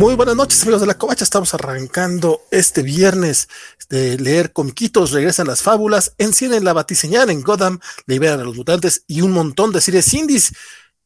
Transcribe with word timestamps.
Muy 0.00 0.14
buenas 0.14 0.34
noches, 0.34 0.62
amigos 0.62 0.80
de 0.80 0.86
la 0.86 0.96
Covacha. 0.96 1.24
Estamos 1.24 1.52
arrancando 1.52 2.40
este 2.50 2.80
viernes 2.80 3.50
de 3.90 4.16
leer 4.16 4.50
comiquitos. 4.50 5.10
Regresan 5.10 5.46
las 5.46 5.60
fábulas, 5.60 6.14
encienden 6.16 6.64
la 6.64 6.72
batiseñal 6.72 7.28
en 7.28 7.42
Gotham, 7.42 7.80
liberan 8.06 8.40
a 8.40 8.44
los 8.44 8.56
mutantes 8.56 9.04
y 9.06 9.20
un 9.20 9.32
montón 9.32 9.72
de 9.72 9.82
series 9.82 10.14
indies. 10.14 10.54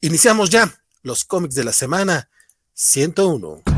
Iniciamos 0.01 0.48
ya 0.48 0.73
los 1.02 1.25
cómics 1.25 1.57
de 1.57 1.65
la 1.65 1.73
semana 1.73 2.29
101. 2.75 3.73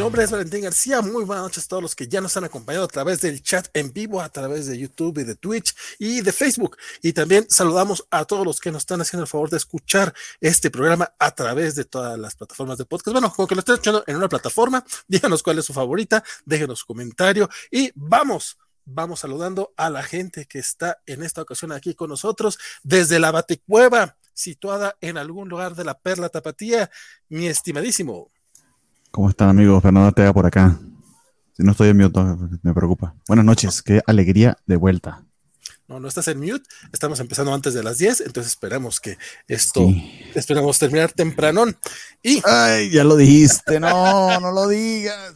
Nombre 0.00 0.24
es 0.24 0.30
Valentín 0.30 0.62
García. 0.62 1.02
Muy 1.02 1.24
buenas 1.24 1.44
noches 1.44 1.66
a 1.66 1.68
todos 1.68 1.82
los 1.82 1.94
que 1.94 2.08
ya 2.08 2.22
nos 2.22 2.34
han 2.34 2.44
acompañado 2.44 2.86
a 2.86 2.88
través 2.88 3.20
del 3.20 3.42
chat 3.42 3.68
en 3.74 3.92
vivo, 3.92 4.22
a 4.22 4.30
través 4.30 4.66
de 4.66 4.78
YouTube 4.78 5.18
y 5.18 5.24
de 5.24 5.34
Twitch 5.34 5.76
y 5.98 6.22
de 6.22 6.32
Facebook. 6.32 6.78
Y 7.02 7.12
también 7.12 7.44
saludamos 7.50 8.06
a 8.10 8.24
todos 8.24 8.46
los 8.46 8.60
que 8.60 8.72
nos 8.72 8.80
están 8.80 9.02
haciendo 9.02 9.24
el 9.24 9.28
favor 9.28 9.50
de 9.50 9.58
escuchar 9.58 10.14
este 10.40 10.70
programa 10.70 11.12
a 11.18 11.34
través 11.34 11.74
de 11.74 11.84
todas 11.84 12.18
las 12.18 12.34
plataformas 12.34 12.78
de 12.78 12.86
podcast. 12.86 13.12
Bueno, 13.12 13.30
como 13.30 13.46
que 13.46 13.54
lo 13.54 13.58
estén 13.58 13.74
escuchando 13.74 14.02
en 14.06 14.16
una 14.16 14.30
plataforma, 14.30 14.82
díganos 15.06 15.42
cuál 15.42 15.58
es 15.58 15.66
su 15.66 15.74
favorita, 15.74 16.24
déjenos 16.46 16.78
su 16.78 16.86
comentario 16.86 17.50
y 17.70 17.92
vamos 17.94 18.56
vamos 18.86 19.20
saludando 19.20 19.74
a 19.76 19.90
la 19.90 20.02
gente 20.02 20.46
que 20.46 20.60
está 20.60 21.02
en 21.04 21.22
esta 21.22 21.42
ocasión 21.42 21.72
aquí 21.72 21.94
con 21.94 22.08
nosotros 22.08 22.58
desde 22.82 23.20
la 23.20 23.30
Batecueva, 23.32 24.16
situada 24.32 24.96
en 25.02 25.18
algún 25.18 25.50
lugar 25.50 25.76
de 25.76 25.84
la 25.84 25.98
Perla 25.98 26.30
Tapatía, 26.30 26.90
mi 27.28 27.46
estimadísimo 27.46 28.32
¿Cómo 29.10 29.28
están 29.28 29.48
amigos? 29.48 29.82
Fernando 29.82 30.12
Tega 30.12 30.32
por 30.32 30.46
acá. 30.46 30.78
Si 31.52 31.64
no 31.64 31.72
estoy 31.72 31.88
en 31.88 31.96
mute, 31.96 32.20
me 32.62 32.72
preocupa. 32.72 33.14
Buenas 33.26 33.44
noches, 33.44 33.82
qué 33.82 34.00
alegría 34.06 34.56
de 34.66 34.76
vuelta. 34.76 35.24
No, 35.88 35.98
no 35.98 36.06
estás 36.06 36.28
en 36.28 36.38
mute. 36.38 36.62
Estamos 36.92 37.18
empezando 37.18 37.52
antes 37.52 37.74
de 37.74 37.82
las 37.82 37.98
10, 37.98 38.20
entonces 38.20 38.52
esperamos 38.52 39.00
que 39.00 39.18
esto, 39.48 39.84
esperamos 40.34 40.78
terminar 40.78 41.10
tempranón. 41.10 41.76
Y. 42.22 42.40
Ay, 42.44 42.90
ya 42.90 43.02
lo 43.02 43.16
dijiste, 43.16 43.80
no, 43.80 44.38
no 44.38 44.52
lo 44.52 44.68
digas 44.68 45.34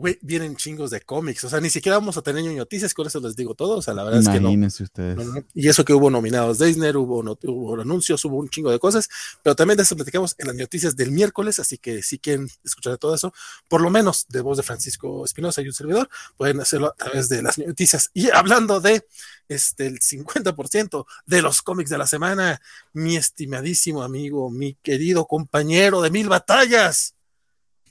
güey, 0.00 0.18
vienen 0.22 0.56
chingos 0.56 0.90
de 0.90 1.00
cómics. 1.00 1.44
O 1.44 1.48
sea, 1.48 1.60
ni 1.60 1.70
siquiera 1.70 1.98
vamos 1.98 2.16
a 2.16 2.22
tener 2.22 2.44
noticias, 2.44 2.94
con 2.94 3.06
eso 3.06 3.20
les 3.20 3.36
digo 3.36 3.54
todo. 3.54 3.76
O 3.76 3.82
sea, 3.82 3.94
la 3.94 4.02
verdad 4.02 4.20
es 4.20 4.28
que 4.28 4.40
no. 4.40 4.50
ustedes. 4.50 5.18
Y 5.54 5.68
eso 5.68 5.84
que 5.84 5.92
hubo 5.92 6.10
nominados 6.10 6.58
de 6.58 6.66
Disney, 6.66 6.90
hubo, 6.94 7.20
hubo 7.20 7.80
anuncios, 7.80 8.24
hubo 8.24 8.38
un 8.38 8.48
chingo 8.48 8.70
de 8.70 8.78
cosas, 8.78 9.08
pero 9.42 9.54
también 9.54 9.76
de 9.76 9.84
eso 9.84 9.94
platicamos 9.94 10.34
en 10.38 10.48
las 10.48 10.56
noticias 10.56 10.96
del 10.96 11.12
miércoles. 11.12 11.60
Así 11.60 11.78
que 11.78 12.02
si 12.02 12.18
quieren 12.18 12.48
escuchar 12.64 12.98
todo 12.98 13.14
eso, 13.14 13.32
por 13.68 13.80
lo 13.80 13.90
menos 13.90 14.26
de 14.28 14.40
voz 14.40 14.56
de 14.56 14.62
Francisco 14.62 15.24
Espinosa 15.24 15.62
y 15.62 15.66
un 15.66 15.74
servidor, 15.74 16.08
pueden 16.36 16.60
hacerlo 16.60 16.88
a 16.88 16.94
través 16.94 17.28
de 17.28 17.42
las 17.42 17.58
noticias. 17.58 18.10
Y 18.14 18.30
hablando 18.30 18.80
de 18.80 19.06
este, 19.48 19.86
el 19.86 20.00
50% 20.00 21.06
de 21.26 21.42
los 21.42 21.62
cómics 21.62 21.90
de 21.90 21.98
la 21.98 22.06
semana, 22.06 22.60
mi 22.92 23.16
estimadísimo 23.16 24.02
amigo, 24.02 24.50
mi 24.50 24.74
querido 24.74 25.26
compañero 25.26 26.00
de 26.00 26.10
mil 26.10 26.28
batallas, 26.28 27.14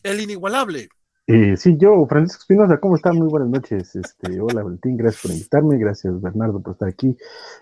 el 0.04 0.22
inigualable. 0.22 0.90
Eh, 1.32 1.58
sí, 1.58 1.78
yo, 1.78 2.08
Francisco 2.08 2.42
Espinosa, 2.42 2.80
¿cómo 2.80 2.96
están? 2.96 3.16
Muy 3.16 3.28
buenas 3.28 3.50
noches. 3.50 3.96
Este, 3.96 4.42
hola, 4.42 4.64
Valentín, 4.64 4.98
gracias 4.98 5.22
por 5.22 5.32
invitarme, 5.32 5.78
gracias, 5.78 6.20
Bernardo, 6.20 6.60
por 6.60 6.74
estar 6.74 6.90
aquí 6.90 7.16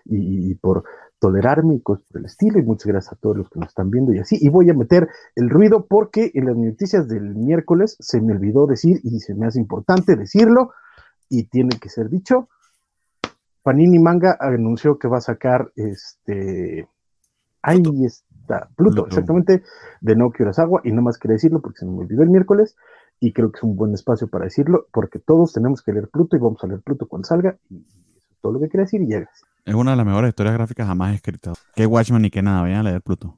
y, 0.05 0.55
por 0.55 0.85
tolerarme 1.19 1.75
y 1.75 1.81
cosas 1.81 2.05
por 2.09 2.21
el 2.21 2.27
estilo. 2.27 2.59
Y 2.59 2.63
muchas 2.63 2.85
gracias 2.85 3.11
a 3.11 3.17
todos 3.17 3.35
los 3.35 3.49
que 3.49 3.59
nos 3.59 3.67
están 3.67 3.91
viendo 3.91 4.13
y 4.13 4.19
así. 4.19 4.37
Y 4.39 4.47
voy 4.47 4.69
a 4.69 4.73
meter 4.73 5.09
el 5.35 5.49
ruido 5.49 5.85
porque 5.85 6.31
en 6.33 6.45
las 6.45 6.55
noticias 6.55 7.09
del 7.09 7.35
miércoles 7.35 7.97
se 7.99 8.21
me 8.21 8.31
olvidó 8.31 8.67
decir 8.67 9.01
y 9.03 9.19
se 9.19 9.35
me 9.35 9.47
hace 9.47 9.59
importante 9.59 10.15
decirlo 10.15 10.71
y 11.27 11.49
tiene 11.49 11.77
que 11.77 11.89
ser 11.89 12.09
dicho. 12.09 12.47
Panini 13.63 13.99
Manga 13.99 14.37
anunció 14.39 14.97
que 14.97 15.09
va 15.09 15.17
a 15.17 15.21
sacar 15.21 15.73
este. 15.75 16.87
Ahí 17.61 17.83
está, 18.05 18.69
Pluto, 18.77 19.07
exactamente, 19.07 19.61
de 19.99 20.15
Naoki 20.15 20.43
Urasawa, 20.43 20.79
y 20.85 20.93
no 20.93 21.01
más 21.01 21.17
quería 21.17 21.33
decirlo 21.33 21.59
porque 21.59 21.79
se 21.79 21.85
me 21.85 21.97
olvidó 21.97 22.23
el 22.23 22.29
miércoles 22.29 22.77
y 23.19 23.33
creo 23.33 23.51
que 23.51 23.57
es 23.57 23.63
un 23.63 23.75
buen 23.75 23.93
espacio 23.93 24.27
para 24.27 24.45
decirlo, 24.45 24.87
porque 24.91 25.19
todos 25.19 25.53
tenemos 25.53 25.81
que 25.81 25.91
leer 25.91 26.09
Pluto 26.09 26.35
y 26.35 26.39
vamos 26.39 26.63
a 26.63 26.67
leer 26.67 26.81
Pluto 26.81 27.07
cuando 27.07 27.27
salga, 27.27 27.57
y 27.69 27.77
eso 27.77 27.97
es 28.29 28.37
todo 28.41 28.53
lo 28.53 28.59
que 28.59 28.69
quería 28.69 28.85
decir 28.85 29.01
y 29.01 29.09
ya 29.09 29.27
Es 29.65 29.75
una 29.75 29.91
de 29.91 29.97
las 29.97 30.05
mejores 30.05 30.29
historias 30.29 30.55
gráficas 30.55 30.87
jamás 30.87 31.15
escritas. 31.15 31.57
Que 31.75 31.85
Watchman 31.85 32.21
ni 32.21 32.29
que 32.29 32.41
nada, 32.41 32.61
vayan 32.61 32.79
a 32.79 32.83
leer 32.83 33.01
Pluto. 33.01 33.35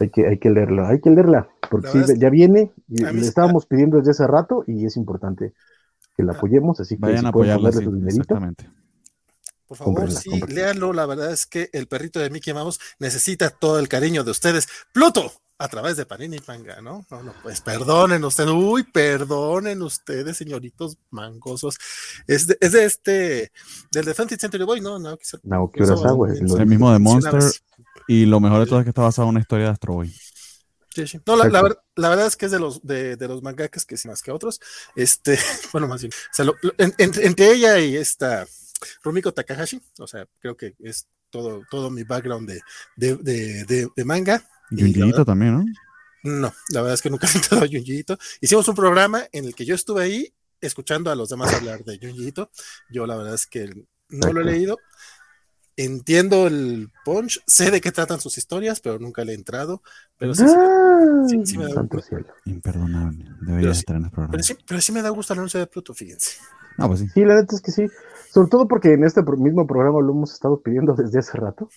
Hay 0.00 0.10
que, 0.10 0.26
hay 0.26 0.38
que 0.38 0.50
leerla, 0.50 0.88
hay 0.88 1.00
que 1.00 1.10
leerla, 1.10 1.48
porque 1.70 2.04
ya 2.18 2.28
viene, 2.28 2.72
y 2.88 3.04
le 3.04 3.20
estábamos 3.20 3.66
pidiendo 3.66 3.98
desde 3.98 4.10
hace 4.10 4.26
rato 4.26 4.64
y 4.66 4.84
es 4.84 4.96
importante 4.96 5.54
que 6.16 6.22
la 6.22 6.32
ah. 6.32 6.36
apoyemos, 6.36 6.80
así 6.80 6.96
que 6.96 7.02
vayan 7.02 7.20
si 7.20 7.26
a 7.26 7.28
apoyarla, 7.28 7.72
sí, 7.72 7.88
exactamente. 8.06 8.68
Por 9.66 9.78
favor, 9.78 10.10
sí, 10.10 10.40
léanlo. 10.48 10.92
La 10.92 11.06
verdad 11.06 11.32
es 11.32 11.46
que 11.46 11.70
el 11.72 11.88
perrito 11.88 12.20
de 12.20 12.30
Mickey 12.30 12.52
Mouse 12.52 12.78
necesita 12.98 13.50
todo 13.50 13.78
el 13.78 13.88
cariño 13.88 14.22
de 14.22 14.30
ustedes. 14.30 14.68
¡Pluto! 14.92 15.32
A 15.58 15.68
través 15.68 15.96
de 15.96 16.04
Panini 16.04 16.38
Manga, 16.46 16.80
¿no? 16.80 17.06
No, 17.10 17.22
no, 17.22 17.34
pues 17.42 17.60
perdonen 17.60 18.24
ustedes, 18.24 18.50
uy, 18.50 18.82
perdonen 18.82 19.82
ustedes, 19.82 20.36
señoritos 20.36 20.98
mangosos. 21.10 21.78
Es 22.26 22.46
de, 22.48 22.58
es 22.60 22.72
de 22.72 22.84
este, 22.84 23.52
del 23.92 24.04
Defensive 24.04 24.40
Century 24.40 24.64
Boy, 24.64 24.80
¿no? 24.80 24.98
No, 24.98 25.16
no 25.42 25.70
Urasawa, 25.74 26.32
es 26.32 26.40
el 26.40 26.66
mismo 26.66 26.92
de 26.92 26.98
Monster, 26.98 27.42
y 28.08 28.26
lo 28.26 28.40
mejor 28.40 28.60
de 28.60 28.66
todo 28.66 28.80
es 28.80 28.84
que 28.84 28.90
está 28.90 29.02
basado 29.02 29.28
en 29.28 29.30
una 29.30 29.40
historia 29.40 29.66
de 29.66 29.72
Astro 29.72 29.94
Boy. 29.94 30.12
Sí, 30.90 31.06
sí. 31.06 31.20
No, 31.26 31.36
la, 31.36 31.48
la, 31.48 31.76
la, 31.96 32.08
verdad 32.08 32.26
es 32.26 32.36
que 32.36 32.46
es 32.46 32.52
de 32.52 32.60
los 32.60 32.80
de, 32.86 33.16
de 33.16 33.28
los 33.28 33.42
mangakas 33.42 33.84
que 33.84 33.96
sí 33.96 34.06
más 34.06 34.22
que 34.22 34.30
otros. 34.30 34.60
Este, 34.94 35.38
bueno, 35.72 35.88
más 35.88 36.00
bien. 36.00 36.12
O 36.12 36.34
sea, 36.34 36.44
lo, 36.44 36.54
en, 36.78 36.94
entre 36.98 37.52
ella 37.52 37.78
y 37.80 37.96
esta 37.96 38.46
Rumiko 39.02 39.32
Takahashi, 39.32 39.80
o 39.98 40.06
sea, 40.06 40.26
creo 40.38 40.56
que 40.56 40.74
es 40.78 41.08
todo, 41.30 41.62
todo 41.68 41.90
mi 41.90 42.04
background 42.04 42.48
de, 42.48 43.16
de, 43.16 43.88
de 43.94 44.04
manga. 44.04 44.44
Junjiito 44.76 45.24
también, 45.24 45.54
¿no? 45.54 45.64
No, 46.24 46.52
la 46.70 46.80
verdad 46.80 46.94
es 46.94 47.02
que 47.02 47.10
nunca 47.10 47.26
he 47.32 47.36
entrado 47.36 47.64
a 47.64 47.68
Junjiito. 47.68 48.18
Hicimos 48.40 48.66
un 48.68 48.74
programa 48.74 49.24
en 49.32 49.44
el 49.44 49.54
que 49.54 49.64
yo 49.64 49.74
estuve 49.74 50.02
ahí 50.02 50.34
escuchando 50.60 51.10
a 51.10 51.14
los 51.14 51.28
demás 51.28 51.52
hablar 51.52 51.84
de 51.84 51.98
Junjiito. 51.98 52.50
Yo 52.90 53.06
la 53.06 53.16
verdad 53.16 53.34
es 53.34 53.46
que 53.46 53.70
no 54.08 54.32
lo 54.32 54.40
he 54.40 54.44
leído. 54.44 54.78
Entiendo 55.76 56.46
el 56.46 56.90
punch, 57.04 57.42
sé 57.46 57.70
de 57.70 57.80
qué 57.80 57.90
tratan 57.90 58.20
sus 58.20 58.38
historias, 58.38 58.80
pero 58.80 58.98
nunca 58.98 59.24
le 59.24 59.32
he 59.32 59.34
entrado. 59.34 59.82
Pero 60.16 60.34
sí, 60.34 60.44
sí, 61.44 61.58
me 61.58 61.64
da 61.64 61.82
gusto. 61.82 62.16
Imperdonable. 62.44 63.26
Debería 63.40 63.72
estar 63.72 63.96
en 63.96 64.04
el 64.04 64.10
programa. 64.10 64.32
Pero 64.32 64.44
sí, 64.44 64.56
pero 64.66 64.80
sí 64.80 64.92
me 64.92 65.02
da 65.02 65.10
gusto 65.10 65.32
el 65.32 65.40
anuncio 65.40 65.58
de 65.58 65.66
Pluto, 65.66 65.92
fíjense. 65.92 66.38
No, 66.78 66.86
pues 66.86 67.00
sí. 67.00 67.08
Sí, 67.12 67.24
la 67.24 67.34
neta 67.34 67.56
es 67.56 67.60
que 67.60 67.72
sí. 67.72 67.86
Sobre 68.32 68.48
todo 68.48 68.68
porque 68.68 68.92
en 68.92 69.04
este 69.04 69.22
mismo 69.22 69.66
programa 69.66 70.00
lo 70.00 70.12
hemos 70.12 70.32
estado 70.32 70.60
pidiendo 70.60 70.94
desde 70.94 71.18
hace 71.18 71.36
rato. 71.38 71.68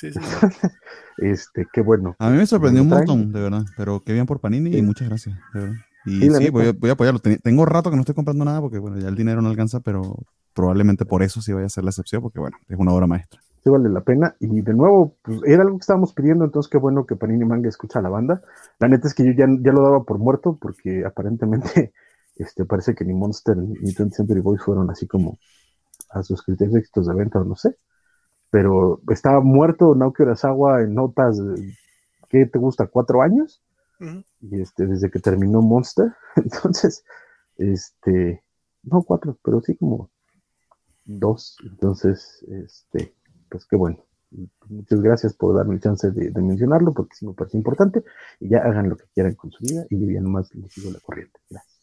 Sí, 0.00 0.10
sí. 0.12 0.18
este, 1.18 1.66
qué 1.70 1.82
bueno. 1.82 2.16
A 2.18 2.30
mí 2.30 2.38
me 2.38 2.46
sorprendió 2.46 2.82
un 2.82 2.88
montón, 2.88 3.32
de 3.32 3.40
verdad. 3.40 3.64
Pero 3.76 4.00
qué 4.00 4.14
bien 4.14 4.24
por 4.24 4.40
Panini 4.40 4.74
y 4.74 4.82
muchas 4.82 5.08
gracias, 5.08 5.36
de 5.52 5.60
verdad. 5.60 5.76
Y 6.06 6.30
sí, 6.30 6.48
voy, 6.48 6.66
a, 6.88 6.92
apoyarlo. 6.92 7.20
Tengo 7.20 7.66
rato 7.66 7.90
que 7.90 7.96
no 7.96 8.00
estoy 8.00 8.14
comprando 8.14 8.42
nada 8.46 8.62
porque, 8.62 8.78
bueno, 8.78 8.98
ya 8.98 9.08
el 9.08 9.16
dinero 9.16 9.42
no 9.42 9.50
alcanza, 9.50 9.80
pero 9.80 10.16
probablemente 10.54 11.04
por 11.04 11.22
eso 11.22 11.42
sí 11.42 11.52
vaya 11.52 11.66
a 11.66 11.70
ser 11.70 11.84
la 11.84 11.90
excepción, 11.90 12.22
porque, 12.22 12.40
bueno, 12.40 12.56
es 12.66 12.78
una 12.78 12.92
obra 12.92 13.06
maestra. 13.06 13.42
Sí, 13.62 13.68
vale 13.68 13.90
la 13.90 14.00
pena. 14.00 14.34
Y 14.40 14.62
de 14.62 14.72
nuevo, 14.72 15.18
pues 15.20 15.40
era 15.44 15.62
algo 15.62 15.76
que 15.76 15.82
estábamos 15.82 16.14
pidiendo, 16.14 16.46
entonces 16.46 16.70
qué 16.70 16.78
bueno 16.78 17.04
que 17.04 17.16
Panini 17.16 17.44
Manga 17.44 17.68
escucha 17.68 17.98
a 17.98 18.02
la 18.02 18.08
banda. 18.08 18.40
La 18.78 18.88
neta 18.88 19.06
es 19.06 19.12
que 19.12 19.26
yo 19.26 19.32
ya, 19.32 19.46
ya 19.60 19.72
lo 19.72 19.82
daba 19.82 20.04
por 20.04 20.18
muerto 20.18 20.56
porque 20.58 21.04
aparentemente 21.04 21.92
este, 22.36 22.64
parece 22.64 22.94
que 22.94 23.04
ni 23.04 23.12
Monster 23.12 23.58
ni 23.58 23.92
20 23.92 24.16
Century 24.16 24.40
Boys 24.40 24.62
fueron 24.62 24.88
así 24.88 25.06
como 25.06 25.38
a 26.08 26.22
sus 26.22 26.42
criterios 26.42 26.72
de 26.72 26.80
éxitos 26.80 27.06
de 27.06 27.14
venta, 27.14 27.44
no 27.44 27.54
sé. 27.54 27.76
Pero 28.50 29.00
estaba 29.10 29.40
muerto 29.40 29.94
Naoki 29.94 30.22
Urasawa 30.22 30.82
en 30.82 30.94
notas, 30.94 31.40
¿qué 32.28 32.46
te 32.46 32.58
gusta? 32.58 32.86
¿Cuatro 32.86 33.22
años? 33.22 33.62
Y 34.40 34.60
este, 34.60 34.86
desde 34.86 35.10
que 35.10 35.20
terminó 35.20 35.60
Monster. 35.60 36.12
Entonces, 36.36 37.04
este, 37.58 38.42
no 38.82 39.02
cuatro, 39.02 39.38
pero 39.42 39.60
sí 39.60 39.76
como 39.76 40.10
dos. 41.04 41.56
Entonces, 41.64 42.44
este, 42.48 43.14
pues 43.48 43.66
qué 43.66 43.76
bueno. 43.76 43.98
Muchas 44.68 45.00
gracias 45.00 45.34
por 45.34 45.56
darme 45.56 45.74
el 45.74 45.80
chance 45.80 46.10
de, 46.12 46.30
mencionarlo, 46.40 46.92
porque 46.92 47.16
sí 47.16 47.26
me 47.26 47.34
parece 47.34 47.56
importante. 47.56 48.04
Y 48.38 48.48
ya 48.48 48.58
hagan 48.58 48.88
lo 48.88 48.96
que 48.96 49.04
quieran 49.12 49.34
con 49.34 49.50
su 49.50 49.64
vida 49.64 49.84
y 49.90 49.98
yo 49.98 50.10
ya 50.10 50.20
nomás 50.20 50.54
les 50.54 50.72
sigo 50.72 50.90
la 50.90 51.00
corriente. 51.00 51.38
Gracias. 51.50 51.79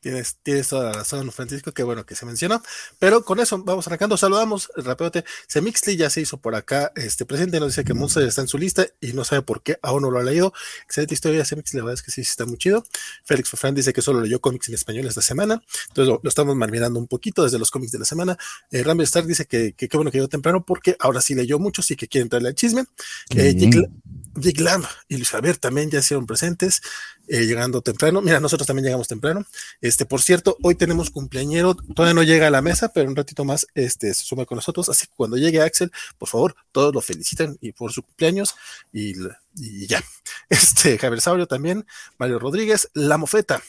Tienes, 0.00 0.36
tienes 0.42 0.68
toda 0.68 0.84
la 0.84 0.92
razón, 0.92 1.32
Francisco, 1.32 1.72
qué 1.72 1.82
bueno 1.82 2.06
que 2.06 2.14
se 2.14 2.26
mencionó. 2.26 2.62
Pero 2.98 3.24
con 3.24 3.40
eso 3.40 3.58
vamos 3.58 3.86
arrancando. 3.86 4.16
Saludamos 4.16 4.70
rápidamente. 4.76 5.24
Semixli 5.46 5.96
ya 5.96 6.10
se 6.10 6.20
hizo 6.20 6.36
por 6.36 6.54
acá 6.54 6.92
este 6.94 7.24
presente. 7.24 7.58
Nos 7.58 7.70
dice 7.70 7.84
que 7.84 7.94
Monster 7.94 8.22
está 8.24 8.42
en 8.42 8.48
su 8.48 8.58
lista 8.58 8.86
y 9.00 9.12
no 9.12 9.24
sabe 9.24 9.42
por 9.42 9.62
qué, 9.62 9.78
aún 9.82 10.02
no 10.02 10.10
lo 10.10 10.18
ha 10.18 10.22
leído. 10.22 10.52
Excelente 10.84 11.14
historia, 11.14 11.44
Semixli, 11.44 11.78
la 11.78 11.84
verdad 11.84 11.94
es 11.94 12.02
que 12.02 12.10
sí, 12.10 12.20
está 12.20 12.46
muy 12.46 12.58
chido. 12.58 12.84
Félix 13.24 13.48
Fofran 13.48 13.74
dice 13.74 13.92
que 13.92 14.02
solo 14.02 14.20
leyó 14.20 14.40
cómics 14.40 14.68
en 14.68 14.74
español 14.74 15.06
esta 15.06 15.22
semana. 15.22 15.62
Entonces 15.88 16.20
lo, 16.22 16.28
estamos 16.28 16.56
mirando 16.56 17.00
un 17.00 17.08
poquito 17.08 17.42
desde 17.42 17.58
los 17.58 17.70
cómics 17.70 17.92
de 17.92 17.98
la 17.98 18.04
semana. 18.04 18.38
Eh, 18.70 18.82
Rambi 18.82 19.04
Star 19.04 19.26
dice 19.26 19.46
que 19.46 19.72
qué 19.72 19.88
bueno 19.94 20.10
que 20.10 20.18
llegó 20.18 20.28
temprano 20.28 20.64
porque 20.64 20.96
ahora 21.00 21.20
sí 21.20 21.34
leyó 21.34 21.58
mucho, 21.58 21.82
y 21.88 21.96
que 21.96 22.08
quiere 22.08 22.22
entrarle 22.24 22.48
al 22.48 22.54
chisme. 22.54 22.84
Eh, 23.34 23.54
Jig 24.40 24.60
Lamb 24.60 24.84
y 25.08 25.16
Luis 25.16 25.30
Javier 25.30 25.56
también 25.56 25.90
ya 25.90 25.98
hicieron 26.00 26.26
presentes. 26.26 26.80
Eh, 27.28 27.46
llegando 27.46 27.82
temprano. 27.82 28.20
Mira, 28.20 28.40
nosotros 28.40 28.66
también 28.66 28.86
llegamos 28.86 29.08
temprano. 29.08 29.44
Este, 29.80 30.06
por 30.06 30.22
cierto, 30.22 30.56
hoy 30.62 30.74
tenemos 30.74 31.10
cumpleañero, 31.10 31.74
todavía 31.74 32.14
no 32.14 32.22
llega 32.22 32.46
a 32.46 32.50
la 32.50 32.62
mesa, 32.62 32.92
pero 32.92 33.08
un 33.08 33.16
ratito 33.16 33.44
más 33.44 33.66
este, 33.74 34.12
se 34.14 34.24
suma 34.24 34.46
con 34.46 34.56
nosotros. 34.56 34.88
Así 34.88 35.06
que 35.06 35.12
cuando 35.14 35.36
llegue 35.36 35.60
Axel, 35.60 35.92
por 36.16 36.28
favor, 36.28 36.56
todos 36.72 36.94
lo 36.94 37.00
felicitan 37.00 37.56
y 37.60 37.72
por 37.72 37.92
su 37.92 38.02
cumpleaños 38.02 38.54
y, 38.92 39.14
ya. 39.86 40.02
Este, 40.48 40.98
Javier 40.98 41.20
Saurio 41.20 41.46
también, 41.46 41.86
Mario 42.16 42.38
Rodríguez, 42.38 42.90
La 42.94 43.18
Mofeta, 43.18 43.62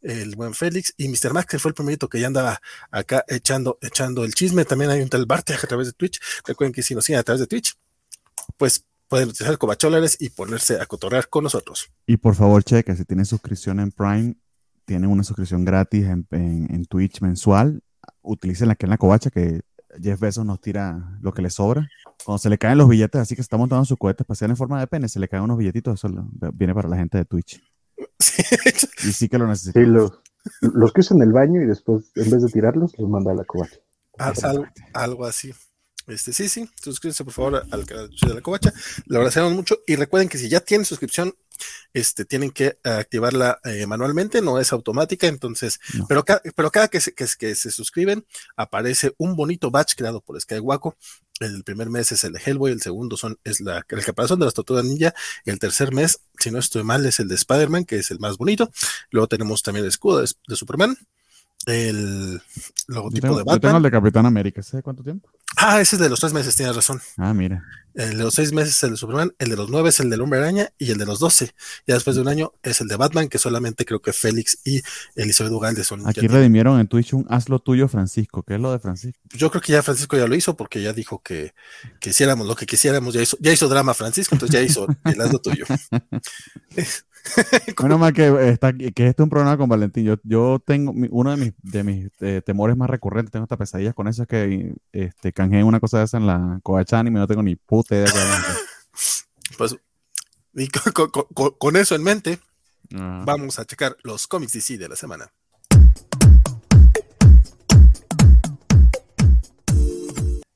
el 0.00 0.34
buen 0.34 0.54
Félix 0.54 0.94
y 0.96 1.08
Mr. 1.08 1.32
Max, 1.32 1.46
que 1.46 1.58
fue 1.58 1.70
el 1.70 1.74
primerito 1.74 2.08
que 2.08 2.20
ya 2.20 2.26
andaba 2.26 2.60
acá 2.90 3.24
echando, 3.28 3.78
echando 3.82 4.24
el 4.24 4.34
chisme. 4.34 4.64
También 4.64 4.90
hay 4.90 5.02
un 5.02 5.08
tal 5.08 5.26
Barte 5.26 5.54
a 5.54 5.58
través 5.58 5.88
de 5.88 5.92
Twitch. 5.92 6.20
Recuerden 6.46 6.72
que 6.72 6.82
si 6.82 6.94
nos 6.94 7.04
siguen 7.04 7.20
a 7.20 7.22
través 7.22 7.40
de 7.40 7.46
Twitch, 7.46 7.76
pues 8.56 8.84
pueden 9.12 9.28
utilizar 9.28 9.58
cobacholares 9.58 10.16
y 10.22 10.30
ponerse 10.30 10.80
a 10.80 10.86
cotorrear 10.86 11.28
con 11.28 11.44
nosotros. 11.44 11.92
Y 12.06 12.16
por 12.16 12.34
favor, 12.34 12.64
cheque, 12.64 12.96
si 12.96 13.04
tienen 13.04 13.26
suscripción 13.26 13.78
en 13.78 13.92
Prime, 13.92 14.36
tienen 14.86 15.10
una 15.10 15.22
suscripción 15.22 15.66
gratis 15.66 16.06
en, 16.06 16.86
Twitch 16.86 17.20
mensual. 17.20 17.82
Utilicen 18.22 18.68
la 18.68 18.74
que 18.74 18.86
en 18.86 18.90
la 18.90 18.96
covacha, 18.96 19.28
que 19.28 19.60
Jeff 20.00 20.18
Bezos 20.18 20.46
nos 20.46 20.62
tira 20.62 21.18
lo 21.20 21.34
que 21.34 21.42
le 21.42 21.50
sobra. 21.50 21.86
Cuando 22.24 22.38
se 22.38 22.48
le 22.48 22.56
caen 22.56 22.78
los 22.78 22.88
billetes, 22.88 23.20
así 23.20 23.34
que 23.34 23.42
está 23.42 23.58
montando 23.58 23.84
su 23.84 23.98
cohete 23.98 24.22
espacial 24.22 24.48
en 24.48 24.56
forma 24.56 24.80
de 24.80 24.86
pene, 24.86 25.10
se 25.10 25.20
le 25.20 25.28
caen 25.28 25.42
unos 25.42 25.58
billetitos, 25.58 26.02
eso 26.02 26.26
viene 26.54 26.74
para 26.74 26.88
la 26.88 26.96
gente 26.96 27.18
de 27.18 27.26
Twitch. 27.26 27.62
y 29.06 29.12
sí 29.12 29.28
que 29.28 29.36
lo 29.36 29.46
necesitan. 29.46 29.92
los, 29.92 30.92
que 30.94 31.00
usan 31.02 31.20
el 31.20 31.32
baño 31.32 31.60
y 31.60 31.66
después, 31.66 32.12
en 32.14 32.30
vez 32.30 32.42
de 32.44 32.48
tirarlos, 32.48 32.98
los 32.98 33.10
manda 33.10 33.32
a 33.32 33.34
la 33.34 33.44
covacha. 33.44 33.76
Ah, 34.18 34.32
algo 34.94 35.26
así. 35.26 35.52
Este, 36.12 36.32
sí, 36.32 36.48
sí, 36.48 36.68
suscríbanse 36.82 37.24
por 37.24 37.32
favor 37.32 37.66
al 37.70 37.86
canal 37.86 38.10
de 38.10 38.34
la 38.34 38.40
Covacha. 38.40 38.72
Lo 39.06 39.18
agradecemos 39.18 39.52
mucho. 39.52 39.78
Y 39.86 39.96
recuerden 39.96 40.28
que 40.28 40.38
si 40.38 40.48
ya 40.48 40.60
tienen 40.60 40.84
suscripción, 40.84 41.34
este, 41.94 42.24
tienen 42.24 42.50
que 42.50 42.78
activarla 42.82 43.60
eh, 43.64 43.86
manualmente, 43.86 44.42
no 44.42 44.58
es 44.58 44.72
automática. 44.72 45.26
Entonces, 45.26 45.80
pero, 46.08 46.24
pero 46.54 46.70
cada 46.70 46.88
que 46.88 47.00
se, 47.00 47.14
que, 47.14 47.26
se 47.26 47.70
suscriben, 47.70 48.26
aparece 48.56 49.14
un 49.16 49.36
bonito 49.36 49.70
batch 49.70 49.94
creado 49.94 50.20
por 50.20 50.40
Skywaco. 50.40 50.96
El 51.40 51.64
primer 51.64 51.88
mes 51.88 52.12
es 52.12 52.22
el 52.24 52.34
de 52.34 52.40
Hellboy, 52.44 52.72
el 52.72 52.82
segundo 52.82 53.16
son, 53.16 53.38
es 53.42 53.60
la, 53.60 53.84
el 53.88 54.04
caparazón 54.04 54.38
de 54.38 54.44
las 54.44 54.54
tortugas 54.54 54.84
ninja, 54.84 55.12
el 55.44 55.58
tercer 55.58 55.92
mes, 55.92 56.20
si 56.38 56.50
no 56.50 56.58
estoy 56.58 56.84
mal, 56.84 57.04
es 57.04 57.18
el 57.18 57.26
de 57.26 57.34
Spider-Man, 57.34 57.84
que 57.84 57.96
es 57.96 58.10
el 58.10 58.20
más 58.20 58.36
bonito. 58.36 58.70
Luego 59.10 59.26
tenemos 59.26 59.62
también 59.62 59.84
el 59.84 59.88
escudo 59.88 60.20
de 60.20 60.56
Superman, 60.56 60.96
el 61.66 62.40
logotipo 62.88 63.28
de 63.28 63.44
Batman. 63.44 63.54
Yo 63.56 63.60
tengo 63.60 63.76
el 63.76 63.82
de 63.82 63.90
Capitán 63.90 64.26
América, 64.26 64.62
¿sé 64.62 64.82
cuánto 64.82 65.02
tiempo? 65.02 65.28
Ah, 65.56 65.80
ese 65.80 65.96
es 65.96 66.02
de 66.02 66.08
los 66.08 66.18
tres 66.18 66.32
meses, 66.32 66.56
tienes 66.56 66.74
razón. 66.74 67.00
Ah, 67.18 67.34
mira. 67.34 67.62
El 67.94 68.16
de 68.16 68.24
los 68.24 68.34
seis 68.34 68.52
meses 68.52 68.74
es 68.74 68.82
el 68.84 68.92
de 68.92 68.96
Superman, 68.96 69.34
el 69.38 69.50
de 69.50 69.56
los 69.56 69.68
nueve 69.68 69.90
es 69.90 70.00
el 70.00 70.08
del 70.08 70.22
Hombre 70.22 70.38
Araña 70.38 70.70
y 70.78 70.90
el 70.90 70.98
de 70.98 71.04
los 71.04 71.20
doce, 71.20 71.54
ya 71.86 71.94
después 71.94 72.16
de 72.16 72.22
un 72.22 72.28
año, 72.28 72.52
es 72.62 72.80
el 72.80 72.88
de 72.88 72.96
Batman, 72.96 73.28
que 73.28 73.38
solamente 73.38 73.84
creo 73.84 74.00
que 74.00 74.14
Félix 74.14 74.58
y 74.64 74.80
Elizabeth 75.14 75.52
Ugalde 75.52 75.84
son. 75.84 76.08
Aquí 76.08 76.26
redimieron 76.26 76.80
en 76.80 76.88
Twitch 76.88 77.12
un 77.12 77.26
hazlo 77.28 77.58
tuyo, 77.58 77.88
Francisco. 77.88 78.42
¿Qué 78.42 78.54
es 78.54 78.60
lo 78.60 78.72
de 78.72 78.78
Francisco? 78.78 79.20
Yo 79.34 79.50
creo 79.50 79.60
que 79.60 79.72
ya 79.72 79.82
Francisco 79.82 80.16
ya 80.16 80.26
lo 80.26 80.34
hizo 80.34 80.56
porque 80.56 80.80
ya 80.80 80.94
dijo 80.94 81.20
que, 81.22 81.52
que 82.00 82.10
hiciéramos 82.10 82.46
lo 82.46 82.56
que 82.56 82.64
quisiéramos. 82.64 83.12
Ya 83.12 83.20
hizo, 83.20 83.36
ya 83.40 83.52
hizo 83.52 83.68
drama 83.68 83.92
Francisco, 83.92 84.34
entonces 84.34 84.58
ya 84.58 84.62
hizo 84.62 84.86
el 85.04 85.20
hazlo 85.20 85.38
tuyo. 85.40 85.66
Bueno, 87.78 87.98
más 87.98 88.12
que, 88.12 88.48
está, 88.48 88.72
que 88.72 88.86
este 88.86 89.08
es 89.08 89.18
un 89.18 89.30
problema 89.30 89.56
con 89.56 89.68
Valentín. 89.68 90.04
Yo, 90.04 90.16
yo 90.22 90.62
tengo 90.64 90.92
uno 91.10 91.30
de 91.30 91.36
mis, 91.36 91.52
de 91.62 91.84
mis 91.84 92.10
eh, 92.20 92.42
temores 92.44 92.76
más 92.76 92.90
recurrentes, 92.90 93.32
tengo 93.32 93.44
estas 93.44 93.58
pesadillas 93.58 93.94
con 93.94 94.08
eso, 94.08 94.22
es 94.22 94.28
que 94.28 94.74
este, 94.92 95.32
canjeen 95.32 95.64
una 95.64 95.80
cosa 95.80 95.98
de 95.98 96.04
esa 96.04 96.18
en 96.18 96.26
la 96.26 96.60
Coachán 96.62 97.06
y 97.06 97.10
me 97.10 97.18
no 97.18 97.26
tengo 97.26 97.42
ni 97.42 97.56
puta 97.56 97.94
idea. 97.94 98.12
pues, 99.58 99.76
y 100.54 100.68
con, 100.68 101.76
eso 101.76 101.94
en 101.94 102.02
mente, 102.02 102.38
vamos 102.90 103.58
a 103.58 103.64
checar 103.64 103.96
los 104.02 104.26
cómics 104.26 104.52
DC 104.52 104.78
de 104.78 104.88
la 104.88 104.96
semana. 104.96 105.32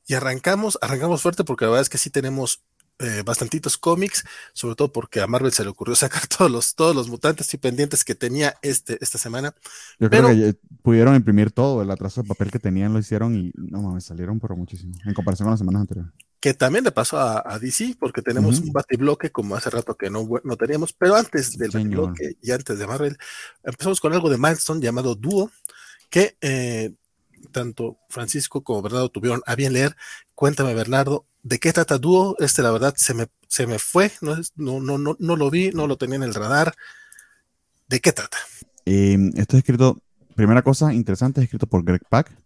Y 0.08 0.14
arrancamos, 0.14 0.78
arrancamos 0.82 1.20
fuerte 1.20 1.42
porque 1.42 1.64
la 1.64 1.72
verdad 1.72 1.82
es 1.82 1.88
que 1.88 1.98
sí 1.98 2.10
tenemos 2.10 2.62
eh, 2.98 3.22
bastantitos 3.24 3.76
cómics, 3.76 4.24
sobre 4.54 4.74
todo 4.74 4.90
porque 4.90 5.20
a 5.20 5.26
Marvel 5.26 5.52
se 5.52 5.62
le 5.62 5.68
ocurrió 5.68 5.94
sacar 5.96 6.26
todos 6.26 6.50
los, 6.50 6.74
todos 6.74 6.96
los 6.96 7.08
mutantes 7.08 7.52
y 7.52 7.58
pendientes 7.58 8.04
que 8.04 8.14
tenía 8.14 8.54
este, 8.62 8.98
esta 9.00 9.18
semana. 9.18 9.54
Yo 9.98 10.08
creo 10.08 10.28
que 10.28 10.54
pudieron 10.82 11.14
imprimir 11.14 11.50
todo, 11.50 11.82
el 11.82 11.90
atraso 11.90 12.22
de 12.22 12.28
papel 12.28 12.50
que 12.50 12.58
tenían 12.58 12.92
lo 12.92 12.98
hicieron 12.98 13.36
y 13.36 13.52
no 13.54 13.82
mames, 13.82 14.04
salieron 14.04 14.40
pero 14.40 14.56
muchísimo, 14.56 14.94
en 15.04 15.14
comparación 15.14 15.46
con 15.46 15.52
las 15.52 15.58
semanas 15.58 15.82
anteriores. 15.82 16.12
Que 16.40 16.54
también 16.54 16.84
le 16.84 16.92
pasó 16.92 17.18
a, 17.18 17.58
DC, 17.58 17.96
porque 17.98 18.22
tenemos 18.22 18.60
un 18.60 18.72
batibloque 18.72 19.30
como 19.30 19.56
hace 19.56 19.68
rato 19.70 19.96
que 19.96 20.10
no, 20.10 20.28
no 20.44 20.56
teníamos, 20.56 20.92
pero 20.92 21.16
antes 21.16 21.58
del 21.58 21.70
batibloque 21.70 22.36
y 22.40 22.50
antes 22.50 22.78
de 22.78 22.86
Marvel, 22.86 23.16
empezamos 23.64 24.00
con 24.00 24.12
algo 24.12 24.30
de 24.30 24.38
Milestone 24.38 24.80
llamado 24.80 25.14
Duo, 25.16 25.50
que 26.08 26.36
eh, 26.40 26.94
tanto 27.52 27.98
Francisco 28.08 28.62
como 28.62 28.82
Bernardo 28.82 29.08
tuvieron 29.08 29.42
a 29.46 29.54
bien 29.54 29.72
leer. 29.72 29.96
Cuéntame, 30.34 30.74
Bernardo, 30.74 31.26
¿de 31.46 31.58
qué 31.60 31.72
trata 31.72 31.98
Dúo? 31.98 32.34
Este, 32.40 32.60
la 32.60 32.72
verdad, 32.72 32.94
se 32.96 33.14
me, 33.14 33.26
se 33.46 33.68
me 33.68 33.78
fue, 33.78 34.10
no, 34.20 34.36
no, 34.80 34.98
no, 34.98 35.16
no 35.18 35.36
lo 35.36 35.50
vi, 35.50 35.70
no 35.70 35.86
lo 35.86 35.96
tenía 35.96 36.16
en 36.16 36.24
el 36.24 36.34
radar. 36.34 36.74
¿De 37.88 38.00
qué 38.00 38.12
trata? 38.12 38.36
Em, 38.84 39.28
esto 39.36 39.56
es 39.56 39.62
escrito, 39.62 40.02
primera 40.34 40.62
cosa 40.62 40.92
interesante, 40.92 41.40
es 41.40 41.44
escrito 41.44 41.68
por 41.68 41.84
Greg 41.84 42.02
Pack. 42.08 42.36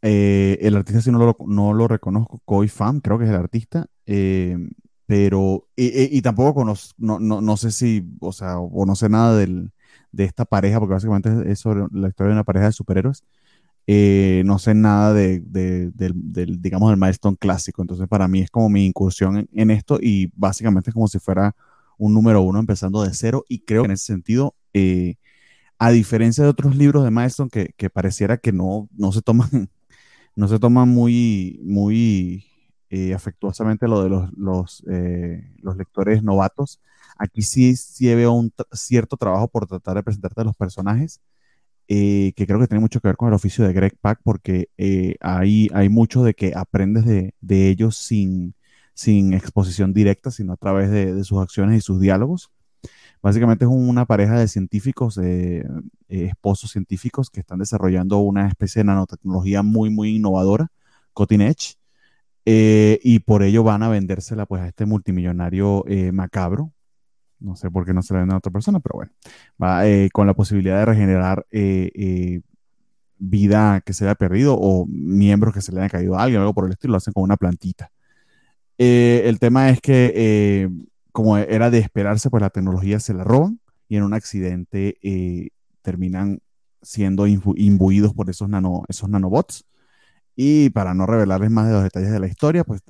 Eh, 0.00 0.58
el 0.62 0.76
artista, 0.76 1.02
si 1.02 1.10
no 1.10 1.18
lo, 1.18 1.36
no 1.46 1.74
lo 1.74 1.86
reconozco, 1.86 2.40
Koi 2.46 2.68
Pham, 2.68 3.00
creo 3.00 3.18
que 3.18 3.24
es 3.24 3.30
el 3.30 3.36
artista. 3.36 3.86
Em, 4.06 4.70
pero, 5.06 5.68
y, 5.76 6.22
tampoco 6.22 6.54
conozco, 6.54 6.94
no, 6.96 7.20
no, 7.20 7.42
no, 7.42 7.56
sé 7.58 7.70
si, 7.70 8.04
o 8.20 8.32
sea, 8.32 8.58
o 8.58 8.86
no 8.86 8.96
sé 8.96 9.10
nada 9.10 9.36
del, 9.36 9.70
de 10.12 10.24
esta 10.24 10.46
pareja, 10.46 10.80
porque 10.80 10.94
básicamente 10.94 11.52
es 11.52 11.58
sobre 11.58 11.84
la 11.92 12.08
historia 12.08 12.28
de 12.28 12.36
una 12.36 12.44
pareja 12.44 12.66
de 12.66 12.72
superhéroes. 12.72 13.22
Eh, 13.86 14.42
no 14.46 14.58
sé 14.58 14.74
nada 14.74 15.12
de, 15.12 15.40
del, 15.40 16.62
digamos, 16.62 16.90
del 16.90 16.98
milestone 16.98 17.36
clásico. 17.36 17.82
Entonces, 17.82 18.08
para 18.08 18.28
mí 18.28 18.40
es 18.40 18.50
como 18.50 18.68
mi 18.68 18.86
incursión 18.86 19.48
en, 19.52 19.70
esto 19.70 19.98
y 20.00 20.30
básicamente 20.34 20.90
es 20.90 20.94
como 20.94 21.08
si 21.08 21.18
fuera 21.18 21.54
un 21.98 22.14
número 22.14 22.42
uno 22.42 22.60
empezando 22.60 23.02
de 23.02 23.12
cero. 23.14 23.44
Y 23.48 23.60
creo 23.60 23.82
que 23.82 23.86
en 23.86 23.92
ese 23.92 24.06
sentido, 24.06 24.54
eh, 24.72 25.16
a 25.78 25.90
diferencia 25.90 26.44
de 26.44 26.50
otros 26.50 26.76
libros 26.76 27.04
de 27.04 27.10
milestone 27.10 27.50
que, 27.50 27.90
pareciera 27.90 28.38
que 28.38 28.52
no, 28.52 28.88
no 28.96 29.12
se 29.12 29.22
toman, 29.22 29.48
no 30.36 30.48
se 30.48 30.58
toman 30.58 30.88
muy, 30.88 31.60
muy 31.64 32.46
eh, 32.90 33.14
afectuosamente 33.14 33.88
lo 33.88 34.02
de 34.02 34.08
los, 34.10 34.32
los, 34.36 34.84
los 35.62 35.76
lectores 35.76 36.22
novatos, 36.22 36.80
aquí 37.18 37.42
sí, 37.42 37.76
sí 37.76 38.12
veo 38.14 38.32
un 38.32 38.52
cierto 38.72 39.16
trabajo 39.16 39.48
por 39.48 39.66
tratar 39.66 39.96
de 39.96 40.02
presentarte 40.02 40.40
a 40.42 40.44
los 40.44 40.56
personajes 40.56 41.20
eh, 41.88 42.32
que 42.36 42.46
creo 42.46 42.58
que 42.58 42.66
tiene 42.66 42.80
mucho 42.80 43.00
que 43.00 43.08
ver 43.08 43.16
con 43.16 43.28
el 43.28 43.34
oficio 43.34 43.64
de 43.66 43.72
Greg 43.72 43.96
Pack, 44.00 44.20
porque 44.22 44.70
eh, 44.78 45.16
hay, 45.20 45.68
hay 45.74 45.88
mucho 45.88 46.22
de 46.22 46.34
que 46.34 46.52
aprendes 46.54 47.04
de, 47.04 47.34
de 47.40 47.68
ellos 47.68 47.96
sin, 47.96 48.54
sin 48.94 49.34
exposición 49.34 49.92
directa, 49.92 50.30
sino 50.30 50.54
a 50.54 50.56
través 50.56 50.90
de, 50.90 51.22
sus 51.24 51.40
acciones 51.42 51.78
y 51.78 51.80
sus 51.80 52.00
diálogos. 52.00 52.50
Básicamente 53.22 53.64
es 53.64 53.70
una 53.70 54.06
pareja 54.06 54.38
de 54.38 54.48
científicos, 54.48 55.18
eh, 55.22 55.64
esposos 56.08 56.70
científicos, 56.70 57.30
que 57.30 57.40
están 57.40 57.58
desarrollando 57.58 58.18
una 58.18 58.48
especie 58.48 58.80
de 58.80 58.84
nanotecnología 58.84 59.62
muy, 59.62 59.90
muy 59.90 60.16
innovadora, 60.16 60.68
Cutting 61.14 61.40
Edge, 61.40 61.76
y 62.46 63.18
por 63.20 63.42
ello 63.42 63.62
van 63.62 63.82
a 63.82 63.88
vendérsela 63.88 64.46
pues, 64.46 64.62
a 64.62 64.68
este 64.68 64.84
multimillonario 64.84 65.84
macabro, 66.12 66.72
no 67.40 67.56
sé 67.56 67.70
por 67.70 67.84
qué 67.84 67.92
no 67.92 68.02
se 68.02 68.14
la 68.14 68.20
venden 68.20 68.34
a 68.34 68.38
otra 68.38 68.52
persona, 68.52 68.80
pero 68.80 68.96
bueno. 68.96 69.12
Va 69.62 69.86
eh, 69.86 70.08
con 70.12 70.26
la 70.26 70.34
posibilidad 70.34 70.78
de 70.78 70.84
regenerar 70.84 71.46
eh, 71.50 71.90
eh, 71.94 72.40
vida 73.18 73.80
que 73.84 73.92
se 73.92 74.04
haya 74.04 74.14
perdido 74.14 74.56
o 74.58 74.86
miembros 74.86 75.54
que 75.54 75.60
se 75.60 75.72
le 75.72 75.80
haya 75.80 75.90
caído 75.90 76.16
a 76.16 76.22
alguien, 76.22 76.40
algo 76.40 76.54
por 76.54 76.66
el 76.66 76.72
estilo, 76.72 76.92
lo 76.92 76.96
hacen 76.98 77.12
con 77.12 77.24
una 77.24 77.36
plantita. 77.36 77.90
el 78.78 79.38
tema 79.38 79.70
es 79.70 79.80
que, 79.80 80.70
como 81.12 81.38
era 81.38 81.70
de 81.70 81.78
esperarse, 81.78 82.30
pues 82.30 82.40
la 82.42 82.50
tecnología 82.50 82.98
se 83.00 83.14
la 83.14 83.24
roban 83.24 83.60
y 83.88 83.96
en 83.96 84.02
un 84.02 84.14
accidente 84.14 84.98
terminan 85.82 86.40
siendo 86.82 87.26
imbuidos 87.26 88.14
por 88.14 88.28
esos, 88.30 88.48
nano, 88.48 88.84
esos 88.88 89.08
nanobots. 89.08 89.64
Y 90.36 90.70
para 90.70 90.94
no 90.94 91.06
revelarles 91.06 91.50
más 91.50 91.68
de 91.68 91.74
los 91.74 91.82
detalles 91.84 92.10
de 92.10 92.20
la 92.20 92.26
historia, 92.26 92.64
pues 92.64 92.82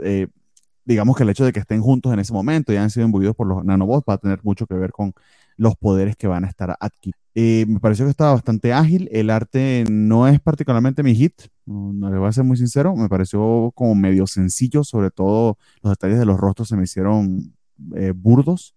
digamos 0.85 1.17
que 1.17 1.23
el 1.23 1.31
hecho 1.31 1.45
de 1.45 1.53
que 1.53 1.61
estén 1.61 1.81
juntos 1.81 2.13
en 2.13 2.19
ese 2.19 2.33
momento 2.33 2.73
y 2.73 2.77
hayan 2.77 2.91
sido 2.91 3.07
imbuidos 3.07 3.35
por 3.35 3.47
los 3.47 3.65
nanobots 3.65 4.05
va 4.09 4.15
a 4.15 4.19
tener 4.19 4.41
mucho 4.43 4.67
que 4.67 4.75
ver 4.75 4.93
con 4.93 5.15
los 5.57 5.77
poderes 5.77 6.17
que 6.17 6.27
van 6.27 6.45
a 6.45 6.49
estar 6.49 6.77
aquí. 6.81 7.13
Eh, 7.35 7.65
me 7.69 7.81
pareció 7.81 8.05
que 8.05 8.11
estaba 8.11 8.33
bastante 8.33 8.73
ágil. 8.73 9.09
El 9.13 9.31
arte 9.31 9.85
no 9.91 10.29
es 10.29 10.41
particularmente 10.41 11.03
mi 11.03 11.15
hit, 11.15 11.35
no, 11.67 12.11
le 12.11 12.19
voy 12.19 12.29
a 12.29 12.33
ser 12.33 12.45
muy 12.45 12.57
sincero. 12.57 12.95
Me 12.97 13.09
pareció 13.09 13.73
como 13.75 13.95
medio 13.95 14.27
sencillo, 14.27 14.85
sobre 14.85 15.11
todo 15.11 15.59
los 15.83 15.93
detalles 15.93 16.19
de 16.19 16.27
los 16.27 16.39
rostros 16.39 16.69
se 16.69 16.77
me 16.77 16.85
hicieron 16.85 17.55
eh, 17.97 18.13
burdos, 18.15 18.75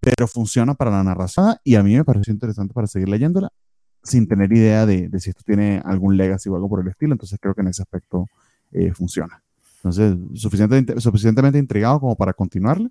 pero 0.00 0.26
funciona 0.26 0.74
para 0.74 0.90
la 0.90 1.04
narración 1.04 1.56
y 1.64 1.74
a 1.76 1.82
mí 1.82 1.94
me 1.94 2.04
pareció 2.04 2.32
interesante 2.32 2.74
para 2.74 2.86
seguir 2.86 3.08
leyéndola 3.08 3.50
sin 4.02 4.26
tener 4.26 4.50
idea 4.52 4.86
de, 4.86 5.10
si 5.18 5.30
esto 5.30 5.42
tiene 5.44 5.82
algún 5.84 6.16
legacy 6.16 6.48
o 6.48 6.56
algo 6.56 6.68
por 6.68 6.80
el 6.80 6.88
estilo. 6.88 7.12
Entonces 7.12 7.38
creo 7.40 7.54
que 7.54 7.60
en 7.60 7.68
ese 7.68 7.82
aspecto 7.82 8.26
eh, 8.72 8.92
funciona. 8.92 9.42
Entonces, 9.82 10.16
suficientemente, 10.34 11.00
suficientemente 11.00 11.58
intrigado 11.58 12.00
como 12.00 12.16
para 12.16 12.32
continuarle. 12.32 12.90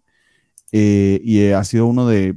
Eh, 0.71 1.19
y 1.23 1.49
ha 1.51 1.63
sido 1.63 1.87
uno 1.87 2.07
de, 2.07 2.35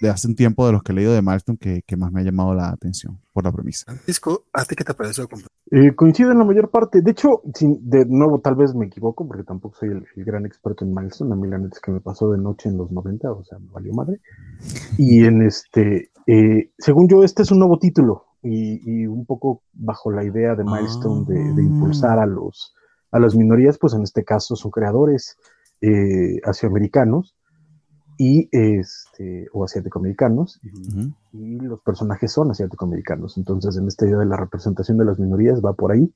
de 0.00 0.10
hace 0.10 0.28
un 0.28 0.34
tiempo 0.34 0.66
de 0.66 0.72
los 0.72 0.82
que 0.82 0.92
he 0.92 0.94
leído 0.94 1.12
de 1.12 1.22
Milestone 1.22 1.58
que, 1.58 1.82
que 1.82 1.96
más 1.96 2.12
me 2.12 2.20
ha 2.20 2.24
llamado 2.24 2.54
la 2.54 2.70
atención 2.70 3.18
por 3.32 3.44
la 3.44 3.52
premisa. 3.52 3.84
Francisco, 3.86 4.44
¿a 4.52 4.64
ti 4.64 4.74
qué 4.74 4.84
te 4.84 4.94
pareció? 4.94 5.28
Eh, 5.70 5.94
coincide 5.94 6.32
en 6.32 6.38
la 6.38 6.44
mayor 6.44 6.70
parte. 6.70 7.00
De 7.00 7.10
hecho, 7.10 7.42
de 7.44 8.04
nuevo, 8.06 8.40
tal 8.40 8.54
vez 8.54 8.74
me 8.74 8.86
equivoco 8.86 9.26
porque 9.26 9.44
tampoco 9.44 9.76
soy 9.78 9.90
el, 9.90 10.24
gran 10.24 10.46
experto 10.46 10.84
en 10.84 10.94
Milestone. 10.94 11.32
A 11.32 11.36
mí 11.36 11.48
la 11.48 11.58
neta 11.58 11.74
es 11.74 11.80
que 11.80 11.90
me 11.90 12.00
pasó 12.00 12.30
de 12.30 12.38
noche 12.38 12.68
en 12.68 12.76
los 12.76 12.90
90, 12.90 13.32
o 13.32 13.44
sea, 13.44 13.58
me 13.58 13.68
valió 13.70 13.92
madre. 13.92 14.20
Y 14.98 15.24
en 15.24 15.42
este, 15.42 16.10
eh, 16.26 16.70
según 16.78 17.08
yo, 17.08 17.24
este 17.24 17.42
es 17.42 17.50
un 17.50 17.58
nuevo 17.58 17.78
título 17.78 18.26
y, 18.42 19.06
un 19.06 19.24
poco 19.24 19.62
bajo 19.72 20.10
la 20.10 20.22
idea 20.22 20.54
de 20.54 20.64
Milestone 20.64 21.24
de, 21.26 21.54
de, 21.54 21.62
impulsar 21.62 22.18
a 22.18 22.26
los 22.26 22.74
a 23.14 23.20
las 23.20 23.36
minorías, 23.36 23.78
pues 23.78 23.94
en 23.94 24.02
este 24.02 24.24
caso 24.24 24.56
son 24.56 24.72
creadores 24.72 25.36
eh, 25.80 26.40
asioamericanos 26.42 27.36
y 28.18 28.48
este, 28.50 29.46
o 29.52 29.62
asiático-americanos, 29.64 30.60
y, 31.32 31.60
los 31.60 31.80
personajes 31.80 32.32
son 32.32 32.50
asiático-americanos. 32.50 33.38
Entonces, 33.38 33.76
en 33.76 33.86
esta 33.86 34.04
idea 34.04 34.18
de 34.18 34.26
la 34.26 34.36
representación 34.36 34.98
de 34.98 35.04
las 35.04 35.20
minorías 35.20 35.60
va 35.64 35.74
por 35.74 35.92
ahí. 35.92 36.12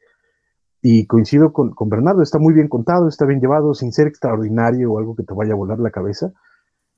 Y 0.82 1.06
coincido 1.06 1.52
con, 1.52 1.72
Bernardo, 1.88 2.20
está 2.20 2.40
muy 2.40 2.52
bien 2.52 2.66
contado, 2.66 3.06
está 3.06 3.26
bien 3.26 3.40
llevado, 3.40 3.74
sin 3.74 3.92
ser 3.92 4.08
extraordinario 4.08 4.92
o 4.92 4.98
algo 4.98 5.14
que 5.14 5.22
te 5.22 5.34
vaya 5.34 5.52
a 5.52 5.56
volar 5.56 5.78
la 5.78 5.92
cabeza. 5.92 6.32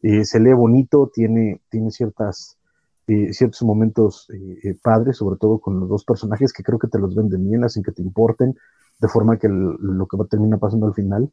Eh, 0.01 0.25
se 0.25 0.41
lee 0.41 0.55
bonito, 0.55 1.11
tiene, 1.13 1.61
tiene 1.69 1.91
ciertas, 1.91 2.57
eh, 3.07 3.35
ciertos 3.35 3.63
momentos 3.65 4.31
eh, 4.33 4.75
padres, 4.83 5.19
sobre 5.19 5.37
todo 5.37 5.59
con 5.59 5.79
los 5.79 5.91
dos 5.91 6.05
personajes 6.07 6.55
que 6.55 6.63
creo 6.63 6.79
que 6.79 6.89
te 6.89 6.99
los 6.99 7.15
venden 7.15 7.47
bien, 7.47 7.65
hacen 7.65 7.83
que 7.83 7.93
te 7.93 8.01
importen, 8.01 8.57
de 9.01 9.09
forma 9.09 9.39
que 9.39 9.49
lo 9.49 10.07
que 10.07 10.17
va 10.17 10.25
a 10.25 10.29
terminar 10.29 10.59
pasando 10.59 10.87
al 10.87 10.95
final 10.95 11.33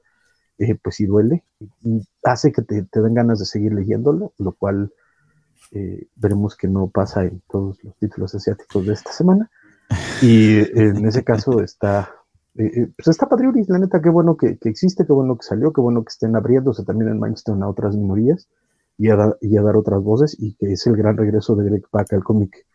eh, 0.60 0.76
pues 0.82 0.96
sí 0.96 1.06
duele, 1.06 1.44
y 1.84 2.02
hace 2.24 2.52
que 2.52 2.64
te, 2.64 2.88
den 2.92 3.14
ganas 3.14 3.38
de 3.38 3.46
seguir 3.46 3.74
leyéndolo, 3.74 4.34
lo 4.40 4.54
cual 4.54 4.92
eh, 5.72 6.08
veremos 6.16 6.56
que 6.56 6.68
no 6.68 6.88
pasa 6.88 7.26
en 7.26 7.44
todos 7.48 7.84
los 7.84 7.96
títulos 7.98 8.34
asiáticos 8.34 8.88
de 8.88 8.94
esta 8.94 9.12
semana. 9.12 9.52
Y 10.20 10.58
en 10.78 11.06
ese 11.06 11.24
caso 11.24 11.62
está, 11.64 12.10
eh, 12.56 12.90
pues 12.98 13.08
está 13.08 13.30
Patriotis, 13.30 13.70
la 13.70 13.78
neta, 13.78 14.02
qué 14.02 14.10
bueno 14.10 14.36
que, 14.36 14.58
existe, 14.64 15.06
qué 15.06 15.14
bueno 15.14 15.38
que 15.38 15.46
salió, 15.46 15.72
qué 15.72 15.82
bueno 15.82 16.04
que 16.04 16.10
estén 16.10 16.36
abriéndose 16.36 16.84
también 16.84 17.12
en 17.12 17.20
Mindstone 17.20 17.64
a 17.64 17.70
otras 17.70 17.96
minorías 17.96 18.48
y 18.98 19.12
a, 19.12 19.36
y 19.42 19.58
a 19.58 19.62
dar 19.62 19.76
otras 19.76 20.02
voces, 20.02 20.36
y 20.40 20.56
que 20.56 20.74
es 20.74 20.88
el 20.88 20.98
gran 20.98 21.18
regreso 21.18 21.56
de 21.56 21.70
Greg 21.70 21.88
Pak 21.92 22.14
al 22.14 22.24
cómic 22.24 22.66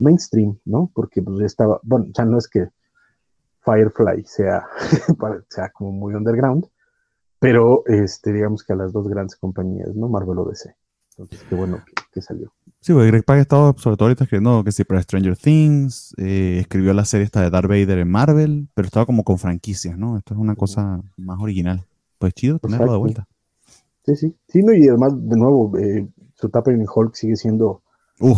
mainstream, 0.00 0.58
¿no? 0.64 0.90
Porque 0.92 1.22
pues 1.22 1.40
estaba, 1.42 1.78
bueno, 1.84 2.06
ya 2.12 2.24
no 2.24 2.38
es 2.38 2.48
que 2.48 2.70
Firefly 3.64 4.24
sea, 4.24 4.66
sea 5.48 5.70
como 5.70 5.92
muy 5.92 6.14
underground, 6.14 6.66
pero 7.38 7.82
este, 7.86 8.32
digamos 8.32 8.64
que 8.64 8.72
a 8.72 8.76
las 8.76 8.92
dos 8.92 9.08
grandes 9.08 9.36
compañías, 9.36 9.94
¿no? 9.94 10.08
Marvel 10.08 10.38
o 10.38 10.44
DC. 10.44 10.74
Entonces, 11.10 11.46
qué 11.48 11.54
bueno 11.54 11.82
que, 12.12 12.22
salió. 12.22 12.52
Sí, 12.80 12.92
porque 12.92 13.08
Greg 13.08 13.24
Pak 13.24 13.38
ha 13.38 13.42
estado 13.42 13.74
sobre 13.76 13.96
todo 13.96 14.06
ahorita 14.06 14.24
escribiendo 14.24 14.64
que 14.64 14.72
sí 14.72 14.84
para 14.84 15.02
Stranger 15.02 15.36
Things, 15.36 16.14
eh, 16.16 16.58
escribió 16.60 16.94
la 16.94 17.04
serie 17.04 17.26
esta 17.26 17.42
de 17.42 17.50
Darth 17.50 17.68
Vader 17.68 17.98
en 17.98 18.10
Marvel, 18.10 18.68
pero 18.74 18.86
estaba 18.86 19.04
como 19.04 19.22
con 19.22 19.38
franquicias, 19.38 19.98
¿no? 19.98 20.16
Esto 20.16 20.34
es 20.34 20.40
una 20.40 20.54
cosa 20.54 21.02
más 21.18 21.38
original. 21.40 21.84
Pues 22.18 22.32
chido 22.34 22.58
tenerlo 22.58 22.92
de 22.92 22.98
vuelta. 22.98 23.28
Sí, 24.04 24.16
sí. 24.16 24.36
Sí, 24.48 24.62
no, 24.62 24.72
y 24.72 24.88
además, 24.88 25.12
de 25.16 25.36
nuevo, 25.36 25.76
eh, 25.78 26.08
su 26.34 26.46
etapa 26.46 26.70
en 26.70 26.86
Hulk 26.86 27.14
sigue 27.14 27.36
siendo 27.36 27.82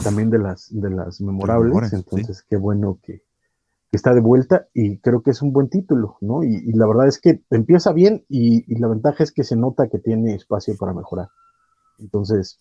también 0.02 0.30
de 0.30 0.38
las, 0.38 0.68
de 0.70 0.90
las 0.90 1.20
memorables, 1.20 1.92
entonces 1.92 2.44
qué 2.48 2.56
bueno 2.56 2.98
que, 3.02 3.22
está 3.96 4.14
de 4.14 4.20
vuelta 4.20 4.68
y 4.72 4.98
creo 4.98 5.22
que 5.22 5.30
es 5.30 5.42
un 5.42 5.52
buen 5.52 5.68
título, 5.68 6.16
¿no? 6.20 6.42
Y, 6.42 6.72
la 6.72 6.86
verdad 6.86 7.08
es 7.08 7.20
que 7.20 7.42
empieza 7.50 7.92
bien 7.92 8.24
y, 8.28 8.74
la 8.78 8.88
ventaja 8.88 9.22
es 9.22 9.32
que 9.32 9.44
se 9.44 9.54
nota 9.56 9.88
que 9.88 9.98
tiene 9.98 10.34
espacio 10.34 10.76
para 10.76 10.94
mejorar. 10.94 11.28
Entonces, 11.98 12.58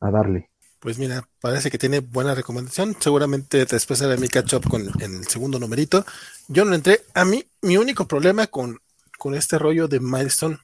a 0.00 0.10
darle. 0.10 0.50
Pues 0.80 0.98
mira, 0.98 1.28
parece 1.42 1.70
que 1.70 1.76
tiene 1.76 2.00
buena 2.00 2.34
recomendación. 2.34 2.96
Seguramente 2.98 3.66
después 3.66 4.00
haré 4.00 4.16
mi 4.16 4.28
catch 4.28 4.54
up 4.54 4.68
con 4.68 4.82
el 5.00 5.26
segundo 5.26 5.58
numerito. 5.58 6.04
Yo 6.48 6.64
no 6.64 6.74
entré. 6.74 7.00
A 7.12 7.26
mí, 7.26 7.44
mi 7.60 7.76
único 7.76 8.06
problema 8.06 8.46
con, 8.46 8.78
con 9.18 9.34
este 9.34 9.58
rollo 9.58 9.86
de 9.86 10.00
Milestone 10.00 10.58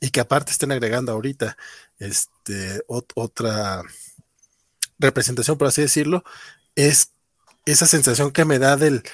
y 0.00 0.10
que 0.10 0.20
aparte 0.20 0.50
estén 0.50 0.72
agregando 0.72 1.12
ahorita 1.12 1.56
este, 2.00 2.82
otra 2.86 3.82
representación, 4.98 5.56
por 5.56 5.68
así 5.68 5.82
decirlo, 5.82 6.24
es 6.74 7.12
esa 7.64 7.86
sensación 7.86 8.32
que 8.32 8.44
me 8.44 8.58
da 8.58 8.76
del, 8.76 9.04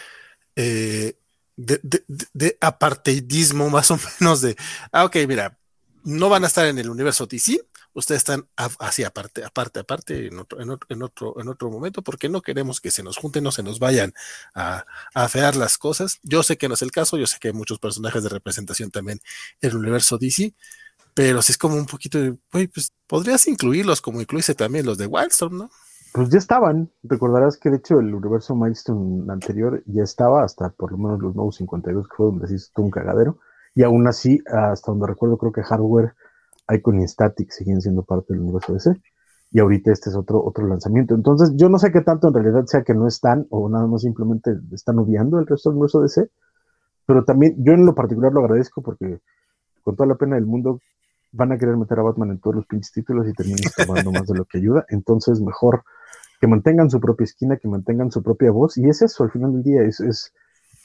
eh, 0.56 1.14
de, 1.56 2.56
apartheidismo, 2.60 3.70
más 3.70 3.90
o 3.90 3.98
menos 4.20 4.40
de, 4.40 4.56
ah, 4.92 5.04
ok, 5.04 5.16
mira, 5.28 5.58
no 6.04 6.28
van 6.28 6.44
a 6.44 6.46
estar 6.46 6.66
en 6.66 6.78
el 6.78 6.88
universo 6.88 7.26
DC, 7.26 7.60
ustedes 7.92 8.20
están 8.20 8.48
así 8.56 9.04
aparte, 9.04 9.44
aparte, 9.44 9.80
aparte, 9.80 10.26
en 10.26 10.38
otro, 10.38 10.60
en 10.60 10.70
otro, 11.02 11.40
en 11.40 11.48
otro, 11.48 11.70
momento, 11.70 12.02
porque 12.02 12.28
no 12.28 12.40
queremos 12.40 12.80
que 12.80 12.90
se 12.90 13.02
nos 13.02 13.16
junten, 13.16 13.44
no 13.44 13.52
se 13.52 13.62
nos 13.62 13.78
vayan 13.78 14.14
a, 14.54 14.86
afear 15.14 15.56
las 15.56 15.78
cosas. 15.78 16.20
Yo 16.22 16.42
sé 16.42 16.56
que 16.56 16.68
no 16.68 16.74
es 16.74 16.82
el 16.82 16.92
caso, 16.92 17.18
yo 17.18 17.26
sé 17.26 17.38
que 17.40 17.48
hay 17.48 17.54
muchos 17.54 17.78
personajes 17.78 18.22
de 18.22 18.28
representación 18.28 18.90
también 18.90 19.20
en 19.60 19.70
el 19.70 19.76
universo 19.76 20.18
DC, 20.18 20.54
pero 21.14 21.42
si 21.42 21.52
es 21.52 21.58
como 21.58 21.76
un 21.76 21.86
poquito 21.86 22.18
de, 22.18 22.38
pues 22.50 22.92
podrías 23.06 23.46
incluirlos 23.48 24.00
como 24.00 24.20
incluirse 24.20 24.54
también 24.54 24.86
los 24.86 24.98
de 24.98 25.06
Wildstorm, 25.06 25.58
¿no? 25.58 25.70
Pues 26.12 26.28
ya 26.28 26.38
estaban. 26.38 26.90
Recordarás 27.02 27.56
que 27.56 27.70
de 27.70 27.76
hecho 27.76 28.00
el 28.00 28.14
universo 28.14 28.56
Milestone 28.56 29.30
anterior 29.32 29.82
ya 29.86 30.02
estaba 30.02 30.42
hasta 30.42 30.70
por 30.70 30.90
lo 30.90 30.98
menos 30.98 31.20
los 31.20 31.34
nuevos 31.36 31.56
52, 31.56 32.08
que 32.08 32.16
fue 32.16 32.26
donde 32.26 32.48
se 32.48 32.54
hizo 32.54 32.70
un 32.82 32.90
cagadero. 32.90 33.38
Y 33.74 33.84
aún 33.84 34.06
así, 34.08 34.42
hasta 34.46 34.90
donde 34.90 35.06
recuerdo, 35.06 35.38
creo 35.38 35.52
que 35.52 35.62
Hardware, 35.62 36.14
Icon 36.68 37.00
y 37.00 37.06
Static 37.06 37.50
siguen 37.52 37.80
siendo 37.80 38.02
parte 38.02 38.32
del 38.32 38.42
universo 38.42 38.72
DC. 38.72 39.00
Y 39.52 39.60
ahorita 39.60 39.92
este 39.92 40.10
es 40.10 40.16
otro, 40.16 40.42
otro 40.44 40.66
lanzamiento. 40.66 41.14
Entonces, 41.14 41.52
yo 41.56 41.68
no 41.68 41.78
sé 41.78 41.92
qué 41.92 42.00
tanto 42.00 42.28
en 42.28 42.34
realidad 42.34 42.66
sea 42.66 42.82
que 42.82 42.94
no 42.94 43.06
están 43.06 43.46
o 43.50 43.68
nada 43.68 43.86
más 43.86 44.02
simplemente 44.02 44.52
están 44.72 44.98
odiando 44.98 45.38
el 45.38 45.46
resto 45.46 45.70
del 45.70 45.76
universo 45.76 46.00
DC. 46.00 46.28
Pero 47.06 47.24
también 47.24 47.54
yo 47.58 47.72
en 47.72 47.86
lo 47.86 47.94
particular 47.94 48.32
lo 48.32 48.40
agradezco 48.40 48.82
porque 48.82 49.20
con 49.82 49.96
toda 49.96 50.08
la 50.08 50.14
pena 50.16 50.36
del 50.36 50.46
mundo 50.46 50.80
van 51.32 51.52
a 51.52 51.58
querer 51.58 51.76
meter 51.76 51.98
a 51.98 52.02
Batman 52.02 52.30
en 52.30 52.40
todos 52.40 52.56
los 52.56 52.66
pinches 52.66 52.92
títulos 52.92 53.28
y 53.28 53.32
terminan 53.32 53.60
tomando 53.76 54.12
más 54.12 54.26
de 54.26 54.36
lo 54.36 54.44
que 54.44 54.58
ayuda. 54.58 54.84
Entonces, 54.88 55.40
mejor 55.40 55.84
que 56.40 56.46
mantengan 56.46 56.90
su 56.90 57.00
propia 57.00 57.24
esquina, 57.24 57.56
que 57.58 57.68
mantengan 57.68 58.10
su 58.10 58.22
propia 58.22 58.50
voz, 58.50 58.78
y 58.78 58.88
es 58.88 59.02
eso, 59.02 59.24
al 59.24 59.30
final 59.30 59.52
del 59.52 59.62
día, 59.62 59.82
es, 59.82 60.32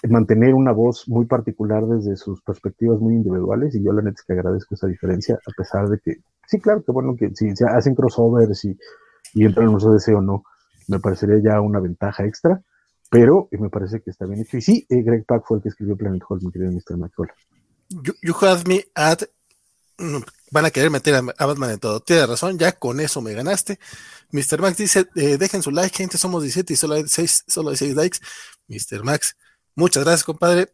mantener 0.07 0.53
una 0.53 0.71
voz 0.71 1.07
muy 1.07 1.25
particular 1.25 1.83
desde 1.88 2.15
sus 2.15 2.41
perspectivas 2.41 3.00
muy 3.00 3.15
individuales, 3.15 3.74
y 3.74 3.83
yo 3.83 3.91
la 3.91 4.03
neta 4.03 4.17
es 4.19 4.24
que 4.24 4.33
agradezco 4.33 4.75
esa 4.75 4.88
diferencia, 4.88 5.35
a 5.35 5.51
pesar 5.57 5.88
de 5.88 5.97
que, 6.00 6.17
sí, 6.45 6.59
claro, 6.59 6.83
que 6.83 6.91
bueno, 6.91 7.15
que 7.15 7.31
si 7.33 7.50
hacen 7.67 7.95
crossovers 7.95 8.65
y, 8.65 8.77
y 9.33 9.45
entran 9.45 9.69
en 9.69 9.77
de 9.77 10.13
o 10.13 10.21
no, 10.21 10.43
me 10.88 11.00
parecería 11.00 11.39
ya 11.41 11.62
una 11.62 11.79
ventaja 11.79 12.25
extra, 12.25 12.62
pero 13.09 13.47
me 13.51 13.69
parece 13.69 14.01
que 14.01 14.12
está 14.12 14.25
bien 14.25 14.41
hecho. 14.41 14.57
Y 14.57 14.62
sí, 14.62 14.85
eh, 14.89 15.01
Greg 15.01 15.25
Pak 15.25 15.45
fue 15.47 15.57
el 15.57 15.63
que 15.63 15.69
escribió 15.69 15.95
Planet 15.95 16.21
Hall, 16.27 16.41
mi 16.41 16.51
querido 16.51 16.71
Mr. 16.71 16.97
McCall. 16.97 17.31
You, 18.24 18.33
have 18.41 18.67
me 18.67 18.83
at 18.95 19.24
van 20.51 20.65
a 20.65 20.71
querer 20.71 20.89
meter 20.89 21.15
a, 21.15 21.45
Batman 21.45 21.71
en 21.71 21.79
todo. 21.79 21.99
Tienes 21.99 22.27
razón, 22.27 22.57
ya 22.57 22.71
con 22.73 22.99
eso 22.99 23.21
me 23.21 23.33
ganaste. 23.33 23.79
Mr. 24.31 24.61
Max 24.61 24.77
dice, 24.77 25.07
eh, 25.15 25.37
dejen 25.37 25.63
su 25.63 25.71
like, 25.71 25.95
gente, 25.95 26.17
somos 26.17 26.41
17 26.41 26.73
y 26.73 26.75
solo 26.75 26.95
hay 26.95 27.07
6, 27.07 27.45
solo 27.47 27.69
hay 27.69 27.77
6 27.77 27.95
likes. 27.95 28.19
Mr. 28.67 29.03
Max, 29.03 29.35
muchas 29.75 30.03
gracias, 30.03 30.23
compadre. 30.23 30.71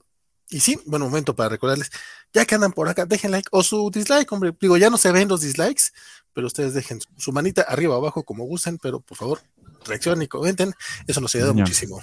Y 0.50 0.60
sí, 0.60 0.78
buen 0.86 1.02
momento 1.02 1.34
para 1.34 1.50
recordarles, 1.50 1.90
ya 2.34 2.46
que 2.46 2.56
andan 2.56 2.74
por 2.74 2.90
acá, 2.90 3.06
dejen 3.06 3.32
like 3.32 3.48
o 3.52 3.64
su 3.64 3.90
dislike, 3.90 4.30
hombre. 4.32 4.54
Digo, 4.60 4.76
ya 4.76 4.90
no 4.90 4.98
se 4.98 5.12
ven 5.12 5.30
los 5.30 5.42
dislikes, 5.42 5.94
pero 6.34 6.48
ustedes 6.48 6.74
dejen 6.74 7.00
su 7.18 7.32
manita 7.32 7.62
arriba 7.62 7.96
o 7.96 7.98
abajo 7.98 8.24
como 8.24 8.44
gusten, 8.44 8.78
pero 8.78 9.00
por 9.00 9.18
favor, 9.18 9.42
reaccionen 9.86 10.24
y 10.24 10.28
comenten. 10.28 10.74
Eso 11.08 11.22
nos 11.22 11.34
ayuda 11.36 11.54
muchísimo. 11.54 12.02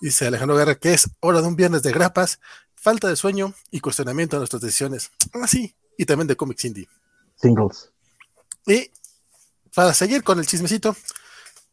Dice 0.00 0.26
Alejandro 0.26 0.56
Guerra 0.56 0.74
que 0.74 0.94
es 0.94 1.08
hora 1.20 1.40
de 1.40 1.46
un 1.46 1.54
viernes 1.54 1.82
de 1.82 1.92
grapas, 1.92 2.40
falta 2.74 3.08
de 3.08 3.16
sueño 3.16 3.54
y 3.70 3.80
cuestionamiento 3.80 4.36
de 4.36 4.40
nuestras 4.40 4.62
decisiones. 4.62 5.10
Así, 5.32 5.74
ah, 5.76 5.77
y 5.98 6.06
también 6.06 6.28
de 6.28 6.36
Comics 6.36 6.64
Indie. 6.64 6.88
Singles. 7.36 7.90
Y 8.66 8.90
para 9.74 9.92
seguir 9.92 10.22
con 10.22 10.38
el 10.38 10.46
chismecito, 10.46 10.96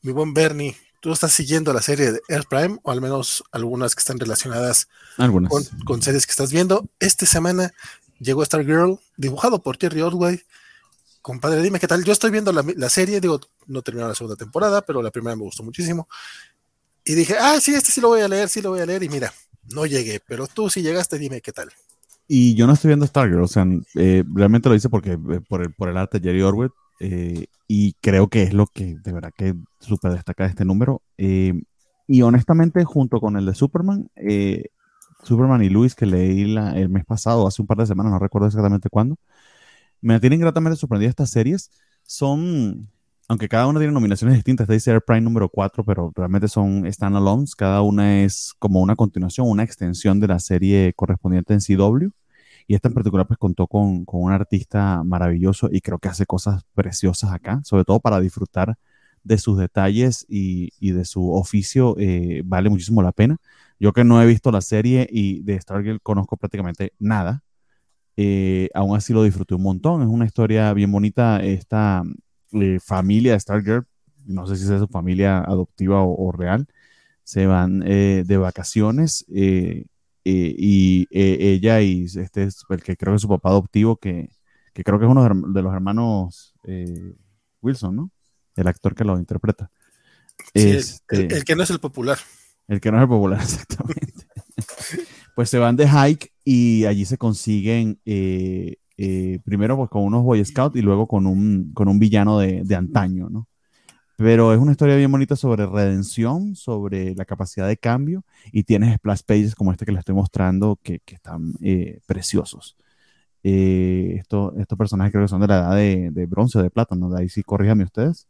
mi 0.02 0.12
buen 0.12 0.34
Bernie, 0.34 0.76
tú 1.00 1.14
estás 1.14 1.32
siguiendo 1.32 1.72
la 1.72 1.82
serie 1.82 2.14
de 2.14 2.22
Air 2.28 2.46
Prime, 2.50 2.80
o 2.84 2.92
al 2.92 3.00
menos 3.00 3.44
algunas 3.52 3.96
que 3.96 4.00
están 4.00 4.20
relacionadas 4.20 4.90
Con, 5.86 6.02
series 6.02 6.26
que 6.26 6.32
estás 6.32 6.52
viendo. 6.52 6.90
Esta 7.00 7.26
semana 7.26 7.72
llegó 8.20 8.44
Star 8.44 8.66
Girl, 8.66 9.00
dibujado 9.16 9.62
por 9.62 9.78
Terry 9.78 10.02
Ordway. 10.02 10.42
Compadre, 11.22 11.62
dime 11.62 11.80
qué 11.80 11.88
tal. 11.88 12.04
Yo 12.04 12.12
estoy 12.12 12.32
viendo 12.32 12.52
la, 12.52 12.90
serie, 12.90 13.22
digo, 13.22 13.40
no 13.68 13.82
terminó 13.82 14.08
la 14.08 14.16
segunda 14.16 14.36
temporada, 14.36 14.82
pero 14.82 15.02
la 15.02 15.12
primera 15.12 15.36
me 15.36 15.44
gustó 15.44 15.64
muchísimo. 15.64 16.08
Y 17.04 17.14
dije, 17.14 17.38
ah, 17.40 17.60
sí, 17.62 17.76
este 17.76 17.92
sí 17.92 18.02
lo 18.02 18.10
voy 18.10 18.22
a 18.22 18.28
leer, 18.28 18.50
sí 18.50 18.62
lo 18.62 18.72
voy 18.72 18.80
a 18.80 18.86
leer. 18.86 19.04
Y 19.04 19.10
mira, 19.10 19.32
no 19.74 19.86
llegué, 19.86 20.20
pero 20.26 20.48
tú 20.48 20.70
si 20.70 20.82
llegaste, 20.82 21.20
dime 21.20 21.42
qué 21.42 21.52
tal. 21.52 21.72
Y 22.28 22.56
yo 22.56 22.66
no 22.66 22.74
estoy 22.74 22.90
viendo 22.90 23.06
Stargirl, 23.06 23.44
o 23.44 23.48
sea, 23.48 23.66
eh, 23.96 24.24
realmente 24.34 24.68
lo 24.70 24.76
hice 24.76 24.90
porque 24.90 25.12
eh, 25.12 25.42
por, 25.48 25.62
el, 25.62 25.74
por 25.74 25.90
el 25.90 25.98
arte 25.98 26.20
de 26.20 26.28
Jerry 26.30 26.42
Orwell, 26.42 26.72
eh, 27.00 27.46
y 27.68 27.94
creo 28.02 28.30
que 28.30 28.44
es 28.44 28.54
lo 28.54 28.68
que 28.68 28.96
de 28.96 29.12
verdad 29.12 29.32
que 29.36 29.56
súper 29.80 30.14
destaca 30.14 30.44
de 30.44 30.50
este 30.50 30.66
número. 30.66 31.02
y 32.08 32.22
honestamente, 32.22 32.84
junto 32.84 33.20
con 33.20 33.38
el 33.38 33.46
de 33.46 33.56
Superman, 33.56 34.10
Superman 35.24 35.64
y 35.64 35.70
Luis, 35.70 35.96
que 35.96 36.06
leí 36.06 36.46
la, 36.46 36.78
el 36.78 36.90
mes 36.90 37.06
pasado, 37.06 37.48
hace 37.48 37.62
un 37.62 37.68
par 37.68 37.78
de 37.78 37.88
semanas, 37.88 38.12
no 38.12 38.20
recuerdo 38.20 38.48
exactamente 38.48 38.90
cuándo, 38.90 39.18
me 40.02 40.20
tienen 40.20 40.40
gratamente 40.40 40.78
sorprendido 40.78 41.10
estas 41.10 41.32
series. 41.32 41.72
Son, 42.04 42.90
aunque 43.28 43.50
cada 43.50 43.68
una 43.68 43.80
tiene 43.80 43.94
nominaciones 43.94 44.36
distintas, 44.36 44.68
dice 44.68 44.92
Air 44.92 45.02
Prime 45.02 45.22
número 45.22 45.50
4, 45.50 45.84
pero 45.84 46.12
realmente 46.16 46.48
son 46.48 46.92
standalones. 46.92 47.56
Cada 47.56 47.82
una 47.82 48.24
es 48.24 48.54
como 48.60 48.82
una 48.82 48.96
continuación, 48.96 49.50
una 49.50 49.64
extensión 49.64 50.20
de 50.20 50.28
la 50.28 50.40
serie 50.40 50.94
correspondiente 50.96 51.54
en 51.54 51.60
CW. 51.60 52.10
Y 52.68 52.76
esta 52.76 52.88
en 52.88 52.94
particular 52.96 53.28
pues 53.28 53.38
contó 53.40 53.68
con, 53.68 54.06
con 54.06 54.24
un 54.24 54.32
artista 54.32 55.04
maravilloso 55.04 55.70
y 55.72 55.82
creo 55.82 56.00
que 56.00 56.08
hace 56.10 56.26
cosas 56.26 56.64
preciosas 56.74 57.32
acá, 57.32 57.62
sobre 57.64 57.84
todo 57.86 58.00
para 58.00 58.20
disfrutar 58.20 58.78
de 59.24 59.38
sus 59.38 59.58
detalles 59.58 60.26
y, 60.30 60.72
y 60.80 60.92
de 60.92 61.06
su 61.06 61.32
oficio, 61.34 61.96
eh, 62.00 62.42
vale 62.46 62.70
muchísimo 62.70 63.02
la 63.02 63.12
pena. 63.12 63.38
Yo 63.80 63.94
que 63.94 64.04
no 64.04 64.22
he 64.22 64.26
visto 64.26 64.52
la 64.52 64.62
serie 64.62 65.08
y 65.12 65.42
de 65.44 65.60
Stargirl 65.60 66.02
conozco 66.02 66.38
prácticamente 66.38 66.94
nada, 67.00 67.44
eh, 68.18 68.70
aún 68.74 68.96
así 68.96 69.14
lo 69.14 69.24
disfruté 69.24 69.56
un 69.56 69.64
montón. 69.64 70.02
Es 70.02 70.08
una 70.08 70.26
historia 70.26 70.74
bien 70.74 70.92
bonita. 70.92 71.44
Esta 71.44 72.04
eh, 72.62 72.80
familia 72.80 73.34
de 73.34 73.40
Stargirl, 73.40 73.86
no 74.26 74.48
sé 74.48 74.56
si 74.56 74.64
es 74.64 74.80
su 74.80 74.88
familia 74.88 75.40
adoptiva 75.40 76.02
o, 76.02 76.32
real, 76.32 76.68
se 77.24 77.46
van 77.46 77.84
eh, 77.86 78.24
de 78.26 78.38
vacaciones 78.38 79.26
y 79.28 79.88
ella 80.24 81.82
y 81.82 82.06
este 82.06 82.44
es 82.44 82.64
el 82.70 82.82
que 82.82 82.98
creo 82.98 83.14
que 83.14 83.16
es 83.18 83.22
su 83.22 83.30
papá 83.30 83.50
adoptivo, 83.50 83.98
que, 83.98 84.30
que 84.74 84.84
creo 84.84 85.00
que 85.00 85.06
es 85.06 85.12
uno 85.12 85.24
de 85.24 85.62
los 85.62 85.74
hermanos 85.74 86.56
Wilson, 87.62 87.96
¿no? 87.96 88.12
El 88.56 88.68
actor 88.68 88.96
que 88.96 89.04
lo 89.04 89.18
interpreta. 89.18 89.70
Este 90.54 91.36
el, 91.36 91.44
que 91.44 91.56
no 91.56 91.64
es 91.64 91.70
el 91.70 91.80
popular. 91.80 92.18
El 92.68 92.80
que 92.80 92.92
no 92.92 92.98
es 92.98 93.04
el 93.04 93.10
popular, 93.10 93.40
exactamente. 93.44 94.28
pues 95.36 95.50
se 95.50 95.60
van 95.60 95.76
de 95.76 95.88
hike 95.88 96.32
y 96.44 96.86
allí 96.86 97.06
se 97.06 97.18
consiguen 97.18 98.00
eh, 98.06 98.78
eh, 98.98 99.40
primero 99.44 99.78
pues 99.78 99.90
con 99.90 100.04
unos 100.04 100.24
Boy 100.24 100.44
Scouts 100.44 100.78
y 100.78 100.82
luego 100.82 101.08
con 101.08 101.28
un, 101.28 101.72
con 101.74 101.88
un 101.88 102.00
villano 102.00 102.40
de, 102.40 102.64
de, 102.64 102.76
antaño, 102.76 103.30
¿no? 103.30 103.48
Pero 104.18 104.54
es 104.54 104.60
una 104.60 104.72
historia 104.72 104.96
bien 104.96 105.12
bonita 105.12 105.36
sobre 105.36 105.66
redención, 105.66 106.56
sobre 106.56 107.14
la 107.16 107.26
capacidad 107.26 107.68
de 107.68 107.76
cambio 107.76 108.24
y 108.52 108.64
tienes 108.64 108.96
splash 108.96 109.22
pages 109.26 109.56
como 109.56 109.72
este 109.72 109.86
que 109.86 109.92
les 109.92 110.00
estoy 110.00 110.16
mostrando 110.16 110.80
que, 110.82 111.00
que 111.00 111.16
están 111.16 111.54
eh, 111.62 112.00
preciosos. 112.06 112.78
Esto, 113.44 114.56
estos 114.58 114.78
personajes 114.78 115.12
creo 115.12 115.26
que 115.26 115.30
son 115.30 115.42
de 115.42 115.48
la 115.48 115.58
edad 115.60 115.76
de, 115.76 116.10
de 116.12 116.26
bronce 116.26 116.58
o 116.58 116.64
de 116.64 116.72
plata, 116.72 116.96
¿no? 116.96 117.10
De 117.12 117.22
ahí 117.22 117.30
sí 117.30 117.44
corríjame 117.44 117.84
ustedes, 117.84 118.28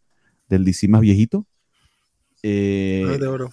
del 0.49 0.65
DC 0.65 0.87
más 0.89 1.01
viejito. 1.01 1.45
de 2.41 3.27
oro. 3.27 3.49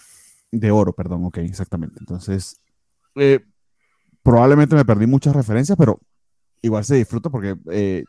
De 0.51 0.71
oro, 0.71 0.93
perdón, 0.93 1.25
ok, 1.27 1.39
exactamente. 1.39 1.99
Entonces, 2.01 2.61
eh, 3.17 3.41
probablemente 4.23 4.75
me 4.75 4.85
perdí 4.85 5.07
muchas 5.07 5.35
referencias, 5.35 5.77
pero 5.79 6.01
igual 6.63 6.85
se 6.85 6.97
disfruta 6.97 7.31
porque 7.31 7.57
eh, 7.71 8.05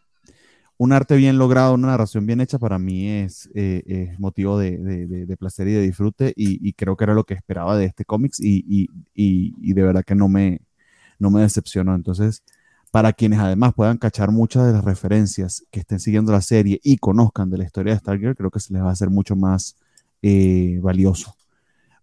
un 0.78 0.92
arte 0.92 1.16
bien 1.16 1.38
logrado, 1.38 1.74
una 1.74 1.90
narración 1.90 2.26
bien 2.26 2.42
hecha 2.42 2.60
para 2.60 2.80
mí 2.80 3.08
es, 3.08 3.50
eh, 3.54 4.16
motivo 4.20 4.58
de, 4.58 5.36
placer 5.40 5.68
y 5.68 5.74
de 5.74 5.82
disfrute 5.82 6.34
y, 6.36 6.74
creo 6.74 6.96
que 6.96 7.04
era 7.04 7.14
lo 7.14 7.26
que 7.26 7.34
esperaba 7.34 7.78
de 7.78 7.86
este 7.86 8.06
cómics 8.06 8.40
y, 8.40 8.88
de 9.16 9.84
verdad 9.84 10.04
que 10.06 10.16
no 10.16 10.30
me, 10.30 10.62
no 11.20 11.30
me 11.32 11.42
decepcionó. 11.42 11.96
Entonces, 11.96 12.44
para 12.92 13.14
quienes 13.14 13.40
además 13.40 13.74
puedan 13.74 13.98
cachar 13.98 14.32
muchas 14.32 14.66
de 14.68 14.74
las 14.74 14.84
referencias 14.84 15.66
que 15.72 15.80
estén 15.82 16.00
siguiendo 16.00 16.32
la 16.32 16.42
serie 16.42 16.80
y 16.84 16.98
conozcan 16.98 17.50
de 17.50 17.58
la 17.60 17.66
historia 17.66 17.94
de 17.94 18.00
Stargirl, 18.00 18.36
creo 18.36 18.52
que 18.52 18.60
se 18.60 18.74
les 18.74 18.84
va 18.84 18.90
a 18.90 18.94
hacer 18.94 19.10
mucho 19.10 19.36
más 19.36 19.76
valioso 20.82 21.36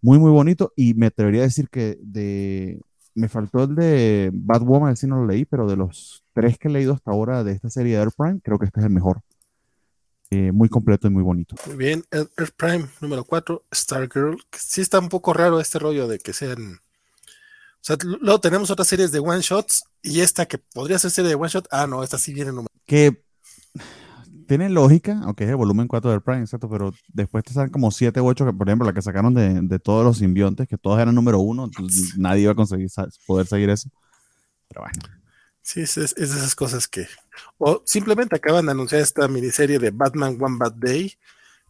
muy, 0.01 0.19
muy 0.19 0.31
bonito. 0.31 0.73
Y 0.75 0.93
me 0.95 1.07
atrevería 1.07 1.41
a 1.41 1.45
decir 1.45 1.69
que 1.69 1.97
de. 2.01 2.81
Me 3.13 3.27
faltó 3.27 3.63
el 3.63 3.75
de 3.75 4.29
Batwoman, 4.33 4.95
si 4.95 5.07
no 5.07 5.17
lo 5.17 5.25
leí, 5.25 5.45
pero 5.45 5.67
de 5.67 5.75
los 5.75 6.23
tres 6.33 6.57
que 6.57 6.67
he 6.67 6.71
leído 6.71 6.93
hasta 6.93 7.11
ahora 7.11 7.43
de 7.43 7.51
esta 7.51 7.69
serie 7.69 7.95
de 7.95 8.01
Air 8.01 8.11
Prime, 8.17 8.39
creo 8.41 8.57
que 8.57 8.65
este 8.65 8.79
es 8.79 8.85
el 8.85 8.91
mejor. 8.91 9.21
Eh, 10.29 10.53
muy 10.53 10.69
completo 10.69 11.07
y 11.07 11.11
muy 11.11 11.23
bonito. 11.23 11.55
Muy 11.67 11.75
bien, 11.75 12.05
Air 12.09 12.53
Prime 12.55 12.87
número 13.01 13.25
4, 13.25 13.65
Stargirl. 13.73 14.37
Sí 14.57 14.79
está 14.79 14.99
un 14.99 15.09
poco 15.09 15.33
raro 15.33 15.59
este 15.59 15.77
rollo 15.77 16.07
de 16.07 16.19
que 16.19 16.31
sean. 16.31 16.75
O 16.75 17.83
sea, 17.83 17.97
luego 18.03 18.39
tenemos 18.39 18.71
otras 18.71 18.87
series 18.87 19.11
de 19.11 19.19
one 19.19 19.41
shots 19.41 19.83
y 20.01 20.21
esta 20.21 20.45
que 20.45 20.57
podría 20.57 20.99
ser 20.99 21.11
serie 21.11 21.29
de 21.29 21.35
one 21.35 21.49
shot. 21.49 21.67
Ah, 21.69 21.85
no, 21.85 22.01
esta 22.01 22.17
sí 22.17 22.33
viene 22.33 22.51
número. 22.51 22.69
Que 22.85 23.23
tiene 24.51 24.69
lógica, 24.69 25.17
aunque 25.23 25.45
es 25.45 25.49
el 25.49 25.55
volumen 25.55 25.87
4 25.87 26.11
del 26.11 26.19
Prime, 26.19 26.41
exacto, 26.41 26.69
pero 26.69 26.93
después 27.07 27.41
te 27.41 27.53
salen 27.53 27.71
como 27.71 27.89
7 27.89 28.19
u 28.19 28.27
8, 28.27 28.47
que 28.47 28.51
por 28.51 28.67
ejemplo 28.67 28.85
la 28.85 28.91
que 28.91 29.01
sacaron 29.01 29.33
de, 29.33 29.61
de 29.61 29.79
todos 29.79 30.03
los 30.03 30.17
simbiontes, 30.17 30.67
que 30.67 30.77
todos 30.77 30.99
eran 30.99 31.15
número 31.15 31.39
1, 31.39 31.71
nadie 32.17 32.41
iba 32.41 32.51
a 32.51 32.55
conseguir 32.55 32.89
poder 33.25 33.47
seguir 33.47 33.69
eso. 33.69 33.89
Pero 34.67 34.81
bueno. 34.81 34.99
Sí, 35.61 35.79
es, 35.79 35.95
es, 35.95 36.15
de 36.15 36.25
esas 36.25 36.53
cosas 36.53 36.89
que... 36.89 37.07
O 37.59 37.81
simplemente 37.85 38.35
acaban 38.35 38.65
de 38.65 38.73
anunciar 38.73 38.99
esta 38.99 39.25
miniserie 39.29 39.79
de 39.79 39.91
Batman 39.91 40.37
One 40.37 40.57
Bad 40.59 40.73
Day, 40.73 41.13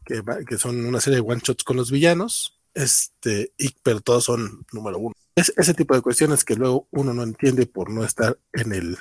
que, 0.04 0.24
que 0.48 0.58
son 0.58 0.84
una 0.84 1.00
serie 1.00 1.22
de 1.22 1.32
one 1.32 1.42
shots 1.44 1.64
con 1.64 1.78
los 1.78 1.92
villanos, 1.92 2.60
este, 2.74 3.54
y, 3.60 3.76
pero 3.84 4.02
todos 4.02 4.24
son 4.24 4.66
número 4.74 4.98
1. 4.98 5.14
Es 5.36 5.54
ese 5.56 5.76
tipo 5.76 5.94
de 5.94 6.02
cuestiones 6.02 6.44
que 6.44 6.56
luego 6.56 6.88
uno 6.90 7.14
no 7.14 7.22
entiende 7.22 7.68
por 7.68 7.92
no 7.92 8.04
estar 8.04 8.40
en 8.54 8.74
el, 8.74 8.98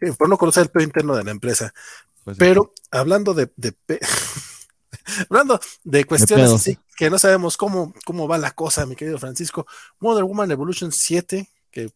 eh, 0.00 0.12
por 0.16 0.28
no 0.28 0.38
conocer 0.38 0.64
el 0.64 0.70
pedo 0.70 0.84
interno 0.84 1.16
de 1.16 1.24
la 1.24 1.30
empresa. 1.30 1.72
Pues 2.24 2.36
Pero 2.38 2.72
hablando 2.90 3.34
de, 3.34 3.50
hablando 5.30 5.60
de 5.84 6.04
cuestiones 6.04 6.50
así, 6.52 6.78
que 6.96 7.10
no 7.10 7.18
sabemos 7.18 7.56
cómo, 7.56 7.94
cómo 8.04 8.28
va 8.28 8.38
la 8.38 8.52
cosa, 8.52 8.86
mi 8.86 8.96
querido 8.96 9.18
Francisco, 9.18 9.66
Wonder 10.00 10.24
Woman 10.24 10.50
Evolution 10.50 10.92
7, 10.92 11.48
que, 11.70 11.90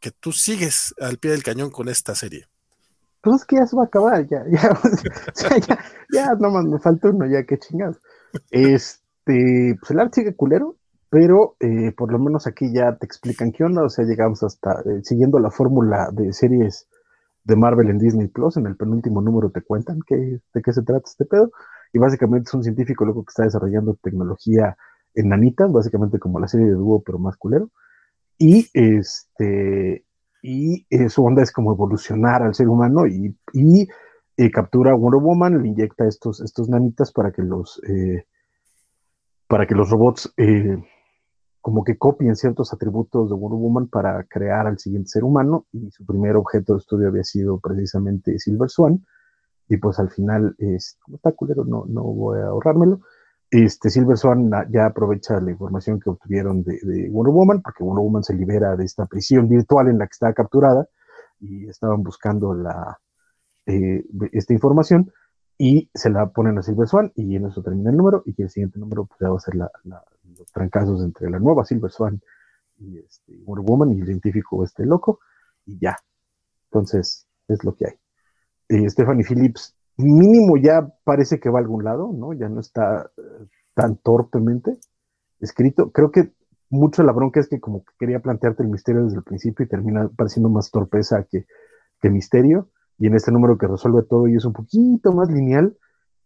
que 0.00 0.10
tú 0.10 0.32
sigues 0.32 0.94
al 1.00 1.18
pie 1.18 1.32
del 1.32 1.42
cañón 1.42 1.70
con 1.70 1.88
esta 1.88 2.14
serie. 2.14 2.46
Pues 3.20 3.36
es 3.36 3.44
que 3.46 3.56
ya 3.56 3.66
se 3.66 3.74
va 3.74 3.84
a 3.84 3.86
acabar, 3.86 4.26
ya, 4.26 4.44
ya, 4.50 4.78
ya, 5.66 5.78
ya, 6.12 6.34
nomás 6.34 6.66
me 6.66 6.78
falta 6.78 7.08
uno, 7.08 7.26
ya 7.26 7.44
que 7.44 7.58
chingados. 7.58 7.96
Este, 8.50 9.76
pues 9.80 9.90
el 9.90 10.00
arte 10.00 10.20
sigue 10.20 10.36
culero, 10.36 10.76
pero 11.08 11.56
eh, 11.60 11.92
por 11.96 12.12
lo 12.12 12.18
menos 12.18 12.46
aquí 12.46 12.70
ya 12.72 12.96
te 12.96 13.06
explican 13.06 13.52
qué 13.52 13.64
onda, 13.64 13.82
o 13.82 13.88
sea, 13.88 14.04
llegamos 14.04 14.42
hasta 14.42 14.80
eh, 14.80 15.00
siguiendo 15.04 15.38
la 15.38 15.50
fórmula 15.50 16.10
de 16.12 16.34
series 16.34 16.86
de 17.44 17.56
Marvel 17.56 17.90
en 17.90 17.98
Disney 17.98 18.28
Plus. 18.28 18.56
En 18.56 18.66
el 18.66 18.76
penúltimo 18.76 19.20
número 19.20 19.50
te 19.50 19.62
cuentan 19.62 20.00
de 20.08 20.62
qué 20.62 20.72
se 20.72 20.82
trata 20.82 21.04
este 21.06 21.24
pedo. 21.24 21.50
Y 21.92 21.98
básicamente 21.98 22.48
es 22.48 22.54
un 22.54 22.64
científico 22.64 23.04
loco 23.04 23.24
que 23.24 23.30
está 23.30 23.44
desarrollando 23.44 23.98
tecnología 24.02 24.76
en 25.14 25.28
nanitas, 25.28 25.70
básicamente 25.70 26.18
como 26.18 26.40
la 26.40 26.48
serie 26.48 26.66
de 26.66 26.72
dúo, 26.72 27.02
pero 27.04 27.18
más 27.18 27.36
culero. 27.36 27.70
Y 28.36 28.68
este 28.72 30.04
y 30.42 30.86
eh, 30.90 31.08
su 31.08 31.24
onda 31.24 31.42
es 31.42 31.50
como 31.52 31.72
evolucionar 31.72 32.42
al 32.42 32.54
ser 32.54 32.68
humano 32.68 33.06
y, 33.06 33.34
eh, 34.36 34.50
captura 34.50 34.90
a 34.90 34.94
Wonder 34.94 35.22
Woman, 35.22 35.62
le 35.62 35.68
inyecta 35.68 36.06
estos, 36.06 36.40
estos 36.40 36.68
nanitas 36.68 37.12
para 37.12 37.32
que 37.32 37.42
los 37.42 37.80
eh, 37.88 38.26
para 39.46 39.66
que 39.66 39.74
los 39.74 39.88
robots 39.88 40.34
como 41.64 41.82
que 41.82 41.96
copien 41.96 42.36
ciertos 42.36 42.74
atributos 42.74 43.30
de 43.30 43.34
Wonder 43.34 43.58
Woman 43.58 43.88
para 43.88 44.22
crear 44.24 44.66
al 44.66 44.78
siguiente 44.78 45.08
ser 45.08 45.24
humano 45.24 45.64
y 45.72 45.90
su 45.90 46.04
primer 46.04 46.36
objeto 46.36 46.74
de 46.74 46.80
estudio 46.80 47.08
había 47.08 47.24
sido 47.24 47.58
precisamente 47.58 48.38
Silver 48.38 48.68
Swan 48.68 49.02
y 49.66 49.78
pues 49.78 49.98
al 49.98 50.10
final, 50.10 50.54
es, 50.58 50.98
está 51.10 51.32
culero, 51.32 51.64
no, 51.64 51.86
no 51.88 52.02
voy 52.02 52.40
a 52.40 52.48
ahorrármelo, 52.48 53.00
este 53.50 53.88
Silver 53.88 54.18
Swan 54.18 54.50
ya 54.70 54.84
aprovecha 54.84 55.40
la 55.40 55.52
información 55.52 55.98
que 55.98 56.10
obtuvieron 56.10 56.64
de, 56.64 57.08
Wonder 57.10 57.32
Woman 57.32 57.62
porque 57.62 57.82
Wonder 57.82 58.04
Woman 58.04 58.24
se 58.24 58.34
libera 58.34 58.76
de 58.76 58.84
esta 58.84 59.06
prisión 59.06 59.48
virtual 59.48 59.88
en 59.88 59.96
la 59.96 60.06
que 60.06 60.12
estaba 60.12 60.34
capturada 60.34 60.86
y 61.40 61.66
estaban 61.66 62.02
buscando 62.02 62.52
la, 62.52 63.00
eh, 63.64 64.04
esta 64.32 64.52
información 64.52 65.10
y 65.56 65.88
se 65.94 66.10
la 66.10 66.26
ponen 66.28 66.58
a 66.58 66.62
Silver 66.62 66.88
Swan 66.88 67.10
y 67.14 67.36
en 67.36 67.46
eso 67.46 67.62
termina 67.62 67.88
el 67.88 67.96
número 67.96 68.22
y 68.26 68.42
el 68.42 68.50
siguiente 68.50 68.78
número 68.78 69.06
pues, 69.06 69.18
va 69.30 69.34
a 69.34 69.40
ser 69.40 69.54
la, 69.54 69.70
los 70.36 70.50
trancazos 70.52 71.02
entre 71.02 71.30
la 71.30 71.38
nueva 71.38 71.64
Silver 71.64 71.90
Swan 71.90 72.20
y 72.78 72.98
este, 72.98 73.36
Wonder 73.44 73.64
Woman 73.64 73.92
y 73.92 74.00
el 74.00 74.06
científico 74.06 74.64
este 74.64 74.84
loco, 74.84 75.20
y 75.64 75.78
ya. 75.78 75.96
Entonces, 76.70 77.26
es 77.48 77.64
lo 77.64 77.74
que 77.74 77.86
hay. 77.86 77.94
Eh, 78.68 78.90
Stephanie 78.90 79.24
Phillips, 79.24 79.76
mínimo 79.96 80.56
ya 80.56 80.88
parece 81.04 81.38
que 81.38 81.50
va 81.50 81.58
a 81.58 81.62
algún 81.62 81.84
lado, 81.84 82.12
¿no? 82.12 82.32
Ya 82.32 82.48
no 82.48 82.60
está 82.60 83.10
eh, 83.16 83.46
tan 83.74 83.96
torpemente 83.96 84.78
escrito. 85.40 85.92
Creo 85.92 86.10
que 86.10 86.32
mucho 86.70 87.02
la 87.02 87.12
bronca 87.12 87.40
es 87.40 87.48
que 87.48 87.60
como 87.60 87.84
que 87.84 87.92
quería 87.98 88.20
plantearte 88.20 88.62
el 88.62 88.70
misterio 88.70 89.04
desde 89.04 89.18
el 89.18 89.22
principio 89.22 89.64
y 89.64 89.68
termina 89.68 90.08
pareciendo 90.16 90.48
más 90.48 90.70
torpeza 90.70 91.24
que, 91.30 91.46
que 92.00 92.10
misterio. 92.10 92.70
Y 92.98 93.06
en 93.06 93.14
este 93.14 93.32
número 93.32 93.58
que 93.58 93.66
resuelve 93.66 94.02
todo 94.02 94.28
y 94.28 94.36
es 94.36 94.44
un 94.44 94.52
poquito 94.52 95.12
más 95.12 95.28
lineal, 95.30 95.76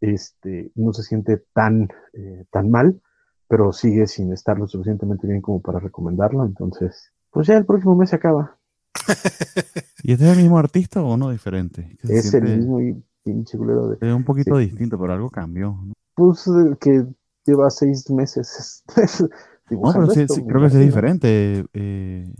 este, 0.00 0.70
no 0.74 0.92
se 0.92 1.02
siente 1.02 1.42
tan, 1.52 1.88
eh, 2.12 2.44
tan 2.50 2.70
mal 2.70 3.00
pero 3.48 3.72
sigue 3.72 4.06
sin 4.06 4.32
estar 4.32 4.58
lo 4.58 4.68
suficientemente 4.68 5.26
bien 5.26 5.40
como 5.40 5.60
para 5.60 5.80
recomendarlo. 5.80 6.44
Entonces, 6.44 7.10
pues 7.30 7.46
ya 7.46 7.56
el 7.56 7.64
próximo 7.64 7.96
mes 7.96 8.10
se 8.10 8.16
acaba. 8.16 8.56
¿Y 10.02 10.12
este 10.12 10.24
es 10.26 10.36
el 10.36 10.42
mismo 10.42 10.58
artista 10.58 11.02
o 11.02 11.16
no 11.16 11.30
diferente? 11.30 11.96
Es 12.02 12.32
el 12.34 12.44
mismo 12.44 12.80
y 12.80 13.02
pinche 13.24 13.56
culero 13.56 13.88
de. 13.88 14.06
Es 14.06 14.14
un 14.14 14.24
poquito 14.24 14.58
distinto, 14.58 14.98
pero 14.98 15.14
algo 15.14 15.30
cambió. 15.30 15.78
Pues 16.14 16.46
eh, 16.46 16.76
que 16.80 17.06
lleva 17.44 17.70
seis 17.70 18.08
meses. 18.10 18.84
no, 19.70 19.92
pero 19.92 20.10
sí, 20.10 20.26
creo 20.46 20.60
que 20.60 20.66
es 20.66 20.78
diferente. 20.78 21.64
Eh, 21.72 22.32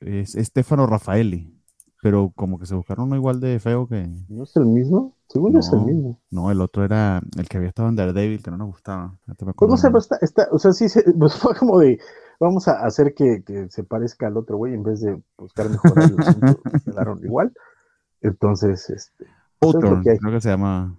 es 0.00 0.32
Stefano 0.32 0.86
Raffaelli. 0.86 1.55
Pero 2.06 2.30
como 2.36 2.56
que 2.56 2.66
se 2.66 2.76
buscaron 2.76 3.06
uno 3.06 3.16
igual 3.16 3.40
de 3.40 3.58
feo 3.58 3.88
que. 3.88 4.08
¿No 4.28 4.44
es 4.44 4.54
el 4.54 4.66
mismo? 4.66 5.16
Según 5.26 5.54
no, 5.54 5.58
es 5.58 5.72
el 5.72 5.80
mismo. 5.80 6.20
No, 6.30 6.52
el 6.52 6.60
otro 6.60 6.84
era 6.84 7.20
el 7.36 7.48
que 7.48 7.56
había 7.56 7.70
estado 7.70 7.88
en 7.88 7.96
Daredevil, 7.96 8.44
que 8.44 8.52
no 8.52 8.58
nos 8.58 8.68
gustaba. 8.68 9.18
Pues 9.56 9.68
no 9.68 9.76
sé, 9.76 9.88
pero 9.88 9.98
está, 9.98 10.16
está, 10.20 10.46
o 10.52 10.58
sea, 10.60 10.70
sí, 10.72 10.86
pues 11.18 11.34
fue 11.34 11.56
como 11.56 11.80
de, 11.80 11.98
vamos 12.38 12.68
a 12.68 12.86
hacer 12.86 13.12
que, 13.12 13.42
que 13.42 13.68
se 13.70 13.82
parezca 13.82 14.28
al 14.28 14.36
otro 14.36 14.56
güey 14.56 14.74
en 14.74 14.84
vez 14.84 15.00
de 15.00 15.20
buscar 15.36 15.68
mejorar 15.68 16.12
el 16.12 16.20
asunto, 16.20 16.60
quedaron 16.84 17.24
igual. 17.24 17.52
Entonces, 18.20 18.88
este. 18.88 19.26
Hawthorne, 19.60 20.04
que 20.04 20.16
creo 20.16 20.32
que 20.32 20.40
se 20.40 20.50
llama. 20.50 20.96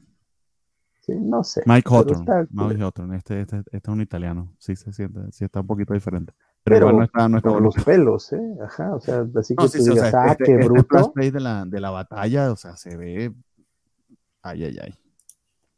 Sí, 1.05 1.13
no 1.15 1.41
sé. 1.45 1.63
Mike 1.65 1.89
Hawthorne. 1.89 2.47
Mike 2.49 2.83
Hawthorne, 2.83 3.15
este, 3.15 3.39
este, 3.39 3.59
este, 3.59 3.77
es 3.77 3.87
un 3.87 4.01
italiano. 4.01 4.53
Sí, 4.57 4.75
se 4.75 4.91
siente, 4.91 5.21
sí 5.31 5.45
está 5.45 5.61
un 5.61 5.67
poquito 5.67 5.93
diferente. 5.93 6.33
Pero, 6.67 6.91
no 6.91 7.03
está, 7.03 7.29
no 7.29 7.37
está 7.37 7.49
los 7.59 7.75
pelos, 7.83 8.33
¿eh? 8.33 8.57
Ajá, 8.61 8.95
o 8.95 8.99
sea, 8.99 9.25
así 9.35 9.55
que 9.55 9.67
sí, 9.67 9.89
digas, 9.89 10.13
ah, 10.13 10.31
este, 10.31 10.43
qué 10.43 10.53
este 10.53 10.65
bruto. 10.65 11.13
de 11.15 11.39
la, 11.39 11.65
de 11.65 11.79
la 11.79 11.89
batalla, 11.91 12.51
o 12.51 12.55
sea, 12.55 12.75
se 12.75 12.95
ve. 12.97 13.33
Ay, 14.41 14.65
ay, 14.65 14.77
ay. 14.81 14.99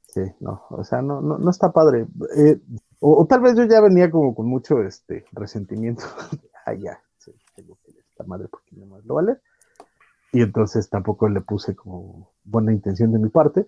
Sí, 0.08 0.21
no, 0.39 0.63
o 0.69 0.84
sea, 0.84 1.02
no, 1.02 1.21
no, 1.21 1.38
no 1.38 1.49
está 1.52 1.71
padre. 1.71 2.08
Eh, 2.36 2.60
o, 2.99 3.25
tal 3.28 3.41
vez 3.41 3.56
yo 3.56 3.65
ya 3.65 3.80
venía 3.80 4.10
como 4.10 4.34
con 4.34 4.47
mucho 4.47 4.82
este 4.82 5.25
resentimiento. 5.32 6.04
ay, 6.65 6.82
ya, 6.82 6.99
sí, 7.17 7.34
tengo 7.56 7.78
que 7.84 7.91
esta 7.91 8.23
madre 8.23 8.47
porque 8.47 8.75
no 8.75 8.88
más 8.88 9.06
lo 9.06 9.15
vale. 9.15 9.38
Y 10.32 10.41
entonces 10.41 10.89
tampoco 10.89 11.30
le 11.30 11.41
puse 11.41 11.75
como 11.75 12.32
buena 12.43 12.71
intención 12.71 13.12
de 13.12 13.19
mi 13.19 13.30
parte, 13.30 13.67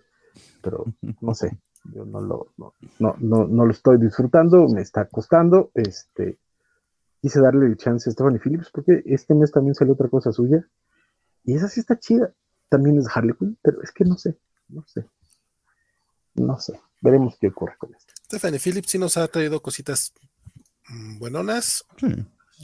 pero 0.62 0.86
no 1.22 1.36
sé, 1.36 1.58
yo 1.94 2.06
no 2.06 2.22
lo, 2.22 2.48
no, 2.58 2.74
no, 3.00 3.16
no, 3.20 3.48
no 3.48 3.66
lo 3.66 3.72
estoy 3.72 3.98
disfrutando, 3.98 4.68
me 4.68 4.82
está 4.82 5.06
costando, 5.06 5.72
este, 5.74 6.38
quise 7.22 7.40
darle 7.40 7.68
el 7.68 7.78
chance 7.78 8.10
a 8.10 8.14
Stephanie 8.14 8.40
Phillips 8.40 8.70
porque 8.72 9.04
este 9.06 9.34
mes 9.36 9.52
también 9.52 9.76
salió 9.76 9.94
otra 9.94 10.10
cosa 10.10 10.32
suya. 10.32 10.68
Y 11.44 11.56
esa 11.56 11.70
sí 11.70 11.80
está 11.80 11.98
chida. 12.00 12.34
También 12.70 12.98
es 12.98 13.08
Harley 13.14 13.36
Quinn, 13.38 13.58
pero 13.62 13.82
es 13.82 13.92
que 13.92 14.06
no 14.06 14.18
sé, 14.18 14.38
no 14.70 14.86
sé. 14.88 15.06
No 16.36 16.60
sé. 16.60 16.80
Veremos 17.02 17.38
qué 17.40 17.48
ocurre 17.48 17.76
con 17.78 17.94
esto. 17.94 18.14
Stephanie 18.26 18.60
Phillips 18.60 18.92
sí 18.92 18.98
nos 18.98 19.18
ha 19.18 19.28
traído 19.28 19.62
cositas 19.62 20.14
mm, 20.88 21.20
buenonas. 21.20 21.86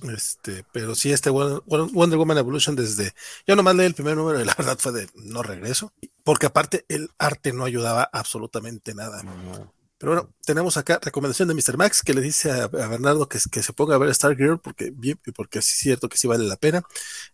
Este, 0.03 0.63
pero 0.71 0.95
sí, 0.95 1.11
este 1.11 1.29
Wonder 1.29 2.17
Woman 2.17 2.37
Evolution 2.37 2.75
desde. 2.75 3.13
Yo 3.45 3.55
nomás 3.55 3.75
leí 3.75 3.87
el 3.87 3.95
primer 3.95 4.15
número 4.15 4.39
y 4.39 4.45
la 4.45 4.53
verdad 4.57 4.77
fue 4.79 4.91
de 4.91 5.09
no 5.15 5.43
regreso. 5.43 5.91
Porque 6.23 6.45
aparte 6.45 6.85
el 6.87 7.09
arte 7.17 7.51
no 7.51 7.65
ayudaba 7.65 8.09
absolutamente 8.11 8.93
nada. 8.93 9.23
Pero 9.97 10.13
bueno, 10.13 10.33
tenemos 10.45 10.77
acá 10.77 10.99
recomendación 11.01 11.47
de 11.47 11.55
Mr. 11.55 11.75
Max 11.75 12.03
que 12.03 12.13
le 12.13 12.21
dice 12.21 12.51
a, 12.51 12.67
Bernardo 12.67 13.27
que, 13.27 13.39
se 13.39 13.73
ponga 13.73 13.95
a 13.95 13.97
ver 13.97 14.13
Stargirl 14.13 14.59
porque, 14.59 14.93
porque 15.35 15.59
es 15.59 15.65
cierto 15.65 16.07
que 16.07 16.17
sí 16.17 16.27
vale 16.27 16.45
la 16.45 16.55
pena. 16.55 16.83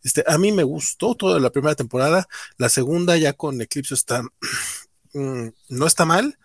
Este, 0.02 0.24
a 0.28 0.38
mí 0.38 0.52
me 0.52 0.64
gustó 0.64 1.16
toda 1.16 1.40
la 1.40 1.52
primera 1.52 1.76
temporada. 1.76 2.28
La 2.58 2.70
segunda 2.70 3.18
ya 3.18 3.34
con 3.34 3.62
Eclipse 3.62 3.94
está, 3.94 4.24
mm, 5.14 5.48
no 5.70 5.86
está 5.86 6.06
mal, 6.06 6.38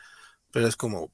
pero 0.50 0.66
es 0.66 0.76
como, 0.76 1.12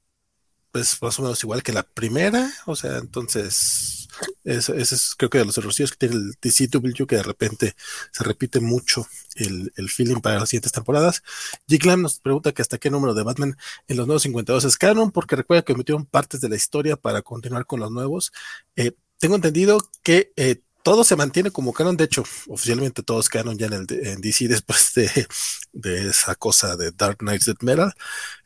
pues 0.71 1.01
más 1.01 1.19
o 1.19 1.23
menos 1.23 1.43
igual 1.43 1.63
que 1.63 1.73
la 1.73 1.83
primera. 1.83 2.51
O 2.65 2.75
sea, 2.75 2.97
entonces 2.97 4.04
ese 4.43 4.81
es 4.81 5.15
creo 5.15 5.29
que 5.29 5.39
de 5.39 5.45
los 5.45 5.57
errores 5.57 5.91
que 5.91 6.07
tiene 6.07 6.15
el 6.15 6.33
DCW 6.41 7.05
que 7.05 7.15
de 7.17 7.23
repente 7.23 7.75
se 8.11 8.23
repite 8.23 8.59
mucho 8.59 9.07
el, 9.35 9.71
el 9.75 9.89
feeling 9.89 10.21
para 10.21 10.39
las 10.39 10.49
siguientes 10.49 10.71
temporadas. 10.71 11.23
Glam 11.67 12.01
nos 12.01 12.19
pregunta 12.19 12.51
que 12.51 12.61
hasta 12.61 12.77
qué 12.77 12.89
número 12.89 13.13
de 13.13 13.23
Batman 13.23 13.57
en 13.87 13.97
los 13.97 14.07
nuevos 14.07 14.23
52 14.23 14.63
es 14.65 14.77
canon, 14.77 15.11
porque 15.11 15.35
recuerda 15.35 15.63
que 15.63 15.75
metieron 15.75 16.05
partes 16.05 16.41
de 16.41 16.49
la 16.49 16.55
historia 16.55 16.95
para 16.95 17.21
continuar 17.21 17.65
con 17.65 17.79
los 17.79 17.91
nuevos. 17.91 18.31
Eh, 18.75 18.93
tengo 19.17 19.35
entendido 19.35 19.79
que 20.03 20.31
eh, 20.35 20.61
todo 20.83 21.03
se 21.03 21.15
mantiene 21.15 21.51
como 21.51 21.73
canon, 21.73 21.97
de 21.97 22.05
hecho, 22.05 22.23
oficialmente 22.47 23.03
todo 23.03 23.19
es 23.19 23.29
canon 23.29 23.57
ya 23.57 23.67
en, 23.67 23.73
el, 23.73 24.21
DC 24.21 24.47
después 24.47 24.93
de, 24.93 25.27
de, 25.73 26.09
esa 26.09 26.35
cosa 26.35 26.75
de 26.75 26.91
Dark 26.91 27.17
Knights 27.17 27.45
Dead 27.45 27.57
Metal. 27.61 27.93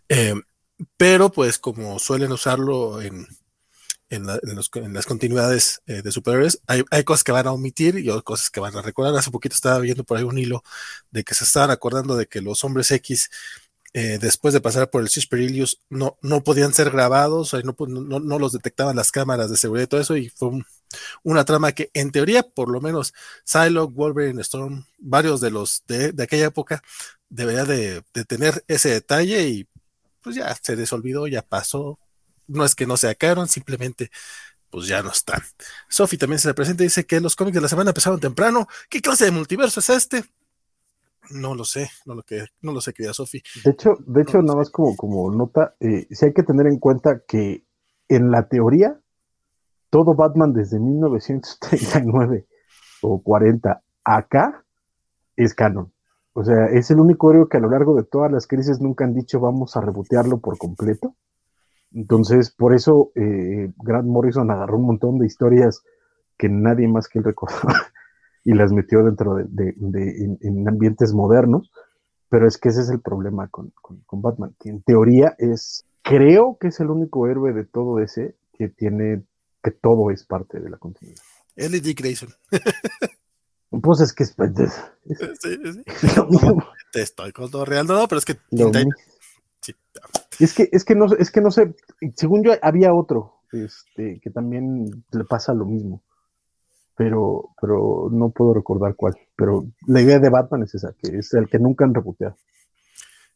Eh, 0.07 0.35
pero 0.97 1.29
pues 1.31 1.59
como 1.59 1.99
suelen 1.99 2.31
usarlo 2.31 3.01
en, 3.01 3.27
en, 4.09 4.25
las 4.93 5.05
continuidades 5.05 5.81
eh, 5.85 6.01
de 6.01 6.11
superhéroes, 6.11 6.61
hay, 6.67 6.83
hay, 6.91 7.03
cosas 7.03 7.23
que 7.23 7.31
van 7.31 7.47
a 7.47 7.51
omitir 7.51 7.97
y 7.99 8.09
otras 8.09 8.23
cosas 8.23 8.49
que 8.49 8.59
van 8.59 8.75
a 8.75 8.81
recordar. 8.81 9.15
Hace 9.15 9.31
poquito 9.31 9.55
estaba 9.55 9.79
viendo 9.79 10.03
por 10.03 10.17
ahí 10.17 10.23
un 10.23 10.37
hilo 10.37 10.63
de 11.11 11.23
que 11.23 11.35
se 11.35 11.43
estaban 11.43 11.71
acordando 11.71 12.15
de 12.15 12.27
que 12.27 12.41
los 12.41 12.63
hombres 12.63 12.91
X, 12.91 13.29
eh, 13.93 14.17
después 14.19 14.53
de 14.53 14.61
pasar 14.61 14.89
por 14.89 15.01
el 15.01 15.09
Sis 15.09 15.27
no, 15.89 16.17
no 16.21 16.43
podían 16.43 16.73
ser 16.73 16.91
grabados, 16.91 17.53
no, 17.63 17.75
no, 18.19 18.39
los 18.39 18.51
detectaban 18.51 18.95
las 18.95 19.11
cámaras 19.11 19.49
de 19.49 19.57
seguridad 19.57 19.85
y 19.85 19.87
todo 19.87 20.01
eso, 20.01 20.17
y 20.17 20.29
fue 20.29 20.49
una 21.23 21.45
trama 21.45 21.71
que 21.71 21.91
en 21.93 22.11
teoría, 22.11 22.43
por 22.43 22.69
lo 22.69 22.81
menos, 22.81 23.13
Psylocke, 23.43 23.93
Wolverine, 23.93 24.41
Storm, 24.41 24.85
varios 24.97 25.41
de 25.41 25.51
los 25.51 25.83
de, 25.87 26.11
de 26.11 26.23
aquella 26.23 26.47
época, 26.47 26.81
debería 27.29 27.65
de, 27.65 28.03
tener 28.27 28.63
ese 28.67 28.89
detalle 28.89 29.47
y 29.47 29.67
pues 30.21 30.35
ya 30.35 30.53
se 30.61 30.75
desolvidó, 30.75 31.27
ya 31.27 31.41
pasó, 31.41 31.99
no 32.49 32.65
es 32.65 32.75
que 32.75 32.85
no 32.85 32.97
sea 32.97 33.15
canon, 33.15 33.47
simplemente 33.47 34.11
pues 34.69 34.87
ya 34.87 35.01
no 35.01 35.09
están. 35.09 35.41
Sophie 35.87 36.19
también 36.19 36.39
se 36.39 36.53
presenta 36.53 36.83
y 36.83 36.87
dice 36.87 37.05
que 37.05 37.19
los 37.19 37.35
cómics 37.35 37.55
de 37.55 37.61
la 37.61 37.67
semana 37.67 37.89
empezaron 37.89 38.19
temprano. 38.19 38.67
¿Qué 38.89 39.01
clase 39.01 39.25
de 39.25 39.31
multiverso 39.31 39.79
es 39.79 39.89
este? 39.89 40.23
No 41.31 41.55
lo 41.55 41.63
sé, 41.63 41.89
no 42.05 42.15
lo 42.15 42.23
que, 42.23 42.45
no 42.61 42.71
lo 42.71 42.81
sé, 42.81 42.93
querida 42.93 43.13
Sophie. 43.13 43.43
De 43.63 43.71
hecho, 43.71 43.97
de 44.05 44.21
hecho, 44.21 44.41
nada 44.41 44.57
más 44.57 44.69
como, 44.69 44.95
como 44.95 45.31
nota, 45.31 45.75
eh, 45.79 46.07
sí 46.09 46.25
hay 46.25 46.33
que 46.33 46.43
tener 46.43 46.67
en 46.67 46.79
cuenta 46.79 47.21
que 47.27 47.63
en 48.07 48.31
la 48.31 48.47
teoría, 48.47 48.99
todo 49.89 50.15
Batman 50.15 50.53
desde 50.53 50.79
1939 50.79 52.47
o 53.01 53.21
40 53.21 53.81
acá 54.03 54.65
es 55.35 55.53
canon. 55.53 55.91
O 56.33 56.43
sea, 56.43 56.65
es 56.67 56.89
el 56.91 56.99
único 56.99 57.31
héroe 57.31 57.47
que 57.49 57.57
a 57.57 57.59
lo 57.59 57.69
largo 57.69 57.95
de 57.95 58.03
todas 58.03 58.31
las 58.31 58.47
crisis 58.47 58.79
nunca 58.79 59.03
han 59.03 59.13
dicho 59.13 59.39
vamos 59.39 59.75
a 59.75 59.81
rebotearlo 59.81 60.39
por 60.39 60.57
completo. 60.57 61.15
Entonces, 61.93 62.51
por 62.51 62.73
eso 62.73 63.11
eh, 63.15 63.71
Grant 63.77 64.07
Morrison 64.07 64.51
agarró 64.51 64.77
un 64.77 64.85
montón 64.85 65.17
de 65.19 65.25
historias 65.25 65.83
que 66.37 66.49
nadie 66.49 66.87
más 66.87 67.07
que 67.07 67.19
él 67.19 67.25
recordaba 67.25 67.73
y 68.43 68.53
las 68.53 68.71
metió 68.71 69.03
dentro 69.03 69.35
de, 69.35 69.75
en, 70.41 70.67
ambientes 70.67 71.13
modernos. 71.13 71.71
Pero 72.29 72.47
es 72.47 72.57
que 72.59 72.69
ese 72.69 72.81
es 72.81 72.89
el 72.89 73.01
problema 73.01 73.47
con, 73.47 73.73
Batman, 74.11 74.55
que 74.59 74.69
en 74.69 74.83
teoría 74.83 75.35
es, 75.39 75.85
creo 76.03 76.57
que 76.59 76.67
es 76.67 76.79
el 76.79 76.91
único 76.91 77.27
héroe 77.27 77.53
de 77.53 77.65
todo 77.65 77.99
ese 77.99 78.35
que 78.53 78.69
tiene, 78.69 79.23
que 79.63 79.71
todo 79.71 80.11
es 80.11 80.25
parte 80.25 80.59
de 80.59 80.69
la 80.69 80.77
continuidad. 80.77 81.21
Él 81.55 81.73
es 81.73 81.83
Dick 81.83 81.99
Grayson. 81.99 82.29
Pues 83.71 83.99
es 84.01 84.13
que 84.13 84.23
es, 84.23 84.35
sí, 85.39 85.57
sí. 85.73 85.83
te 86.91 87.03
estoy 87.03 87.31
cotorreando, 87.31 87.93
no, 87.93 88.07
pero 88.07 88.17
es 88.17 88.25
que 88.25 88.35
es 90.39 90.53
que, 90.53 90.69
es 90.71 90.85
que 90.85 90.95
no, 90.95 91.05
es 91.13 91.31
que 91.31 91.41
no 91.41 91.51
sé, 91.51 91.75
según 92.15 92.43
yo 92.43 92.53
había 92.61 92.93
otro, 92.93 93.41
este, 93.51 94.19
que 94.21 94.29
también 94.29 95.03
le 95.11 95.23
pasa 95.25 95.53
lo 95.53 95.65
mismo. 95.65 96.03
Pero, 96.95 97.49
pero 97.61 98.09
no 98.11 98.29
puedo 98.29 98.53
recordar 98.53 98.95
cuál. 98.95 99.15
Pero 99.35 99.65
la 99.87 100.01
idea 100.01 100.19
de 100.19 100.29
Batman 100.29 100.63
es 100.63 100.75
esa, 100.75 100.93
que 101.01 101.17
es 101.17 101.33
el 101.33 101.47
que 101.47 101.59
nunca 101.59 101.85
han 101.85 101.93
reputeado. 101.93 102.37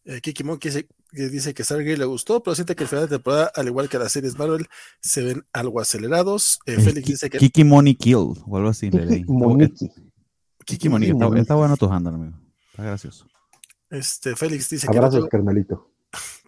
Eh, 0.05 0.19
Kiki 0.19 0.43
Monkey 0.43 0.69
dice, 0.69 0.87
que 1.11 1.29
dice 1.29 1.53
que 1.53 1.63
Stargate 1.63 1.95
le 1.95 2.03
gustó, 2.03 2.43
pero 2.43 2.55
siente 2.55 2.75
que 2.75 2.83
el 2.83 2.89
final 2.89 3.05
de 3.05 3.15
temporada, 3.15 3.51
al 3.55 3.67
igual 3.67 3.87
que 3.87 3.97
las 3.97 4.11
series 4.11 4.37
Marvel, 4.37 4.67
se 4.99 5.23
ven 5.23 5.45
algo 5.53 5.79
acelerados. 5.79 6.59
Eh, 6.65 6.75
Félix 6.75 7.07
dice 7.07 7.29
que. 7.29 7.37
Kiki 7.37 7.63
Money 7.63 7.95
Kill, 7.95 8.33
o 8.45 8.57
algo 8.57 8.67
así. 8.69 8.89
Kiki 8.89 9.23
Moniki. 9.27 9.89
Kiki 10.65 10.89
Money. 10.89 11.11
Está, 11.11 11.37
está, 11.37 11.55
bueno 11.55 11.77
tu 11.77 11.85
handle, 11.89 12.15
amigo. 12.15 12.37
Está 12.71 12.83
gracioso. 12.83 13.27
Este, 13.89 14.35
Félix 14.35 14.69
dice 14.69 14.87
que. 14.87 14.97
Abrazos, 14.97 15.29
carnalito 15.29 15.92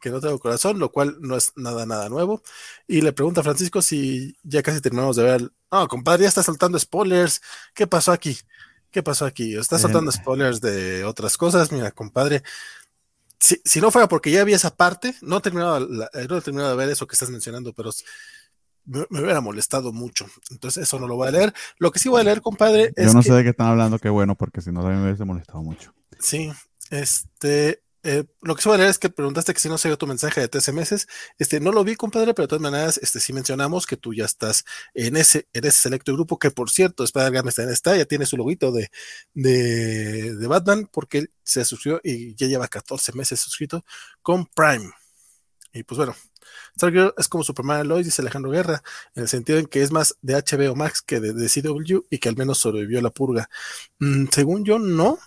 que 0.05 0.11
no 0.11 0.21
tengo 0.21 0.37
corazón, 0.37 0.77
lo 0.77 0.91
cual 0.91 1.17
no 1.19 1.35
es 1.35 1.51
nada, 1.55 1.87
nada 1.87 2.09
nuevo. 2.09 2.43
Y 2.87 3.01
le 3.01 3.11
pregunta 3.11 3.41
a 3.41 3.43
Francisco 3.43 3.81
si 3.81 4.37
ya 4.43 4.61
casi 4.61 4.79
terminamos 4.79 5.15
de 5.15 5.23
ver. 5.23 5.51
No, 5.71 5.87
compadre, 5.87 6.21
ya 6.21 6.29
está 6.29 6.43
soltando 6.43 6.77
spoilers. 6.77 7.41
¿Qué 7.73 7.87
pasó 7.87 8.11
aquí? 8.11 8.37
¿Qué 8.91 9.01
pasó 9.01 9.25
aquí? 9.25 9.55
Está 9.55 9.79
soltando 9.79 10.11
spoilers 10.11 10.61
de 10.61 11.03
otras 11.05 11.37
cosas. 11.37 11.71
Mira, 11.71 11.89
compadre. 11.89 12.43
Si, 13.39 13.59
si, 13.65 13.81
no 13.81 13.89
fuera 13.89 14.07
porque 14.07 14.29
ya 14.29 14.43
vi 14.43 14.53
esa 14.53 14.75
parte, 14.75 15.15
no 15.23 15.37
he, 15.37 15.41
terminado 15.41 15.79
no 15.79 16.05
he 16.13 16.41
terminado 16.41 16.69
de 16.69 16.75
ver 16.75 16.89
eso 16.89 17.07
que 17.07 17.13
estás 17.13 17.31
mencionando, 17.31 17.73
pero 17.73 17.89
me, 18.85 19.07
hubiera 19.09 19.41
molestado 19.41 19.91
mucho. 19.91 20.27
Entonces, 20.51 20.83
eso 20.83 20.99
no 20.99 21.07
lo 21.07 21.15
voy 21.15 21.29
a 21.29 21.31
leer. 21.31 21.53
Lo 21.79 21.91
que 21.91 21.97
sí 21.97 22.09
voy 22.09 22.21
a 22.21 22.25
leer, 22.25 22.41
compadre, 22.41 22.93
es. 22.95 23.07
Yo 23.07 23.13
no 23.13 23.23
sé 23.23 23.33
de 23.33 23.41
qué 23.41 23.49
están 23.49 23.69
hablando, 23.69 23.97
qué 23.97 24.09
bueno, 24.09 24.35
porque 24.35 24.61
si 24.61 24.71
no, 24.71 24.81
también 24.81 25.01
me 25.01 25.07
hubiese 25.07 25.25
molestado 25.25 25.63
mucho. 25.63 25.95
Sí, 26.19 26.51
este. 26.91 27.81
Eh, 28.07 28.23
lo 28.43 28.55
que 28.55 28.61
se 28.61 28.87
es 28.87 28.99
que 28.99 29.09
preguntaste 29.09 29.51
que 29.51 29.59
si 29.59 29.67
no 29.67 29.79
se 29.79 29.87
vio 29.87 29.97
tu 29.97 30.05
mensaje 30.05 30.39
de 30.39 30.47
13 30.47 30.71
meses. 30.73 31.07
Este, 31.39 31.59
no 31.59 31.71
lo 31.71 31.83
vi, 31.83 31.95
compadre, 31.95 32.35
pero 32.35 32.43
de 32.45 32.49
todas 32.49 32.61
maneras, 32.61 32.99
este, 33.01 33.19
sí 33.19 33.33
mencionamos 33.33 33.87
que 33.87 33.97
tú 33.97 34.13
ya 34.13 34.25
estás 34.25 34.63
en 34.93 35.17
ese, 35.17 35.47
en 35.53 35.65
ese 35.65 35.81
selecto 35.81 36.13
grupo, 36.13 36.37
que 36.37 36.51
por 36.51 36.69
cierto, 36.69 37.03
Spider-Man 37.03 37.47
está 37.47 37.63
en 37.63 37.69
esta, 37.69 37.97
ya 37.97 38.05
tiene 38.05 38.27
su 38.27 38.37
loguito 38.37 38.71
de, 38.71 38.91
de, 39.33 40.35
de, 40.35 40.47
Batman, 40.47 40.87
porque 40.91 41.29
se 41.43 41.65
suscribió 41.65 41.99
y 42.03 42.35
ya 42.35 42.45
lleva 42.45 42.67
14 42.67 43.13
meses 43.13 43.39
suscrito 43.39 43.83
con 44.21 44.45
Prime. 44.45 44.91
Y 45.73 45.81
pues 45.81 45.97
bueno, 45.97 46.15
Stargirl 46.77 47.13
es 47.17 47.27
como 47.27 47.43
Superman 47.43 47.87
Lois, 47.87 48.05
dice 48.05 48.21
Alejandro 48.21 48.51
Guerra, 48.51 48.83
en 49.15 49.23
el 49.23 49.29
sentido 49.29 49.57
en 49.57 49.65
que 49.65 49.81
es 49.81 49.91
más 49.91 50.15
de 50.21 50.35
HBO 50.35 50.75
Max 50.75 51.01
que 51.01 51.19
de, 51.19 51.33
CW 51.49 52.05
y 52.11 52.19
que 52.19 52.29
al 52.29 52.37
menos 52.37 52.59
sobrevivió 52.59 52.99
a 52.99 53.01
la 53.01 53.09
purga. 53.09 53.49
Mm, 53.97 54.27
según 54.31 54.63
yo, 54.63 54.77
no, 54.77 55.17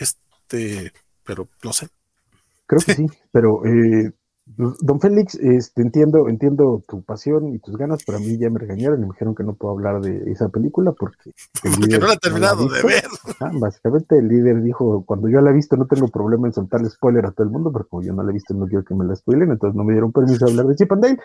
este, 0.00 0.92
pero 1.24 1.48
no 1.62 1.72
sé. 1.72 1.88
Creo 2.66 2.80
que 2.82 2.94
sí, 2.96 3.06
pero 3.32 3.64
eh, 3.66 4.12
Don 4.46 5.00
Félix, 5.00 5.36
este, 5.36 5.80
entiendo, 5.80 6.28
entiendo 6.28 6.84
tu 6.86 7.02
pasión 7.02 7.54
y 7.54 7.58
tus 7.60 7.78
ganas, 7.78 8.04
pero 8.04 8.18
a 8.18 8.20
mí 8.20 8.36
ya 8.36 8.50
me 8.50 8.58
regañaron 8.58 8.98
y 8.98 9.06
me 9.06 9.12
dijeron 9.12 9.34
que 9.34 9.42
no 9.42 9.54
puedo 9.54 9.72
hablar 9.72 10.02
de 10.02 10.30
esa 10.30 10.50
película 10.50 10.92
porque... 10.92 11.32
porque 11.62 11.98
no 11.98 12.06
la 12.06 12.12
he 12.12 12.18
terminado 12.18 12.68
de 12.68 12.82
ver. 12.82 13.04
Ah, 13.40 13.50
básicamente 13.54 14.18
el 14.18 14.28
líder 14.28 14.62
dijo, 14.62 15.02
cuando 15.06 15.30
yo 15.30 15.40
la 15.40 15.50
he 15.50 15.54
visto 15.54 15.76
no 15.76 15.86
tengo 15.86 16.08
problema 16.08 16.46
en 16.46 16.52
soltarle 16.52 16.90
spoiler 16.90 17.24
a 17.24 17.30
todo 17.30 17.44
el 17.44 17.52
mundo, 17.52 17.72
pero 17.72 17.88
como 17.88 18.02
yo 18.02 18.12
no 18.12 18.22
la 18.22 18.30
he 18.30 18.34
visto 18.34 18.52
no 18.52 18.66
quiero 18.66 18.84
que 18.84 18.94
me 18.94 19.06
la 19.06 19.16
spoilen, 19.16 19.50
entonces 19.50 19.74
no 19.74 19.82
me 19.82 19.94
dieron 19.94 20.12
permiso 20.12 20.44
de 20.44 20.50
hablar 20.50 20.66
de 20.66 20.76
Chip 20.76 20.92
and 20.92 21.02
Dale, 21.02 21.18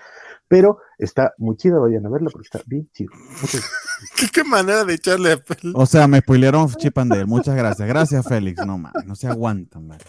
pero 0.47 0.79
está 0.97 1.34
muy 1.38 1.58
chida, 1.58 1.77
vayan 1.77 2.05
a 2.05 2.10
verla 2.10 2.29
porque 2.32 2.45
está 2.45 2.62
bien 2.67 2.89
chido. 2.93 3.12
¿Qué, 4.34 4.43
manera 4.45 4.86
de 4.86 4.93
echarle 4.93 5.34
a 5.34 5.39
O 5.73 5.86
sea, 5.86 6.08
me 6.08 6.19
spoilearon 6.19 6.69
Chip 6.69 6.97
and 6.97 7.12
Dale, 7.12 7.25
muchas 7.25 7.55
gracias. 7.58 7.86
Gracias 7.86 8.25
Félix, 8.25 8.65
no 8.65 8.77
mames, 8.77 9.05
no 9.05 9.15
se 9.15 9.27
aguantan, 9.27 9.88
man. 9.88 9.99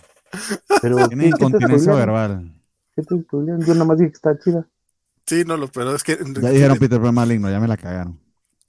Pero, 0.80 1.08
Tiene 1.08 1.26
incontinencia 1.26 1.92
verbal. 1.92 2.59
Yo 3.08 3.74
nada 3.74 3.84
más 3.84 3.98
dije 3.98 4.10
que 4.10 4.16
está 4.16 4.38
chida. 4.38 4.66
Sí, 5.26 5.44
no, 5.46 5.56
lo, 5.56 5.68
pero 5.68 5.94
es 5.94 6.02
que. 6.02 6.18
Ya 6.40 6.50
dijeron 6.50 6.78
Peter 6.78 7.00
Pan 7.00 7.14
maligno, 7.14 7.50
ya 7.50 7.60
me 7.60 7.68
la 7.68 7.76
cagaron. 7.76 8.18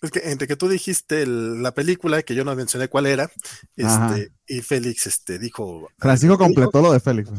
Es 0.02 0.10
que 0.10 0.32
entre 0.32 0.48
que 0.48 0.56
tú 0.56 0.68
dijiste 0.68 1.28
la 1.28 1.74
película, 1.74 2.24
que 2.24 2.34
yo 2.34 2.44
no 2.44 2.56
mencioné 2.56 2.88
cuál 2.88 3.06
era, 3.06 3.30
este, 3.76 4.32
y 4.48 4.62
Félix 4.62 5.06
este, 5.06 5.38
dijo. 5.38 5.90
Francisco 6.00 6.40
completó 6.40 6.82
lo 6.82 6.92
de 6.92 7.00
Félix. 7.00 7.32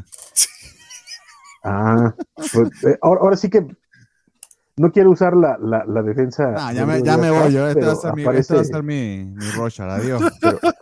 Ah, 1.64 2.14
pues, 2.36 2.70
eh, 2.84 2.98
ahora, 3.02 3.36
sí 3.36 3.48
que 3.48 3.66
no 4.76 4.90
quiero 4.90 5.10
usar 5.10 5.36
la, 5.36 5.56
la, 5.58 5.84
la 5.86 6.02
defensa. 6.02 6.54
Ah, 6.56 6.72
ya, 6.72 6.86
me, 6.86 7.02
ya 7.02 7.16
me 7.16 7.30
voy 7.30 7.52
yo. 7.52 7.68
Este 7.68 7.84
va 7.84 7.92
a 7.92 7.96
ser, 7.96 8.14
mi, 8.14 8.24
este 8.36 8.54
va 8.54 8.60
a 8.60 8.64
ser 8.64 8.82
mi, 8.82 9.24
mi 9.24 9.50
Rochard. 9.50 9.90
Adiós. 9.90 10.22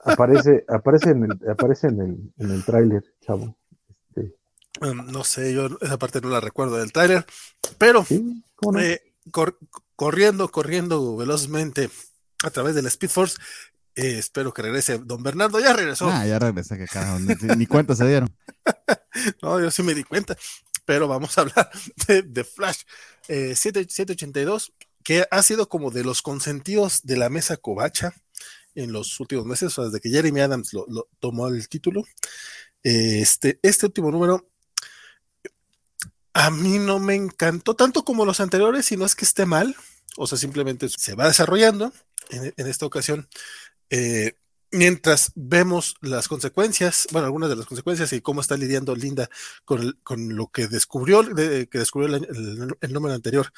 aparece, 0.05 0.64
aparece 0.68 1.11
en 1.11 1.25
el, 1.25 1.51
aparece 1.51 1.88
en 1.88 2.01
el, 2.01 2.33
en 2.38 2.51
el 2.51 2.64
tráiler, 2.64 3.05
chavo. 3.20 3.57
Em, 4.80 5.06
no 5.06 5.24
sé, 5.24 5.52
yo 5.52 5.68
esa 5.80 5.98
parte 5.98 6.20
no 6.20 6.28
la 6.28 6.40
recuerdo 6.40 6.76
del 6.76 6.92
trailer, 6.92 7.26
pero 7.76 8.06
eh, 8.78 9.14
corriendo, 9.96 10.50
corriendo 10.50 11.16
velozmente 11.16 11.90
a 12.44 12.50
través 12.50 12.74
del 12.74 12.87
Speed 12.87 13.11
Force, 13.11 13.37
eh, 13.96 14.18
espero 14.18 14.54
que 14.54 14.62
regrese 14.62 14.98
Don 14.98 15.22
Bernardo. 15.22 15.61
Ya 15.61 15.72
regresó. 15.72 16.09
Ah, 16.09 16.26
ya 16.26 16.38
regresé, 16.38 16.78
que 16.78 16.87
carajo, 16.87 17.18
ni, 17.18 17.66
cuenta 17.66 17.94
se 17.94 18.06
dieron. 18.06 18.35
no, 19.42 19.61
yo 19.61 19.70
sí 19.70 19.83
me 19.83 19.94
di 19.94 20.04
cuenta, 20.04 20.37
pero 20.85 21.09
vamos 21.09 21.37
a 21.37 21.42
hablar 21.42 21.70
de, 22.24 22.44
Flash 22.44 22.83
782, 23.26 24.68
eh, 24.68 24.87
que 25.02 25.26
ha 25.30 25.42
sido 25.42 25.68
como 25.68 25.90
de 25.90 26.04
los 26.04 26.22
consentidos 26.22 27.02
de 27.02 27.16
la 27.16 27.28
mesa 27.28 27.56
covacha 27.56 28.14
en 28.76 28.92
los 28.92 29.18
últimos 29.18 29.44
meses, 29.46 29.66
o 29.66 29.70
sea, 29.70 29.85
desde 29.87 30.00
que 30.00 30.11
Jeremy 30.11 30.40
Adams 30.40 30.72
lo, 30.72 31.09
tomó 31.18 31.48
el 31.48 31.68
título. 31.68 32.04
Este, 32.83 33.59
este 33.62 33.87
último 33.87 34.11
número 34.11 34.50
a 36.40 36.50
mí 36.50 36.79
no 36.79 36.98
me 36.98 37.14
encantó 37.14 37.76
tanto 37.76 38.03
como 38.03 38.24
los 38.24 38.40
anteriores, 38.40 38.90
y 38.92 38.96
no 38.96 39.05
es 39.05 39.14
que 39.14 39.26
esté 39.26 39.44
mal, 39.44 39.76
o 40.16 40.26
sea, 40.26 40.38
simplemente 40.38 40.88
se 40.88 41.14
va 41.14 41.26
desarrollando 41.26 41.92
en, 42.31 42.55
esta 42.57 42.87
ocasión. 42.87 43.29
Eh, 43.90 44.33
mientras 44.70 45.33
vemos 45.35 45.96
las 46.00 46.29
consecuencias, 46.29 47.09
bueno, 47.12 47.26
algunas 47.26 47.50
de 47.50 47.57
las 47.57 47.66
consecuencias 47.66 48.14
y 48.14 48.22
cómo 48.22 48.40
está 48.40 48.57
lidiando 48.57 48.96
Linda 48.96 49.29
con, 49.66 49.94
lo 50.35 50.46
que 50.46 50.66
descubrió, 50.66 51.22
que 51.35 51.79
descubrió 51.79 52.16
el, 52.16 52.92
número 52.92 53.14
anterior, 53.14 53.53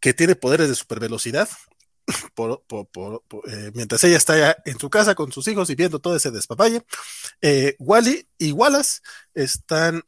que 0.00 0.12
tiene 0.12 0.34
poderes 0.34 0.68
de 0.68 0.74
supervelocidad, 0.74 1.48
eh, 2.08 3.70
mientras 3.74 4.02
ella 4.02 4.16
está 4.16 4.56
en 4.64 4.76
su 4.80 4.90
casa 4.90 5.14
con 5.14 5.30
sus 5.30 5.46
hijos 5.46 5.70
y 5.70 5.76
viendo 5.76 6.00
todo 6.00 6.16
ese 6.16 6.32
despapalle, 6.32 6.84
eh, 7.40 7.76
Wally 7.78 8.26
y 8.38 8.50
Wallace 8.50 9.02
están 9.34 10.02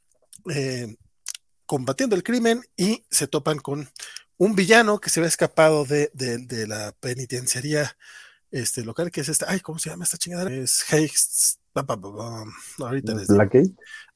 combatiendo 1.66 2.16
el 2.16 2.22
crimen 2.22 2.62
y 2.76 3.04
se 3.10 3.26
topan 3.26 3.58
con 3.58 3.88
un 4.36 4.54
villano 4.54 4.98
que 4.98 5.10
se 5.10 5.20
había 5.20 5.28
escapado 5.28 5.84
de, 5.84 6.10
la 6.68 6.92
penitenciaría 7.00 7.96
este, 8.50 8.84
local, 8.84 9.10
que 9.10 9.20
es 9.20 9.28
esta, 9.28 9.46
ay, 9.48 9.60
¿cómo 9.60 9.78
se 9.78 9.90
llama 9.90 10.04
esta 10.04 10.18
chingada? 10.18 10.50
Es 10.52 10.84
Heights, 10.92 11.58
ahorita 12.78 13.12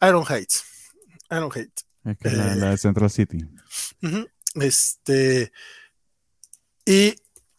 Iron 0.02 0.24
Heights, 0.28 0.64
Iron 1.30 1.50
Heights. 1.54 1.86
la, 2.04 2.56
la, 2.56 2.70
de 2.70 2.78
Central 2.78 3.10
City. 3.10 3.48
Este, 4.54 5.52
y 6.84 7.14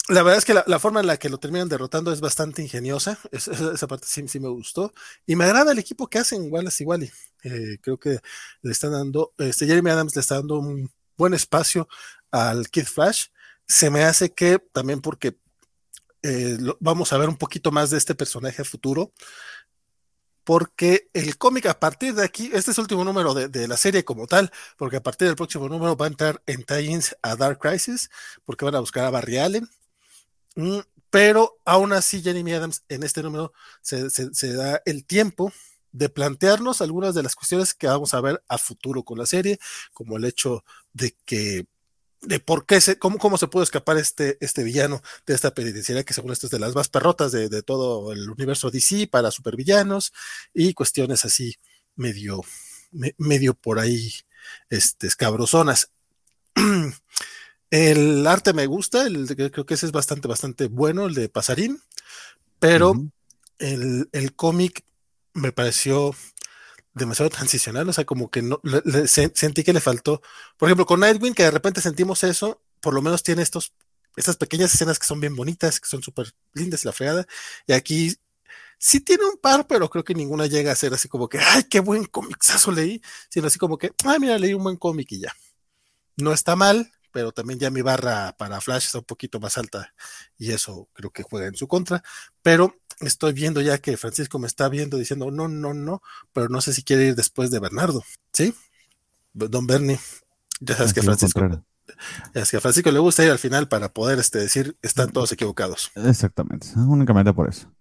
la 0.10 0.24
verdad 0.24 0.40
es 0.40 0.46
que 0.46 0.54
la, 0.54 0.80
forma 0.80 1.00
en 1.00 1.08
la 1.08 1.18
que 1.18 1.30
lo 1.30 1.38
terminan 1.38 1.70
derrotando 1.70 2.12
es 2.12 2.20
bastante 2.20 2.62
ingeniosa. 2.64 3.20
esa 3.32 3.88
parte 3.88 4.08
sí, 4.08 4.40
me 4.40 4.50
gustó. 4.50 4.92
Y 5.26 5.36
me 5.36 5.46
agrada 5.46 5.72
el 5.72 5.80
equipo 5.80 6.08
que 6.08 6.18
hacen 6.18 6.52
Wallace 6.52 6.84
y 6.84 6.88
Wally. 6.88 7.12
Eh, 7.44 7.78
creo 7.82 7.98
que 7.98 8.20
le 8.62 8.72
están 8.72 8.92
dando, 8.92 9.34
este 9.38 9.68
Jeremy 9.68 9.92
Adams 9.92 10.16
le 10.16 10.22
está 10.22 10.36
dando 10.36 10.60
un 10.60 10.92
buen 11.16 11.34
espacio 11.34 11.88
al 12.32 12.70
Kid 12.70 12.86
Flash. 12.86 13.28
Se 13.68 13.92
me 13.92 14.04
hace 14.04 14.34
que 14.34 14.58
también 14.74 15.00
porque 15.00 15.38
eh, 16.24 16.58
vamos 16.80 17.14
a 17.14 17.18
ver 17.18 17.30
un 17.30 17.38
poquito 17.38 17.72
más 17.72 17.92
de 17.92 17.98
este 17.98 18.16
personaje 18.16 18.64
futuro. 18.64 19.14
Porque 20.44 21.10
el 21.14 21.38
cómic 21.38 21.68
a 21.68 21.80
partir 21.80 22.16
de 22.16 22.24
aquí, 22.24 22.50
este 22.52 22.72
es 22.72 22.78
el 22.80 22.82
último 22.82 23.04
número 23.04 23.36
de, 23.36 23.68
la 23.68 23.78
serie 23.78 24.04
como 24.04 24.26
tal, 24.26 24.52
porque 24.78 24.98
a 24.98 25.04
partir 25.04 25.28
del 25.28 25.36
próximo 25.36 25.70
número 25.70 25.96
va 25.96 26.06
a 26.06 26.10
entrar 26.10 26.42
en 26.48 26.64
tie 26.64 27.00
a 27.22 27.36
Dark 27.36 27.60
Crisis, 27.60 28.10
porque 28.46 28.66
van 28.66 28.74
a 28.74 28.80
buscar 28.80 29.06
a 29.06 29.12
Barry 29.12 29.38
Allen 29.38 29.70
pero 31.10 31.60
aún 31.66 31.94
así, 31.94 32.22
Jeremy 32.22 32.54
Adams 32.54 32.84
en 32.90 33.04
este 33.04 33.24
número 33.24 33.54
se, 33.82 34.54
da 34.54 34.82
el 34.86 35.06
tiempo 35.06 35.52
de 35.92 36.10
plantearnos 36.10 36.82
algunas 36.82 37.16
de 37.16 37.24
las 37.24 37.36
cuestiones 37.36 37.74
que 37.74 37.88
vamos 37.88 38.14
a 38.14 38.22
ver 38.22 38.44
a 38.48 38.58
futuro 38.58 39.04
con 39.04 39.18
la 39.18 39.26
serie, 39.26 39.60
como 39.94 40.18
el 40.18 40.26
hecho 40.26 40.64
de 40.94 41.16
que 41.26 41.66
de 42.22 42.40
por 42.42 42.66
qué 42.66 42.82
se, 42.82 43.00
cómo, 43.00 43.18
cómo 43.18 43.38
se 43.38 43.48
pudo 43.48 43.64
escapar 43.64 43.98
este, 43.98 44.38
este 44.42 44.64
villano 44.64 45.02
de 45.26 45.34
esta 45.34 45.54
penitenciaria, 45.54 46.04
que 46.04 46.14
según 46.14 46.32
esto 46.32 46.48
es 46.48 46.52
de 46.52 46.60
las 46.60 46.76
más 46.76 46.90
perrotas 46.90 47.32
de, 47.32 47.64
todo 47.64 48.12
el 48.12 48.30
universo 48.30 48.70
DC 48.70 49.08
para 49.08 49.32
supervillanos 49.32 50.14
y 50.54 50.74
cuestiones 50.74 51.24
así 51.24 51.56
medio, 51.96 52.42
medio 53.18 53.54
por 53.54 53.80
ahí, 53.80 54.14
este, 54.70 55.08
escabrosonas. 55.08 55.92
El 57.72 58.26
arte 58.26 58.54
me 58.54 58.66
gusta, 58.66 59.06
el, 59.06 59.28
creo 59.36 59.66
que 59.66 59.76
ese 59.76 59.86
es 59.86 59.92
bastante, 59.92 60.28
bastante 60.28 60.68
bueno, 60.68 61.06
el 61.06 61.14
de 61.14 61.30
Pasarín, 61.30 61.80
pero 62.60 62.94
el, 63.60 64.36
cómic 64.36 64.84
me 65.34 65.52
pareció 65.52 66.16
demasiado 66.94 67.30
transicional, 67.30 67.88
o 67.88 67.94
sea, 67.94 68.06
como 68.06 68.32
que 68.32 68.42
no, 68.42 68.60
sentí 69.06 69.64
que 69.64 69.74
le 69.74 69.82
faltó, 69.82 70.22
por 70.58 70.68
ejemplo, 70.68 70.86
con 70.86 71.00
Nightwing, 71.02 71.36
que 71.36 71.44
de 71.44 71.52
repente 71.52 71.82
sentimos 71.82 72.24
eso, 72.24 72.62
por 72.82 72.94
lo 72.94 73.02
menos 73.04 73.22
tiene 73.22 73.44
estos, 73.44 73.74
estas 74.16 74.36
pequeñas 74.38 74.74
escenas 74.74 74.98
que 74.98 75.06
son 75.06 75.20
bien 75.20 75.36
bonitas, 75.36 75.80
que 75.80 75.88
son 75.88 76.02
súper 76.02 76.34
lindas 76.54 76.86
la 76.86 76.92
fregada, 76.92 77.28
y 77.68 77.74
aquí 77.74 78.16
sí 78.80 79.00
tiene 79.00 79.26
un 79.26 79.38
par, 79.38 79.68
pero 79.68 79.90
creo 79.90 80.04
que 80.04 80.16
ninguna 80.16 80.48
llega 80.48 80.72
a 80.72 80.76
ser 80.76 80.94
así 80.94 81.08
como 81.08 81.30
que, 81.30 81.38
ay, 81.38 81.66
qué 81.66 81.82
buen 81.82 82.06
cómicsazo 82.06 82.72
leí, 82.72 83.00
sino 83.30 83.46
así 83.46 83.60
como 83.60 83.78
que, 83.78 83.92
ay, 84.06 84.20
mira, 84.20 84.40
leí 84.40 84.56
un 84.56 84.64
buen 84.64 84.78
cómic 84.78 85.12
y 85.12 85.20
ya. 85.20 85.34
No 86.18 86.34
está 86.34 86.56
mal, 86.56 86.92
pero 87.12 87.32
también 87.32 87.60
ya 87.60 87.70
mi 87.70 87.82
barra 87.82 88.36
para 88.38 88.62
Flash 88.62 88.86
está 88.86 89.00
un 89.00 89.06
poquito 89.06 89.40
más 89.40 89.58
alta 89.58 89.94
y 90.38 90.52
eso 90.52 90.88
creo 90.94 91.12
que 91.12 91.24
juega 91.24 91.48
en 91.48 91.56
su 91.56 91.68
contra. 91.68 92.04
Pero 92.42 92.76
estoy 93.00 93.34
viendo 93.34 93.62
ya 93.62 93.78
que 93.78 93.98
Francisco 93.98 94.40
me 94.40 94.48
está 94.48 94.70
viendo 94.70 94.98
diciendo 94.98 95.32
no, 95.32 95.48
no, 95.48 95.74
no, 95.74 96.02
pero 96.34 96.50
no 96.50 96.62
sé 96.62 96.74
si 96.74 96.84
quiere 96.84 97.08
ir 97.08 97.16
después 97.16 97.52
de 97.52 97.60
Bernardo, 97.60 98.04
¿sí? 98.34 98.54
Don 99.34 99.68
Bernie, 99.68 100.00
ya 100.60 100.76
sabes 100.76 100.94
que 100.94 101.02
Francisco. 101.02 101.64
Es 102.34 102.52
que 102.52 102.58
a 102.58 102.62
Francisco 102.62 102.92
le 102.92 103.00
gusta 103.00 103.26
ir 103.26 103.32
al 103.32 103.40
final 103.40 103.68
para 103.68 103.90
poder 103.90 104.20
este, 104.20 104.40
decir 104.40 104.78
están 104.82 105.12
todos 105.12 105.32
equivocados. 105.32 105.92
Exactamente, 105.96 106.68
únicamente 106.76 107.34
por 107.34 107.50
eso. 107.50 107.72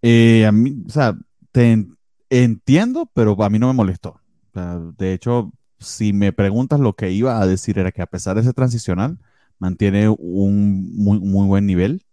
Eh, 0.00 0.46
a 0.46 0.52
mí, 0.52 0.82
o 0.86 0.90
sea, 0.90 1.16
te 1.52 1.86
entiendo, 2.30 3.10
pero 3.12 3.42
a 3.42 3.50
mí 3.50 3.58
no 3.58 3.68
me 3.68 3.74
molestó. 3.74 4.20
de 4.52 5.12
hecho, 5.12 5.52
si 5.78 6.12
me 6.12 6.32
preguntas 6.32 6.80
lo 6.80 6.94
que 6.94 7.10
iba 7.12 7.40
a 7.40 7.46
decir 7.46 7.78
era 7.78 7.92
que 7.92 8.02
a 8.02 8.06
pesar 8.06 8.36
de 8.36 8.42
ese 8.42 8.52
transicional, 8.52 9.18
mantiene 9.58 10.08
un 10.08 10.94
muy, 10.96 11.20
muy 11.20 11.46
buen 11.46 11.66
nivel, 11.66 12.04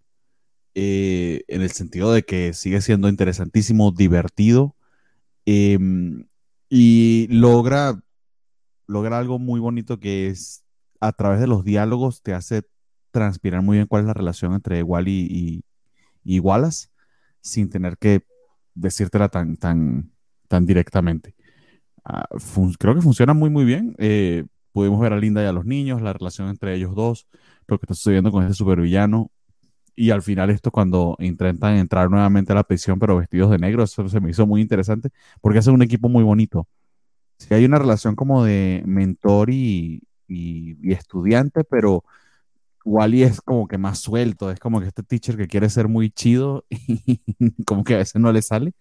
eh, 0.76 1.44
en 1.48 1.62
el 1.62 1.72
sentido 1.72 2.14
de 2.14 2.24
que 2.24 2.54
sigue 2.54 2.82
siendo 2.82 3.10
interesantísimo, 3.10 3.92
divertido, 3.92 4.76
em, 5.46 6.28
y 6.70 7.28
logra, 7.30 8.02
logra 8.88 9.20
algo 9.20 9.40
muy 9.40 9.60
bonito 9.60 10.00
que 10.00 10.28
es 10.28 10.64
a 11.02 11.12
través 11.14 11.40
de 11.42 11.48
los 11.48 11.64
diálogos 11.66 12.22
te 12.22 12.34
hace 12.34 12.64
transpirar 13.12 13.62
muy 13.62 13.78
bien 13.78 13.88
cuál 13.88 14.04
es 14.04 14.08
la 14.08 14.14
relación 14.14 14.54
entre 14.54 14.84
Wally 14.84 15.28
y, 15.30 15.66
y 16.24 16.40
Wallace, 16.40 16.90
sin 17.42 17.70
tener 17.70 17.98
que 17.98 18.24
decírtela 18.76 19.30
tan, 19.30 19.58
tan, 19.58 20.12
tan 20.48 20.66
directamente. 20.66 21.36
Ah, 22.04 22.28
creo 22.80 22.96
que 22.96 23.02
funciona 23.02 23.34
muy, 23.34 23.50
muy 23.50 23.66
bien. 23.66 23.96
Eh, 24.00 24.46
pudimos 24.72 25.00
ver 25.00 25.14
a 25.14 25.18
Linda 25.18 25.44
y 25.44 25.46
a 25.46 25.52
los 25.52 25.66
niños, 25.66 26.02
la 26.02 26.14
relación 26.14 26.50
entre 26.50 26.76
ellos 26.76 26.96
dos, 26.96 27.28
lo 27.68 27.78
que 27.80 27.86
está 27.86 27.94
sucediendo 27.94 28.32
con 28.32 28.44
este 28.44 28.56
supervillano. 28.56 29.32
Y 29.96 30.12
al 30.12 30.22
final 30.22 30.50
esto 30.50 30.72
cuando 30.72 31.16
intentan 31.20 31.76
entrar 31.78 32.10
nuevamente 32.10 32.54
a 32.54 32.56
la 32.56 32.64
prisión 32.64 32.98
pero 33.00 33.18
vestidos 33.18 33.52
de 33.52 33.60
negro, 33.60 33.84
eso 33.84 34.08
se 34.10 34.20
me 34.22 34.32
hizo 34.32 34.48
muy 34.48 34.62
interesante 34.62 35.10
porque 35.42 35.60
es 35.60 35.68
un 35.68 35.82
equipo 35.82 36.10
muy 36.10 36.24
bonito. 36.24 36.68
Si 37.38 37.54
hay 37.54 37.66
una 37.66 37.80
relación 37.80 38.16
como 38.16 38.44
de 38.44 38.84
mentor 38.86 39.50
y, 39.50 40.04
y, 40.28 40.92
estudiante, 40.94 41.64
pero 41.64 42.04
Wally 42.86 43.24
es 43.24 43.42
como 43.42 43.68
que 43.68 43.78
más 43.78 44.00
suelto, 44.00 44.52
es 44.52 44.60
como 44.60 44.80
que 44.82 44.88
este 44.88 45.04
teacher 45.04 45.38
que 45.38 45.48
quiere 45.48 45.70
ser 45.70 45.88
muy 45.88 46.12
chido 46.12 46.66
y 46.70 47.22
como 47.66 47.84
que 47.84 47.96
a 47.96 47.98
veces 47.98 48.22
no 48.22 48.32
le 48.32 48.42
sale. 48.42 48.74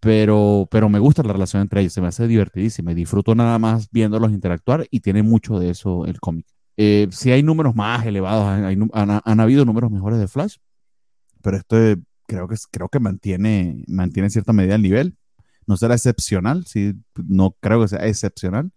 Pero, 0.00 0.66
pero 0.70 0.88
me 0.88 0.98
gusta 0.98 1.22
la 1.22 1.34
relación 1.34 1.60
entre 1.62 1.82
ellos, 1.82 1.92
se 1.92 2.00
me 2.00 2.08
hace 2.08 2.26
divertidísima 2.26 2.92
y 2.92 2.94
disfruto 2.94 3.34
nada 3.34 3.58
más 3.58 3.90
viéndolos 3.90 4.32
interactuar 4.32 4.86
y 4.90 5.00
tiene 5.00 5.22
mucho 5.22 5.58
de 5.58 5.70
eso 5.70 6.06
el 6.06 6.20
cómic. 6.20 6.46
Eh, 6.78 7.08
si 7.10 7.30
hay 7.30 7.42
números 7.42 7.74
más 7.74 8.06
elevados, 8.06 8.46
han, 8.48 9.40
habido 9.40 9.66
números 9.66 9.90
mejores 9.90 10.18
de 10.18 10.28
Flash, 10.28 10.56
pero 11.42 11.58
este 11.58 11.98
creo 12.26 12.48
que, 12.48 12.56
creo 12.70 12.88
que 12.88 13.00
mantiene, 13.00 13.84
mantiene 13.88 14.28
en 14.28 14.30
cierta 14.30 14.52
medida 14.52 14.76
el 14.76 14.82
nivel. 14.82 15.16
No 15.66 15.76
será 15.76 15.94
excepcional, 15.94 16.64
sí, 16.66 16.94
no 17.16 17.56
creo 17.60 17.82
que 17.82 17.88
sea 17.88 18.06
excepcional, 18.06 18.72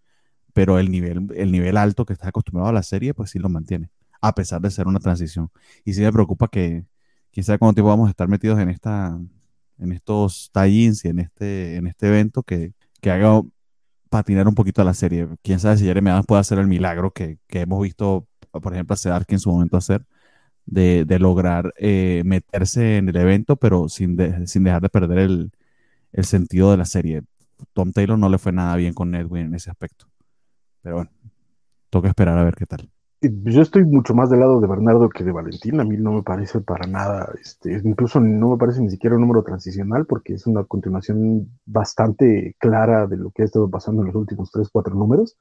pero 0.54 0.80
el 0.80 0.92
nivel, 0.92 1.28
el 1.36 1.52
nivel 1.52 1.78
alto 1.78 2.06
que 2.06 2.14
está 2.14 2.30
acostumbrado 2.30 2.70
a 2.70 2.74
la 2.74 2.84
serie, 2.84 3.14
pues 3.14 3.32
sí 3.32 3.40
lo 3.40 3.50
mantiene, 3.50 3.90
a 4.22 4.36
pesar 4.36 4.62
de 4.62 4.72
ser 4.72 4.88
una 4.88 5.00
transición. 5.00 5.50
Y 5.86 5.94
sí 5.94 6.02
me 6.02 6.12
preocupa 6.12 6.48
que, 6.50 6.86
sabe 7.42 7.60
cuánto 7.60 7.76
tiempo 7.76 7.90
vamos 7.90 8.08
a 8.08 8.12
estar 8.12 8.28
metidos 8.28 8.60
en 8.60 8.70
esta, 8.70 9.18
en 9.84 9.92
estos 9.92 10.52
tie-ins 10.54 11.06
y 11.06 11.10
en 11.10 11.20
este, 11.20 11.76
en 11.76 11.88
este 11.88 12.08
evento 12.08 12.44
que, 12.44 12.74
que 13.02 13.12
haga 13.12 13.42
patinar 14.10 14.48
un 14.48 14.56
poquito 14.56 14.82
a 14.82 14.86
la 14.86 14.94
serie. 14.94 15.28
Quién 15.42 15.60
sabe 15.60 15.78
si 15.78 15.86
Jeremy 15.86 16.12
Adams 16.12 16.28
puede 16.28 16.42
hacer 16.42 16.60
el 16.60 16.68
milagro 16.68 17.12
que, 17.12 17.40
que 17.48 17.62
hemos 17.62 17.82
visto, 17.82 18.28
por 18.52 18.74
ejemplo, 18.74 18.94
a 18.94 18.98
Sedark 18.98 19.26
en 19.32 19.40
su 19.40 19.52
momento 19.52 19.78
hacer, 19.78 20.06
de, 20.66 21.06
de 21.06 21.20
lograr 21.20 21.74
eh, 21.78 22.22
meterse 22.26 22.98
en 22.98 23.10
el 23.10 23.16
evento, 23.16 23.56
pero 23.58 23.90
sin, 23.90 24.48
sin 24.48 24.64
dejar 24.64 24.82
de 24.82 24.90
perder 24.90 25.18
el, 25.20 25.52
el 26.12 26.26
sentido 26.26 26.72
de 26.72 26.78
la 26.78 26.86
serie. 26.86 27.24
Tom 27.74 27.92
Taylor 27.92 28.18
no 28.18 28.30
le 28.30 28.38
fue 28.38 28.52
nada 28.52 28.76
bien 28.76 28.94
con 28.94 29.14
Edwin 29.16 29.48
en 29.48 29.56
ese 29.56 29.70
aspecto. 29.70 30.06
Pero 30.82 30.96
bueno, 30.96 31.12
toca 31.90 32.10
esperar 32.10 32.38
a 32.38 32.44
ver 32.44 32.56
qué 32.56 32.66
tal. 32.66 32.90
Yo 33.24 33.62
estoy 33.62 33.86
mucho 33.86 34.14
más 34.14 34.30
del 34.30 34.42
lado 34.42 34.60
de 34.60 34.68
Bernardo 34.68 35.10
que 35.10 35.24
de 35.24 35.32
Valentín. 35.32 35.80
A 35.80 35.86
mí 35.86 35.98
no 35.98 36.12
me 36.12 36.24
parece 36.24 36.60
para 36.62 36.88
nada, 36.88 37.34
este, 37.42 37.82
incluso 37.84 38.20
no 38.20 38.50
me 38.52 38.58
parece 38.58 38.82
ni 38.82 38.90
siquiera 38.90 39.16
un 39.16 39.22
número 39.22 39.44
transicional, 39.44 40.06
porque 40.06 40.34
es 40.34 40.46
una 40.46 40.66
continuación 40.66 41.50
bastante 41.66 42.56
clara 42.60 43.08
de 43.08 43.18
lo 43.18 43.32
que 43.32 43.44
ha 43.44 43.46
estado 43.46 43.70
pasando 43.70 44.02
en 44.02 44.08
los 44.08 44.16
últimos 44.16 44.52
tres, 44.52 44.70
cuatro 44.72 44.94
números. 44.96 45.38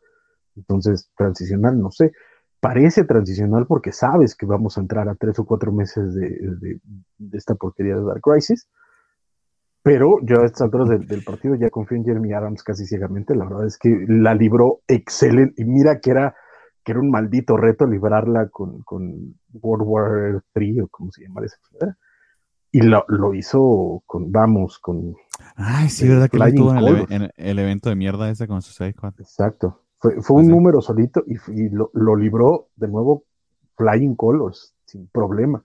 Entonces, 0.57 1.11
transicional, 1.17 1.81
no 1.81 1.91
sé. 1.91 2.13
Parece 2.61 3.05
transicional 3.05 3.67
porque 3.67 3.93
sabes 3.93 4.37
que 4.37 4.47
vamos 4.47 4.79
a 4.79 4.81
entrar 4.81 5.09
a 5.09 5.17
tres 5.17 5.39
o 5.41 5.45
cuatro 5.45 5.73
meses 5.73 6.15
de, 6.15 6.79
de 7.19 7.39
esta 7.39 7.57
porquería 7.57 7.97
de 7.97 8.05
Dark 8.05 8.21
Crisis 8.23 8.69
pero 9.83 10.19
yo 10.23 10.41
a 10.41 10.47
estas 10.47 10.63
alturas 10.63 10.89
del, 10.89 11.25
partido 11.25 11.57
ya 11.57 11.69
confío 11.69 11.99
en 11.99 12.05
Jeremy 12.05 12.33
Adams 12.33 12.63
casi 12.63 12.87
ciegamente. 12.87 13.35
La 13.35 13.45
verdad 13.45 13.67
es 13.67 13.77
que 13.77 14.05
la 14.07 14.35
libró 14.35 14.81
excelente. 14.87 15.61
Y 15.61 15.65
mira 15.65 15.99
que 15.99 16.11
era, 16.13 16.37
que 16.85 16.93
era 16.93 17.01
un 17.01 17.11
maldito 17.11 17.57
reto 17.57 17.87
librarla 17.87 18.49
con, 18.49 18.83
con 18.83 19.35
World 19.53 19.85
War 19.87 20.43
III 20.55 20.83
o 20.83 20.89
como 20.89 21.11
se 21.13 21.23
llama 21.23 21.43
esa 21.45 21.59
Y 22.71 22.83
lo, 22.83 23.05
lo, 23.09 23.35
hizo 23.35 24.03
con, 24.07 24.33
vamos, 24.33 24.79
con. 24.79 25.15
Ay, 25.57 25.89
sí, 25.89 26.09
verdad 26.09 26.29
que 26.29 26.39
lo 26.39 26.47
estuvo 26.47 26.75
en 27.09 27.31
el, 27.37 27.59
evento 27.59 27.89
de 27.89 27.97
mierda 27.97 28.31
ese 28.31 28.49
con 28.49 28.63
sus 28.63 28.75
seis 28.75 28.95
Exacto. 29.19 29.81
Fue, 29.99 30.21
fue 30.21 30.39
un 30.41 30.49
número 30.49 30.81
solito 30.81 31.23
y, 31.27 31.35
y 31.53 31.69
lo, 31.69 31.91
lo, 31.95 32.17
libró 32.17 32.69
de 32.75 32.89
nuevo 32.89 33.25
Flying 33.77 34.17
Colors, 34.17 34.75
sin 34.85 35.07
problema. 35.09 35.63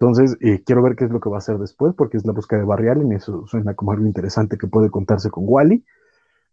Entonces, 0.00 0.38
eh, 0.40 0.62
quiero 0.64 0.82
ver 0.82 0.96
qué 0.96 1.04
es 1.04 1.10
lo 1.10 1.20
que 1.20 1.28
va 1.28 1.36
a 1.36 1.38
hacer 1.40 1.58
después, 1.58 1.94
porque 1.94 2.16
es 2.16 2.24
la 2.24 2.32
búsqueda 2.32 2.60
de 2.60 2.66
Barry 2.66 2.88
y 2.88 3.14
eso 3.14 3.46
suena 3.46 3.74
como 3.74 3.92
algo 3.92 4.06
interesante 4.06 4.56
que 4.56 4.66
puede 4.66 4.90
contarse 4.90 5.30
con 5.30 5.44
Wally. 5.46 5.84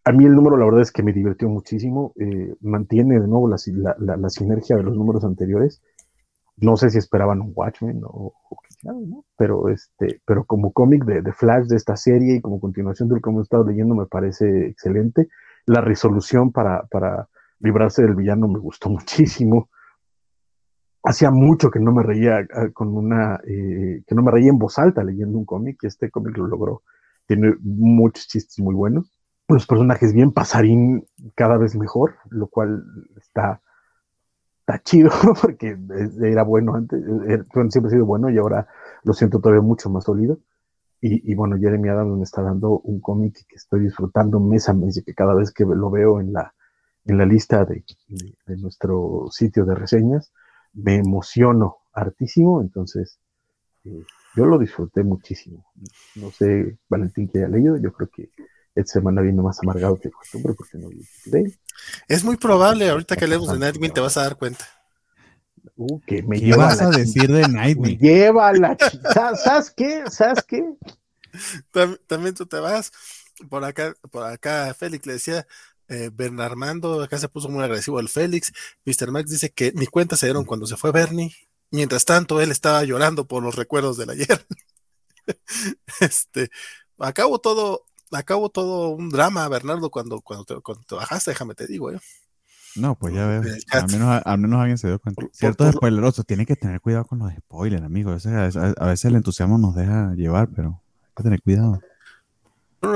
A 0.07 0.13
mí 0.13 0.23
el 0.23 0.35
número, 0.35 0.55
la 0.55 0.63
verdad 0.63 0.79
es 0.83 0.93
que 0.93 1.03
me 1.03 1.11
divirtió 1.11 1.49
muchísimo. 1.49 2.13
Eh, 2.15 2.55
mantiene 2.61 3.19
de 3.19 3.27
nuevo 3.27 3.49
la, 3.49 3.57
la, 3.99 4.29
sinergia 4.29 4.77
de 4.77 4.83
los 4.83 4.95
números 4.95 5.25
anteriores. 5.25 5.81
No 6.55 6.77
sé 6.77 6.89
si 6.89 6.97
esperaban 6.97 7.41
un 7.41 7.51
Watchmen 7.53 7.99
o, 8.05 8.33
¿no? 8.83 9.25
pero, 9.35 9.67
este, 9.67 10.21
pero 10.25 10.45
como 10.45 10.71
cómic 10.71 11.03
de, 11.03 11.21
de, 11.21 11.33
Flash 11.33 11.65
de 11.67 11.75
esta 11.75 11.97
serie 11.97 12.35
y 12.35 12.41
como 12.41 12.61
continuación 12.61 13.09
de 13.09 13.15
lo 13.15 13.21
que 13.21 13.29
hemos 13.29 13.43
estado 13.43 13.65
leyendo, 13.65 13.95
me 13.95 14.05
parece 14.05 14.67
excelente. 14.67 15.27
La 15.65 15.81
resolución 15.81 16.53
para, 16.53 16.83
para 16.83 17.27
librarse 17.59 18.01
del 18.01 18.15
villano 18.15 18.47
me 18.47 18.59
gustó 18.59 18.89
muchísimo 18.97 19.67
hacía 21.03 21.31
mucho 21.31 21.69
que 21.69 21.79
no 21.79 21.91
me 21.91 22.03
reía 22.03 22.45
ah, 22.53 22.69
con 22.73 22.95
una, 22.95 23.41
eh, 23.45 24.03
que 24.07 24.15
no 24.15 24.23
me 24.23 24.31
reía 24.31 24.51
en 24.51 24.57
voz 24.57 24.79
alta 24.79 25.03
leyendo 25.03 25.37
un 25.37 25.45
cómic, 25.45 25.79
y 25.83 25.87
este 25.87 26.09
cómic 26.09 26.37
lo 26.37 26.47
logró. 26.47 26.83
Tiene 27.25 27.55
muchos 27.61 28.27
chistes 28.27 28.59
muy 28.59 28.73
buenos. 28.73 29.16
Los 29.47 29.65
personajes 29.65 30.13
bien 30.13 30.31
pasarín 30.31 31.07
cada 31.35 31.57
vez 31.57 31.75
mejor, 31.75 32.15
lo 32.29 32.47
cual 32.47 32.83
está, 33.17 33.61
está 34.59 34.81
chido, 34.83 35.09
porque 35.41 35.77
era 36.21 36.43
bueno 36.43 36.75
antes, 36.75 37.01
eh, 37.27 37.43
siempre 37.69 37.87
ha 37.87 37.91
sido 37.91 38.05
bueno 38.05 38.29
y 38.29 38.37
ahora 38.37 38.67
lo 39.03 39.13
siento 39.13 39.39
todavía 39.39 39.61
mucho 39.61 39.89
más 39.89 40.03
sólido. 40.03 40.39
Y, 40.99 41.35
bueno, 41.35 41.57
Jeremy 41.57 41.89
Adams 41.89 42.17
me 42.17 42.23
está 42.23 42.41
dando 42.41 42.79
un 42.79 42.99
cómic 42.99 43.45
que 43.47 43.55
estoy 43.55 43.81
disfrutando 43.81 44.39
mes 44.39 44.67
a 44.67 44.73
mes 44.73 44.97
y 44.97 45.03
que 45.03 45.13
cada 45.13 45.35
vez 45.35 45.51
que 45.51 45.63
lo 45.63 45.91
veo 45.91 46.19
en 46.19 46.33
la, 46.33 46.55
en 47.05 47.19
la 47.19 47.25
lista 47.25 47.65
de 47.65 47.83
nuestro 48.57 49.27
sitio 49.29 49.63
de 49.63 49.75
reseñas, 49.75 50.33
me 50.73 50.95
emociono 50.95 51.77
hartísimo, 51.93 52.61
entonces 52.61 53.19
eh, 53.83 54.03
yo 54.35 54.45
lo 54.45 54.57
disfruté 54.57 55.03
muchísimo. 55.03 55.65
No 56.15 56.31
sé, 56.31 56.77
Valentín, 56.89 57.27
que 57.27 57.39
haya 57.39 57.47
leído, 57.47 57.77
yo 57.77 57.91
creo 57.91 58.09
que 58.09 58.29
esta 58.77 58.93
semana 58.93 59.21
vino 59.21 59.43
más 59.43 59.59
amargado 59.61 59.99
que 59.99 60.11
costumbre 60.11 60.53
porque 60.53 60.77
no 60.77 60.89
leí. 61.25 61.57
Es 62.07 62.23
muy 62.23 62.37
probable, 62.37 62.89
ahorita 62.89 63.15
que 63.15 63.27
leemos 63.27 63.51
de 63.51 63.59
Nightwing 63.59 63.91
te 63.91 64.01
vas 64.01 64.17
a 64.17 64.23
dar 64.23 64.37
cuenta. 64.37 64.65
Uh, 65.75 65.99
que 66.05 66.23
me 66.23 66.39
¿Qué 66.39 66.55
vas 66.55 66.81
a 66.81 66.89
decir 66.89 67.31
de 67.31 67.47
Nightwing? 67.47 67.97
Llévala, 67.99 68.77
¿sabes 69.43 69.71
qué? 69.75 70.03
¿Sabes 70.09 70.43
qué? 70.43 70.63
También, 72.07 72.33
tú 72.33 72.45
te 72.45 72.59
vas. 72.59 72.91
Por 73.49 73.63
acá, 73.63 73.93
por 74.11 74.23
acá 74.23 74.73
Félix 74.73 75.05
le 75.05 75.13
decía, 75.13 75.47
eh, 75.87 76.09
Bernarmando 76.11 77.01
acá 77.01 77.17
se 77.17 77.29
puso 77.29 77.49
muy 77.49 77.63
agresivo 77.63 77.99
al 77.99 78.09
Félix. 78.09 78.51
Mr. 78.85 79.11
Max 79.11 79.29
dice 79.29 79.51
que 79.51 79.71
ni 79.73 79.87
cuenta 79.87 80.17
se 80.17 80.27
dieron 80.27 80.45
cuando 80.45 80.65
se 80.65 80.77
fue 80.77 80.91
Bernie. 80.91 81.35
Mientras 81.69 82.05
tanto, 82.05 82.41
él 82.41 82.51
estaba 82.51 82.83
llorando 82.83 83.27
por 83.27 83.43
los 83.43 83.55
recuerdos 83.55 83.97
del 83.97 84.11
ayer. 84.11 84.45
este, 85.99 86.49
acabo 86.97 87.39
todo, 87.39 87.85
acabo 88.11 88.49
todo 88.49 88.89
un 88.89 89.09
drama, 89.09 89.47
Bernardo, 89.47 89.89
cuando, 89.89 90.21
cuando, 90.21 90.45
te, 90.45 90.55
cuando 90.61 90.83
te 90.83 90.95
bajaste, 90.95 91.31
déjame 91.31 91.55
te 91.55 91.67
digo, 91.67 91.91
¿eh? 91.91 91.99
No, 92.75 92.95
pues 92.95 93.13
ya 93.13 93.25
veo. 93.25 93.41
Al 93.71 93.87
menos, 93.91 94.21
al 94.23 94.37
menos 94.37 94.59
alguien 94.59 94.77
se 94.77 94.87
dio 94.87 94.99
cuenta. 94.99 95.25
Cierto 95.31 95.71
spoileroso, 95.71 96.23
tiene 96.23 96.45
que 96.45 96.55
tener 96.55 96.79
cuidado 96.79 97.05
con 97.05 97.19
los 97.19 97.33
spoilers, 97.33 97.83
amigo. 97.83 98.11
A 98.11 98.15
veces, 98.15 98.55
a 98.55 98.85
veces 98.85 99.05
el 99.05 99.15
entusiasmo 99.15 99.57
nos 99.57 99.75
deja 99.75 100.13
llevar, 100.13 100.49
pero 100.55 100.81
hay 101.03 101.11
que 101.15 101.23
tener 101.23 101.41
cuidado. 101.41 101.81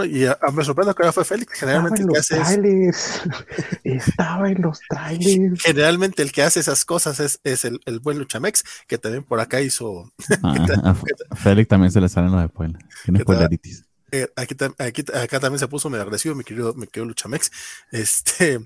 Y 0.06 0.26
me 0.54 0.64
sorprende 0.64 0.94
que 0.94 1.02
ahora 1.02 1.12
fue 1.12 1.26
Félix. 1.26 1.54
Generalmente 1.54 2.04
el 2.04 2.10
que 2.10 2.20
hace 2.20 2.40
Estaba 3.84 4.50
en 4.50 4.62
los 4.62 4.80
trailers. 4.88 5.64
Generalmente 5.64 6.22
el 6.22 6.32
que 6.32 6.44
hace 6.44 6.60
esas 6.60 6.86
cosas 6.86 7.20
es, 7.20 7.40
es 7.44 7.66
el, 7.66 7.80
el, 7.86 8.00
buen 8.00 8.20
Luchamex, 8.20 8.64
que 8.88 9.00
también 9.00 9.24
por 9.24 9.40
acá 9.40 9.60
hizo. 9.60 10.12
Ah, 10.44 10.56
a 11.30 11.36
Félix 11.36 11.68
también 11.68 11.92
se 11.92 12.00
le 12.00 12.10
salen 12.10 12.32
los 12.32 12.46
spoilers. 12.46 12.86
Tiene 13.04 13.22
spoileritis. 13.22 13.86
Eh, 14.12 14.28
aquí, 14.36 14.56
aquí, 14.78 15.04
acá 15.14 15.40
también 15.40 15.60
se 15.60 15.68
puso 15.68 15.90
medio 15.90 16.04
agresivo, 16.04 16.36
mi 16.36 16.44
querido, 16.44 16.74
querido 16.74 17.06
Luchamex. 17.06 17.52
Este, 17.92 18.60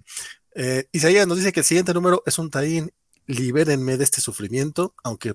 eh, 0.56 0.88
Isaías 0.92 1.28
nos 1.28 1.38
dice 1.38 1.52
que 1.52 1.62
el 1.62 1.66
siguiente 1.66 1.94
número 1.94 2.24
es 2.26 2.40
un 2.40 2.50
taín. 2.50 2.92
Libérenme 3.28 3.98
de 3.98 4.04
este 4.04 4.22
sufrimiento, 4.22 4.94
aunque 5.04 5.34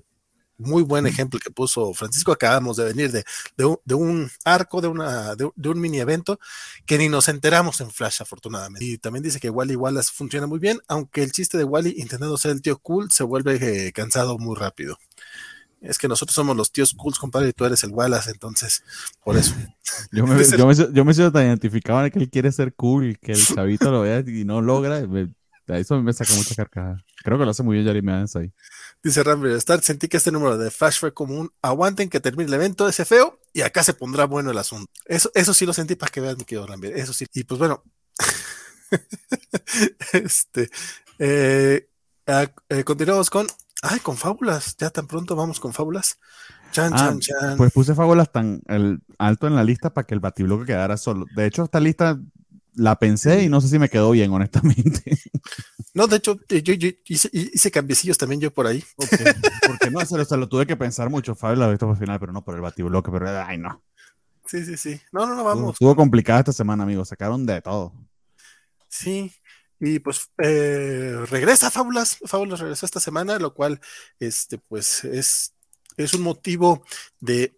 muy 0.61 0.83
buen 0.83 1.07
ejemplo 1.07 1.39
que 1.39 1.51
puso 1.51 1.93
Francisco. 1.93 2.31
Acabamos 2.31 2.77
de 2.77 2.85
venir 2.85 3.11
de, 3.11 3.25
de, 3.57 3.95
un, 3.95 4.31
arco, 4.45 4.79
de, 4.79 4.87
una, 4.87 5.35
de, 5.35 5.45
un 5.45 5.81
mini 5.81 5.99
evento 5.99 6.39
que 6.85 6.97
ni 6.97 7.09
nos 7.09 7.27
enteramos 7.27 7.81
en 7.81 7.91
Flash, 7.91 8.21
afortunadamente. 8.21 8.85
Y 8.85 8.97
también 8.97 9.23
dice 9.23 9.39
que 9.39 9.49
Wally 9.49 9.75
Wallace 9.75 10.11
funciona 10.13 10.47
muy 10.47 10.59
bien, 10.59 10.79
aunque 10.87 11.23
el 11.23 11.31
chiste 11.31 11.57
de 11.57 11.63
Wally 11.63 11.95
intentando 11.97 12.37
ser 12.37 12.51
el 12.51 12.61
tío 12.61 12.77
cool 12.79 13.11
se 13.11 13.23
vuelve 13.23 13.87
eh, 13.87 13.91
cansado 13.91 14.37
muy 14.37 14.55
rápido. 14.55 14.97
Es 15.81 15.97
que 15.97 16.07
nosotros 16.07 16.35
somos 16.35 16.55
los 16.55 16.71
tíos 16.71 16.93
cool, 16.93 17.13
compadre, 17.19 17.49
y 17.49 17.53
tú 17.53 17.65
eres 17.65 17.83
el 17.83 17.91
Wallace, 17.91 18.29
entonces, 18.29 18.83
por 19.23 19.35
eso. 19.35 19.55
yo, 20.11 20.27
me, 20.27 20.43
yo, 20.45 21.05
me, 21.05 21.13
siento 21.13 21.31
tan 21.31 21.47
identificado 21.47 22.05
en 22.05 22.11
que 22.11 22.19
él 22.19 22.29
quiere 22.29 22.51
ser 22.51 22.73
cool 22.75 23.09
y 23.09 23.15
que 23.15 23.31
el 23.31 23.43
chavito 23.43 23.89
lo 23.89 24.01
vea 24.01 24.19
y 24.19 24.45
no 24.45 24.61
logra. 24.61 24.99
eso 25.67 26.01
me 26.01 26.13
saca 26.13 26.33
mucha 26.35 26.53
carcajada. 26.53 27.03
Creo 27.23 27.39
que 27.39 27.45
lo 27.45 27.51
hace 27.51 27.63
muy 27.63 27.75
bien 27.75 27.87
Jeremy 27.87 28.11
Adams 28.11 28.35
ahí. 28.35 28.53
Dice 29.03 29.23
Ramble 29.23 29.55
Star, 29.55 29.81
sentí 29.81 30.07
que 30.07 30.17
este 30.17 30.31
número 30.31 30.55
de 30.57 30.69
Flash 30.69 30.99
fue 30.99 31.13
como 31.13 31.33
un 31.33 31.51
aguanten 31.63 32.09
que 32.09 32.19
termine 32.19 32.47
el 32.47 32.53
evento 32.53 32.87
ese 32.87 33.03
feo 33.03 33.39
y 33.51 33.61
acá 33.61 33.83
se 33.83 33.95
pondrá 33.95 34.25
bueno 34.25 34.51
el 34.51 34.57
asunto. 34.59 34.91
Eso, 35.05 35.31
eso 35.33 35.53
sí 35.55 35.65
lo 35.65 35.73
sentí 35.73 35.95
para 35.95 36.11
que 36.11 36.21
vean 36.21 36.37
mi 36.37 36.45
querido 36.45 36.67
Ramble, 36.67 36.99
eso 36.99 37.11
sí. 37.11 37.25
Y 37.33 37.43
pues 37.43 37.57
bueno, 37.57 37.83
este, 40.13 40.69
eh, 41.17 41.87
eh, 42.69 42.83
continuamos 42.83 43.29
con 43.29 43.47
Ay, 43.81 43.99
con 43.99 44.15
fábulas, 44.15 44.75
ya 44.77 44.89
tan 44.91 45.07
pronto 45.07 45.35
vamos 45.35 45.59
con 45.59 45.73
fábulas. 45.73 46.19
Chan, 46.71 46.93
ah, 46.93 46.97
chan, 46.97 47.19
chan. 47.19 47.57
Pues 47.57 47.73
puse 47.73 47.95
fábulas 47.95 48.31
tan 48.31 48.61
alto 49.17 49.47
en 49.47 49.55
la 49.55 49.63
lista 49.63 49.93
para 49.93 50.05
que 50.05 50.13
el 50.13 50.19
batibloque 50.19 50.67
quedara 50.67 50.97
solo. 50.97 51.25
De 51.35 51.45
hecho, 51.45 51.63
esta 51.63 51.79
lista 51.79 52.19
la 52.75 52.97
pensé 52.97 53.43
y 53.43 53.49
no 53.49 53.59
sé 53.59 53.67
si 53.67 53.79
me 53.79 53.89
quedó 53.89 54.11
bien, 54.11 54.31
honestamente. 54.31 55.17
No, 55.93 56.07
de 56.07 56.15
hecho, 56.15 56.39
yo, 56.47 56.73
hice, 57.05 57.29
hice, 57.33 57.69
cambiecillos 57.69 58.17
también 58.17 58.39
yo 58.39 58.53
por 58.53 58.65
ahí. 58.65 58.81
Porque 58.95 59.91
no, 59.91 59.99
se 60.05 60.37
lo, 60.37 60.47
tuve 60.47 60.65
que 60.65 60.77
pensar 60.77 61.09
mucho. 61.09 61.35
Fabio 61.35 61.57
la 61.57 61.67
visto 61.67 61.85
por 61.85 61.97
final, 61.97 62.17
pero 62.17 62.31
no 62.31 62.45
por 62.45 62.55
el 62.55 62.61
batibloque, 62.61 63.11
pero 63.11 63.27
ay, 63.45 63.57
no. 63.57 63.83
Sí, 64.45 64.63
sí, 64.63 64.77
sí. 64.77 65.01
No, 65.11 65.27
no, 65.27 65.35
no, 65.35 65.43
vamos. 65.43 65.73
Estuvo 65.73 65.93
complicada 65.97 66.39
esta 66.39 66.53
semana, 66.53 66.83
amigos. 66.83 67.09
Sacaron 67.09 67.45
de 67.45 67.61
todo. 67.61 67.93
Sí, 68.87 69.33
y 69.81 69.99
pues 69.99 70.29
eh, 70.37 71.17
regresa 71.29 71.71
Fábulas. 71.71 72.19
Fábulas 72.25 72.59
regresó 72.59 72.85
esta 72.85 72.99
semana, 72.99 73.39
lo 73.39 73.53
cual, 73.53 73.81
este, 74.19 74.59
pues, 74.59 75.03
es, 75.03 75.53
es 75.97 76.13
un 76.13 76.21
motivo 76.21 76.85
de 77.19 77.57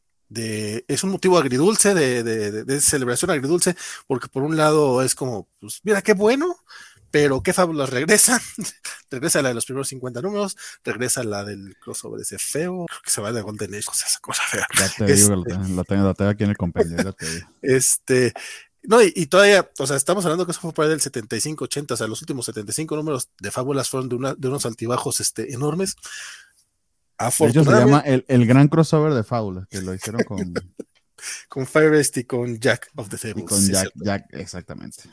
es 0.88 1.04
un 1.04 1.12
motivo 1.12 1.38
agridulce, 1.38 1.94
de, 1.94 2.82
celebración 2.82 3.30
agridulce, 3.30 3.76
porque 4.08 4.28
por 4.28 4.42
un 4.42 4.58
lado 4.58 5.04
es 5.04 5.14
como, 5.14 5.48
pues 5.60 5.80
mira 5.84 6.02
qué 6.02 6.14
bueno, 6.14 6.56
pero 7.12 7.44
qué 7.44 7.54
fábulas 7.54 7.92
regresa, 7.92 8.42
regresa 9.12 9.44
la 9.44 9.50
de 9.50 9.56
los 9.56 9.66
primeros 9.66 9.90
50 9.90 10.22
números, 10.24 10.58
regresa 10.84 11.24
la 11.24 11.44
del 11.44 11.78
crossover 11.78 12.22
ese 12.22 12.40
feo, 12.40 12.88
que 13.04 13.12
se 13.12 13.22
va 13.22 13.32
de 13.32 13.42
Golden 13.42 13.76
Age, 13.76 13.86
o 13.88 13.94
sea, 13.94 14.08
esa 14.08 14.20
cosa 14.22 14.42
fea. 14.48 14.66
Ya 14.76 14.90
te 14.90 15.14
digo, 15.14 15.36
lo, 15.36 15.44
este 15.44 15.84
tengo, 15.88 16.10
aquí 16.10 16.44
en 16.46 16.50
el 16.50 16.58
compendio, 16.58 17.16
Este, 17.62 18.34
no, 18.84 19.02
y, 19.02 19.26
todavía, 19.28 19.70
o 19.80 19.88
sea, 19.88 19.96
estamos 19.96 20.26
hablando 20.26 20.46
que 20.46 20.52
eso 20.52 20.62
fue 20.62 20.74
para 20.74 20.92
el 20.92 21.00
75, 21.00 21.64
80, 21.66 21.94
o 21.94 21.98
sea, 21.98 22.08
los 22.08 22.22
últimos 22.22 22.46
75 22.46 22.96
números 22.96 23.30
de 23.40 23.52
fábulas 23.52 23.90
fueron 23.90 24.10
de, 24.10 24.16
una, 24.16 24.36
de 24.36 24.48
unos 24.48 24.66
altibajos 24.66 25.20
este, 25.20 25.54
enormes. 25.54 25.96
Ellos 27.40 27.66
se 27.66 27.72
llama 27.72 28.00
el, 28.00 28.26
el, 28.28 28.46
gran 28.46 28.68
crossover 28.68 29.14
de 29.14 29.24
fábulas, 29.24 29.68
que 29.70 29.82
lo 29.82 29.94
hicieron 29.94 30.24
con... 30.24 30.54
con 31.48 31.66
Firest 31.66 32.18
y 32.18 32.24
con 32.26 32.60
Jack 32.60 32.90
of 32.96 33.10
the 33.10 33.18
Tables. 33.18 33.44
Y 33.44 33.46
con 33.46 33.66
Jack, 33.66 33.92
Jack, 33.96 34.26
exactamente. 34.32 35.04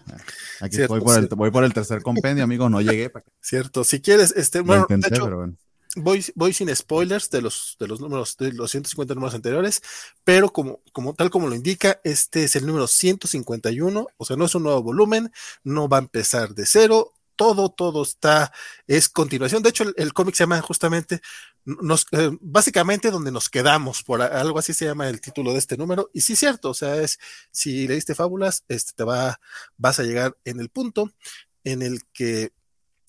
Aquí 0.60 0.78
voy, 0.88 1.00
por 1.00 1.18
el, 1.18 1.28
voy 1.28 1.50
por 1.50 1.64
el 1.64 1.72
tercer 1.72 2.02
compendio, 2.02 2.42
amigo, 2.42 2.68
no 2.68 2.80
llegué. 2.80 3.12
Cierto, 3.40 3.84
si 3.84 4.00
quieres, 4.00 4.34
este, 4.36 4.60
bueno, 4.60 4.86
de 4.88 4.96
hecho, 4.96 5.54
voy, 5.96 6.24
voy, 6.34 6.52
sin 6.52 6.74
spoilers 6.74 7.30
de 7.30 7.42
los, 7.42 7.76
de 7.78 7.88
los 7.88 8.00
números, 8.00 8.36
de 8.36 8.52
los 8.52 8.70
150 8.70 9.14
números 9.14 9.34
anteriores, 9.34 9.82
pero 10.24 10.52
como, 10.52 10.80
como 10.92 11.14
tal 11.14 11.30
como 11.30 11.48
lo 11.48 11.54
indica, 11.54 12.00
este 12.04 12.44
es 12.44 12.56
el 12.56 12.66
número 12.66 12.86
151, 12.86 14.06
o 14.16 14.24
sea, 14.24 14.36
no 14.36 14.44
es 14.44 14.54
un 14.54 14.62
nuevo 14.64 14.82
volumen, 14.82 15.32
no 15.64 15.88
va 15.88 15.98
a 15.98 16.00
empezar 16.00 16.54
de 16.54 16.66
cero, 16.66 17.12
todo, 17.40 17.70
todo 17.70 18.02
está, 18.02 18.52
es 18.86 19.08
continuación. 19.08 19.62
De 19.62 19.70
hecho, 19.70 19.84
el, 19.96 20.12
cómic 20.12 20.34
se 20.34 20.42
llama 20.42 20.60
justamente, 20.60 21.22
nos, 21.64 22.06
eh, 22.12 22.30
básicamente 22.38 23.10
donde 23.10 23.32
nos 23.32 23.48
quedamos, 23.48 24.02
por 24.02 24.20
algo 24.20 24.58
así 24.58 24.74
se 24.74 24.84
llama 24.84 25.08
el 25.08 25.22
título 25.22 25.52
de 25.52 25.58
este 25.58 25.78
número. 25.78 26.10
Y 26.12 26.20
sí, 26.20 26.36
cierto, 26.36 26.68
o 26.68 26.74
sea, 26.74 26.96
es, 26.96 27.18
si 27.50 27.88
leíste 27.88 28.14
fábulas, 28.14 28.64
este, 28.68 28.92
te 28.92 29.04
va, 29.04 29.40
vas 29.78 29.98
a 29.98 30.02
llegar 30.02 30.36
en 30.44 30.60
el 30.60 30.68
punto 30.68 31.10
en 31.64 31.80
el 31.80 32.02
que 32.12 32.52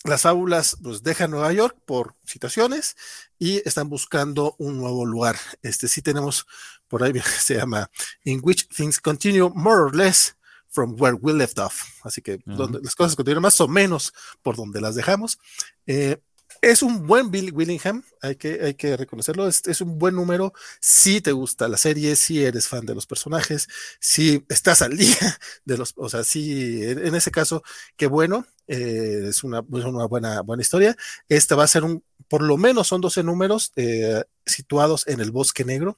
las 0.03 0.23
fábulas 0.23 0.77
pues 0.81 1.03
dejan 1.03 1.31
Nueva 1.31 1.53
York 1.53 1.77
por 1.85 2.15
situaciones 2.25 2.95
y 3.37 3.67
están 3.67 3.89
buscando 3.89 4.55
un 4.57 4.77
nuevo 4.77 5.05
lugar. 5.05 5.37
Este 5.61 5.87
sí 5.87 6.01
tenemos 6.01 6.45
por 6.87 7.03
ahí 7.03 7.13
se 7.39 7.55
llama 7.55 7.89
In 8.23 8.41
which 8.43 8.67
things 8.67 8.99
continue 8.99 9.49
more 9.53 9.81
or 9.81 9.95
less 9.95 10.35
from 10.69 10.95
where 10.99 11.15
we 11.15 11.33
left 11.33 11.59
off. 11.59 11.83
Así 12.03 12.21
que 12.21 12.39
donde, 12.45 12.79
las 12.81 12.95
cosas 12.95 13.15
continúan 13.15 13.43
más 13.43 13.59
o 13.61 13.67
menos 13.67 14.13
por 14.41 14.55
donde 14.55 14.81
las 14.81 14.95
dejamos. 14.95 15.37
Eh, 15.85 16.17
es 16.61 16.83
un 16.83 17.07
buen 17.07 17.31
Bill 17.31 17.51
Willingham, 17.53 18.03
hay 18.21 18.35
que, 18.35 18.59
hay 18.63 18.75
que 18.75 18.95
reconocerlo, 18.95 19.47
es, 19.47 19.63
es, 19.65 19.81
un 19.81 19.97
buen 19.97 20.15
número. 20.15 20.53
Si 20.79 21.19
te 21.19 21.31
gusta 21.31 21.67
la 21.67 21.77
serie, 21.77 22.15
si 22.15 22.43
eres 22.43 22.67
fan 22.67 22.85
de 22.85 22.93
los 22.93 23.07
personajes, 23.07 23.67
si 23.99 24.45
estás 24.47 24.83
al 24.83 24.95
día 24.95 25.39
de 25.65 25.77
los, 25.77 25.93
o 25.97 26.07
sea, 26.07 26.23
si 26.23 26.83
en, 26.83 27.15
ese 27.15 27.31
caso, 27.31 27.63
qué 27.97 28.05
bueno, 28.07 28.45
eh, 28.67 29.25
es 29.29 29.43
una, 29.43 29.61
una 29.61 30.05
buena, 30.05 30.41
buena 30.41 30.61
historia. 30.61 30.95
Esta 31.27 31.55
va 31.55 31.63
a 31.63 31.67
ser 31.67 31.83
un, 31.83 32.03
por 32.27 32.43
lo 32.43 32.57
menos 32.57 32.87
son 32.87 33.01
12 33.01 33.23
números 33.23 33.71
eh, 33.75 34.23
situados 34.45 35.07
en 35.07 35.19
el 35.19 35.31
bosque 35.31 35.65
negro. 35.65 35.97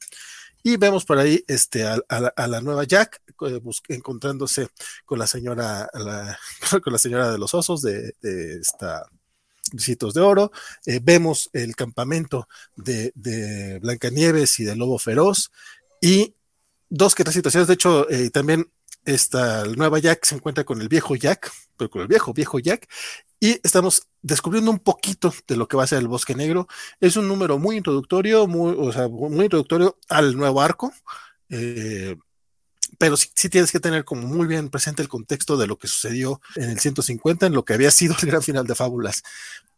Y 0.66 0.78
vemos 0.78 1.04
por 1.04 1.20
ahí 1.20 1.44
este, 1.50 1.86
a, 1.86 2.00
la, 2.08 2.62
nueva 2.62 2.86
Jack 2.86 3.22
eh, 3.46 3.60
encontrándose 3.90 4.70
con 5.04 5.20
la 5.20 5.28
señora, 5.28 5.90
con 6.84 6.94
la 6.94 7.00
señora 7.00 7.30
de 7.30 7.38
los 7.38 7.54
osos 7.54 7.82
de, 7.82 8.16
esta 8.62 9.06
Citos 9.78 10.14
de 10.14 10.22
Oro. 10.22 10.52
Eh, 10.86 11.00
vemos 11.02 11.50
el 11.54 11.76
campamento 11.76 12.48
de, 12.76 13.12
de, 13.16 13.80
Blancanieves 13.80 14.60
y 14.60 14.64
del 14.64 14.80
Lobo 14.80 15.00
Feroz. 15.00 15.52
Y 16.02 16.36
dos 16.90 17.16
que 17.16 17.24
tres 17.24 17.36
situaciones. 17.36 17.68
De 17.68 17.74
hecho, 17.74 18.10
eh, 18.10 18.30
también 18.30 18.70
esta 19.06 19.66
nueva 19.66 20.00
Jack 20.00 20.26
se 20.26 20.36
encuentra 20.36 20.64
con 20.64 20.82
el 20.82 20.88
viejo 20.88 21.16
Jack, 21.16 21.52
pero 21.78 21.90
con 21.90 22.02
el 22.02 22.08
viejo, 22.08 22.34
viejo 22.34 22.60
Jack. 22.60 22.88
Y 23.40 23.60
estamos 23.64 24.08
descubriendo 24.22 24.72
un 24.72 24.80
poquito 24.80 25.34
de 25.48 25.58
lo 25.58 25.68
que 25.68 25.76
va 25.76 25.84
a 25.84 25.88
ser 25.88 26.00
el 26.00 26.08
Bosque 26.08 26.36
Negro. 26.36 26.68
Es 27.02 27.18
un 27.18 27.28
número 27.28 27.58
muy 27.60 27.78
introductorio, 27.78 28.48
muy, 28.48 28.76
o 28.78 28.92
sea, 28.94 29.10
muy 29.10 29.46
introductorio 29.46 29.98
al 30.08 30.38
nuevo 30.38 30.62
arco. 30.62 30.94
Eh, 31.50 32.16
pero 33.04 33.18
sí, 33.18 33.50
tienes 33.50 33.70
que 33.70 33.82
tener 33.82 34.06
como 34.06 34.26
muy 34.26 34.48
bien 34.48 34.70
presente 34.70 35.02
el 35.02 35.10
contexto 35.10 35.58
de 35.58 35.68
lo 35.68 35.78
que 35.78 35.90
sucedió 35.90 36.40
en 36.56 36.70
el 36.70 36.80
150, 36.80 37.48
en 37.48 37.54
lo 37.54 37.66
que 37.66 37.74
había 37.74 37.92
sido 37.92 38.16
el 38.22 38.28
gran 38.30 38.42
final 38.42 38.66
de 38.66 38.76
Fábulas. 38.76 39.24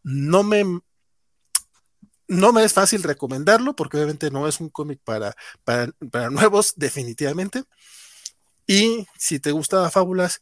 No 0.03 0.43
me, 0.43 0.63
no 2.27 2.53
me 2.53 2.63
es 2.63 2.73
fácil 2.73 3.01
recomendarlo 3.01 3.75
porque 3.75 3.97
obviamente 3.97 4.29
no 4.29 4.47
es 4.47 4.59
un 4.59 4.69
cómic 4.69 4.99
para, 5.03 5.35
para, 5.63 5.91
para, 6.11 6.29
nuevos, 6.29 6.73
definitivamente. 6.75 7.63
Y 8.67 9.07
si 9.17 9.39
te 9.39 9.49
gustaba 9.49 9.89
Fábulas, 9.89 10.39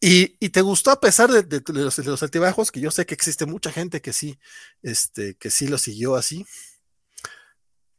y, 0.00 0.28
te 0.48 0.62
gustó 0.62 0.92
a 0.92 1.00
pesar 1.00 1.30
de, 1.30 1.62
los, 1.74 2.22
altibajos, 2.22 2.72
que 2.72 2.80
yo 2.80 2.90
sé 2.90 3.04
que 3.04 3.12
existe 3.12 3.44
mucha 3.44 3.70
gente 3.70 4.00
que 4.00 4.14
sí, 4.14 4.38
este, 4.82 5.34
que 5.34 5.50
sí 5.50 5.68
lo 5.68 5.76
siguió 5.76 6.16
así. 6.16 6.46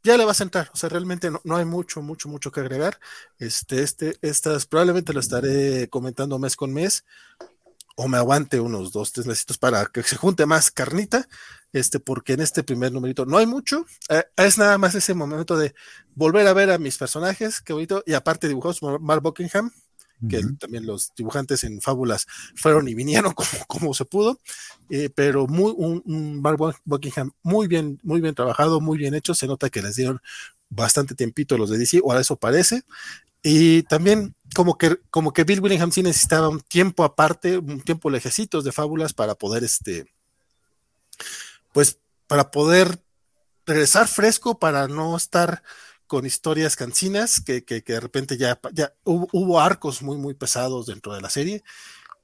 Ya 0.07 0.15
le 0.15 0.23
vas 0.23 0.39
a 0.39 0.45
entrar, 0.45 0.69
o 0.73 0.77
sea, 0.77 0.87
realmente 0.87 1.29
no, 1.29 1.55
hay 1.57 1.65
mucho, 1.65 2.01
mucho, 2.01 2.29
mucho 2.29 2.49
que 2.49 2.61
agregar. 2.61 2.97
Este, 3.39 3.83
este, 3.83 4.17
estas 4.21 4.65
probablemente 4.65 5.11
lo 5.11 5.19
estaré 5.19 5.89
comentando 5.89 6.39
mes 6.39 6.55
con 6.55 6.71
mes, 6.71 7.03
o 7.97 8.07
me 8.07 8.15
aguante 8.15 8.61
unos 8.61 8.93
dos, 8.93 9.11
tres 9.11 9.27
meses 9.27 9.57
para 9.57 9.85
que 9.87 10.03
se 10.03 10.15
junte 10.15 10.45
más 10.45 10.71
carnita, 10.71 11.27
este, 11.73 11.99
porque 11.99 12.31
en 12.31 12.39
este 12.39 12.63
primer 12.63 12.93
numerito 12.93 13.25
no 13.25 13.37
hay 13.37 13.47
mucho, 13.47 13.85
eh, 14.07 14.23
es 14.37 14.57
nada 14.57 14.77
más 14.77 14.95
ese 14.95 15.13
momento 15.13 15.57
de 15.57 15.75
volver 16.15 16.47
a 16.47 16.53
ver 16.53 16.71
a 16.71 16.77
mis 16.77 16.97
personajes, 16.97 17.59
que 17.59 17.73
bonito, 17.73 18.01
y 18.05 18.13
aparte 18.13 18.47
dibujados 18.47 18.81
Mark 19.01 19.21
Buckingham, 19.21 19.73
que 20.29 20.41
también 20.59 20.85
los 20.85 21.13
dibujantes 21.15 21.63
en 21.63 21.79
Fábulas 21.81 22.25
fueron 22.55 22.87
y 22.87 22.95
vinieron 22.95 23.33
como, 23.35 23.65
como 23.67 23.93
se 23.93 24.05
pudo, 24.05 24.39
eh, 24.89 25.09
pero 25.13 25.47
muy, 25.47 25.73
un, 25.75 26.01
un 26.05 26.41
Mark 26.41 26.57
Buckingham 26.85 27.31
muy 27.43 27.67
bien, 27.67 27.99
muy 28.03 28.21
bien 28.21 28.35
trabajado, 28.35 28.81
muy 28.81 28.97
bien 28.97 29.13
hecho, 29.13 29.35
se 29.35 29.47
nota 29.47 29.69
que 29.69 29.81
les 29.81 29.95
dieron 29.95 30.21
bastante 30.69 31.15
tiempito 31.15 31.57
los 31.57 31.69
de 31.69 31.77
DC, 31.77 32.01
o 32.03 32.11
a 32.11 32.19
eso 32.19 32.35
parece, 32.35 32.83
y 33.43 33.83
también 33.83 34.35
como 34.55 34.77
que, 34.77 34.99
como 35.09 35.33
que 35.33 35.43
Bill 35.43 35.61
Willingham 35.61 35.91
sí 35.91 36.03
necesitaba 36.03 36.49
un 36.49 36.61
tiempo 36.61 37.03
aparte, 37.03 37.57
un 37.57 37.81
tiempo 37.81 38.09
lejecitos 38.09 38.63
de 38.63 38.71
Fábulas 38.71 39.13
para 39.13 39.35
poder, 39.35 39.63
este, 39.63 40.11
pues, 41.73 41.99
para 42.27 42.51
poder 42.51 42.99
regresar 43.65 44.07
fresco, 44.07 44.57
para 44.59 44.87
no 44.87 45.15
estar 45.15 45.61
con 46.07 46.25
historias 46.25 46.75
cancinas, 46.75 47.41
que, 47.41 47.63
que, 47.63 47.81
de 47.81 47.99
repente 47.99 48.37
ya, 48.37 48.59
ya 48.73 48.93
hubo, 49.03 49.59
arcos 49.59 50.01
muy, 50.01 50.17
muy 50.17 50.33
pesados 50.33 50.87
dentro 50.87 51.13
de 51.13 51.21
la 51.21 51.29
serie. 51.29 51.63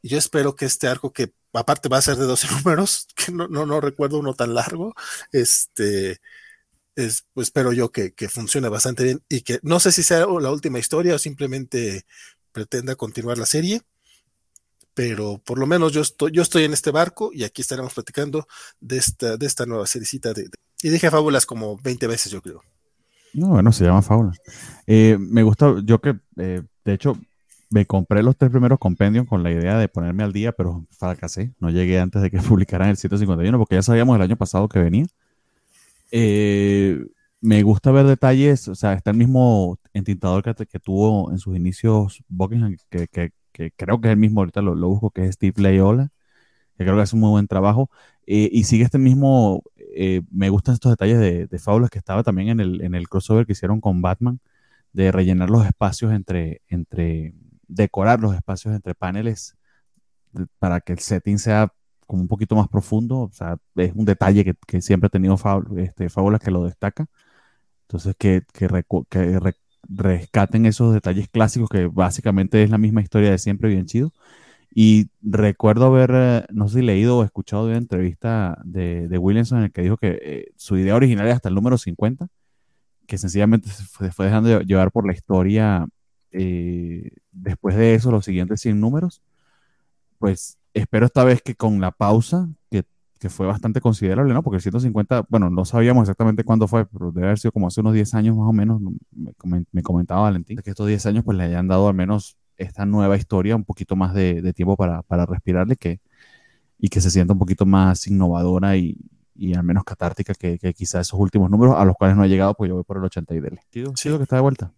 Y 0.02 0.10
yo 0.10 0.18
espero 0.18 0.56
que 0.56 0.66
este 0.66 0.88
arco, 0.88 1.14
que 1.14 1.34
aparte 1.54 1.90
va 1.90 1.98
a 1.98 2.02
ser 2.02 2.18
de 2.18 2.26
12 2.26 2.48
números, 2.64 3.08
que 3.16 3.32
no, 3.32 3.48
no, 3.48 3.66
no 3.66 3.82
recuerdo 3.82 4.20
uno 4.20 4.34
tan 4.34 4.54
largo, 4.54 4.94
este, 5.32 6.22
es, 6.96 7.26
pues 7.34 7.48
espero 7.48 7.74
yo 7.74 7.92
que, 7.92 8.14
que, 8.14 8.30
funcione 8.30 8.70
bastante 8.70 9.04
bien 9.04 9.24
y 9.30 9.42
que 9.42 9.60
no 9.64 9.80
sé 9.80 9.92
si 9.92 10.04
sea 10.04 10.20
la 10.20 10.52
última 10.52 10.80
historia 10.80 11.16
o 11.16 11.20
simplemente 11.20 12.06
pretenda 12.52 12.96
continuar 12.96 13.38
la 13.38 13.46
serie, 13.46 13.82
pero 14.94 15.42
por 15.44 15.58
lo 15.60 15.66
menos 15.66 15.92
yo 15.92 16.02
estoy, 16.02 16.32
yo 16.32 16.42
estoy 16.42 16.64
en 16.66 16.74
este 16.74 16.92
barco 16.92 17.32
y 17.34 17.44
aquí 17.44 17.62
estaremos 17.62 17.94
platicando 17.94 18.48
de 18.80 18.98
esta, 18.98 19.38
de 19.38 19.46
esta 19.46 19.66
nueva 19.66 19.88
seriecita 19.88 20.34
de, 20.34 20.50
y 20.82 20.90
dije 20.90 21.10
fábulas 21.10 21.46
como 21.46 21.78
20 21.78 22.08
veces 22.08 22.32
yo 22.32 22.42
creo. 22.42 22.64
No, 23.34 23.48
bueno, 23.48 23.72
se 23.72 23.86
llama 23.86 24.02
Fauna. 24.02 24.34
Eh, 24.86 25.18
me 25.20 25.44
gusta, 25.44 25.76
yo 25.84 26.00
que, 26.00 26.16
eh, 26.38 26.62
de 26.86 26.94
hecho, 26.94 27.18
me 27.72 27.86
compré 27.86 28.22
los 28.22 28.38
tres 28.38 28.52
primeros 28.52 28.78
compendios 28.80 29.28
con 29.28 29.42
la 29.44 29.52
idea 29.52 29.78
de 29.78 29.88
ponerme 29.90 30.24
al 30.24 30.34
día, 30.34 30.52
pero 30.52 30.86
fracasé. 30.92 31.54
No 31.60 31.70
llegué 31.72 32.00
antes 32.00 32.22
de 32.22 32.30
que 32.30 32.38
publicaran 32.40 32.90
el 32.90 32.98
151 32.98 33.58
porque 33.58 33.76
ya 33.76 33.82
sabíamos 33.82 34.16
el 34.16 34.22
año 34.22 34.38
pasado 34.38 34.70
que 34.70 34.80
venía. 34.80 35.06
Eh, 36.12 37.06
me 37.42 37.64
gusta 37.64 37.92
ver 37.92 38.06
detalles, 38.06 38.68
o 38.68 38.76
sea, 38.76 38.94
está 38.94 39.12
el 39.12 39.18
mismo 39.18 39.80
entintador 39.94 40.44
que, 40.44 40.66
que 40.68 40.80
tuvo 40.80 41.32
en 41.32 41.40
sus 41.40 41.56
inicios 41.56 42.24
Buckingham, 42.30 42.78
que, 42.90 43.08
que, 43.08 43.32
creo 43.76 44.00
que 44.02 44.08
es 44.10 44.14
el 44.14 44.18
mismo, 44.20 44.42
ahorita 44.42 44.62
lo, 44.62 44.76
busco, 44.76 45.12
que 45.12 45.26
es 45.26 45.36
Steve 45.36 45.62
Layola, 45.62 46.10
que 46.78 46.84
creo 46.86 46.96
que 46.96 47.02
hace 47.04 47.16
un 47.16 47.22
muy 47.22 47.32
buen 47.32 47.48
trabajo. 47.48 47.90
y 48.26 48.64
sigue 48.66 48.84
este 48.86 49.00
mismo 49.00 49.64
eh, 49.96 50.22
me 50.32 50.50
gustan 50.50 50.74
estos 50.74 50.92
detalles 50.92 51.20
de, 51.20 51.60
fábulas 51.60 51.90
que 51.90 52.00
estaba 52.00 52.24
también 52.24 52.60
en 52.60 52.96
el, 52.96 53.10
crossover 53.10 53.46
que 53.46 53.54
hicieron 53.54 53.82
con 53.82 54.02
Batman, 54.02 54.40
de 54.94 55.12
rellenar 55.12 55.50
los 55.50 55.66
espacios 55.66 56.14
entre, 56.14 56.62
decorar 57.68 58.20
los 58.20 58.36
espacios 58.36 58.76
entre 58.76 58.96
paneles 58.96 59.56
para 60.60 60.82
que 60.82 60.94
el 60.94 61.00
setting 61.00 61.40
sea 61.40 61.72
como 62.08 62.22
un 62.24 62.28
poquito 62.28 62.56
más 62.56 62.68
profundo. 62.68 63.20
O 63.22 63.32
sea, 63.32 63.58
es 63.76 63.94
un 63.96 64.06
detalle 64.06 64.56
que, 64.68 64.82
siempre 64.82 65.08
ha 65.08 65.10
tenido 65.10 65.38
este, 65.78 66.10
fábulas 66.10 66.42
que 66.42 66.52
lo 66.52 66.66
destaca. 66.66 67.08
Entonces, 67.88 68.16
que 68.18 68.44
rescaten 69.88 70.66
esos 70.66 70.94
detalles 70.94 71.30
clásicos 71.30 71.70
que 71.70 71.88
básicamente 71.88 72.64
es 72.64 72.70
la 72.70 72.78
misma 72.78 73.02
historia 73.02 73.32
de 73.32 73.38
siempre, 73.38 73.70
bien 73.70 73.86
chido. 73.86 74.12
Y 74.76 75.10
recuerdo 75.22 75.86
haber, 75.86 76.12
eh, 76.14 76.46
no 76.52 76.68
sé 76.68 76.80
si 76.80 76.86
leído 76.86 77.20
o 77.20 77.24
escuchado 77.24 77.66
de 77.66 77.74
una 77.74 77.78
entrevista 77.78 78.58
de, 78.66 79.08
de 79.08 79.18
Williamson 79.20 79.60
en 79.60 79.66
el 79.66 79.72
que 79.72 79.84
dijo 79.84 79.98
que 79.98 80.20
eh, 80.22 80.52
su 80.56 80.78
idea 80.78 80.96
original 80.96 81.28
es 81.28 81.36
hasta 81.36 81.50
el 81.50 81.56
número 81.56 81.78
50, 81.78 82.28
que 83.06 83.18
sencillamente 83.20 83.70
se 83.70 83.84
fue, 83.86 84.12
fue 84.12 84.26
dejando 84.26 84.62
llevar 84.62 84.92
por 84.92 85.06
la 85.06 85.14
historia 85.14 85.88
eh, 86.32 87.12
después 87.32 87.76
de 87.76 87.94
eso, 87.94 88.10
los 88.10 88.26
siguientes 88.26 88.62
100 88.62 88.80
números. 88.80 89.22
Pues 90.18 90.58
espero 90.74 91.06
esta 91.06 91.24
vez 91.24 91.44
que 91.44 91.56
con 91.56 91.80
la 91.80 91.92
pausa, 91.92 92.50
que, 92.72 92.84
que, 93.20 93.30
fue 93.30 93.46
bastante 93.46 93.80
considerable, 93.82 94.34
¿no? 94.34 94.42
Porque 94.42 94.56
el 94.58 94.62
150, 94.64 95.28
bueno, 95.30 95.52
no 95.52 95.66
sabíamos 95.66 96.04
exactamente 96.04 96.44
cuándo 96.44 96.68
fue, 96.68 96.86
pero 96.88 97.12
debe 97.12 97.28
haber 97.28 97.40
sido 97.40 97.52
como 97.52 97.68
hace 97.68 97.82
unos 97.82 97.94
10 97.94 98.14
años 98.16 98.36
más 98.38 98.48
o 98.50 98.54
menos, 98.54 98.82
me, 99.12 99.66
me 99.72 99.84
comentaba 99.84 100.22
Valentín, 100.22 100.58
que 100.64 100.72
estos 100.72 100.88
10 100.88 101.06
años 101.06 101.24
pues 101.24 101.38
le 101.38 101.44
hayan 101.44 101.68
dado 101.68 101.88
al 101.90 101.94
menos 101.94 102.38
esta 102.58 102.86
nueva 102.86 103.18
historia 103.18 103.56
un 103.56 103.64
poquito 103.64 103.96
más 103.96 104.14
de, 104.14 104.42
de 104.42 104.54
tiempo 104.54 104.76
para, 104.76 105.02
para 105.04 105.26
respirarle 105.26 105.76
que, 105.76 106.00
y 106.78 106.90
que 106.90 107.02
se 107.02 107.12
sienta 107.12 107.34
un 107.34 107.40
poquito 107.40 107.66
más 107.66 108.08
innovadora 108.08 108.78
y, 108.78 108.98
y 109.36 109.54
al 109.56 109.64
menos 109.64 109.84
catártica 109.84 110.34
que, 110.34 110.60
que 110.60 110.74
quizás 110.74 111.08
esos 111.08 111.20
últimos 111.20 111.50
números 111.50 111.76
a 111.78 111.86
los 111.86 111.96
cuales 111.96 112.16
no 112.16 112.24
ha 112.24 112.28
llegado, 112.28 112.54
pues 112.54 112.70
yo 112.70 112.76
voy 112.76 112.84
por 112.84 112.98
el 112.98 113.04
80 113.04 113.34
y 113.34 113.40
dele. 113.40 113.62
Sí, 113.96 114.10
lo 114.10 114.18
que 114.18 114.24
está 114.24 114.36
de 114.36 114.42
vuelta. 114.42 114.74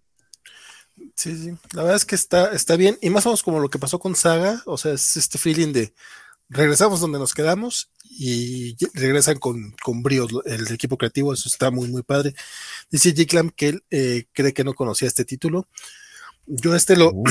Sí, 1.13 1.37
sí, 1.37 1.49
la 1.73 1.83
verdad 1.83 1.97
es 1.97 2.05
que 2.05 2.15
está, 2.15 2.51
está 2.51 2.75
bien, 2.77 2.97
y 3.01 3.09
más 3.09 3.25
o 3.25 3.29
menos 3.29 3.43
como 3.43 3.59
lo 3.59 3.69
que 3.69 3.79
pasó 3.79 3.99
con 3.99 4.15
Saga, 4.15 4.61
o 4.65 4.77
sea, 4.77 4.93
es 4.93 5.17
este 5.17 5.37
feeling 5.37 5.73
de 5.73 5.93
regresamos 6.49 6.99
donde 6.99 7.19
nos 7.19 7.33
quedamos 7.33 7.89
y 8.03 8.77
regresan 8.93 9.39
con, 9.39 9.75
con 9.83 10.03
bríos 10.03 10.29
el 10.45 10.71
equipo 10.71 10.97
creativo, 10.97 11.33
eso 11.33 11.49
está 11.49 11.71
muy, 11.71 11.89
muy 11.89 12.03
padre. 12.03 12.33
Dice 12.89 13.13
J. 13.15 13.49
que 13.55 13.69
él 13.69 13.83
eh, 13.89 14.25
cree 14.31 14.53
que 14.53 14.63
no 14.63 14.73
conocía 14.73 15.07
este 15.07 15.25
título. 15.25 15.67
Yo 16.45 16.75
este 16.75 16.95
lo, 16.95 17.11
uh. 17.11 17.23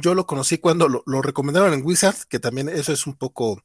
Yo 0.00 0.14
lo 0.14 0.26
conocí 0.26 0.58
cuando 0.58 0.88
lo, 0.88 1.02
lo, 1.06 1.22
recomendaron 1.22 1.72
en 1.72 1.84
Wizard, 1.84 2.16
que 2.28 2.38
también 2.38 2.68
eso 2.68 2.92
es 2.92 3.06
un 3.06 3.16
poco... 3.16 3.62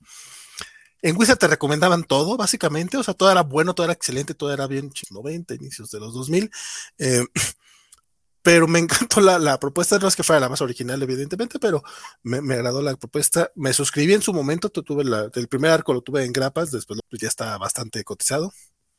En 1.01 1.16
Wizard 1.16 1.38
te 1.38 1.47
recomendaban 1.47 2.03
todo, 2.03 2.36
básicamente, 2.36 2.97
o 2.97 3.03
sea, 3.03 3.14
todo 3.14 3.32
era 3.32 3.41
bueno, 3.41 3.74
todo 3.74 3.86
era 3.86 3.93
excelente, 3.93 4.34
todo 4.34 4.51
era 4.51 4.68
bien 4.68 4.91
90, 5.10 5.55
inicios 5.55 5.91
de 5.91 5.99
los 5.99 6.14
2000. 6.14 6.51
Eh, 6.97 7.26
pero 8.41 8.68
me 8.68 8.80
encantó 8.80 9.22
la, 9.22 9.39
la, 9.39 9.60
propuesta, 9.60 9.97
no 9.97 10.07
es 10.07 10.16
que 10.16 10.24
fuera 10.24 10.41
la 10.41 10.49
más 10.49 10.62
original, 10.62 11.01
evidentemente, 11.01 11.57
pero 11.57 11.84
me, 12.24 12.41
me 12.41 12.55
agradó 12.55 12.82
la 12.82 12.95
propuesta. 12.97 13.49
Me 13.55 13.72
suscribí 13.72 14.14
en 14.14 14.22
su 14.22 14.34
momento, 14.34 14.70
tuve 14.70 15.05
la, 15.05 15.30
el 15.34 15.47
primer 15.47 15.72
arco 15.72 15.93
lo 15.93 16.01
tuve 16.01 16.26
en 16.26 16.34
grapas, 16.34 16.72
después 16.72 16.99
ya 17.12 17.28
está 17.28 17.57
bastante 17.57 18.03
cotizado. 18.03 18.51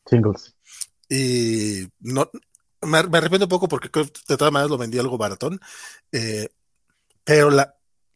Singles. 0.07 0.55
Y 1.07 1.87
no, 1.99 2.31
me, 2.81 3.03
me 3.03 3.17
arrepiento 3.17 3.45
un 3.45 3.49
poco 3.49 3.67
porque 3.67 3.89
de 3.99 4.37
todas 4.37 4.51
maneras 4.51 4.71
lo 4.71 4.77
vendí 4.77 4.97
algo 4.97 5.17
baratón. 5.17 5.59
Eh, 6.11 6.49
pero 7.31 7.49
la, 7.49 7.75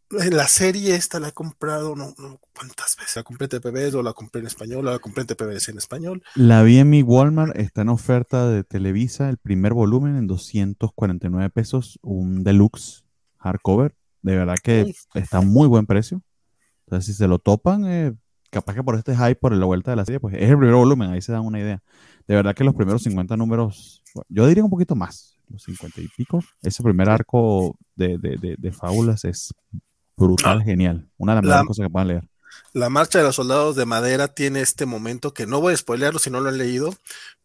la 0.09 0.47
serie 0.49 0.93
esta 0.93 1.21
la 1.21 1.29
he 1.29 1.31
comprado, 1.31 1.95
no, 1.95 2.13
no 2.17 2.41
cuántas 2.53 2.97
veces. 2.97 3.15
La 3.15 3.23
compré 3.23 3.45
en 3.45 3.61
TPBs 3.61 3.95
o 3.95 4.03
la 4.03 4.11
compré 4.11 4.41
en 4.41 4.47
español, 4.47 4.85
o 4.85 4.91
la 4.91 4.99
compré 4.99 5.21
en 5.21 5.27
TPBs 5.27 5.69
en 5.69 5.77
español. 5.77 6.21
La 6.35 6.63
vi 6.63 6.79
en 6.79 6.89
mi 6.89 7.01
Walmart, 7.01 7.55
está 7.55 7.83
en 7.83 7.89
oferta 7.89 8.49
de 8.49 8.65
Televisa, 8.65 9.29
el 9.29 9.37
primer 9.37 9.73
volumen 9.73 10.17
en 10.17 10.27
249 10.27 11.49
pesos, 11.49 11.97
un 12.01 12.43
deluxe 12.43 13.05
hardcover. 13.37 13.95
De 14.21 14.35
verdad 14.35 14.55
que 14.61 14.93
está 15.13 15.37
a 15.37 15.41
muy 15.41 15.69
buen 15.69 15.85
precio. 15.85 16.21
Entonces, 16.85 17.05
si 17.05 17.17
se 17.17 17.29
lo 17.29 17.39
topan, 17.39 17.85
eh, 17.85 18.13
capaz 18.51 18.73
que 18.73 18.83
por 18.83 18.95
este 18.95 19.15
hype, 19.15 19.35
por 19.35 19.53
la 19.53 19.65
vuelta 19.65 19.91
de 19.91 19.95
la 19.95 20.03
serie, 20.03 20.19
pues 20.19 20.35
es 20.35 20.49
el 20.49 20.57
primer 20.57 20.75
volumen, 20.75 21.09
ahí 21.09 21.21
se 21.21 21.31
dan 21.31 21.45
una 21.45 21.61
idea. 21.61 21.81
De 22.27 22.35
verdad 22.35 22.53
que 22.53 22.65
los 22.65 22.75
primeros 22.75 23.01
50 23.03 23.37
números, 23.37 24.03
yo 24.27 24.45
diría 24.45 24.65
un 24.65 24.69
poquito 24.69 24.93
más, 24.93 25.39
los 25.47 25.63
50 25.63 26.01
y 26.01 26.09
pico. 26.09 26.41
Ese 26.61 26.83
primer 26.83 27.09
arco 27.09 27.77
de, 27.95 28.17
de, 28.17 28.37
de, 28.37 28.55
de 28.57 28.71
fábulas 28.71 29.25
es 29.25 29.53
brutal, 30.15 30.59
ah, 30.61 30.63
genial. 30.63 31.09
Una 31.17 31.35
de 31.35 31.41
las 31.41 31.45
mejores 31.45 31.67
cosas 31.67 31.85
que 31.85 31.89
puedan 31.89 32.07
leer. 32.07 32.23
La 32.73 32.89
marcha 32.89 33.19
de 33.19 33.25
los 33.25 33.35
soldados 33.35 33.75
de 33.75 33.85
madera 33.85 34.29
tiene 34.29 34.61
este 34.61 34.85
momento 34.85 35.33
que 35.33 35.45
no 35.45 35.61
voy 35.61 35.73
a 35.73 35.77
spoilearlo 35.77 36.19
si 36.19 36.29
no 36.29 36.39
lo 36.39 36.49
han 36.49 36.57
leído, 36.57 36.95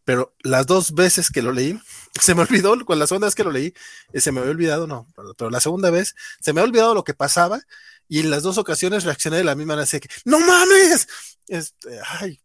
pero 0.03 0.33
las 0.43 0.67
dos 0.67 0.93
veces 0.93 1.29
que 1.29 1.41
lo 1.41 1.51
leí, 1.51 1.79
se 2.19 2.35
me 2.35 2.41
olvidó, 2.41 2.73
con 2.85 2.99
la 2.99 3.07
segunda 3.07 3.27
vez 3.27 3.35
que 3.35 3.43
lo 3.43 3.51
leí, 3.51 3.73
eh, 4.13 4.21
se 4.21 4.31
me 4.31 4.39
había 4.39 4.51
olvidado, 4.51 4.87
no, 4.87 5.07
pero 5.37 5.49
la 5.49 5.59
segunda 5.59 5.89
vez 5.89 6.15
se 6.39 6.53
me 6.53 6.61
había 6.61 6.69
olvidado 6.69 6.93
lo 6.93 7.03
que 7.03 7.13
pasaba 7.13 7.61
y 8.07 8.19
en 8.19 8.29
las 8.29 8.43
dos 8.43 8.57
ocasiones 8.57 9.03
reaccioné 9.03 9.37
de 9.37 9.43
la 9.43 9.55
misma 9.55 9.73
manera, 9.73 9.83
así 9.83 9.99
que, 9.99 10.09
¡no 10.25 10.39
mames! 10.39 11.07
Este, 11.47 11.99
ay, 12.19 12.39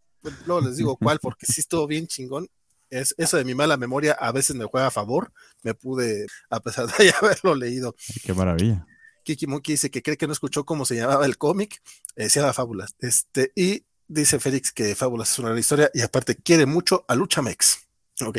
luego 0.46 0.68
les 0.68 0.76
digo 0.76 0.96
cuál, 0.96 1.18
porque 1.20 1.46
sí 1.46 1.60
estuvo 1.60 1.86
bien 1.86 2.06
chingón. 2.06 2.48
Es, 3.00 3.14
eso 3.18 3.36
de 3.36 3.44
mi 3.44 3.54
mala 3.54 3.76
memoria 3.76 4.12
a 4.12 4.32
veces 4.32 4.56
me 4.56 4.64
juega 4.64 4.88
a 4.88 4.90
favor, 4.90 5.32
me 5.62 5.74
pude, 5.74 6.26
a 6.50 6.60
pesar 6.60 6.86
de 6.86 7.06
ya 7.06 7.14
haberlo 7.22 7.54
leído. 7.54 7.94
Qué 8.24 8.32
maravilla. 8.34 8.86
Kiki 9.22 9.46
Monkey 9.46 9.74
dice 9.74 9.90
que 9.90 10.02
cree 10.02 10.16
que 10.16 10.26
no 10.26 10.32
escuchó 10.32 10.64
cómo 10.64 10.84
se 10.84 10.94
llamaba 10.94 11.26
el 11.26 11.36
cómic, 11.36 11.82
eh, 12.14 12.30
se 12.30 12.40
llama 12.40 12.52
Fábulas. 12.52 12.94
Este, 13.00 13.52
y 13.56 13.84
dice 14.06 14.38
Félix 14.38 14.72
que 14.72 14.94
Fábulas 14.94 15.32
es 15.32 15.38
una 15.40 15.48
gran 15.48 15.58
historia 15.58 15.90
y 15.92 16.00
aparte 16.00 16.36
quiere 16.36 16.64
mucho 16.64 17.04
a 17.08 17.14
Lucha 17.16 17.42
Mex. 17.42 17.80
Ok. 18.24 18.38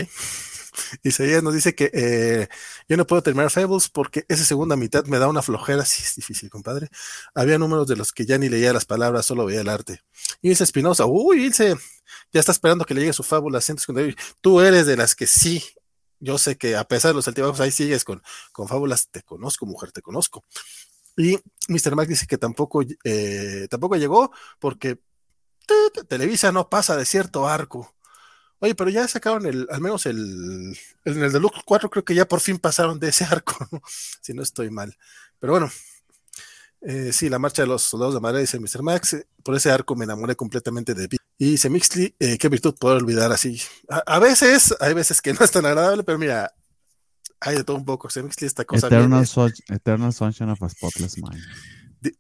Isaías 1.03 1.43
nos 1.43 1.53
dice 1.53 1.75
que 1.75 1.89
eh, 1.93 2.47
yo 2.87 2.97
no 2.97 3.07
puedo 3.07 3.21
terminar 3.23 3.49
Fables 3.49 3.89
porque 3.89 4.25
esa 4.27 4.43
segunda 4.43 4.75
mitad 4.75 5.05
me 5.05 5.19
da 5.19 5.27
una 5.27 5.41
flojera. 5.41 5.85
Sí, 5.85 6.03
es 6.05 6.15
difícil, 6.15 6.49
compadre. 6.49 6.89
Había 7.33 7.57
números 7.57 7.87
de 7.87 7.95
los 7.95 8.11
que 8.11 8.25
ya 8.25 8.37
ni 8.37 8.49
leía 8.49 8.73
las 8.73 8.85
palabras, 8.85 9.25
solo 9.25 9.45
veía 9.45 9.61
el 9.61 9.69
arte. 9.69 10.01
Y 10.41 10.49
dice 10.49 10.63
Espinosa, 10.63 11.05
uy, 11.05 11.45
Ilse, 11.45 11.75
ya 12.34 12.39
está 12.39 12.51
esperando 12.51 12.86
que 12.86 12.93
le 12.93 13.01
llegue 13.01 13.13
su 13.13 13.23
fábula. 13.23 13.59
Tú 14.41 14.61
eres 14.61 14.86
de 14.86 14.97
las 14.97 15.15
que 15.15 15.28
sí 15.28 15.63
yo 16.19 16.38
sé 16.38 16.57
que 16.57 16.75
a 16.75 16.84
pesar 16.84 17.11
de 17.11 17.15
los 17.15 17.28
altibajos, 17.28 17.59
ahí 17.59 17.71
sigues 17.71 18.03
con, 18.03 18.21
con 18.51 18.67
fábulas, 18.67 19.09
te 19.09 19.21
conozco, 19.23 19.65
mujer, 19.65 19.91
te 19.91 20.01
conozco. 20.01 20.45
Y 21.15 21.39
Mr. 21.67 21.95
Mac 21.95 22.07
dice 22.07 22.28
que 22.28 22.38
tampoco, 22.38 22.84
eh, 23.03 23.67
tampoco 23.69 23.95
llegó 23.95 24.32
porque 24.59 24.99
Televisa 26.07 26.51
no 26.51 26.69
pasa 26.69 26.95
de 26.95 27.05
cierto 27.05 27.47
arco. 27.47 27.93
Oye, 28.59 28.73
pero 28.73 28.89
ya 28.89 29.07
sacaron 29.07 29.45
el, 29.45 29.67
al 29.69 29.82
menos 29.82 30.05
el, 30.07 30.75
en 31.05 31.23
el 31.23 31.32
Deluxe 31.32 31.61
4 31.65 31.89
creo 31.89 32.05
que 32.05 32.15
ya 32.15 32.28
por 32.28 32.39
fin 32.39 32.57
pasaron 32.57 32.99
de 32.99 33.09
ese 33.09 33.23
arco, 33.25 33.55
si 34.21 34.34
no 34.34 34.41
estoy 34.41 34.71
mal. 34.71 34.97
Pero 35.39 35.53
bueno, 35.53 35.71
eh, 36.82 37.11
sí, 37.13 37.30
la 37.30 37.39
marcha 37.39 37.61
de 37.61 37.67
los 37.67 37.84
soldados 37.84 38.15
de 38.15 38.19
madera, 38.19 38.39
dice 38.39 38.59
Mr. 38.59 38.82
Max, 38.82 39.17
por 39.43 39.55
ese 39.55 39.69
arco 39.69 39.95
me 39.95 40.05
enamoré 40.05 40.36
completamente 40.36 40.95
de 40.95 41.07
y 41.38 41.51
dice 41.51 41.69
Mixley, 41.69 42.15
eh, 42.19 42.38
qué 42.38 42.49
virtud 42.49 42.75
poder 42.75 42.97
olvidar 42.97 43.31
así. 43.31 43.61
A, 43.89 43.97
a, 43.99 44.19
veces, 44.19 44.75
hay 44.79 44.93
veces 44.93 45.21
que 45.21 45.33
no 45.33 45.45
es 45.45 45.51
tan 45.51 45.65
agradable, 45.65 46.03
pero 46.03 46.17
mira, 46.17 46.51
hay 47.39 47.57
de 47.57 47.63
todo 47.63 47.77
un 47.77 47.85
poco. 47.85 48.09
Se 48.09 48.23
Mixley 48.23 48.47
esta 48.47 48.65
cosa. 48.65 48.88
Eternal, 48.88 49.19
bien, 49.19 49.27
so 49.27 49.47
Eternal 49.69 50.13
Sunshine 50.13 50.49
of 50.49 50.61
a 50.63 50.69
Spotless 50.69 51.17
Mind. 51.17 51.43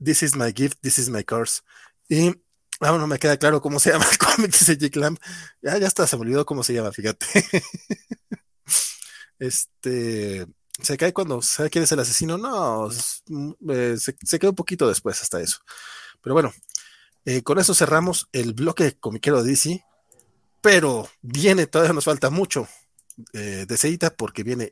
This 0.03 0.23
is 0.23 0.35
my 0.35 0.51
gift, 0.53 0.79
this 0.81 0.99
is 0.99 1.09
my 1.09 1.23
curse. 1.23 1.61
Y 2.09 2.31
aún 2.79 2.99
no 2.99 3.07
me 3.07 3.17
queda 3.17 3.37
claro 3.37 3.59
cómo 3.59 3.79
se 3.79 3.89
llama 3.93 4.05
el 4.11 4.17
cómic, 4.17 4.51
dice 4.51 4.77
Jake 4.77 4.99
Lamb. 4.99 5.17
Ya, 5.61 5.77
ya 5.77 5.87
está, 5.87 6.05
se 6.05 6.15
me 6.17 6.21
olvidó 6.21 6.45
cómo 6.45 6.63
se 6.63 6.73
llama, 6.73 6.91
fíjate. 6.91 7.25
este 9.39 10.47
se 10.79 10.95
cae 10.95 11.11
cuando 11.11 11.41
sabe 11.41 11.71
quién 11.71 11.83
es 11.83 11.91
el 11.91 11.99
asesino. 11.99 12.37
No, 12.37 12.89
eh, 13.69 13.95
se, 13.99 14.15
se 14.23 14.39
queda 14.39 14.51
un 14.51 14.55
poquito 14.55 14.87
después 14.87 15.19
hasta 15.23 15.41
eso. 15.41 15.57
Pero 16.21 16.35
bueno, 16.35 16.53
eh, 17.27 17.43
con 17.43 17.59
eso 17.59 17.73
cerramos 17.73 18.29
el 18.31 18.53
bloque 18.53 18.97
comiquero 18.97 19.43
de 19.43 19.49
DC, 19.49 19.83
pero 20.61 21.09
viene, 21.21 21.67
todavía 21.67 21.91
nos 21.91 22.05
falta 22.05 22.29
mucho 22.29 22.69
eh, 23.33 23.65
de 23.67 23.77
Seita 23.77 24.11
porque 24.11 24.43
viene. 24.43 24.71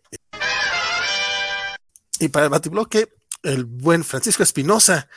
Y 2.18 2.30
para 2.30 2.46
el 2.46 2.52
batibloque, 2.52 3.10
el 3.44 3.66
buen 3.66 4.06
Francisco 4.06 4.42
Espinosa 4.42 5.10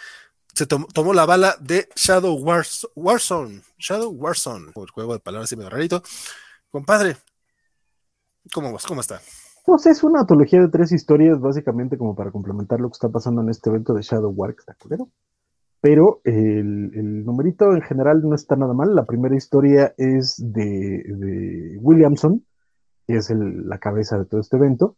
se 0.52 0.66
tom 0.66 0.84
tomó 0.92 1.14
la 1.14 1.26
bala 1.26 1.56
de 1.60 1.88
Shadow 1.94 2.34
Wars 2.34 2.88
Warzone. 2.96 3.62
Shadow 3.78 4.10
Warzone, 4.10 4.72
el 4.74 4.90
juego 4.90 5.12
de 5.12 5.20
palabras 5.20 5.52
y 5.52 5.56
medio 5.56 5.70
rarito. 5.70 6.02
Compadre, 6.72 7.18
¿cómo 8.52 8.72
vas? 8.72 8.84
¿Cómo 8.84 9.00
está? 9.00 9.20
Pues 9.64 9.86
es 9.86 10.02
una 10.02 10.22
antología 10.22 10.60
de 10.60 10.70
tres 10.70 10.90
historias, 10.90 11.38
básicamente 11.38 11.96
como 11.96 12.16
para 12.16 12.32
complementar 12.32 12.80
lo 12.80 12.88
que 12.88 12.94
está 12.94 13.08
pasando 13.08 13.42
en 13.42 13.50
este 13.50 13.70
evento 13.70 13.94
de 13.94 14.02
Shadow 14.02 14.32
War, 14.32 14.56
que 14.56 14.60
está 14.60 14.74
pero 15.80 16.20
el, 16.24 17.24
numerito 17.24 17.72
en 17.72 17.82
general 17.82 18.22
no 18.22 18.34
está 18.34 18.56
nada 18.56 18.74
mal. 18.74 18.94
La 18.94 19.04
primera 19.04 19.36
historia 19.36 19.94
es 19.96 20.36
de, 20.38 21.76
Williamson, 21.80 22.44
que 23.06 23.16
es 23.16 23.30
la 23.30 23.78
cabeza 23.78 24.18
de 24.18 24.24
todo 24.24 24.40
este 24.40 24.56
evento. 24.56 24.96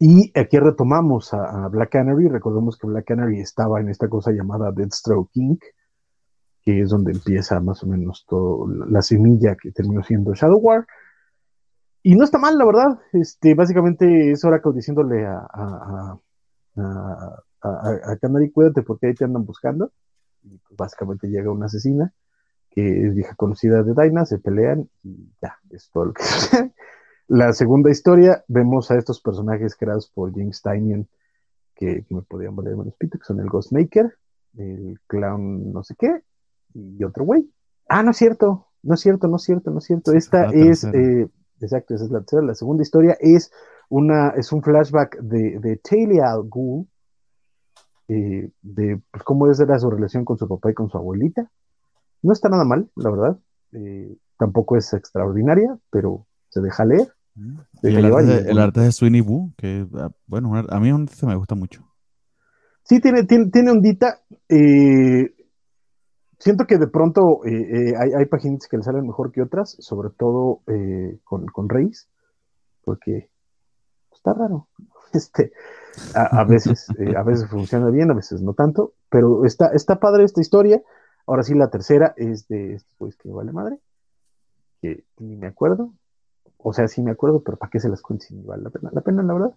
Y 0.00 0.32
aquí 0.38 0.58
retomamos 0.58 1.34
a, 1.34 1.64
a, 1.64 1.68
Black 1.68 1.90
Canary. 1.90 2.28
Recordemos 2.28 2.76
que 2.78 2.86
Black 2.86 3.06
Canary 3.06 3.40
estaba 3.40 3.80
en 3.80 3.88
esta 3.88 4.08
cosa 4.08 4.32
llamada 4.32 4.72
Deathstroke 4.72 5.30
Inc., 5.34 5.62
que 6.62 6.80
es 6.82 6.90
donde 6.90 7.12
empieza 7.12 7.60
más 7.60 7.82
o 7.82 7.86
menos 7.86 8.26
todo 8.28 8.68
la 8.68 9.02
semilla 9.02 9.56
que 9.56 9.72
terminó 9.72 10.02
siendo 10.02 10.34
Shadow 10.34 10.58
War. 10.58 10.86
Y 12.02 12.14
no 12.14 12.24
está 12.24 12.38
mal, 12.38 12.58
la 12.58 12.64
verdad. 12.64 12.98
Este, 13.12 13.54
básicamente 13.54 14.30
es 14.30 14.44
Oracle 14.44 14.72
diciéndole 14.74 15.26
a, 15.26 15.38
a, 15.52 16.18
a, 16.76 17.42
a, 17.62 18.16
Canary, 18.20 18.50
cuídate 18.50 18.82
porque 18.82 19.08
ahí 19.08 19.14
te 19.14 19.24
andan 19.24 19.44
buscando. 19.44 19.92
Y 20.42 20.58
pues 20.58 20.76
básicamente 20.76 21.28
llega 21.28 21.50
una 21.50 21.66
asesina 21.66 22.12
que 22.70 23.06
es 23.06 23.14
vieja 23.14 23.34
conocida 23.34 23.82
de 23.82 23.94
Dinah, 23.94 24.24
se 24.24 24.38
pelean 24.38 24.88
y 25.02 25.32
ya, 25.42 25.58
es 25.70 25.90
todo 25.90 26.06
lo 26.06 26.12
que 26.12 26.22
sucede. 26.24 26.72
La 27.26 27.52
segunda 27.52 27.90
historia, 27.90 28.44
vemos 28.48 28.90
a 28.90 28.96
estos 28.96 29.20
personajes 29.20 29.76
creados 29.76 30.08
por 30.08 30.32
James 30.32 30.62
Tynion, 30.62 31.08
que, 31.74 32.04
me 32.08 32.22
podían 32.22 32.56
valer 32.56 32.76
menos 32.76 32.94
pito, 32.96 33.18
que 33.18 33.24
son 33.24 33.40
el 33.40 33.48
Ghostmaker, 33.48 34.16
el 34.56 34.98
Clown 35.06 35.72
no 35.72 35.82
sé 35.82 35.94
qué, 35.98 36.22
y 36.74 37.04
otro 37.04 37.24
güey. 37.24 37.50
Ah, 37.88 38.02
no 38.02 38.12
es 38.12 38.16
cierto, 38.16 38.68
no 38.82 38.94
es 38.94 39.00
cierto, 39.00 39.28
no 39.28 39.36
es 39.36 39.42
cierto, 39.42 39.70
no 39.70 39.78
es 39.78 39.84
cierto. 39.84 40.12
Esta 40.12 40.46
es, 40.46 40.84
eh, 40.84 41.28
exacto, 41.60 41.94
esa 41.94 42.04
es 42.04 42.10
la 42.10 42.20
tercera. 42.20 42.42
La 42.42 42.54
segunda 42.54 42.82
historia 42.82 43.16
es 43.20 43.52
una, 43.88 44.30
es 44.30 44.50
un 44.52 44.62
flashback 44.62 45.18
de, 45.20 45.58
de 45.60 45.76
Talia 45.76 46.32
al 46.32 46.44
Ghul, 46.48 46.86
eh, 48.08 48.50
de 48.62 49.00
pues, 49.10 49.22
cómo 49.22 49.46
era 49.46 49.78
su 49.78 49.90
relación 49.90 50.24
con 50.24 50.38
su 50.38 50.48
papá 50.48 50.70
y 50.70 50.74
con 50.74 50.88
su 50.88 50.96
abuelita. 50.96 51.50
No 52.22 52.32
está 52.32 52.48
nada 52.48 52.64
mal, 52.64 52.90
la 52.96 53.10
verdad. 53.10 53.38
Eh, 53.72 54.16
tampoco 54.38 54.76
es 54.76 54.92
extraordinaria, 54.94 55.78
pero 55.90 56.26
se 56.48 56.60
deja 56.60 56.84
leer. 56.84 57.12
Mm. 57.34 57.58
el, 57.82 58.58
arte 58.58 58.80
de, 58.80 58.90
Sweeney 58.90 59.20
Boo, 59.20 59.52
que 59.56 59.86
ah, 59.94 60.10
bueno, 60.26 60.52
a 60.56 60.80
mí 60.80 60.90
se 61.08 61.26
me 61.26 61.36
gusta 61.36 61.54
mucho. 61.54 61.84
Sí, 62.82 63.00
tiene, 63.00 63.24
tiene, 63.24 63.50
tiene 63.50 63.70
ondita. 63.70 64.22
Eh, 64.48 65.34
siento 66.38 66.64
que 66.64 66.78
de 66.78 66.88
pronto 66.88 67.44
eh, 67.44 67.92
hay, 67.96 68.10
hay 68.18 68.24
páginas 68.26 68.66
que 68.68 68.78
le 68.78 68.82
salen 68.82 69.06
mejor 69.06 69.30
que 69.30 69.42
otras, 69.42 69.76
sobre 69.80 70.08
todo 70.16 70.62
con, 71.24 71.46
con 71.46 71.68
Reis, 71.68 72.08
porque 72.82 73.28
está 74.12 74.32
raro. 74.32 74.68
Este, 75.14 75.52
a, 76.14 76.44
veces, 76.44 76.86
a 77.16 77.22
veces 77.22 77.48
funciona 77.48 77.90
bien, 77.90 78.10
a 78.10 78.14
veces 78.14 78.42
no 78.42 78.54
tanto, 78.54 78.94
pero 79.08 79.44
está, 79.44 79.68
está 79.68 80.00
padre 80.00 80.24
esta 80.24 80.40
historia. 80.40 80.82
Ahora 81.26 81.42
sí, 81.42 81.54
la 81.54 81.68
tercera 81.68 82.14
es 82.16 82.48
de 82.48 82.74
este 82.74 82.94
pues 82.98 83.16
que 83.16 83.30
vale 83.30 83.52
madre, 83.52 83.78
que 84.80 85.04
ni 85.18 85.36
me 85.36 85.46
acuerdo. 85.46 85.92
O 86.56 86.72
sea, 86.72 86.88
sí 86.88 87.02
me 87.02 87.10
acuerdo, 87.10 87.42
pero 87.42 87.56
¿para 87.56 87.70
qué 87.70 87.80
se 87.80 87.88
las 87.88 88.02
cuento 88.02 88.26
si 88.26 88.40
vale 88.42 88.62
la 88.64 88.70
pena? 88.70 88.90
La 88.92 89.00
pena, 89.00 89.22
la 89.22 89.34
verdad. 89.34 89.54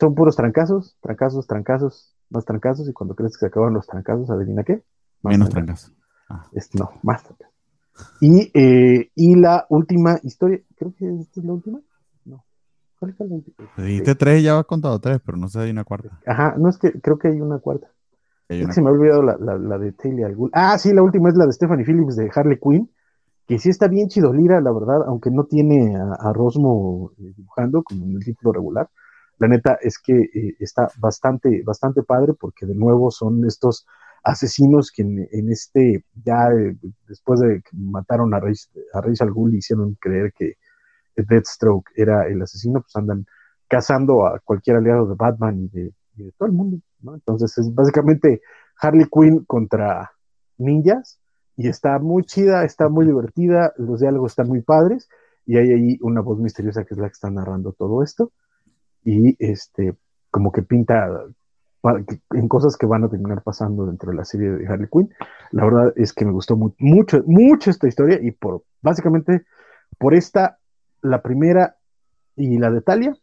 Son 0.00 0.14
puros 0.14 0.34
trancazos, 0.36 0.96
trancazos, 1.00 1.46
trancazos, 1.46 2.16
más 2.30 2.44
trancazos, 2.44 2.88
y 2.88 2.92
cuando 2.92 3.14
crees 3.14 3.36
que 3.36 3.40
se 3.40 3.46
acaban 3.46 3.74
los 3.74 3.86
trancazos, 3.86 4.30
adivina 4.30 4.64
qué. 4.64 4.82
Menos 5.22 5.50
trancazos. 5.50 5.92
Ah. 6.28 6.46
no, 6.74 6.90
más 7.02 7.22
trancazos. 7.22 7.52
Y, 8.20 8.50
eh, 8.54 9.10
y 9.14 9.34
la 9.36 9.66
última 9.68 10.18
historia, 10.22 10.60
creo 10.76 10.94
que 10.96 11.06
esta 11.20 11.40
es 11.40 11.46
la 11.46 11.52
última. 11.52 11.80
¿Cuál 13.02 13.10
es 13.10 13.18
la 13.18 13.34
última? 13.34 13.68
Dijiste 13.78 14.14
tres 14.14 14.40
y 14.40 14.44
ya 14.44 14.60
has 14.60 14.64
contado 14.64 15.00
tres, 15.00 15.20
pero 15.26 15.36
no 15.36 15.48
sé 15.48 15.58
si 15.58 15.64
hay 15.64 15.70
una 15.72 15.82
cuarta. 15.82 16.20
Ajá, 16.24 16.54
no 16.56 16.68
es 16.68 16.78
que 16.78 16.92
creo 17.00 17.18
que 17.18 17.26
hay 17.26 17.40
una 17.40 17.58
cuarta. 17.58 17.88
Se 18.48 18.80
me 18.80 18.90
ha 18.90 18.92
olvidado 18.92 19.22
la, 19.22 19.36
la, 19.38 19.78
de 19.78 19.90
Taylor 19.90 20.26
al 20.26 20.36
Ah, 20.52 20.78
sí, 20.78 20.92
la 20.92 21.02
última 21.02 21.28
es 21.28 21.34
la 21.34 21.46
de 21.46 21.52
Stephanie 21.52 21.84
Phillips 21.84 22.14
de 22.14 22.30
Harley 22.32 22.60
Quinn, 22.60 22.88
que 23.48 23.58
sí 23.58 23.70
está 23.70 23.88
bien 23.88 24.06
chidolira, 24.06 24.60
la 24.60 24.70
verdad, 24.70 25.02
aunque 25.08 25.32
no 25.32 25.46
tiene 25.46 25.96
a, 25.96 26.32
Rosmo 26.32 27.10
eh, 27.18 27.32
dibujando 27.36 27.82
como 27.82 28.04
en 28.04 28.12
el 28.12 28.24
título 28.24 28.52
regular. 28.52 28.88
La 29.38 29.48
neta 29.48 29.78
es 29.80 29.98
que 29.98 30.12
eh, 30.12 30.56
está 30.60 30.88
bastante, 30.98 31.64
bastante 31.64 32.04
padre 32.04 32.34
porque 32.38 32.66
de 32.66 32.76
nuevo 32.76 33.10
son 33.10 33.44
estos 33.46 33.84
asesinos 34.22 34.92
que 34.92 35.02
en, 35.02 35.50
este, 35.50 36.04
ya 36.24 36.52
eh, 36.52 36.76
después 37.08 37.40
de 37.40 37.62
que 37.62 37.76
mataron 37.76 38.32
a 38.32 38.38
Reyes 38.38 38.70
a 38.94 39.24
al 39.24 39.32
Ghul 39.32 39.56
hicieron 39.56 39.96
creer 39.98 40.32
que 40.32 40.54
Deathstroke 41.16 41.90
era 41.94 42.26
el 42.28 42.42
asesino, 42.42 42.80
pues 42.80 42.94
andan 42.96 43.26
cazando 43.68 44.26
a 44.26 44.38
cualquier 44.40 44.76
aliado 44.76 45.06
de 45.06 45.14
Batman 45.14 45.58
y 45.60 45.68
de 45.68 46.32
todo 46.36 46.46
el 46.46 46.52
mundo. 46.52 46.78
Entonces 47.02 47.56
es 47.58 47.74
básicamente 47.74 48.42
Harley 48.80 49.06
Quinn 49.10 49.44
contra 49.44 50.12
ninjas 50.58 51.18
y 51.56 51.68
está 51.68 51.98
muy 51.98 52.24
chida, 52.24 52.64
está 52.64 52.88
muy 52.88 53.06
divertida, 53.06 53.72
los 53.76 54.00
diálogos 54.00 54.32
están 54.32 54.48
muy 54.48 54.62
padres 54.62 55.08
y 55.46 55.56
hay 55.56 55.72
ahí 55.72 55.98
una 56.02 56.20
voz 56.20 56.38
misteriosa 56.38 56.84
que 56.84 56.94
es 56.94 56.98
la 56.98 57.08
que 57.08 57.14
está 57.14 57.30
narrando 57.30 57.72
todo 57.72 58.02
esto 58.02 58.32
y 59.04 59.36
este 59.44 59.96
como 60.30 60.52
que 60.52 60.62
pinta 60.62 61.08
en 62.30 62.48
cosas 62.48 62.76
que 62.76 62.86
van 62.86 63.04
a 63.04 63.08
terminar 63.08 63.42
pasando 63.42 63.86
dentro 63.86 64.10
de 64.10 64.16
la 64.16 64.24
serie 64.24 64.50
de 64.50 64.66
Harley 64.66 64.88
Quinn. 64.90 65.12
La 65.50 65.64
verdad 65.64 65.92
es 65.96 66.12
que 66.12 66.24
me 66.24 66.32
gustó 66.32 66.56
mucho, 66.56 67.22
mucho 67.26 67.70
esta 67.70 67.88
historia 67.88 68.18
y 68.22 68.30
por 68.30 68.62
básicamente 68.80 69.44
por 69.98 70.14
esta, 70.14 70.58
la 71.02 71.22
primera 71.22 71.76
y 72.36 72.58
la 72.58 72.70
de 72.70 72.80
Talia, 72.80 73.16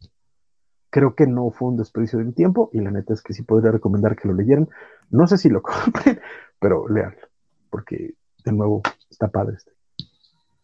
creo 0.89 1.15
que 1.15 1.27
no 1.27 1.51
fue 1.51 1.69
un 1.69 1.77
desperdicio 1.77 2.19
de 2.19 2.25
mi 2.25 2.34
tiempo 2.34 2.69
y 2.73 2.80
la 2.82 2.91
neta 2.91 3.13
es 3.13 3.21
que 3.21 3.34
sí 3.34 3.43
podría 3.43 3.71
recomendar 3.71 4.15
que 4.15 4.27
lo 4.27 4.34
leyeran. 4.34 4.69
No 5.09 5.27
sé 5.27 5.38
si 5.38 5.49
lo 5.49 5.61
compren, 5.63 6.19
pero 6.59 6.88
leanlo, 6.88 7.27
porque 7.69 8.13
de 8.43 8.51
nuevo 8.51 8.82
está 9.09 9.30
padre 9.30 9.55
este. 9.57 9.71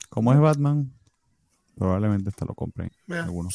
Como 0.09 0.32
es 0.34 0.39
Batman, 0.39 0.91
probablemente 1.78 2.30
hasta 2.30 2.45
lo 2.45 2.53
compren. 2.53 2.91
Algunos. 3.09 3.53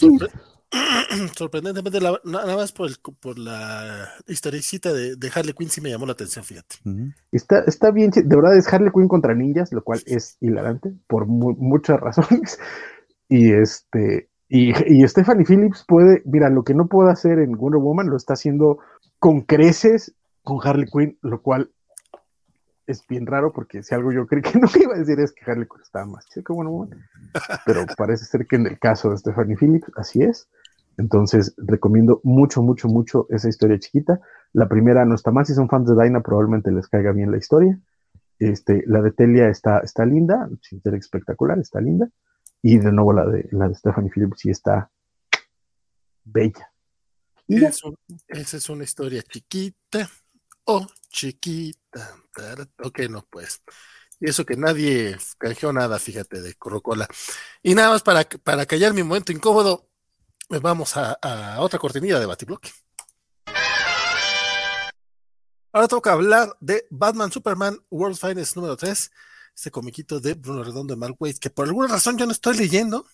Sorprendentemente, 1.36 1.98
nada 2.24 2.56
más 2.56 2.70
por, 2.70 2.90
por 3.18 3.38
la 3.38 4.08
historicita 4.28 4.92
de, 4.92 5.16
de, 5.16 5.32
Harley 5.34 5.52
Quinn 5.52 5.68
sí 5.68 5.80
me 5.80 5.90
llamó 5.90 6.06
la 6.06 6.12
atención, 6.12 6.44
fíjate. 6.44 6.76
está, 7.32 7.60
está 7.66 7.90
bien, 7.90 8.10
de 8.10 8.36
verdad 8.36 8.56
es 8.56 8.72
Harley 8.72 8.92
Quinn 8.92 9.08
contra 9.08 9.34
ninjas, 9.34 9.72
lo 9.72 9.82
cual 9.82 10.00
es 10.06 10.36
hilarante 10.40 10.92
por 11.08 11.26
muchas 11.26 11.98
razones. 12.00 12.58
Y 13.30 13.52
este, 13.52 14.28
y, 14.48 14.72
Stephanie 15.06 15.44
Phillips 15.44 15.84
puede, 15.86 16.22
mira, 16.24 16.50
lo 16.50 16.64
que 16.64 16.74
no 16.74 16.88
puede 16.88 17.12
hacer 17.12 17.38
en 17.38 17.56
Wonder 17.56 17.80
Woman 17.80 18.10
lo 18.10 18.16
está 18.16 18.32
haciendo 18.32 18.80
con 19.20 19.42
creces 19.42 20.12
con 20.42 20.58
Harley 20.62 20.86
Quinn, 20.86 21.16
lo 21.22 21.40
cual 21.40 21.70
es 22.88 23.06
bien 23.06 23.26
raro 23.26 23.52
porque 23.52 23.84
si 23.84 23.94
algo 23.94 24.10
yo 24.10 24.26
creí 24.26 24.42
que 24.42 24.58
no 24.58 24.66
iba 24.74 24.96
a 24.96 24.98
decir 24.98 25.20
es 25.20 25.32
que 25.32 25.48
Harley 25.48 25.68
Quinn 25.68 25.80
estaba 25.80 26.06
más 26.06 26.26
chica 26.26 26.42
que 26.48 26.52
Wonder 26.52 26.72
Woman, 26.72 27.06
pero 27.64 27.86
parece 27.96 28.24
ser 28.24 28.48
que 28.48 28.56
en 28.56 28.66
el 28.66 28.80
caso 28.80 29.10
de 29.10 29.18
Stephanie 29.18 29.56
Phillips 29.56 29.92
así 29.96 30.22
es. 30.22 30.48
Entonces 30.98 31.54
recomiendo 31.56 32.20
mucho, 32.24 32.62
mucho, 32.62 32.88
mucho 32.88 33.26
esa 33.30 33.48
historia 33.48 33.78
chiquita. 33.78 34.20
La 34.52 34.68
primera 34.68 35.04
no 35.04 35.14
está 35.14 35.30
mal, 35.30 35.46
si 35.46 35.54
son 35.54 35.68
fans 35.68 35.88
de 35.88 36.02
Dinah 36.02 36.22
probablemente 36.22 36.72
les 36.72 36.88
caiga 36.88 37.12
bien 37.12 37.30
la 37.30 37.38
historia. 37.38 37.78
Este, 38.40 38.82
la 38.86 39.00
de 39.00 39.12
Telia 39.12 39.48
está, 39.48 39.78
está 39.78 40.04
linda, 40.04 40.48
sin 40.60 40.82
ser 40.82 40.94
espectacular, 40.96 41.58
está 41.60 41.80
linda. 41.80 42.10
Y 42.62 42.78
de 42.78 42.92
nuevo 42.92 43.12
la 43.12 43.26
de, 43.26 43.48
la 43.52 43.68
de 43.68 43.74
Stephanie 43.74 44.10
Phillips 44.10 44.40
sí 44.40 44.50
está 44.50 44.90
bella. 46.24 46.72
esa 47.48 48.56
es 48.56 48.68
una 48.68 48.84
historia 48.84 49.22
chiquita. 49.22 50.10
Oh, 50.64 50.86
chiquita. 51.08 52.16
Ok, 52.82 53.00
no, 53.08 53.26
pues. 53.30 53.62
Y 54.20 54.28
eso 54.28 54.44
que 54.44 54.56
nadie 54.56 55.16
canjeó 55.38 55.72
nada, 55.72 55.98
fíjate, 55.98 56.42
de 56.42 56.54
Corocola. 56.54 57.08
Y 57.62 57.74
nada 57.74 57.90
más 57.90 58.02
para, 58.02 58.24
para 58.24 58.66
callar 58.66 58.92
mi 58.92 59.02
momento 59.02 59.32
incómodo, 59.32 59.88
pues 60.46 60.60
vamos 60.60 60.96
a, 60.96 61.14
a 61.14 61.60
otra 61.60 61.78
cortinilla 61.78 62.20
de 62.20 62.26
Batibloque. 62.26 62.70
Ahora 65.72 65.88
toca 65.88 66.12
hablar 66.12 66.54
de 66.60 66.86
Batman 66.90 67.30
Superman 67.30 67.78
World 67.90 68.18
Finest 68.18 68.56
número 68.56 68.76
3 68.76 69.10
este 69.60 69.70
comiquito 69.70 70.20
de 70.20 70.32
Bruno 70.32 70.64
Redondo 70.64 70.94
de 70.94 70.98
Mark 70.98 71.16
Waid, 71.20 71.36
que 71.36 71.50
por 71.50 71.66
alguna 71.66 71.88
razón 71.88 72.16
yo 72.16 72.24
no 72.24 72.32
estoy 72.32 72.56
leyendo. 72.56 73.04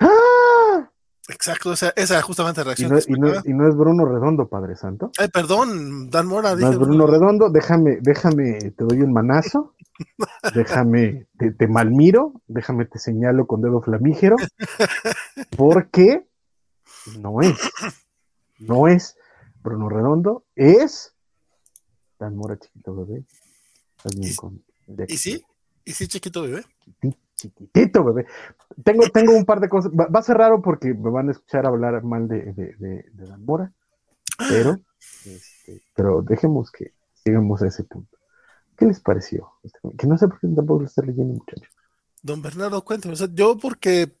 ¡Ah! 0.00 0.90
Exacto, 1.28 1.72
esa, 1.72 1.90
esa 1.90 2.20
justamente 2.22 2.60
la 2.60 2.64
reacción. 2.64 2.88
Y 3.06 3.12
no, 3.12 3.28
y, 3.44 3.52
no, 3.52 3.68
es 3.68 3.76
Bruno 3.76 4.04
Redondo, 4.04 4.48
Padre 4.48 4.74
Santo. 4.74 5.12
Ay, 5.16 5.28
perdón, 5.28 6.10
Dan 6.10 6.26
Mora. 6.26 6.56
No 6.56 6.72
es 6.72 6.76
Bruno 6.76 7.06
Redondo, 7.06 7.50
déjame, 7.50 7.98
déjame, 8.00 8.72
te 8.72 8.82
doy 8.82 9.00
un 9.02 9.12
manazo, 9.12 9.76
déjame, 10.56 11.28
te, 11.38 11.52
te, 11.52 11.68
malmiro, 11.68 12.32
déjame, 12.48 12.86
te 12.86 12.98
señalo 12.98 13.46
con 13.46 13.60
dedo 13.60 13.80
flamígero, 13.80 14.34
porque 15.56 16.26
no 17.20 17.42
es, 17.42 17.56
no 18.58 18.88
es 18.88 19.16
Bruno 19.62 19.88
Redondo, 19.88 20.42
es 20.56 21.14
Dan 22.18 22.34
Mora 22.34 22.58
chiquito 22.58 22.92
bebé. 22.96 23.24
¿Y? 24.16 24.34
¿Y 25.06 25.16
sí, 25.16 25.44
chiquito 25.84 26.42
bebé? 26.42 26.64
Chiquitito 27.34 28.04
bebé. 28.04 28.26
Tengo, 28.84 29.08
tengo 29.08 29.32
un 29.34 29.44
par 29.44 29.60
de 29.60 29.68
cosas. 29.68 29.92
Va, 29.92 30.18
a 30.18 30.22
ser 30.22 30.36
raro 30.36 30.62
porque 30.62 30.94
me 30.94 31.10
van 31.10 31.28
a 31.28 31.32
escuchar 31.32 31.66
hablar 31.66 32.02
mal 32.02 32.28
de, 32.28 32.52
de, 32.52 32.74
de, 32.78 33.04
Dan 33.12 33.44
Mora, 33.44 33.72
pero, 34.48 34.80
este, 35.24 35.82
pero 35.94 36.22
dejemos 36.22 36.70
que 36.70 36.92
llegamos 37.24 37.62
a 37.62 37.68
ese 37.68 37.84
punto. 37.84 38.18
¿Qué 38.76 38.86
les 38.86 39.00
pareció? 39.00 39.52
Que 39.98 40.06
no 40.06 40.16
sé 40.16 40.28
por 40.28 40.40
qué 40.40 40.48
tampoco 40.48 40.80
lo 40.80 40.86
está 40.86 41.02
leyendo, 41.02 41.34
muchachos. 41.34 41.68
Don 42.22 42.40
Bernardo, 42.40 42.84
cuéntame. 42.84 43.14
yo 43.34 43.58
porque 43.58 44.12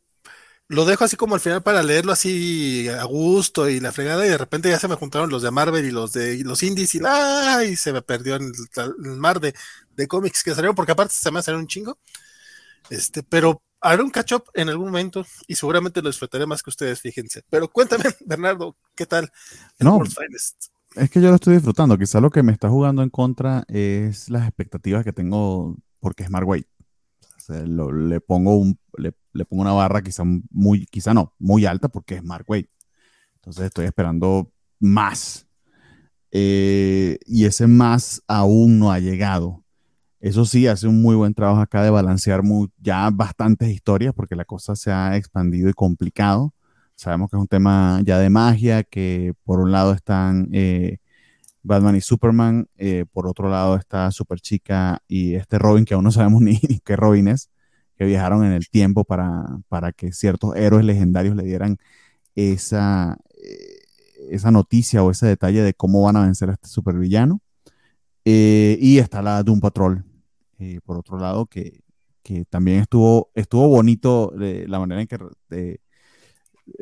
lo 0.68 0.84
dejo 0.84 1.04
así 1.04 1.16
como 1.16 1.34
al 1.34 1.40
final 1.40 1.62
para 1.62 1.82
leerlo 1.82 2.12
así 2.12 2.88
a 2.88 3.04
gusto 3.04 3.68
y 3.68 3.80
la 3.80 3.92
fregada 3.92 4.24
y 4.24 4.30
de 4.30 4.38
repente 4.38 4.70
ya 4.70 4.78
se 4.78 4.88
me 4.88 4.94
juntaron 4.94 5.30
los 5.30 5.42
de 5.42 5.50
Marvel 5.50 5.84
y 5.84 5.90
los 5.90 6.12
de 6.12 6.42
los 6.44 6.62
indies 6.62 6.94
y, 6.94 7.00
¡ay! 7.04 7.76
se 7.76 7.92
me 7.92 8.02
perdió 8.02 8.36
en 8.36 8.52
el, 8.76 9.16
mar 9.18 9.40
de, 9.40 9.54
cómics 10.08 10.42
que 10.42 10.54
salieron 10.54 10.74
porque 10.74 10.92
aparte 10.92 11.14
se 11.14 11.30
me 11.30 11.42
salido 11.42 11.60
un 11.60 11.66
chingo. 11.66 11.98
Este, 12.90 13.22
pero 13.22 13.62
haré 13.80 14.02
un 14.02 14.10
catch 14.10 14.32
up 14.32 14.44
en 14.54 14.68
algún 14.68 14.86
momento 14.86 15.26
y 15.46 15.56
seguramente 15.56 16.00
lo 16.00 16.08
disfrutaré 16.08 16.46
más 16.46 16.62
que 16.62 16.70
ustedes, 16.70 17.00
fíjense. 17.00 17.42
Pero 17.50 17.68
cuéntame, 17.68 18.04
Bernardo, 18.26 18.76
¿qué 18.94 19.06
tal? 19.06 19.30
no, 19.78 20.02
es 20.94 21.10
que 21.10 21.20
yo 21.20 21.28
lo 21.28 21.36
estoy 21.36 21.54
disfrutando. 21.54 21.98
Quizá 21.98 22.20
lo 22.20 22.30
que 22.30 22.42
me 22.42 22.52
está 22.52 22.68
jugando 22.68 23.02
en 23.02 23.10
contra 23.10 23.64
es 23.68 24.28
las 24.28 24.46
expectativas 24.46 25.04
que 25.04 25.12
tengo 25.12 25.76
porque 26.00 26.24
es 26.24 26.30
Weight. 26.30 26.66
le 27.48 28.20
pongo 28.20 28.56
un, 28.56 28.78
le, 28.98 29.14
pongo 29.44 29.62
una 29.62 29.72
barra 29.72 30.02
quizá 30.02 30.24
muy, 30.50 30.86
quizá 30.86 31.14
no, 31.14 31.34
muy 31.38 31.66
alta 31.66 31.88
porque 31.88 32.16
es 32.16 32.24
Mark 32.24 32.44
Weight. 32.48 32.68
Entonces 33.36 33.66
estoy 33.66 33.86
esperando 33.86 34.52
más. 34.78 35.46
Eh, 36.30 37.18
y 37.26 37.44
ese 37.44 37.66
más 37.66 38.22
aún 38.26 38.78
no 38.78 38.92
ha 38.92 38.98
llegado. 38.98 39.64
Eso 40.20 40.44
sí, 40.44 40.68
hace 40.68 40.86
un 40.86 41.02
muy 41.02 41.16
buen 41.16 41.34
trabajo 41.34 41.60
acá 41.60 41.82
de 41.82 41.90
balancear 41.90 42.42
ya 42.78 43.10
bastantes 43.10 43.70
historias 43.70 44.14
porque 44.14 44.36
la 44.36 44.44
cosa 44.44 44.76
se 44.76 44.92
ha 44.92 45.16
expandido 45.16 45.68
y 45.68 45.72
complicado. 45.72 46.54
Sabemos 46.94 47.30
que 47.30 47.36
es 47.36 47.40
un 47.40 47.48
tema 47.48 48.00
ya 48.04 48.18
de 48.18 48.30
magia, 48.30 48.84
que 48.84 49.34
por 49.44 49.58
un 49.60 49.72
lado 49.72 49.92
están 49.92 50.48
eh, 50.52 50.98
Batman 51.62 51.96
y 51.96 52.00
Superman, 52.00 52.68
eh, 52.76 53.04
por 53.12 53.26
otro 53.26 53.48
lado 53.48 53.76
está 53.76 54.10
Super 54.12 54.40
Chica 54.40 55.02
y 55.08 55.34
este 55.34 55.58
Robin, 55.58 55.84
que 55.84 55.94
aún 55.94 56.04
no 56.04 56.12
sabemos 56.12 56.40
ni, 56.42 56.58
qué 56.84 56.96
Robin 56.96 57.28
es, 57.28 57.50
viajaron 58.06 58.44
en 58.44 58.52
el 58.52 58.68
tiempo 58.68 59.04
para, 59.04 59.44
para 59.68 59.92
que 59.92 60.12
ciertos 60.12 60.56
héroes 60.56 60.84
legendarios 60.84 61.36
le 61.36 61.44
dieran 61.44 61.78
esa, 62.34 63.18
eh, 63.42 63.78
esa 64.30 64.50
noticia 64.50 65.02
o 65.02 65.10
ese 65.10 65.26
detalle 65.26 65.62
de 65.62 65.74
cómo 65.74 66.02
van 66.02 66.16
a 66.16 66.22
vencer 66.22 66.50
a 66.50 66.54
este 66.54 66.68
supervillano. 66.68 67.40
Eh, 68.24 68.78
y 68.80 68.98
está 68.98 69.22
la 69.22 69.42
Doom 69.42 69.60
Patrol, 69.60 70.04
por 70.84 70.96
otro 70.96 71.18
lado, 71.18 71.46
que, 71.46 71.80
que, 72.22 72.44
también 72.44 72.80
estuvo, 72.80 73.30
estuvo 73.34 73.68
bonito 73.68 74.32
la 74.36 74.78
manera 74.78 75.02
en 75.02 75.08
que 75.08 75.18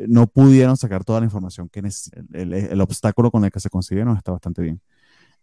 no 0.09 0.27
pudieron 0.27 0.77
sacar 0.77 1.05
toda 1.05 1.21
la 1.21 1.27
información 1.27 1.69
que 1.69 1.83
necesitan. 1.83 2.29
El, 2.33 2.81
obstáculo 2.81 3.31
con 3.31 3.45
el 3.45 3.51
que 3.51 3.61
se 3.61 3.71
consiguieron 3.71 4.17
está 4.17 4.33
bastante 4.33 4.63
bien. 4.63 4.81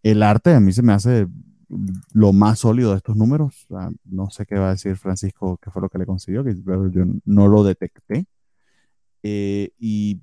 El 0.03 0.23
arte 0.23 0.53
a 0.53 0.59
mí 0.59 0.71
se 0.73 0.83
me 0.83 0.93
hace 0.93 1.27
lo 2.13 2.33
más 2.33 2.59
sólido 2.59 2.91
de 2.91 2.97
estos 2.97 3.15
números. 3.15 3.67
no 4.05 4.29
sé 4.29 4.45
qué 4.45 4.55
va 4.55 4.69
a 4.69 4.71
decir 4.71 4.95
Francisco, 4.97 5.57
qué 5.61 5.71
fue 5.71 5.81
lo 5.81 5.89
que 5.89 5.97
le 5.97 6.05
consiguió, 6.05 6.43
que 6.43 6.55
yo 6.55 7.05
no 7.25 7.47
lo 7.47 7.63
detecté. 7.63 8.25
Eh, 9.23 9.71
y, 9.79 10.21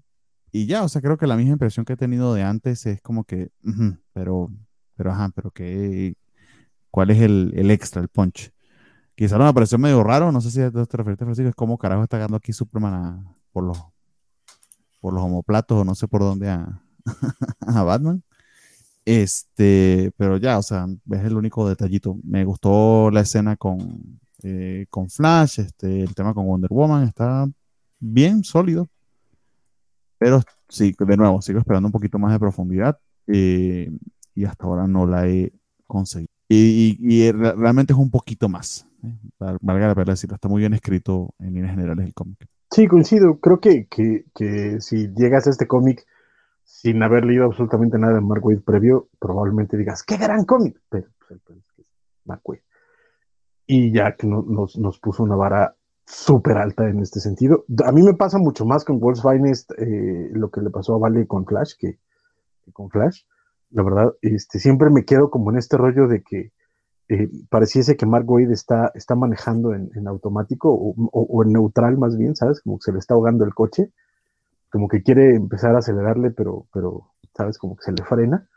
ya, 0.53 0.85
o 0.85 0.89
sea, 0.89 1.03
creo 1.03 1.19
que 1.19 1.27
la 1.27 1.37
misma 1.37 1.53
impresión 1.53 1.85
que 1.85 1.95
he 1.95 1.97
tenido 1.97 2.35
de 2.35 2.43
antes 2.43 2.87
es 2.87 3.01
como 3.03 3.25
que, 3.25 3.51
pero, 4.13 4.51
pero, 4.97 5.13
ajá, 5.13 5.31
pero 5.35 5.51
que, 5.51 6.17
¿cuál 6.91 7.11
es 7.11 7.21
el, 7.21 7.53
el 7.57 7.71
extra, 7.71 8.01
el 8.01 8.09
punch? 8.09 8.53
Quizá 9.17 9.39
me 9.39 9.53
pareció 9.55 9.79
medio 9.79 10.03
raro, 10.03 10.33
no 10.33 10.41
sé 10.41 10.51
si 10.51 10.59
te 10.59 10.97
refieres, 10.97 11.19
Francisco, 11.19 11.49
es 11.49 11.55
como 11.55 11.79
carajo 11.79 12.03
está 12.05 12.19
ganando 12.19 12.37
aquí 12.37 12.53
Superman 12.53 13.25
por 13.53 13.65
los 13.65 13.79
por 15.05 15.13
los 15.13 15.23
homoplatos 15.23 15.77
o 15.79 15.85
no 15.85 15.95
sé 15.95 16.09
por 16.09 16.23
dónde 16.23 16.49
a, 16.49 16.81
Batman. 17.85 18.23
Este, 19.05 20.13
pero 20.17 20.39
ya, 20.39 20.59
o 20.59 20.63
sea, 20.63 20.87
es 21.11 21.25
el 21.25 21.37
único 21.37 21.69
detallito. 21.69 22.17
Me 22.25 22.45
gustó 22.45 23.11
la 23.11 23.21
escena 23.21 23.57
con, 23.57 24.21
eh, 24.43 24.87
con 24.91 25.11
Flash, 25.11 25.61
este, 25.61 26.03
el 26.03 26.15
tema 26.15 26.35
con 26.35 26.47
Wonder 26.47 26.71
Woman 26.71 27.05
está 27.05 27.47
bien 28.01 28.45
sólido. 28.45 28.89
Pero 30.19 30.41
sí, 30.69 30.95
de 30.99 31.17
nuevo, 31.17 31.43
sigo 31.43 31.59
esperando 31.59 31.89
un 31.89 31.93
poquito 31.93 32.19
más 32.19 32.33
de 32.33 32.39
profundidad 32.39 32.99
eh, 33.27 33.91
y 34.35 34.45
hasta 34.45 34.65
ahora 34.65 34.87
no 34.87 35.07
la 35.07 35.29
he 35.29 35.53
conseguido. 35.87 36.33
Y, 36.49 37.31
realmente 37.33 37.93
es 37.93 37.99
un 37.99 38.11
poquito 38.11 38.49
más. 38.49 38.87
¿eh? 39.03 39.15
Valga 39.61 39.89
la 39.89 39.95
pena 39.95 40.13
decirlo, 40.13 40.37
está 40.37 40.49
muy 40.49 40.61
bien 40.61 40.75
escrito 40.75 41.35
en 41.39 41.55
líneas 41.55 41.73
generales 41.73 42.07
el 42.07 42.15
cómic. 42.15 42.47
Sí, 42.71 42.87
coincido. 42.87 43.39
Creo 43.39 43.61
que, 43.61 43.87
que, 43.89 44.81
si 44.81 45.09
llegas 45.15 45.47
a 45.47 45.51
este 45.51 45.67
cómic 45.67 46.07
sin 46.65 47.03
haber 47.03 47.25
leído 47.25 47.45
absolutamente 47.45 47.99
nada 47.99 48.15
de 48.15 48.21
Mark 48.21 48.45
Waid 48.45 48.63
previo, 48.63 49.09
probablemente 49.19 49.77
digas, 49.77 50.03
¡qué 50.03 50.17
gran 50.17 50.45
cómic! 50.45 50.81
Pero 50.89 51.09
pues, 51.29 51.41
es 51.79 51.87
Mark 52.25 52.43
Waid. 52.45 52.61
Y 53.67 53.93
ya 53.93 54.17
que 54.17 54.27
nos, 54.27 54.77
nos 54.77 54.99
puso 54.99 55.23
una 55.23 55.37
vara 55.37 55.77
súper 56.07 56.59
alta 56.59 56.89
en 56.89 57.01
este 57.01 57.21
sentido. 57.21 57.65
A 57.85 57.93
mí 57.93 58.03
me 58.03 58.15
pasa 58.15 58.39
mucho 58.39 58.65
más 58.65 58.85
con 58.85 59.03
World's 59.03 59.23
Finest 59.23 59.71
eh, 59.79 60.31
lo 60.33 60.51
que 60.51 60.61
le 60.61 60.71
pasó 60.71 60.95
a 60.95 60.99
Vale 60.99 61.27
con 61.27 61.47
Flash 61.47 61.73
que, 61.79 61.99
que, 62.65 62.73
con 62.73 62.91
Flash. 62.91 63.23
La 63.71 63.83
verdad, 63.83 64.15
este, 64.21 64.59
siempre 64.59 64.91
me 64.91 65.05
quedo 65.05 65.31
como 65.31 65.51
en 65.51 65.59
este 65.59 65.77
rollo 65.77 66.07
de 66.07 66.23
que 66.23 66.53
eh, 67.09 67.29
pareciese 67.51 67.97
que 67.97 68.07
Mark 68.07 68.31
Wade 68.31 68.53
está, 68.53 68.91
está 68.95 69.15
manejando 69.15 69.75
en, 69.75 70.07
automático 70.07 70.71
o, 70.73 71.43
en 71.43 71.53
neutral 71.53 71.99
más 71.99 72.17
bien, 72.17 72.37
¿sabes? 72.37 72.61
Como 72.63 72.79
que 72.79 72.85
se 72.85 72.93
le 72.93 72.99
está 72.99 73.15
ahogando 73.15 73.45
el 73.45 73.55
coche, 73.55 73.91
como 74.75 74.89
que 74.89 75.05
quiere 75.05 75.37
empezar 75.37 75.77
a 75.77 75.79
acelerarle, 75.79 76.33
pero, 76.33 76.67
pero 76.73 77.13
¿sabes? 77.37 77.59
Como 77.59 77.77
que 77.77 77.85
se 77.85 77.93
le 77.93 78.03
frena. 78.03 78.49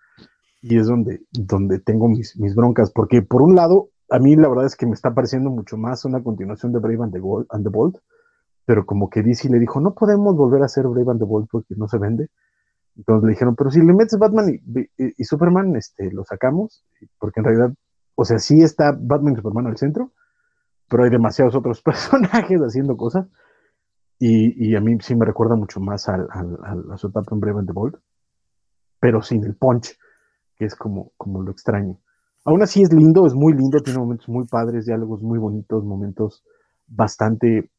Y 0.63 0.79
es 0.79 0.87
donde, 0.87 1.21
donde 1.31 1.77
tengo 1.77 2.09
mis, 2.09 2.35
mis 2.39 2.55
broncas, 2.55 2.91
porque 2.91 3.21
por 3.21 3.43
un 3.43 3.53
lado, 3.53 3.89
a 4.09 4.17
mí 4.17 4.35
la 4.35 4.49
verdad 4.49 4.65
es 4.65 4.75
que 4.75 4.87
me 4.87 4.93
está 4.93 5.13
pareciendo 5.13 5.51
mucho 5.51 5.77
más 5.77 6.05
una 6.05 6.23
continuación 6.23 6.73
de 6.73 6.79
Brave 6.79 7.03
and 7.03 7.13
the, 7.13 7.21
and 7.51 7.63
the 7.63 7.69
Bold, 7.69 7.99
pero 8.65 8.87
como 8.87 9.11
que 9.11 9.21
DC 9.21 9.47
le 9.49 9.59
dijo, 9.59 9.79
no 9.79 9.93
podemos 9.93 10.35
volver 10.35 10.63
a 10.63 10.65
hacer 10.65 10.87
Brave 10.87 11.11
and 11.11 11.19
the 11.19 11.25
Bold 11.25 11.47
porque 11.51 11.75
no 11.77 11.87
se 11.87 11.99
vende. 11.99 12.29
Entonces 12.95 13.23
le 13.23 13.29
dijeron, 13.29 13.55
pero 13.55 13.69
si 13.69 13.79
le 13.79 13.93
metes 13.93 14.17
Batman 14.17 14.49
y, 14.49 14.59
y 14.97 15.23
Superman, 15.23 15.75
este, 15.75 16.11
lo 16.11 16.23
sacamos, 16.23 16.83
porque 17.19 17.41
en 17.41 17.43
realidad 17.43 17.73
o 18.15 18.25
sea, 18.25 18.39
sí 18.39 18.63
está 18.63 18.97
Batman 18.99 19.33
y 19.33 19.35
Superman 19.35 19.67
al 19.67 19.77
centro, 19.77 20.11
pero 20.89 21.03
hay 21.03 21.11
demasiados 21.11 21.53
otros 21.53 21.81
personajes 21.83 22.59
haciendo 22.59 22.97
cosas. 22.97 23.27
Y, 24.19 24.75
a 24.75 24.81
mí 24.81 24.97
sí 24.99 25.15
me 25.15 25.25
recuerda 25.25 25.55
mucho 25.55 25.79
más 25.79 26.09
al, 26.09 26.27
a 26.31 26.97
su 26.97 27.07
etapa 27.07 27.35
en 27.35 27.39
Brave 27.39 27.65
the 27.65 27.71
Bold, 27.71 27.97
pero 28.99 29.21
sin 29.21 29.43
el 29.43 29.55
punch, 29.55 29.97
que 30.55 30.65
es 30.65 30.75
como, 30.75 31.11
como 31.17 31.43
lo 31.43 31.51
extraño. 31.51 31.99
Aún 32.45 32.63
así 32.63 32.81
es 32.81 32.91
lindo, 32.91 33.27
es 33.27 33.35
muy 33.35 33.53
lindo, 33.53 33.79
tiene 33.81 33.99
momentos 33.99 34.27
muy 34.29 34.45
padres, 34.45 34.85
diálogos 34.85 35.21
muy 35.21 35.37
bonitos, 35.37 35.83
momentos 35.83 36.43
bastante 36.87 37.69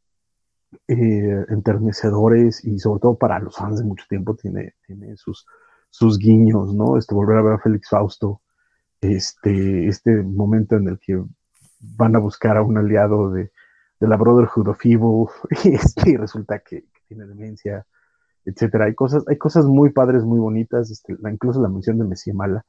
eh, 0.86 1.45
enternecedores 1.49 2.64
y 2.64 2.78
sobre 2.78 3.01
todo 3.01 3.18
para 3.18 3.41
los 3.41 3.57
fans 3.57 3.78
de 3.78 3.84
mucho 3.84 4.05
tiempo 4.09 4.36
tiene, 4.36 4.74
tiene 4.86 5.16
sus, 5.16 5.47
sus 5.91 6.18
guiños, 6.18 6.74
¿no? 6.74 6.99
Este, 6.99 7.14
volver 7.14 7.39
a 7.39 7.43
ver 7.43 7.53
a 7.55 7.59
Félix 7.59 7.89
Fausto 7.89 8.43
este, 9.01 9.89
este 9.89 10.22
momento 10.22 10.76
en 10.76 10.89
el 10.89 10.99
que 10.99 11.22
van 11.80 12.16
a 12.16 12.18
buscar 12.18 12.57
a 12.57 12.62
un 12.62 12.76
aliado 12.76 13.30
de, 13.30 13.51
la 14.07 14.16
Brotherhood 14.16 14.68
of 14.68 14.84
Evil 14.84 15.26
y, 15.64 15.74
este, 15.74 16.16
resulta 16.16 16.61
que, 16.61 16.84
tiene 17.07 17.26
demencia, 17.26 17.86
etcétera. 18.44 18.84
Hay 18.84 18.94
cosas, 18.94 19.24
hay 19.28 19.38
cosas 19.38 19.64
muy 19.64 19.90
padres, 19.90 20.24
muy 20.24 20.38
bonitas, 20.38 20.90
este, 20.90 21.16
la, 21.20 21.32
incluso 21.32 21.61
la 21.62 21.68
mención 21.68 21.99
de 21.99 22.05
Mesía 22.05 22.34
Mala, 22.34 22.64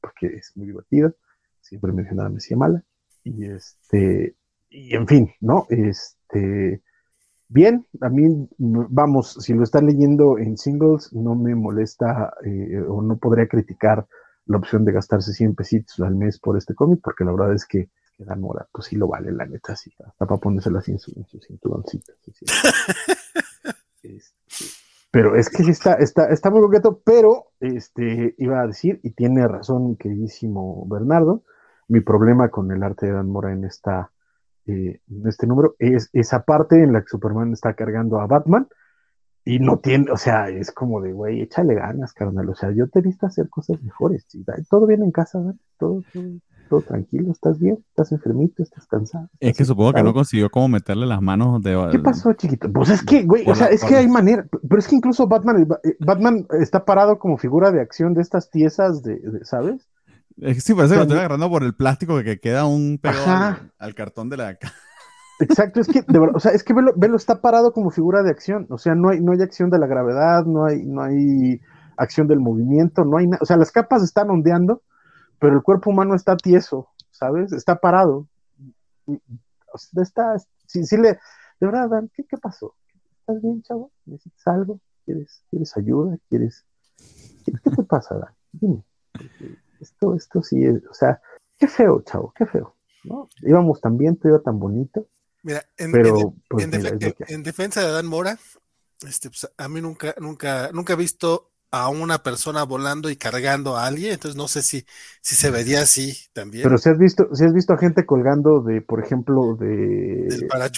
porque 0.00 0.26
es 0.28 0.52
muy 0.56 0.68
divertida, 0.68 1.12
siempre 1.60 1.92
menciona 1.92 2.26
a 2.26 2.28
Mesía 2.28 2.56
Mala, 2.56 2.84
y 3.24 3.46
este, 3.46 4.36
y 4.70 4.94
en 4.94 5.06
fin, 5.06 5.30
¿no? 5.40 5.66
Este, 5.68 6.82
bien, 7.48 7.86
a 8.00 8.08
mí, 8.08 8.48
vamos, 8.58 9.36
si 9.40 9.52
lo 9.52 9.64
están 9.64 9.86
leyendo 9.86 10.38
en 10.38 10.56
singles, 10.56 11.12
no 11.12 11.34
me 11.34 11.54
molesta 11.54 12.32
eh, 12.44 12.80
o 12.88 13.02
no 13.02 13.18
podría 13.18 13.48
criticar 13.48 14.06
la 14.46 14.58
opción 14.58 14.84
de 14.84 14.92
gastarse 14.92 15.32
100 15.32 15.54
pesitos 15.54 16.00
al 16.00 16.14
mes 16.14 16.38
por 16.38 16.56
este 16.56 16.74
cómic, 16.74 17.00
porque 17.02 17.24
la 17.24 17.32
verdad 17.32 17.54
es 17.54 17.66
que, 17.66 17.90
Dan 18.24 18.40
Mora, 18.40 18.66
pues 18.72 18.86
sí 18.86 18.96
lo 18.96 19.08
vale, 19.08 19.32
la 19.32 19.46
neta, 19.46 19.76
sí, 19.76 19.92
hasta 20.04 20.26
para 20.26 20.40
ponérsela 20.40 20.80
así 20.80 20.92
en 20.92 20.98
su, 20.98 21.12
en 21.16 21.26
su 21.26 21.40
cinturoncito. 21.40 22.12
Este, 24.02 24.64
pero 25.10 25.36
es 25.36 25.50
que 25.50 25.62
sí 25.62 25.70
está, 25.72 25.94
está, 25.94 26.30
está 26.30 26.50
muy 26.50 26.62
coqueto, 26.62 27.02
pero 27.04 27.48
este, 27.60 28.34
iba 28.38 28.62
a 28.62 28.66
decir, 28.66 28.98
y 29.02 29.10
tiene 29.10 29.46
razón, 29.46 29.96
queridísimo 29.96 30.86
Bernardo, 30.88 31.42
mi 31.88 32.00
problema 32.00 32.48
con 32.48 32.72
el 32.72 32.82
arte 32.82 33.06
de 33.06 33.12
Dan 33.12 33.28
Mora 33.28 33.52
en, 33.52 33.64
esta, 33.64 34.10
eh, 34.66 35.00
en 35.10 35.28
este 35.28 35.46
número 35.46 35.76
es 35.78 36.08
esa 36.14 36.44
parte 36.44 36.82
en 36.82 36.94
la 36.94 37.02
que 37.02 37.08
Superman 37.08 37.52
está 37.52 37.74
cargando 37.74 38.20
a 38.20 38.26
Batman 38.26 38.68
y 39.44 39.58
no 39.58 39.78
tiene, 39.78 40.10
o 40.10 40.16
sea, 40.16 40.48
es 40.48 40.70
como 40.70 41.00
de, 41.00 41.12
güey, 41.12 41.40
échale 41.40 41.74
ganas, 41.74 42.12
carnal. 42.12 42.48
O 42.48 42.54
sea, 42.54 42.70
yo 42.72 42.88
te 42.88 42.98
he 42.98 43.02
visto 43.02 43.26
hacer 43.26 43.48
cosas 43.48 43.82
mejores. 43.82 44.26
Todo 44.68 44.86
bien 44.86 45.02
en 45.02 45.10
casa, 45.10 45.38
¿verdad? 45.38 45.56
Todo, 45.78 46.02
todo, 46.12 46.24
tranquilo, 46.80 47.32
estás 47.32 47.58
bien, 47.58 47.78
estás 47.88 48.12
enfermito, 48.12 48.62
estás 48.62 48.86
cansado. 48.86 49.28
es 49.40 49.56
que 49.56 49.64
supongo 49.64 49.92
que 49.92 50.02
no 50.02 50.14
consiguió 50.14 50.48
cómo 50.50 50.68
meterle 50.68 51.06
las 51.06 51.20
manos 51.20 51.60
de. 51.62 51.88
¿Qué 51.90 51.98
pasó, 51.98 52.32
chiquito? 52.34 52.72
Pues 52.72 52.90
es 52.90 53.02
que, 53.02 53.24
güey, 53.24 53.48
o 53.50 53.54
sea, 53.54 53.66
es 53.66 53.84
que 53.84 53.96
hay 53.96 54.08
manera. 54.08 54.46
Pero 54.50 54.78
es 54.78 54.86
que 54.86 54.96
incluso 54.96 55.26
Batman, 55.26 55.66
eh, 55.82 55.96
Batman 55.98 56.46
está 56.60 56.84
parado 56.84 57.18
como 57.18 57.36
figura 57.36 57.72
de 57.72 57.80
acción 57.80 58.14
de 58.14 58.22
estas 58.22 58.48
piezas 58.48 59.02
de, 59.02 59.20
¿sabes? 59.42 59.88
Es 60.40 60.54
que 60.54 60.60
sí, 60.60 60.74
parece 60.74 60.94
que 60.94 60.98
lo 60.98 61.02
estoy 61.02 61.18
agarrando 61.18 61.50
por 61.50 61.64
el 61.64 61.74
plástico 61.74 62.22
que 62.22 62.38
queda 62.38 62.64
un 62.64 62.98
pego 62.98 63.18
al, 63.78 63.94
cartón 63.94 64.30
de 64.30 64.36
la 64.36 64.56
Exacto, 65.40 65.80
es 65.80 65.88
que, 65.88 66.02
de 66.06 66.18
verdad, 66.18 66.36
o 66.36 66.40
sea, 66.40 66.52
es 66.52 66.62
que 66.62 66.74
Velo, 66.74 67.16
está 67.16 67.40
parado 67.40 67.72
como 67.72 67.90
figura 67.90 68.22
de 68.22 68.30
acción, 68.30 68.66
o 68.68 68.78
sea, 68.78 68.94
no 68.94 69.10
hay, 69.10 69.20
no 69.20 69.32
hay 69.32 69.40
acción 69.40 69.70
de 69.70 69.78
la 69.78 69.86
gravedad, 69.86 70.44
no 70.44 70.66
hay, 70.66 70.84
no 70.84 71.02
hay 71.02 71.60
acción 71.96 72.26
del 72.26 72.40
movimiento, 72.40 73.04
no 73.04 73.16
hay 73.16 73.26
nada, 73.26 73.38
o 73.40 73.46
sea, 73.46 73.56
las 73.56 73.72
capas 73.72 74.02
están 74.02 74.30
ondeando, 74.30 74.82
pero 75.40 75.56
el 75.56 75.62
cuerpo 75.62 75.90
humano 75.90 76.14
está 76.14 76.36
tieso, 76.36 76.88
¿sabes? 77.10 77.52
Está 77.52 77.80
parado. 77.80 78.28
Está, 79.96 80.36
sí, 80.66 80.84
sí 80.84 80.96
le, 80.96 81.18
de 81.60 81.66
verdad, 81.66 81.88
Dan, 81.88 82.10
¿qué, 82.14 82.24
pasó? 82.36 82.76
¿Estás 83.20 83.42
bien, 83.42 83.62
chavo? 83.62 83.90
¿Necesitas 84.04 84.46
algo? 84.46 84.80
¿Quieres, 85.04 85.42
¿quieres 85.50 85.76
ayuda? 85.76 86.18
¿Quieres? 86.28 86.64
¿Qué, 87.44 87.52
te 87.52 87.82
pasa, 87.82 88.16
Dan? 88.16 88.34
Dime. 88.52 88.84
Esto, 89.80 90.14
esto 90.14 90.42
sí 90.42 90.62
es, 90.62 90.86
o 90.86 90.94
sea, 90.94 91.20
qué 91.58 91.66
feo, 91.66 92.02
chavo, 92.02 92.32
qué 92.36 92.46
feo. 92.46 92.76
¿no? 93.04 93.28
Íbamos 93.40 93.80
tan 93.80 93.96
bien, 93.96 94.16
todo 94.16 94.34
iba 94.34 94.42
tan 94.42 94.58
bonito. 94.58 95.08
Mira, 95.42 95.64
en, 95.78 95.92
pero, 95.92 96.34
pues, 96.48 96.68
en, 97.28 97.42
defensa 97.42 97.80
de 97.80 97.86
Adán 97.86 98.06
Mora, 98.06 98.38
este, 99.08 99.30
pues, 99.30 99.50
a 99.56 99.68
mí 99.68 99.80
nunca, 99.80 100.14
nunca, 100.20 100.70
nunca 100.72 100.92
he 100.92 100.96
visto 100.96 101.49
a 101.72 101.88
una 101.88 102.18
persona 102.22 102.64
volando 102.64 103.10
y 103.10 103.16
cargando 103.16 103.76
a 103.76 103.86
alguien, 103.86 104.12
entonces 104.12 104.36
no 104.36 104.48
sé 104.48 104.62
si, 104.62 104.84
si 105.20 105.36
se 105.36 105.50
vería 105.50 105.82
así 105.82 106.16
también. 106.32 106.64
Pero 106.64 106.78
si 106.78 106.88
has 106.88 106.98
visto, 106.98 107.28
si 107.32 107.44
has 107.44 107.52
visto 107.52 107.72
a 107.72 107.78
gente 107.78 108.04
colgando 108.04 108.60
de, 108.60 108.80
por 108.80 109.02
ejemplo, 109.02 109.56
de, 109.56 110.26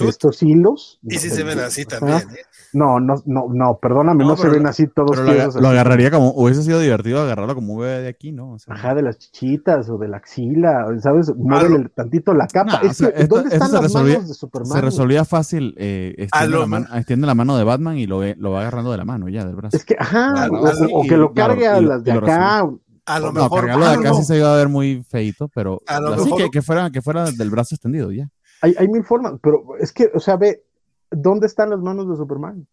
estos 0.07 0.43
hilos. 0.43 0.99
Y 1.03 1.19
si 1.19 1.31
se 1.31 1.45
ven 1.45 1.61
así 1.61 1.85
también. 1.87 2.19
¿eh? 2.19 2.43
No, 2.75 3.01
no, 3.01 3.23
no, 3.27 3.47
no, 3.53 3.79
perdóname, 3.81 4.25
no, 4.25 4.37
se 4.37 4.49
ven 4.49 4.67
así 4.67 4.87
todos. 4.87 5.19
Pero 5.19 5.61
lo, 5.61 5.69
agarraría 5.69 6.11
como, 6.11 6.33
hubiese 6.33 6.63
sido 6.63 6.81
divertido 6.81 7.21
agarrarlo 7.21 7.55
como 7.55 7.75
un 7.75 7.81
bebé 7.81 8.03
de 8.03 8.09
aquí, 8.09 8.33
¿no? 8.33 8.57
Ajá, 8.67 8.95
de 8.95 9.03
las 9.03 9.19
chichitas 9.19 9.89
o 9.91 9.99
de 9.99 10.09
la 10.09 10.19
axila, 10.19 10.87
¿sabes? 11.01 11.35
Muévele 11.37 11.89
tantito 11.91 12.35
la 12.35 12.47
capa. 12.47 12.81
¿Dónde 13.29 13.55
están 13.55 13.73
las 13.73 13.93
manos 13.95 14.29
de 14.29 14.35
Superman? 14.35 14.73
Se 14.73 14.81
resolvía 14.81 15.25
fácil, 15.25 15.75
eh, 15.77 16.15
extiende, 16.19 16.59
la 16.59 16.67
mano, 16.67 16.87
extiende, 16.95 17.27
la 17.27 17.35
mano, 17.35 17.57
de 17.57 17.65
Batman 17.65 17.97
y 17.99 18.07
lo, 18.07 18.23
lo 18.37 18.51
va 18.51 18.61
agarrando 18.61 18.91
de 18.91 18.99
la 18.99 19.05
mano 19.05 19.29
ya, 19.29 19.45
del 19.45 19.55
brazo. 19.55 19.77
Es 19.77 19.85
que, 19.85 19.97
ajá, 19.99 20.49
o, 20.91 21.03
que 21.03 21.17
lo 21.17 21.33
cargue 21.33 21.67
a 21.67 21.81
las 21.81 22.03
de 22.05 22.13
acá. 22.13 22.69
A 23.05 23.19
lo 23.19 23.33
mejor. 23.33 23.67
cargarlo 23.67 23.89
de 23.89 23.95
acá 23.95 24.15
sí 24.15 24.25
se 24.25 24.37
iba 24.37 24.53
a 24.53 24.57
ver 24.57 24.69
muy 24.69 25.05
feito, 25.09 25.49
pero 25.49 25.81
así 25.87 26.31
que, 26.37 26.51
que, 26.51 26.63
fuera, 26.63 26.91
que 26.91 27.03
fuera 27.03 27.31
del 27.31 27.51
brazo 27.51 27.75
extendido 27.75 28.13
ya. 28.13 28.29
Hay, 28.61 28.75
hay 28.79 28.87
mil 28.87 29.03
formas, 29.03 29.35
pero 29.43 29.77
es 29.81 29.93
que, 29.93 30.11
o 30.15 30.21
sea, 30.21 30.37
ve, 30.37 30.65
¿dónde 31.11 31.49
están 31.49 31.71
las 31.71 31.81
manos 31.81 32.09
de 32.09 32.17
Superman? 32.17 32.67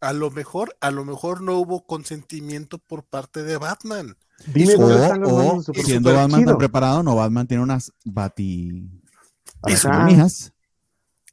a 0.00 0.12
lo 0.12 0.30
mejor, 0.30 0.76
a 0.80 0.90
lo 0.90 1.04
mejor 1.04 1.42
no 1.42 1.58
hubo 1.58 1.84
consentimiento 1.84 2.78
por 2.78 3.04
parte 3.04 3.42
de 3.42 3.56
Batman. 3.56 4.16
Dime 4.46 4.74
dónde 4.74 5.02
están 5.02 5.20
las 5.22 5.32
manos 5.32 5.56
de 5.58 5.62
Superman. 5.62 5.86
Siendo 5.86 6.14
Batman 6.14 6.44
tan 6.44 6.58
preparado, 6.58 7.02
no, 7.02 7.16
Batman 7.16 7.46
tiene 7.46 7.62
unas 7.62 7.92
bati... 8.04 8.88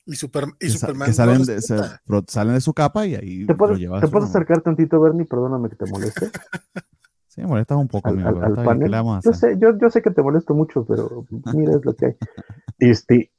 y, 0.06 0.16
super, 0.16 0.46
y 0.60 0.70
Superman. 0.70 1.08
Que 1.08 1.14
salen, 1.14 1.44
de, 1.44 1.62
salen 2.28 2.54
de 2.54 2.62
su 2.62 2.74
capa 2.74 3.06
y 3.06 3.16
ahí 3.16 3.46
¿Te 3.46 3.56
puedes, 3.56 3.80
¿te 3.80 4.08
puedes 4.08 4.30
acercar 4.30 4.62
tantito, 4.62 5.00
Bernie? 5.00 5.26
Perdóname 5.26 5.70
que 5.70 5.76
te 5.76 5.86
moleste. 5.90 6.30
Sí, 7.28 7.42
me 7.42 7.48
molestas 7.48 7.80
un 7.80 7.88
poco, 7.88 8.10
al, 8.10 8.20
al, 8.20 8.54
panel. 8.64 8.92
Yo 9.24 9.34
sé, 9.34 9.58
yo, 9.60 9.76
yo 9.82 9.90
sé 9.90 10.04
que 10.04 10.12
te 10.12 10.22
molesto 10.22 10.54
mucho, 10.54 10.86
pero 10.86 11.26
mira, 11.56 11.74
es 11.78 11.84
lo 11.84 11.96
que 11.96 12.06
hay. 12.06 12.16
Este, 12.78 13.32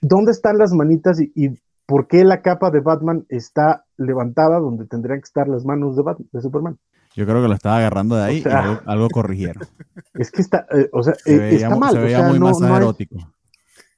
¿dónde 0.00 0.30
están 0.30 0.56
las 0.56 0.72
manitas 0.72 1.20
y, 1.20 1.32
y 1.34 1.58
¿por 1.84 2.06
qué 2.06 2.22
la 2.22 2.42
capa 2.42 2.70
de 2.70 2.78
Batman 2.78 3.26
está 3.28 3.86
levantada 3.96 4.60
donde 4.60 4.86
tendrían 4.86 5.18
que 5.18 5.24
estar 5.24 5.48
las 5.48 5.64
manos 5.64 5.96
de, 5.96 6.02
Batman, 6.02 6.28
de 6.30 6.40
Superman? 6.40 6.78
Yo 7.16 7.26
creo 7.26 7.42
que 7.42 7.48
lo 7.48 7.54
estaba 7.54 7.78
agarrando 7.78 8.14
de 8.14 8.22
ahí 8.22 8.44
y 8.44 8.48
algo, 8.86 9.08
corrigieron. 9.08 9.64
Es 10.14 10.30
que 10.30 10.42
está, 10.42 10.66
eh, 10.72 10.88
o 10.92 11.02
sea, 11.02 11.14
eh, 11.26 11.50
está 11.54 11.74
mal. 11.74 11.92
Se 11.92 11.98
veía 11.98 12.22
muy 12.28 12.38
más 12.38 12.60
erótico. 12.60 13.16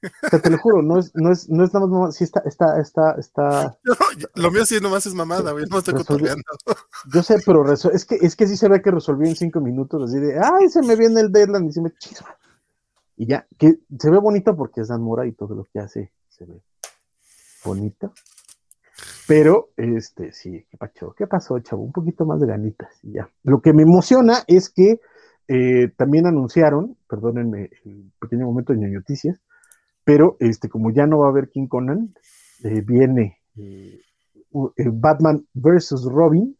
O 0.03 0.29
sea, 0.29 0.41
te 0.41 0.49
lo 0.49 0.57
juro, 0.57 0.81
no 0.81 0.99
es, 0.99 1.11
no 1.15 1.31
es, 1.31 1.49
no 1.49 1.63
es 1.63 1.73
nada 1.73 1.87
más 1.87 2.15
sí 2.15 2.23
está, 2.23 2.41
está, 2.45 2.79
está, 2.79 3.15
está. 3.17 3.77
lo 4.35 4.51
mío 4.51 4.65
sí 4.65 4.79
nomás 4.81 5.05
es 5.05 5.13
mamada, 5.13 5.51
yo 5.51 5.65
no 5.69 5.79
estoy 5.79 5.93
cotorreando. 5.93 6.43
Yo 7.13 7.23
sé, 7.23 7.37
pero 7.45 7.71
es 7.71 8.05
que, 8.05 8.15
es 8.15 8.35
que 8.35 8.47
sí 8.47 8.57
se 8.57 8.69
ve 8.69 8.81
que 8.81 8.91
resolvió 8.91 9.27
en 9.27 9.35
cinco 9.35 9.61
minutos, 9.61 10.09
así 10.09 10.19
de, 10.19 10.39
ay, 10.39 10.69
se 10.69 10.81
me 10.81 10.95
viene 10.95 11.21
el 11.21 11.31
deadline 11.31 11.67
y 11.67 11.71
se 11.71 11.81
me 11.81 11.91
chisma. 11.91 12.35
Y 13.15 13.27
ya, 13.27 13.47
que 13.57 13.79
se 13.99 14.09
ve 14.09 14.17
bonito 14.17 14.55
porque 14.55 14.81
es 14.81 14.87
Dan 14.87 15.01
Mora 15.01 15.25
y 15.25 15.33
todo 15.33 15.55
lo 15.55 15.65
que 15.65 15.79
hace 15.79 16.11
se 16.29 16.45
ve 16.45 16.61
bonito. 17.63 18.13
Pero, 19.27 19.69
este, 19.77 20.33
sí, 20.33 20.65
¿qué 20.69 20.77
pasó? 20.77 21.13
¿Qué 21.17 21.27
pasó, 21.27 21.59
chavo? 21.59 21.83
Un 21.83 21.91
poquito 21.91 22.25
más 22.25 22.39
de 22.41 22.47
ganitas 22.47 22.91
y 23.03 23.13
ya. 23.13 23.29
Lo 23.43 23.61
que 23.61 23.73
me 23.73 23.83
emociona 23.83 24.43
es 24.47 24.69
que 24.69 24.99
eh, 25.47 25.89
también 25.97 26.25
anunciaron, 26.25 26.97
perdónenme 27.09 27.69
el 27.85 28.11
pequeño 28.19 28.45
momento 28.45 28.73
de 28.73 28.79
noticias, 28.87 29.39
pero 30.03 30.37
este, 30.39 30.69
como 30.69 30.91
ya 30.91 31.07
no 31.07 31.19
va 31.19 31.27
a 31.27 31.29
haber 31.29 31.49
King 31.49 31.67
Conan, 31.67 32.13
eh, 32.63 32.81
viene 32.81 33.39
eh, 33.57 34.01
Batman 34.91 35.45
vs. 35.53 36.05
Robin, 36.05 36.57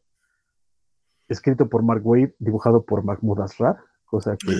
escrito 1.28 1.70
por 1.70 1.84
Mark 1.84 2.06
Wade, 2.06 2.36
dibujado 2.40 2.84
por 2.84 3.04
Mahmoud 3.04 3.42
Asrar, 3.42 3.78
cosa 4.06 4.38
que 4.38 4.54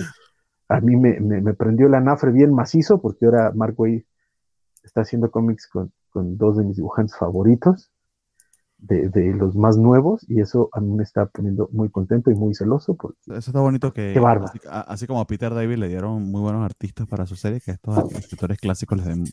a 0.68 0.80
mí 0.80 0.96
me, 0.96 1.20
me 1.20 1.54
prendió 1.54 1.88
la 1.88 2.00
nafre 2.00 2.32
bien 2.32 2.52
macizo, 2.52 3.00
porque 3.00 3.26
ahora 3.26 3.52
Mark 3.54 3.74
Wade 3.78 4.06
está 4.82 5.02
haciendo 5.02 5.30
cómics 5.30 5.68
con, 5.68 5.92
con 6.10 6.36
dos 6.36 6.56
de 6.56 6.64
mis 6.64 6.76
dibujantes 6.76 7.16
favoritos, 7.16 7.93
de, 8.86 9.34
los 9.34 9.56
más 9.56 9.76
nuevos, 9.76 10.24
y 10.28 10.40
eso 10.40 10.68
a 10.72 10.80
mí 10.80 10.92
me 10.94 11.02
está 11.02 11.26
poniendo 11.26 11.68
muy 11.72 11.90
contento 11.90 12.30
y 12.30 12.34
muy 12.34 12.54
celoso. 12.54 12.94
Porque, 12.94 13.18
eso 13.26 13.50
está 13.50 13.60
bonito 13.60 13.92
que, 13.92 14.14
así, 14.68 15.06
como 15.06 15.20
a 15.20 15.26
Peter 15.26 15.52
David 15.54 15.76
le 15.76 15.88
dieron 15.88 16.22
muy 16.30 16.40
buenos 16.40 16.64
artistas 16.64 17.06
para 17.06 17.26
su 17.26 17.36
serie, 17.36 17.60
que 17.60 17.72
estos 17.72 18.12
escritores 18.12 18.58
clásicos 18.58 18.98
les 18.98 19.06
den 19.06 19.24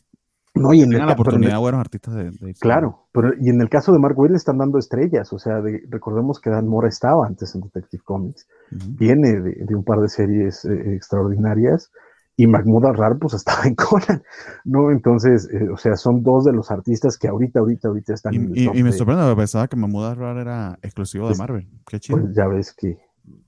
no, 0.54 0.74
y 0.74 0.82
en 0.82 0.90
la 0.90 1.12
oportunidad 1.12 1.58
buenos 1.58 1.80
artistas 1.80 2.14
de, 2.14 2.54
Claro, 2.60 3.06
pero 3.10 3.32
y 3.40 3.48
en 3.48 3.60
el 3.62 3.70
caso 3.70 3.90
de 3.90 3.98
Mark 3.98 4.18
Waid 4.18 4.32
le 4.32 4.36
están 4.36 4.58
dando 4.58 4.78
estrellas, 4.78 5.32
o 5.32 5.38
sea, 5.38 5.62
recordemos 5.88 6.40
que 6.40 6.50
Dan 6.50 6.68
Mora 6.68 6.88
estaba 6.88 7.26
antes 7.26 7.54
en 7.54 7.62
Detective 7.62 8.02
Comics, 8.04 8.46
viene 8.70 9.40
de, 9.40 9.74
un 9.74 9.82
par 9.82 10.00
de 10.00 10.10
series 10.10 10.66
eh, 10.66 10.94
extraordinarias, 10.94 11.90
y 12.36 12.46
Mahmoud 12.46 12.86
Arrar 12.86 13.18
pues 13.18 13.34
estaba 13.34 13.64
en 13.64 13.74
Conan, 13.76 14.22
¿no? 14.64 14.90
Entonces, 14.90 15.48
eh, 15.52 15.68
o 15.68 15.76
sea, 15.76 15.96
son 15.96 16.22
dos 16.22 16.44
de 16.44 16.52
los 16.52 16.70
artistas 16.70 17.18
que 17.18 17.28
ahorita, 17.28 17.60
ahorita, 17.60 17.88
ahorita 17.88 18.14
están 18.14 18.34
y, 18.34 18.36
en 18.36 18.44
el 18.44 18.78
y, 18.78 18.82
me 18.82 18.92
sorprende, 18.92 19.34
pensaba 19.36 19.68
que 19.68 19.76
Mahmoud 19.76 20.04
Arrar 20.04 20.38
era 20.38 20.78
exclusivo 20.82 21.26
de 21.26 21.30
pues, 21.30 21.38
Marvel, 21.38 21.68
qué 21.86 22.00
chido. 22.00 22.20
Pues 22.20 22.34
ya 22.34 22.46
ves 22.46 22.72
que 22.72 22.98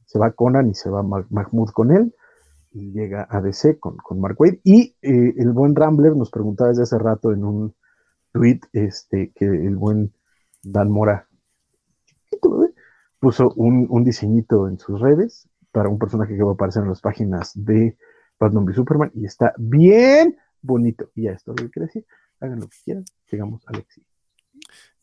se 0.06 0.18
va 0.18 0.32
Conan 0.32 0.68
y 0.68 0.74
se 0.74 0.90
va 0.90 1.02
Mahmoud 1.02 1.70
con 1.70 1.90
él, 1.90 2.14
y 2.72 2.92
llega 2.92 3.26
a 3.30 3.40
DC 3.40 3.78
con, 3.78 3.96
con 3.96 4.20
Mark 4.20 4.36
Wade, 4.38 4.60
y 4.64 4.96
eh, 5.02 5.34
el 5.36 5.52
buen 5.52 5.74
Rambler 5.74 6.14
nos 6.16 6.30
preguntaba 6.30 6.70
desde 6.70 6.82
hace 6.82 6.98
rato 6.98 7.32
en 7.32 7.44
un 7.44 7.74
tweet, 8.32 8.60
este, 8.72 9.32
que 9.34 9.46
el 9.46 9.76
buen 9.76 10.12
Dan 10.62 10.90
Mora 10.90 11.28
puso 13.20 13.52
un, 13.56 13.86
un 13.88 14.04
diseñito 14.04 14.68
en 14.68 14.78
sus 14.78 15.00
redes 15.00 15.48
para 15.72 15.88
un 15.88 15.98
personaje 15.98 16.36
que 16.36 16.42
va 16.42 16.50
a 16.50 16.54
aparecer 16.54 16.82
en 16.82 16.90
las 16.90 17.00
páginas 17.00 17.52
de 17.54 17.96
Batman 18.38 18.64
v 18.64 18.74
Superman 18.74 19.10
y 19.14 19.26
está 19.26 19.54
bien 19.58 20.36
bonito. 20.60 21.10
Y 21.14 21.22
ya 21.22 21.32
esto 21.32 21.52
lo 21.52 21.56
que 21.56 21.70
quiere 21.70 21.86
decir. 21.86 22.06
Hagan 22.40 22.60
lo 22.60 22.68
que 22.68 22.76
quieran. 22.84 23.04
Llegamos 23.30 23.62
a 23.66 23.70
Alexi. 23.70 24.04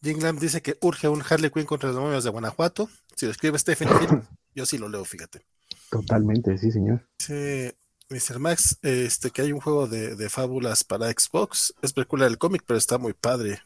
Jim 0.01 0.19
dice 0.39 0.61
que 0.61 0.77
urge 0.82 1.07
un 1.07 1.21
Harley 1.27 1.51
Quinn 1.51 1.65
contra 1.65 1.89
los 1.89 1.95
demonios 1.95 2.23
de 2.23 2.32
Guanajuato. 2.32 2.89
Si 3.15 3.25
lo 3.25 3.32
escribe 3.32 3.59
Stephen 3.59 3.88
King, 3.99 4.21
yo 4.55 4.65
sí 4.65 4.77
lo 4.77 4.89
leo, 4.89 5.05
fíjate. 5.05 5.45
Totalmente, 5.91 6.57
sí, 6.57 6.71
señor. 6.71 7.07
Sí, 7.19 7.71
Mr. 8.09 8.39
Max, 8.39 8.79
este, 8.82 9.29
que 9.29 9.43
hay 9.43 9.51
un 9.51 9.61
juego 9.61 9.88
de, 9.88 10.29
fábulas 10.29 10.84
para 10.84 11.09
Xbox. 11.11 11.73
Es 11.82 11.93
película 11.93 12.25
del 12.25 12.38
cómic, 12.38 12.63
pero 12.65 12.77
está 12.77 12.97
muy 12.97 13.13
padre. 13.13 13.59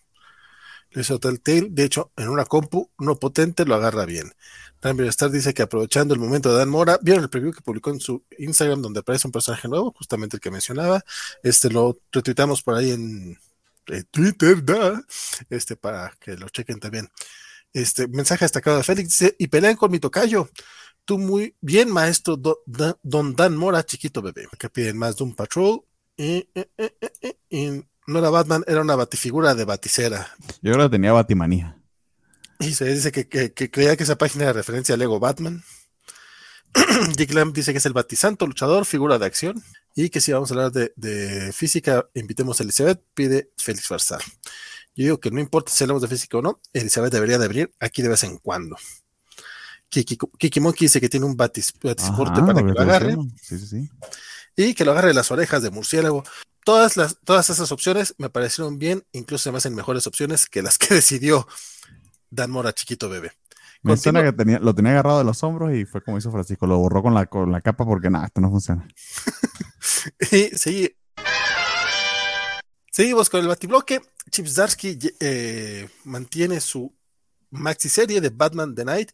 Lo 0.92 1.02
hizo 1.02 1.20
Telltale. 1.20 1.68
De 1.70 1.84
hecho, 1.84 2.12
en 2.16 2.30
una 2.30 2.46
compu 2.46 2.90
no 3.00 3.20
potente 3.20 3.66
lo 3.66 3.76
agarra 3.76 4.06
bien. 4.06 4.32
También 4.80 5.10
Star 5.10 5.32
dice 5.32 5.54
que 5.54 5.64
aprovechando 5.64 6.14
el 6.14 6.20
momento 6.20 6.52
de 6.52 6.60
Dan 6.60 6.70
Mora, 6.70 7.00
vieron 7.02 7.24
el 7.24 7.30
preview 7.30 7.52
que 7.52 7.62
publicó 7.62 7.90
en 7.90 8.00
su 8.00 8.24
Instagram 8.38 8.82
donde 8.82 9.00
aparece 9.00 9.28
un 9.28 9.32
personaje 9.32 9.68
nuevo, 9.68 9.92
justamente 9.98 10.38
el 10.38 10.42
que 10.42 10.52
mencionaba. 10.52 11.04
Este 11.42 11.70
lo 11.72 11.98
retuitamos 12.12 12.62
por 12.62 12.76
ahí 12.76 12.92
en, 12.92 13.38
Twitter, 14.12 14.64
este 15.50 15.76
para 15.76 16.16
que 16.20 16.36
lo 16.38 16.50
chequen 16.50 16.80
también. 16.80 17.10
Este 17.74 18.08
mensaje 18.08 18.46
destacado 18.46 18.78
de 18.78 18.84
Félix 18.84 19.10
dice: 19.10 19.36
Y 19.40 19.48
pelean 19.48 19.76
con 19.76 19.92
mi 19.92 20.00
tocayo. 20.00 20.50
Tú 21.04 21.18
muy 21.18 21.56
bien, 21.62 21.92
maestro 21.92 22.36
Don 22.36 23.36
Dan 23.36 23.58
Mora, 23.58 23.86
chiquito 23.86 24.22
bebé. 24.22 24.48
Que 24.60 24.70
piden 24.70 24.98
más 24.98 25.18
de 25.18 25.24
un 25.24 25.36
patrol. 25.36 25.84
No 28.08 28.20
era 28.20 28.30
Batman, 28.30 28.64
era 28.68 28.82
una 28.82 28.96
batifigura 28.96 29.56
de 29.56 29.66
baticera. 29.66 30.36
Yo 30.62 30.78
que 30.78 30.90
tenía 30.90 31.12
batimanía. 31.12 31.78
Y 32.60 32.74
se 32.74 32.86
dice 32.86 33.12
que, 33.12 33.28
creía 33.54 33.98
que 33.98 34.04
esa 34.04 34.18
página 34.18 34.46
era 34.46 34.54
referencia 34.54 34.96
a 34.96 34.98
Lego 34.98 35.20
Batman. 35.20 35.64
Dick 37.18 37.34
Lamb 37.34 37.54
dice 37.54 37.72
que 37.72 37.80
es 37.80 37.86
el 37.86 37.94
Batisanto, 37.94 38.48
luchador, 38.48 38.86
figura 38.86 39.18
de 39.18 39.26
acción. 39.26 39.64
Y 39.96 40.10
que 40.10 40.22
si 40.22 40.34
vamos 40.34 40.52
a 40.52 40.54
hablar 40.54 40.72
de, 40.72 41.52
física, 41.54 42.08
invitemos 42.14 42.60
a 42.60 42.64
Elizabeth, 42.64 43.02
pide 43.14 43.52
Félix 43.58 43.88
Farsar. 43.88 44.22
Yo 44.96 45.04
digo 45.04 45.20
que 45.20 45.32
no 45.32 45.40
importa 45.40 45.72
si 45.72 45.84
hablamos 45.84 46.02
de 46.02 46.10
física 46.10 46.38
o 46.38 46.42
no, 46.42 46.60
Elizabeth 46.74 47.14
debería 47.14 47.38
de 47.38 47.48
venir 47.48 47.74
aquí 47.80 48.02
de 48.02 48.10
vez 48.10 48.24
en 48.24 48.38
cuando. 48.38 48.78
Kiki, 49.90 50.18
Kiki 50.38 50.60
Monkey 50.60 50.86
dice 50.86 51.00
que 51.00 51.08
tiene 51.08 51.26
un 51.26 51.38
batis, 51.38 51.74
batisporte 51.82 52.42
para 52.42 52.62
que 52.62 52.72
lo 52.72 52.82
agarre. 52.82 53.16
Y 54.58 54.74
que 54.74 54.86
lo 54.86 54.92
agarre 54.92 55.14
las 55.14 55.32
orejas 55.32 55.62
de 55.62 55.70
murciélago. 55.70 56.24
Todas, 56.66 56.98
las, 56.98 57.20
todas 57.24 57.50
esas 57.50 57.72
opciones 57.72 58.16
me 58.18 58.30
parecieron 58.30 58.78
bien, 58.78 59.06
incluso 59.14 59.44
se 59.44 59.52
me 59.52 59.60
hacen 59.60 59.76
mejores 59.76 60.08
opciones 60.08 60.50
que 60.50 60.62
las 60.62 60.78
que 60.78 60.94
decidió 60.96 61.48
Dan 62.30 62.52
Mora, 62.52 62.74
chiquito 62.74 63.08
bebé. 63.08 63.32
Me 63.84 63.96
suena 63.96 64.24
que 64.24 64.34
tenía, 64.34 64.58
lo 64.58 64.74
tenía 64.74 64.94
agarrado 64.94 65.20
de 65.20 65.26
los 65.26 65.44
hombros 65.44 65.76
y 65.76 65.86
fue 65.86 66.04
como 66.04 66.18
hizo 66.18 66.32
Francisco, 66.32 66.66
lo 66.66 66.80
borró 66.80 67.04
con 67.04 67.14
la, 67.14 67.28
con 67.28 67.52
la 67.52 67.62
capa 67.62 67.86
porque 67.86 68.10
nada, 68.10 68.26
esto 68.26 68.42
no 68.42 68.50
funciona. 68.50 68.86
y 70.32 70.58
sí. 70.58 70.98
Seguimos 72.92 73.30
con 73.30 73.42
el 73.42 73.48
batibloque. 73.48 74.02
Chip 74.32 74.48
Zarsky 74.48 74.98
eh, 75.20 75.88
mantiene 76.06 76.60
su 76.60 76.92
maxi 77.52 77.88
serie 77.88 78.20
de 78.22 78.30
Batman 78.30 78.74
The 78.74 78.86
Night, 78.86 79.12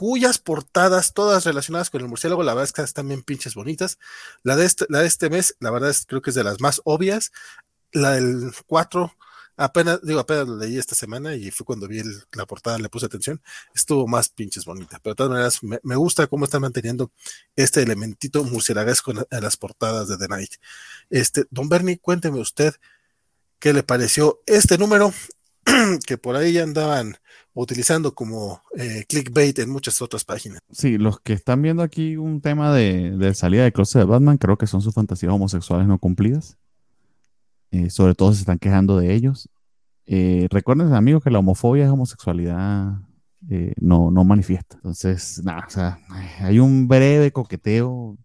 cuyas 0.00 0.38
portadas, 0.38 1.12
todas 1.12 1.44
relacionadas 1.44 1.90
con 1.90 2.00
el 2.00 2.08
murciélago, 2.08 2.42
la 2.42 2.54
verdad 2.54 2.64
es 2.64 2.72
que 2.72 2.80
están 2.80 3.06
bien 3.06 3.22
pinches 3.22 3.54
bonitas. 3.54 3.98
La 4.42 4.56
de 4.56 4.64
este, 4.64 4.86
la 4.88 5.00
de 5.00 5.06
este 5.06 5.28
mes, 5.28 5.56
la 5.60 5.70
verdad 5.70 5.90
es 5.90 6.06
creo 6.06 6.22
que 6.22 6.30
es 6.30 6.36
de 6.36 6.42
las 6.42 6.58
más 6.58 6.80
obvias. 6.84 7.32
La 7.92 8.12
del 8.12 8.50
4 8.66 9.14
Apenas, 9.58 10.00
digo, 10.02 10.20
apenas 10.20 10.48
lo 10.48 10.56
leí 10.56 10.78
esta 10.78 10.94
semana 10.94 11.34
y 11.34 11.50
fue 11.50 11.66
cuando 11.66 11.86
vi 11.86 12.00
la 12.32 12.46
portada, 12.46 12.78
le 12.78 12.88
puse 12.88 13.04
atención, 13.04 13.42
estuvo 13.74 14.06
más 14.06 14.30
pinches 14.30 14.64
bonita. 14.64 14.98
Pero 15.02 15.12
de 15.12 15.16
todas 15.16 15.30
maneras, 15.30 15.60
me, 15.82 15.96
gusta 15.96 16.26
cómo 16.28 16.46
están 16.46 16.62
manteniendo 16.62 17.12
este 17.56 17.82
elementito 17.82 18.42
murcielaguesco 18.42 19.12
en, 19.12 19.42
las 19.42 19.58
portadas 19.58 20.08
de 20.08 20.16
The 20.16 20.28
Night. 20.28 20.54
Este, 21.10 21.44
don 21.50 21.68
Bernie, 21.68 21.98
cuénteme 21.98 22.40
usted 22.40 22.74
qué 23.58 23.74
le 23.74 23.82
pareció 23.82 24.40
este 24.46 24.78
número 24.78 25.12
que 26.06 26.18
por 26.18 26.36
ahí 26.36 26.58
andaban 26.58 27.16
utilizando 27.52 28.14
como 28.14 28.62
eh, 28.76 29.04
clickbait 29.08 29.58
en 29.58 29.70
muchas 29.70 30.00
otras 30.02 30.24
páginas. 30.24 30.60
Sí, 30.70 30.98
los 30.98 31.20
que 31.20 31.32
están 31.32 31.62
viendo 31.62 31.82
aquí 31.82 32.16
un 32.16 32.40
tema 32.40 32.72
de, 32.74 33.10
de 33.16 33.34
salida 33.34 33.64
de 33.64 33.72
closet 33.72 34.00
de 34.00 34.06
Batman, 34.06 34.38
creo 34.38 34.56
que 34.56 34.66
son 34.66 34.82
sus 34.82 34.94
fantasías 34.94 35.32
homosexuales 35.32 35.86
no 35.86 35.98
cumplidas. 35.98 36.56
Eh, 37.72 37.90
sobre 37.90 38.14
todo 38.14 38.32
se 38.32 38.40
están 38.40 38.58
quejando 38.58 38.98
de 38.98 39.14
ellos. 39.14 39.48
Eh, 40.06 40.48
recuerden, 40.50 40.92
amigos, 40.92 41.22
que 41.22 41.30
la 41.30 41.38
homofobia 41.38 41.84
es 41.84 41.90
homosexualidad 41.90 42.94
no, 43.80 44.10
no 44.10 44.22
manifiesta. 44.24 44.76
Entonces, 44.76 45.40
nada, 45.42 45.64
o 45.66 45.70
sea, 45.70 45.98
hay 46.40 46.58
un 46.58 46.86
breve 46.86 47.32
coqueteo, 47.32 48.18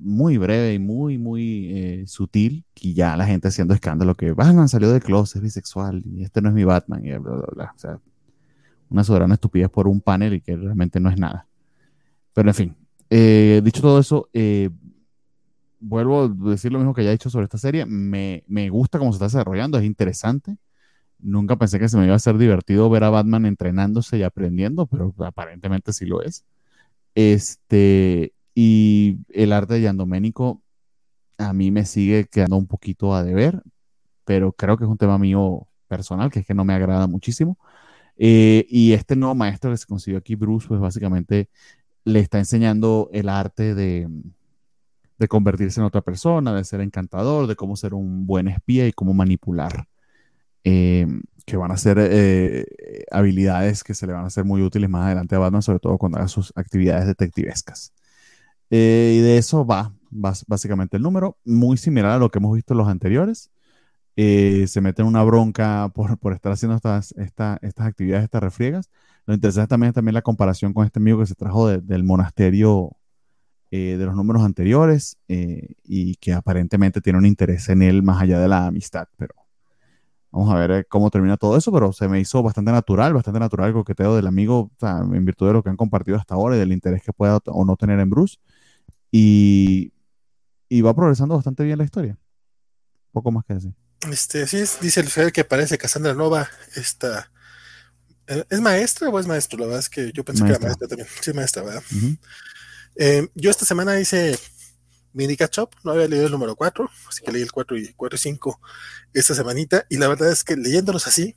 muy 0.00 0.38
breve 0.38 0.74
y 0.74 0.78
muy, 0.78 1.18
muy 1.18 2.04
sutil, 2.06 2.64
y 2.80 2.94
ya 2.94 3.16
la 3.16 3.26
gente 3.26 3.48
haciendo 3.48 3.74
escándalo 3.74 4.14
que 4.14 4.32
Batman 4.32 4.68
salió 4.68 4.90
de 4.90 5.00
closet, 5.00 5.36
es 5.36 5.42
bisexual, 5.42 6.02
y 6.06 6.22
este 6.24 6.40
no 6.42 6.48
es 6.48 6.54
mi 6.54 6.64
Batman, 6.64 7.04
y 7.04 7.10
bla, 7.10 7.18
bla, 7.18 7.46
bla. 7.52 7.72
O 7.74 7.78
sea, 7.78 8.00
una 8.88 9.04
soberana 9.04 9.34
estupidez 9.34 9.70
por 9.70 9.86
un 9.86 10.00
panel 10.00 10.34
y 10.34 10.40
que 10.40 10.56
realmente 10.56 11.00
no 11.00 11.10
es 11.10 11.18
nada. 11.18 11.46
Pero 12.32 12.48
en 12.50 12.54
fin, 12.54 12.76
dicho 13.62 13.80
todo 13.82 14.00
eso, 14.00 14.28
vuelvo 15.80 16.24
a 16.24 16.28
decir 16.50 16.72
lo 16.72 16.78
mismo 16.78 16.94
que 16.94 17.02
ya 17.02 17.10
he 17.10 17.12
dicho 17.12 17.30
sobre 17.30 17.44
esta 17.44 17.58
serie. 17.58 17.86
Me, 17.86 18.70
gusta 18.70 18.98
cómo 18.98 19.12
se 19.12 19.16
está 19.16 19.26
desarrollando, 19.26 19.78
es 19.78 19.84
interesante. 19.84 20.56
Nunca 21.18 21.56
pensé 21.56 21.78
que 21.78 21.88
se 21.88 21.96
me 21.98 22.06
iba 22.06 22.14
a 22.14 22.18
ser 22.18 22.38
divertido 22.38 22.88
ver 22.88 23.04
a 23.04 23.10
Batman 23.10 23.46
entrenándose 23.46 24.18
y 24.18 24.22
aprendiendo, 24.22 24.86
pero 24.86 25.14
aparentemente 25.18 25.92
sí 25.92 26.06
lo 26.06 26.22
es. 26.22 26.44
Este, 27.14 28.32
y 28.62 29.20
el 29.30 29.54
arte 29.54 29.72
de 29.72 29.80
Yandoménico 29.80 30.62
a 31.38 31.54
mí 31.54 31.70
me 31.70 31.86
sigue 31.86 32.26
quedando 32.26 32.58
un 32.58 32.66
poquito 32.66 33.14
a 33.14 33.24
deber, 33.24 33.62
pero 34.26 34.52
creo 34.52 34.76
que 34.76 34.84
es 34.84 34.90
un 34.90 34.98
tema 34.98 35.16
mío 35.16 35.66
personal, 35.88 36.30
que 36.30 36.40
es 36.40 36.46
que 36.46 36.52
no 36.52 36.66
me 36.66 36.74
agrada 36.74 37.06
muchísimo. 37.06 37.58
Eh, 38.18 38.66
y 38.68 38.92
este 38.92 39.16
nuevo 39.16 39.34
maestro 39.34 39.70
que 39.70 39.78
se 39.78 39.86
consiguió 39.86 40.18
aquí, 40.18 40.34
Bruce, 40.34 40.68
pues 40.68 40.78
básicamente 40.78 41.48
le 42.04 42.20
está 42.20 42.38
enseñando 42.38 43.08
el 43.14 43.30
arte 43.30 43.74
de, 43.74 44.06
convertirse 45.26 45.80
en 45.80 45.86
otra 45.86 46.02
persona, 46.02 46.54
de 46.54 46.64
ser 46.64 46.82
encantador, 46.82 47.46
de 47.46 47.56
cómo 47.56 47.76
ser 47.76 47.94
un 47.94 48.26
buen 48.26 48.46
espía 48.46 48.86
y 48.86 48.92
cómo 48.92 49.14
manipular. 49.14 49.86
Eh, 50.64 51.06
que 51.46 51.56
van 51.56 51.72
a 51.72 51.78
ser 51.78 51.96
eh, 51.98 52.66
habilidades 53.10 53.82
que 53.84 53.94
se 53.94 54.06
le 54.06 54.12
van 54.12 54.24
a 54.24 54.26
hacer 54.26 54.44
muy 54.44 54.60
útiles 54.60 54.90
más 54.90 55.06
adelante 55.06 55.34
a 55.34 55.38
Batman, 55.38 55.62
sobre 55.62 55.78
todo 55.78 55.96
cuando 55.96 56.18
haga 56.18 56.28
sus 56.28 56.52
actividades 56.56 57.06
detectivescas. 57.06 57.94
Eh, 58.70 59.16
y 59.18 59.20
de 59.20 59.38
eso 59.38 59.66
va, 59.66 59.92
básicamente 60.10 60.96
el 60.96 61.02
número, 61.02 61.38
muy 61.44 61.76
similar 61.76 62.12
a 62.12 62.18
lo 62.18 62.30
que 62.30 62.38
hemos 62.38 62.54
visto 62.54 62.74
en 62.74 62.78
los 62.78 62.88
anteriores. 62.88 63.50
se 64.16 64.80
mete 64.80 65.02
en 65.02 65.08
una 65.08 65.22
bronca 65.24 65.90
por, 65.94 66.18
por 66.18 66.32
estar 66.34 66.52
haciendo 66.52 66.76
estas, 66.76 67.12
estas 67.16 67.86
actividades, 67.86 68.24
estas 68.24 68.42
refriegas. 68.42 68.90
Lo 69.26 69.34
interesante 69.34 69.68
también 69.68 69.90
es 69.90 69.94
también 69.94 70.14
la 70.14 70.22
comparación 70.22 70.72
con 70.72 70.84
este 70.84 70.98
amigo 70.98 71.18
que 71.20 71.26
se 71.26 71.34
trajo 71.34 71.68
del 71.68 72.04
monasterio 72.04 72.96
eh, 73.72 73.96
de 73.96 74.04
los 74.04 74.16
números 74.16 74.42
anteriores 74.42 75.16
eh, 75.28 75.74
y 75.84 76.16
que 76.16 76.32
aparentemente 76.32 77.00
tiene 77.00 77.20
un 77.20 77.26
interés 77.26 77.68
en 77.68 77.82
él 77.82 78.02
más 78.02 78.20
allá 78.20 78.40
de 78.40 78.48
la 78.48 78.66
amistad, 78.66 79.06
pero 79.16 79.32
vamos 80.32 80.52
a 80.52 80.56
ver 80.56 80.70
eh, 80.72 80.84
cómo 80.88 81.08
termina 81.08 81.36
todo 81.36 81.56
eso, 81.56 81.70
pero 81.70 81.92
se 81.92 82.08
me 82.08 82.18
hizo 82.18 82.42
bastante 82.42 82.72
natural, 82.72 83.14
bastante 83.14 83.38
natural 83.38 83.68
el 83.68 83.74
coqueteo 83.74 84.16
del 84.16 84.26
amigo 84.26 84.72
en 84.82 85.24
virtud 85.24 85.46
de 85.46 85.52
lo 85.52 85.62
que 85.62 85.70
han 85.70 85.76
compartido 85.76 86.16
hasta 86.16 86.34
ahora 86.34 86.56
y 86.56 86.58
del 86.58 86.72
interés 86.72 87.04
que 87.04 87.12
pueda 87.12 87.38
o 87.46 87.64
no 87.64 87.76
tener 87.76 88.00
en 88.00 88.10
Bruce 88.10 88.38
y, 89.10 89.92
y 90.68 90.80
va 90.82 90.94
progresando 90.94 91.34
bastante 91.34 91.64
bien 91.64 91.78
la 91.78 91.84
historia. 91.84 92.18
Poco 93.12 93.32
más 93.32 93.44
que 93.44 93.54
decir. 93.54 93.74
Este, 94.10 94.46
sí, 94.46 94.64
dice 94.80 95.00
el 95.16 95.32
que 95.32 95.44
parece 95.44 95.78
Cassandra 95.78 96.14
Nova, 96.14 96.48
esta... 96.76 97.30
¿Es 98.48 98.60
maestra 98.60 99.08
o 99.08 99.18
es 99.18 99.26
maestro? 99.26 99.58
La 99.58 99.66
verdad 99.66 99.80
es 99.80 99.88
que 99.88 100.12
yo 100.12 100.24
pensé 100.24 100.44
que 100.44 100.50
era 100.50 100.60
maestra 100.60 100.86
también. 100.86 101.08
Sí, 101.20 101.32
maestra, 101.32 101.64
¿verdad? 101.64 101.82
Eh, 102.94 103.28
yo 103.34 103.50
esta 103.50 103.66
semana 103.66 103.98
hice 103.98 104.38
mini 105.12 105.36
catch 105.36 105.58
up, 105.58 105.70
no 105.82 105.92
había 105.92 106.06
leído 106.06 106.26
el 106.26 106.32
número 106.32 106.54
4, 106.54 106.88
así 107.08 107.22
que 107.22 107.32
leí 107.32 107.42
el 107.42 107.50
4 107.50 107.76
y 107.76 107.92
4 107.94 108.16
y 108.16 108.18
5 108.18 108.60
esta 109.12 109.34
semanita, 109.34 109.84
y 109.88 109.96
la 109.96 110.08
verdad 110.08 110.30
es 110.30 110.44
que 110.44 110.56
leyéndolos 110.56 111.06
así, 111.06 111.36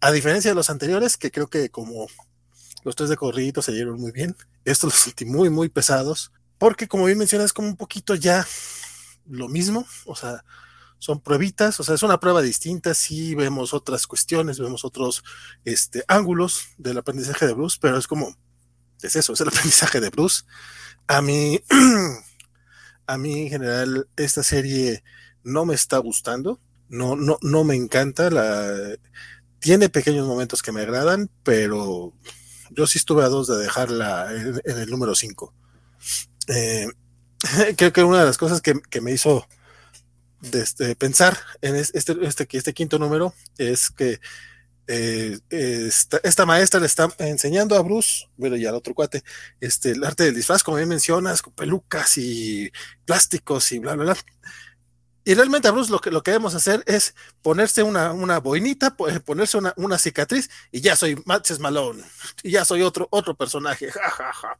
a 0.00 0.10
diferencia 0.10 0.50
de 0.50 0.54
los 0.54 0.70
anteriores, 0.70 1.16
que 1.16 1.30
creo 1.30 1.48
que 1.48 1.70
como 1.70 2.06
los 2.84 2.96
tres 2.96 3.10
de 3.10 3.16
corrido 3.16 3.60
se 3.60 3.72
dieron 3.72 4.00
muy 4.00 4.12
bien, 4.12 4.36
estos 4.64 4.92
los 4.92 5.00
sentí 5.00 5.24
muy, 5.24 5.50
muy 5.50 5.68
pesados, 5.68 6.32
porque 6.58 6.88
como 6.88 7.04
bien 7.04 7.18
mencionas, 7.18 7.52
como 7.52 7.68
un 7.68 7.76
poquito 7.76 8.14
ya 8.14 8.46
lo 9.28 9.48
mismo, 9.48 9.86
o 10.06 10.16
sea, 10.16 10.44
son 10.98 11.20
pruebitas, 11.20 11.78
o 11.80 11.84
sea, 11.84 11.94
es 11.94 12.02
una 12.02 12.18
prueba 12.18 12.42
distinta, 12.42 12.94
sí 12.94 13.34
vemos 13.34 13.72
otras 13.72 14.06
cuestiones, 14.06 14.58
vemos 14.58 14.84
otros 14.84 15.22
este, 15.64 16.04
ángulos 16.08 16.68
del 16.76 16.98
aprendizaje 16.98 17.46
de 17.46 17.54
Bruce, 17.54 17.78
pero 17.80 17.98
es 17.98 18.06
como 18.06 18.36
es 19.02 19.16
eso, 19.16 19.32
es 19.32 19.40
el 19.40 19.48
aprendizaje 19.52 20.00
de 20.00 20.10
Bruce. 20.10 20.44
A 21.06 21.22
mí, 21.22 21.60
a 23.06 23.18
mí 23.18 23.42
en 23.42 23.48
general, 23.48 24.08
esta 24.16 24.42
serie 24.42 25.02
no 25.44 25.64
me 25.64 25.74
está 25.74 25.98
gustando, 25.98 26.60
no, 26.88 27.16
no, 27.16 27.38
no 27.42 27.64
me 27.64 27.76
encanta. 27.76 28.30
La, 28.30 28.96
tiene 29.60 29.88
pequeños 29.88 30.26
momentos 30.26 30.62
que 30.62 30.72
me 30.72 30.82
agradan, 30.82 31.30
pero 31.42 32.12
yo 32.70 32.86
sí 32.86 32.98
estuve 32.98 33.24
a 33.24 33.28
dos 33.28 33.46
de 33.48 33.56
dejarla 33.56 34.32
en, 34.32 34.78
el 34.78 34.90
número 34.90 35.14
5. 35.14 35.54
Eh, 36.48 36.86
creo 37.76 37.92
que 37.92 38.02
una 38.02 38.20
de 38.20 38.26
las 38.26 38.38
cosas 38.38 38.60
que, 38.60 39.00
me 39.00 39.12
hizo 39.12 39.46
este, 40.52 40.96
pensar 40.96 41.38
en 41.62 41.76
este, 41.76 42.16
este, 42.22 42.48
este 42.50 42.74
quinto 42.74 42.98
número 42.98 43.34
es 43.58 43.90
que 43.90 44.20
eh, 44.90 45.38
esta, 45.50 46.46
maestra 46.46 46.80
le 46.80 46.86
está 46.86 47.08
enseñando 47.18 47.76
a 47.76 47.82
Bruce, 47.82 48.26
bueno, 48.38 48.56
y 48.56 48.64
al 48.64 48.74
otro 48.74 48.94
cuate, 48.94 49.22
este, 49.60 49.90
el 49.90 50.02
arte 50.02 50.24
del 50.24 50.34
disfraz, 50.34 50.62
como 50.62 50.78
bien 50.78 50.88
mencionas, 50.88 51.42
con 51.42 51.52
pelucas 51.52 52.16
y 52.16 52.72
plásticos 53.04 53.70
y 53.72 53.80
bla, 53.80 53.94
bla, 53.94 54.04
bla. 54.04 54.16
Y 55.28 55.34
realmente 55.34 55.68
a 55.68 55.72
Bruce 55.72 55.92
lo 55.92 55.98
que, 55.98 56.10
lo 56.10 56.22
que 56.22 56.30
debemos 56.30 56.54
hacer 56.54 56.82
es 56.86 57.14
ponerse 57.42 57.82
una, 57.82 58.14
una 58.14 58.40
boinita, 58.40 58.96
ponerse 58.96 59.58
una, 59.58 59.74
una 59.76 59.98
cicatriz 59.98 60.48
y 60.72 60.80
ya 60.80 60.96
soy 60.96 61.22
Matches 61.26 61.58
Malone, 61.58 62.02
y 62.42 62.52
ya 62.52 62.64
soy 62.64 62.80
otro, 62.80 63.08
otro 63.10 63.34
personaje, 63.34 63.90
ja, 63.92 64.58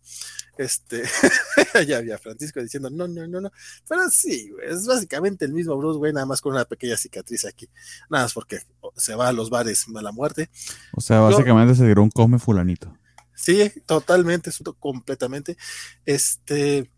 Este, 0.58 1.04
ya 1.86 1.96
había 1.96 2.18
Francisco 2.18 2.60
diciendo, 2.60 2.90
no, 2.90 3.08
no, 3.08 3.26
no, 3.26 3.40
no, 3.40 3.50
pero 3.88 4.10
sí, 4.10 4.52
es 4.62 4.84
básicamente 4.84 5.46
el 5.46 5.54
mismo 5.54 5.74
Bruce, 5.78 5.96
güey, 5.96 6.12
nada 6.12 6.26
más 6.26 6.42
con 6.42 6.52
una 6.52 6.66
pequeña 6.66 6.98
cicatriz 6.98 7.46
aquí, 7.46 7.66
nada 8.10 8.24
más 8.24 8.34
porque 8.34 8.60
se 8.94 9.14
va 9.14 9.28
a 9.28 9.32
los 9.32 9.48
bares 9.48 9.88
mala 9.88 10.12
muerte. 10.12 10.50
O 10.92 11.00
sea, 11.00 11.20
básicamente 11.20 11.76
se 11.76 11.86
dio 11.86 12.02
un 12.02 12.10
come 12.10 12.38
fulanito. 12.38 12.94
Sí, 13.34 13.72
totalmente, 13.86 14.50
completamente. 14.78 15.56
Este, 16.04 16.90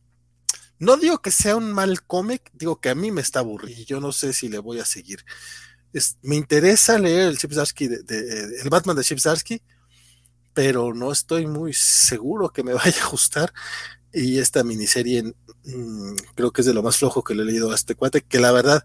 no 0.81 0.97
digo 0.97 1.23
que 1.23 1.31
sea 1.31 1.57
un 1.57 1.73
mal 1.73 2.03
cómic, 2.03 2.51
digo 2.55 2.81
que 2.81 2.89
a 2.89 2.95
mí 2.95 3.13
me 3.13 3.21
está 3.21 3.41
aburrido 3.41 3.85
yo 3.87 4.01
no 4.01 4.13
sé 4.13 4.33
si 4.33 4.49
le 4.49 4.59
voy 4.59 4.81
a 4.81 4.85
seguir. 4.85 5.25
me 6.23 6.37
interesa 6.37 6.99
leer 6.99 7.29
el 7.29 7.37
de, 7.37 8.61
el 8.63 8.71
Batman 8.71 8.97
de 8.97 9.05
Chip 9.05 9.19
pero 10.53 10.93
no 10.95 11.13
estoy 11.13 11.47
muy 11.47 11.73
seguro 11.73 12.51
que 12.51 12.63
me 12.63 12.73
vaya 12.75 13.05
a 13.05 13.09
gustar. 13.09 13.53
Y 14.13 14.39
esta 14.39 14.65
miniserie 14.65 15.23
mm, 15.65 16.15
creo 16.35 16.51
que 16.51 16.63
es 16.63 16.67
de 16.67 16.75
lo 16.75 16.83
más 16.83 16.97
flojo 16.97 17.23
que 17.23 17.35
le 17.35 17.43
he 17.43 17.47
leído 17.47 17.71
a 17.71 17.77
este 17.77 17.95
cuate, 17.95 18.23
que 18.23 18.41
la 18.41 18.51
verdad 18.51 18.85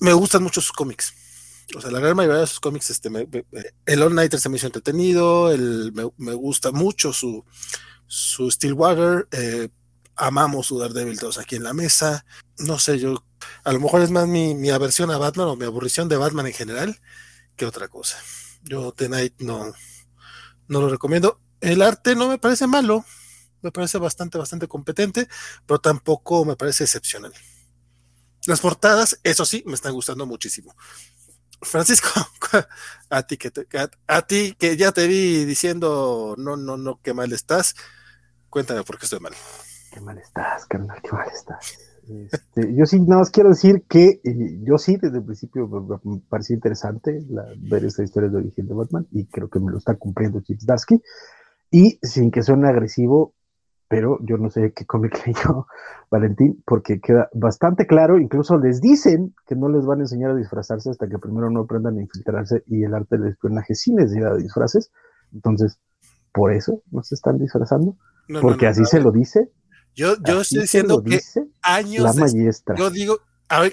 me 0.00 0.12
gustan 0.12 0.42
mucho 0.42 0.60
sus 0.60 0.72
cómics. 0.72 1.14
O 1.76 1.80
sea, 1.80 1.90
la 1.90 2.00
gran 2.00 2.16
mayoría 2.16 2.40
de 2.40 2.46
sus 2.46 2.60
cómics, 2.60 2.90
este, 2.90 3.10
el 3.86 4.02
All 4.02 4.14
Nighter 4.14 4.40
se 4.40 4.48
me 4.48 4.56
hizo 4.56 4.66
entretenido, 4.66 5.50
me, 6.16 6.34
gusta 6.34 6.72
mucho 6.72 7.12
su, 7.12 7.44
su 8.06 8.50
Stillwater, 8.50 9.28
eh, 9.32 9.68
amamos 10.18 10.66
su 10.66 10.78
Daredevil 10.78 11.18
todos 11.18 11.38
aquí 11.38 11.56
en 11.56 11.62
la 11.62 11.72
mesa. 11.72 12.24
No 12.58 12.78
sé, 12.78 12.98
yo 12.98 13.24
a 13.64 13.72
lo 13.72 13.80
mejor 13.80 14.02
es 14.02 14.10
más 14.10 14.26
mi, 14.26 14.54
mi 14.54 14.70
aversión 14.70 15.10
a 15.10 15.18
Batman 15.18 15.48
o 15.48 15.56
mi 15.56 15.64
aburrición 15.64 16.08
de 16.08 16.16
Batman 16.16 16.46
en 16.46 16.52
general 16.52 17.00
que 17.56 17.66
otra 17.66 17.88
cosa. 17.88 18.18
Yo 18.62 18.92
The 18.92 19.08
Night 19.08 19.34
no, 19.38 19.72
no 20.68 20.80
lo 20.80 20.88
recomiendo. 20.88 21.40
El 21.60 21.82
arte 21.82 22.14
no 22.14 22.28
me 22.28 22.38
parece 22.38 22.66
malo, 22.66 23.04
me 23.62 23.72
parece 23.72 23.98
bastante, 23.98 24.38
bastante 24.38 24.68
competente, 24.68 25.28
pero 25.66 25.80
tampoco 25.80 26.44
me 26.44 26.56
parece 26.56 26.84
excepcional. 26.84 27.32
Las 28.46 28.60
portadas, 28.60 29.18
eso 29.24 29.44
sí, 29.44 29.62
me 29.66 29.74
están 29.74 29.92
gustando 29.92 30.24
muchísimo. 30.24 30.74
Francisco, 31.60 32.08
a 33.10 33.22
ti 33.24 33.36
que 33.36 33.52
a, 34.06 34.22
ti 34.22 34.54
que 34.56 34.76
ya 34.76 34.92
te 34.92 35.08
vi 35.08 35.44
diciendo 35.44 36.36
no, 36.38 36.56
no, 36.56 36.76
no, 36.76 37.00
qué 37.02 37.12
mal 37.12 37.32
estás, 37.32 37.74
cuéntame 38.48 38.84
por 38.84 38.98
qué 38.98 39.06
estoy 39.06 39.20
mal. 39.20 39.34
Qué 39.98 40.04
mal 40.04 40.18
estás, 40.18 40.64
carnal, 40.66 41.02
qué 41.02 41.10
mal 41.10 41.26
estás. 41.26 41.76
Este, 42.08 42.72
yo 42.72 42.86
sí, 42.86 43.00
nada 43.00 43.22
más 43.22 43.30
quiero 43.30 43.48
decir 43.48 43.82
que 43.88 44.20
eh, 44.22 44.60
yo 44.62 44.78
sí, 44.78 44.96
desde 44.96 45.18
el 45.18 45.24
principio 45.24 45.66
me, 45.66 46.20
pareció 46.28 46.54
interesante 46.54 47.20
ver 47.68 47.84
esta 47.84 48.04
historia 48.04 48.28
de 48.28 48.36
origen 48.36 48.68
de 48.68 48.74
Batman 48.74 49.08
y 49.10 49.26
creo 49.26 49.48
que 49.48 49.58
me 49.58 49.72
lo 49.72 49.78
está 49.78 49.96
cumpliendo 49.96 50.40
Chip 50.40 50.60
Darsky. 50.62 51.02
Y 51.72 51.98
sin 52.00 52.30
que 52.30 52.44
suene 52.44 52.68
agresivo, 52.68 53.34
pero 53.88 54.20
yo 54.22 54.36
no 54.36 54.50
sé 54.50 54.72
qué 54.72 54.86
cómic 54.86 55.20
leyó 55.26 55.66
Valentín, 56.12 56.62
porque 56.64 57.00
queda 57.00 57.28
bastante 57.34 57.88
claro, 57.88 58.20
incluso 58.20 58.56
les 58.56 58.80
dicen 58.80 59.34
que 59.48 59.56
no 59.56 59.68
les 59.68 59.84
van 59.84 59.98
a 59.98 60.02
enseñar 60.02 60.30
a 60.30 60.36
disfrazarse 60.36 60.90
hasta 60.90 61.08
que 61.08 61.18
primero 61.18 61.50
no 61.50 61.62
aprendan 61.62 61.98
a 61.98 62.02
infiltrarse 62.02 62.62
y 62.68 62.84
el 62.84 62.94
arte 62.94 63.18
del 63.18 63.30
espionaje 63.30 63.74
sí 63.74 63.92
les 63.96 64.12
lleva 64.12 64.30
a 64.30 64.36
disfraces. 64.36 64.92
Entonces, 65.32 65.80
por 66.32 66.52
eso 66.52 66.82
no 66.92 67.02
se 67.02 67.16
están 67.16 67.36
disfrazando, 67.36 67.96
porque 68.40 68.68
así 68.68 68.84
se 68.84 69.00
lo 69.00 69.10
dice 69.10 69.50
yo, 69.98 70.14
yo 70.24 70.40
estoy 70.40 70.60
diciendo 70.60 71.02
que 71.02 71.20
años. 71.60 72.04
La 72.04 72.12
maestra. 72.12 72.76
yo 72.76 72.88
digo, 72.88 73.18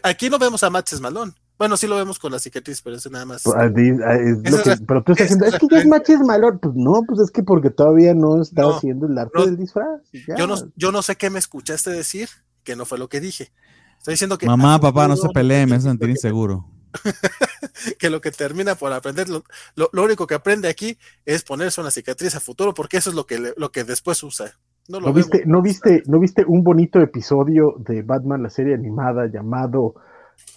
aquí 0.01 0.27
no 0.27 0.39
vemos 0.39 0.63
a 0.63 0.71
Matches 0.71 0.99
Malón. 0.99 1.35
Bueno, 1.59 1.77
sí 1.77 1.85
lo 1.85 1.95
vemos 1.95 2.17
con 2.17 2.31
la 2.31 2.39
cicatriz, 2.39 2.81
pero 2.81 2.95
eso 2.95 3.11
nada 3.11 3.25
más. 3.25 3.43
Pues, 3.43 3.55
ah, 3.55 3.65
ah, 3.65 4.75
pero 4.87 5.03
tú 5.03 5.11
estás 5.11 5.27
diciendo, 5.27 5.45
es, 5.45 5.59
que 5.59 5.67
ya 5.69 5.77
es 5.77 5.85
Matches 5.85 6.19
Malón. 6.21 6.57
Pues 6.59 6.73
no, 6.75 7.03
pues 7.07 7.19
es 7.19 7.29
que 7.29 7.43
porque 7.43 7.69
todavía 7.69 8.15
no 8.15 8.41
está 8.41 8.63
haciendo 8.75 9.05
el 9.05 9.15
arte 9.17 9.45
del 9.45 9.55
disfraz. 9.55 10.01
Yo, 10.35 10.47
no, 10.47 10.55
yo 10.75 10.91
no 10.91 11.03
sé 11.03 11.15
qué 11.15 11.29
me 11.29 11.37
escuchaste 11.37 11.91
decir, 11.91 12.27
que 12.63 12.75
no 12.75 12.85
fue 12.85 12.97
lo 12.97 13.07
que 13.07 13.19
dije. 13.19 13.51
Estoy 13.99 14.13
diciendo 14.13 14.39
que. 14.39 14.47
Mamá, 14.47 14.79
papá, 14.79 15.07
no 15.07 15.15
se 15.15 15.29
peleen, 15.29 15.69
me 15.69 15.75
hace 15.75 15.87
sentir 15.87 16.09
inseguro. 16.09 16.65
que 17.99 18.09
lo 18.09 18.19
que 18.19 18.31
termina 18.31 18.73
por 18.73 18.91
aprender, 18.91 19.29
lo, 19.29 19.43
lo, 19.75 20.03
único 20.03 20.25
que 20.25 20.33
aprende 20.33 20.67
aquí 20.69 20.97
es 21.25 21.43
ponerse 21.43 21.81
una 21.81 21.91
cicatriz 21.91 22.35
a 22.35 22.39
futuro, 22.39 22.73
porque 22.73 22.97
eso 22.97 23.11
es 23.11 23.15
lo 23.15 23.27
que, 23.27 23.53
lo 23.55 23.71
que 23.71 23.83
después 23.83 24.23
usa. 24.23 24.57
No, 24.87 25.13
viste, 25.13 25.43
¿no, 25.45 25.61
viste, 25.61 26.03
¿No 26.05 26.19
viste 26.19 26.45
un 26.45 26.63
bonito 26.63 27.01
episodio 27.01 27.75
de 27.79 28.03
Batman, 28.03 28.43
la 28.43 28.49
serie 28.49 28.75
animada 28.75 29.25
llamado 29.25 29.95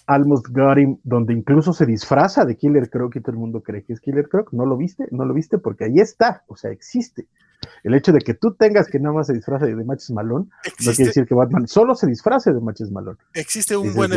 Almost 0.05 0.49
Got 0.49 0.77
Him, 0.77 0.97
donde 1.03 1.33
incluso 1.33 1.73
se 1.73 1.87
disfraza 1.87 2.45
de 2.45 2.55
Killer 2.55 2.89
Croc 2.89 3.15
y 3.15 3.21
todo 3.21 3.31
el 3.31 3.39
mundo 3.39 3.61
cree 3.61 3.83
que 3.83 3.93
es 3.93 3.99
Killer 3.99 4.29
Croc? 4.29 4.53
¿No 4.53 4.65
lo 4.65 4.77
viste? 4.77 5.07
No 5.11 5.25
lo 5.25 5.33
viste 5.33 5.57
porque 5.57 5.85
ahí 5.85 5.99
está, 5.99 6.43
o 6.47 6.55
sea, 6.55 6.71
existe. 6.71 7.27
El 7.83 7.93
hecho 7.93 8.11
de 8.11 8.19
que 8.19 8.33
tú 8.33 8.53
tengas 8.53 8.87
que 8.87 8.99
nada 8.99 9.15
más 9.15 9.27
se 9.27 9.33
disfrace 9.33 9.65
de 9.65 9.83
Matches 9.83 10.11
Malón 10.11 10.49
no 10.85 10.91
quiere 10.93 11.07
decir 11.07 11.25
que 11.25 11.35
Batman 11.35 11.67
solo 11.67 11.95
se 11.95 12.07
disfrace 12.07 12.51
de 12.51 12.59
Matches 12.59 12.91
Malón. 12.91 13.17
Existe 13.33 13.75
un 13.75 13.93
buen 13.93 14.11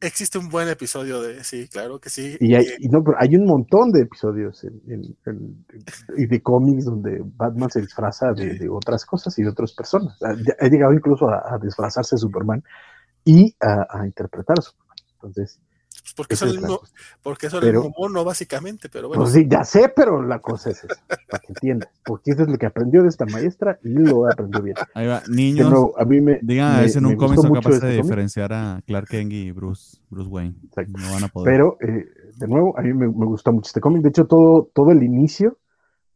existe 0.00 0.38
un 0.38 0.48
buen 0.48 0.68
episodio 0.68 1.22
de 1.22 1.42
sí, 1.44 1.68
claro 1.68 1.98
que 2.00 2.10
sí. 2.10 2.36
Y 2.40 2.54
hay, 2.54 2.66
no, 2.90 3.02
pero 3.02 3.16
hay 3.18 3.36
un 3.36 3.46
montón 3.46 3.90
de 3.90 4.02
episodios 4.02 4.64
en, 4.64 5.16
y 6.16 6.26
de 6.26 6.42
cómics 6.42 6.84
donde 6.84 7.22
Batman 7.36 7.70
se 7.70 7.80
disfraza 7.80 8.32
de, 8.32 8.68
otras 8.68 9.04
cosas 9.04 9.38
y 9.38 9.42
de 9.42 9.48
otras 9.48 9.72
personas. 9.72 10.18
Ha, 10.22 10.68
llegado 10.68 10.92
incluso 10.92 11.28
a, 11.28 11.58
disfrazarse 11.62 12.16
de 12.16 12.20
Superman 12.20 12.62
y 13.24 13.54
a, 13.60 13.86
a 14.00 14.06
interpretar 14.06 14.58
a 14.58 14.62
Superman. 14.62 14.96
Entonces, 15.14 15.60
porque 16.14 16.36
son, 16.36 16.50
el, 16.50 16.60
porque 17.22 17.50
son 17.50 17.64
el 17.64 17.78
mono, 17.96 18.24
básicamente, 18.24 18.88
pero 18.88 19.08
bueno. 19.08 19.22
Pues 19.22 19.34
sí, 19.34 19.46
ya 19.48 19.64
sé, 19.64 19.92
pero 19.94 20.22
la 20.22 20.40
cosa 20.40 20.70
es 20.70 20.84
esa, 20.84 21.00
para 21.30 21.40
que 21.40 21.48
entiendas. 21.48 21.88
Porque 22.04 22.32
eso 22.32 22.42
es 22.42 22.48
lo 22.48 22.58
que 22.58 22.66
aprendió 22.66 23.02
de 23.02 23.08
esta 23.08 23.24
maestra 23.26 23.78
y 23.82 23.90
lo 23.90 24.30
aprendió 24.30 24.62
bien. 24.62 24.76
Ahí 24.94 25.06
va, 25.06 25.22
niños, 25.28 25.72
a 25.96 26.04
mí 26.04 26.20
me, 26.20 26.38
digan 26.42 26.76
a 26.76 26.80
veces 26.80 26.96
en 26.96 27.06
un 27.06 27.16
cómic 27.16 27.40
son 27.40 27.52
capaces 27.52 27.80
de 27.80 27.90
este 27.90 28.02
diferenciar 28.02 28.52
a 28.52 28.82
Clark 28.86 29.08
Kent 29.08 29.32
y 29.32 29.50
Bruce, 29.52 29.98
Bruce 30.10 30.28
Wayne. 30.28 30.54
No 30.88 31.12
van 31.12 31.24
a 31.24 31.28
poder. 31.28 31.52
Pero, 31.52 31.76
eh, 31.80 32.06
de 32.36 32.48
nuevo, 32.48 32.78
a 32.78 32.82
mí 32.82 32.92
me, 32.92 33.06
me 33.06 33.26
gustó 33.26 33.52
mucho 33.52 33.68
este 33.68 33.80
cómic. 33.80 34.02
De 34.02 34.08
hecho, 34.08 34.26
todo, 34.26 34.70
todo 34.74 34.90
el 34.90 35.02
inicio 35.02 35.58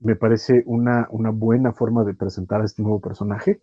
me 0.01 0.17
parece 0.17 0.63
una, 0.67 1.07
una 1.11 1.31
buena 1.31 1.73
forma 1.73 2.05
de 2.05 2.15
presentar 2.15 2.61
a 2.61 2.65
este 2.65 2.83
nuevo 2.83 3.01
personaje, 3.01 3.61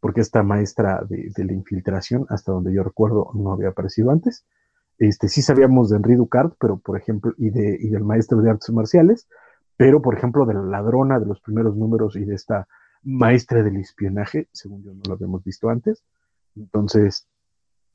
porque 0.00 0.20
esta 0.20 0.42
maestra 0.42 1.02
de, 1.08 1.30
de 1.34 1.44
la 1.44 1.52
infiltración, 1.52 2.26
hasta 2.28 2.52
donde 2.52 2.72
yo 2.72 2.82
recuerdo, 2.82 3.30
no 3.34 3.52
había 3.52 3.68
aparecido 3.68 4.10
antes. 4.10 4.44
Este, 4.98 5.28
sí 5.28 5.42
sabíamos 5.42 5.90
de 5.90 5.96
Henri 5.96 6.14
Ducard, 6.14 6.52
pero 6.58 6.78
por 6.78 6.96
ejemplo, 6.96 7.32
y, 7.36 7.50
de, 7.50 7.76
y 7.80 7.88
del 7.88 8.04
maestro 8.04 8.40
de 8.40 8.50
artes 8.50 8.70
marciales, 8.70 9.28
pero 9.76 10.00
por 10.00 10.16
ejemplo 10.16 10.46
de 10.46 10.54
la 10.54 10.62
ladrona 10.62 11.18
de 11.18 11.26
los 11.26 11.40
primeros 11.40 11.76
números 11.76 12.16
y 12.16 12.24
de 12.24 12.34
esta 12.34 12.68
maestra 13.02 13.62
del 13.62 13.76
espionaje, 13.76 14.48
según 14.52 14.82
yo 14.82 14.94
no 14.94 15.02
lo 15.06 15.14
habíamos 15.14 15.42
visto 15.44 15.68
antes. 15.68 16.04
Entonces, 16.56 17.26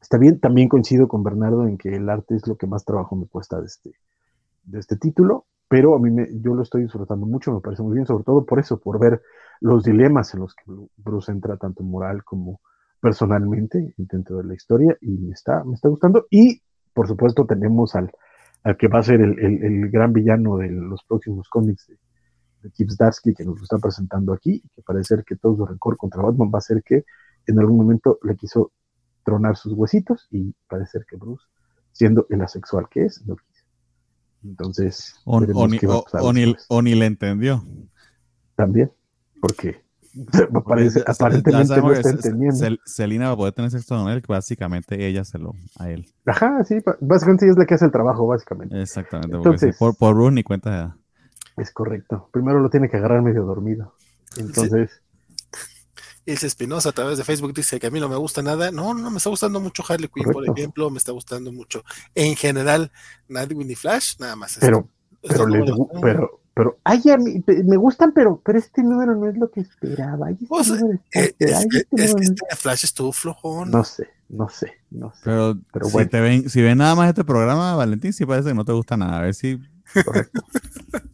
está 0.02 0.18
bien, 0.18 0.40
también 0.40 0.70
coincido 0.70 1.08
con 1.08 1.24
Bernardo 1.24 1.68
en 1.68 1.78
que 1.78 1.96
el 1.96 2.10
arte 2.10 2.36
es 2.36 2.48
lo 2.48 2.58
que 2.58 2.68
más 2.68 2.86
trabajo 2.86 3.16
me 3.16 3.28
cuesta 3.28 3.60
de 3.60 3.68
este, 3.68 3.92
de 4.64 4.80
este 4.80 4.98
título, 4.98 5.46
pero 5.68 5.96
a 5.96 6.00
mí 6.00 6.12
me, 6.12 6.28
yo 6.42 6.54
lo 6.54 6.64
estoy 6.64 6.84
disfrutando 6.84 7.26
mucho, 7.26 7.54
me 7.54 7.62
parece 7.62 7.84
muy 7.84 7.94
bien, 7.94 8.06
sobre 8.06 8.24
todo 8.24 8.46
por 8.46 8.60
eso, 8.60 8.80
por 8.80 9.00
ver 9.00 9.22
los 9.62 9.84
dilemas 9.84 10.34
en 10.34 10.42
los 10.42 10.56
que 10.56 10.64
Bruce 10.98 11.32
entra 11.32 11.58
tanto 11.58 11.84
moral 11.84 12.24
como 12.24 12.60
personalmente 13.00 13.94
dentro 13.98 14.38
de 14.38 14.44
la 14.44 14.54
historia 14.54 14.98
y 15.02 15.18
me 15.18 15.32
está, 15.32 15.64
me 15.64 15.76
está 15.76 15.90
gustando. 15.90 16.28
Y 16.30 16.62
por 17.00 17.08
supuesto 17.08 17.46
tenemos 17.46 17.96
al, 17.96 18.12
al 18.62 18.76
que 18.76 18.90
va 18.90 19.00
a 19.00 19.04
ser 19.04 19.22
el, 19.22 19.90
gran 19.90 20.12
villano 20.12 20.58
de 20.58 20.70
los 20.70 21.02
próximos 21.06 21.48
cómics 21.48 21.88
de, 21.88 21.98
de 22.62 22.72
Chip 22.72 22.90
Zdarsky, 22.90 23.34
que 23.34 23.46
nos 23.46 23.56
lo 23.56 23.64
está 23.64 23.78
presentando 23.78 24.34
aquí, 24.34 24.62
y 24.62 24.68
que 24.76 24.82
parece 24.82 25.16
ser 25.16 25.24
que 25.24 25.38
todo 25.38 25.56
su 25.56 25.66
rencor 25.66 25.96
contra 25.96 26.22
Batman 26.22 26.52
va 26.54 26.58
a 26.58 26.62
ser 26.62 26.84
que 26.84 27.06
en 27.48 27.58
algún 27.58 27.78
momento 27.78 28.20
le 28.22 28.36
quiso 28.36 28.74
tronar 29.24 29.56
sus 29.56 29.72
huesitos 29.72 30.28
y 30.30 30.54
parece 30.68 30.92
ser 30.92 31.06
que 31.10 31.16
Bruce, 31.16 31.46
siendo 31.94 32.26
el 32.30 32.42
asexual 32.42 32.90
que 32.92 33.06
es, 33.06 33.26
lo 33.26 33.38
quiso. 33.38 33.64
Entonces, 34.44 35.16
o, 35.24 35.40
ni, 35.40 36.96
le 36.96 37.06
entendió. 37.06 37.64
También, 38.58 38.92
porque 39.40 39.86
Parece, 40.66 41.04
aparentemente 41.06 41.78
no 41.82 41.92
está 41.92 42.10
entendiendo. 42.10 42.78
Celina 42.86 43.28
va 43.28 43.34
a 43.34 43.38
poder 43.38 43.54
tener 43.54 43.72
sexo 43.72 43.96
con 43.96 44.10
él, 44.10 44.24
básicamente 44.28 45.08
ella 45.08 45.24
se 45.24 45.38
lo 45.40 45.54
a 45.78 45.90
él. 45.90 46.08
Ajá, 46.26 46.64
sí, 46.64 46.78
básicamente 47.00 47.46
ella 47.46 47.54
es 47.54 47.58
la 47.58 47.66
que 47.66 47.74
hace 47.76 47.86
el 47.86 47.92
trabajo, 47.92 48.28
básicamente. 48.28 48.82
Exactamente, 48.82 49.38
Entonces, 49.38 49.78
por, 49.78 49.96
por 49.96 50.16
Bruce 50.16 50.34
ni 50.34 50.44
cuenta 50.44 50.70
de 50.72 50.78
edad. 50.78 50.96
Es 51.58 51.72
correcto. 51.72 52.30
Primero 52.32 52.60
lo 52.60 52.70
tiene 52.70 52.90
que 52.90 52.98
agarrar 52.98 53.22
medio 53.22 53.44
dormido. 53.44 53.94
Entonces. 54.38 55.02
Ilse 56.26 56.48
Espinosa 56.48 56.90
a 56.90 56.92
través 56.92 57.18
de 57.18 57.24
Facebook 57.24 57.54
dice 57.54 57.80
que 57.80 57.88
a 57.88 57.92
mí 57.92 58.00
no 58.00 58.08
me 58.08 58.16
gusta 58.16 58.42
nada. 58.42 58.72
No, 58.72 58.94
no 58.94 59.10
me 59.10 59.18
está 59.18 59.30
gustando 59.30 59.60
mucho 59.60 59.84
Harley 59.88 60.10
Quinn, 60.14 60.32
por 60.32 60.48
ejemplo. 60.48 60.90
Me 60.90 60.98
está 60.98 61.12
gustando 61.12 61.52
mucho 61.52 61.84
en 62.14 62.36
general 62.36 62.92
Nightwing 63.28 63.72
y 63.72 63.76
Flash, 63.76 64.16
nada 64.20 64.36
más. 64.36 64.58
Pero, 64.60 64.88
pero, 65.22 65.48
pero, 66.02 66.42
pero, 66.60 66.78
ay, 66.84 67.02
a 67.10 67.18
mí, 67.18 67.42
me 67.64 67.78
gustan, 67.78 68.12
pero, 68.12 68.42
pero 68.44 68.60
este 68.60 68.84
número 68.84 69.16
no 69.16 69.30
es 69.30 69.38
lo 69.38 69.50
que 69.50 69.62
esperaba. 69.62 70.30
Este 70.30 70.46
pues, 70.46 70.70
eh, 71.14 71.34
es, 71.40 71.66
que, 71.68 71.86
este 72.04 72.36
Flash 72.58 72.84
estuvo 72.84 73.14
flojón. 73.14 73.72
No 73.72 73.86
sé, 73.86 74.10
no 74.28 74.50
sé, 74.50 74.74
no 74.92 75.10
sé. 75.14 75.22
Pero, 75.24 75.56
si, 75.86 76.06
te 76.08 76.20
ven, 76.20 76.50
si 76.50 76.62
ven 76.62 76.80
nada 76.80 76.96
más 76.96 77.08
este 77.08 77.24
programa, 77.24 77.78
Valentín, 77.78 78.12
sí 78.12 78.26
parece 78.26 78.50
que 78.50 78.56
no 78.56 78.66
te 78.66 78.74
gusta 78.74 78.98
nada. 78.98 79.20
A 79.20 79.22
ver 79.22 79.36
si. 79.36 79.58
Correcto. 80.04 80.42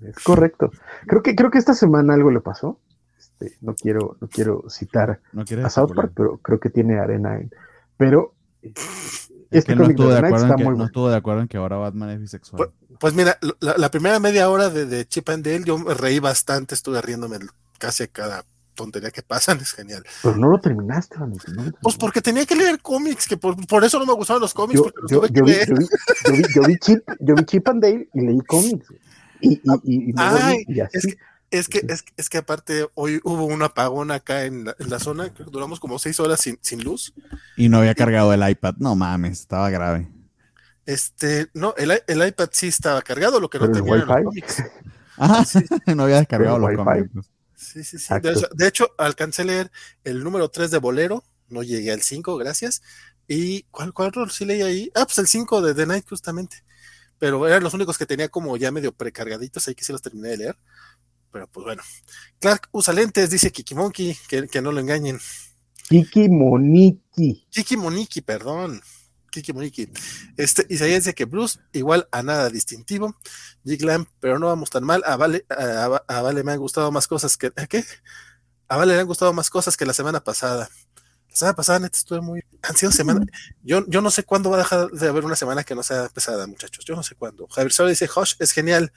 es 0.02 0.24
correcto. 0.24 0.72
Creo 1.06 1.22
que, 1.22 1.36
creo 1.36 1.52
que 1.52 1.60
esta 1.60 1.76
semana 1.76 2.16
algo 2.16 2.32
le 2.32 2.42
pasó. 2.42 2.80
Este, 3.16 3.56
no 3.62 3.76
quiero, 3.76 4.18
no 4.22 4.28
quiero 4.28 4.64
citar 4.68 5.22
a 5.64 5.70
South 5.70 5.94
Park, 5.96 6.14
pero 6.16 6.40
creo 6.40 6.60
que 6.60 6.72
tiene 6.72 6.98
arena 6.98 7.36
en. 7.36 7.52
Pero 7.98 8.34
este 9.58 9.76
no 9.76 9.86
estuvo, 9.86 10.10
de 10.10 10.20
acuerdo 10.20 10.48
en 10.48 10.56
que, 10.56 10.64
no 10.64 10.86
estuvo 10.86 11.10
de 11.10 11.16
acuerdo 11.16 11.42
en 11.42 11.48
que 11.48 11.58
ahora 11.58 11.78
Batman 11.78 12.10
es 12.12 12.22
bisexual. 12.22 12.58
Pues, 12.58 12.70
pues 13.00 13.14
mira, 13.14 13.38
la, 13.60 13.92
primera 13.92 14.20
media 14.20 14.50
hora 14.50 14.70
de, 14.70 15.08
Chip 15.08 15.30
and 15.30 15.46
Dale 15.46 15.64
yo 15.66 15.78
me 15.78 15.94
reí 15.94 16.20
bastante, 16.20 16.76
estuve 16.76 17.02
riéndome 17.02 17.40
casi 17.78 18.04
a 18.04 18.08
cada 18.08 18.46
tontería 18.76 19.12
que 19.12 19.22
pasan, 19.22 19.60
es 19.62 19.72
genial. 19.72 20.04
Pero 20.24 20.36
no 20.38 20.50
lo 20.50 20.60
terminaste, 20.60 21.16
Pues 21.82 21.98
porque 21.98 22.22
tenía 22.22 22.46
que 22.46 22.56
leer 22.56 22.80
cómics, 22.82 23.28
que 23.28 23.38
por, 23.38 23.84
eso 23.84 24.00
no 24.00 24.06
me 24.06 24.14
gustaban 24.14 24.42
los 24.42 24.54
cómics, 24.54 24.82
yo, 25.10 25.22
vi, 25.22 25.30
yo, 25.32 25.44
vi, 25.44 26.78
Chip, 26.80 27.04
yo 27.20 27.36
vi 27.36 27.46
Chip 27.46 27.68
and 27.68 27.82
Dale 27.82 28.10
y 28.14 28.22
leí 28.22 28.40
cómics. 28.42 28.88
Y, 29.42 29.54
y, 29.54 29.62
y, 29.84 30.14
y 30.68 30.80
así. 30.80 30.98
Es 30.98 31.06
que, 31.06 31.18
es, 31.52 31.70
es, 32.18 32.30
que 32.30 32.38
aparte 32.38 32.88
hoy 32.94 33.22
hubo 33.24 33.46
un 33.46 33.62
apagón 33.62 34.12
acá 34.12 34.46
en 34.46 34.66
la, 34.66 34.76
en 34.80 34.90
la 34.90 35.00
zona, 35.00 35.34
que 35.34 35.44
duramos 35.44 35.80
como 35.80 36.00
seis 36.00 36.20
horas 36.20 36.42
sin, 36.42 36.58
sin, 36.62 36.84
luz. 36.84 37.14
Y 37.56 37.70
no 37.70 37.80
había 37.80 37.96
cargado 37.96 38.34
el 38.34 38.48
iPad, 38.48 38.76
no 38.78 38.96
mames, 38.96 39.42
estaba 39.42 39.70
grave. 39.70 40.10
Este, 40.86 41.48
no, 41.54 41.74
el, 41.78 41.92
el 42.08 42.28
iPad 42.28 42.50
sí 42.52 42.68
estaba 42.68 43.02
cargado, 43.02 43.40
lo 43.40 43.50
que 43.50 43.60
no 43.60 43.72
tenía 43.72 43.96
el 43.96 44.06
Ah, 45.18 45.46
sí, 45.46 45.60
no 45.96 46.04
había 46.04 46.18
descargado 46.18 46.60
los 46.60 46.76
cómics. 46.76 47.32
Sí, 47.56 47.84
sí, 47.84 47.98
sí. 47.98 48.14
De 48.22 48.32
hecho, 48.32 48.48
de 48.54 48.68
hecho, 48.68 48.90
alcancé 48.98 49.44
a 49.44 49.46
leer 49.46 49.72
el 50.04 50.24
número 50.24 50.50
3 50.50 50.72
de 50.72 50.78
Bolero, 50.78 51.24
no 51.48 51.64
llegué 51.64 51.92
al 51.92 52.02
5, 52.02 52.38
gracias, 52.38 52.82
¿Y 53.28 53.64
cuál, 53.72 53.94
cuál 53.94 54.12
sí 54.30 54.46
leí 54.46 54.62
ahí? 54.62 54.92
Ah, 54.96 55.06
pues 55.06 55.18
el 55.18 55.28
5 55.28 55.62
de 55.62 55.74
The 55.74 55.86
Night, 55.86 56.08
justamente. 56.08 56.64
Pero 57.18 57.48
eran 57.48 57.64
los 57.64 57.74
únicos 57.74 57.98
que 57.98 58.06
tenía 58.06 58.30
como 58.30 58.56
ya 58.58 58.72
medio 58.72 58.92
precargaditos, 58.92 59.68
ahí 59.68 59.76
que 59.76 59.84
sí 59.84 59.92
los 59.92 60.02
terminé 60.02 60.30
de 60.30 60.38
leer. 60.38 60.58
Pero 61.36 61.48
pues 61.48 61.66
bueno. 61.66 61.84
Clark 62.40 62.70
usa 62.72 62.94
lentes, 62.94 63.30
dice 63.30 63.52
Kiki 63.52 63.76
Monkey, 63.76 64.18
que, 64.30 64.48
que 64.48 64.62
no 64.62 64.72
lo 64.72 64.80
engañen. 64.80 65.20
Kiki 65.90 66.30
Moniki. 66.30 67.46
Kiki 67.50 67.76
Moniki, 67.76 68.22
perdón. 68.22 68.82
Kiki 69.30 69.52
Moniki. 69.52 69.90
Este, 70.38 70.66
Isaías 70.70 71.04
dice 71.04 71.14
que 71.14 71.26
Bruce 71.26 71.60
igual 71.74 72.08
a 72.14 72.24
nada 72.24 72.50
distintivo. 72.50 73.18
Glam, 73.66 74.06
pero 74.22 74.40
no 74.40 74.48
vamos 74.48 74.70
tan 74.70 74.86
mal. 74.86 75.04
A 75.06 75.18
Vale, 75.18 75.46
a, 75.50 76.02
a 76.08 76.22
Vale 76.22 76.42
me 76.46 76.54
han 76.54 76.60
gustado 76.60 76.90
más 76.90 77.06
cosas 77.06 77.36
que. 77.36 77.52
¿a 77.58 77.68
¿Qué? 77.68 77.84
A 78.70 78.78
Vale 78.78 78.94
le 78.94 79.02
han 79.02 79.08
gustado 79.08 79.34
más 79.34 79.50
cosas 79.50 79.76
que 79.76 79.86
la 79.86 79.92
semana 79.92 80.24
pasada. 80.24 80.70
La 81.32 81.36
semana 81.36 81.56
pasada, 81.58 81.80
neta, 81.80 81.98
estuve 81.98 82.22
muy. 82.22 82.44
Han 82.62 82.78
sido 82.78 82.94
semanas. 82.94 83.26
Yo, 83.62 83.86
yo 83.90 84.02
no 84.02 84.10
sé 84.10 84.24
cuándo 84.24 84.52
va 84.52 84.56
a 84.56 84.60
dejar 84.60 84.90
de 84.90 85.10
haber 85.10 85.26
una 85.26 85.36
semana 85.36 85.66
que 85.66 85.76
no 85.76 85.84
sea 85.84 86.08
pesada, 86.08 86.48
muchachos. 86.48 86.86
Yo 86.86 86.96
no 86.96 87.04
sé 87.04 87.16
cuándo. 87.16 87.46
Javier 87.50 87.74
Solo 87.74 87.90
dice: 87.90 88.08
Josh 88.08 88.36
es 88.40 88.54
genial. 88.54 88.94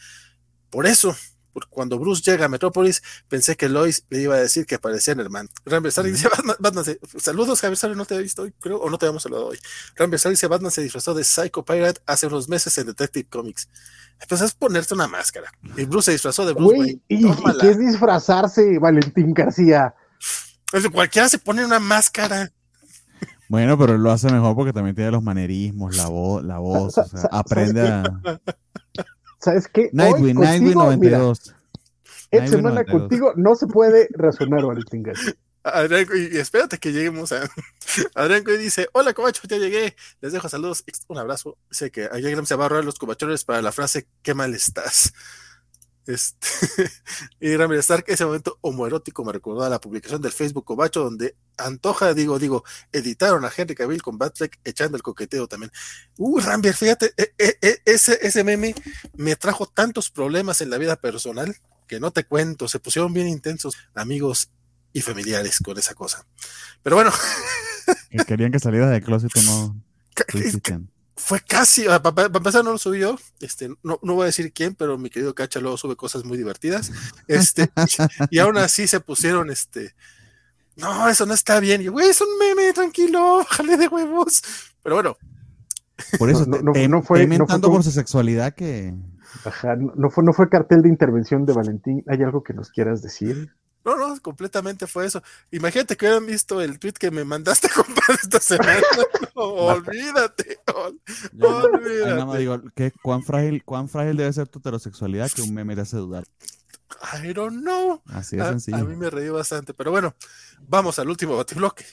Por 0.70 0.86
eso, 0.86 1.16
porque 1.52 1.68
cuando 1.70 1.98
Bruce 1.98 2.22
llega 2.28 2.46
a 2.46 2.48
Metrópolis, 2.48 3.02
pensé 3.28 3.56
que 3.56 3.68
Lois 3.68 4.04
le 4.10 4.22
iba 4.22 4.34
a 4.34 4.38
decir 4.38 4.66
que 4.66 4.76
aparecía 4.76 5.12
en 5.12 5.20
Herman. 5.20 5.48
Rambler 5.64 5.90
Star 5.90 6.04
dice: 6.04 6.28
Batman, 6.28 6.56
Batman 6.58 6.84
se... 6.84 7.00
Saludos, 7.18 7.60
Javier 7.60 7.76
Solo, 7.76 7.94
no 7.94 8.04
te 8.04 8.14
he 8.14 8.22
visto 8.22 8.42
hoy, 8.42 8.52
creo, 8.60 8.78
o 8.78 8.90
no 8.90 8.98
te 8.98 9.06
habíamos 9.06 9.22
saludado 9.22 9.48
hoy. 9.48 9.58
Rambler 9.96 10.16
Star 10.16 10.30
dice: 10.30 10.46
Batman 10.46 10.70
se 10.70 10.82
disfrazó 10.82 11.14
de 11.14 11.24
Psycho 11.24 11.64
Pirate 11.64 12.00
hace 12.06 12.26
unos 12.26 12.48
meses 12.48 12.76
en 12.78 12.86
Detective 12.86 13.28
Comics. 13.28 13.68
Pues 14.28 14.40
es 14.40 14.52
ponerte 14.52 14.94
una 14.94 15.06
máscara. 15.06 15.50
Y 15.76 15.84
Bruce 15.84 16.06
se 16.06 16.12
disfrazó 16.12 16.44
de 16.44 16.52
Bruce 16.52 16.78
Wayne. 16.78 17.00
¿Y, 17.08 17.26
¿y 17.26 17.32
qué 17.60 17.70
es 17.70 17.78
disfrazarse, 17.78 18.78
Valentín 18.78 19.32
García? 19.32 19.94
Cualquiera 20.92 21.28
se 21.28 21.38
pone 21.38 21.64
una 21.64 21.78
máscara. 21.78 22.50
Bueno, 23.48 23.78
pero 23.78 23.94
él 23.94 24.02
lo 24.02 24.10
hace 24.10 24.30
mejor 24.30 24.54
porque 24.54 24.72
también 24.72 24.94
tiene 24.94 25.10
los 25.10 25.22
manerismos, 25.22 25.96
la 25.96 26.08
voz, 26.08 26.44
la 26.44 26.58
voz, 26.58 26.98
o 26.98 27.04
sea, 27.04 27.28
aprende 27.32 27.88
a. 27.88 28.02
¿Sabes 29.40 29.68
qué? 29.68 29.90
Nightwing, 29.92 30.36
Hoy 30.36 30.44
Nightwing 30.44 30.74
contigo, 30.74 30.84
92. 30.84 31.40
Mira, 31.46 31.58
esta 32.30 32.48
semana 32.48 32.82
92. 32.82 33.00
contigo 33.00 33.32
no 33.36 33.54
se 33.54 33.66
puede 33.66 34.08
razonar, 34.12 34.64
Valentín. 34.64 35.04
Adrián, 35.62 36.06
y 36.14 36.36
espérate 36.38 36.78
que 36.78 36.92
lleguemos 36.92 37.32
a. 37.32 37.48
Adrián 38.14 38.44
Coy 38.44 38.58
dice: 38.58 38.88
Hola, 38.92 39.12
Cobacho, 39.14 39.42
ya 39.48 39.58
llegué. 39.58 39.96
Les 40.20 40.32
dejo 40.32 40.48
saludos. 40.48 40.84
Un 41.08 41.18
abrazo. 41.18 41.58
Dice 41.70 41.90
que 41.90 42.04
a 42.04 42.18
Graham 42.18 42.46
se 42.46 42.54
va 42.54 42.64
a 42.64 42.66
ahorrar 42.66 42.84
los 42.84 42.98
cobachones 42.98 43.44
para 43.44 43.62
la 43.62 43.72
frase: 43.72 44.06
Qué 44.22 44.34
mal 44.34 44.54
estás. 44.54 45.12
Este, 46.08 46.90
y 47.38 47.54
Ramírez 47.54 47.80
Stark, 47.80 48.06
ese 48.08 48.24
momento 48.24 48.56
homoerótico 48.62 49.26
me 49.26 49.32
recordó 49.32 49.62
a 49.62 49.68
la 49.68 49.78
publicación 49.78 50.22
del 50.22 50.32
Facebook 50.32 50.64
Cobacho, 50.64 51.04
donde 51.04 51.36
Antoja, 51.58 52.14
digo, 52.14 52.38
digo, 52.38 52.64
editaron 52.92 53.44
a 53.44 53.52
Henry 53.54 53.74
Cavill 53.74 54.00
con 54.00 54.16
Batfleck 54.16 54.58
echando 54.64 54.96
el 54.96 55.02
coqueteo 55.02 55.46
también. 55.48 55.70
Uh, 56.16 56.40
Rambier, 56.40 56.74
fíjate, 56.74 57.12
e, 57.14 57.34
e, 57.36 57.58
e, 57.60 57.82
ese, 57.84 58.18
ese 58.22 58.42
meme 58.42 58.74
me 59.16 59.36
trajo 59.36 59.66
tantos 59.66 60.10
problemas 60.10 60.62
en 60.62 60.70
la 60.70 60.78
vida 60.78 60.96
personal 60.96 61.54
que 61.86 62.00
no 62.00 62.10
te 62.10 62.24
cuento, 62.24 62.68
se 62.68 62.78
pusieron 62.78 63.12
bien 63.12 63.28
intensos 63.28 63.76
amigos 63.94 64.50
y 64.94 65.02
familiares 65.02 65.58
con 65.58 65.76
esa 65.76 65.92
cosa. 65.94 66.24
Pero 66.82 66.96
bueno. 66.96 67.12
Que 68.10 68.24
querían 68.24 68.50
que 68.50 68.60
salieras 68.60 68.90
del 68.90 69.02
closet 69.02 69.30
o 69.36 69.42
no. 69.42 69.82
Fue 71.18 71.40
casi, 71.40 71.84
para, 71.84 72.00
para 72.00 72.26
empezar 72.26 72.64
no 72.64 72.72
lo 72.72 72.78
subió, 72.78 73.18
este, 73.40 73.68
no, 73.82 73.98
no 74.02 74.14
voy 74.14 74.22
a 74.22 74.26
decir 74.26 74.52
quién, 74.52 74.74
pero 74.74 74.96
mi 74.96 75.10
querido 75.10 75.34
Cacha 75.34 75.58
luego 75.60 75.76
sube 75.76 75.96
cosas 75.96 76.24
muy 76.24 76.38
divertidas, 76.38 76.92
este, 77.26 77.68
y, 78.30 78.38
aún 78.38 78.56
así 78.56 78.86
se 78.86 79.00
pusieron, 79.00 79.50
este, 79.50 79.94
no, 80.76 81.08
eso 81.08 81.26
no 81.26 81.34
está 81.34 81.58
bien, 81.58 81.82
y 81.82 81.88
güey, 81.88 82.08
es 82.08 82.20
un 82.20 82.28
meme, 82.38 82.72
tranquilo, 82.72 83.44
jale 83.50 83.76
de 83.76 83.88
huevos, 83.88 84.42
pero 84.82 84.94
bueno. 84.96 85.16
Por 86.18 86.30
eso, 86.30 86.46
no, 86.46 86.62
no, 86.62 86.72
te, 86.72 86.88
no 86.88 87.02
fue, 87.02 87.26
no 87.26 87.46
fue 87.46 87.60
por 87.60 87.82
su 87.82 87.90
sexualidad 87.90 88.54
que... 88.54 88.94
Ajá, 89.44 89.76
no, 89.76 90.10
fue, 90.10 90.22
no 90.24 90.32
fue 90.32 90.48
cartel 90.48 90.82
de 90.82 90.88
intervención 90.88 91.44
de 91.44 91.52
Valentín, 91.52 92.04
¿hay 92.06 92.22
algo 92.22 92.42
que 92.44 92.54
nos 92.54 92.70
quieras 92.70 93.02
decir? 93.02 93.52
No, 93.88 93.96
no, 93.96 94.20
completamente 94.20 94.86
fue 94.86 95.06
eso. 95.06 95.22
Imagínate 95.50 95.96
que 95.96 96.04
hubieran 96.04 96.26
visto 96.26 96.60
el 96.60 96.78
tweet 96.78 96.92
que 96.92 97.10
me 97.10 97.24
mandaste, 97.24 97.70
compadre, 97.74 98.18
esta 98.22 98.38
semana. 98.38 98.82
No, 99.34 99.42
olvídate. 99.44 100.60
Ol, 100.74 101.00
Yo, 101.32 101.56
olvídate. 101.56 102.10
Nada 102.10 102.26
más 102.26 102.38
digo, 102.38 102.60
¿qué, 102.74 102.92
cuán, 103.02 103.22
frágil, 103.22 103.64
¿cuán 103.64 103.88
frágil 103.88 104.18
debe 104.18 104.30
ser 104.34 104.46
tu 104.46 104.58
heterosexualidad 104.58 105.30
que 105.30 105.40
un 105.40 105.54
meme 105.54 105.74
te 105.74 105.82
hace 105.82 105.96
dudar? 105.96 106.24
I 107.24 107.32
don't 107.32 107.62
know. 107.62 108.02
Así 108.08 108.36
de 108.36 108.44
sencillo. 108.44 108.76
A 108.76 108.84
mí 108.84 108.94
me 108.94 109.08
reí 109.08 109.28
batibloque. 109.30 109.72
Pero 109.72 109.90
bueno, 109.90 110.14
vamos 110.60 110.98
al 110.98 111.08
último 111.08 111.36
batibloque. 111.36 111.86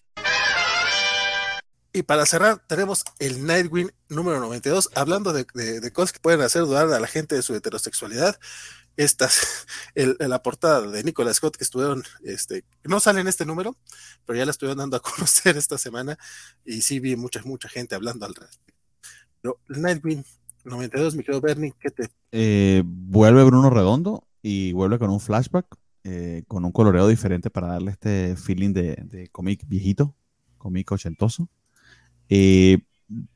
Y 1.94 2.04
para 2.04 2.26
cerrar, 2.26 2.62
tenemos 2.68 3.06
el 3.20 3.46
Nightwing 3.46 3.90
número 4.10 4.42
92, 4.42 4.90
hablando 4.96 5.32
de, 5.32 5.48
de, 5.54 5.80
de 5.80 5.92
cosas 5.94 6.12
que 6.12 6.20
pueden 6.20 6.42
hacer 6.42 6.64
dudar 6.64 6.92
a 6.92 7.00
la 7.00 7.08
gente 7.08 7.36
de 7.36 7.42
su 7.42 7.56
heterosexualidad 7.56 8.38
estas, 8.98 9.66
el, 9.96 10.16
la 10.20 10.42
portada 10.42 10.90
de 10.90 11.04
Nicolas 11.04 11.38
Scott 11.38 11.58
que 11.58 11.64
estuvieron, 11.64 12.04
este, 12.24 12.64
no 12.84 13.00
sale 13.00 13.22
en 13.22 13.28
este 13.28 13.46
número, 13.46 13.76
pero 14.26 14.38
ya 14.38 14.46
la 14.46 14.52
estuvieron 14.52 14.78
dando 14.78 14.98
a 14.98 15.02
conocer 15.02 15.58
esta 15.58 15.78
semana 15.78 16.18
y 16.66 16.82
sí 16.82 17.00
vi 17.00 17.16
mucha, 17.16 17.42
mucha 17.44 17.70
gente 17.70 17.96
hablando 17.96 18.26
al 18.26 18.36
respecto. 18.36 18.74
Pero 19.42 19.60
Nightwing 19.70 20.24
92, 20.64 21.16
mi 21.16 21.24
querido 21.24 21.42
Bernie, 21.42 21.74
¿qué 21.80 21.92
te? 21.92 22.10
Eh, 22.32 22.84
vuelve 22.86 23.44
Bruno 23.44 23.70
Redondo 23.70 24.28
y 24.42 24.72
vuelve 24.74 24.98
con 24.98 25.12
un 25.12 25.20
flashback, 25.20 25.68
eh, 26.04 26.44
con 26.48 26.66
un 26.66 26.72
coloreo 26.72 27.08
diferente 27.08 27.50
para 27.50 27.68
darle 27.68 27.92
este 27.92 28.36
feeling 28.36 28.74
de, 28.74 28.96
de 29.06 29.28
cómic 29.30 29.64
viejito, 29.68 30.16
cómic 30.58 30.92
ochentoso. 30.92 31.48
Eh, 32.30 32.80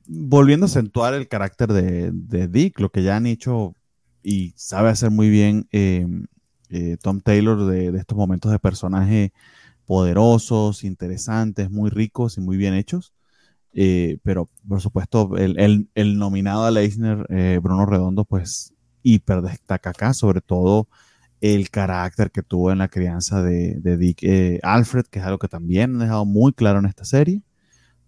volviendo 0.07 0.65
a 0.65 0.69
acentuar 0.69 1.14
el 1.14 1.27
carácter 1.27 1.72
de, 1.72 2.10
de 2.11 2.48
Dick, 2.48 2.80
lo 2.80 2.90
que 2.90 3.03
ya 3.03 3.15
han 3.15 3.27
hecho 3.27 3.76
y 4.23 4.53
sabe 4.55 4.89
hacer 4.89 5.11
muy 5.11 5.29
bien 5.29 5.67
eh, 5.71 6.05
eh, 6.69 6.97
Tom 7.01 7.21
Taylor 7.21 7.65
de, 7.65 7.97
estos 7.97 8.17
momentos 8.17 8.51
de 8.51 8.59
personaje 8.59 9.33
poderosos, 9.85 10.83
interesantes, 10.83 11.71
muy 11.71 11.89
ricos 11.89 12.37
y 12.37 12.41
muy 12.41 12.57
bien 12.57 12.73
hechos. 12.73 13.13
Eh, 13.73 14.17
pero 14.23 14.49
por 14.67 14.81
supuesto, 14.81 15.37
el, 15.37 15.89
el, 15.93 16.17
nominado 16.17 16.65
a 16.65 16.71
Leisner, 16.71 17.25
Bruno 17.61 17.85
Redondo, 17.85 18.25
pues 18.25 18.73
hiper 19.03 19.41
destaca 19.41 19.91
acá, 19.91 20.13
sobre 20.13 20.41
todo 20.41 20.87
el 21.41 21.69
carácter 21.69 22.31
que 22.31 22.43
tuvo 22.43 22.71
en 22.71 22.79
la 22.79 22.89
crianza 22.89 23.41
de, 23.41 23.75
de 23.79 23.97
Dick 23.97 24.23
Alfred, 24.63 25.05
que 25.05 25.19
es 25.19 25.25
algo 25.25 25.39
que 25.39 25.47
también 25.47 25.93
han 25.93 25.99
dejado 25.99 26.25
muy 26.25 26.53
claro 26.53 26.79
en 26.79 26.85
esta 26.85 27.05
serie. 27.05 27.41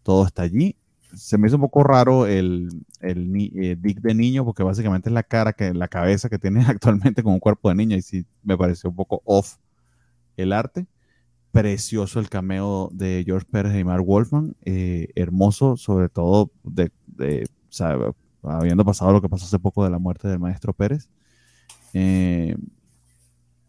Todo 0.03 0.25
está 0.25 0.43
allí 0.43 0.77
se 1.13 1.37
me 1.37 1.47
hizo 1.47 1.57
un 1.57 1.61
poco 1.61 1.83
raro 1.83 2.25
el, 2.25 2.69
el 2.99 3.31
eh, 3.35 3.75
Dick 3.79 4.01
de 4.01 4.13
niño, 4.13 4.45
porque 4.45 4.63
básicamente 4.63 5.09
es 5.09 5.13
la 5.13 5.23
cara, 5.23 5.53
que 5.53 5.73
la 5.73 5.87
cabeza 5.87 6.29
que 6.29 6.39
tiene 6.39 6.61
actualmente 6.67 7.23
con 7.23 7.33
un 7.33 7.39
cuerpo 7.39 7.69
de 7.69 7.75
niño, 7.75 7.97
y 7.97 8.01
sí 8.01 8.25
me 8.43 8.57
pareció 8.57 8.89
un 8.89 8.95
poco 8.95 9.21
off 9.25 9.57
el 10.37 10.53
arte. 10.53 10.87
Precioso 11.51 12.19
el 12.19 12.29
cameo 12.29 12.89
de 12.93 13.23
George 13.25 13.45
Pérez 13.51 13.75
y 13.75 13.83
Mark 13.83 14.05
Wolfman, 14.05 14.55
eh, 14.63 15.09
hermoso, 15.15 15.75
sobre 15.75 16.07
todo 16.07 16.49
de, 16.63 16.91
de 17.07 17.45
habiendo 18.43 18.85
pasado 18.85 19.11
lo 19.11 19.21
que 19.21 19.29
pasó 19.29 19.45
hace 19.45 19.59
poco 19.59 19.83
de 19.83 19.89
la 19.89 19.99
muerte 19.99 20.27
del 20.27 20.39
maestro 20.39 20.73
Pérez. 20.73 21.09
Eh, 21.93 22.55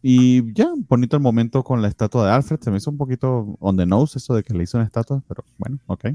y 0.01 0.53
ya, 0.53 0.73
bonito 0.89 1.17
el 1.17 1.23
momento 1.23 1.63
con 1.63 1.81
la 1.81 1.89
estatua 1.89 2.27
de 2.27 2.33
Alfred. 2.33 2.61
Se 2.61 2.71
me 2.71 2.79
hizo 2.79 2.91
un 2.91 2.99
poquito 2.99 3.57
on 3.61 3.77
the 3.77 3.87
nose 3.87 4.19
eso 4.19 4.35
de 4.35 4.43
que 4.43 4.53
le 4.53 4.65
hizo 4.65 4.77
una 4.77 4.87
estatua, 4.87 5.23
pero 5.29 5.45
bueno, 5.59 5.79
ok. 5.87 6.07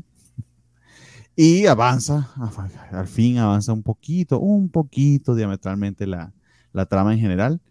Y 1.40 1.68
avanza, 1.68 2.32
al 2.92 3.08
fin 3.08 3.38
avanza 3.38 3.72
un 3.72 3.84
poquito, 3.84 4.40
un 4.40 4.70
poquito 4.70 5.36
diametralmente 5.36 6.08
la, 6.08 6.34
la 6.74 6.88
trama 6.88 7.14
en 7.14 7.20
general. 7.20 7.62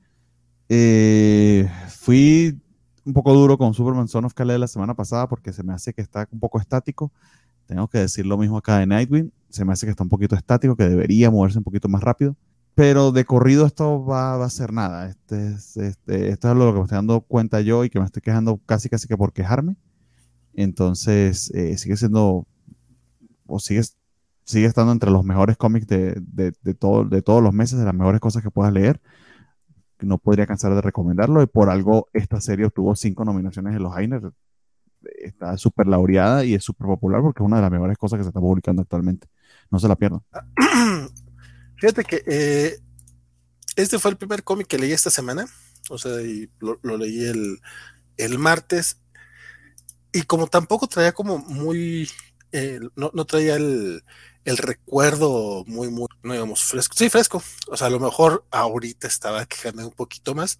Eh, 0.68 1.68
fui 1.88 2.62
un 3.04 3.12
poco 3.12 3.34
duro 3.34 3.58
con 3.58 3.74
Superman 3.74 4.06
Son 4.06 4.24
of 4.24 4.34
Kal 4.34 4.60
la 4.60 4.68
semana 4.68 4.94
pasada 4.94 5.28
porque 5.28 5.52
se 5.52 5.64
me 5.64 5.72
hace 5.72 5.92
que 5.92 6.00
está 6.00 6.28
un 6.30 6.38
poco 6.38 6.60
estático. 6.60 7.10
Tengo 7.66 7.88
que 7.88 7.98
decir 7.98 8.24
lo 8.24 8.38
mismo 8.38 8.56
acá 8.56 8.78
de 8.78 8.86
Nightwing. 8.86 9.32
Se 9.48 9.64
me 9.64 9.72
hace 9.72 9.84
que 9.84 9.90
está 9.90 10.04
un 10.04 10.10
poquito 10.10 10.36
estático, 10.36 10.76
que 10.76 10.88
debería 10.88 11.32
moverse 11.32 11.58
un 11.58 11.64
poquito 11.64 11.88
más 11.88 12.04
rápido. 12.04 12.36
Pero 12.76 13.10
de 13.10 13.24
corrido 13.24 13.66
esto 13.66 14.04
va, 14.04 14.44
a 14.44 14.48
ser 14.48 14.72
nada. 14.72 15.08
Este, 15.08 15.56
este, 15.88 16.28
esto 16.28 16.50
es 16.52 16.56
lo 16.56 16.72
que 16.72 16.78
me 16.78 16.84
estoy 16.84 16.96
dando 16.98 17.20
cuenta 17.20 17.60
yo 17.62 17.82
y 17.82 17.90
que 17.90 17.98
me 17.98 18.06
estoy 18.06 18.22
quejando 18.22 18.60
casi 18.64 18.88
casi 18.88 19.08
que 19.08 19.16
por 19.16 19.32
quejarme. 19.32 19.74
Entonces 20.54 21.50
eh, 21.50 21.76
sigue 21.78 21.96
siendo 21.96 22.46
o 23.46 23.58
sigue, 23.58 23.82
sigue 24.44 24.66
estando 24.66 24.92
entre 24.92 25.10
los 25.10 25.24
mejores 25.24 25.56
cómics 25.56 25.86
de, 25.86 26.14
de, 26.20 26.52
de, 26.62 26.74
todo, 26.74 27.04
de 27.04 27.22
todos 27.22 27.42
los 27.42 27.52
meses, 27.52 27.78
de 27.78 27.84
las 27.84 27.94
mejores 27.94 28.20
cosas 28.20 28.42
que 28.42 28.50
puedas 28.50 28.72
leer. 28.72 29.00
No 30.00 30.18
podría 30.18 30.46
cansar 30.46 30.74
de 30.74 30.80
recomendarlo 30.82 31.42
y 31.42 31.46
por 31.46 31.70
algo 31.70 32.08
esta 32.12 32.40
serie 32.40 32.66
obtuvo 32.66 32.94
cinco 32.96 33.24
nominaciones 33.24 33.74
en 33.74 33.82
los 33.82 33.96
Heiner. 33.96 34.30
Está 35.22 35.56
súper 35.56 35.86
laureada 35.86 36.44
y 36.44 36.54
es 36.54 36.64
súper 36.64 36.86
popular 36.86 37.22
porque 37.22 37.42
es 37.42 37.46
una 37.46 37.56
de 37.56 37.62
las 37.62 37.70
mejores 37.70 37.96
cosas 37.96 38.18
que 38.18 38.24
se 38.24 38.30
está 38.30 38.40
publicando 38.40 38.82
actualmente. 38.82 39.28
No 39.70 39.78
se 39.78 39.88
la 39.88 39.96
pierdan. 39.96 40.20
Fíjate 41.76 42.04
que 42.04 42.22
eh, 42.26 42.78
este 43.76 43.98
fue 43.98 44.10
el 44.10 44.16
primer 44.16 44.42
cómic 44.42 44.66
que 44.66 44.78
leí 44.78 44.92
esta 44.92 45.10
semana. 45.10 45.46
O 45.88 45.98
sea, 45.98 46.20
y 46.22 46.50
lo, 46.58 46.78
lo 46.82 46.96
leí 46.96 47.24
el, 47.24 47.58
el 48.16 48.38
martes. 48.38 49.00
Y 50.12 50.22
como 50.22 50.46
tampoco 50.46 50.86
traía 50.86 51.12
como 51.12 51.38
muy 51.38 52.08
no, 52.96 53.10
no, 53.12 53.24
traía 53.24 53.56
el, 53.56 54.04
el, 54.44 54.56
recuerdo 54.56 55.64
muy, 55.66 55.88
muy, 55.90 56.08
no 56.22 56.32
digamos 56.32 56.62
fresco. 56.64 56.94
Sí, 56.96 57.10
fresco. 57.10 57.42
O 57.68 57.76
sea, 57.76 57.88
a 57.88 57.90
lo 57.90 58.00
mejor 58.00 58.44
ahorita 58.50 59.06
estaba 59.06 59.46
quejando 59.46 59.86
un 59.86 59.94
poquito 59.94 60.34
más. 60.34 60.58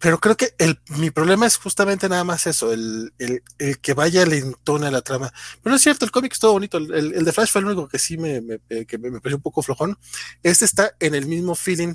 Pero 0.00 0.20
creo 0.20 0.36
que 0.36 0.54
el, 0.58 0.80
mi 0.98 1.10
problema 1.10 1.46
es 1.46 1.56
justamente 1.56 2.08
nada 2.08 2.22
más 2.22 2.46
eso, 2.46 2.72
el, 2.72 3.12
el, 3.18 3.42
el 3.58 3.80
que 3.80 3.94
vaya 3.94 4.24
lentona 4.24 4.88
a 4.88 4.90
la 4.92 5.02
trama. 5.02 5.32
Pero 5.62 5.74
es 5.74 5.82
cierto, 5.82 6.04
el 6.04 6.12
cómic 6.12 6.32
es 6.32 6.38
todo 6.38 6.52
bonito. 6.52 6.78
El, 6.78 7.24
de 7.24 7.32
Flash 7.32 7.50
fue 7.50 7.62
el 7.62 7.66
único 7.66 7.88
que 7.88 7.98
sí 7.98 8.16
me, 8.16 8.40
me, 8.40 8.60
que 8.86 8.98
me 8.98 9.10
pareció 9.20 9.36
un 9.36 9.42
poco 9.42 9.62
flojón. 9.62 9.98
Este 10.44 10.64
está 10.64 10.94
en 11.00 11.16
el 11.16 11.26
mismo 11.26 11.56
feeling 11.56 11.94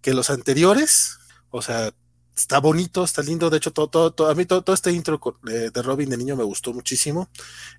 que 0.00 0.12
los 0.12 0.28
anteriores. 0.30 1.18
O 1.50 1.62
sea, 1.62 1.92
está 2.36 2.58
bonito, 2.60 3.02
está 3.02 3.22
lindo. 3.22 3.50
De 3.50 3.56
hecho, 3.56 3.72
todo, 3.72 3.88
todo, 3.88 4.12
todo 4.12 4.30
a 4.30 4.34
mí 4.34 4.44
todo, 4.44 4.62
todo 4.62 4.74
este 4.74 4.92
intro 4.92 5.20
de, 5.42 5.70
de, 5.70 5.82
Robin 5.82 6.10
de 6.10 6.16
niño 6.16 6.36
me 6.36 6.44
gustó 6.44 6.72
muchísimo. 6.72 7.28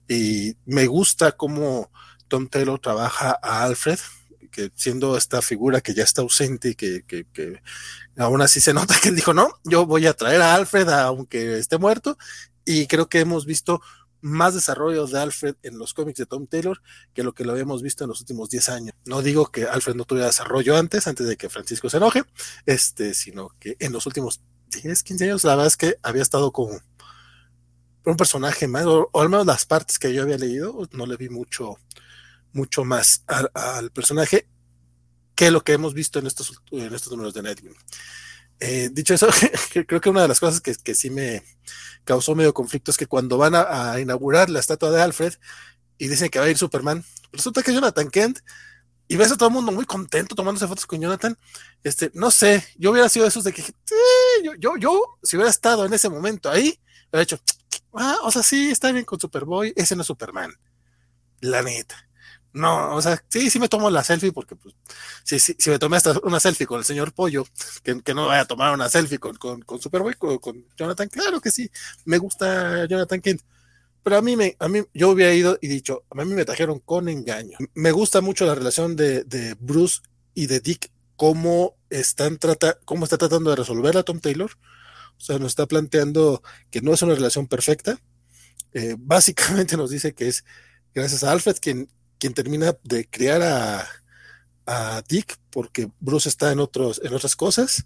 Y 0.08 0.56
me 0.66 0.88
gusta 0.88 1.34
cómo 1.34 1.92
Tom 2.28 2.48
Taylor 2.48 2.80
trabaja 2.80 3.40
a 3.42 3.64
Alfred, 3.64 4.00
que 4.52 4.72
siendo 4.76 5.16
esta 5.16 5.42
figura 5.42 5.82
que 5.82 5.94
ya 5.94 6.04
está 6.04 6.22
ausente 6.22 6.70
y 6.70 6.76
que, 6.76 7.04
que, 7.06 7.26
que, 7.32 7.62
aún 8.18 8.42
así 8.42 8.60
se 8.60 8.74
nota 8.74 8.96
que 9.02 9.10
él 9.10 9.16
dijo, 9.16 9.34
no, 9.34 9.50
yo 9.64 9.86
voy 9.86 10.08
a 10.08 10.14
traer 10.14 10.42
a 10.42 10.56
Alfred 10.56 10.90
aunque 10.90 11.60
esté 11.60 11.78
muerto. 11.78 12.18
Y 12.66 12.88
creo 12.88 13.08
que 13.08 13.22
hemos 13.22 13.46
visto 13.46 13.82
más 14.22 14.54
desarrollo 14.54 15.06
de 15.08 15.20
Alfred 15.20 15.56
en 15.64 15.78
los 15.78 15.94
cómics 15.94 16.20
de 16.20 16.26
Tom 16.26 16.48
Taylor 16.48 16.82
que 17.14 17.24
lo 17.24 17.34
que 17.34 17.46
lo 17.46 17.52
habíamos 17.52 17.82
visto 17.82 18.04
en 18.04 18.10
los 18.10 18.20
últimos 18.20 18.50
10 18.50 18.70
años. 18.70 18.96
No 19.06 19.22
digo 19.22 19.52
que 19.52 19.66
Alfred 19.66 19.96
no 19.96 20.06
tuviera 20.06 20.28
desarrollo 20.28 20.78
antes, 20.78 21.08
antes 21.08 21.28
de 21.28 21.38
que 21.38 21.50
Francisco 21.50 21.90
se 21.90 21.98
enoje, 21.98 22.24
este, 22.66 23.14
sino 23.14 23.50
que 23.60 23.76
en 23.80 23.92
los 23.92 24.06
últimos 24.06 24.42
10, 24.70 25.04
15 25.04 25.24
años, 25.26 25.44
la 25.44 25.52
verdad 25.52 25.68
es 25.68 25.78
que 25.78 25.98
había 26.04 26.22
estado 26.22 26.52
como 26.52 26.80
un 28.06 28.18
personaje 28.18 28.68
más, 28.68 28.86
o, 28.86 29.10
al 29.14 29.30
menos 29.30 29.46
las 29.46 29.66
partes 29.66 30.00
que 30.00 30.14
yo 30.14 30.24
había 30.24 30.38
leído, 30.38 30.88
no 30.92 31.06
le 31.06 31.18
vi 31.18 31.30
mucho, 31.30 31.78
mucho 32.54 32.86
más 32.86 33.24
al, 33.28 33.52
al 33.54 33.92
personaje 33.92 34.48
que 35.36 35.52
lo 35.52 35.64
que 35.64 35.74
hemos 35.74 35.94
visto 35.94 36.18
en 36.18 36.26
estos, 36.26 36.62
en 36.72 36.94
estos 36.94 37.12
números 37.12 37.34
de 37.34 37.44
Nightwing. 37.44 37.76
Eh, 38.60 38.90
dicho 38.92 39.14
eso, 39.14 39.28
creo 39.88 40.02
que 40.02 40.10
una 40.10 40.24
de 40.24 40.28
las 40.28 40.40
cosas 40.40 40.62
que, 40.62 40.74
que, 40.76 40.96
sí 40.96 41.10
me 41.10 41.44
causó 42.04 42.34
medio 42.34 42.54
conflicto 42.54 42.90
es 42.90 42.98
que 42.98 43.06
cuando 43.06 43.38
van 43.38 43.54
a, 43.56 44.00
inaugurar 44.00 44.50
la 44.50 44.60
estatua 44.60 44.90
de 44.92 45.02
Alfred 45.02 45.34
y 45.98 46.08
dicen 46.08 46.30
que 46.30 46.40
va 46.40 46.46
a 46.46 46.50
ir 46.50 46.58
Superman, 46.58 47.04
resulta 47.32 47.62
que 47.62 47.74
Jonathan 47.74 48.10
Kent 48.10 48.40
y 49.08 49.16
ves 49.16 49.32
a 49.32 49.38
todo 49.38 49.50
el 49.50 49.56
mundo 49.56 49.72
muy 49.72 49.86
contento 49.86 50.36
tomándose 50.36 50.68
fotos 50.68 50.86
con 50.86 51.00
Jonathan. 51.00 51.38
Este, 51.84 52.12
no 52.14 52.32
sé, 52.32 52.66
yo 52.78 52.92
hubiera 52.92 53.10
sido 53.10 53.24
de 53.24 53.30
esos 53.30 53.44
de 53.44 53.54
que 53.54 53.64
yo, 54.44 54.56
yo, 54.56 54.78
yo, 54.78 55.20
si 55.24 55.38
hubiera 55.38 55.50
estado 55.50 55.86
en 55.86 55.94
ese 55.94 56.10
momento 56.10 56.50
ahí, 56.50 56.80
hubiera 57.10 57.24
hecho, 57.24 57.40
ah, 57.94 58.18
o 58.24 58.32
sea, 58.32 58.44
sí, 58.44 58.72
está 58.72 58.92
bien 58.92 59.06
con 59.06 59.20
Superboy, 59.20 59.74
ese 59.76 59.96
no 59.96 60.02
es 60.02 60.08
Superman, 60.08 60.52
la 61.42 61.62
neta. 61.62 62.07
No, 62.58 62.96
o 62.96 63.02
sea, 63.02 63.24
sí, 63.30 63.50
sí 63.52 63.60
me 63.60 63.70
tomo 63.70 63.90
la 63.90 64.04
selfie 64.04 64.32
porque, 64.32 64.56
pues, 64.56 64.76
si, 65.24 65.40
si, 65.40 65.56
si 65.60 65.70
me 65.70 65.78
tomé 65.78 65.98
hasta 65.98 66.20
una 66.24 66.40
selfie 66.40 66.66
con 66.66 66.80
el 66.80 66.86
señor 66.86 67.14
Pollo, 67.14 67.46
que, 67.84 68.02
que 68.02 68.14
no 68.16 68.28
vaya 68.28 68.42
a 68.42 68.46
tomar 68.46 68.74
una 68.74 68.90
selfie 68.90 69.20
con, 69.20 69.36
con, 69.36 69.62
con 69.62 69.80
Superboy, 69.80 70.16
con, 70.16 70.40
con, 70.40 70.66
Jonathan, 70.76 71.08
claro 71.08 71.40
que 71.40 71.52
sí, 71.52 71.70
me 72.06 72.18
gusta 72.18 72.86
Jonathan 72.88 73.22
Kent. 73.22 73.42
Pero 74.04 74.18
a 74.18 74.22
mí, 74.22 74.36
me, 74.36 74.56
a 74.60 74.68
mí, 74.68 74.82
yo 74.94 75.10
hubiera 75.10 75.34
ido 75.34 75.60
y 75.62 75.68
dicho, 75.68 76.04
a 76.10 76.24
mí 76.24 76.34
me 76.34 76.46
trajeron 76.46 76.80
con 76.80 77.10
engaño. 77.10 77.58
Me 77.76 77.92
gusta 77.92 78.22
mucho 78.22 78.46
la 78.46 78.56
relación 78.56 78.96
de, 78.96 79.24
de 79.24 79.56
Bruce 79.60 80.00
y 80.34 80.48
de 80.48 80.60
Dick, 80.60 80.90
cómo, 81.16 81.76
están 81.90 82.38
trata, 82.38 82.80
cómo 82.86 83.04
está 83.04 83.18
tratando 83.18 83.50
de 83.52 83.58
resolver 83.58 83.98
a 83.98 84.04
Tom 84.04 84.20
Taylor. 84.20 84.52
O 85.18 85.20
sea, 85.20 85.38
nos 85.40 85.50
está 85.50 85.66
planteando 85.66 86.42
que 86.72 86.82
no 86.82 86.94
es 86.94 87.02
una 87.02 87.16
relación 87.16 87.48
perfecta. 87.48 88.00
Eh, 88.74 88.96
básicamente 88.98 89.78
nos 89.78 89.92
dice 89.92 90.14
que 90.14 90.28
es 90.28 90.44
gracias 90.94 91.24
a 91.24 91.32
Alfred 91.32 91.58
quien, 91.62 91.90
quien 92.20 92.34
termina 92.34 92.78
de 92.84 93.08
criar 93.10 93.42
a, 93.42 93.88
Dick 95.08 95.40
porque 95.50 95.90
Bruce 96.02 96.28
está 96.28 96.52
en, 96.52 96.60
otros, 96.60 97.00
en 97.02 97.14
otras 97.14 97.38
cosas. 97.38 97.86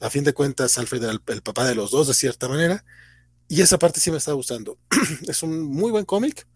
A 0.00 0.10
fin 0.10 0.22
de 0.22 0.34
cuentas, 0.34 0.76
Alfred 0.76 1.02
era 1.02 1.12
el, 1.12 1.42
papá 1.42 1.66
de 1.66 1.74
los 1.74 1.90
dos 1.90 2.08
de 2.08 2.14
cierta 2.14 2.46
manera. 2.46 2.84
Y 3.48 3.62
esa 3.62 3.78
parte 3.78 3.98
sí 3.98 4.10
me 4.10 4.18
está 4.18 4.32
gustando. 4.32 4.78
es 5.26 5.42
un 5.42 5.62
muy 5.62 5.90
buen 5.90 6.04
cómic, 6.04 6.46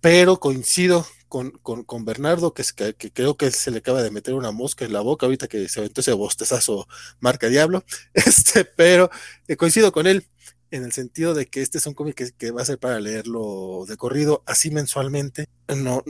pero 0.00 0.40
coincido 0.40 1.06
con, 1.28 1.50
con, 1.50 1.84
con 1.84 2.06
Bernardo, 2.06 2.54
que, 2.54 2.64
que, 2.96 3.12
creo 3.12 3.36
que 3.36 3.50
se 3.50 3.70
le 3.70 3.78
acaba 3.78 4.02
de 4.02 4.10
meter 4.10 4.32
una 4.32 4.50
mosca 4.50 4.86
en 4.86 4.94
la 4.94 5.00
boca 5.00 5.26
ahorita 5.26 5.46
que 5.46 5.68
se 5.68 5.80
aventó 5.80 6.00
ese 6.00 6.12
bostezazo 6.14 6.88
marca 7.20 7.48
diablo. 7.48 7.84
Este, 8.14 8.64
pero 8.64 9.10
eh, 9.46 9.56
coincido 9.56 9.92
con 9.92 10.06
él 10.06 10.26
en 10.74 10.84
el 10.84 10.92
sentido 10.92 11.34
de 11.34 11.46
que 11.46 11.62
este 11.62 11.78
es 11.78 11.86
un 11.86 11.94
cómic 11.94 12.16
que, 12.16 12.32
que, 12.32 12.50
va 12.50 12.62
a 12.62 12.64
ser 12.64 12.78
para 12.78 12.98
leerlo 12.98 13.84
de 13.86 13.96
corrido, 13.96 14.42
así 14.44 14.72
mensualmente, 14.72 15.46
no 15.68 16.02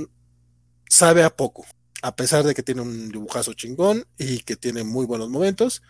sabe 0.88 1.22
a 1.22 1.36
poco, 1.36 1.66
a 2.00 2.16
pesar 2.16 2.44
de 2.44 2.54
que 2.54 2.62
tiene 2.62 2.80
un 2.80 3.10
dibujazo 3.10 3.52
chingón 3.52 4.06
y 4.16 4.38
que 4.40 4.56
tiene 4.56 4.82
muy 4.82 5.04
buenos 5.04 5.28
momentos. 5.28 5.82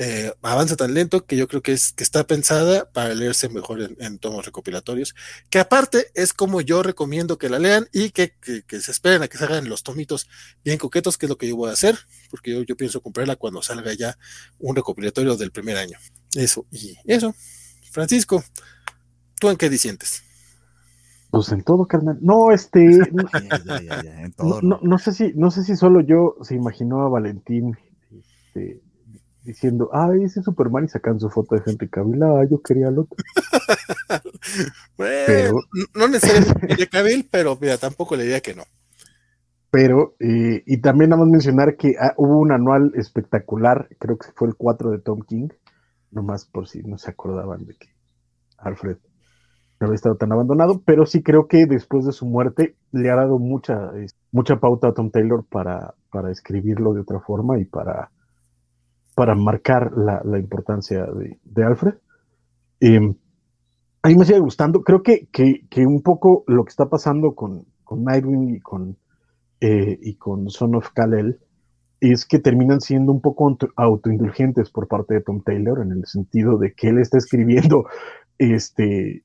Eh, 0.00 0.32
avanza 0.42 0.76
tan 0.76 0.94
lento 0.94 1.26
que 1.26 1.36
yo 1.36 1.48
creo 1.48 1.60
que 1.60 1.72
es 1.72 1.92
que 1.92 2.04
está 2.04 2.24
pensada 2.24 2.90
para 2.92 3.14
leerse 3.14 3.48
mejor 3.48 3.82
en, 3.82 3.96
en, 3.98 4.18
tomos 4.18 4.46
recopilatorios, 4.46 5.14
que 5.50 5.58
aparte 5.58 6.10
es 6.14 6.32
como 6.32 6.60
yo 6.60 6.84
recomiendo 6.84 7.36
que 7.36 7.48
la 7.48 7.58
lean 7.58 7.88
y 7.92 8.10
que, 8.10 8.36
que, 8.40 8.62
que, 8.62 8.80
se 8.80 8.92
esperen 8.92 9.22
a 9.22 9.28
que 9.28 9.38
salgan 9.38 9.68
los 9.68 9.82
tomitos 9.82 10.28
bien 10.64 10.78
coquetos, 10.78 11.18
que 11.18 11.26
es 11.26 11.30
lo 11.30 11.36
que 11.36 11.48
yo 11.48 11.56
voy 11.56 11.70
a 11.70 11.72
hacer, 11.72 11.98
porque 12.30 12.52
yo, 12.52 12.62
yo 12.62 12.76
pienso 12.76 13.00
comprarla 13.00 13.34
cuando 13.34 13.60
salga 13.60 13.92
ya 13.92 14.16
un 14.58 14.76
recopilatorio 14.76 15.36
del 15.36 15.50
primer 15.50 15.76
año. 15.76 15.98
Eso, 16.34 16.66
y 16.70 16.96
eso. 17.04 17.34
Francisco, 17.98 18.44
¿tú 19.40 19.48
en 19.50 19.56
qué 19.56 19.68
disientes? 19.68 20.22
Pues 21.32 21.50
en 21.50 21.64
todo, 21.64 21.84
carnal. 21.86 22.16
No, 22.20 22.52
este. 22.52 22.86
ya, 23.66 23.82
ya, 23.82 24.02
ya, 24.02 24.30
todo, 24.36 24.62
no, 24.62 24.76
no, 24.76 24.80
no, 24.82 24.98
sé 24.98 25.10
si, 25.12 25.32
no 25.34 25.50
sé 25.50 25.64
si 25.64 25.74
solo 25.74 26.00
yo 26.00 26.36
se 26.42 26.54
imaginó 26.54 27.02
a 27.02 27.08
Valentín 27.08 27.76
este, 28.12 28.80
diciendo, 29.42 29.90
ay, 29.92 30.22
ese 30.22 30.44
Superman 30.44 30.84
y 30.84 30.88
sacan 30.88 31.18
su 31.18 31.28
foto 31.28 31.56
de 31.56 31.62
Henry 31.66 31.88
Cavill, 31.88 32.22
ah, 32.22 32.44
yo 32.48 32.62
quería 32.62 32.86
al 32.86 33.00
otro. 33.00 33.16
bueno, 34.96 35.24
pero, 35.26 35.60
no 35.96 36.06
necesariamente 36.06 36.76
de 36.76 36.86
Cavill, 36.86 37.28
pero 37.28 37.58
mira, 37.60 37.78
tampoco 37.78 38.14
le 38.14 38.22
diría 38.22 38.40
que 38.40 38.54
no. 38.54 38.62
Pero, 39.72 40.14
eh, 40.20 40.62
y 40.64 40.76
también 40.76 41.10
nada 41.10 41.24
más 41.24 41.32
mencionar 41.32 41.76
que 41.76 41.96
ah, 42.00 42.14
hubo 42.16 42.38
un 42.38 42.52
anual 42.52 42.92
espectacular, 42.94 43.88
creo 43.98 44.16
que 44.16 44.28
fue 44.36 44.46
el 44.46 44.54
4 44.54 44.92
de 44.92 44.98
Tom 45.00 45.22
King, 45.22 45.48
nomás 46.10 46.46
por 46.46 46.68
si 46.68 46.82
no 46.82 46.98
se 46.98 47.10
acordaban 47.10 47.64
de 47.64 47.74
que 47.74 47.88
Alfred 48.58 48.98
había 49.80 49.94
estado 49.94 50.16
tan 50.16 50.32
abandonado, 50.32 50.82
pero 50.84 51.06
sí 51.06 51.22
creo 51.22 51.46
que 51.46 51.66
después 51.66 52.04
de 52.04 52.12
su 52.12 52.26
muerte 52.26 52.76
le 52.90 53.10
ha 53.10 53.16
dado 53.16 53.38
mucha, 53.38 53.92
mucha 54.32 54.56
pauta 54.56 54.88
a 54.88 54.92
Tom 54.92 55.10
Taylor 55.10 55.44
para, 55.48 55.94
para 56.10 56.30
escribirlo 56.30 56.94
de 56.94 57.00
otra 57.02 57.20
forma 57.20 57.60
y 57.60 57.64
para, 57.64 58.10
para 59.14 59.34
marcar 59.34 59.92
la, 59.96 60.20
la 60.24 60.38
importancia 60.38 61.04
de, 61.06 61.38
de 61.44 61.64
Alfred. 61.64 61.94
Eh, 62.80 63.14
a 64.02 64.08
mí 64.08 64.16
me 64.16 64.24
sigue 64.24 64.40
gustando, 64.40 64.82
creo 64.82 65.02
que, 65.02 65.28
que, 65.32 65.66
que, 65.68 65.86
un 65.86 66.02
poco 66.02 66.44
lo 66.46 66.64
que 66.64 66.70
está 66.70 66.88
pasando 66.88 67.34
con, 67.34 67.66
con 67.84 68.04
Nightwing 68.04 68.56
y 68.56 68.60
con, 68.60 68.96
eh, 69.60 69.98
y 70.00 70.16
con 70.16 70.48
Son 70.50 70.74
of 70.74 70.90
Kal-El 70.92 71.40
es 72.00 72.24
que 72.24 72.38
terminan 72.38 72.80
siendo 72.80 73.12
un 73.12 73.20
poco 73.20 73.56
autoindulgentes 73.76 74.70
por 74.70 74.88
parte 74.88 75.14
de 75.14 75.20
Tom 75.20 75.42
Taylor, 75.42 75.80
en 75.80 75.92
el 75.92 76.06
sentido 76.06 76.58
de 76.58 76.72
que 76.72 76.88
él 76.88 76.98
está 76.98 77.18
escribiendo 77.18 77.86
este, 78.38 79.24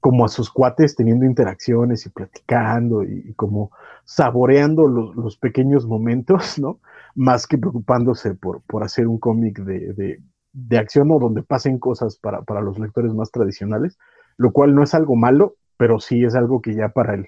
como 0.00 0.24
a 0.24 0.28
sus 0.28 0.50
cuates, 0.50 0.96
teniendo 0.96 1.24
interacciones 1.24 2.04
y 2.04 2.10
platicando 2.10 3.04
y, 3.04 3.32
como 3.34 3.70
saboreando 4.04 4.86
los, 4.86 5.14
los, 5.16 5.36
pequeños 5.38 5.86
momentos, 5.86 6.58
¿no? 6.58 6.80
Más 7.14 7.46
que 7.46 7.58
preocupándose 7.58 8.34
por, 8.34 8.60
por 8.62 8.82
hacer 8.82 9.06
un 9.06 9.18
cómic 9.18 9.60
de, 9.60 9.92
de, 9.94 10.20
de, 10.52 10.78
acción 10.78 11.10
o 11.10 11.18
donde 11.18 11.42
pasen 11.42 11.78
cosas 11.78 12.16
para, 12.16 12.42
para 12.42 12.60
los 12.60 12.78
lectores 12.78 13.14
más 13.14 13.30
tradicionales, 13.30 13.96
lo 14.36 14.52
cual 14.52 14.74
no 14.74 14.82
es 14.82 14.94
algo 14.94 15.16
malo, 15.16 15.54
pero 15.76 16.00
sí 16.00 16.24
es 16.24 16.34
algo 16.34 16.60
que 16.60 16.74
ya 16.74 16.90
para 16.90 17.14
el 17.14 17.26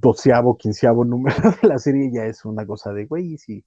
doceavo, 0.00 0.56
quinceavo 0.56 1.04
número 1.04 1.36
de 1.62 1.68
la 1.68 1.78
serie 1.78 2.10
ya 2.12 2.24
es 2.24 2.44
una 2.44 2.66
cosa 2.66 2.92
de, 2.92 3.06
güey, 3.06 3.34
y 3.34 3.38
si, 3.38 3.64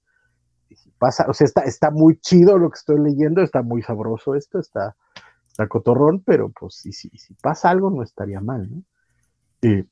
pasa, 0.98 1.26
o 1.28 1.34
sea, 1.34 1.44
está, 1.44 1.62
está 1.62 1.90
muy 1.90 2.18
chido 2.18 2.58
lo 2.58 2.70
que 2.70 2.78
estoy 2.78 2.98
leyendo, 3.00 3.42
está 3.42 3.62
muy 3.62 3.82
sabroso 3.82 4.34
esto, 4.34 4.58
está, 4.58 4.96
está 5.46 5.68
cotorrón, 5.68 6.22
pero 6.24 6.50
pues 6.50 6.86
y 6.86 6.92
si, 6.92 7.10
si 7.10 7.34
pasa 7.34 7.70
algo 7.70 7.90
no 7.90 8.02
estaría 8.02 8.40
mal, 8.40 8.70
¿no? 8.70 8.82
Eh, 9.62 9.84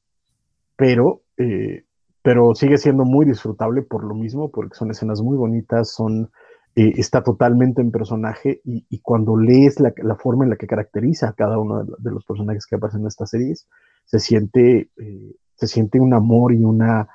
pero, 0.77 1.23
eh, 1.37 1.85
pero 2.23 2.55
sigue 2.55 2.79
siendo 2.79 3.05
muy 3.05 3.27
disfrutable 3.27 3.83
por 3.83 4.05
lo 4.05 4.15
mismo, 4.15 4.51
porque 4.51 4.75
son 4.75 4.91
escenas 4.91 5.21
muy 5.21 5.37
bonitas, 5.37 5.93
son, 5.93 6.31
eh, 6.75 6.95
está 6.97 7.23
totalmente 7.23 7.83
en 7.83 7.91
personaje 7.91 8.62
y, 8.65 8.99
cuando 9.01 9.37
lees 9.37 9.79
la, 9.81 9.93
la, 9.97 10.17
forma 10.17 10.45
en 10.45 10.51
la 10.51 10.57
que 10.57 10.67
caracteriza 10.67 11.29
a 11.29 11.33
cada 11.35 11.59
uno 11.59 11.85
de, 11.85 12.11
los 12.11 12.25
personajes 12.25 12.67
que 12.67 12.77
aparecen 12.77 13.03
en 13.03 13.09
estas 13.09 13.31
series, 13.31 13.69
se 14.07 14.19
siente 14.19 14.89
se 15.61 15.66
siente 15.66 16.01
un 16.01 16.15
amor 16.15 16.55
y 16.55 16.65
una 16.65 17.09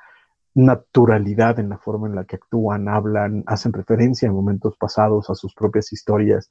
naturalidad 0.54 1.60
en 1.60 1.70
la 1.70 1.78
forma 1.78 2.08
en 2.08 2.16
la 2.16 2.26
que 2.26 2.36
actúan, 2.36 2.88
hablan, 2.88 3.44
hacen 3.48 3.74
referencia 3.74 4.28
en 4.28 4.34
momentos 4.34 4.78
pasados 4.78 5.30
a 5.30 5.36
sus 5.36 5.54
propias 5.54 5.92
historias, 5.92 6.50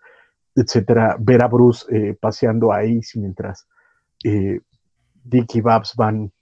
etcétera. 0.56 1.16
Ver 1.20 1.42
a 1.42 1.46
Bruce 1.46 1.86
eh, 1.90 2.18
paseando 2.20 2.72
a 2.72 2.80
Ace 2.80 3.18
mientras 3.18 3.66
eh, 4.24 4.60
Dick 5.22 5.54
y 5.54 5.60
Babs 5.60 5.94
van 5.96 6.32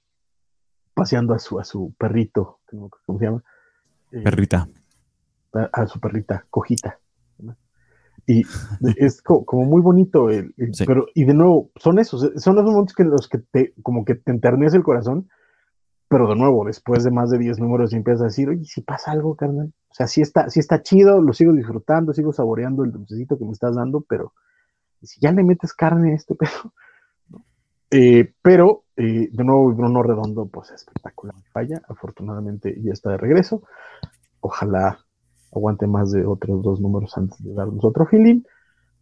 paseando 0.94 1.34
a 1.34 1.38
su, 1.38 1.60
a 1.60 1.64
su 1.64 1.94
perrito, 1.98 2.60
¿cómo 3.06 3.18
se 3.18 3.24
llama? 3.24 3.42
Eh, 4.10 4.22
perrita. 4.22 4.68
A, 5.52 5.86
su 5.86 6.00
perrita, 6.00 6.46
cojita. 6.48 6.98
Y 8.26 8.42
es 8.96 9.20
como 9.20 9.64
muy 9.64 9.82
bonito, 9.82 10.30
el, 10.30 10.54
pero, 10.86 11.06
y 11.14 11.24
de 11.24 11.34
nuevo, 11.34 11.70
son 11.76 11.98
esos, 11.98 12.20
son 12.36 12.54
esos 12.54 12.70
momentos 12.70 12.94
que 12.94 13.04
los 13.04 13.28
que 13.28 13.38
te, 13.38 13.74
como 13.82 14.04
que 14.04 14.14
te 14.14 14.30
enternece 14.30 14.76
el 14.76 14.84
corazón, 14.84 15.28
pero 16.12 16.28
de 16.28 16.36
nuevo, 16.36 16.66
después 16.66 17.04
de 17.04 17.10
más 17.10 17.30
de 17.30 17.38
10 17.38 17.58
números, 17.58 17.94
empiezas 17.94 18.20
a 18.20 18.24
decir, 18.26 18.46
oye, 18.46 18.66
si 18.66 18.82
pasa 18.82 19.12
algo, 19.12 19.34
carnal. 19.34 19.72
O 19.88 19.94
sea, 19.94 20.06
sí 20.06 20.20
está, 20.20 20.50
sí 20.50 20.60
está 20.60 20.82
chido, 20.82 21.22
lo 21.22 21.32
sigo 21.32 21.54
disfrutando, 21.54 22.12
sigo 22.12 22.34
saboreando 22.34 22.84
el 22.84 22.92
dulcecito 22.92 23.38
que 23.38 23.46
me 23.46 23.52
estás 23.52 23.76
dando, 23.76 24.02
pero 24.02 24.34
si 25.02 25.18
ya 25.22 25.32
le 25.32 25.42
metes 25.42 25.72
carne 25.72 26.12
a 26.12 26.14
este 26.14 26.34
pedo. 26.34 26.74
Eh, 27.90 28.30
pero, 28.42 28.84
eh, 28.94 29.30
de 29.32 29.42
nuevo, 29.42 29.72
Bruno 29.72 30.02
Redondo, 30.02 30.44
pues 30.48 30.70
espectacular. 30.72 31.34
Falla, 31.50 31.80
afortunadamente 31.88 32.78
ya 32.82 32.92
está 32.92 33.12
de 33.12 33.16
regreso. 33.16 33.62
Ojalá 34.40 34.98
aguante 35.50 35.86
más 35.86 36.12
de 36.12 36.26
otros 36.26 36.62
dos 36.62 36.78
números 36.78 37.16
antes 37.16 37.42
de 37.42 37.54
darnos 37.54 37.82
otro 37.86 38.04
feeling. 38.04 38.42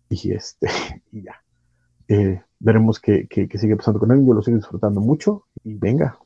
Y 0.09 0.31
este, 0.31 0.69
y 1.11 1.23
ya. 1.23 1.43
Eh, 2.07 2.41
veremos 2.61 3.01
qué, 3.01 3.27
qué, 3.29 3.49
sigue 3.59 3.75
pasando 3.75 3.99
con 3.99 4.13
él. 4.13 4.25
Yo 4.25 4.33
lo 4.33 4.43
sigo 4.43 4.59
disfrutando 4.59 5.01
mucho. 5.01 5.47
Y 5.65 5.75
venga, 5.75 6.17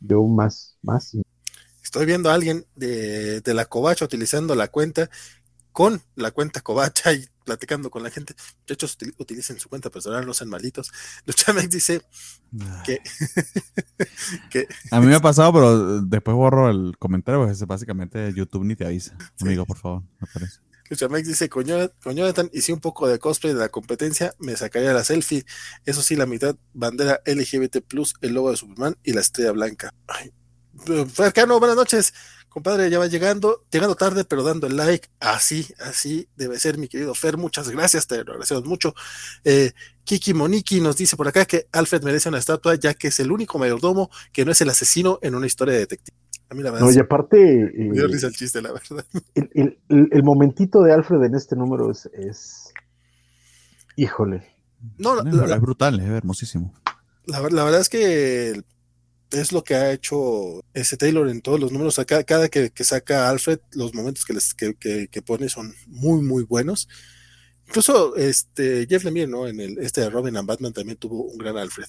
yo 0.00 0.24
más, 0.24 0.76
más. 0.82 1.16
Estoy 1.82 2.06
viendo 2.06 2.30
a 2.30 2.34
alguien 2.34 2.66
de, 2.74 3.40
de 3.40 3.54
la 3.54 3.66
covacha 3.66 4.04
utilizando 4.04 4.54
la 4.54 4.68
cuenta 4.68 5.10
con 5.78 6.02
la 6.16 6.32
cuenta 6.32 6.60
covacha 6.60 7.12
y 7.12 7.24
platicando 7.44 7.88
con 7.88 8.02
la 8.02 8.10
gente. 8.10 8.34
Muchachos, 8.62 8.98
utilicen 9.16 9.60
su 9.60 9.68
cuenta 9.68 9.90
personal, 9.90 10.26
no 10.26 10.34
sean 10.34 10.50
malditos. 10.50 10.90
Luchamex 11.26 11.70
dice 11.70 12.02
que, 14.50 14.66
A 14.90 15.00
mí 15.00 15.06
me 15.06 15.14
ha 15.14 15.20
pasado, 15.20 15.52
pero 15.52 16.00
después 16.02 16.36
borro 16.36 16.68
el 16.68 16.98
comentario, 16.98 17.46
porque 17.46 17.64
básicamente 17.64 18.32
YouTube 18.34 18.64
ni 18.64 18.74
te 18.74 18.86
avisa. 18.86 19.16
Amigo, 19.40 19.64
por 19.66 19.78
favor, 19.78 20.02
me 20.20 20.26
parece. 20.34 20.58
Luchamex 20.88 21.26
dice, 21.26 21.48
con 21.48 21.64
Jonathan 21.64 22.50
hice 22.52 22.72
un 22.72 22.80
poco 22.80 23.08
de 23.08 23.18
cosplay 23.18 23.52
de 23.52 23.60
la 23.60 23.68
competencia, 23.68 24.34
me 24.38 24.56
sacaría 24.56 24.92
la 24.92 25.04
selfie. 25.04 25.44
Eso 25.84 26.02
sí, 26.02 26.16
la 26.16 26.26
mitad, 26.26 26.56
bandera 26.72 27.20
LGBT+, 27.26 27.82
el 28.22 28.32
logo 28.32 28.50
de 28.50 28.56
Superman 28.56 28.96
y 29.02 29.12
la 29.12 29.20
estrella 29.20 29.52
blanca. 29.52 29.92
Ay, 30.06 30.32
Arcano, 31.18 31.58
buenas 31.58 31.76
noches. 31.76 32.14
Compadre, 32.48 32.88
ya 32.88 32.98
va 32.98 33.06
llegando, 33.06 33.64
llegando 33.70 33.94
tarde, 33.94 34.24
pero 34.24 34.42
dando 34.42 34.66
el 34.66 34.76
like. 34.76 35.08
Así, 35.20 35.66
así 35.80 36.28
debe 36.36 36.58
ser, 36.58 36.78
mi 36.78 36.88
querido 36.88 37.14
Fer. 37.14 37.36
Muchas 37.36 37.68
gracias, 37.68 38.06
te 38.06 38.16
lo 38.24 38.32
agradecemos 38.32 38.64
mucho. 38.64 38.94
Eh, 39.44 39.72
Kiki 40.04 40.32
Moniki 40.32 40.80
nos 40.80 40.96
dice 40.96 41.16
por 41.16 41.28
acá 41.28 41.44
que 41.44 41.68
Alfred 41.72 42.02
merece 42.02 42.30
una 42.30 42.38
estatua, 42.38 42.74
ya 42.76 42.94
que 42.94 43.08
es 43.08 43.20
el 43.20 43.30
único 43.30 43.58
mayordomo 43.58 44.10
que 44.32 44.44
no 44.44 44.52
es 44.52 44.60
el 44.62 44.70
asesino 44.70 45.18
en 45.20 45.34
una 45.34 45.46
historia 45.46 45.74
de 45.74 45.80
detective. 45.80 46.16
A 46.50 46.54
mí 46.54 46.62
la 46.62 46.70
verdad. 46.70 46.86
No, 46.86 46.92
y 46.92 46.98
aparte. 46.98 47.36
me 47.74 47.94
dio 47.94 48.06
eh, 48.06 48.08
risa 48.08 48.28
el 48.28 48.34
chiste, 48.34 48.62
la 48.62 48.72
verdad. 48.72 49.04
El, 49.88 50.22
momentito 50.22 50.82
de 50.82 50.92
Alfred 50.92 51.22
en 51.24 51.34
este 51.34 51.56
número 51.56 51.90
es. 51.90 52.72
Híjole. 53.96 54.46
No, 54.96 55.18
es 55.20 55.60
brutal, 55.60 56.00
es 56.00 56.08
hermosísimo. 56.08 56.72
La, 57.26 57.40
la 57.40 57.64
verdad 57.64 57.80
es 57.80 57.88
que 57.88 58.62
es 59.30 59.52
lo 59.52 59.62
que 59.62 59.74
ha 59.74 59.92
hecho 59.92 60.64
ese 60.72 60.96
Taylor 60.96 61.28
en 61.28 61.42
todos 61.42 61.60
los 61.60 61.72
números. 61.72 62.00
Cada, 62.06 62.24
cada 62.24 62.48
que, 62.48 62.72
saca 62.80 63.28
Alfred, 63.28 63.60
los 63.72 63.94
momentos 63.94 64.24
que, 64.24 64.34
les, 64.34 64.54
que, 64.54 65.22
pone 65.24 65.48
son 65.48 65.74
muy, 65.86 66.22
muy 66.22 66.44
buenos. 66.44 66.88
Incluso 67.66 68.16
este 68.16 68.86
Jeff 68.88 69.04
Lemire, 69.04 69.26
¿no? 69.26 69.46
En 69.46 69.60
el 69.60 69.78
este 69.78 70.00
de 70.00 70.10
Robin 70.10 70.36
and 70.36 70.48
Batman 70.48 70.72
también 70.72 70.96
tuvo 70.96 71.24
un 71.24 71.36
gran 71.36 71.58
Alfred. 71.58 71.86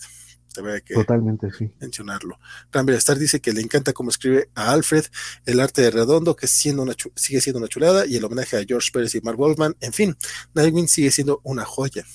Que 0.86 0.94
Totalmente, 0.94 1.52
sí. 1.52 1.72
Mencionarlo. 1.80 2.40
Rambler 2.72 2.98
Star 2.98 3.18
dice 3.18 3.40
que 3.40 3.54
le 3.54 3.62
encanta 3.62 3.94
cómo 3.94 4.10
escribe 4.10 4.50
a 4.56 4.72
Alfred, 4.72 5.06
el 5.46 5.60
arte 5.60 5.82
de 5.82 5.92
Redondo, 5.92 6.36
que 6.36 6.48
siendo 6.48 6.84
una 6.84 6.94
sigue 7.16 7.42
siendo 7.42 7.60
una 7.60 7.68
chulada, 7.68 8.06
y 8.06 8.18
el 8.18 8.26
homenaje 8.26 8.58
a 8.58 8.64
George 8.68 8.90
Pérez 8.92 9.16
y 9.16 9.22
Mark 9.22 9.38
Wolfman. 9.38 9.76
En 9.80 9.94
fin, 9.94 10.16
Nightwing 10.54 10.88
sigue 10.88 11.12
siendo 11.12 11.40
una 11.44 11.66
joya. 11.66 12.06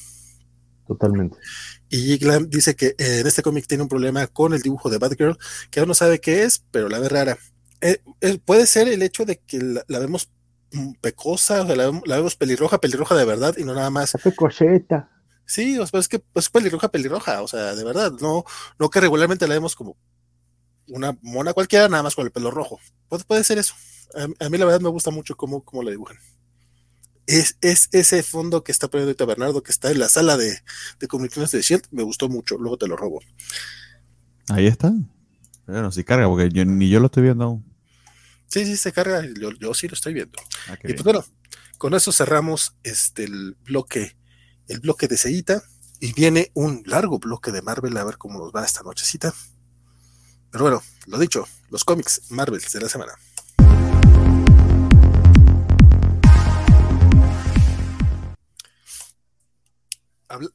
Totalmente. 0.87 1.39
Y 1.89 2.19
Glam 2.19 2.51
dice 2.51 2.75
que 2.75 2.89
eh, 2.99 3.21
en 3.21 3.27
este 3.27 3.43
cómic 3.43 3.67
tiene 3.67 3.83
un 3.83 3.89
problema 3.89 4.27
con 4.27 4.53
el 4.53 4.63
dibujo 4.63 4.91
de 4.91 4.99
Batgirl, 4.99 5.39
que 5.71 5.81
aún 5.81 5.89
no 5.89 5.95
sabe 5.95 6.21
qué 6.21 6.43
es, 6.43 6.65
pero 6.71 6.89
la 6.89 6.99
ve 6.99 7.09
rara. 7.09 7.39
Eh, 7.81 7.99
eh, 8.21 8.39
puede 8.45 8.67
ser 8.67 8.89
el 8.89 9.03
hecho 9.03 9.25
de 9.25 9.39
que 9.39 9.59
la, 9.87 9.99
vemos 9.99 10.31
mm, 10.73 10.95
pecosa, 11.01 11.63
o 11.63 11.67
sea, 11.67 11.77
la, 11.77 12.17
vemos 12.17 12.37
pelirroja, 12.37 12.79
pelirroja 12.79 13.15
de 13.15 13.25
verdad, 13.25 13.55
y 13.57 13.65
no 13.65 13.75
nada 13.75 13.91
más. 13.91 14.15
Sí, 15.47 15.79
o 15.79 15.87
sea, 15.87 16.01
es 16.01 16.09
que 16.09 16.23
es 16.35 16.49
pelirroja, 16.49 16.89
pelirroja, 16.89 17.43
o 17.43 17.49
sea, 17.49 17.75
de 17.75 17.85
verdad, 17.85 18.13
no, 18.21 18.45
no 18.79 18.91
que 18.91 19.01
regularmente 19.01 19.47
la 19.47 19.55
vemos 19.55 19.77
como 19.77 19.97
una 20.89 21.17
mona 21.23 21.53
cualquiera, 21.53 21.89
nada 21.89 22.03
más 22.03 22.15
con 22.15 22.25
el 22.27 22.33
pelo 22.33 22.51
rojo. 22.51 22.81
Puede, 23.09 23.25
puede 23.25 23.45
ser 23.45 23.59
eso. 23.59 23.75
A, 24.15 24.49
mí 24.49 24.59
la 24.59 24.65
verdad 24.65 24.81
me 24.81 24.89
gusta 24.91 25.11
mucho 25.11 25.37
cómo, 25.37 25.65
cómo 25.65 25.83
la 25.83 25.91
dibujan 25.91 26.17
es, 27.27 27.57
es, 27.61 27.89
ese 27.93 28.23
fondo 28.23 28.65
que 28.65 28.73
está 28.73 28.89
poniendo 28.89 29.11
ahorita 29.11 29.25
Bernardo, 29.25 29.63
que 29.63 29.73
está 29.73 29.91
en 29.91 29.99
la 29.99 30.09
sala 30.09 30.37
de, 30.37 30.59
de 30.99 31.09
comunicaciones 31.09 31.53
de 31.53 31.63
Shield, 31.63 31.85
me 31.91 32.03
gustó 32.03 32.29
mucho, 32.29 32.59
luego 32.59 32.77
te 32.77 32.87
lo 32.87 32.97
robo. 32.97 33.21
Ahí 34.49 34.67
está. 34.67 34.93
Bueno, 35.67 35.91
si 35.91 36.05
carga, 36.05 36.29
porque 36.29 36.51
yo, 36.51 36.65
ni 36.65 36.91
yo 36.91 37.01
lo 37.01 37.07
estoy 37.07 37.23
viendo 37.23 37.45
aún. 37.45 37.65
Sí, 38.47 38.67
sí, 38.67 38.77
se 38.77 38.93
carga, 38.93 39.23
yo, 39.59 39.75
sí 39.75 39.89
lo 39.89 39.95
estoy 39.95 40.13
viendo. 40.13 40.39
Ah, 40.69 40.77
y 40.85 40.93
pues 40.93 41.03
bueno, 41.03 41.25
con 41.79 41.95
eso 41.95 42.13
cerramos 42.13 42.77
este 42.83 43.25
el 43.25 43.57
bloque, 43.65 44.17
el 44.69 44.81
bloque 44.81 45.09
de 45.09 45.17
Seita, 45.17 45.63
y 46.01 46.13
viene 46.13 46.51
un 46.55 46.83
largo 46.87 47.19
bloque 47.19 47.51
de 47.53 47.63
Marvel, 47.63 47.97
a 47.97 48.05
ver 48.05 48.19
cómo 48.19 48.39
nos 48.39 48.53
va 48.53 48.65
esta 48.65 48.83
nochecita. 48.83 49.33
Pero 50.51 50.65
bueno, 50.65 50.83
lo 51.07 51.19
dicho, 51.19 51.47
los 51.71 51.85
cómics 51.85 52.31
Marvel 52.31 52.61
de 52.61 52.81
la 52.81 52.89
semana. 52.89 53.15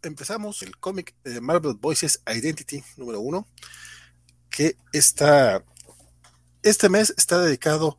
empezamos 0.02 0.62
el 0.62 0.78
cómic 0.78 1.16
de 1.24 1.40
Marvel 1.42 1.76
Voices 1.76 2.22
Identity 2.28 2.84
número 2.98 3.22
uno, 3.22 3.48
que 4.50 4.76
está, 4.92 5.64
este 6.64 6.90
mes 6.90 7.14
está 7.18 7.40
dedicado, 7.40 7.98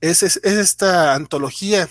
es, 0.00 0.22
es, 0.22 0.36
esta 0.44 1.14
antología 1.14 1.88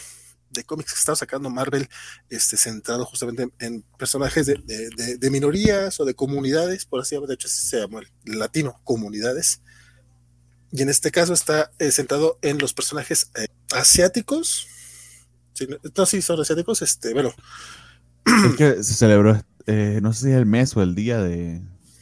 de 0.56 0.64
cómics 0.64 0.94
que 0.94 0.99
está 0.99 1.15
sacando 1.15 1.49
Marvel, 1.49 1.88
este, 2.30 2.57
centrado 2.57 3.06
justamente 3.06 3.48
en, 3.60 3.84
personajes 3.98 4.45
de, 4.45 5.30
minorías 5.30 5.99
o 5.99 6.06
de 6.06 6.14
comunidades, 6.14 6.86
por 6.86 7.02
así 7.02 7.15
de 7.15 7.34
hecho 7.34 7.48
se 7.48 7.80
llama 7.80 8.02
el 8.26 8.40
latino, 8.40 8.80
comunidades. 8.84 9.61
Y 10.72 10.82
en 10.82 10.90
este 10.90 11.11
caso 11.11 11.34
está 11.34 11.72
eh, 11.80 11.91
centrado 11.91 12.38
en 12.41 12.57
los 12.57 12.73
personajes 12.73 13.32
eh, 13.36 13.48
asiáticos. 13.73 14.68
no, 15.98 16.06
sí, 16.06 16.22
son 16.22 16.41
asiáticos, 16.41 16.82
este, 16.82 17.14
bueno, 17.14 17.34
que 18.57 18.84
se 18.84 18.94
celebró, 18.94 19.41
eh, 19.68 19.99
no 20.02 20.14
sé 20.14 20.26
si 20.26 20.32
es 20.32 20.38
el 20.38 20.45
mes 20.45 20.76
o 20.76 20.82
el 20.82 20.95
día 20.95 21.22
de, 21.22 21.61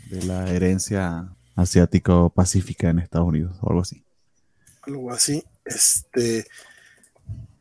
la 0.09 0.47
herencia 0.51 1.35
asiático-pacífica 1.55 2.89
en 2.89 2.99
Estados 2.99 3.27
Unidos 3.27 3.57
o 3.61 3.69
algo 3.69 3.81
así. 3.81 4.05
Algo 4.83 5.11
así. 5.11 5.43
Este, 5.65 6.45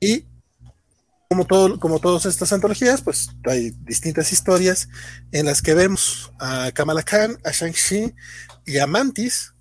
y 0.01 0.27
como, 1.33 1.47
todo, 1.47 1.81
como 1.81 1.99
todas 1.99 2.27
estas 2.27 2.53
antologías, 2.53 3.01
pues 3.01 3.31
hay 3.45 3.71
distintas 3.87 4.33
historias 4.33 4.91
en 5.33 5.47
las 5.47 5.63
que 5.63 5.73
vemos 5.73 6.31
a 6.39 6.71
Kamala 6.73 7.03
Khan, 7.03 7.39
a 7.43 7.53
Shang-Chi 7.53 8.15
y 8.67 8.77
a 8.77 8.87
Mantis, 8.87 9.55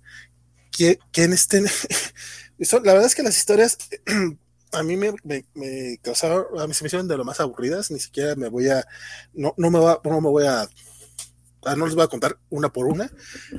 que, 0.70 0.98
en 1.14 1.32
este... 1.32 1.62
la 2.58 2.92
verdad 2.92 3.06
es 3.06 3.14
que 3.14 3.22
las 3.22 3.38
historias 3.38 3.78
a 4.72 4.82
mí 4.82 4.98
me, 4.98 5.14
causaron, 6.02 6.44
a 6.60 6.66
mí 6.66 6.74
se 6.74 6.84
me 6.84 6.88
hicieron 6.88 7.08
de 7.08 7.16
lo 7.16 7.24
más 7.24 7.40
aburridas, 7.40 7.90
ni 7.90 8.00
siquiera 8.00 8.34
me 8.36 8.50
voy 8.50 8.68
a, 8.68 8.86
no, 9.32 9.54
no 9.56 9.70
me 9.70 9.78
va, 9.78 9.98
no 10.04 10.20
me 10.20 10.28
voy 10.28 10.44
a, 10.44 10.68
no 11.74 11.86
les 11.86 11.94
voy 11.94 12.04
a 12.04 12.08
contar 12.08 12.38
una 12.50 12.70
por 12.70 12.84
una. 12.84 13.10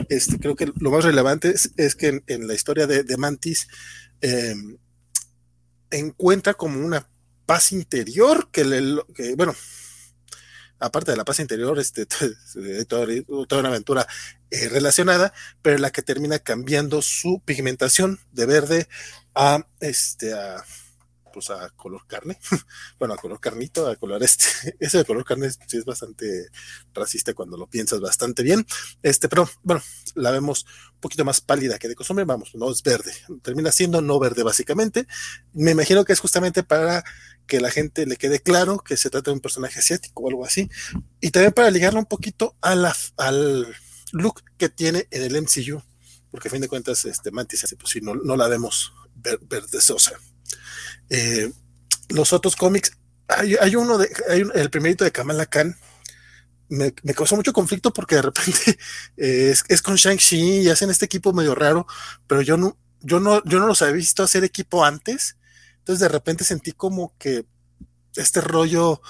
Este, 0.07 0.37
creo 0.37 0.55
que 0.55 0.71
lo 0.79 0.91
más 0.91 1.03
relevante 1.03 1.51
es, 1.77 1.95
que 1.95 2.21
en, 2.27 2.47
la 2.47 2.53
historia 2.53 2.85
de, 2.85 3.01
de 3.03 3.17
Mantis 3.17 3.67
em, 4.21 4.77
encuentra 5.89 6.53
como 6.53 6.79
una 6.79 7.09
paz 7.45 7.71
interior 7.71 8.49
que 8.51 8.63
le, 8.63 9.01
bueno, 9.35 9.55
aparte 10.79 11.11
de 11.11 11.17
la 11.17 11.25
paz 11.25 11.39
interior, 11.39 11.79
este, 11.79 12.05
toda, 12.87 13.07
toda 13.47 13.61
una 13.61 13.69
aventura 13.69 14.07
eh, 14.51 14.69
relacionada, 14.69 15.33
pero 15.61 15.77
la 15.77 15.91
que 15.91 16.01
termina 16.01 16.39
cambiando 16.39 17.01
su 17.01 17.41
pigmentación 17.43 18.19
de 18.31 18.45
verde 18.45 18.87
a, 19.33 19.65
este, 19.79 20.33
a, 20.33 20.63
pues 21.33 21.49
a 21.49 21.69
color 21.71 22.05
carne, 22.05 22.37
bueno, 22.99 23.15
a 23.15 23.17
color 23.17 23.39
carnito, 23.39 23.87
a 23.87 23.95
color 23.95 24.21
este, 24.23 24.75
ese 24.79 24.99
de 24.99 25.05
color 25.05 25.25
carne 25.25 25.49
sí 25.49 25.77
es 25.77 25.85
bastante 25.85 26.47
racista 26.93 27.33
cuando 27.33 27.57
lo 27.57 27.67
piensas 27.67 27.99
bastante 27.99 28.43
bien, 28.43 28.65
este, 29.01 29.27
pero 29.27 29.49
bueno, 29.63 29.81
la 30.15 30.31
vemos 30.31 30.65
un 30.93 30.99
poquito 30.99 31.25
más 31.25 31.41
pálida 31.41 31.79
que 31.79 31.87
de 31.87 31.95
costumbre, 31.95 32.25
vamos, 32.25 32.51
no 32.53 32.71
es 32.71 32.83
verde, 32.83 33.13
termina 33.41 33.71
siendo 33.71 34.01
no 34.01 34.19
verde 34.19 34.43
básicamente, 34.43 35.07
me 35.53 35.71
imagino 35.71 36.05
que 36.05 36.13
es 36.13 36.19
justamente 36.19 36.63
para 36.63 37.03
que 37.47 37.59
la 37.59 37.71
gente 37.71 38.05
le 38.05 38.17
quede 38.17 38.39
claro 38.39 38.79
que 38.79 38.97
se 38.97 39.09
trata 39.09 39.31
de 39.31 39.35
un 39.35 39.41
personaje 39.41 39.79
asiático 39.79 40.23
o 40.23 40.29
algo 40.29 40.45
así, 40.45 40.69
y 41.19 41.31
también 41.31 41.53
para 41.53 41.71
ligarlo 41.71 41.99
un 41.99 42.05
poquito 42.05 42.55
a 42.61 42.75
la, 42.75 42.95
al 43.17 43.75
look 44.11 44.43
que 44.57 44.69
tiene 44.69 45.07
en 45.11 45.23
el 45.23 45.41
MCU, 45.41 45.81
porque 46.31 46.47
a 46.47 46.51
fin 46.51 46.61
de 46.61 46.67
cuentas, 46.67 47.05
este, 47.05 47.31
Mantis, 47.31 47.75
pues 47.79 47.91
si 47.91 48.01
no, 48.01 48.15
no 48.15 48.35
la 48.35 48.47
vemos 48.47 48.93
sosa. 49.79 50.13
Eh, 51.09 51.51
los 52.09 52.33
otros 52.33 52.55
cómics, 52.55 52.97
hay, 53.27 53.75
uno 53.75 53.97
de, 53.97 54.09
hay 54.29 54.43
el 54.55 54.69
primerito 54.69 55.03
de 55.03 55.11
Kamala 55.11 55.45
Khan, 55.45 55.75
me, 56.69 56.93
causó 57.13 57.35
mucho 57.35 57.53
conflicto 57.53 57.93
porque 57.93 58.15
de 58.15 58.23
repente 58.23 58.77
es, 59.17 59.63
es, 59.67 59.81
con 59.81 59.95
Shang-Chi 59.95 60.61
y 60.61 60.69
hacen 60.69 60.89
este 60.89 61.05
equipo 61.05 61.33
medio 61.33 61.55
raro, 61.55 61.85
pero 62.27 62.41
yo 62.41 62.57
no, 62.57 62.77
yo 63.01 63.19
no, 63.19 63.43
yo 63.43 63.59
no 63.59 63.67
los 63.67 63.81
había 63.81 63.95
visto 63.95 64.23
hacer 64.23 64.43
equipo 64.43 64.83
antes, 64.83 65.37
entonces 65.83 65.99
de 65.99 66.07
repente 66.07 66.45
sentí 66.45 66.71
como 66.71 67.13
que 67.17 67.45
este 68.15 68.39
rollo 68.39 69.01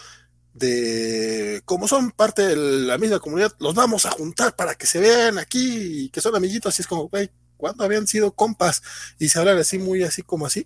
de 0.55 1.61
como 1.65 1.87
son 1.87 2.09
parte 2.09 2.47
de 2.47 2.55
la 2.55 2.97
misma 2.97 3.19
comunidad, 3.19 3.53
los 3.59 3.75
vamos 3.75 4.07
a 4.07 4.11
juntar 4.11 4.55
para 4.55 4.73
que 4.73 4.87
se 4.87 4.99
vean 4.99 5.37
aquí 5.37 6.05
y 6.05 6.09
que 6.09 6.19
son 6.19 6.35
amiguitos, 6.35 6.73
así 6.73 6.81
es 6.81 6.87
como, 6.87 7.09
güey, 7.09 7.29
¿cuándo 7.57 7.83
habían 7.83 8.07
sido 8.07 8.33
compas? 8.33 8.81
Y 9.19 9.29
se 9.29 9.37
hablan 9.37 9.59
así, 9.59 9.77
muy 9.77 10.01
así 10.01 10.23
como 10.23 10.47
así, 10.47 10.65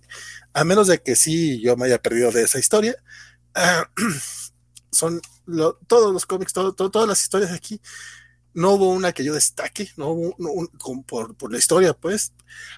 a 0.54 0.64
menos 0.64 0.86
de 0.86 1.02
que 1.02 1.14
sí 1.14 1.60
yo 1.60 1.76
me 1.76 1.84
haya 1.84 2.00
perdido 2.00 2.32
de 2.32 2.42
esa 2.42 2.58
historia. 2.58 2.96
Ah, 3.54 3.90
son 4.90 5.20
todos 5.86 6.10
los 6.14 6.24
cómics, 6.24 6.54
todas 6.54 7.06
las 7.06 7.22
historias 7.22 7.52
aquí. 7.52 7.82
No 8.54 8.72
hubo 8.72 8.88
una 8.88 9.12
que 9.12 9.24
yo 9.24 9.34
destaque, 9.34 9.90
no 9.98 10.08
hubo 10.08 10.34
por, 11.06 11.36
por, 11.36 11.52
la 11.52 11.58
historia, 11.58 11.92
pues. 11.92 12.32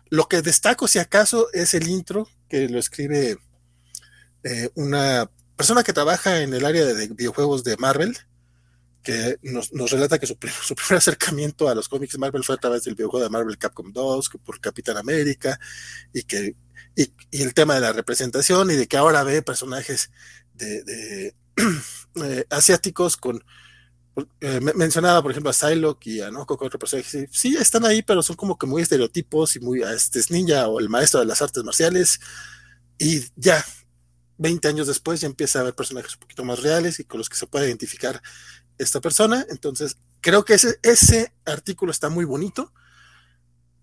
Lo 0.08 0.26
que 0.28 0.42
destaco, 0.42 0.88
si 0.88 0.98
acaso, 0.98 1.46
es 1.52 1.74
el 1.74 1.88
intro 1.88 2.28
que 2.50 2.68
lo 2.68 2.78
escribe 2.78 3.38
eh, 4.42 4.68
una 4.74 5.30
persona 5.56 5.82
que 5.82 5.92
trabaja 5.92 6.42
en 6.42 6.52
el 6.52 6.66
área 6.66 6.84
de 6.84 7.08
videojuegos 7.08 7.64
de 7.64 7.76
Marvel, 7.76 8.16
que 9.02 9.38
nos, 9.42 9.70
relata 9.90 10.18
que 10.18 10.26
su, 10.26 10.36
su, 10.62 10.74
primer 10.74 10.98
acercamiento 10.98 11.68
a 11.68 11.74
los 11.74 11.88
cómics 11.88 12.12
de 12.12 12.18
Marvel 12.18 12.44
fue 12.44 12.56
a 12.56 12.58
través 12.58 12.84
del 12.84 12.96
videojuego 12.96 13.24
de 13.24 13.30
Marvel 13.30 13.56
Capcom 13.56 13.92
2, 13.92 14.28
que 14.28 14.38
por 14.38 14.60
Capitán 14.60 14.98
América, 14.98 15.58
y 16.12 16.24
que 16.24 16.56
y, 16.96 17.12
el 17.30 17.54
tema 17.54 17.74
de 17.74 17.80
la 17.80 17.92
representación 17.92 18.70
y 18.70 18.74
de 18.74 18.88
que 18.88 18.96
ahora 18.96 19.22
ve 19.22 19.42
personajes 19.42 20.10
de, 20.54 21.34
eh, 22.16 22.44
asiáticos 22.50 23.16
con 23.16 23.42
eh, 24.40 24.60
mencionaba 24.74 25.22
por 25.22 25.30
ejemplo 25.30 25.50
a 25.50 25.52
Psylocke 25.52 26.06
y 26.06 26.20
a 26.20 26.30
no 26.30 26.46
otro 26.48 26.78
personaje 26.78 27.28
sí 27.30 27.56
están 27.56 27.84
ahí 27.84 28.02
pero 28.02 28.22
son 28.22 28.36
como 28.36 28.58
que 28.58 28.66
muy 28.66 28.82
estereotipos 28.82 29.56
y 29.56 29.60
muy 29.60 29.82
este 29.82 30.18
es 30.18 30.30
ninja 30.30 30.68
o 30.68 30.80
el 30.80 30.88
maestro 30.88 31.20
de 31.20 31.26
las 31.26 31.42
artes 31.42 31.62
marciales 31.64 32.20
y 32.98 33.24
ya 33.36 33.64
20 34.40 34.68
años 34.68 34.86
después 34.86 35.20
ya 35.20 35.26
empieza 35.26 35.58
a 35.58 35.62
haber 35.62 35.74
personajes 35.74 36.14
un 36.14 36.20
poquito 36.20 36.44
más 36.44 36.62
reales 36.62 36.98
y 36.98 37.04
con 37.04 37.18
los 37.18 37.28
que 37.28 37.36
se 37.36 37.46
puede 37.46 37.66
identificar 37.66 38.22
esta 38.78 39.00
persona. 39.02 39.46
Entonces, 39.50 39.98
creo 40.22 40.46
que 40.46 40.54
ese, 40.54 40.78
ese 40.82 41.34
artículo 41.44 41.92
está 41.92 42.08
muy 42.08 42.24
bonito, 42.24 42.72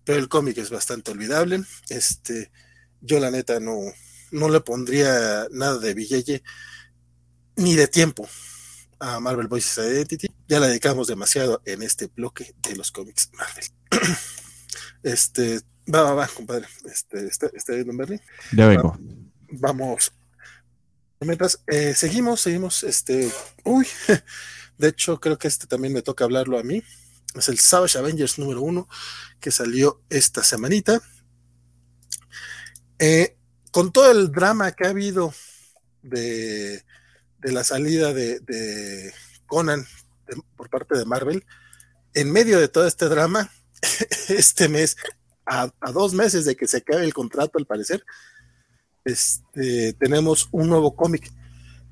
pero 0.04 0.18
el 0.18 0.28
cómic 0.28 0.58
es 0.58 0.70
bastante 0.70 1.12
olvidable. 1.12 1.62
Este, 1.88 2.50
yo 3.00 3.20
la 3.20 3.30
neta 3.30 3.60
no, 3.60 3.78
no 4.32 4.48
le 4.48 4.60
pondría 4.60 5.46
nada 5.52 5.78
de 5.78 5.94
billete 5.94 6.42
ni 7.54 7.76
de 7.76 7.86
tiempo 7.86 8.28
a 9.00 9.20
Marvel 9.20 9.48
Voices 9.48 9.78
Identity. 9.78 10.28
Ya 10.48 10.60
la 10.60 10.68
dedicamos 10.68 11.06
demasiado 11.06 11.62
en 11.64 11.82
este 11.82 12.06
bloque 12.06 12.54
de 12.62 12.76
los 12.76 12.90
cómics 12.90 13.30
Marvel. 13.34 13.64
este, 15.02 15.60
va, 15.92 16.02
va, 16.02 16.14
va, 16.14 16.28
compadre. 16.28 16.66
Este, 16.84 17.26
¿está, 17.26 17.48
está 17.52 17.74
viendo 17.74 17.96
Bernie? 17.96 18.20
Ya 18.52 18.66
vengo. 18.66 18.96
Vamos 19.50 20.12
Mientras 21.20 21.60
eh, 21.66 21.94
seguimos, 21.94 22.40
seguimos, 22.40 22.84
este, 22.84 23.30
uy, 23.64 23.86
de 24.78 24.88
hecho 24.88 25.18
creo 25.18 25.36
que 25.36 25.48
este 25.48 25.66
también 25.66 25.92
me 25.92 26.02
toca 26.02 26.24
hablarlo 26.24 26.58
a 26.58 26.62
mí. 26.62 26.82
Es 27.34 27.48
el 27.48 27.58
Savage 27.58 27.98
Avengers 27.98 28.38
número 28.38 28.62
uno 28.62 28.88
que 29.40 29.50
salió 29.50 30.00
esta 30.08 30.44
semanita. 30.44 31.00
Eh, 32.98 33.36
con 33.72 33.92
todo 33.92 34.10
el 34.10 34.30
drama 34.30 34.72
que 34.72 34.86
ha 34.86 34.90
habido 34.90 35.34
de, 36.02 36.84
de 37.38 37.52
la 37.52 37.64
salida 37.64 38.12
de, 38.12 39.12
Conan 39.46 39.86
por 40.56 40.68
parte 40.68 40.96
de 40.96 41.04
Marvel, 41.04 41.44
en 42.14 42.30
medio 42.30 42.60
de 42.60 42.68
todo 42.68 42.86
este 42.86 43.08
drama, 43.08 43.50
este 44.28 44.68
mes, 44.68 44.96
a, 45.46 45.70
dos 45.92 46.12
meses 46.12 46.44
de 46.44 46.56
que 46.56 46.68
se 46.68 46.78
acabe 46.78 47.04
el 47.04 47.14
contrato 47.14 47.58
al 47.58 47.66
parecer, 47.66 48.04
este, 49.04 49.94
tenemos 49.94 50.48
un 50.52 50.68
nuevo 50.68 50.94
cómic 50.94 51.32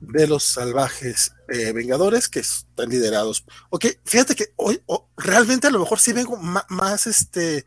de 0.01 0.27
los 0.27 0.45
salvajes 0.45 1.33
eh, 1.49 1.73
vengadores 1.73 2.29
que 2.29 2.41
están 2.41 2.91
liderados. 2.91 3.45
Ok, 3.71 3.87
fíjate 4.05 4.35
que 4.35 4.53
hoy 4.57 4.83
realmente 5.17 5.67
a 5.67 5.71
lo 5.71 5.81
mejor 5.81 5.99
sí 6.01 6.13
vengo 6.13 6.37
más, 6.37 7.07
este 7.07 7.65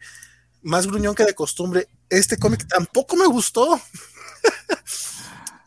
más 0.62 0.88
gruñón 0.88 1.16
que 1.16 1.26
de 1.26 1.34
costumbre. 1.34 1.88
Este 2.10 2.38
cómic 2.38 2.68
tampoco 2.68 3.16
me 3.16 3.26
gustó. 3.26 3.80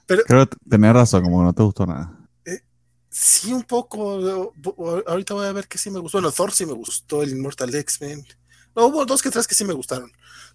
Pero, 0.06 0.22
Creo 0.24 0.48
que 0.48 0.56
tenés 0.68 0.92
razón, 0.92 1.22
como 1.22 1.42
no 1.42 1.52
te 1.52 1.62
gustó 1.62 1.86
nada. 1.86 2.18
Eh, 2.44 2.60
sí, 3.08 3.52
un 3.52 3.62
poco. 3.62 4.52
Ahorita 5.06 5.34
voy 5.34 5.46
a 5.46 5.52
ver 5.52 5.68
que 5.68 5.78
sí 5.78 5.90
me 5.90 6.00
gustó. 6.00 6.18
Bueno, 6.18 6.32
Thor 6.32 6.52
sí 6.52 6.66
me 6.66 6.72
gustó, 6.72 7.22
el 7.22 7.30
Immortal 7.30 7.74
X-Men. 7.74 8.26
No, 8.74 8.86
hubo 8.86 9.04
dos 9.04 9.22
que 9.22 9.30
tres 9.30 9.46
que 9.46 9.54
sí 9.54 9.64
me 9.64 9.74
gustaron. 9.74 10.10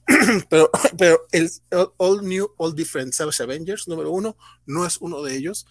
pero, 0.50 0.70
pero 0.98 1.20
el 1.32 1.50
All 1.98 2.28
New, 2.28 2.50
All 2.58 2.76
Different 2.76 3.14
Savage 3.14 3.44
Avengers, 3.44 3.88
número 3.88 4.12
uno, 4.12 4.38
no 4.66 4.86
es 4.86 4.98
uno 4.98 5.22
de 5.22 5.36
ellos. 5.36 5.68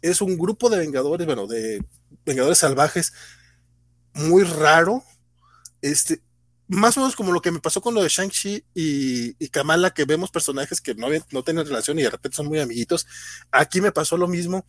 Es 0.00 0.20
un 0.20 0.36
grupo 0.36 0.68
de 0.68 0.78
vengadores, 0.78 1.26
bueno, 1.26 1.46
de 1.46 1.84
vengadores 2.24 2.58
salvajes 2.58 3.12
muy 4.14 4.44
raro. 4.44 5.02
Este, 5.80 6.22
más 6.72 6.96
o 6.96 7.00
menos 7.00 7.16
como 7.16 7.32
lo 7.32 7.42
que 7.42 7.50
me 7.50 7.60
pasó 7.60 7.82
con 7.82 7.94
lo 7.94 8.02
de 8.02 8.08
Shang-Chi 8.08 8.64
y, 8.74 9.48
Kamala, 9.50 9.92
que 9.92 10.06
vemos 10.06 10.30
personajes 10.30 10.80
que 10.80 10.94
no, 10.94 11.08
no 11.30 11.44
tienen 11.44 11.66
relación 11.66 11.98
y 11.98 12.02
de 12.02 12.10
repente 12.10 12.36
son 12.36 12.46
muy 12.46 12.60
amiguitos. 12.60 13.06
Aquí 13.50 13.82
me 13.82 13.92
pasó 13.92 14.16
lo 14.16 14.26
mismo 14.26 14.64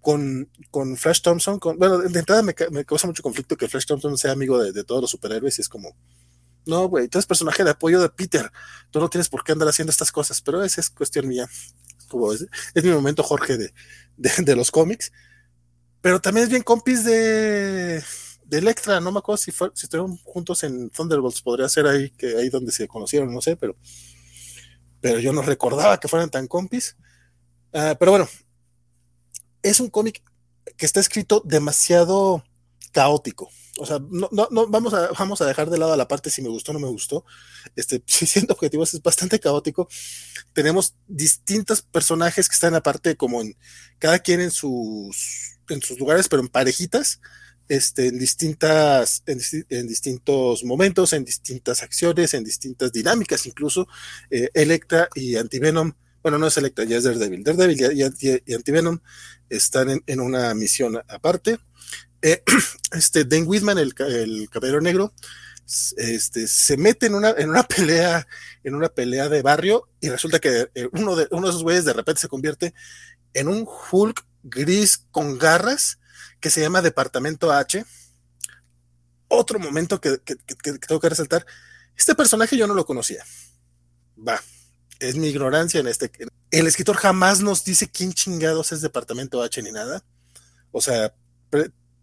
con, 0.00 0.48
con 0.70 0.96
Flash 0.96 1.20
Thompson. 1.20 1.58
Bueno, 1.76 1.98
de 1.98 2.18
entrada 2.18 2.42
me, 2.42 2.54
causa 2.54 3.08
mucho 3.08 3.24
conflicto 3.24 3.56
que 3.56 3.66
Flash 3.66 3.86
Thompson 3.86 4.16
sea 4.16 4.32
amigo 4.32 4.62
de, 4.62 4.84
todos 4.84 5.00
los 5.00 5.10
superhéroes 5.10 5.58
y 5.58 5.62
es 5.62 5.68
como, 5.68 5.96
no, 6.64 6.88
güey, 6.88 7.08
tú 7.08 7.18
eres 7.18 7.26
personaje 7.26 7.64
de 7.64 7.70
apoyo 7.70 8.00
de 8.00 8.08
Peter. 8.08 8.52
Tú 8.92 9.00
no 9.00 9.10
tienes 9.10 9.28
por 9.28 9.42
qué 9.42 9.50
andar 9.50 9.68
haciendo 9.68 9.90
estas 9.90 10.12
cosas, 10.12 10.40
pero 10.42 10.62
esa 10.62 10.80
es 10.80 10.90
cuestión 10.90 11.26
mía. 11.26 11.48
Como 12.08 12.32
es, 12.32 12.46
mi 12.74 12.90
momento, 12.90 13.24
Jorge, 13.24 13.56
de, 13.56 13.72
de, 14.16 14.56
los 14.56 14.70
cómics. 14.70 15.12
Pero 16.00 16.20
también 16.20 16.44
es 16.44 16.50
bien 16.50 16.62
compis 16.62 17.04
de, 17.04 18.00
de 18.52 18.58
Electra. 18.58 19.00
No 19.00 19.10
me 19.10 19.18
acuerdo 19.18 19.38
si, 19.38 19.50
fue, 19.50 19.70
si 19.74 19.86
estuvieron 19.86 20.16
juntos 20.18 20.62
en 20.62 20.90
Thunderbolts. 20.90 21.42
Podría 21.42 21.68
ser 21.68 21.86
ahí, 21.86 22.10
que 22.10 22.36
ahí 22.36 22.50
donde 22.50 22.70
se 22.70 22.86
conocieron, 22.86 23.32
no 23.32 23.40
sé, 23.40 23.56
pero, 23.56 23.76
pero 25.00 25.18
yo 25.18 25.32
no 25.32 25.42
recordaba 25.42 25.98
que 25.98 26.08
fueran 26.08 26.30
tan 26.30 26.46
compis. 26.46 26.96
Ah, 27.72 27.96
pero 27.98 28.12
bueno, 28.12 28.28
es 29.62 29.80
un 29.80 29.88
cómic 29.88 30.22
que 30.76 30.86
está 30.86 31.00
escrito 31.00 31.42
demasiado 31.44 32.44
caótico 32.92 33.50
o 33.78 33.86
sea, 33.86 33.98
no, 34.10 34.28
no, 34.32 34.48
no, 34.50 34.66
vamos 34.68 34.92
a, 34.92 35.08
vamos 35.18 35.40
a 35.40 35.46
dejar 35.46 35.70
de 35.70 35.78
lado 35.78 35.96
la 35.96 36.08
parte 36.08 36.28
si 36.28 36.42
me 36.42 36.50
gustó 36.50 36.72
o 36.72 36.74
no 36.74 36.80
me 36.80 36.88
gustó. 36.88 37.24
Este, 37.74 38.02
si 38.06 38.26
siendo 38.26 38.54
objetivos, 38.54 38.92
es 38.92 39.02
bastante 39.02 39.40
caótico. 39.40 39.88
Tenemos 40.52 40.94
distintos 41.06 41.82
personajes 41.82 42.48
que 42.48 42.54
están 42.54 42.74
aparte, 42.74 43.16
como 43.16 43.40
en 43.40 43.56
cada 43.98 44.18
quien 44.18 44.40
en 44.40 44.50
sus, 44.50 45.58
en 45.68 45.80
sus 45.80 45.98
lugares, 45.98 46.28
pero 46.28 46.42
en 46.42 46.48
parejitas, 46.48 47.20
este, 47.72 48.08
en 48.08 48.18
distintas, 48.18 49.22
en, 49.24 49.86
distintos 49.88 50.62
momentos, 50.62 51.14
en 51.14 51.24
distintas 51.24 51.82
acciones, 51.82 52.34
en 52.34 52.44
distintas 52.44 52.92
dinámicas, 52.92 53.46
incluso 53.46 53.88
eh, 54.30 54.50
Electra 54.52 55.08
y 55.14 55.36
Antivenom. 55.36 55.94
Bueno, 56.22 56.36
no 56.38 56.48
es 56.48 56.56
Electra, 56.58 56.84
ya 56.84 56.98
es 56.98 57.04
Daredevil. 57.04 57.42
Daredevil 57.42 57.80
y, 57.96 58.50
y, 58.50 58.54
Antivenom 58.54 59.00
están 59.48 59.88
en, 59.88 60.02
en 60.06 60.20
una 60.20 60.52
misión 60.52 61.00
aparte 61.08 61.58
eh, 62.20 62.42
este, 62.92 63.24
Dan 63.24 63.44
Whitman, 63.46 63.78
el, 63.78 63.94
el 63.98 64.50
caballero 64.50 64.82
negro, 64.82 65.14
este, 65.96 66.48
se 66.48 66.76
mete 66.76 67.06
en 67.06 67.14
una, 67.14 67.30
en 67.30 67.48
una 67.48 67.62
pelea, 67.68 68.26
en 68.64 68.74
una 68.74 68.90
pelea 68.90 69.30
de 69.30 69.40
barrio, 69.40 69.88
y 69.98 70.10
resulta 70.10 70.40
que 70.40 70.68
eh, 70.74 70.88
uno 70.92 71.16
de, 71.16 71.26
uno 71.30 71.46
de 71.46 71.50
esos 71.50 71.62
güeyes 71.62 71.86
de 71.86 71.94
repente 71.94 72.20
se 72.20 72.28
convierte 72.28 72.74
en 73.32 73.48
un 73.48 73.66
Hulk 73.90 74.26
gris 74.42 75.06
con 75.10 75.38
garras 75.38 75.98
que 76.42 76.50
se 76.50 76.60
llama 76.60 76.82
Departamento 76.82 77.50
H. 77.50 77.86
Otro 79.28 79.58
momento 79.58 79.98
que, 79.98 80.18
tengo 80.18 81.00
que 81.00 81.08
resaltar, 81.08 81.46
este 81.96 82.14
personaje 82.14 82.58
yo 82.58 82.66
no 82.66 82.74
lo 82.74 82.84
conocía. 82.84 83.24
Va, 84.18 84.42
es 84.98 85.16
mi 85.16 85.28
ignorancia 85.28 85.80
en 85.80 85.86
este. 85.86 86.10
El 86.50 86.66
escritor 86.66 86.96
jamás 86.96 87.40
nos 87.40 87.64
dice 87.64 87.90
quién 87.90 88.12
chingados 88.12 88.72
es 88.72 88.82
Departamento 88.82 89.42
H 89.42 89.62
ni 89.62 89.72
nada. 89.72 90.04
O 90.70 90.82
sea, 90.82 91.14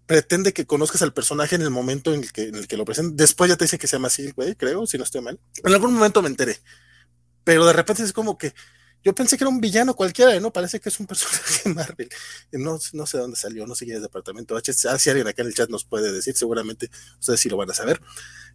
pretende 0.08 0.54
que 0.54 0.66
conozcas 0.66 1.04
al 1.04 1.14
personaje 1.14 1.56
en 1.56 1.62
el 1.62 1.70
momento 1.70 2.14
en 2.14 2.24
el 2.24 2.32
que, 2.32 2.78
lo 2.78 2.86
presenta. 2.86 3.14
Después 3.16 3.50
ya 3.50 3.58
te 3.58 3.66
dice 3.66 3.78
que 3.78 3.88
se 3.88 3.98
llama 3.98 4.08
así, 4.08 4.32
güey, 4.32 4.56
creo, 4.56 4.88
si 4.88 4.98
no 4.98 5.04
estoy 5.04 5.22
mal. 5.22 5.40
En 5.64 5.74
algún 5.74 5.94
momento 5.94 6.22
me 6.22 6.30
enteré. 6.30 6.58
Pero 7.44 7.66
de 7.66 7.74
repente 7.74 8.04
es 8.04 8.14
como 8.14 8.38
que 8.38 8.54
yo 9.04 9.16
pensé 9.16 9.38
que 9.38 9.44
era 9.44 9.50
un 9.50 9.62
villano 9.62 9.96
cualquiera, 9.96 10.38
¿no? 10.40 10.52
Parece 10.52 10.80
que 10.80 10.90
es 10.90 11.00
un 11.00 11.08
personaje 11.08 11.70
Marvel. 11.74 12.10
No, 12.52 12.78
no 12.94 13.06
sé 13.06 13.18
dónde 13.18 13.38
salió, 13.38 13.66
no 13.66 13.76
sé 13.76 13.86
quién 13.86 13.98
es 13.98 14.04
Departamento 14.04 14.58
H. 14.58 14.74
Ah, 14.90 15.00
si 15.00 15.10
alguien 15.10 15.28
acá 15.28 15.42
en 15.42 15.48
el 15.48 15.54
chat 15.54 15.70
nos 15.70 15.86
puede 15.86 16.12
decir, 16.12 16.36
seguramente 16.36 16.90
ustedes 17.20 17.40
sí 17.40 17.50
lo 17.50 17.58
van 17.58 17.72
a 17.72 17.74
saber. 17.74 18.02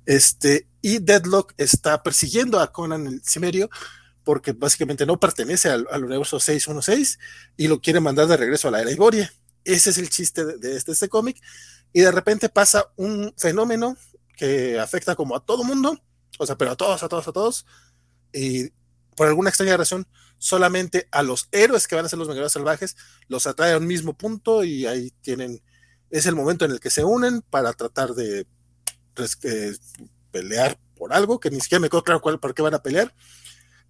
Este, 0.06 0.68
y 0.82 0.98
Deadlock 0.98 1.54
está 1.56 2.02
persiguiendo 2.02 2.60
a 2.60 2.72
Conan 2.72 3.06
el 3.06 3.22
Cimerio 3.24 3.70
porque 4.22 4.52
básicamente 4.52 5.06
no 5.06 5.20
pertenece 5.20 5.68
al, 5.68 5.86
universo 6.02 6.40
616 6.40 7.18
y 7.56 7.68
lo 7.68 7.80
quiere 7.80 8.00
mandar 8.00 8.26
de 8.26 8.36
regreso 8.36 8.68
a 8.68 8.70
la 8.70 8.80
era 8.80 8.90
Iboria. 8.90 9.32
Ese 9.64 9.90
es 9.90 9.98
el 9.98 10.10
chiste 10.10 10.44
de, 10.44 10.76
este, 10.76 10.92
este 10.92 11.08
cómic. 11.08 11.40
Y 11.92 12.00
de 12.00 12.10
repente 12.10 12.48
pasa 12.48 12.90
un 12.96 13.32
fenómeno 13.36 13.96
que 14.36 14.80
afecta 14.80 15.14
como 15.14 15.36
a 15.36 15.44
todo 15.44 15.62
mundo, 15.62 15.98
o 16.38 16.46
sea, 16.46 16.56
pero 16.56 16.72
a 16.72 16.76
todos, 16.76 17.02
a 17.02 17.08
todos, 17.08 17.28
a 17.28 17.32
todos. 17.32 17.66
Y 18.32 18.70
por 19.14 19.28
alguna 19.28 19.50
extraña 19.50 19.76
razón, 19.76 20.06
solamente 20.44 21.08
a 21.10 21.22
los 21.22 21.48
héroes 21.52 21.88
que 21.88 21.94
van 21.96 22.04
a 22.04 22.08
ser 22.10 22.18
los 22.18 22.28
Vengadores 22.28 22.52
Salvajes 22.52 22.96
los 23.28 23.46
atrae 23.46 23.72
a 23.72 23.78
un 23.78 23.86
mismo 23.86 24.12
punto 24.12 24.62
y 24.62 24.84
ahí 24.84 25.10
tienen, 25.22 25.62
es 26.10 26.26
el 26.26 26.34
momento 26.34 26.66
en 26.66 26.70
el 26.72 26.80
que 26.80 26.90
se 26.90 27.02
unen 27.02 27.40
para 27.40 27.72
tratar 27.72 28.12
de 28.12 28.46
pues, 29.14 29.38
pelear 30.30 30.78
por 30.96 31.14
algo, 31.14 31.40
que 31.40 31.50
ni 31.50 31.62
siquiera 31.62 31.80
me 31.80 31.88
quedó 31.88 32.04
claro 32.04 32.20
cuál, 32.20 32.40
por 32.40 32.54
qué 32.54 32.60
van 32.60 32.74
a 32.74 32.82
pelear. 32.82 33.14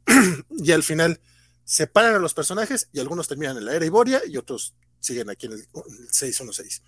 y 0.50 0.70
al 0.70 0.84
final 0.84 1.20
separan 1.64 2.14
a 2.14 2.20
los 2.20 2.34
personajes 2.34 2.88
y 2.92 3.00
algunos 3.00 3.26
terminan 3.26 3.56
en 3.56 3.64
la 3.64 3.74
era 3.74 3.84
Iboria 3.84 4.22
y 4.24 4.36
otros 4.36 4.76
siguen 5.00 5.30
aquí 5.30 5.46
en 5.46 5.54
el, 5.54 5.66
616. 6.08 6.82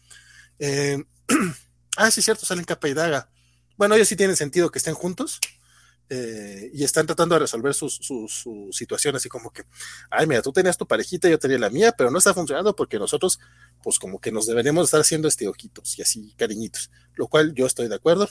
Eh, 0.60 1.04
ah, 1.96 2.12
sí, 2.12 2.22
cierto, 2.22 2.46
salen 2.46 2.64
capa 2.64 2.86
y 2.86 2.94
daga. 2.94 3.30
Bueno, 3.76 3.96
ellos 3.96 4.06
sí 4.06 4.14
tienen 4.14 4.36
sentido 4.36 4.70
que 4.70 4.78
estén 4.78 4.94
juntos. 4.94 5.40
Eh, 6.08 6.70
y 6.72 6.84
están 6.84 7.04
tratando 7.04 7.34
de 7.34 7.40
resolver 7.40 7.74
su, 7.74 7.88
situación 8.70 9.16
así 9.16 9.28
como 9.28 9.50
que, 9.50 9.64
ay, 10.10 10.26
mira, 10.26 10.40
tú 10.40 10.52
tenías 10.52 10.76
tu 10.76 10.86
parejita, 10.86 11.28
yo 11.28 11.38
tenía 11.38 11.58
la 11.58 11.70
mía, 11.70 11.92
pero 11.96 12.10
no 12.10 12.18
está 12.18 12.32
funcionando 12.32 12.76
porque 12.76 12.98
nosotros, 12.98 13.40
pues 13.82 13.98
como 13.98 14.20
que 14.20 14.30
nos 14.30 14.46
deberíamos 14.46 14.84
estar 14.84 15.00
haciendo 15.00 15.26
este 15.26 15.48
ojitos 15.48 15.98
y 15.98 16.02
así 16.02 16.32
cariñitos, 16.36 16.90
lo 17.14 17.26
cual 17.26 17.54
yo 17.54 17.66
estoy 17.66 17.88
de 17.88 17.96
acuerdo. 17.96 18.28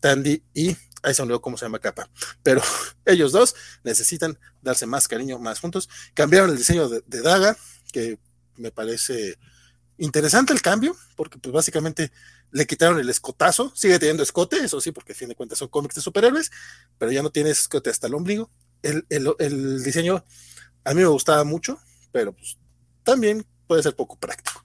Tandy 0.00 0.42
y 0.54 0.76
ahí 1.02 1.14
se 1.14 1.22
olvidó 1.22 1.40
cómo 1.40 1.56
se 1.56 1.64
llama 1.64 1.78
capa, 1.78 2.08
pero 2.42 2.62
ellos 3.04 3.32
dos 3.32 3.54
necesitan 3.82 4.38
darse 4.62 4.86
más 4.86 5.08
cariño, 5.08 5.38
más 5.38 5.60
juntos. 5.60 5.88
Cambiaron 6.14 6.50
el 6.50 6.56
diseño 6.56 6.88
de, 6.88 7.02
Daga, 7.22 7.56
que 7.92 8.18
me 8.56 8.70
parece 8.70 9.38
interesante 9.98 10.52
el 10.52 10.62
cambio, 10.62 10.96
porque 11.16 11.38
pues 11.38 11.52
básicamente 11.52 12.10
le 12.50 12.66
quitaron 12.66 12.98
el 12.98 13.10
escotazo, 13.10 13.72
sigue 13.74 13.98
teniendo 13.98 14.22
escote, 14.22 14.56
eso 14.58 14.80
sí, 14.80 14.92
porque 14.92 15.12
a 15.12 15.16
fin 15.16 15.28
de 15.28 15.34
cuentas 15.34 15.58
son 15.58 15.68
cómics 15.68 15.96
de 15.96 16.00
superhéroes, 16.00 16.50
pero 16.96 17.12
ya 17.12 17.22
no 17.22 17.30
tiene 17.30 17.50
escote 17.50 17.90
hasta 17.90 18.06
el 18.06 18.14
ombligo. 18.14 18.50
El, 18.82 19.04
el 19.10 19.82
diseño 19.82 20.24
a 20.84 20.94
mí 20.94 21.02
me 21.02 21.06
gustaba 21.06 21.44
mucho, 21.44 21.78
pero 22.12 22.32
pues 22.32 22.56
también 23.02 23.44
puede 23.66 23.82
ser 23.82 23.94
poco 23.94 24.18
práctico. 24.18 24.62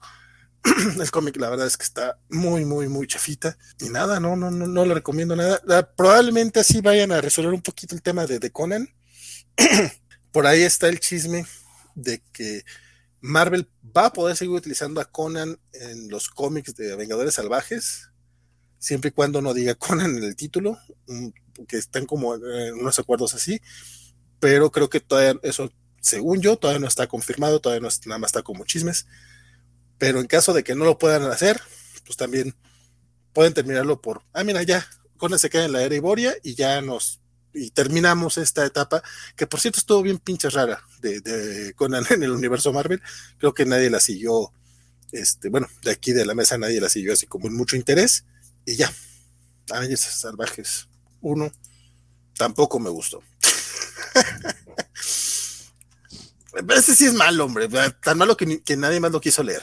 el 1.00 1.10
cómic, 1.10 1.36
la 1.36 1.50
verdad 1.50 1.66
es 1.66 1.76
que 1.76 1.84
está 1.84 2.18
muy, 2.30 2.64
muy, 2.64 2.88
muy 2.88 3.06
chafita. 3.06 3.56
Y 3.80 3.90
nada, 3.90 4.18
no, 4.20 4.34
no, 4.36 4.50
no, 4.50 4.66
no 4.66 4.84
le 4.84 4.94
recomiendo 4.94 5.36
nada. 5.36 5.60
probablemente 5.94 6.60
así 6.60 6.80
vayan 6.80 7.12
a 7.12 7.20
resolver 7.20 7.52
un 7.52 7.62
poquito 7.62 7.94
el 7.94 8.02
tema 8.02 8.26
de, 8.26 8.38
de 8.38 8.50
Conan. 8.50 8.88
Por 10.32 10.46
ahí 10.46 10.62
está 10.62 10.88
el 10.88 11.00
chisme 11.00 11.46
de 11.94 12.22
que 12.32 12.64
Marvel 13.26 13.66
va 13.96 14.06
a 14.06 14.12
poder 14.12 14.36
seguir 14.36 14.54
utilizando 14.54 15.00
a 15.00 15.06
Conan 15.06 15.58
en 15.72 16.10
los 16.10 16.28
cómics 16.28 16.74
de 16.74 16.94
Vengadores 16.94 17.32
Salvajes, 17.32 18.10
siempre 18.78 19.08
y 19.08 19.12
cuando 19.12 19.40
no 19.40 19.54
diga 19.54 19.74
Conan 19.76 20.18
en 20.18 20.24
el 20.24 20.36
título, 20.36 20.76
mm, 21.06 21.28
que 21.66 21.78
están 21.78 22.04
como 22.04 22.32
unos 22.32 22.98
acuerdos 22.98 23.32
así, 23.32 23.62
pero 24.40 24.70
creo 24.70 24.90
que 24.90 25.00
todavía 25.00 25.40
eso, 25.42 25.72
según 26.02 26.42
yo, 26.42 26.58
todavía 26.58 26.80
no 26.80 26.86
está 26.86 27.06
confirmado, 27.06 27.60
todavía 27.60 27.88
no 27.88 27.88
nada 28.04 28.18
más 28.18 28.28
está 28.28 28.42
como 28.42 28.66
chismes 28.66 29.06
pero 29.96 30.20
en 30.20 30.26
caso 30.26 30.52
de 30.52 30.62
que 30.62 30.74
no 30.74 30.84
lo 30.84 30.98
puedan 30.98 31.22
hacer, 31.22 31.62
pues 32.04 32.18
también 32.18 32.54
pueden 33.32 33.54
terminarlo 33.54 34.02
por, 34.02 34.22
ah, 34.34 34.44
mira, 34.44 34.62
ya, 34.62 34.86
Conan 35.16 35.38
se 35.38 35.48
queda 35.48 35.64
en 35.64 35.72
la 35.72 35.82
era 35.82 35.94
Iboria 35.94 36.34
y 36.42 36.56
ya 36.56 36.82
nos, 36.82 37.22
y 37.54 37.70
terminamos 37.70 38.36
esta 38.36 38.66
etapa, 38.66 39.02
que 39.36 39.46
por 39.46 39.60
cierto 39.60 39.78
estuvo 39.78 40.02
bien 40.02 40.18
pinche 40.18 40.50
rara 40.50 40.82
de, 41.00 41.20
de 41.20 41.72
Conan 41.74 42.04
en 42.10 42.22
el 42.22 42.30
universo 42.30 42.72
Marvel, 42.72 43.00
creo 43.38 43.54
que 43.54 43.64
nadie 43.64 43.90
la 43.90 44.00
siguió, 44.00 44.52
este, 45.12 45.48
bueno, 45.48 45.68
de 45.82 45.92
aquí 45.92 46.12
de 46.12 46.26
la 46.26 46.34
mesa 46.34 46.58
nadie 46.58 46.80
la 46.80 46.88
siguió 46.88 47.12
así 47.12 47.26
como 47.26 47.46
en 47.46 47.54
mucho 47.54 47.76
interés, 47.76 48.24
y 48.66 48.76
ya, 48.76 48.92
esas 49.88 50.20
salvajes, 50.20 50.88
uno, 51.20 51.52
tampoco 52.36 52.78
me 52.78 52.90
gustó. 52.90 53.22
Ese 56.68 56.94
sí 56.94 57.06
es 57.06 57.14
malo, 57.14 57.46
hombre, 57.46 57.68
tan 58.00 58.16
malo 58.16 58.36
que, 58.36 58.62
que 58.62 58.76
nadie 58.76 59.00
más 59.00 59.10
lo 59.10 59.20
quiso 59.20 59.42
leer. 59.42 59.62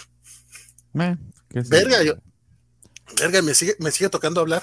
Eh, 1.00 1.16
verga, 1.68 2.04
yo, 2.04 2.16
verga, 3.18 3.42
me 3.42 3.54
sigue, 3.54 3.76
me 3.80 3.92
sigue 3.92 4.10
tocando 4.10 4.42
hablar. 4.42 4.62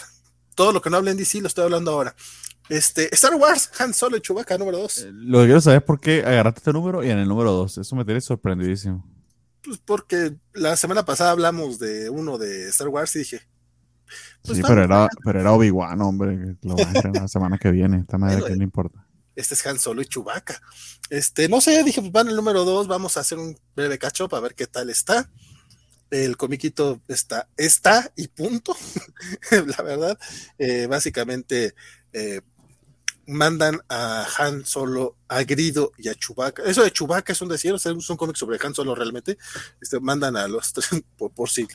Todo 0.55 0.73
lo 0.73 0.83
que 0.83 0.91
no 0.91 0.97
hablé 0.99 1.13
en 1.13 1.17
DC 1.17 1.41
lo 1.41 1.49
estoy 1.49 1.65
hablando 1.65 1.93
ahora. 1.93 2.15
Este, 2.69 3.15
Star 3.15 3.35
Wars, 3.35 3.71
Han 3.79 3.95
Solo 3.95 4.17
y 4.17 4.21
Chewbacca, 4.21 4.59
número 4.59 4.79
2. 4.79 4.99
Eh, 4.99 5.11
lo 5.13 5.41
que 5.41 5.45
quiero 5.47 5.61
saber 5.61 5.79
es 5.79 5.85
por 5.85 6.01
qué 6.01 6.21
agarraste 6.21 6.61
este 6.61 6.73
número 6.73 7.03
y 7.03 7.11
en 7.11 7.19
el 7.19 7.29
número 7.29 7.53
2. 7.53 7.79
Eso 7.79 7.97
me 7.97 8.05
tiene 8.05 8.21
sorprendidísimo. 8.21 9.05
Pues 9.63 9.79
porque 9.79 10.37
la 10.53 10.77
semana 10.77 11.05
pasada 11.05 11.31
hablamos 11.31 11.79
de 11.79 12.11
uno 12.11 12.39
de 12.39 12.69
Star 12.69 12.89
Wars 12.89 13.15
y 13.17 13.21
dije. 13.21 13.41
Pues 14.43 14.57
sí, 14.57 14.65
pero 14.67 14.85
era, 14.85 15.09
pero 15.25 15.41
era 15.41 15.53
Obi-Wan, 15.53 16.01
hombre. 16.01 16.57
Lo 16.63 16.77
va 16.77 16.91
a 16.91 17.21
la 17.21 17.29
semana 17.29 17.59
que 17.59 17.71
viene. 17.71 17.99
Esta 18.01 18.19
madre 18.19 18.43
que 18.45 18.57
no 18.57 18.63
importa. 18.63 19.07
Este 19.35 19.55
es 19.55 19.67
Han 19.67 19.79
Solo 19.79 20.03
y 20.03 20.07
Chewbacca. 20.07 20.61
Este, 21.11 21.49
no 21.49 21.61
sé, 21.61 21.83
dije, 21.85 22.01
pues 22.01 22.13
van 22.13 22.29
el 22.29 22.37
número 22.37 22.65
2. 22.65 22.89
Vamos 22.89 23.17
a 23.17 23.21
hacer 23.21 23.39
un 23.39 23.59
breve 23.75 23.99
cacho 23.99 24.29
para 24.29 24.43
ver 24.43 24.55
qué 24.55 24.67
tal 24.67 24.91
está 24.91 25.31
el 26.11 26.37
comiquito 26.37 27.01
está, 27.09 27.49
está 27.57 28.13
y 28.17 28.29
punto. 28.29 28.77
la 29.51 29.83
verdad, 29.83 30.19
eh, 30.59 30.87
básicamente 30.87 31.75
eh, 32.13 32.41
mandan 33.29 33.81
a 33.89 34.27
Han 34.39 34.65
Solo, 34.65 35.17
a 35.29 35.43
Grido 35.45 35.93
y 35.99 36.09
a 36.09 36.15
Chewbacca. 36.15 36.65
Eso 36.65 36.83
de 36.83 36.91
Chewbacca 36.91 37.33
es 37.33 37.41
un 37.41 37.49
decir, 37.49 37.75
es 37.75 37.87
un 37.87 38.17
cómic 38.17 38.37
sobre 38.37 38.59
Han 38.65 38.75
Solo 38.75 38.95
realmente. 38.95 39.39
Este, 39.81 40.01
mandan 40.01 40.37
a 40.37 40.49
los 40.49 40.73
tres, 40.73 40.89
por, 41.17 41.51
si, 41.51 41.69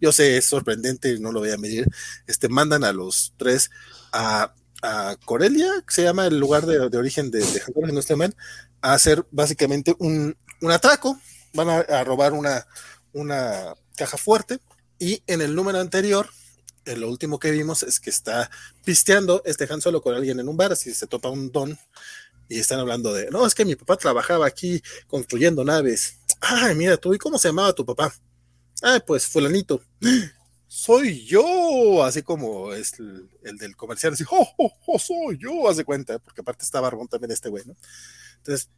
yo 0.00 0.12
sé, 0.12 0.36
es 0.36 0.46
sorprendente, 0.46 1.18
no 1.18 1.32
lo 1.32 1.40
voy 1.40 1.52
a 1.52 1.58
medir. 1.58 1.88
Este, 2.26 2.48
mandan 2.48 2.84
a 2.84 2.92
los 2.92 3.32
tres 3.36 3.70
a, 4.12 4.52
a 4.82 5.16
Corelia, 5.24 5.70
que 5.86 5.94
se 5.94 6.02
llama 6.02 6.26
el 6.26 6.38
lugar 6.38 6.66
de, 6.66 6.78
origen 6.98 7.30
de, 7.30 7.42
Han 7.42 7.74
Solo, 7.74 7.92
no 7.92 8.00
esté 8.00 8.16
mal, 8.16 8.34
a 8.82 8.94
hacer 8.94 9.24
básicamente 9.30 9.94
un, 9.98 10.36
un 10.60 10.70
atraco. 10.70 11.18
Van 11.54 11.70
a 11.70 12.04
robar 12.04 12.34
una, 12.34 12.66
una 13.12 13.74
caja 13.96 14.18
fuerte 14.18 14.60
y 14.98 15.22
en 15.26 15.40
el 15.40 15.54
número 15.54 15.80
anterior, 15.80 16.28
lo 16.94 17.08
último 17.08 17.38
que 17.38 17.50
vimos 17.50 17.82
es 17.82 17.98
que 17.98 18.10
está 18.10 18.50
pisteando 18.84 19.42
este 19.44 19.66
Han 19.70 19.80
Solo 19.80 20.00
con 20.00 20.14
alguien 20.14 20.38
en 20.38 20.48
un 20.48 20.56
bar, 20.56 20.72
así 20.72 20.94
se 20.94 21.06
topa 21.06 21.28
un 21.28 21.50
don 21.50 21.78
y 22.48 22.60
están 22.60 22.78
hablando 22.78 23.12
de, 23.12 23.30
no, 23.30 23.46
es 23.46 23.54
que 23.54 23.64
mi 23.64 23.74
papá 23.74 23.96
trabajaba 23.96 24.46
aquí 24.46 24.80
construyendo 25.08 25.64
naves. 25.64 26.18
Ay, 26.40 26.74
mira 26.74 26.96
tú, 26.96 27.12
¿y 27.14 27.18
cómo 27.18 27.38
se 27.38 27.48
llamaba 27.48 27.72
tu 27.72 27.84
papá? 27.84 28.14
Ah, 28.82 29.00
pues 29.04 29.26
fulanito. 29.26 29.82
Soy 30.68 31.24
yo, 31.24 32.04
así 32.04 32.22
como 32.22 32.72
es 32.72 32.94
el, 32.98 33.56
del 33.56 33.76
comercial, 33.76 34.12
así, 34.12 34.24
oh, 34.30 34.46
oh, 34.58 34.72
oh, 34.86 34.98
soy 34.98 35.38
yo, 35.38 35.68
hace 35.68 35.84
cuenta, 35.84 36.18
porque 36.18 36.40
aparte 36.40 36.64
está 36.64 36.80
barbón 36.80 37.06
también 37.06 37.30
este 37.30 37.48
güey, 37.48 37.64
¿no? 37.64 37.76
Entonces, 38.38 38.68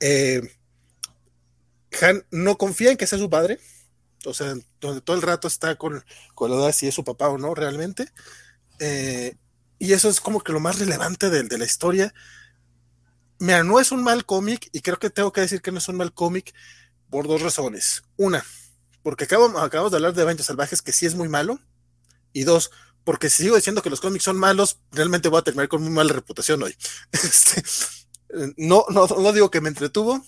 eh, 0.00 0.40
Han 2.00 2.24
no 2.30 2.56
confía 2.56 2.92
en 2.92 2.96
que 2.96 3.06
sea 3.06 3.18
su 3.18 3.28
padre, 3.28 3.60
o 4.24 4.34
sea, 4.34 4.54
donde 4.80 5.00
todo 5.00 5.16
el 5.16 5.22
rato 5.22 5.48
está 5.48 5.76
con, 5.76 6.04
con 6.34 6.50
la 6.50 6.56
duda 6.56 6.72
si 6.72 6.86
es 6.86 6.94
su 6.94 7.04
papá 7.04 7.28
o 7.28 7.38
no 7.38 7.54
realmente. 7.54 8.08
Eh, 8.78 9.36
y 9.78 9.92
eso 9.92 10.08
es 10.08 10.20
como 10.20 10.40
que 10.40 10.52
lo 10.52 10.60
más 10.60 10.78
relevante 10.78 11.30
de, 11.30 11.42
de 11.44 11.58
la 11.58 11.64
historia. 11.64 12.14
Mira, 13.38 13.64
no 13.64 13.80
es 13.80 13.92
un 13.92 14.02
mal 14.02 14.24
cómic, 14.24 14.68
y 14.72 14.80
creo 14.80 14.98
que 14.98 15.10
tengo 15.10 15.32
que 15.32 15.40
decir 15.42 15.60
que 15.60 15.72
no 15.72 15.78
es 15.78 15.88
un 15.88 15.96
mal 15.96 16.14
cómic 16.14 16.54
por 17.10 17.28
dos 17.28 17.42
razones. 17.42 18.02
Una, 18.16 18.44
porque 19.04 19.24
acabamos, 19.24 19.90
de 19.90 19.96
hablar 19.96 20.14
de 20.14 20.22
Eventos 20.22 20.46
Salvajes, 20.46 20.82
que 20.82 20.92
sí 20.92 21.06
es 21.06 21.14
muy 21.14 21.28
malo. 21.28 21.60
Y 22.32 22.44
dos, 22.44 22.70
porque 23.04 23.28
si 23.28 23.44
sigo 23.44 23.56
diciendo 23.56 23.82
que 23.82 23.90
los 23.90 24.00
cómics 24.00 24.24
son 24.24 24.38
malos, 24.38 24.80
realmente 24.90 25.28
voy 25.28 25.40
a 25.40 25.44
terminar 25.44 25.68
con 25.68 25.82
muy 25.82 25.90
mala 25.90 26.12
reputación 26.12 26.62
hoy. 26.62 26.74
Este, 27.12 27.62
no, 28.56 28.86
no, 28.88 29.06
no 29.06 29.32
digo 29.32 29.50
que 29.50 29.60
me 29.60 29.68
entretuvo, 29.68 30.24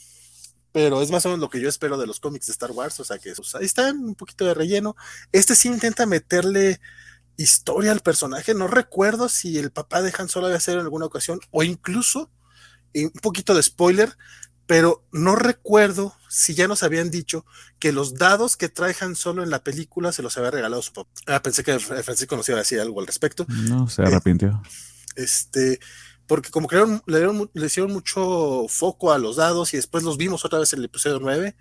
pero 0.73 1.03
es 1.03 1.11
más 1.11 1.25
o 1.27 1.31
menos 1.31 1.41
lo 1.41 1.51
que 1.51 1.61
yo 1.61 1.69
espero 1.69 1.97
de 1.99 2.07
los 2.07 2.21
cómics 2.21 2.47
de 2.47 2.53
Star 2.53 2.71
Wars, 2.73 3.01
o 3.01 3.05
sea 3.05 3.19
que 3.19 3.31
ahí 3.31 3.65
está 3.65 3.91
un 3.93 4.15
poquito 4.15 4.45
de 4.45 4.55
relleno. 4.55 4.97
Este 5.33 5.55
sí 5.55 5.69
intenta 5.69 6.07
meterle 6.07 6.81
historia 7.37 7.93
al 7.93 8.01
personaje, 8.01 8.55
no 8.55 8.67
recuerdo 8.67 9.29
si 9.29 9.59
el 9.59 9.71
papá 9.71 10.03
de 10.03 10.13
Han 10.19 10.29
Solo 10.29 10.47
había 10.47 10.61
sido 10.61 10.79
en 10.79 10.85
alguna 10.85 11.07
ocasión, 11.07 11.41
o 11.51 11.63
incluso 11.63 12.31
un 12.95 13.11
poquito 13.23 13.55
de 13.55 13.63
spoiler, 13.63 14.17
pero 14.67 15.05
no 15.13 15.37
recuerdo 15.37 16.15
si 16.29 16.55
ya 16.55 16.67
nos 16.67 16.83
habían 16.83 17.11
dicho 17.11 17.47
que 17.79 17.93
los 17.93 18.15
dados 18.15 18.57
que 18.57 18.69
trae 18.69 18.97
Han 19.01 19.15
Solo 19.15 19.43
en 19.43 19.51
la 19.51 19.63
película 19.63 20.13
se 20.13 20.23
los 20.23 20.37
había 20.37 20.51
regalado 20.51 20.83
su 20.83 20.93
papá. 20.93 21.11
Ah, 21.27 21.43
pensé 21.43 21.63
que 21.63 21.79
Francisco 21.79 22.37
nos 22.37 22.49
iba 22.49 22.59
a 22.59 22.63
decir 22.63 22.81
algo 22.81 23.01
al 23.01 23.07
respecto. 23.07 23.47
No, 23.49 23.89
se 23.89 24.03
arrepintió. 24.03 24.61
este, 25.15 25.79
porque 26.27 26.51
como 26.51 26.69
que 26.69 26.77
le, 27.07 27.67
hicieron 27.67 27.93
mucho 27.93 28.67
foco 28.69 29.13
a 29.13 29.19
los 29.19 29.37
dados 29.37 29.73
y 29.75 29.77
después 29.77 30.03
los 30.03 30.17
vimos 30.17 30.45
otra 30.45 30.59
vez 30.59 30.73
en 30.73 30.81
el 30.81 30.87
episodio 30.87 31.19
9, 31.21 31.57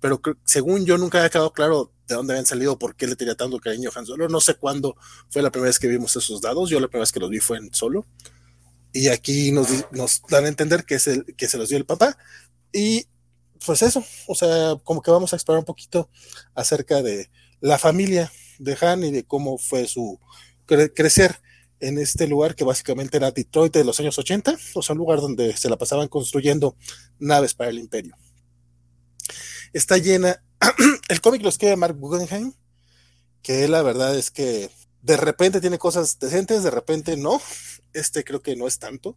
pero 0.00 0.20
según 0.44 0.86
yo 0.86 0.98
nunca 0.98 1.18
había 1.18 1.30
quedado 1.30 1.52
claro 1.52 1.92
de 2.06 2.14
dónde 2.14 2.34
habían 2.34 2.46
salido, 2.46 2.78
por 2.78 2.94
qué 2.94 3.06
le 3.06 3.16
tenía 3.16 3.34
tanto 3.34 3.58
cariño 3.58 3.90
a 3.92 3.98
Han 3.98 4.06
Solo. 4.06 4.28
No 4.28 4.40
sé 4.40 4.54
cuándo 4.54 4.96
fue 5.28 5.42
la 5.42 5.50
primera 5.50 5.68
vez 5.68 5.78
que 5.78 5.88
vimos 5.88 6.14
esos 6.14 6.40
dados, 6.40 6.70
yo 6.70 6.78
la 6.78 6.88
primera 6.88 7.02
vez 7.02 7.12
que 7.12 7.20
los 7.20 7.30
vi 7.30 7.40
fue 7.40 7.58
en 7.58 7.72
Solo. 7.74 8.06
Y 8.92 9.08
aquí 9.08 9.50
nos, 9.50 9.68
nos 9.90 10.22
dan 10.28 10.44
a 10.44 10.48
entender 10.48 10.84
que, 10.84 10.94
es 10.94 11.06
el, 11.08 11.24
que 11.36 11.48
se 11.48 11.58
los 11.58 11.68
dio 11.68 11.78
el 11.78 11.84
papá. 11.84 12.16
Y 12.72 13.06
pues 13.64 13.82
eso, 13.82 14.04
o 14.28 14.34
sea, 14.34 14.76
como 14.84 15.02
que 15.02 15.10
vamos 15.10 15.32
a 15.32 15.36
explorar 15.36 15.60
un 15.60 15.66
poquito 15.66 16.08
acerca 16.54 17.02
de 17.02 17.30
la 17.60 17.78
familia 17.78 18.30
de 18.58 18.78
Han 18.80 19.04
y 19.04 19.10
de 19.10 19.24
cómo 19.24 19.58
fue 19.58 19.86
su 19.86 20.20
crecer 20.66 21.40
en 21.80 21.98
este 21.98 22.26
lugar 22.26 22.54
que 22.54 22.64
básicamente 22.64 23.16
era 23.16 23.30
Detroit 23.30 23.72
de 23.72 23.84
los 23.84 24.00
años 24.00 24.18
80, 24.18 24.56
o 24.74 24.82
sea, 24.82 24.94
un 24.94 24.98
lugar 24.98 25.20
donde 25.20 25.56
se 25.56 25.68
la 25.68 25.76
pasaban 25.76 26.08
construyendo 26.08 26.76
naves 27.18 27.54
para 27.54 27.70
el 27.70 27.78
imperio. 27.78 28.16
Está 29.72 29.98
llena, 29.98 30.42
el 31.08 31.20
cómic 31.20 31.42
lo 31.42 31.48
escribe 31.48 31.76
Mark 31.76 31.96
Guggenheim, 31.98 32.52
que 33.42 33.68
la 33.68 33.82
verdad 33.82 34.16
es 34.16 34.30
que 34.30 34.70
de 35.02 35.16
repente 35.16 35.60
tiene 35.60 35.78
cosas 35.78 36.18
decentes, 36.18 36.62
de 36.62 36.70
repente 36.70 37.16
no, 37.16 37.40
este 37.92 38.24
creo 38.24 38.42
que 38.42 38.56
no 38.56 38.66
es 38.66 38.78
tanto, 38.78 39.16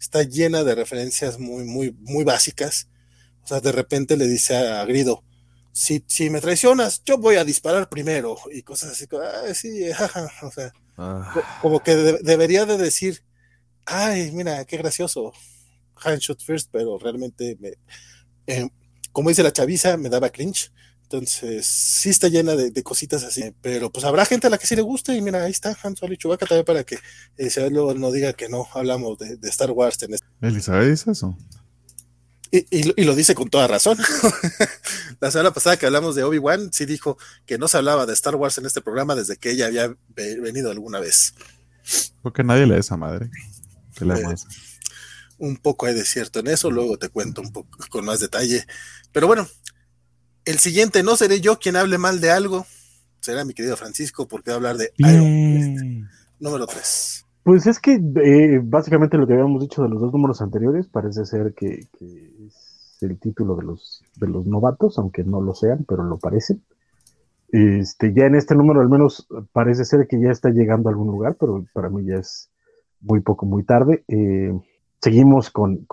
está 0.00 0.22
llena 0.22 0.64
de 0.64 0.74
referencias 0.74 1.38
muy, 1.38 1.64
muy, 1.64 1.94
muy 2.00 2.24
básicas, 2.24 2.88
o 3.44 3.46
sea, 3.46 3.60
de 3.60 3.72
repente 3.72 4.16
le 4.16 4.26
dice 4.26 4.56
a 4.56 4.84
Grido, 4.84 5.24
si, 5.72 6.04
si 6.06 6.30
me 6.30 6.40
traicionas, 6.40 7.02
yo 7.04 7.18
voy 7.18 7.36
a 7.36 7.44
disparar 7.44 7.88
primero, 7.88 8.36
y 8.52 8.62
cosas 8.62 8.92
así, 8.92 9.06
ah, 9.12 9.54
sí, 9.54 9.92
jaja, 9.96 10.30
o 10.42 10.50
sea, 10.50 10.72
Ah. 10.98 11.32
Como 11.62 11.80
que 11.80 11.94
debería 11.94 12.66
de 12.66 12.76
decir, 12.76 13.22
ay, 13.86 14.32
mira, 14.32 14.64
qué 14.64 14.76
gracioso, 14.76 15.32
hand 15.94 16.18
shoot 16.18 16.42
first, 16.42 16.68
pero 16.72 16.98
realmente, 16.98 17.56
me, 17.60 17.74
eh, 18.48 18.68
como 19.12 19.28
dice 19.28 19.44
la 19.44 19.52
chaviza, 19.52 19.96
me 19.96 20.08
daba 20.08 20.30
cringe. 20.30 20.72
Entonces, 21.04 21.66
sí 21.66 22.10
está 22.10 22.28
llena 22.28 22.54
de, 22.54 22.82
cositas 22.82 23.24
así, 23.24 23.54
pero 23.62 23.90
pues 23.90 24.04
habrá 24.04 24.26
gente 24.26 24.46
a 24.46 24.50
la 24.50 24.58
que 24.58 24.66
sí 24.66 24.76
le 24.76 24.82
guste 24.82 25.16
y 25.16 25.22
mira, 25.22 25.44
ahí 25.44 25.52
está 25.52 25.74
Han 25.82 25.96
Solo 25.96 26.12
y 26.12 26.18
Chewbacca 26.18 26.44
también 26.44 26.66
para 26.66 26.84
que 26.84 26.98
eh, 27.38 27.70
luego 27.70 27.94
no 27.94 28.12
diga 28.12 28.34
que 28.34 28.50
no 28.50 28.66
hablamos 28.74 29.16
de, 29.18 29.38
Star 29.44 29.70
Wars. 29.70 30.02
En 30.02 30.12
este. 30.12 30.26
¿Elizabeth 30.42 30.90
dice 30.90 31.12
eso? 31.12 31.34
Y, 32.50 32.66
y, 32.70 33.04
lo 33.04 33.14
dice 33.14 33.34
con 33.34 33.50
toda 33.50 33.66
razón. 33.66 33.98
la 35.20 35.30
semana 35.30 35.52
pasada 35.52 35.76
que 35.76 35.86
hablamos 35.86 36.14
de 36.14 36.24
Obi-Wan, 36.24 36.72
sí 36.72 36.86
dijo 36.86 37.18
que 37.46 37.58
no 37.58 37.68
se 37.68 37.76
hablaba 37.76 38.06
de 38.06 38.14
Star 38.14 38.36
Wars 38.36 38.58
en 38.58 38.66
este 38.66 38.80
programa 38.80 39.14
desde 39.14 39.36
que 39.36 39.50
ella 39.50 39.66
había 39.66 39.94
venido 40.16 40.70
alguna 40.70 40.98
vez. 40.98 41.34
Porque 42.22 42.44
nadie 42.44 42.66
lee 42.66 42.76
esa 42.76 42.96
madre. 42.96 43.30
Eh, 44.00 44.34
un 45.38 45.56
poco 45.56 45.86
hay 45.86 45.94
de 45.94 46.04
cierto 46.04 46.40
en 46.40 46.48
eso, 46.48 46.70
luego 46.70 46.98
te 46.98 47.08
cuento 47.08 47.40
un 47.40 47.52
poco 47.52 47.78
con 47.90 48.04
más 48.04 48.20
detalle. 48.20 48.64
Pero 49.12 49.26
bueno, 49.26 49.46
el 50.44 50.58
siguiente 50.58 51.02
no 51.02 51.16
seré 51.16 51.40
yo 51.40 51.58
quien 51.58 51.76
hable 51.76 51.98
mal 51.98 52.20
de 52.20 52.30
algo, 52.30 52.66
será 53.20 53.44
mi 53.44 53.54
querido 53.54 53.76
Francisco, 53.76 54.26
porque 54.26 54.50
va 54.50 54.54
a 54.54 54.56
hablar 54.56 54.76
de 54.76 54.92
Iron 54.96 56.08
número 56.38 56.66
3. 56.66 57.24
Pues 57.42 57.66
es 57.66 57.78
que 57.78 57.94
eh, 57.94 58.60
básicamente 58.62 59.16
lo 59.16 59.26
que 59.26 59.32
habíamos 59.32 59.62
dicho 59.62 59.82
de 59.82 59.88
los 59.88 60.00
dos 60.00 60.12
números 60.12 60.42
anteriores 60.42 60.86
parece 60.86 61.24
ser 61.24 61.54
que, 61.54 61.86
es 61.98 62.37
el 63.00 63.18
título 63.18 63.56
de 63.56 63.64
los, 63.64 64.04
de 64.16 64.28
los 64.28 64.46
novatos, 64.46 64.98
aunque 64.98 65.24
no 65.24 65.40
lo 65.40 65.54
sean, 65.54 65.84
pero 65.88 66.02
lo 66.04 66.18
parecen. 66.18 66.62
Este, 67.50 68.12
ya 68.12 68.26
en 68.26 68.34
este 68.34 68.54
número 68.54 68.80
al 68.80 68.90
menos 68.90 69.26
parece 69.52 69.84
ser 69.84 70.06
que 70.06 70.20
ya 70.20 70.30
está 70.30 70.50
llegando 70.50 70.88
a 70.88 70.92
algún 70.92 71.08
lugar, 71.08 71.36
pero 71.40 71.64
para 71.72 71.88
mí 71.88 72.04
ya 72.04 72.16
es 72.16 72.50
muy 73.00 73.20
poco, 73.20 73.46
muy 73.46 73.64
tarde. 73.64 74.04
Eh, 74.08 74.52
seguimos 75.00 75.50
con, 75.50 75.86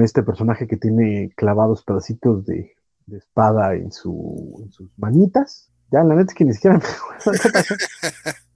este 0.00 0.22
personaje 0.22 0.66
que 0.66 0.76
tiene 0.76 1.32
clavados 1.36 1.82
pedacitos 1.82 2.46
de, 2.46 2.72
espada 3.10 3.74
en, 3.74 3.90
su, 3.90 4.60
en, 4.62 4.70
sus 4.70 4.90
manitas. 4.98 5.70
Ya, 5.90 6.04
la 6.04 6.14
neta 6.14 6.32
es 6.32 6.34
que 6.36 6.44
ni 6.44 6.52
siquiera 6.52 6.78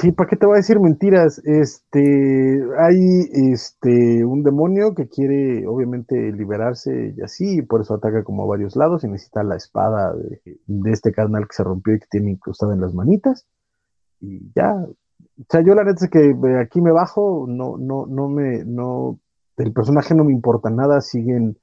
Sí, 0.00 0.12
¿para 0.12 0.28
qué 0.28 0.36
te 0.36 0.46
voy 0.46 0.54
a 0.54 0.56
decir 0.58 0.78
mentiras? 0.78 1.42
Este, 1.44 2.62
hay 2.78 3.50
este 3.52 4.24
un 4.24 4.44
demonio 4.44 4.94
que 4.94 5.08
quiere 5.08 5.66
obviamente 5.66 6.30
liberarse 6.30 7.14
y 7.16 7.20
así, 7.22 7.58
y 7.58 7.62
por 7.62 7.80
eso 7.80 7.94
ataca 7.94 8.22
como 8.22 8.44
a 8.44 8.46
varios 8.46 8.76
lados 8.76 9.02
y 9.02 9.08
necesita 9.08 9.42
la 9.42 9.56
espada 9.56 10.14
de, 10.14 10.92
este 10.92 11.10
carnal 11.10 11.48
que 11.48 11.56
se 11.56 11.64
rompió 11.64 11.94
y 11.94 11.98
que 11.98 12.06
tiene 12.08 12.30
incrustada 12.30 12.74
en 12.74 12.80
las 12.80 12.94
manitas. 12.94 13.48
Y 14.20 14.52
ya, 14.54 14.72
o 14.72 15.44
sea, 15.48 15.62
yo 15.64 15.74
la 15.74 15.82
neta 15.82 16.04
es 16.04 16.10
que 16.10 16.32
aquí 16.60 16.80
me 16.80 16.92
bajo, 16.92 17.46
no, 17.48 17.76
no, 17.76 18.06
no 18.06 18.28
me, 18.28 18.64
no, 18.64 19.18
el 19.56 19.72
personaje 19.72 20.14
no 20.14 20.22
me 20.24 20.32
importa 20.32 20.70
nada, 20.70 21.00
siguen 21.00 21.58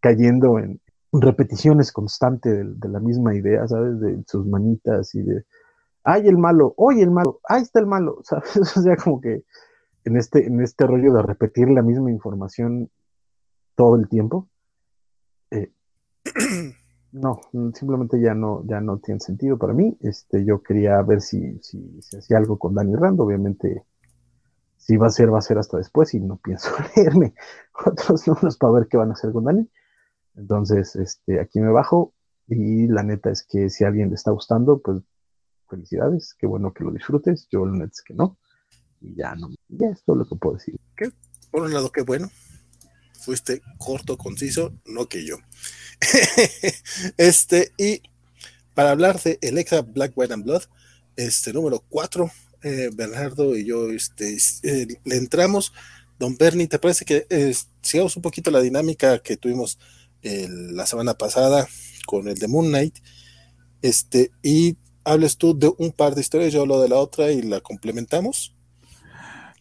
cayendo 0.00 0.58
en 0.58 0.80
repeticiones 1.12 1.92
constantes 1.92 2.80
de 2.80 2.88
la 2.88 3.00
misma 3.00 3.34
idea, 3.34 3.66
¿sabes? 3.68 4.00
De 4.00 4.22
sus 4.26 4.46
manitas 4.46 5.14
y 5.14 5.22
de 5.22 5.44
ay 6.06 6.28
el 6.28 6.38
malo, 6.38 6.72
oye 6.76 7.02
el 7.02 7.10
malo, 7.10 7.40
ahí 7.48 7.62
está 7.62 7.80
el 7.80 7.86
malo. 7.86 8.22
O 8.76 8.80
sea, 8.80 8.96
como 8.96 9.20
que 9.20 9.44
en 10.04 10.16
este, 10.16 10.46
en 10.46 10.60
este 10.62 10.86
rollo 10.86 11.12
de 11.12 11.22
repetir 11.22 11.68
la 11.68 11.82
misma 11.82 12.10
información 12.10 12.90
todo 13.74 13.96
el 13.96 14.08
tiempo, 14.08 14.48
eh, 15.50 15.72
no, 17.12 17.40
simplemente 17.74 18.20
ya 18.20 18.34
no, 18.34 18.64
ya 18.66 18.80
no 18.80 18.98
tiene 18.98 19.20
sentido 19.20 19.58
para 19.58 19.72
mí. 19.72 19.98
Este, 20.00 20.44
yo 20.44 20.62
quería 20.62 21.02
ver 21.02 21.20
si, 21.20 21.58
si, 21.60 22.00
si 22.00 22.16
hacía 22.16 22.38
algo 22.38 22.56
con 22.56 22.74
Danny 22.74 22.94
Rand, 22.94 23.20
obviamente 23.20 23.84
si 24.76 24.96
va 24.96 25.08
a 25.08 25.10
ser, 25.10 25.34
va 25.34 25.38
a 25.38 25.42
ser 25.42 25.58
hasta 25.58 25.76
después 25.78 26.14
y 26.14 26.20
no 26.20 26.36
pienso 26.42 26.70
leerme 26.94 27.34
otros 27.84 28.26
números 28.28 28.56
para 28.56 28.72
ver 28.74 28.86
qué 28.88 28.96
van 28.96 29.10
a 29.10 29.14
hacer 29.14 29.32
con 29.32 29.44
Danny. 29.44 29.68
Entonces, 30.36 30.94
este, 30.94 31.40
aquí 31.40 31.58
me 31.58 31.70
bajo 31.70 32.12
y 32.46 32.86
la 32.86 33.02
neta 33.02 33.30
es 33.30 33.42
que 33.42 33.70
si 33.70 33.82
a 33.82 33.88
alguien 33.88 34.10
le 34.10 34.14
está 34.14 34.30
gustando, 34.30 34.78
pues 34.78 35.02
felicidades, 35.68 36.34
qué 36.38 36.46
bueno 36.46 36.72
que 36.72 36.84
lo 36.84 36.92
disfrutes, 36.92 37.48
yo 37.50 37.64
lo 37.64 37.84
es 37.84 38.02
que 38.02 38.14
no, 38.14 38.38
y 39.00 39.14
ya 39.16 39.34
no, 39.34 39.50
ya 39.68 39.88
es 39.88 40.02
todo 40.04 40.16
lo 40.16 40.26
que 40.26 40.36
puedo 40.36 40.56
decir. 40.56 40.78
¿Qué? 40.96 41.10
Por 41.50 41.62
un 41.62 41.72
lado, 41.72 41.90
qué 41.90 42.02
bueno, 42.02 42.30
fuiste 43.20 43.62
corto, 43.78 44.16
conciso, 44.16 44.72
no 44.84 45.08
que 45.08 45.24
yo. 45.24 45.36
este, 47.16 47.72
y 47.76 48.02
para 48.74 48.90
hablar 48.90 49.20
de 49.22 49.38
Electra 49.40 49.82
Black, 49.82 50.12
White 50.14 50.34
and 50.34 50.44
Blood, 50.44 50.62
este 51.16 51.52
número 51.52 51.82
4, 51.88 52.30
eh, 52.62 52.90
Bernardo 52.94 53.56
y 53.56 53.64
yo 53.64 53.90
este, 53.90 54.36
eh, 54.62 54.86
le 55.04 55.16
entramos. 55.16 55.72
Don 56.18 56.36
Bernie, 56.36 56.66
¿te 56.66 56.78
parece 56.78 57.04
que 57.04 57.26
eh, 57.30 57.54
sigamos 57.82 58.16
un 58.16 58.22
poquito 58.22 58.50
la 58.50 58.60
dinámica 58.60 59.18
que 59.18 59.36
tuvimos 59.36 59.78
la 60.22 60.86
semana 60.86 61.14
pasada 61.14 61.68
con 62.06 62.26
el 62.26 62.36
de 62.36 62.48
Moon 62.48 62.66
Knight? 62.66 62.98
Este, 63.82 64.32
y 64.42 64.76
hables 65.06 65.38
tú 65.38 65.58
de 65.58 65.72
un 65.78 65.92
par 65.92 66.14
de 66.14 66.20
historias, 66.20 66.52
yo 66.52 66.62
hablo 66.62 66.82
de 66.82 66.88
la 66.88 66.96
otra 66.96 67.30
y 67.30 67.40
la 67.40 67.60
complementamos. 67.60 68.54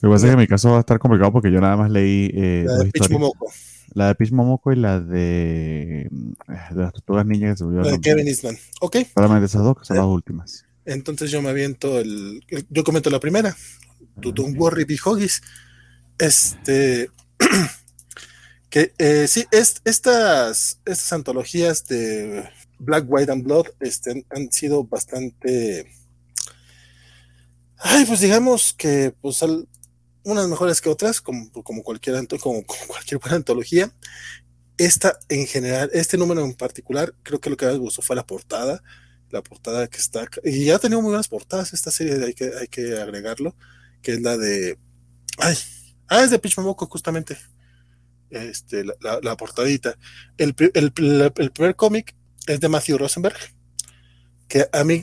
Lo 0.01 0.09
que 0.09 0.13
pasa 0.13 0.25
es 0.25 0.29
que 0.29 0.33
en 0.33 0.39
mi 0.39 0.47
caso 0.47 0.71
va 0.71 0.77
a 0.77 0.79
estar 0.81 0.99
complicado 0.99 1.31
porque 1.31 1.51
yo 1.51 1.61
nada 1.61 1.77
más 1.77 1.89
leí 1.89 2.29
eh, 2.33 2.65
la 2.67 2.77
de 2.77 2.91
Pitch 2.91 3.09
Momoko. 3.09 3.51
La 3.93 4.07
de 4.07 4.15
Pitch 4.15 4.31
Momoko 4.31 4.73
y 4.73 4.75
la 4.75 4.99
de, 4.99 6.09
de 6.09 6.75
las 6.75 6.91
tortugas 6.91 7.25
niñas 7.25 7.51
que 7.51 7.57
se 7.59 7.63
volvieron. 7.63 7.87
La 7.87 7.93
de 7.93 8.01
Kevin 8.01 8.27
Eastman. 8.27 8.57
Ok. 8.81 8.97
Solamente 9.13 9.45
esas 9.45 9.63
dos 9.63 9.77
que 9.77 9.85
son 9.85 9.97
las 9.97 10.05
últimas. 10.05 10.65
Entonces 10.83 11.31
yo 11.31 11.41
me 11.41 11.49
aviento 11.49 11.99
el, 11.99 12.41
yo 12.69 12.83
comento 12.83 13.09
la 13.09 13.19
primera. 13.19 13.55
Tutum 14.19 14.57
Worry 14.57 14.85
Hoggies. 15.03 15.41
Este. 16.17 17.09
que 18.69 18.93
eh, 18.97 19.27
sí, 19.27 19.45
es, 19.51 19.81
estas, 19.85 20.81
estas 20.85 21.13
antologías 21.13 21.85
de 21.87 22.43
Black, 22.79 23.05
White 23.07 23.31
and 23.31 23.43
Blood 23.43 23.67
este, 23.79 24.25
han 24.29 24.51
sido 24.51 24.83
bastante. 24.83 25.87
Ay, 27.77 28.05
pues 28.05 28.19
digamos 28.19 28.73
que 28.73 29.13
pues 29.21 29.43
unas 30.23 30.47
mejores 30.47 30.81
que 30.81 30.89
otras, 30.89 31.21
como, 31.21 31.51
como 31.51 31.83
cualquier 31.83 32.27
como, 32.39 32.63
cualquier 32.87 33.19
buena 33.19 33.37
antología. 33.37 33.91
Esta 34.77 35.17
en 35.29 35.47
general, 35.47 35.89
este 35.93 36.17
número 36.17 36.43
en 36.43 36.53
particular, 36.53 37.13
creo 37.23 37.39
que 37.39 37.49
lo 37.49 37.57
que 37.57 37.65
más 37.65 37.77
gustó 37.77 38.01
fue 38.01 38.15
la 38.15 38.25
portada. 38.25 38.83
La 39.31 39.41
portada 39.41 39.87
que 39.87 39.97
está. 39.97 40.27
Y 40.43 40.65
ya 40.65 40.75
ha 40.75 40.79
tenido 40.79 41.01
muy 41.01 41.09
buenas 41.09 41.27
portadas 41.27 41.73
esta 41.73 41.91
serie, 41.91 42.23
hay 42.23 42.33
que, 42.33 42.51
hay 42.59 42.67
que 42.67 42.99
agregarlo. 42.99 43.55
Que 44.01 44.13
es 44.13 44.21
la 44.21 44.37
de. 44.37 44.77
Ay, 45.39 45.55
ah, 46.07 46.23
es 46.23 46.29
de 46.29 46.39
Pitch 46.39 46.57
Momoko, 46.57 46.85
justamente. 46.85 47.37
Este, 48.29 48.83
la, 48.83 49.37
portadita. 49.37 49.97
El, 50.37 50.55
el, 50.73 50.93
el 51.35 51.51
primer 51.51 51.75
cómic 51.75 52.15
es 52.47 52.59
de 52.59 52.69
Matthew 52.69 52.97
Rosenberg, 52.97 53.37
que 54.47 54.67
a 54.71 54.83
mí 54.83 55.01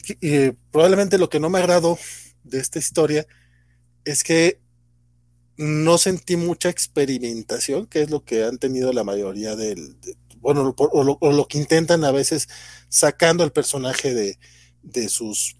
probablemente 0.70 1.18
lo 1.18 1.28
que 1.28 1.40
no 1.40 1.50
me 1.50 1.58
agradó 1.58 1.98
de 2.44 2.58
esta 2.58 2.78
historia 2.78 3.26
es 4.04 4.24
que 4.24 4.60
no 5.56 5.98
sentí 5.98 6.36
mucha 6.36 6.70
experimentación, 6.70 7.86
que 7.86 8.02
es 8.02 8.10
lo 8.10 8.24
que 8.24 8.44
han 8.44 8.58
tenido 8.58 8.92
la 8.92 9.04
mayoría 9.04 9.54
del, 9.54 9.96
bueno, 10.38 10.74
o 10.76 11.32
lo, 11.32 11.48
que 11.48 11.58
intentan 11.58 12.04
a 12.04 12.10
veces 12.10 12.48
sacando 12.88 13.44
al 13.44 13.52
personaje 13.52 14.14
de, 14.14 14.38
de 14.82 15.08
sus 15.08 15.56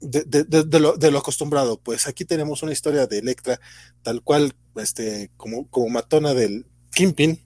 de, 0.00 1.10
lo, 1.10 1.18
acostumbrado. 1.18 1.78
Pues 1.78 2.06
aquí 2.06 2.24
tenemos 2.24 2.62
una 2.62 2.72
historia 2.72 3.06
de 3.06 3.18
Electra, 3.18 3.60
tal 4.02 4.22
cual, 4.22 4.54
este, 4.76 5.30
como, 5.36 5.68
como 5.68 5.88
matona 5.88 6.34
del 6.34 6.66
Kimpin, 6.92 7.40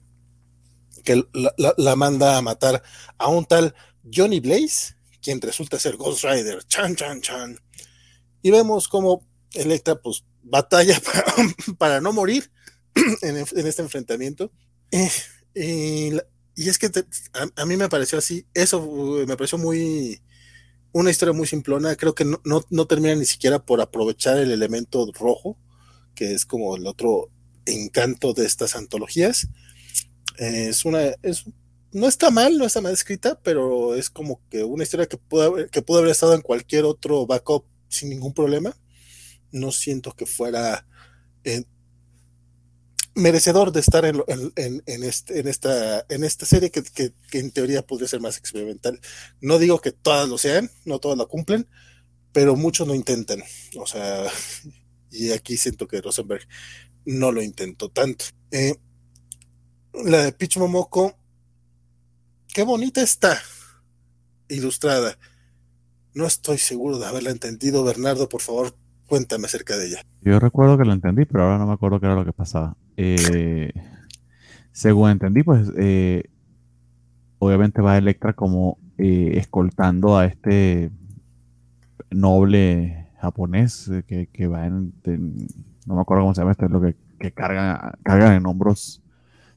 que 0.99 1.23
la, 1.33 1.95
manda 1.95 2.37
a 2.37 2.41
matar 2.41 2.83
a 3.17 3.27
un 3.27 3.45
tal 3.45 3.73
Johnny 4.11 4.39
Blaze, 4.39 4.95
quien 5.21 5.41
resulta 5.41 5.79
ser 5.79 5.97
Ghost 5.97 6.23
Rider. 6.23 6.63
Chan, 6.65 6.95
chan, 6.95 7.21
chan. 7.21 7.59
Y 8.41 8.51
vemos 8.51 8.87
como 8.87 9.27
Electra, 9.53 9.99
pues, 9.99 10.23
batalla 10.43 10.99
para, 11.77 12.01
no 12.01 12.13
morir 12.13 12.51
en, 13.21 13.37
este 13.37 13.81
enfrentamiento. 13.81 14.51
Eh, 14.91 16.19
y, 16.55 16.69
es 16.69 16.77
que 16.77 16.91
a, 17.55 17.65
mí 17.65 17.77
me 17.77 17.89
pareció 17.89 18.17
así, 18.17 18.45
eso 18.53 18.81
me 19.27 19.37
pareció 19.37 19.57
muy, 19.57 20.21
una 20.91 21.09
historia 21.11 21.33
muy 21.33 21.47
simplona, 21.47 21.95
creo 21.95 22.13
que 22.13 22.25
no, 22.25 22.41
no, 22.43 22.85
termina 22.85 23.15
ni 23.15 23.25
siquiera 23.25 23.59
por 23.59 23.81
aprovechar 23.81 24.37
el 24.37 24.51
elemento 24.51 25.09
rojo, 25.13 25.57
que 26.15 26.33
es 26.33 26.45
como 26.45 26.75
el 26.75 26.85
otro 26.85 27.29
encanto 27.65 28.33
de 28.33 28.45
estas 28.45 28.75
antologías. 28.75 29.47
Es 30.39 30.85
una, 30.85 31.01
es, 31.21 31.45
no 31.91 32.07
está 32.07 32.31
mal, 32.31 32.57
no 32.57 32.65
está 32.65 32.81
mal 32.81 32.93
escrita, 32.93 33.39
pero 33.43 33.95
es 33.95 34.09
como 34.09 34.41
que 34.49 34.63
una 34.63 34.83
historia 34.83 35.07
que 35.07 35.17
pudo, 35.17 35.67
que 35.69 35.81
pudo 35.81 35.99
haber 35.99 36.11
estado 36.11 36.33
en 36.33 36.41
cualquier 36.41 36.85
otro 36.85 37.25
backup 37.25 37.65
sin 37.89 38.09
ningún 38.09 38.33
problema. 38.33 38.75
No 39.51 39.71
siento 39.71 40.13
que 40.13 40.25
fuera 40.25 40.85
eh, 41.43 41.63
merecedor 43.15 43.71
de 43.71 43.79
estar 43.79 44.05
en, 44.05 44.23
este, 44.85 45.39
en, 45.39 45.47
esta, 45.47 46.05
en 46.09 46.23
esta 46.23 46.45
serie 46.45 46.71
que, 46.71 46.83
en 47.33 47.51
teoría 47.51 47.85
podría 47.85 48.07
ser 48.07 48.21
más 48.21 48.37
experimental. 48.37 48.99
No 49.41 49.59
digo 49.59 49.79
que 49.81 49.91
todas 49.91 50.29
lo 50.29 50.37
sean, 50.37 50.69
no 50.85 50.99
todas 50.99 51.17
lo 51.17 51.27
cumplen, 51.27 51.67
pero 52.31 52.55
muchos 52.55 52.87
lo 52.87 52.95
intentan. 52.95 53.43
O 53.77 53.87
sea, 53.87 54.25
y 55.11 55.31
aquí 55.31 55.57
siento 55.57 55.87
que 55.87 56.01
Rosenberg 56.01 56.47
no 57.05 57.31
lo 57.31 57.41
intentó 57.41 57.89
tanto. 57.89 58.25
Eh, 58.51 58.75
la 59.93 60.23
de 60.23 60.31
Pitch 60.31 60.57
Momoko, 60.57 61.13
qué 62.53 62.63
bonita 62.63 63.01
está, 63.01 63.37
ilustrada. 64.47 65.17
No 66.13 66.25
estoy 66.25 66.57
seguro 66.57 66.99
de 66.99 67.05
haberla 67.05 67.29
entendido. 67.31 67.83
Bernardo, 67.83 68.27
por 68.27 68.41
favor, 68.41 68.73
cuéntame 69.07 69.45
acerca 69.45 69.77
de 69.77 69.87
ella. 69.87 70.01
Yo 70.21 70.39
recuerdo 70.39 70.77
que 70.77 70.85
la 70.85 70.93
entendí, 70.93 71.25
pero 71.25 71.43
ahora 71.43 71.57
no 71.57 71.67
me 71.67 71.73
acuerdo 71.73 71.99
qué 71.99 72.07
era 72.07 72.15
lo 72.15 72.25
que 72.25 72.33
pasaba. 72.33 72.75
Eh, 72.97 73.71
según 74.71 75.11
entendí, 75.11 75.43
pues 75.43 75.71
eh, 75.77 76.23
obviamente 77.37 77.81
va 77.81 77.97
Electra 77.97 78.33
como 78.33 78.77
eh, 78.97 79.33
escoltando 79.35 80.17
a 80.17 80.25
este 80.25 80.91
noble 82.09 83.07
japonés 83.21 83.89
que, 84.07 84.47
va 84.47 84.65
en, 84.65 84.93
no 85.85 85.95
me 85.95 86.01
acuerdo 86.01 86.23
cómo 86.23 86.33
se 86.33 86.41
llama 86.41 86.51
esto, 86.51 86.65
es 86.65 86.71
lo 86.71 86.81
que, 86.81 86.95
que 87.19 87.31
carga, 87.31 87.97
cargan 88.03 88.33
en 88.33 88.45
hombros 88.45 89.03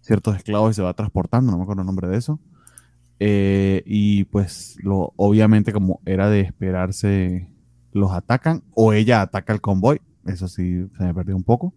ciertos 0.03 0.37
esclavos 0.37 0.73
y 0.73 0.74
se 0.74 0.83
va 0.83 0.95
transportando, 0.95 1.51
no 1.51 1.59
me 1.59 1.62
acuerdo 1.62 1.83
el 1.83 1.87
nombre 1.87 2.09
de 2.09 2.19
eso. 2.19 2.39
y 3.19 4.24
pues 4.24 4.77
lo, 4.83 5.12
obviamente 5.16 5.73
como 5.73 6.01
era 6.05 6.29
de 6.29 6.41
esperarse, 6.41 7.49
los 7.93 8.12
atacan 8.12 8.62
o 8.74 8.93
ella 8.93 9.23
ataca 9.23 9.53
al 9.53 9.61
convoy, 9.61 10.01
eso 10.27 10.49
sí 10.49 10.87
se 10.97 11.05
me 11.05 11.15
perdió 11.15 11.37
un 11.37 11.45
poco. 11.45 11.74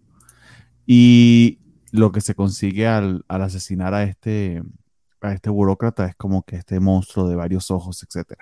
Y 0.85 1.59
lo 1.91 2.11
que 2.11 2.21
se 2.21 2.35
consigue 2.35 2.87
al, 2.87 3.23
asesinar 3.27 3.93
a 3.93 4.03
este, 4.03 4.61
a 5.21 5.33
este 5.33 5.49
burócrata 5.49 6.05
es 6.07 6.15
como 6.15 6.43
que 6.43 6.57
este 6.57 6.79
monstruo 6.79 7.27
de 7.27 7.35
varios 7.35 7.71
ojos, 7.71 8.03
etc. 8.03 8.33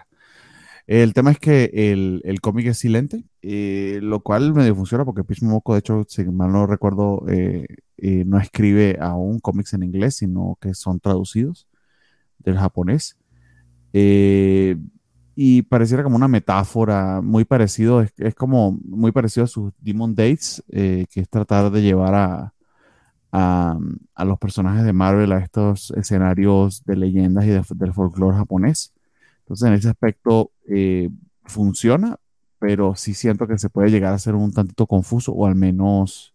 El 0.86 1.14
tema 1.14 1.32
es 1.32 1.40
que 1.40 1.72
el, 1.74 2.42
cómic 2.42 2.68
es 2.68 2.78
silente, 2.80 3.24
eh, 3.42 4.00
lo 4.02 4.22
cual 4.22 4.54
me 4.54 4.74
funciona 4.74 5.06
porque 5.06 5.24
Moco, 5.42 5.74
de 5.74 5.80
hecho, 5.80 6.04
si 6.08 6.26
mal 6.26 6.52
no 6.52 6.68
recuerdo, 6.68 7.26
eh, 7.30 7.66
eh, 7.98 8.26
no 8.26 8.38
escribe 8.38 8.98
aún 9.00 9.40
cómics 9.40 9.74
en 9.74 9.84
inglés, 9.84 10.18
sino 10.18 10.58
que 10.62 10.74
son 10.74 11.00
traducidos 11.00 11.68
del 12.40 12.58
japonés. 12.58 13.18
y 15.36 15.62
pareciera 15.64 16.04
como 16.04 16.16
una 16.16 16.28
metáfora 16.28 17.22
muy 17.22 17.46
parecido, 17.46 18.02
es, 18.02 18.36
como 18.36 18.78
muy 18.84 19.12
parecido 19.12 19.46
a 19.46 19.48
sus 19.48 19.74
Demon 19.80 20.16
Dates, 20.16 20.64
que 20.70 21.08
es 21.16 21.30
tratar 21.30 21.72
de 21.72 21.82
llevar 21.82 22.14
a, 22.16 22.54
a, 23.34 24.26
los 24.26 24.38
personajes 24.40 24.86
de 24.86 24.94
Marvel 24.94 25.32
a 25.32 25.40
estos 25.40 25.92
escenarios 25.92 26.84
de 26.86 26.96
leyendas 26.98 27.46
y 27.46 27.50
del 27.50 27.94
folclore 27.94 28.38
japonés. 28.38 28.94
Entonces, 29.44 29.68
en 29.68 29.74
ese 29.74 29.90
aspecto 29.90 30.52
eh, 30.70 31.10
funciona, 31.46 32.18
pero 32.60 32.96
sí 32.96 33.14
siento 33.14 33.48
que 33.48 33.58
se 33.58 33.70
puede 33.70 33.92
llegar 33.92 34.14
a 34.14 34.20
ser 34.20 34.36
un 34.36 34.54
tantito 34.54 34.88
confuso 34.88 35.34
o 35.34 35.46
al 35.46 35.56
menos 35.56 36.34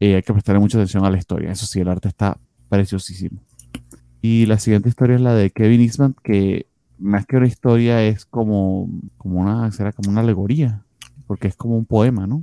eh, 0.00 0.16
hay 0.16 0.22
que 0.22 0.32
prestarle 0.32 0.60
mucha 0.60 0.78
atención 0.78 1.04
a 1.04 1.10
la 1.10 1.18
historia. 1.18 1.52
Eso 1.52 1.66
sí, 1.66 1.80
el 1.80 1.88
arte 1.88 2.08
está 2.08 2.38
preciosísimo. 2.68 3.40
Y 4.20 4.46
la 4.46 4.58
siguiente 4.58 4.88
historia 4.88 5.16
es 5.16 5.22
la 5.22 5.34
de 5.34 5.50
Kevin 5.50 5.80
Eastman, 5.80 6.16
que 6.24 6.66
más 6.98 7.24
que 7.26 7.36
una 7.36 7.46
historia 7.46 8.02
es 8.04 8.24
como, 8.24 8.90
como 9.16 9.40
una, 9.40 9.70
será 9.70 9.92
como 9.92 10.10
una 10.10 10.22
alegoría, 10.22 10.84
porque 11.28 11.46
es 11.46 11.54
como 11.54 11.76
un 11.76 11.86
poema, 11.86 12.26
¿no? 12.26 12.42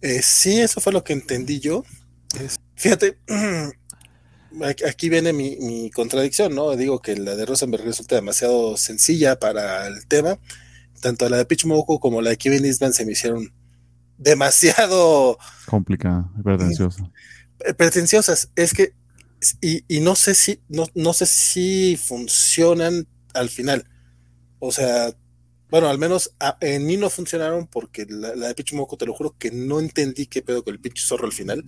Eh, 0.00 0.22
sí, 0.22 0.60
eso 0.60 0.80
fue 0.80 0.92
lo 0.92 1.02
que 1.02 1.12
entendí 1.12 1.58
yo 1.58 1.82
fíjate, 2.74 3.18
aquí 4.86 5.08
viene 5.08 5.32
mi, 5.32 5.90
contradicción, 5.90 6.54
¿no? 6.54 6.76
Digo 6.76 7.00
que 7.00 7.16
la 7.16 7.36
de 7.36 7.46
Rosenberg 7.46 7.84
resulta 7.84 8.16
demasiado 8.16 8.76
sencilla 8.76 9.38
para 9.38 9.86
el 9.86 10.06
tema. 10.06 10.38
Tanto 11.00 11.28
la 11.28 11.38
de 11.38 11.46
Pitch 11.46 11.66
como 12.00 12.20
la 12.20 12.30
de 12.30 12.36
Kevin 12.36 12.64
Eastman 12.64 12.92
se 12.92 13.06
me 13.06 13.12
hicieron 13.12 13.52
demasiado 14.18 15.38
complicada 15.66 16.30
y 16.38 16.42
pretenciosa. 16.42 17.10
Eh, 17.60 17.74
pretenciosas. 17.74 18.50
Es 18.54 18.74
que, 18.74 18.92
y, 19.60 20.00
no 20.00 20.14
sé 20.14 20.34
si, 20.34 20.60
no, 20.68 20.86
no 20.94 21.12
sé 21.12 21.26
si 21.26 21.96
funcionan 21.96 23.06
al 23.32 23.48
final. 23.48 23.88
O 24.58 24.72
sea, 24.72 25.14
bueno, 25.70 25.88
al 25.88 25.98
menos 25.98 26.34
en 26.60 26.86
mí 26.86 26.96
no 26.96 27.08
funcionaron 27.08 27.66
porque 27.66 28.06
la, 28.08 28.34
de 28.34 28.54
Pitch 28.54 28.74
te 28.98 29.06
lo 29.06 29.14
juro 29.14 29.36
que 29.38 29.50
no 29.50 29.80
entendí 29.80 30.26
qué 30.26 30.42
pedo 30.42 30.62
con 30.62 30.74
el 30.74 30.80
pinche 30.80 31.02
zorro 31.02 31.26
al 31.26 31.32
final. 31.32 31.64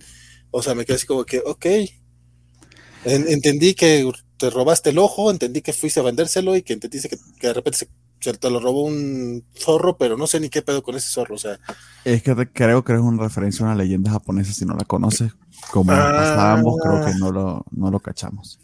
O 0.51 0.61
sea, 0.61 0.75
me 0.75 0.85
quedé 0.85 0.97
así 0.97 1.07
como 1.07 1.25
que, 1.25 1.41
ok. 1.43 1.65
Entendí 3.05 3.73
que 3.73 4.09
te 4.37 4.49
robaste 4.49 4.89
el 4.89 4.97
ojo, 4.97 5.31
entendí 5.31 5.61
que 5.61 5.73
fuiste 5.73 5.99
a 5.99 6.03
vendérselo 6.03 6.55
y 6.55 6.63
que 6.63 6.73
entendiste 6.73 7.09
que, 7.09 7.17
de 7.41 7.53
repente 7.53 7.87
se, 8.19 8.33
te 8.33 8.49
lo 8.49 8.59
robó 8.59 8.83
un 8.83 9.43
zorro, 9.55 9.97
pero 9.97 10.17
no 10.17 10.27
sé 10.27 10.39
ni 10.39 10.49
qué 10.49 10.61
pedo 10.61 10.83
con 10.83 10.95
ese 10.95 11.09
zorro. 11.09 11.35
O 11.35 11.37
sea. 11.37 11.59
Es 12.05 12.23
que 12.23 12.35
creo 12.51 12.83
que 12.83 12.93
es 12.93 12.99
una 12.99 13.23
referencia 13.23 13.65
a 13.65 13.69
una 13.69 13.81
leyenda 13.81 14.11
japonesa 14.11 14.53
si 14.53 14.65
no 14.65 14.75
la 14.75 14.85
conoces. 14.85 15.31
Como 15.71 15.91
ah, 15.93 16.61
creo 16.81 17.05
que 17.05 17.13
no 17.15 17.31
lo, 17.31 17.65
no 17.71 17.89
lo 17.89 17.99
cachamos. 17.99 18.59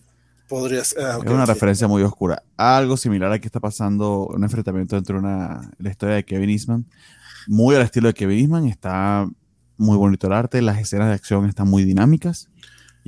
Podría 0.50 0.82
ah, 0.82 1.20
es 1.24 1.32
una 1.32 1.46
referencia 1.46 1.88
muy 1.88 2.02
oscura. 2.04 2.44
Algo 2.58 2.98
similar 2.98 3.32
a 3.32 3.40
que 3.40 3.48
está 3.48 3.60
pasando 3.60 4.28
un 4.28 4.44
enfrentamiento 4.44 4.98
entre 4.98 5.16
una, 5.16 5.72
la 5.78 5.90
historia 5.90 6.16
de 6.16 6.26
Kevin 6.26 6.50
Eastman, 6.50 6.86
muy 7.48 7.76
al 7.76 7.84
estilo 7.84 8.08
de 8.08 8.16
Kevin 8.16 8.40
Eastman, 8.40 8.68
está 8.68 9.30
muy 9.78 9.96
bonito 9.96 10.28
el 10.28 10.34
arte, 10.34 10.62
las 10.62 10.80
escenas 10.80 11.08
de 11.08 11.14
acción 11.14 11.48
están 11.48 11.70
muy 11.70 11.86
dinámicas 11.86 12.49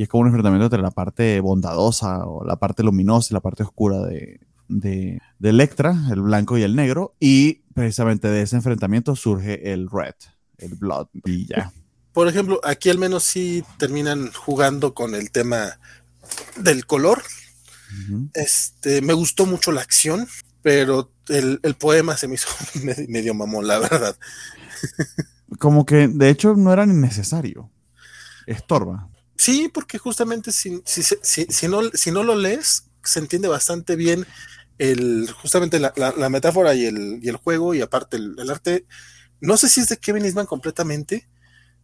y 0.01 0.05
es 0.05 0.09
como 0.09 0.21
un 0.21 0.29
enfrentamiento 0.29 0.65
entre 0.65 0.81
la 0.81 0.89
parte 0.89 1.39
bondadosa 1.41 2.25
o 2.25 2.43
la 2.43 2.55
parte 2.55 2.81
luminosa 2.81 3.27
y 3.29 3.35
la 3.35 3.39
parte 3.39 3.61
oscura 3.61 3.99
de, 3.99 4.39
de, 4.67 5.21
Electra, 5.43 5.95
el 6.11 6.21
blanco 6.21 6.57
y 6.57 6.63
el 6.63 6.75
negro, 6.75 7.13
y 7.19 7.61
precisamente 7.75 8.27
de 8.27 8.41
ese 8.41 8.55
enfrentamiento 8.55 9.15
surge 9.15 9.71
el 9.71 9.87
Red, 9.91 10.15
el 10.57 10.73
Blood, 10.73 11.09
y 11.23 11.45
ya. 11.45 11.71
Por 12.13 12.27
ejemplo, 12.27 12.59
aquí 12.63 12.89
al 12.89 12.97
menos 12.97 13.21
sí 13.21 13.63
terminan 13.77 14.31
jugando 14.33 14.95
con 14.95 15.13
el 15.13 15.29
tema 15.29 15.79
del 16.57 16.87
color. 16.87 17.21
Este, 18.33 19.03
me 19.03 19.13
gustó 19.13 19.45
mucho 19.45 19.71
la 19.71 19.81
acción, 19.81 20.27
pero 20.63 21.11
el, 21.27 21.59
el 21.61 21.75
poema 21.75 22.17
se 22.17 22.27
me 22.27 22.33
hizo 22.33 22.47
medio 23.07 23.35
mamón, 23.35 23.67
la 23.67 23.77
verdad. 23.77 24.17
como 25.59 25.85
que 25.85 26.07
de 26.07 26.29
hecho 26.31 26.55
no 26.55 26.73
era 26.73 26.87
ni 26.87 26.95
necesario. 26.95 27.69
Estorba. 28.47 29.10
Sí, 29.41 29.71
porque 29.73 29.97
justamente 29.97 30.51
si, 30.51 30.83
si, 30.85 31.01
si, 31.01 31.67
no, 31.67 31.81
si 31.95 32.11
no 32.11 32.23
lo 32.23 32.35
lees, 32.35 32.85
se 33.03 33.17
entiende 33.17 33.47
bastante 33.47 33.95
bien 33.95 34.27
el, 34.77 35.31
justamente 35.31 35.79
la, 35.79 36.29
metáfora 36.29 36.75
y 36.75 36.85
el, 36.85 37.19
y 37.23 37.27
el, 37.27 37.37
juego 37.37 37.73
y 37.73 37.81
aparte 37.81 38.17
el, 38.17 38.47
arte. 38.51 38.85
No 39.39 39.57
sé 39.57 39.67
si 39.67 39.79
es 39.79 39.89
de 39.89 39.97
Kevin 39.97 40.25
Eastman 40.25 40.45
completamente, 40.45 41.27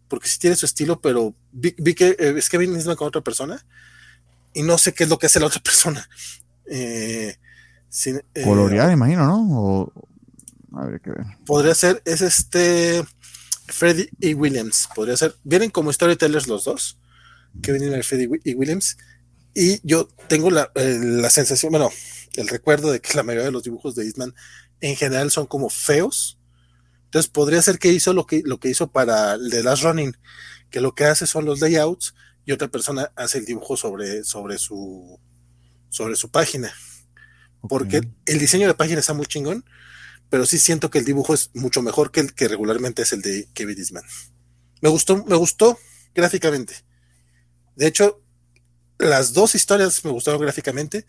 porque 0.07 0.29
sí 0.29 0.37
tiene 0.37 0.55
su 0.55 0.67
estilo, 0.67 1.01
pero 1.01 1.33
vi, 1.51 1.73
que 1.95 2.09
eh, 2.19 2.35
es 2.37 2.47
Kevin 2.47 2.75
Eastman 2.75 2.95
con 2.95 3.07
otra 3.07 3.21
persona 3.21 3.65
y 4.53 4.61
no 4.61 4.77
sé 4.77 4.93
qué 4.93 5.05
es 5.05 5.09
lo 5.09 5.17
que 5.17 5.25
hace 5.25 5.39
la 5.39 5.47
otra 5.47 5.61
persona. 5.63 6.07
Eh, 6.67 7.37
eh 8.05 8.43
Coloreada, 8.43 8.93
imagino, 8.93 9.25
¿no? 9.25 9.47
O, 9.59 9.93
a 10.73 10.85
ver 10.85 11.01
qué 11.01 11.09
ver. 11.09 11.25
Podría 11.43 11.73
ser, 11.73 12.03
es 12.05 12.21
este 12.21 13.03
Freddy 13.65 14.09
y 14.19 14.35
Williams, 14.35 14.87
podría 14.93 15.17
ser. 15.17 15.35
Vienen 15.43 15.71
como 15.71 15.91
storytellers 15.91 16.47
los 16.47 16.63
dos, 16.63 16.99
que 17.61 17.71
vienen 17.71 18.03
Freddy 18.03 18.27
y 18.43 18.53
Williams. 18.53 18.97
Y 19.53 19.79
yo 19.87 20.07
tengo 20.27 20.51
la, 20.51 20.71
eh, 20.75 20.99
la, 21.01 21.29
sensación, 21.29 21.71
bueno, 21.71 21.89
el 22.35 22.47
recuerdo 22.47 22.91
de 22.91 22.99
que 22.99 23.15
la 23.15 23.23
mayoría 23.23 23.45
de 23.45 23.51
los 23.51 23.63
dibujos 23.63 23.95
de 23.95 24.05
Eastman 24.05 24.33
en 24.81 24.95
general 24.95 25.31
son 25.31 25.47
como 25.47 25.69
feos. 25.69 26.37
Entonces 27.05 27.31
podría 27.31 27.61
ser 27.61 27.79
que 27.79 27.91
hizo 27.91 28.13
lo 28.13 28.25
que, 28.25 28.43
lo 28.45 28.59
que 28.59 28.69
hizo 28.69 28.91
para 28.91 29.33
el 29.33 29.49
de 29.49 29.63
Last 29.63 29.83
Running, 29.83 30.15
que 30.69 30.81
lo 30.81 30.93
que 30.93 31.05
hace 31.05 31.25
son 31.25 31.45
los 31.45 31.61
layouts 31.61 32.13
y 32.45 32.51
otra 32.51 32.67
persona 32.67 33.11
hace 33.15 33.39
el 33.39 33.45
dibujo 33.45 33.77
sobre, 33.77 34.23
sobre, 34.23 34.57
su, 34.57 35.19
sobre 35.89 36.15
su 36.15 36.29
página. 36.29 36.73
Porque 37.67 38.01
el 38.25 38.39
diseño 38.39 38.67
de 38.67 38.73
página 38.73 38.99
está 38.99 39.13
muy 39.13 39.25
chingón, 39.25 39.65
pero 40.29 40.45
sí 40.45 40.57
siento 40.57 40.89
que 40.89 40.99
el 40.99 41.05
dibujo 41.05 41.33
es 41.33 41.49
mucho 41.53 41.81
mejor 41.81 42.11
que 42.11 42.19
el 42.19 42.33
que 42.33 42.47
regularmente 42.47 43.01
es 43.01 43.13
el 43.13 43.21
de 43.21 43.47
Kevin 43.53 43.77
Eastman. 43.77 44.03
Me 44.81 44.89
gustó, 44.89 45.25
me 45.25 45.35
gustó 45.35 45.77
gráficamente. 46.13 46.86
De 47.77 47.87
hecho, 47.87 48.21
las 48.97 49.33
dos 49.33 49.55
historias 49.55 50.03
me 50.03 50.11
gustaron 50.11 50.41
gráficamente. 50.41 51.05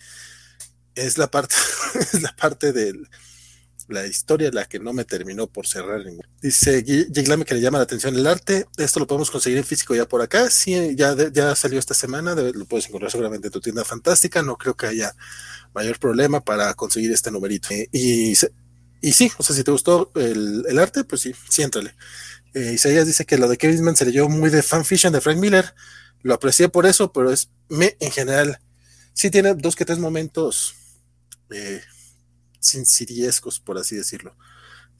Es 0.94 1.18
la 1.18 1.30
parte, 1.30 1.54
es 1.94 2.22
la 2.22 2.34
parte 2.36 2.72
de 2.72 2.92
la 3.88 4.06
historia 4.06 4.50
la 4.52 4.66
que 4.66 4.78
no 4.78 4.92
me 4.92 5.04
terminó 5.04 5.46
por 5.46 5.66
cerrar. 5.66 6.02
Dice 6.42 6.84
Giglame 6.84 7.46
que 7.46 7.54
le 7.54 7.62
llama 7.62 7.78
la 7.78 7.84
atención 7.84 8.14
el 8.14 8.26
arte. 8.26 8.66
Esto 8.76 9.00
lo 9.00 9.06
podemos 9.06 9.30
conseguir 9.30 9.58
en 9.58 9.64
físico 9.64 9.94
ya 9.94 10.06
por 10.06 10.20
acá. 10.20 10.50
Sí, 10.50 10.94
ya, 10.94 11.16
ya 11.32 11.54
salió 11.56 11.78
esta 11.78 11.94
semana. 11.94 12.34
lo 12.34 12.66
puedes 12.66 12.86
encontrar 12.86 13.10
seguramente 13.10 13.48
en 13.48 13.52
tu 13.52 13.60
tienda 13.60 13.84
fantástica. 13.84 14.42
No 14.42 14.58
creo 14.58 14.76
que 14.76 14.86
haya 14.86 15.14
mayor 15.74 15.98
problema 15.98 16.44
para 16.44 16.74
conseguir 16.74 17.10
este 17.12 17.30
numerito. 17.30 17.68
Eh, 17.70 17.88
y, 17.90 18.34
y 19.00 19.12
sí, 19.12 19.32
o 19.38 19.42
sea, 19.42 19.56
si 19.56 19.64
te 19.64 19.70
gustó 19.70 20.12
el, 20.16 20.78
arte, 20.78 21.04
pues 21.04 21.22
sí, 21.22 21.32
sí, 21.48 21.62
entrale. 21.62 21.94
Eh, 22.52 22.72
Isaías 22.74 23.06
dice 23.06 23.24
que 23.24 23.38
lo 23.38 23.48
de 23.48 23.56
Kevin 23.56 23.84
Man 23.84 23.96
se 23.96 24.04
leyó 24.04 24.28
muy 24.28 24.50
de 24.50 24.62
fanfiction 24.62 25.12
de 25.14 25.22
Frank 25.22 25.38
Miller. 25.38 25.74
Lo 26.22 26.34
aprecié 26.34 26.68
por 26.68 26.86
eso, 26.86 27.12
pero 27.12 27.32
es 27.32 27.50
me 27.68 27.96
en 28.00 28.10
general. 28.10 28.60
Sí 29.12 29.30
tiene 29.30 29.54
dos 29.54 29.76
que 29.76 29.84
tres 29.84 29.98
momentos 29.98 30.74
eh, 31.50 31.82
siriescos, 32.60 33.60
por 33.60 33.78
así 33.78 33.96
decirlo. 33.96 34.36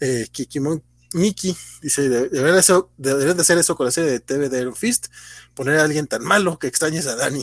Eh, 0.01 0.27
Kikimon 0.31 0.83
Miki 1.13 1.57
dice: 1.83 2.09
deberían 2.09 2.63
de, 2.97 3.41
hacer 3.41 3.59
eso 3.59 3.77
con 3.77 3.87
la 3.87 3.93
serie 3.93 4.11
de 4.11 4.21
TV 4.21 4.49
de 4.49 4.61
Iron 4.61 4.77
Fist, 4.77 5.09
poner 5.55 5.79
a 5.79 5.85
alguien 5.85 6.07
tan 6.07 6.25
malo 6.25 6.59
que 6.59 6.67
extrañes 6.67 7.07
a 7.07 7.17
Dani. 7.17 7.43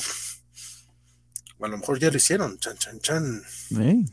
a 1.60 1.68
lo 1.68 1.78
mejor 1.78 2.00
ya 2.00 2.12
lo 2.12 2.18
hicieron, 2.18 2.60
chan, 2.60 2.78
chan, 2.78 3.00
chan. 3.00 3.44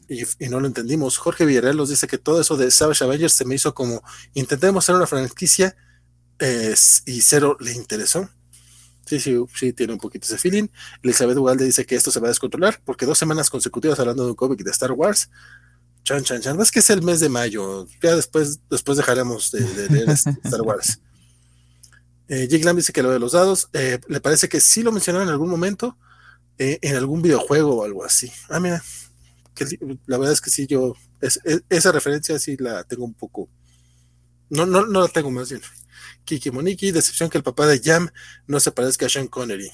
Y, 0.09 0.49
no 0.49 0.61
lo 0.61 0.67
entendimos. 0.67 1.19
Jorge 1.19 1.45
Villarreal 1.45 1.77
nos 1.77 1.91
dice 1.91 2.07
que 2.07 2.19
todo 2.19 2.41
eso 2.41 2.57
de 2.57 2.71
Savage 2.71 3.05
Avengers 3.05 3.35
se 3.35 3.45
me 3.45 3.55
hizo 3.55 3.75
como 3.75 4.03
intentemos 4.35 4.85
hacer 4.85 4.95
una 4.95 5.07
franquicia 5.07 5.77
y 7.07 7.21
cero 7.21 7.57
le 7.61 7.73
interesó. 7.73 8.29
Sí, 9.07 9.19
sí, 9.19 9.37
sí, 9.55 9.73
tiene 9.73 9.93
un 9.93 9.99
poquito 9.99 10.27
ese 10.27 10.39
feeling. 10.39 10.69
Elizabeth 11.03 11.37
Ugalde 11.37 11.65
dice 11.65 11.85
que 11.85 11.97
esto 11.97 12.11
se 12.11 12.21
va 12.21 12.29
a 12.29 12.31
descontrolar 12.31 12.81
porque 12.85 13.07
dos 13.07 13.19
semanas 13.19 13.51
consecutivas 13.51 13.99
hablando 13.99 14.25
de 14.25 14.31
un 14.31 14.37
cómic 14.37 14.63
de 14.63 14.71
Star 14.71 14.93
Wars. 14.93 15.29
Chan, 16.05 16.23
chan, 16.25 16.41
chan. 16.41 16.61
Es 16.61 16.71
que 16.71 16.81
es 16.81 16.91
el 16.91 17.03
mes 17.03 17.21
de 17.21 17.29
mayo. 17.29 17.87
Ya 18.03 18.17
después, 18.17 18.61
después 18.71 18.97
dejaremos 18.97 19.51
de, 19.51 19.89
leer 19.89 20.09
Star 20.45 20.63
Wars. 20.63 21.01
Eh, 22.29 22.49
Jake 22.49 22.65
Lamb 22.65 22.79
dice 22.79 22.93
que 22.93 23.03
lo 23.03 23.11
de 23.11 23.19
los 23.19 23.33
dados, 23.33 23.69
eh, 23.73 24.01
le 24.09 24.21
parece 24.21 24.49
que 24.49 24.61
sí 24.61 24.83
lo 24.83 24.93
mencionaron 24.93 25.29
en 25.29 25.33
algún 25.33 25.51
momento, 25.51 25.99
eh, 26.59 26.79
en 26.81 26.97
algún 26.97 27.21
videojuego 27.21 27.77
o 27.77 27.85
algo 27.85 28.05
así. 28.05 28.33
Ah, 28.49 28.59
mira, 28.59 28.83
la 30.07 30.19
verdad 30.19 30.33
es 30.33 30.41
que 30.41 30.51
sí, 30.51 30.67
yo, 30.67 30.95
esa 31.69 31.93
referencia 31.93 32.39
sí 32.39 32.57
la 32.57 32.85
tengo 32.85 33.05
un 33.05 33.15
poco, 33.15 33.49
no, 34.51 34.67
no, 34.67 34.87
no 34.87 35.03
la 35.03 35.09
tengo 35.09 35.31
más 35.31 35.51
bien. 35.51 35.63
Kiki 36.25 36.51
Moniki, 36.51 36.93
decepción 36.93 37.31
que 37.31 37.39
el 37.39 37.45
papá 37.45 37.67
de 37.67 37.81
Jam 37.81 38.11
no 38.47 38.61
se 38.61 38.73
parezca 38.73 39.07
a 39.07 39.09
Sean 39.09 39.29
Connery. 39.29 39.71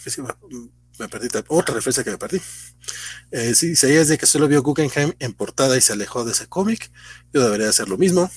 me 0.99 1.09
perdí 1.09 1.29
otra 1.49 1.75
referencia 1.75 2.05
que 2.05 2.11
me 2.11 2.19
perdí. 2.19 2.41
Eh, 3.31 3.55
sí, 3.55 3.77
si 3.77 3.87
es 3.87 4.09
de 4.09 4.19
que 4.19 4.27
solo 4.27 4.49
vio 4.49 4.63
Guggenheim 4.63 5.13
en 5.19 5.33
portada 5.33 5.77
y 5.77 5.81
se 5.81 5.93
alejó 5.93 6.25
de 6.25 6.33
ese 6.33 6.49
cómic, 6.49 6.91
yo 7.33 7.43
debería 7.43 7.69
hacer 7.69 7.89
lo 7.89 7.99
mismo. 7.99 8.31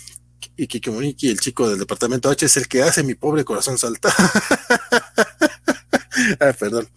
Y 0.57 0.67
Kiki 0.67 0.89
Moniki, 0.89 1.29
el 1.29 1.39
chico 1.39 1.69
del 1.69 1.79
departamento 1.79 2.29
H, 2.29 2.45
es 2.45 2.57
el 2.57 2.67
que 2.67 2.83
hace 2.83 3.03
mi 3.03 3.15
pobre 3.15 3.45
corazón 3.45 3.77
saltar. 3.77 4.13
ah, 6.39 6.53
perdón. 6.57 6.89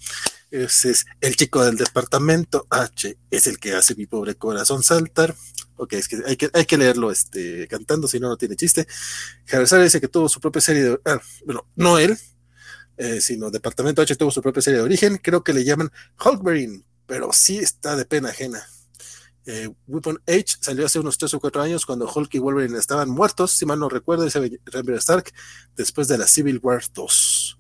Ese 0.55 0.91
es 0.93 1.05
el 1.21 1.35
chico 1.35 1.65
del 1.65 1.77
departamento 1.77 2.69
H, 2.71 3.19
es 3.29 3.49
el 3.49 3.59
que 3.59 3.73
hace 3.73 3.97
mi 3.97 4.07
pobre 4.07 4.37
corazón 4.37 4.85
saltar. 4.85 5.35
Ok, 5.75 5.95
es 5.95 6.07
que 6.07 6.23
hay 6.25 6.37
que, 6.37 6.49
hay 6.53 6.65
que 6.65 6.79
leerlo 6.79 7.11
este, 7.11 7.67
cantando, 7.67 8.07
si 8.07 8.21
no, 8.21 8.29
no 8.29 8.37
tiene 8.37 8.55
chiste. 8.55 8.87
Javier 9.47 9.83
dice 9.83 10.01
que 10.01 10.07
tuvo 10.07 10.29
su 10.29 10.39
propia 10.41 10.61
serie 10.61 10.85
de. 10.85 11.01
Ah, 11.07 11.21
bueno, 11.45 11.67
no 11.75 11.99
él, 11.99 12.17
eh, 12.99 13.21
sino 13.21 13.51
Departamento 13.51 14.01
H 14.01 14.15
tuvo 14.15 14.31
su 14.31 14.41
propia 14.41 14.63
serie 14.63 14.79
de 14.79 14.85
origen. 14.85 15.19
Creo 15.19 15.43
que 15.43 15.53
le 15.53 15.65
llaman 15.65 15.91
Hulkberry, 16.25 16.85
pero 17.05 17.33
sí 17.33 17.59
está 17.59 17.97
de 17.97 18.05
pena 18.05 18.29
ajena. 18.29 18.65
Eh, 19.47 19.69
Weapon 19.89 20.23
H 20.29 20.59
salió 20.61 20.87
hace 20.87 21.01
unos 21.01 21.19
3 21.19 21.35
o 21.35 21.41
4 21.41 21.63
años 21.63 21.85
cuando 21.85 22.09
Hulk 22.09 22.33
y 22.33 22.39
Wolverine 22.39 22.79
estaban 22.79 23.11
muertos, 23.11 23.51
si 23.51 23.67
mal 23.67 23.81
no 23.81 23.89
recuerdo, 23.89 24.23
dice 24.23 24.61
Rambler 24.67 24.99
Stark, 24.99 25.33
después 25.75 26.07
de 26.07 26.17
la 26.17 26.29
Civil 26.29 26.61
War 26.63 26.81
2. 26.95 27.59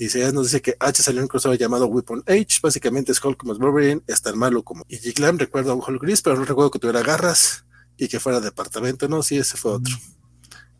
Y 0.00 0.08
se 0.08 0.32
nos 0.32 0.46
dice 0.46 0.62
que 0.62 0.76
H 0.80 1.02
salió 1.02 1.18
en 1.18 1.24
un 1.24 1.28
crossover 1.28 1.58
llamado 1.58 1.84
Weapon 1.84 2.24
H. 2.26 2.60
Básicamente 2.62 3.12
es 3.12 3.22
Hulk 3.22 3.36
como 3.36 3.54
Wolverine, 3.54 4.00
es 4.06 4.22
tan 4.22 4.38
malo 4.38 4.62
como. 4.62 4.82
Y 4.88 4.96
Glam 5.12 5.38
recuerda 5.38 5.72
a 5.72 5.74
un 5.74 5.82
Hulk 5.86 6.00
gris, 6.00 6.22
pero 6.22 6.36
no 6.36 6.46
recuerdo 6.46 6.70
que 6.70 6.78
tuviera 6.78 7.02
garras 7.02 7.66
y 7.98 8.08
que 8.08 8.18
fuera 8.18 8.40
departamento. 8.40 9.06
No, 9.08 9.22
sí, 9.22 9.36
ese 9.36 9.58
fue 9.58 9.72
otro. 9.72 9.94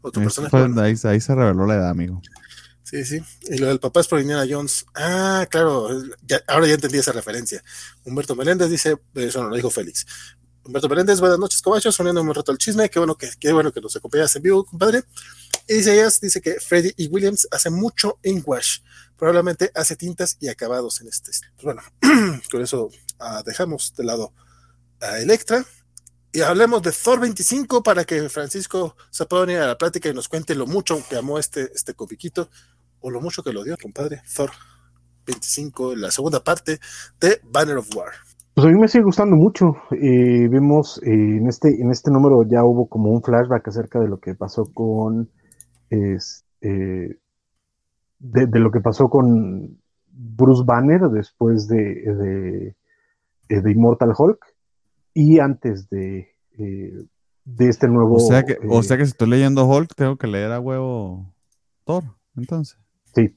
Otro 0.00 0.22
personaje. 0.22 1.06
ahí, 1.06 1.20
se 1.20 1.34
reveló 1.34 1.66
la 1.66 1.74
edad, 1.74 1.90
amigo. 1.90 2.22
Sí, 2.82 3.04
sí. 3.04 3.20
Y 3.42 3.58
lo 3.58 3.66
del 3.66 3.78
papá 3.78 4.00
es 4.00 4.08
por 4.08 4.20
Indiana 4.20 4.46
Jones. 4.48 4.86
Ah, 4.94 5.46
claro. 5.50 5.90
ahora 6.48 6.66
ya 6.66 6.72
entendí 6.72 6.96
esa 6.96 7.12
referencia. 7.12 7.62
Humberto 8.04 8.34
Meléndez 8.34 8.70
dice, 8.70 8.96
eso 9.16 9.42
no 9.42 9.50
lo 9.50 9.56
dijo 9.56 9.68
Félix. 9.68 10.06
Humberto 10.64 10.88
Meléndez, 10.88 11.20
buenas 11.20 11.38
noches, 11.38 11.60
cobachos, 11.60 12.00
uniendo 12.00 12.22
un 12.22 12.34
rato 12.34 12.52
al 12.52 12.56
chisme. 12.56 12.88
Qué 12.88 12.98
bueno 12.98 13.16
que, 13.16 13.28
qué 13.38 13.52
bueno 13.52 13.70
que 13.70 13.82
nos 13.82 13.94
acompañas 13.94 14.34
en 14.36 14.42
vivo, 14.44 14.64
compadre. 14.64 15.04
Y 15.68 15.74
dice 15.74 15.94
ellas, 15.94 16.20
dice 16.20 16.40
que 16.40 16.54
Freddy 16.60 16.92
y 16.96 17.08
Williams 17.08 17.48
hacen 17.50 17.74
mucho 17.74 18.18
wash 18.44 18.78
probablemente 19.20 19.70
hace 19.74 19.96
tintas 19.96 20.38
y 20.40 20.48
acabados 20.48 21.02
en 21.02 21.08
este. 21.08 21.30
Pues 21.54 21.64
bueno, 21.64 21.82
con 22.50 22.62
eso 22.62 22.88
ah, 23.18 23.42
dejamos 23.44 23.94
de 23.94 24.04
lado 24.04 24.32
a 25.00 25.18
Electra 25.18 25.62
y 26.32 26.40
hablemos 26.40 26.80
de 26.82 26.90
Thor 26.90 27.20
25 27.20 27.82
para 27.82 28.04
que 28.04 28.28
Francisco 28.30 28.96
se 29.10 29.26
pueda 29.26 29.44
venir 29.44 29.60
a 29.60 29.66
la 29.66 29.76
plática 29.76 30.08
y 30.08 30.14
nos 30.14 30.28
cuente 30.28 30.54
lo 30.54 30.66
mucho 30.66 31.02
que 31.08 31.16
amó 31.16 31.38
este, 31.38 31.70
este 31.74 31.92
comiquito 31.92 32.48
o 33.00 33.10
lo 33.10 33.20
mucho 33.20 33.42
que 33.42 33.52
lo 33.52 33.62
dio, 33.62 33.76
compadre. 33.76 34.22
Thor 34.34 34.50
25, 35.26 35.96
la 35.96 36.10
segunda 36.10 36.42
parte 36.42 36.80
de 37.20 37.40
Banner 37.44 37.76
of 37.76 37.94
War. 37.94 38.12
Pues 38.54 38.66
a 38.66 38.70
mí 38.70 38.78
me 38.78 38.88
sigue 38.88 39.04
gustando 39.04 39.36
mucho. 39.36 39.76
Eh, 39.90 40.48
vemos 40.48 40.98
eh, 41.02 41.10
en, 41.10 41.46
este, 41.46 41.68
en 41.68 41.90
este 41.90 42.10
número 42.10 42.42
ya 42.48 42.64
hubo 42.64 42.88
como 42.88 43.10
un 43.10 43.22
flashback 43.22 43.68
acerca 43.68 44.00
de 44.00 44.08
lo 44.08 44.18
que 44.18 44.34
pasó 44.34 44.64
con 44.72 45.28
eh, 45.90 47.18
de, 48.20 48.58
lo 48.58 48.70
que 48.70 48.80
pasó 48.80 49.08
con 49.08 49.80
Bruce 50.10 50.62
Banner 50.64 51.02
después 51.02 51.66
de, 51.68 52.74
de, 53.48 53.70
Immortal 53.70 54.12
Hulk 54.16 54.38
y 55.14 55.38
antes 55.38 55.88
de, 55.88 56.36
eh, 56.58 57.04
de 57.44 57.68
este 57.68 57.88
nuevo. 57.88 58.16
O 58.16 58.20
sea, 58.20 58.44
que, 58.44 58.58
o 58.68 58.82
sea 58.82 58.96
que 58.96 59.04
si 59.04 59.12
estoy 59.12 59.28
leyendo 59.28 59.66
Hulk, 59.66 59.94
tengo 59.94 60.16
que 60.16 60.26
leer 60.26 60.52
a 60.52 60.60
huevo 60.60 61.34
Thor, 61.84 62.04
entonces. 62.36 62.78
Sí. 63.14 63.34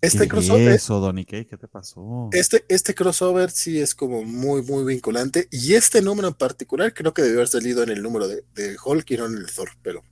Este 0.00 0.28
crossover. 0.28 0.68
Eso, 0.68 1.00
Donny 1.00 1.24
¿qué 1.24 1.44
te 1.44 1.66
pasó? 1.66 2.28
Este, 2.32 2.66
este 2.68 2.94
crossover 2.94 3.50
sí 3.50 3.80
es 3.80 3.94
como 3.94 4.22
muy, 4.22 4.62
muy 4.62 4.84
vinculante. 4.84 5.48
Y 5.50 5.72
este 5.72 6.02
número 6.02 6.28
en 6.28 6.34
particular 6.34 6.92
creo 6.92 7.14
que 7.14 7.22
debió 7.22 7.38
haber 7.38 7.48
salido 7.48 7.82
en 7.82 7.88
el 7.88 8.02
número 8.02 8.28
de, 8.28 8.44
de 8.54 8.76
Hulk 8.84 9.10
y 9.10 9.16
no 9.16 9.26
en 9.26 9.38
el 9.38 9.46
Thor, 9.46 9.70
pero 9.82 10.02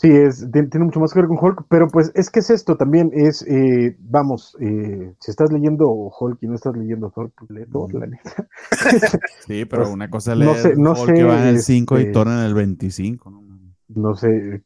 Sí, 0.00 0.08
es, 0.10 0.50
tiene, 0.50 0.86
mucho 0.86 0.98
más 0.98 1.12
que 1.12 1.18
ver 1.20 1.28
con 1.28 1.36
Hulk, 1.38 1.66
pero 1.68 1.86
pues 1.88 2.10
es 2.14 2.30
que 2.30 2.40
es 2.40 2.48
esto 2.48 2.78
también, 2.78 3.10
es, 3.12 3.46
eh, 3.46 3.98
vamos, 4.00 4.56
eh, 4.58 5.12
si 5.18 5.30
estás 5.30 5.52
leyendo 5.52 5.86
Hulk 5.90 6.38
y 6.40 6.46
no 6.46 6.54
estás 6.54 6.74
leyendo 6.74 7.10
Thor, 7.10 7.30
pues 7.36 7.50
lee 7.50 7.66
Thor, 7.70 7.92
la 7.92 8.06
neta. 8.06 8.48
Sí, 9.46 9.66
pero 9.66 9.82
pues, 9.82 9.92
una 9.92 10.08
cosa 10.08 10.32
es 10.32 10.38
leer 10.38 10.78
no 10.78 10.94
sé, 10.94 11.02
Hulk 11.02 11.14
que 11.14 11.24
va 11.24 11.42
en 11.42 11.48
el 11.48 11.58
5 11.58 11.98
y 11.98 12.00
este, 12.00 12.12
Thor 12.12 12.28
en 12.28 12.38
el 12.38 12.54
25, 12.54 13.30
¿no? 13.30 13.42
No 13.88 14.14
sé, 14.14 14.62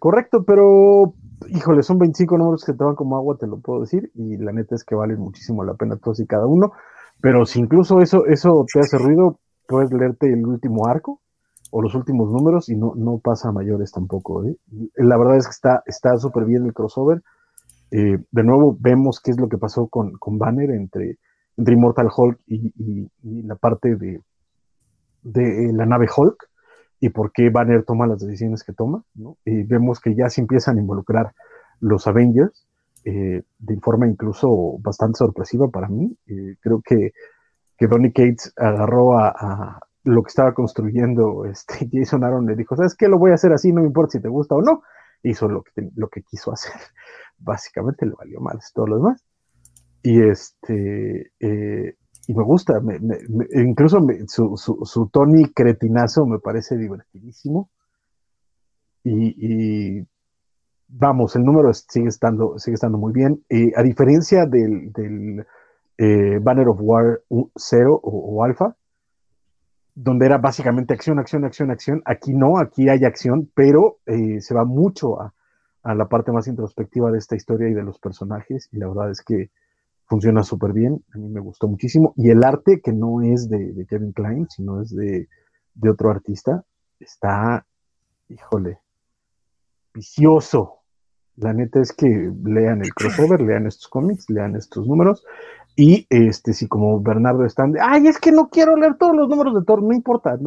correcto, 0.00 0.42
pero 0.44 1.14
híjole, 1.46 1.84
son 1.84 1.98
25 1.98 2.36
números 2.36 2.64
que 2.64 2.72
te 2.72 2.82
van 2.82 2.96
como 2.96 3.16
agua, 3.16 3.36
te 3.38 3.46
lo 3.46 3.60
puedo 3.60 3.82
decir, 3.82 4.10
y 4.16 4.36
la 4.36 4.50
neta 4.50 4.74
es 4.74 4.82
que 4.82 4.96
valen 4.96 5.20
muchísimo 5.20 5.62
la 5.62 5.74
pena 5.74 5.94
todos 5.94 6.18
y 6.18 6.26
cada 6.26 6.48
uno, 6.48 6.72
pero 7.20 7.46
si 7.46 7.60
incluso 7.60 8.00
eso, 8.00 8.26
eso 8.26 8.66
te 8.72 8.80
hace 8.80 8.98
ruido, 8.98 9.38
puedes 9.68 9.92
leerte 9.92 10.32
el 10.32 10.44
último 10.44 10.88
arco, 10.88 11.20
o 11.70 11.82
los 11.82 11.94
últimos 11.94 12.30
números 12.30 12.68
y 12.68 12.76
no, 12.76 12.94
no 12.96 13.18
pasa 13.18 13.48
a 13.48 13.52
mayores 13.52 13.92
tampoco. 13.92 14.44
¿eh? 14.44 14.56
La 14.96 15.16
verdad 15.16 15.36
es 15.36 15.46
que 15.46 15.52
está 15.52 15.82
está 15.86 16.16
súper 16.18 16.44
bien 16.44 16.64
el 16.64 16.74
crossover. 16.74 17.22
Eh, 17.90 18.18
de 18.30 18.42
nuevo 18.42 18.76
vemos 18.78 19.20
qué 19.20 19.30
es 19.30 19.38
lo 19.38 19.48
que 19.48 19.58
pasó 19.58 19.86
con, 19.88 20.12
con 20.12 20.38
Banner 20.38 20.70
entre, 20.70 21.18
entre 21.56 21.74
Immortal 21.74 22.08
Hulk 22.14 22.40
y, 22.46 23.08
la 23.22 23.54
parte 23.54 23.96
de, 23.96 24.20
de 25.22 25.72
la 25.72 25.86
nave 25.86 26.08
Hulk 26.14 26.48
y 27.00 27.10
por 27.10 27.32
qué 27.32 27.50
Banner 27.50 27.84
toma 27.84 28.06
las 28.06 28.20
decisiones 28.20 28.64
que 28.64 28.72
toma. 28.72 29.02
Y 29.44 29.62
vemos 29.62 30.00
que 30.00 30.14
ya 30.14 30.30
se 30.30 30.40
empiezan 30.40 30.78
a 30.78 30.80
involucrar 30.80 31.32
los 31.80 32.06
Avengers 32.06 32.66
eh, 33.04 33.42
de 33.58 33.80
forma 33.80 34.08
incluso 34.08 34.78
bastante 34.78 35.18
sorpresiva 35.18 35.68
para 35.68 35.88
mí. 35.88 36.16
creo 36.60 36.82
que, 36.82 37.12
que 37.78 37.86
Donny 37.86 38.12
Cates 38.12 38.52
agarró 38.56 39.18
a, 39.18 39.80
lo 40.06 40.22
que 40.22 40.28
estaba 40.28 40.54
construyendo 40.54 41.44
este 41.44 41.88
Jason 41.92 42.24
Aaron 42.24 42.46
le 42.46 42.56
dijo, 42.56 42.76
¿sabes 42.76 42.94
qué? 42.94 43.08
Lo 43.08 43.18
voy 43.18 43.32
a 43.32 43.34
hacer 43.34 43.52
así, 43.52 43.72
no 43.72 43.80
me 43.80 43.88
importa 43.88 44.12
si 44.12 44.20
te 44.20 44.28
gusta 44.28 44.54
o 44.54 44.62
no. 44.62 44.82
hizo 45.22 45.48
lo 45.48 45.62
que, 45.62 45.90
lo 45.96 46.08
que 46.08 46.22
quiso 46.22 46.52
hacer. 46.52 46.72
Básicamente 47.38 48.06
le 48.06 48.12
valió 48.12 48.40
mal 48.40 48.58
todo 48.72 48.86
lo 48.86 48.96
demás. 48.96 49.24
Y 50.02 50.22
este, 50.22 51.32
eh, 51.40 51.96
y 52.28 52.34
me 52.34 52.44
gusta, 52.44 52.80
incluso 53.54 54.00
su, 54.26 54.56
su, 54.56 55.08
Tony 55.08 55.52
cretinazo 55.52 56.26
me 56.26 56.38
parece 56.38 56.76
divertidísimo. 56.76 57.70
Y, 59.02 60.04
vamos, 60.88 61.36
el 61.36 61.44
número 61.44 61.72
sigue 61.72 62.08
estando, 62.08 62.58
sigue 62.58 62.74
estando 62.74 62.98
muy 62.98 63.12
bien. 63.12 63.44
a 63.76 63.82
diferencia 63.82 64.46
del, 64.46 64.92
del 64.92 65.46
eh, 65.98 66.38
Banner 66.40 66.68
of 66.68 66.78
War 66.80 67.22
0 67.54 68.00
o, 68.02 68.44
Alpha, 68.44 68.76
donde 69.96 70.26
era 70.26 70.38
básicamente 70.38 70.94
acción, 70.94 71.18
acción, 71.18 71.44
acción, 71.44 71.70
acción, 71.70 72.02
aquí 72.04 72.34
no, 72.34 72.58
aquí 72.58 72.88
hay 72.88 73.04
acción, 73.04 73.50
pero 73.54 73.98
eh, 74.06 74.40
se 74.40 74.54
va 74.54 74.64
mucho 74.64 75.20
a, 75.20 75.34
a 75.82 75.94
la 75.94 76.06
parte 76.06 76.32
más 76.32 76.46
introspectiva 76.46 77.10
de 77.10 77.18
esta 77.18 77.34
historia 77.34 77.68
y 77.68 77.74
de 77.74 77.82
los 77.82 77.98
personajes. 77.98 78.68
Y 78.72 78.78
la 78.78 78.88
verdad 78.88 79.10
es 79.10 79.22
que 79.22 79.50
funciona 80.06 80.42
súper 80.42 80.72
bien, 80.72 81.02
a 81.14 81.18
mí 81.18 81.28
me 81.28 81.40
gustó 81.40 81.66
muchísimo. 81.66 82.12
Y 82.16 82.30
el 82.30 82.44
arte, 82.44 82.80
que 82.80 82.92
no 82.92 83.22
es 83.22 83.48
de, 83.48 83.86
Kevin 83.88 84.12
Klein, 84.12 84.46
sino 84.50 84.82
es 84.82 84.94
de, 84.94 85.28
otro 85.88 86.10
artista, 86.10 86.64
está, 87.00 87.66
híjole, 88.28 88.80
vicioso. 89.94 90.80
La 91.36 91.52
neta 91.52 91.80
es 91.80 91.92
que 91.92 92.32
lean 92.44 92.82
el 92.82 92.90
crossover, 92.94 93.40
lean 93.40 93.66
estos 93.66 93.88
cómics, 93.88 94.28
lean 94.28 94.56
estos 94.56 94.86
números. 94.86 95.24
Y 95.76 96.06
este, 96.08 96.54
si 96.54 96.66
como 96.66 97.00
Bernardo 97.00 97.44
están 97.44 97.72
de, 97.72 97.80
ay, 97.80 98.06
es 98.06 98.18
que 98.18 98.32
no 98.32 98.48
quiero 98.48 98.76
leer 98.76 98.96
todos 98.96 99.14
los 99.14 99.28
números 99.28 99.54
de 99.54 99.62
Thor, 99.62 99.82
no 99.82 99.92
importa. 99.92 100.38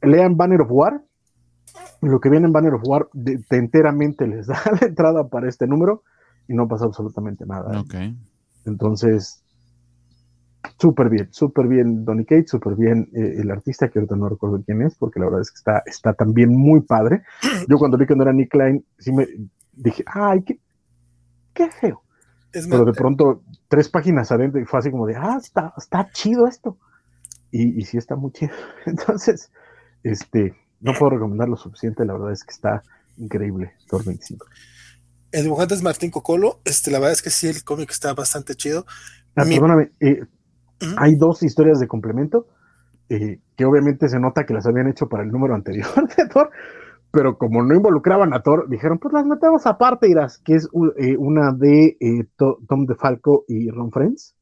lean 0.00 0.36
Banner 0.36 0.62
of 0.62 0.70
War. 0.70 1.02
Lo 2.00 2.18
que 2.18 2.30
viene 2.30 2.46
en 2.46 2.52
Banner 2.52 2.74
of 2.74 2.82
War 2.84 3.08
de, 3.12 3.38
enteramente 3.50 4.26
les 4.26 4.46
da 4.48 4.60
la 4.80 4.86
entrada 4.86 5.28
para 5.28 5.48
este 5.48 5.66
número 5.66 6.02
y 6.48 6.54
no 6.54 6.66
pasa 6.66 6.86
absolutamente 6.86 7.44
nada. 7.44 7.84
¿eh? 7.94 8.14
Entonces, 8.64 9.44
súper 10.78 11.10
bien, 11.10 11.28
súper 11.30 11.68
bien 11.68 12.04
Donny 12.04 12.24
Kate, 12.24 12.46
súper 12.46 12.74
bien 12.76 13.10
eh, 13.12 13.36
el 13.40 13.50
artista, 13.50 13.88
que 13.88 13.98
ahorita 13.98 14.16
no 14.16 14.28
recuerdo 14.28 14.62
quién 14.64 14.82
es, 14.82 14.94
porque 14.94 15.20
la 15.20 15.26
verdad 15.26 15.42
es 15.42 15.50
que 15.50 15.56
está, 15.56 15.82
está 15.84 16.14
también 16.14 16.56
muy 16.56 16.80
padre. 16.80 17.22
Yo 17.68 17.78
cuando 17.78 17.98
vi 17.98 18.06
que 18.06 18.16
no 18.16 18.22
era 18.22 18.32
Nick 18.32 18.50
Klein, 18.50 18.84
sí 18.98 19.12
me 19.12 19.28
dije, 19.72 20.02
ay, 20.06 20.42
qué, 20.42 20.58
qué 21.52 21.70
feo. 21.70 22.02
Pero 22.52 22.84
de 22.84 22.92
pronto, 22.92 23.42
tres 23.68 23.88
páginas 23.88 24.30
adentro, 24.30 24.60
y 24.60 24.64
fue 24.64 24.78
así 24.78 24.90
como 24.90 25.06
de, 25.06 25.16
ah, 25.16 25.38
está, 25.40 25.72
está 25.76 26.10
chido 26.12 26.46
esto. 26.46 26.76
Y, 27.50 27.80
y 27.80 27.84
sí 27.84 27.96
está 27.98 28.16
muy 28.16 28.32
chido. 28.32 28.52
Entonces, 28.86 29.50
este, 30.02 30.54
no 30.80 30.92
puedo 30.92 31.10
recomendar 31.10 31.48
lo 31.48 31.56
suficiente, 31.56 32.04
la 32.04 32.14
verdad 32.14 32.32
es 32.32 32.44
que 32.44 32.52
está 32.52 32.82
increíble, 33.16 33.72
Thor 33.88 34.04
25. 34.04 34.46
El 35.32 35.44
dibujante 35.44 35.74
es 35.74 35.82
Martín 35.82 36.10
Cocolo. 36.10 36.60
Este, 36.64 36.90
la 36.90 36.98
verdad 36.98 37.12
es 37.12 37.22
que 37.22 37.30
sí, 37.30 37.48
el 37.48 37.64
cómic 37.64 37.90
está 37.90 38.12
bastante 38.12 38.54
chido. 38.54 38.84
Ah, 39.34 39.44
perdóname, 39.44 39.90
eh, 40.00 40.20
hay 40.98 41.14
dos 41.16 41.42
historias 41.42 41.78
de 41.78 41.88
complemento 41.88 42.46
eh, 43.08 43.40
que 43.56 43.64
obviamente 43.64 44.08
se 44.08 44.18
nota 44.18 44.44
que 44.44 44.54
las 44.54 44.66
habían 44.66 44.88
hecho 44.88 45.08
para 45.08 45.22
el 45.22 45.30
número 45.30 45.54
anterior 45.54 45.86
de 46.16 46.26
Thor, 46.28 46.50
pero 47.12 47.38
como 47.38 47.62
no 47.62 47.74
involucraban 47.74 48.34
a 48.34 48.42
Thor, 48.42 48.68
dijeron, 48.68 48.98
pues 48.98 49.14
las 49.14 49.26
metemos 49.26 49.66
aparte, 49.66 50.08
irás, 50.08 50.38
que 50.38 50.54
es 50.54 50.68
eh, 50.96 51.16
una 51.16 51.52
de 51.52 51.96
Tom 52.36 52.86
DeFalco 52.86 53.44
y 53.46 53.70
Ron 53.70 53.92
Friends, 53.92 54.34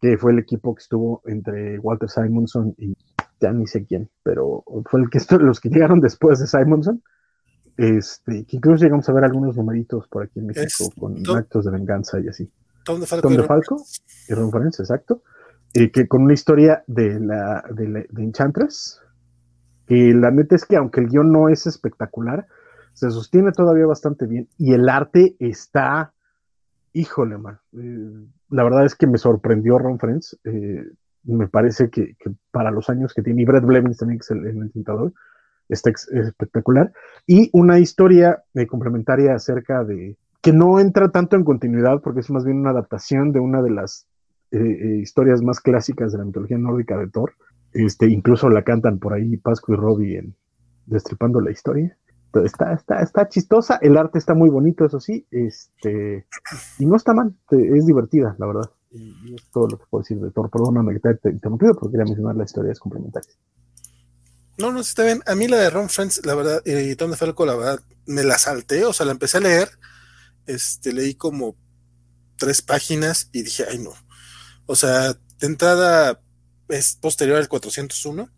que 0.00 0.16
fue 0.18 0.32
el 0.32 0.38
equipo 0.38 0.74
que 0.74 0.82
estuvo 0.82 1.22
entre 1.26 1.78
Walter 1.80 2.08
Simonson 2.08 2.74
y 2.78 2.94
ya 3.40 3.52
ni 3.52 3.66
sé 3.66 3.84
quién, 3.84 4.08
pero 4.22 4.62
fue 4.84 5.00
el 5.00 5.10
que 5.10 5.18
los 5.38 5.60
que 5.60 5.70
llegaron 5.70 6.00
después 6.00 6.38
de 6.38 6.46
Simonson 6.46 7.02
este, 7.76 8.44
que 8.44 8.56
incluso 8.56 8.84
llegamos 8.84 9.08
a 9.08 9.12
ver 9.12 9.24
algunos 9.24 9.56
numeritos 9.56 10.06
por 10.08 10.24
aquí 10.24 10.40
en 10.40 10.46
México 10.46 10.92
con 10.98 11.16
actos 11.36 11.64
de 11.64 11.70
venganza 11.70 12.20
y 12.20 12.28
así. 12.28 12.50
Tom 12.84 13.00
de 13.00 13.06
Falco, 13.06 13.76
y 14.28 14.34
Ron 14.34 14.50
exacto. 14.66 15.22
Eh, 15.74 15.90
que 15.90 16.06
con 16.06 16.22
una 16.22 16.34
historia 16.34 16.84
de 16.86 17.18
la, 17.18 17.64
de, 17.70 18.06
Enchantress, 18.18 19.00
que 19.86 20.14
la 20.14 20.30
neta 20.30 20.54
es 20.54 20.64
que 20.64 20.76
aunque 20.76 21.00
el 21.00 21.08
guion 21.08 21.32
no 21.32 21.48
es 21.48 21.66
espectacular, 21.66 22.46
se 22.92 23.10
sostiene 23.10 23.52
todavía 23.52 23.86
bastante 23.86 24.26
bien 24.26 24.48
y 24.58 24.72
el 24.72 24.88
arte 24.88 25.36
está, 25.38 26.12
híjole, 26.92 27.38
man. 27.38 27.58
Eh, 27.72 28.26
la 28.50 28.64
verdad 28.64 28.84
es 28.84 28.94
que 28.94 29.06
me 29.06 29.18
sorprendió 29.18 29.78
Ron 29.78 29.98
Friends. 29.98 30.38
Eh, 30.44 30.84
me 31.24 31.48
parece 31.48 31.88
que, 31.88 32.16
para 32.50 32.70
los 32.70 32.90
años 32.90 33.14
que 33.14 33.22
tiene, 33.22 33.42
y 33.42 33.44
Brett 33.44 33.64
Blevins 33.64 33.96
también, 33.96 34.18
que 34.18 34.24
es 34.24 34.30
el, 34.30 34.46
el 34.46 35.12
está 35.68 35.90
espectacular. 35.90 36.92
Y 37.26 37.48
una 37.52 37.78
historia 37.78 38.42
eh, 38.54 38.66
complementaria 38.66 39.34
acerca 39.34 39.84
de 39.84 40.16
que 40.42 40.52
no 40.52 40.80
entra 40.80 41.10
tanto 41.10 41.36
en 41.36 41.44
continuidad 41.44 42.02
porque 42.02 42.20
es 42.20 42.30
más 42.30 42.44
bien 42.44 42.58
una 42.58 42.70
adaptación 42.70 43.32
de 43.32 43.40
una 43.40 43.62
de 43.62 43.70
las 43.70 44.06
historias 44.54 45.40
más 45.40 45.60
clásicas 45.60 46.12
de 46.12 46.18
la 46.18 46.26
mitología 46.26 46.58
nórdica 46.58 46.98
de 46.98 47.08
Thor. 47.08 47.32
Este, 47.72 48.06
incluso 48.08 48.48
la 48.48 48.64
cantan 48.64 48.98
por 48.98 49.14
ahí 49.14 49.36
Pascu 49.36 49.72
y 49.72 49.76
Robbie 49.76 50.18
en 50.18 50.36
Destripando 50.86 51.40
la 51.40 51.50
historia. 51.50 51.96
está, 52.44 52.72
está, 52.72 53.00
está 53.00 53.28
chistosa, 53.28 53.78
el 53.80 53.96
arte 53.96 54.18
está 54.18 54.34
muy 54.34 54.50
bonito, 54.50 54.84
eso 54.84 54.98
sí, 54.98 55.26
este, 55.30 56.26
y 56.78 56.86
no 56.86 56.96
está 56.96 57.14
mal, 57.14 57.34
es 57.50 57.86
divertida, 57.86 58.34
la 58.38 58.46
verdad. 58.46 58.70
Y 58.90 59.34
es 59.34 59.48
todo 59.50 59.68
lo 59.68 59.78
que 59.78 59.84
puedo 59.88 60.02
decir 60.02 60.18
de 60.18 60.30
Thor. 60.32 60.50
Perdóname 60.50 60.92
que 60.92 61.00
te 61.00 61.28
he 61.28 61.32
interrumpido, 61.32 61.74
pero 61.74 61.90
quería 61.90 62.04
mencionar 62.04 62.36
las 62.36 62.50
historias 62.50 62.78
complementarias. 62.78 63.38
No, 64.58 64.70
no, 64.70 64.80
está 64.80 65.04
bien. 65.04 65.22
A 65.26 65.34
mí 65.34 65.48
la 65.48 65.56
de 65.56 65.70
Ron 65.70 65.88
Friends, 65.88 66.26
la 66.26 66.34
verdad, 66.34 66.62
y 66.66 66.94
Tom 66.96 67.10
de 67.10 67.16
Falco, 67.16 67.46
la 67.46 67.56
verdad, 67.56 67.80
me 68.06 68.22
la 68.22 68.38
salté, 68.38 68.84
o 68.84 68.92
sea, 68.92 69.06
la 69.06 69.12
empecé 69.12 69.38
a 69.38 69.40
leer, 69.40 69.70
este, 70.46 70.92
leí 70.92 71.14
como 71.14 71.56
tres 72.36 72.60
páginas 72.60 73.30
y 73.32 73.42
dije, 73.42 73.64
ay 73.70 73.78
no. 73.78 73.92
O 74.66 74.76
sea, 74.76 75.12
de 75.12 75.46
entrada 75.46 76.20
es 76.72 76.96
posterior 76.96 77.38
al 77.38 77.48
401, 77.48 78.30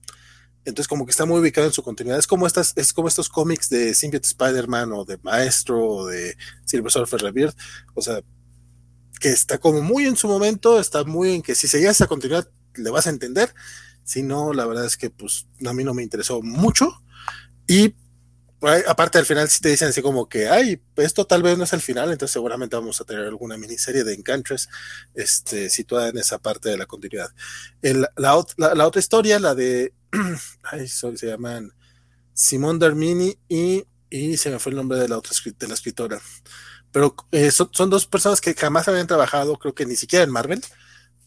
entonces 0.65 0.89
como 0.89 1.05
que 1.05 1.11
está 1.11 1.24
muy 1.27 1.40
ubicado 1.40 1.66
en 1.66 1.73
su 1.73 1.82
continuidad. 1.82 2.19
Es 2.19 2.27
como 2.27 2.47
estas, 2.47 2.73
es 2.77 2.93
como 2.93 3.09
estos 3.09 3.28
cómics 3.28 3.69
de 3.70 3.94
Symbiote 3.94 4.27
Spider-Man 4.27 4.93
o 4.93 5.05
de 5.05 5.19
Maestro 5.19 5.82
o 5.82 6.06
de 6.06 6.36
Silver 6.65 6.93
Surfer 6.93 7.20
Rebirth, 7.20 7.56
o 7.94 8.02
sea, 8.02 8.20
que 9.20 9.31
está 9.31 9.59
como 9.59 9.81
muy 9.81 10.06
en 10.06 10.16
su 10.16 10.28
momento, 10.28 10.78
está 10.81 11.05
muy 11.05 11.35
en 11.35 11.43
que 11.43 11.55
si 11.55 11.69
seguías 11.69 11.97
esa 11.97 12.06
continuidad 12.06 12.48
le 12.74 12.90
vas 12.90 13.06
a 13.06 13.11
entender 13.11 13.55
si 14.05 14.23
no, 14.23 14.52
la 14.52 14.66
verdad 14.66 14.85
es 14.85 14.97
que 14.97 15.11
pues 15.11 15.47
a 15.66 15.73
mí 15.73 15.82
no 15.82 15.94
me 15.94 16.02
interesó 16.02 16.43
mucho. 16.43 17.02
Y 17.66 17.94
aparte 18.86 19.19
al 19.19 19.27
final 19.27 19.49
si 19.49 19.61
te 19.61 19.69
dicen 19.70 19.89
así 19.89 20.03
como 20.03 20.28
que, 20.28 20.49
ay, 20.49 20.81
esto 20.97 21.27
tal 21.27 21.43
vez 21.43 21.59
no 21.59 21.65
es 21.65 21.73
el 21.73 21.81
final, 21.81 22.11
entonces 22.11 22.32
seguramente 22.32 22.77
vamos 22.77 23.01
a 23.01 23.05
tener 23.05 23.27
alguna 23.27 23.57
miniserie 23.57 24.05
de 24.05 24.15
Encantress 24.15 24.69
este, 25.15 25.70
situada 25.70 26.09
en 26.09 26.19
esa 26.19 26.39
parte 26.39 26.69
de 26.69 26.78
la 26.78 26.86
continuidad. 26.86 27.31
la, 27.82 28.36
otra 28.36 29.01
historia, 29.01 29.39
la 29.39 29.55
de, 29.55 29.93
ay, 30.62 30.89
se 30.89 31.27
llaman 31.27 31.73
Simón 32.32 32.78
Darmini 32.78 33.39
y, 33.49 33.85
y 34.11 34.36
se 34.36 34.51
me 34.51 34.59
fue 34.59 34.70
el 34.70 34.77
nombre 34.77 34.99
de 34.99 35.09
la 35.09 35.19
otra 35.19 35.32
de 35.59 35.69
la 35.69 35.74
escritora. 35.74 36.20
Pero 36.95 37.16
eh, 37.32 37.51
son, 37.51 37.91
dos 37.91 38.07
personas 38.07 38.41
que 38.41 38.55
jamás 38.55 38.86
habían 38.86 39.09
trabajado, 39.09 39.57
creo 39.57 39.74
que 39.74 39.85
ni 39.85 39.97
siquiera 39.97 40.24
en 40.24 40.31
Marvel, 40.31 40.62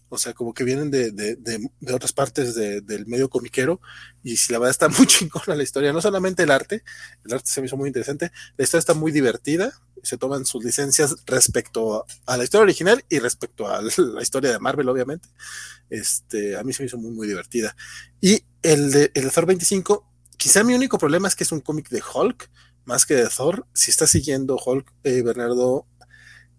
o 0.10 0.18
sea, 0.18 0.34
como 0.34 0.54
que 0.54 0.64
vienen 0.64 0.90
de, 0.90 1.12
de, 1.12 1.36
de, 1.36 1.94
otras 1.94 2.14
partes 2.14 2.56
del 2.56 3.06
medio 3.08 3.30
comiquero, 3.30 3.82
y 4.24 4.38
si 4.38 4.54
la 4.54 4.60
verdad 4.60 4.72
está 4.72 4.90
muy 4.98 5.08
chingona 5.08 5.56
la 5.56 5.64
historia, 5.64 5.94
no 5.94 6.02
solamente 6.02 6.44
el 6.44 6.52
arte, 6.52 6.84
el 7.26 7.34
arte 7.34 7.50
se 7.50 7.62
me 7.62 7.68
hizo 7.68 7.78
muy 7.78 7.88
interesante, 7.88 8.32
la 8.58 8.64
historia 8.64 8.80
está 8.80 8.94
muy 8.94 9.12
divertida, 9.12 9.74
se 10.04 10.18
toman 10.18 10.46
sus 10.46 10.64
licencias 10.64 11.16
respecto 11.26 12.06
a 12.26 12.38
la 12.38 12.44
historia 12.44 12.64
original 12.64 13.04
y 13.10 13.20
respecto 13.20 13.68
a 13.68 13.82
la 13.98 14.22
historia 14.22 14.52
de 14.52 14.60
Marvel, 14.60 14.90
obviamente, 14.90 15.28
este, 15.90 16.58
a 16.58 16.64
mí 16.64 16.74
se 16.74 16.84
me 16.84 16.88
hizo 16.88 16.98
muy, 16.98 17.12
muy 17.12 17.28
divertida. 17.28 17.76
Y 18.22 18.44
el 18.64 18.92
de, 18.92 19.12
el 19.14 19.32
Thor 19.32 19.46
25, 19.46 20.06
quizá 20.38 20.64
mi 20.64 20.74
único 20.74 20.98
problema 20.98 21.28
es 21.28 21.36
que 21.36 21.44
es 21.44 21.52
un 21.52 21.62
cómic 21.62 21.90
de 21.90 22.02
Hulk, 22.02 22.50
más 22.86 23.06
que 23.06 23.16
de 23.16 23.28
Thor, 23.28 23.68
si 23.74 23.92
está 23.92 24.08
siguiendo 24.08 24.58
Hulk, 24.58 24.94
eh, 25.04 25.22
Bernardo, 25.22 25.86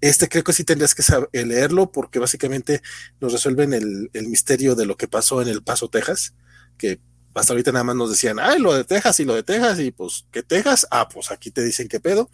este 0.00 0.28
creo 0.28 0.44
que 0.44 0.52
sí 0.52 0.64
tendrías 0.64 0.94
que 0.94 1.02
saber, 1.02 1.28
eh, 1.32 1.44
leerlo 1.44 1.90
porque 1.90 2.18
básicamente 2.18 2.82
nos 3.20 3.32
resuelven 3.32 3.72
el, 3.72 4.28
misterio 4.28 4.74
de 4.74 4.86
lo 4.86 4.96
que 4.96 5.08
pasó 5.08 5.42
en 5.42 5.48
El 5.48 5.62
Paso, 5.62 5.88
Texas, 5.88 6.34
que 6.76 7.00
hasta 7.34 7.52
ahorita 7.52 7.72
nada 7.72 7.84
más 7.84 7.96
nos 7.96 8.10
decían, 8.10 8.38
ay, 8.40 8.58
lo 8.58 8.74
de 8.74 8.84
Texas 8.84 9.20
y 9.20 9.24
lo 9.24 9.34
de 9.34 9.42
Texas, 9.42 9.78
y 9.80 9.90
pues, 9.90 10.26
¿qué 10.32 10.42
Texas? 10.42 10.86
Ah, 10.90 11.08
pues 11.08 11.30
aquí 11.30 11.50
te 11.50 11.62
dicen 11.62 11.88
qué 11.88 12.00
pedo. 12.00 12.30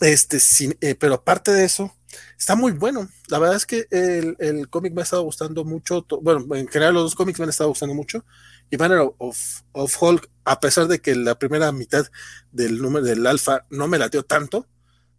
Este, 0.00 0.40
sí, 0.40 0.70
eh, 0.80 0.94
pero 0.94 1.14
aparte 1.14 1.52
de 1.52 1.64
eso, 1.64 1.94
está 2.38 2.56
muy 2.56 2.72
bueno. 2.72 3.08
La 3.28 3.38
verdad 3.38 3.56
es 3.56 3.66
que 3.66 3.86
el, 3.90 4.68
cómic 4.68 4.94
me 4.94 5.02
ha 5.02 5.04
estado 5.04 5.22
gustando 5.22 5.64
mucho. 5.64 6.06
Bueno, 6.22 6.54
en 6.54 6.68
general 6.68 6.94
los 6.94 7.04
dos 7.04 7.14
cómics 7.14 7.38
me 7.38 7.44
han 7.44 7.50
estado 7.50 7.70
gustando 7.70 7.94
mucho. 7.94 8.24
Y 8.70 8.76
Banner 8.76 9.10
of, 9.18 9.38
of 9.72 10.02
Hulk, 10.02 10.30
a 10.44 10.60
pesar 10.60 10.86
de 10.88 11.00
que 11.00 11.14
la 11.14 11.38
primera 11.38 11.70
mitad 11.72 12.06
del 12.52 12.80
número 12.80 13.04
del 13.04 13.26
alfa 13.26 13.66
no 13.70 13.88
me 13.88 13.98
latió 13.98 14.22
tanto, 14.22 14.66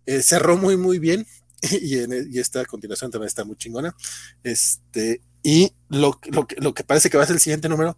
eh, 0.05 0.21
cerró 0.21 0.57
muy, 0.57 0.77
muy 0.77 0.99
bien. 0.99 1.25
y, 1.81 1.99
en, 1.99 2.27
y 2.31 2.39
esta 2.39 2.65
continuación 2.65 3.11
también 3.11 3.27
está 3.27 3.43
muy 3.43 3.55
chingona. 3.55 3.95
Este, 4.43 5.21
y 5.43 5.73
lo, 5.89 6.19
lo, 6.31 6.47
lo 6.57 6.73
que 6.73 6.83
parece 6.83 7.09
que 7.09 7.17
va 7.17 7.23
a 7.23 7.27
ser 7.27 7.35
el 7.35 7.41
siguiente 7.41 7.69
número, 7.69 7.97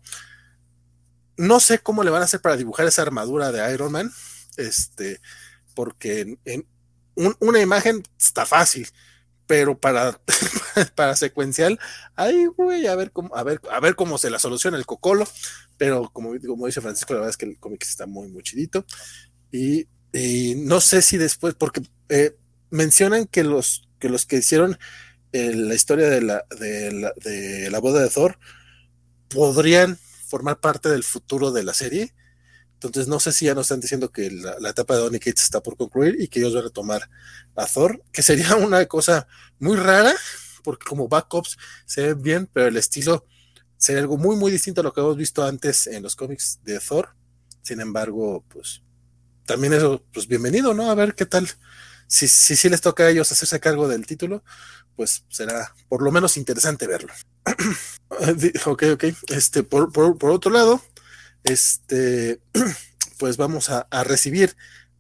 no 1.37 1.59
sé 1.59 1.79
cómo 1.79 2.03
le 2.03 2.11
van 2.11 2.21
a 2.21 2.25
hacer 2.25 2.41
para 2.41 2.57
dibujar 2.57 2.85
esa 2.87 3.01
armadura 3.01 3.51
de 3.51 3.73
Iron 3.73 3.91
Man, 3.91 4.11
este, 4.57 5.19
porque 5.75 6.37
en, 6.45 6.67
una 7.15 7.59
imagen 7.59 8.03
está 8.19 8.45
fácil, 8.45 8.87
pero 9.45 9.77
para, 9.79 10.19
para 10.95 11.15
secuencial, 11.15 11.79
ahí 12.15 12.47
voy 12.57 12.87
a 12.87 12.95
ver 12.95 13.11
cómo, 13.11 13.35
a 13.35 13.43
ver, 13.43 13.61
a 13.71 13.79
ver 13.79 13.95
cómo 13.95 14.17
se 14.17 14.29
la 14.29 14.39
soluciona 14.39 14.77
el 14.77 14.85
cocolo, 14.85 15.27
pero 15.77 16.09
como, 16.11 16.31
como 16.47 16.65
dice 16.65 16.81
Francisco, 16.81 17.13
la 17.13 17.19
verdad 17.19 17.31
es 17.31 17.37
que 17.37 17.45
el 17.45 17.59
cómic 17.59 17.83
está 17.83 18.05
muy, 18.05 18.27
muy 18.29 18.43
chidito. 18.43 18.85
Y, 19.51 19.87
no 20.57 20.79
sé 20.79 21.01
si 21.01 21.17
después, 21.17 21.55
porque 21.55 21.81
eh, 22.09 22.35
mencionan 22.73 23.25
que 23.25 23.43
los, 23.43 23.87
que 23.99 24.09
los 24.09 24.25
que 24.25 24.37
hicieron 24.37 24.77
eh, 25.31 25.53
la 25.55 25.75
historia 25.75 26.09
de 26.09 26.21
la, 26.21 26.45
de, 26.59 26.91
la, 26.91 27.13
de 27.23 27.69
la 27.71 27.79
boda 27.79 28.01
de 28.01 28.09
Thor 28.09 28.37
podrían 29.29 29.97
formar 30.27 30.59
parte 30.59 30.89
del 30.89 31.03
futuro 31.03 31.51
de 31.51 31.63
la 31.63 31.73
serie 31.73 32.13
entonces, 32.87 33.07
no 33.07 33.19
sé 33.19 33.31
si 33.31 33.45
ya 33.45 33.55
nos 33.55 33.67
están 33.67 33.79
diciendo 33.79 34.11
que 34.11 34.29
la, 34.29 34.69
etapa 34.69 34.95
de 34.95 35.01
Donny 35.01 35.19
Cates 35.19 35.43
está 35.43 35.63
por 35.63 35.77
concluir 35.77 36.17
y 36.19 36.27
que 36.27 36.39
ellos 36.39 36.53
van 36.53 36.65
a 36.65 36.69
tomar 36.69 37.09
a 37.55 37.65
Thor, 37.65 38.03
que 38.11 38.21
sería 38.21 38.55
una 38.57 38.85
cosa 38.87 39.27
muy 39.59 39.77
rara, 39.77 40.13
porque 40.63 40.85
como 40.85 41.07
backups 41.07 41.57
se 41.85 42.07
ven 42.07 42.21
bien, 42.21 42.49
pero 42.51 42.67
el 42.67 42.77
estilo 42.77 43.25
sería 43.77 44.01
algo 44.01 44.17
muy, 44.17 44.35
muy 44.35 44.51
distinto 44.51 44.81
a 44.81 44.83
lo 44.83 44.93
que 44.93 44.99
hemos 44.99 45.15
visto 45.15 45.45
antes 45.45 45.87
en 45.87 46.03
los 46.03 46.15
cómics 46.15 46.59
de 46.63 46.79
Thor. 46.79 47.15
Sin 47.61 47.79
embargo, 47.79 48.43
pues 48.49 48.81
también 49.45 49.73
eso, 49.73 50.03
pues 50.11 50.27
bienvenido, 50.27 50.73
¿no? 50.73 50.91
A 50.91 50.95
ver 50.95 51.15
qué 51.15 51.25
tal. 51.25 51.47
Si 52.13 52.27
sí 52.27 52.55
si, 52.55 52.69
les 52.69 52.79
toca 52.79 53.05
a 53.05 53.09
ellos 53.09 53.31
hacerse 53.31 53.59
cargo 53.59 53.87
del 53.87 54.05
título, 54.05 54.43
pues 54.95 55.25
será 55.29 55.73
por 55.89 56.03
lo 56.03 56.11
menos 56.11 56.37
interesante 56.37 56.85
verlo. 56.85 57.11
ok, 58.67 58.83
ok. 58.93 59.03
Este, 59.29 59.63
por, 59.63 59.91
por 59.91 60.29
otro 60.29 60.51
lado, 60.51 60.79
este, 61.43 62.39
pues 63.17 63.37
vamos 63.37 63.71
a, 63.71 63.87
recibir 64.03 64.55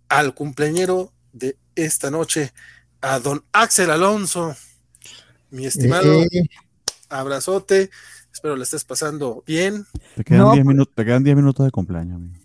al 0.09 0.33
cumpleañero 0.33 1.13
de 1.33 1.55
esta 1.75 2.09
noche, 2.09 2.51
a 2.99 3.19
don 3.19 3.45
Axel 3.51 3.91
Alonso. 3.91 4.55
Mi 5.51 5.67
estimado, 5.67 6.23
eh. 6.23 6.49
abrazote. 7.09 7.91
Espero 8.31 8.55
le 8.55 8.63
estés 8.63 8.85
pasando 8.85 9.43
bien. 9.45 9.85
Te 10.15 10.23
quedan 10.23 10.53
10 10.53 10.65
minutos, 10.65 10.95
te 10.95 11.05
quedan 11.05 11.21
minutos 11.21 11.63
de 11.63 11.71
cumpleaños, 11.71 12.15
amigo. 12.15 12.42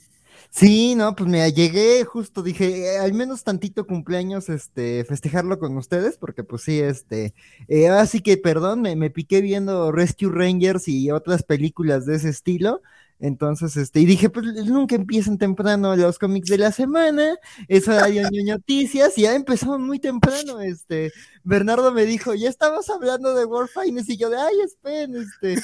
Sí, 0.51 0.95
no, 0.97 1.15
pues 1.15 1.29
me 1.31 1.53
llegué 1.53 2.05
justo, 2.05 2.43
dije, 2.43 2.95
eh, 2.95 2.99
al 2.99 3.12
menos 3.12 3.45
tantito 3.45 3.87
cumpleaños, 3.87 4.49
este, 4.49 5.05
festejarlo 5.05 5.59
con 5.59 5.77
ustedes, 5.77 6.16
porque 6.19 6.43
pues 6.43 6.62
sí, 6.62 6.81
este, 6.81 7.35
eh, 7.69 7.89
así 7.89 8.20
que 8.20 8.37
perdón, 8.39 8.81
me, 8.83 8.97
me, 8.97 9.11
piqué 9.11 9.41
viendo 9.41 9.93
Rescue 9.93 10.31
Rangers 10.33 10.89
y 10.89 11.11
otras 11.11 11.43
películas 11.45 12.07
de 12.07 12.16
ese 12.16 12.31
estilo, 12.31 12.83
entonces, 13.20 13.77
este, 13.77 14.01
y 14.01 14.07
dije, 14.07 14.31
pues 14.31 14.47
nunca 14.66 14.95
empiezan 14.95 15.39
temprano 15.39 15.97
los 15.97 16.19
cómics 16.19 16.49
de 16.49 16.59
la 16.59 16.70
semana, 16.70 17.36
eso 17.66 17.93
era 17.93 18.07
noticias, 18.45 19.19
y 19.19 19.23
ya 19.23 19.35
empezamos 19.35 19.81
muy 19.81 19.99
temprano, 19.99 20.61
este, 20.61 21.12
Bernardo 21.43 21.93
me 21.93 22.05
dijo, 22.05 22.35
ya 22.35 22.49
estabas 22.49 22.89
hablando 22.90 23.35
de 23.35 23.45
Warfines, 23.45 24.09
y 24.09 24.16
yo 24.16 24.31
de, 24.31 24.36
ay, 24.36 24.55
esperen, 24.65 25.16
este, 25.16 25.61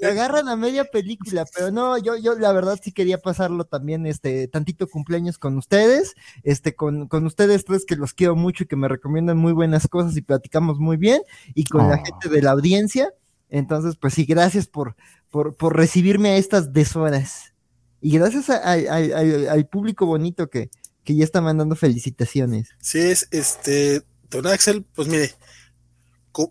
me 0.00 0.06
agarran 0.08 0.48
a 0.48 0.54
media 0.54 0.84
película, 0.84 1.44
pero 1.52 1.72
no, 1.72 1.98
yo, 1.98 2.16
yo 2.16 2.38
la 2.38 2.52
verdad 2.52 2.78
sí 2.80 2.92
quería 2.92 3.18
pasarlo 3.18 3.64
también, 3.64 4.06
este, 4.06 4.46
tantito 4.46 4.86
cumpleaños 4.86 5.38
con 5.38 5.58
ustedes, 5.58 6.14
este, 6.44 6.76
con, 6.76 7.08
con 7.08 7.26
ustedes 7.26 7.64
tres 7.64 7.84
que 7.84 7.96
los 7.96 8.14
quiero 8.14 8.36
mucho 8.36 8.62
y 8.62 8.66
que 8.68 8.76
me 8.76 8.86
recomiendan 8.86 9.38
muy 9.38 9.52
buenas 9.52 9.88
cosas 9.88 10.16
y 10.16 10.22
platicamos 10.22 10.78
muy 10.78 10.96
bien, 10.96 11.22
y 11.54 11.64
con 11.64 11.88
la 11.88 11.96
oh. 11.96 12.04
gente 12.04 12.28
de 12.28 12.40
la 12.40 12.52
audiencia, 12.52 13.12
entonces, 13.54 13.96
pues 13.96 14.14
sí, 14.14 14.24
gracias 14.24 14.66
por, 14.66 14.96
por, 15.34 15.76
recibirme 15.76 16.30
a 16.30 16.36
estas 16.36 16.72
deshoras. 16.72 17.52
Y 18.00 18.18
gracias 18.18 18.50
al 18.50 19.66
público 19.66 20.06
bonito 20.06 20.48
que, 20.48 20.70
que 21.02 21.16
ya 21.16 21.24
está 21.24 21.40
mandando 21.40 21.74
felicitaciones. 21.74 22.68
Sí, 22.80 23.00
es 23.00 23.26
este, 23.32 24.02
don 24.30 24.46
Axel, 24.46 24.84
pues 24.94 25.08
mire, 25.08 25.34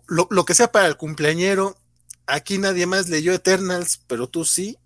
lo, 0.08 0.44
que 0.44 0.54
sea 0.54 0.70
para 0.70 0.86
el 0.86 0.96
cumpleañero, 0.96 1.78
aquí 2.26 2.58
nadie 2.58 2.86
más 2.86 3.08
leyó 3.08 3.32
Eternals, 3.32 4.02
pero 4.06 4.28
tú 4.28 4.44
sí. 4.44 4.76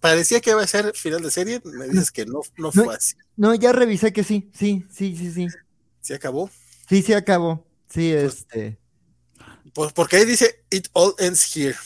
parecía 0.00 0.40
que 0.40 0.50
iba 0.50 0.62
a 0.62 0.66
ser 0.66 0.94
final 0.94 1.22
de 1.22 1.30
serie, 1.30 1.60
me 1.64 1.88
dices 1.88 2.10
que 2.10 2.24
no, 2.24 2.40
no 2.56 2.72
fue 2.72 2.94
así. 2.94 3.16
No, 3.36 3.54
ya 3.54 3.72
revisé 3.72 4.14
que 4.14 4.24
sí, 4.24 4.50
sí, 4.54 4.86
sí, 4.90 5.14
sí, 5.16 5.32
sí. 5.32 5.46
¿Se 6.00 6.14
acabó? 6.14 6.48
Sí, 6.88 7.02
sí 7.02 7.12
acabó. 7.12 7.66
Sí, 7.90 8.12
pues, 8.14 8.34
este. 8.34 8.78
Pues 9.74 9.92
porque 9.92 10.16
ahí 10.16 10.24
dice 10.24 10.64
It 10.70 10.88
All 10.92 11.14
Ends 11.18 11.54
Here. 11.54 11.76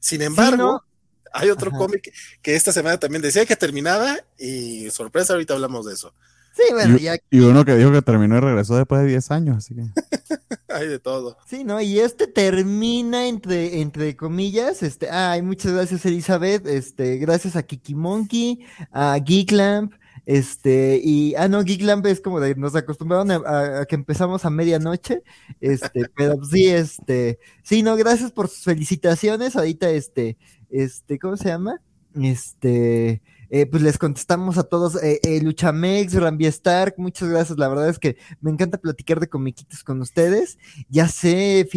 Sin 0.00 0.22
embargo, 0.22 0.84
hay 1.32 1.50
otro 1.50 1.70
cómic 1.70 2.12
que 2.42 2.54
esta 2.54 2.72
semana 2.72 2.98
también 2.98 3.22
decía 3.22 3.46
que 3.46 3.56
terminaba 3.56 4.16
y 4.38 4.90
sorpresa, 4.90 5.34
ahorita 5.34 5.54
hablamos 5.54 5.86
de 5.86 5.94
eso. 5.94 6.14
Sí, 6.54 6.64
bueno, 6.72 6.96
y, 6.96 7.02
ya... 7.02 7.16
y 7.30 7.40
uno 7.40 7.64
que 7.64 7.76
dijo 7.76 7.92
que 7.92 8.02
terminó 8.02 8.36
y 8.36 8.40
regresó 8.40 8.76
después 8.76 9.02
de 9.02 9.08
10 9.08 9.30
años, 9.30 9.58
así 9.58 9.74
que. 9.74 9.82
hay 10.68 10.88
de 10.88 10.98
todo. 10.98 11.36
Sí, 11.46 11.64
¿no? 11.64 11.80
Y 11.80 12.00
este 12.00 12.26
termina 12.26 13.28
entre, 13.28 13.80
entre 13.80 14.16
comillas, 14.16 14.82
este, 14.82 15.10
ay, 15.10 15.42
muchas 15.42 15.72
gracias 15.72 16.04
Elizabeth, 16.04 16.66
este, 16.66 17.18
gracias 17.18 17.56
a 17.56 17.62
Kiki 17.62 17.94
Monkey, 17.94 18.66
a 18.92 19.18
Geeklamp, 19.24 19.92
este, 20.28 21.00
y, 21.02 21.34
ah, 21.36 21.48
no, 21.48 21.64
Geeklamp 21.64 22.04
es 22.04 22.20
como 22.20 22.38
de, 22.38 22.54
nos 22.54 22.76
acostumbraron 22.76 23.30
a, 23.30 23.86
que 23.86 23.94
empezamos 23.94 24.44
a 24.44 24.50
medianoche, 24.50 25.22
este, 25.58 26.02
pero 26.14 26.44
sí, 26.44 26.66
este, 26.66 27.38
sí, 27.62 27.82
no, 27.82 27.96
gracias 27.96 28.30
por 28.30 28.48
sus 28.48 28.64
felicitaciones, 28.64 29.56
ahorita, 29.56 29.88
este, 29.88 30.36
este, 30.68 31.18
¿cómo 31.18 31.38
se 31.38 31.48
llama? 31.48 31.80
Este, 32.14 33.22
eh, 33.50 33.66
pues 33.66 33.82
les 33.82 33.98
contestamos 33.98 34.58
a 34.58 34.62
todos, 34.62 35.02
eh, 35.02 35.20
eh, 35.22 35.40
Luchamex, 35.42 36.14
Rambi 36.14 36.46
Stark, 36.46 36.94
muchas 36.98 37.28
gracias, 37.28 37.58
la 37.58 37.68
verdad 37.68 37.88
es 37.88 37.98
que 37.98 38.16
me 38.40 38.50
encanta 38.50 38.78
platicar 38.78 39.20
de 39.20 39.28
comiquitos 39.28 39.82
con 39.82 40.00
ustedes, 40.00 40.58
ya 40.88 41.08
sé, 41.08 41.68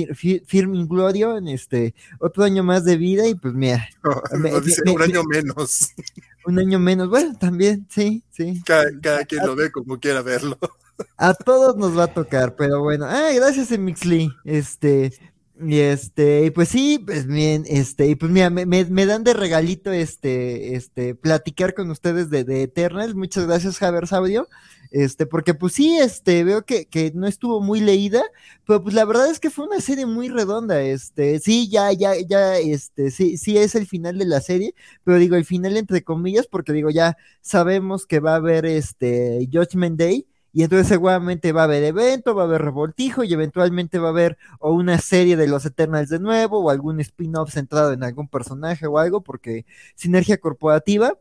Firmin 0.45 0.88
Glorio, 0.88 1.38
en 1.38 1.48
este, 1.48 1.95
otro 2.19 2.43
año 2.43 2.64
más 2.64 2.84
de 2.84 2.98
vida 2.98 3.27
y 3.27 3.35
pues 3.35 3.53
mira. 3.53 3.88
un 4.85 5.02
año 5.02 5.23
menos. 5.23 5.93
Un 6.43 6.57
año 6.57 6.80
menos, 6.80 7.07
bueno, 7.07 7.38
también, 7.38 7.85
sí, 7.88 8.23
sí. 8.31 8.64
Cada, 8.65 9.26
quien 9.26 9.45
lo 9.45 9.56
ve 9.56 9.72
como 9.72 9.99
quiera 9.99 10.23
verlo. 10.23 10.57
A 11.18 11.35
todos 11.35 11.76
nos 11.77 11.95
va 11.95 12.06
a 12.06 12.14
tocar, 12.14 12.56
pero 12.56 12.81
bueno, 12.81 13.06
ah, 13.07 13.30
gracias 13.34 13.77
Mixley, 13.77 14.31
este, 14.43 15.11
y 15.63 15.79
este, 15.79 16.45
y 16.45 16.51
pues 16.51 16.69
sí, 16.69 16.99
pues 16.99 17.27
bien, 17.27 17.63
este, 17.67 18.07
y 18.07 18.15
pues 18.15 18.31
mira, 18.31 18.49
me, 18.49 18.65
me, 18.65 19.05
dan 19.05 19.23
de 19.23 19.33
regalito 19.33 19.91
este, 19.91 20.75
este, 20.75 21.15
platicar 21.15 21.73
con 21.73 21.89
ustedes 21.91 22.29
de, 22.29 22.43
de 22.43 22.63
Eternals. 22.63 23.15
Muchas 23.15 23.45
gracias, 23.45 23.77
Javier 23.77 24.07
Saudio. 24.07 24.47
Este, 24.91 25.25
porque 25.25 25.53
pues 25.53 25.73
sí, 25.73 25.97
este, 25.97 26.43
veo 26.43 26.65
que, 26.65 26.85
que 26.85 27.13
no 27.15 27.25
estuvo 27.25 27.61
muy 27.61 27.79
leída, 27.79 28.21
pero 28.67 28.83
pues 28.83 28.93
la 28.93 29.05
verdad 29.05 29.31
es 29.31 29.39
que 29.39 29.49
fue 29.49 29.65
una 29.65 29.79
serie 29.79 30.05
muy 30.05 30.27
redonda. 30.29 30.81
Este, 30.81 31.39
sí, 31.39 31.69
ya, 31.69 31.91
ya, 31.93 32.13
ya, 32.27 32.57
este, 32.57 33.09
sí, 33.11 33.38
sí 33.38 33.57
es 33.57 33.75
el 33.75 33.88
final 33.88 34.17
de 34.17 34.25
la 34.25 34.41
serie, 34.41 34.75
pero 35.03 35.17
digo, 35.17 35.38
el 35.38 35.45
final 35.45 35.77
entre 35.77 36.03
comillas, 36.03 36.47
porque 36.47 36.73
digo, 36.73 36.89
ya 36.89 37.17
sabemos 37.41 38.05
que 38.05 38.19
va 38.19 38.33
a 38.33 38.35
haber 38.35 38.65
este 38.65 39.47
Judgment 39.51 39.97
Day 39.97 40.27
y 40.53 40.63
entonces 40.63 40.87
seguramente 40.87 41.51
va 41.51 41.61
a 41.61 41.63
haber 41.65 41.83
evento, 41.83 42.35
va 42.35 42.43
a 42.43 42.45
haber 42.45 42.61
revoltijo 42.61 43.23
y 43.23 43.33
eventualmente 43.33 43.99
va 43.99 44.07
a 44.07 44.11
haber 44.11 44.37
o 44.59 44.73
una 44.73 44.97
serie 44.99 45.37
de 45.37 45.47
los 45.47 45.65
Eternals 45.65 46.09
de 46.09 46.19
nuevo 46.19 46.59
o 46.59 46.69
algún 46.69 46.99
spin-off 46.99 47.51
centrado 47.53 47.93
en 47.93 48.03
algún 48.03 48.27
personaje 48.27 48.87
o 48.87 48.97
algo 48.99 49.21
porque 49.21 49.65
sinergia 49.95 50.39
corporativa. 50.39 51.17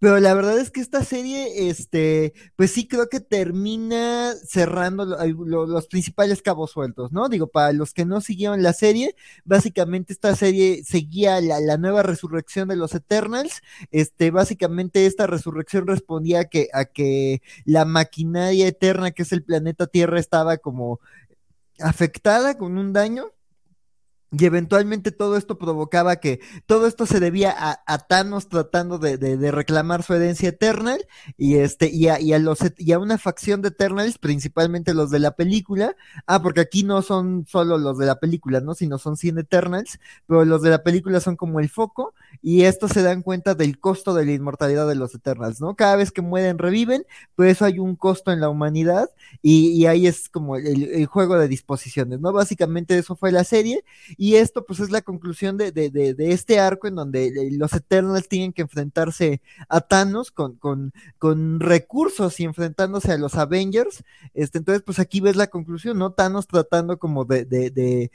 Pero 0.00 0.20
la 0.20 0.32
verdad 0.34 0.58
es 0.58 0.70
que 0.70 0.80
esta 0.80 1.02
serie, 1.02 1.68
este, 1.68 2.32
pues 2.56 2.70
sí 2.72 2.86
creo 2.86 3.08
que 3.08 3.20
termina 3.20 4.32
cerrando 4.46 5.04
los 5.04 5.86
principales 5.88 6.40
cabos 6.40 6.70
sueltos, 6.70 7.10
¿no? 7.10 7.28
Digo, 7.28 7.48
para 7.48 7.72
los 7.72 7.92
que 7.94 8.04
no 8.04 8.20
siguieron 8.20 8.62
la 8.62 8.72
serie, 8.72 9.16
básicamente 9.44 10.12
esta 10.12 10.36
serie 10.36 10.84
seguía 10.84 11.40
la, 11.40 11.76
nueva 11.78 12.02
resurrección 12.02 12.68
de 12.68 12.76
los 12.76 12.94
Eternals. 12.94 13.60
Este, 13.90 14.30
básicamente 14.30 15.06
esta 15.06 15.26
resurrección 15.26 15.86
respondía 15.86 16.40
a 16.40 16.44
que, 16.44 16.68
a 16.72 16.84
que 16.84 17.42
la 17.64 17.84
maquinaria 17.84 18.68
eterna 18.68 19.10
que 19.10 19.22
es 19.22 19.32
el 19.32 19.42
planeta 19.42 19.86
Tierra 19.86 20.20
estaba 20.20 20.58
como 20.58 21.00
afectada 21.80 22.56
con 22.58 22.78
un 22.78 22.92
daño 22.92 23.32
y 24.30 24.44
eventualmente 24.44 25.10
todo 25.10 25.36
esto 25.36 25.56
provocaba 25.56 26.16
que 26.16 26.40
todo 26.66 26.86
esto 26.86 27.06
se 27.06 27.18
debía 27.18 27.54
a, 27.56 27.98
Thanos 27.98 28.48
tratando 28.48 28.98
de, 28.98 29.16
de, 29.16 29.50
reclamar 29.50 30.02
su 30.02 30.12
herencia 30.14 30.50
Eternal 30.50 31.06
y 31.38 31.56
este 31.56 31.88
y 31.88 32.08
a, 32.08 32.20
y 32.20 32.34
a, 32.34 32.38
los 32.38 32.58
y 32.76 32.92
a 32.92 32.98
una 32.98 33.16
facción 33.16 33.62
de 33.62 33.68
Eternals, 33.68 34.18
principalmente 34.18 34.92
los 34.92 35.10
de 35.10 35.18
la 35.18 35.32
película. 35.32 35.96
Ah, 36.26 36.42
porque 36.42 36.60
aquí 36.60 36.84
no 36.84 37.00
son 37.00 37.46
solo 37.48 37.78
los 37.78 37.98
de 37.98 38.06
la 38.06 38.20
película, 38.20 38.60
¿no? 38.60 38.74
Sino 38.74 38.98
son 38.98 39.16
100 39.16 39.38
Eternals, 39.38 39.98
pero 40.26 40.44
los 40.44 40.60
de 40.62 40.70
la 40.70 40.82
película 40.82 41.20
son 41.20 41.36
como 41.36 41.60
el 41.60 41.70
foco 41.70 42.14
y 42.42 42.62
estos 42.64 42.92
se 42.92 43.02
dan 43.02 43.22
cuenta 43.22 43.54
del 43.54 43.78
costo 43.78 44.12
de 44.14 44.26
la 44.26 44.32
inmortalidad 44.32 44.86
de 44.86 44.94
los 44.94 45.14
Eternals, 45.14 45.60
¿no? 45.60 45.74
Cada 45.74 45.96
vez 45.96 46.12
que 46.12 46.20
mueren 46.20 46.58
reviven, 46.58 47.06
por 47.34 47.46
eso 47.46 47.64
hay 47.64 47.78
un 47.78 47.96
costo 47.96 48.30
en 48.30 48.40
la 48.40 48.50
humanidad 48.50 49.10
y, 49.40 49.70
y 49.70 49.86
ahí 49.86 50.06
es 50.06 50.28
como 50.28 50.56
el, 50.56 50.84
el 50.84 51.06
juego 51.06 51.38
de 51.38 51.48
disposiciones, 51.48 52.20
¿no? 52.20 52.32
Básicamente 52.32 52.98
eso 52.98 53.16
fue 53.16 53.32
la 53.32 53.44
serie 53.44 53.84
y 54.18 54.34
esto 54.34 54.66
pues 54.66 54.80
es 54.80 54.90
la 54.90 55.00
conclusión 55.00 55.56
de, 55.56 55.70
de, 55.70 55.90
de, 55.90 56.12
de 56.12 56.32
este 56.32 56.58
arco 56.58 56.88
en 56.88 56.96
donde 56.96 57.28
eh, 57.28 57.50
los 57.52 57.72
Eternals 57.72 58.28
tienen 58.28 58.52
que 58.52 58.62
enfrentarse 58.62 59.40
a 59.68 59.80
Thanos 59.80 60.32
con, 60.32 60.56
con, 60.56 60.92
con 61.18 61.60
recursos 61.60 62.40
y 62.40 62.44
enfrentándose 62.44 63.12
a 63.12 63.16
los 63.16 63.36
Avengers, 63.36 64.02
este, 64.34 64.58
entonces 64.58 64.82
pues 64.82 64.98
aquí 64.98 65.20
ves 65.20 65.36
la 65.36 65.46
conclusión, 65.46 65.98
¿no? 65.98 66.12
Thanos 66.12 66.48
tratando 66.48 66.98
como 66.98 67.24
de, 67.24 68.10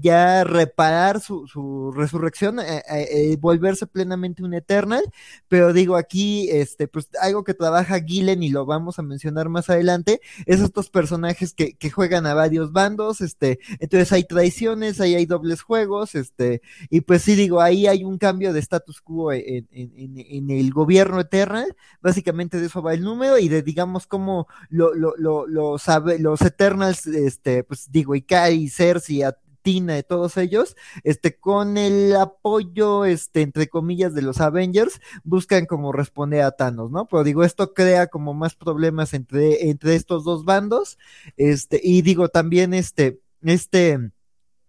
ya 0.00 0.44
reparar 0.44 1.20
su, 1.20 1.48
su 1.48 1.90
resurrección, 1.92 2.60
eh, 2.60 2.82
eh, 2.88 3.36
volverse 3.40 3.88
plenamente 3.88 4.44
un 4.44 4.54
Eternal, 4.54 5.02
pero 5.48 5.72
digo 5.72 5.96
aquí, 5.96 6.48
este, 6.50 6.86
pues 6.86 7.08
algo 7.20 7.42
que 7.42 7.54
trabaja 7.54 8.00
Gillen 8.00 8.44
y 8.44 8.50
lo 8.50 8.66
vamos 8.66 9.00
a 9.00 9.02
mencionar 9.02 9.48
más 9.48 9.68
adelante, 9.68 10.20
es 10.46 10.60
estos 10.60 10.90
personajes 10.90 11.54
que, 11.54 11.74
que 11.74 11.90
juegan 11.90 12.26
a 12.26 12.34
varios 12.34 12.70
bandos, 12.70 13.20
este, 13.20 13.58
entonces 13.80 14.12
hay 14.12 14.22
traiciones, 14.22 15.00
ahí 15.00 15.16
hay 15.16 15.26
juegos, 15.62 16.14
este, 16.14 16.62
y 16.90 17.00
pues 17.02 17.22
sí 17.22 17.34
digo, 17.34 17.60
ahí 17.60 17.86
hay 17.86 18.04
un 18.04 18.18
cambio 18.18 18.52
de 18.52 18.60
status 18.60 19.00
quo 19.00 19.32
en, 19.32 19.68
en, 19.70 19.92
en, 20.16 20.50
el 20.50 20.70
gobierno 20.72 21.20
Eternal, 21.20 21.76
básicamente 22.00 22.60
de 22.60 22.66
eso 22.66 22.82
va 22.82 22.94
el 22.94 23.02
número 23.02 23.38
y 23.38 23.48
de 23.48 23.62
digamos 23.62 24.06
cómo 24.06 24.46
lo, 24.68 24.94
lo, 24.94 25.14
lo, 25.16 25.46
los 25.46 26.42
Eternals, 26.42 27.06
este, 27.06 27.64
pues 27.64 27.90
digo, 27.90 28.14
Ikari, 28.14 28.68
Cersei, 28.68 29.22
Tina 29.62 29.94
de 29.94 30.02
todos 30.02 30.36
ellos, 30.36 30.76
este, 31.04 31.38
con 31.38 31.76
el 31.76 32.14
apoyo, 32.16 33.04
este, 33.04 33.42
entre 33.42 33.68
comillas, 33.68 34.14
de 34.14 34.22
los 34.22 34.40
Avengers, 34.40 35.00
buscan 35.24 35.66
como 35.66 35.92
responder 35.92 36.42
a 36.42 36.52
Thanos, 36.52 36.90
¿no? 36.90 37.06
Pero 37.06 37.24
digo, 37.24 37.44
esto 37.44 37.74
crea 37.74 38.08
como 38.08 38.34
más 38.34 38.54
problemas 38.54 39.14
entre, 39.14 39.70
entre 39.70 39.94
estos 39.94 40.24
dos 40.24 40.44
bandos, 40.44 40.98
este, 41.36 41.80
y 41.82 42.02
digo, 42.02 42.28
también 42.28 42.74
este, 42.74 43.20
este, 43.42 44.10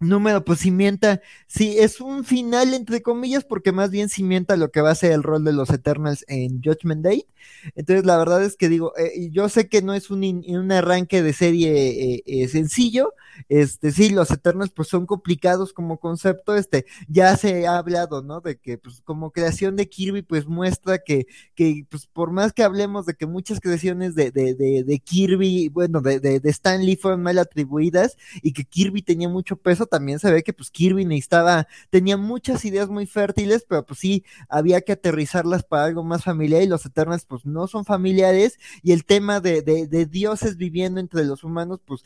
número, 0.02 0.44
pues 0.44 0.60
cimienta, 0.60 1.20
sí, 1.46 1.76
es 1.78 2.00
un 2.00 2.24
final 2.24 2.74
entre 2.74 3.02
comillas, 3.02 3.44
porque 3.44 3.72
más 3.72 3.90
bien 3.90 4.08
cimienta 4.08 4.56
lo 4.56 4.70
que 4.70 4.80
va 4.80 4.90
a 4.90 4.94
ser 4.94 5.12
el 5.12 5.22
rol 5.22 5.44
de 5.44 5.52
los 5.52 5.70
Eternals 5.70 6.24
en 6.28 6.62
Judgment 6.62 7.02
Day. 7.02 7.26
Entonces, 7.74 8.04
la 8.04 8.18
verdad 8.18 8.44
es 8.44 8.56
que 8.56 8.68
digo, 8.68 8.92
eh, 8.96 9.30
yo 9.30 9.48
sé 9.48 9.68
que 9.68 9.82
no 9.82 9.94
es 9.94 10.10
un, 10.10 10.22
un 10.46 10.72
arranque 10.72 11.22
de 11.22 11.32
serie 11.32 12.14
eh, 12.16 12.22
eh, 12.26 12.48
sencillo, 12.48 13.14
este, 13.48 13.92
sí, 13.92 14.10
los 14.10 14.30
Eternals 14.30 14.72
pues 14.72 14.88
son 14.88 15.06
complicados 15.06 15.72
como 15.72 15.98
concepto, 15.98 16.54
este, 16.54 16.86
ya 17.08 17.36
se 17.36 17.66
ha 17.66 17.78
hablado, 17.78 18.22
¿no? 18.22 18.40
De 18.40 18.58
que 18.58 18.78
pues 18.78 19.00
como 19.02 19.30
creación 19.30 19.76
de 19.76 19.88
Kirby 19.88 20.22
pues 20.22 20.46
muestra 20.46 20.98
que, 20.98 21.26
que 21.54 21.86
pues 21.88 22.06
por 22.06 22.30
más 22.30 22.52
que 22.52 22.62
hablemos 22.62 23.06
de 23.06 23.14
que 23.14 23.26
muchas 23.26 23.60
creaciones 23.60 24.14
de, 24.14 24.30
de, 24.30 24.54
de, 24.54 24.84
de 24.84 24.98
Kirby, 24.98 25.68
bueno, 25.68 26.00
de, 26.00 26.20
de, 26.20 26.40
de 26.40 26.50
Stan 26.50 26.82
fueron 27.00 27.22
mal 27.22 27.38
atribuidas 27.38 28.16
y 28.42 28.52
que 28.52 28.64
Kirby 28.64 29.02
tenía 29.02 29.28
mucho 29.28 29.56
peso, 29.56 29.86
también 29.92 30.18
se 30.18 30.32
ve 30.32 30.42
que 30.42 30.54
pues 30.54 30.70
Kirby 30.70 31.04
necesitaba, 31.04 31.68
tenía 31.90 32.16
muchas 32.16 32.64
ideas 32.64 32.88
muy 32.88 33.04
fértiles, 33.04 33.66
pero 33.68 33.84
pues 33.84 34.00
sí, 34.00 34.24
había 34.48 34.80
que 34.80 34.92
aterrizarlas 34.92 35.64
para 35.64 35.84
algo 35.84 36.02
más 36.02 36.24
familiar 36.24 36.62
y 36.62 36.66
los 36.66 36.86
Eternals 36.86 37.26
pues 37.26 37.44
no 37.44 37.66
son 37.66 37.84
familiares 37.84 38.58
y 38.82 38.92
el 38.92 39.04
tema 39.04 39.40
de, 39.40 39.60
de, 39.60 40.06
dioses 40.06 40.56
viviendo 40.56 40.98
entre 40.98 41.26
los 41.26 41.44
humanos 41.44 41.80
pues 41.84 42.04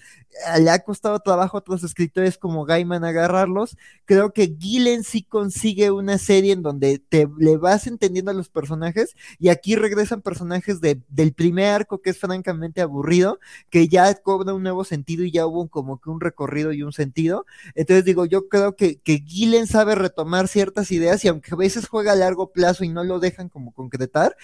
le 0.61 0.69
ha 0.69 0.81
costado 0.81 1.21
trabajo 1.21 1.57
a 1.57 1.61
otros 1.61 1.85
escritores 1.85 2.39
como 2.39 2.65
Gaiman 2.65 3.05
agarrarlos. 3.05 3.77
Creo 4.05 4.33
que 4.33 4.57
Gillen 4.59 5.05
sí 5.05 5.23
consigue 5.23 5.93
una 5.93 6.19
serie 6.19 6.53
en 6.55 6.63
donde 6.63 6.99
te 6.99 7.29
le 7.39 7.57
vas 7.57 7.87
entendiendo 7.87 8.33
a 8.33 8.35
los 8.35 8.49
personajes 8.49 9.15
y 9.39 9.49
aquí 9.51 9.77
regresan 9.77 10.23
personajes 10.23 10.81
de, 10.81 11.01
del 11.09 11.35
primer 11.35 11.73
arco 11.73 12.03
que 12.03 12.11
es 12.11 12.19
francamente 12.19 12.81
aburrido, 12.81 13.39
que 13.71 13.87
ya 13.87 14.13
cobra 14.17 14.55
un 14.55 14.65
nuevo 14.65 14.83
sentido 14.83 15.23
y 15.23 15.31
ya 15.31 15.47
hubo 15.47 15.69
como 15.69 16.01
que 16.01 16.11
un 16.11 16.21
recorrido 16.21 16.73
y 16.73 16.83
un 16.83 16.93
sentido. 16.93 17.47
Entonces 17.77 18.05
digo, 18.05 18.25
yo 18.25 18.49
creo 18.49 18.75
que, 18.75 18.99
que 19.01 19.19
Gillen 19.19 19.67
sabe 19.67 19.95
retomar 19.95 20.49
ciertas 20.49 20.91
ideas 20.91 21.25
y 21.25 21.29
aunque 21.29 21.53
a 21.53 21.57
veces 21.57 21.87
juega 21.89 22.13
a 22.13 22.17
largo 22.17 22.51
plazo 22.51 22.85
y 22.85 22.89
no 22.89 23.05
lo 23.05 23.21
dejan 23.21 23.49
como 23.49 23.73
concretar, 23.73 24.37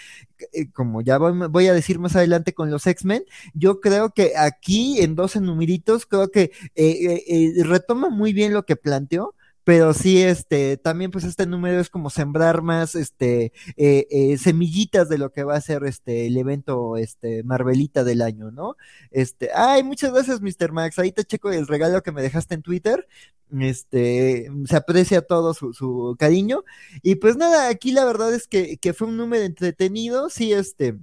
eh, 0.53 0.71
como 0.71 1.01
ya 1.01 1.17
voy 1.17 1.67
a 1.67 1.73
decir 1.73 1.99
más 1.99 2.15
adelante 2.15 2.53
con 2.53 2.69
los 2.69 2.85
X-Men, 2.87 3.25
yo 3.53 3.81
creo 3.81 4.11
que 4.11 4.33
aquí 4.37 5.01
en 5.01 5.15
12 5.15 5.41
numeritos, 5.41 6.05
creo 6.05 6.29
que 6.29 6.51
eh, 6.75 7.23
eh, 7.27 7.63
retoma 7.63 8.09
muy 8.09 8.33
bien 8.33 8.53
lo 8.53 8.65
que 8.65 8.75
planteó, 8.75 9.35
pero 9.63 9.93
sí, 9.93 10.21
este, 10.21 10.77
también 10.77 11.11
pues 11.11 11.23
este 11.23 11.45
número 11.45 11.79
es 11.79 11.89
como 11.89 12.09
sembrar 12.09 12.61
más, 12.61 12.95
este, 12.95 13.53
eh, 13.77 14.07
eh, 14.09 14.37
semillitas 14.37 15.09
de 15.09 15.17
lo 15.17 15.31
que 15.31 15.43
va 15.43 15.55
a 15.55 15.61
ser 15.61 15.85
este, 15.85 16.27
el 16.27 16.37
evento, 16.37 16.97
este, 16.97 17.43
Marvelita 17.43 18.03
del 18.03 18.21
año, 18.21 18.51
¿no? 18.51 18.75
Este, 19.11 19.49
ay, 19.55 19.83
muchas 19.83 20.11
gracias, 20.11 20.41
Mr. 20.41 20.71
Max, 20.71 20.99
ahí 20.99 21.11
te 21.11 21.23
checo 21.23 21.51
el 21.51 21.67
regalo 21.67 22.03
que 22.03 22.11
me 22.11 22.21
dejaste 22.21 22.55
en 22.55 22.61
Twitter, 22.61 23.07
este, 23.59 24.49
se 24.65 24.75
aprecia 24.75 25.21
todo 25.21 25.53
su, 25.53 25.73
su 25.73 26.15
cariño, 26.19 26.63
y 27.01 27.15
pues 27.15 27.37
nada, 27.37 27.69
aquí 27.69 27.91
la 27.91 28.05
verdad 28.05 28.33
es 28.33 28.47
que, 28.47 28.77
que 28.77 28.93
fue 28.93 29.07
un 29.07 29.17
número 29.17 29.43
entretenido, 29.45 30.29
sí, 30.29 30.53
este, 30.53 30.97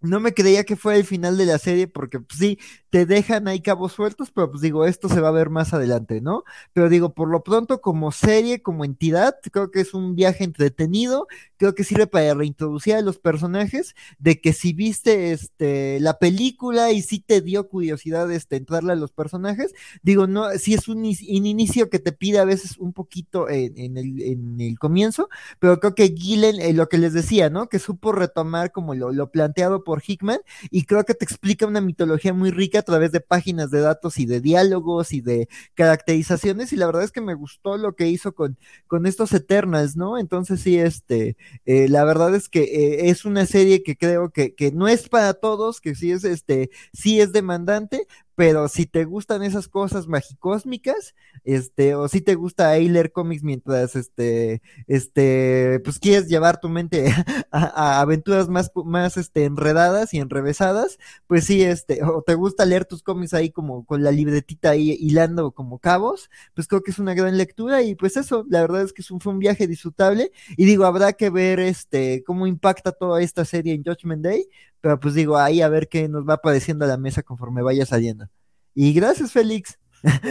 no 0.00 0.20
me 0.20 0.34
creía 0.34 0.64
que 0.64 0.76
fue 0.76 0.96
el 0.96 1.04
final 1.04 1.36
de 1.36 1.46
la 1.46 1.58
serie 1.58 1.86
porque 1.86 2.20
pues, 2.20 2.38
sí, 2.38 2.58
te 2.90 3.06
dejan 3.06 3.46
ahí 3.48 3.60
cabos 3.60 3.92
sueltos, 3.92 4.30
pero 4.30 4.50
pues 4.50 4.62
digo, 4.62 4.84
esto 4.84 5.08
se 5.08 5.20
va 5.20 5.28
a 5.28 5.32
ver 5.32 5.50
más 5.50 5.72
adelante, 5.74 6.20
¿no? 6.20 6.44
Pero 6.72 6.88
digo, 6.88 7.14
por 7.14 7.28
lo 7.28 7.42
pronto 7.44 7.80
como 7.80 8.10
serie, 8.10 8.62
como 8.62 8.84
entidad, 8.84 9.36
creo 9.52 9.70
que 9.70 9.80
es 9.80 9.94
un 9.94 10.16
viaje 10.16 10.44
entretenido, 10.44 11.28
creo 11.56 11.74
que 11.74 11.84
sirve 11.84 12.06
para 12.06 12.34
reintroducir 12.34 12.94
a 12.94 13.02
los 13.02 13.18
personajes, 13.18 13.94
de 14.18 14.40
que 14.40 14.52
si 14.52 14.72
viste 14.72 15.32
este, 15.32 16.00
la 16.00 16.18
película 16.18 16.90
y 16.90 17.02
si 17.02 17.20
te 17.20 17.40
dio 17.42 17.68
curiosidad 17.68 18.30
este, 18.32 18.56
entrarle 18.56 18.92
a 18.92 18.96
los 18.96 19.12
personajes, 19.12 19.74
digo, 20.02 20.26
no, 20.26 20.50
si 20.58 20.74
es 20.74 20.88
un, 20.88 21.04
inicio 21.04 21.90
que 21.90 21.98
te 21.98 22.12
pide 22.12 22.38
a 22.38 22.44
veces 22.44 22.78
un 22.78 22.92
poquito 22.92 23.48
en, 23.48 23.78
en, 23.78 23.96
el, 23.96 24.20
en 24.22 24.60
el, 24.60 24.78
comienzo, 24.78 25.28
pero 25.58 25.78
creo 25.78 25.94
que 25.94 26.14
Gillen, 26.16 26.60
eh, 26.60 26.72
lo 26.72 26.88
que 26.88 26.98
les 26.98 27.12
decía, 27.12 27.50
¿no? 27.50 27.68
Que 27.68 27.78
supo 27.78 28.12
retomar 28.12 28.72
como 28.72 28.94
lo, 28.94 29.12
lo 29.12 29.30
planteado 29.30 29.84
por 29.84 29.89
Hickman 29.98 30.40
y 30.70 30.84
creo 30.84 31.04
que 31.04 31.14
te 31.14 31.24
explica 31.24 31.66
una 31.66 31.80
mitología 31.80 32.32
muy 32.32 32.50
rica 32.50 32.80
a 32.80 32.82
través 32.82 33.12
de 33.12 33.20
páginas 33.20 33.70
de 33.70 33.80
datos 33.80 34.18
y 34.18 34.26
de 34.26 34.40
diálogos 34.40 35.12
y 35.12 35.20
de 35.20 35.48
caracterizaciones 35.74 36.72
y 36.72 36.76
la 36.76 36.86
verdad 36.86 37.02
es 37.02 37.12
que 37.12 37.20
me 37.20 37.34
gustó 37.34 37.76
lo 37.76 37.94
que 37.94 38.08
hizo 38.08 38.34
con, 38.34 38.58
con 38.86 39.06
estos 39.06 39.32
Eternals, 39.32 39.96
¿no? 39.96 40.18
Entonces 40.18 40.60
sí, 40.60 40.78
este, 40.78 41.36
eh, 41.66 41.88
la 41.88 42.04
verdad 42.04 42.34
es 42.34 42.48
que 42.48 42.62
eh, 42.62 43.10
es 43.10 43.24
una 43.24 43.46
serie 43.46 43.82
que 43.82 43.96
creo 43.96 44.30
que, 44.30 44.54
que 44.54 44.72
no 44.72 44.88
es 44.88 45.08
para 45.08 45.34
todos, 45.34 45.80
que 45.80 45.94
sí 45.94 46.12
es, 46.12 46.24
este, 46.24 46.70
sí 46.92 47.20
es 47.20 47.32
demandante, 47.32 48.06
pero 48.40 48.68
si 48.68 48.86
te 48.86 49.04
gustan 49.04 49.42
esas 49.42 49.68
cosas 49.68 50.08
magicósmicas, 50.08 51.14
este, 51.44 51.94
o 51.94 52.08
si 52.08 52.22
te 52.22 52.36
gusta 52.36 52.74
leer 52.78 53.12
cómics 53.12 53.42
mientras, 53.42 53.96
este, 53.96 54.62
este, 54.86 55.78
pues 55.84 55.98
quieres 55.98 56.26
llevar 56.26 56.58
tu 56.58 56.70
mente 56.70 57.12
a, 57.52 57.64
a, 57.66 58.00
aventuras 58.00 58.48
más, 58.48 58.72
más, 58.86 59.18
este, 59.18 59.44
enredadas 59.44 60.14
y 60.14 60.20
enrevesadas, 60.20 60.98
pues 61.26 61.44
sí, 61.44 61.62
este, 61.62 62.02
o 62.02 62.22
te 62.22 62.34
gusta 62.34 62.64
leer 62.64 62.86
tus 62.86 63.02
cómics 63.02 63.34
ahí 63.34 63.50
como 63.50 63.84
con 63.84 64.02
la 64.02 64.10
libretita 64.10 64.70
ahí 64.70 64.96
hilando 64.98 65.50
como 65.52 65.78
cabos, 65.78 66.30
pues 66.54 66.66
creo 66.66 66.82
que 66.82 66.92
es 66.92 66.98
una 66.98 67.12
gran 67.12 67.36
lectura 67.36 67.82
y 67.82 67.94
pues 67.94 68.16
eso, 68.16 68.46
la 68.48 68.62
verdad 68.62 68.80
es 68.80 68.94
que 68.94 69.02
es 69.02 69.10
un, 69.10 69.20
fue 69.20 69.34
un 69.34 69.38
viaje 69.38 69.66
disfrutable 69.66 70.32
y 70.56 70.64
digo, 70.64 70.86
habrá 70.86 71.12
que 71.12 71.28
ver, 71.28 71.60
este, 71.60 72.24
cómo 72.24 72.46
impacta 72.46 72.92
toda 72.92 73.20
esta 73.20 73.44
serie 73.44 73.74
en 73.74 73.84
Judgment 73.84 74.22
Day, 74.22 74.48
pero 74.80 74.98
pues 74.98 75.14
digo, 75.14 75.38
ahí 75.38 75.62
a 75.62 75.68
ver 75.68 75.88
qué 75.88 76.08
nos 76.08 76.28
va 76.28 76.34
apareciendo 76.34 76.84
a 76.84 76.88
la 76.88 76.96
mesa 76.96 77.22
conforme 77.22 77.62
vaya 77.62 77.86
saliendo. 77.86 78.28
Y 78.74 78.92
gracias, 78.92 79.32
Félix. 79.32 79.78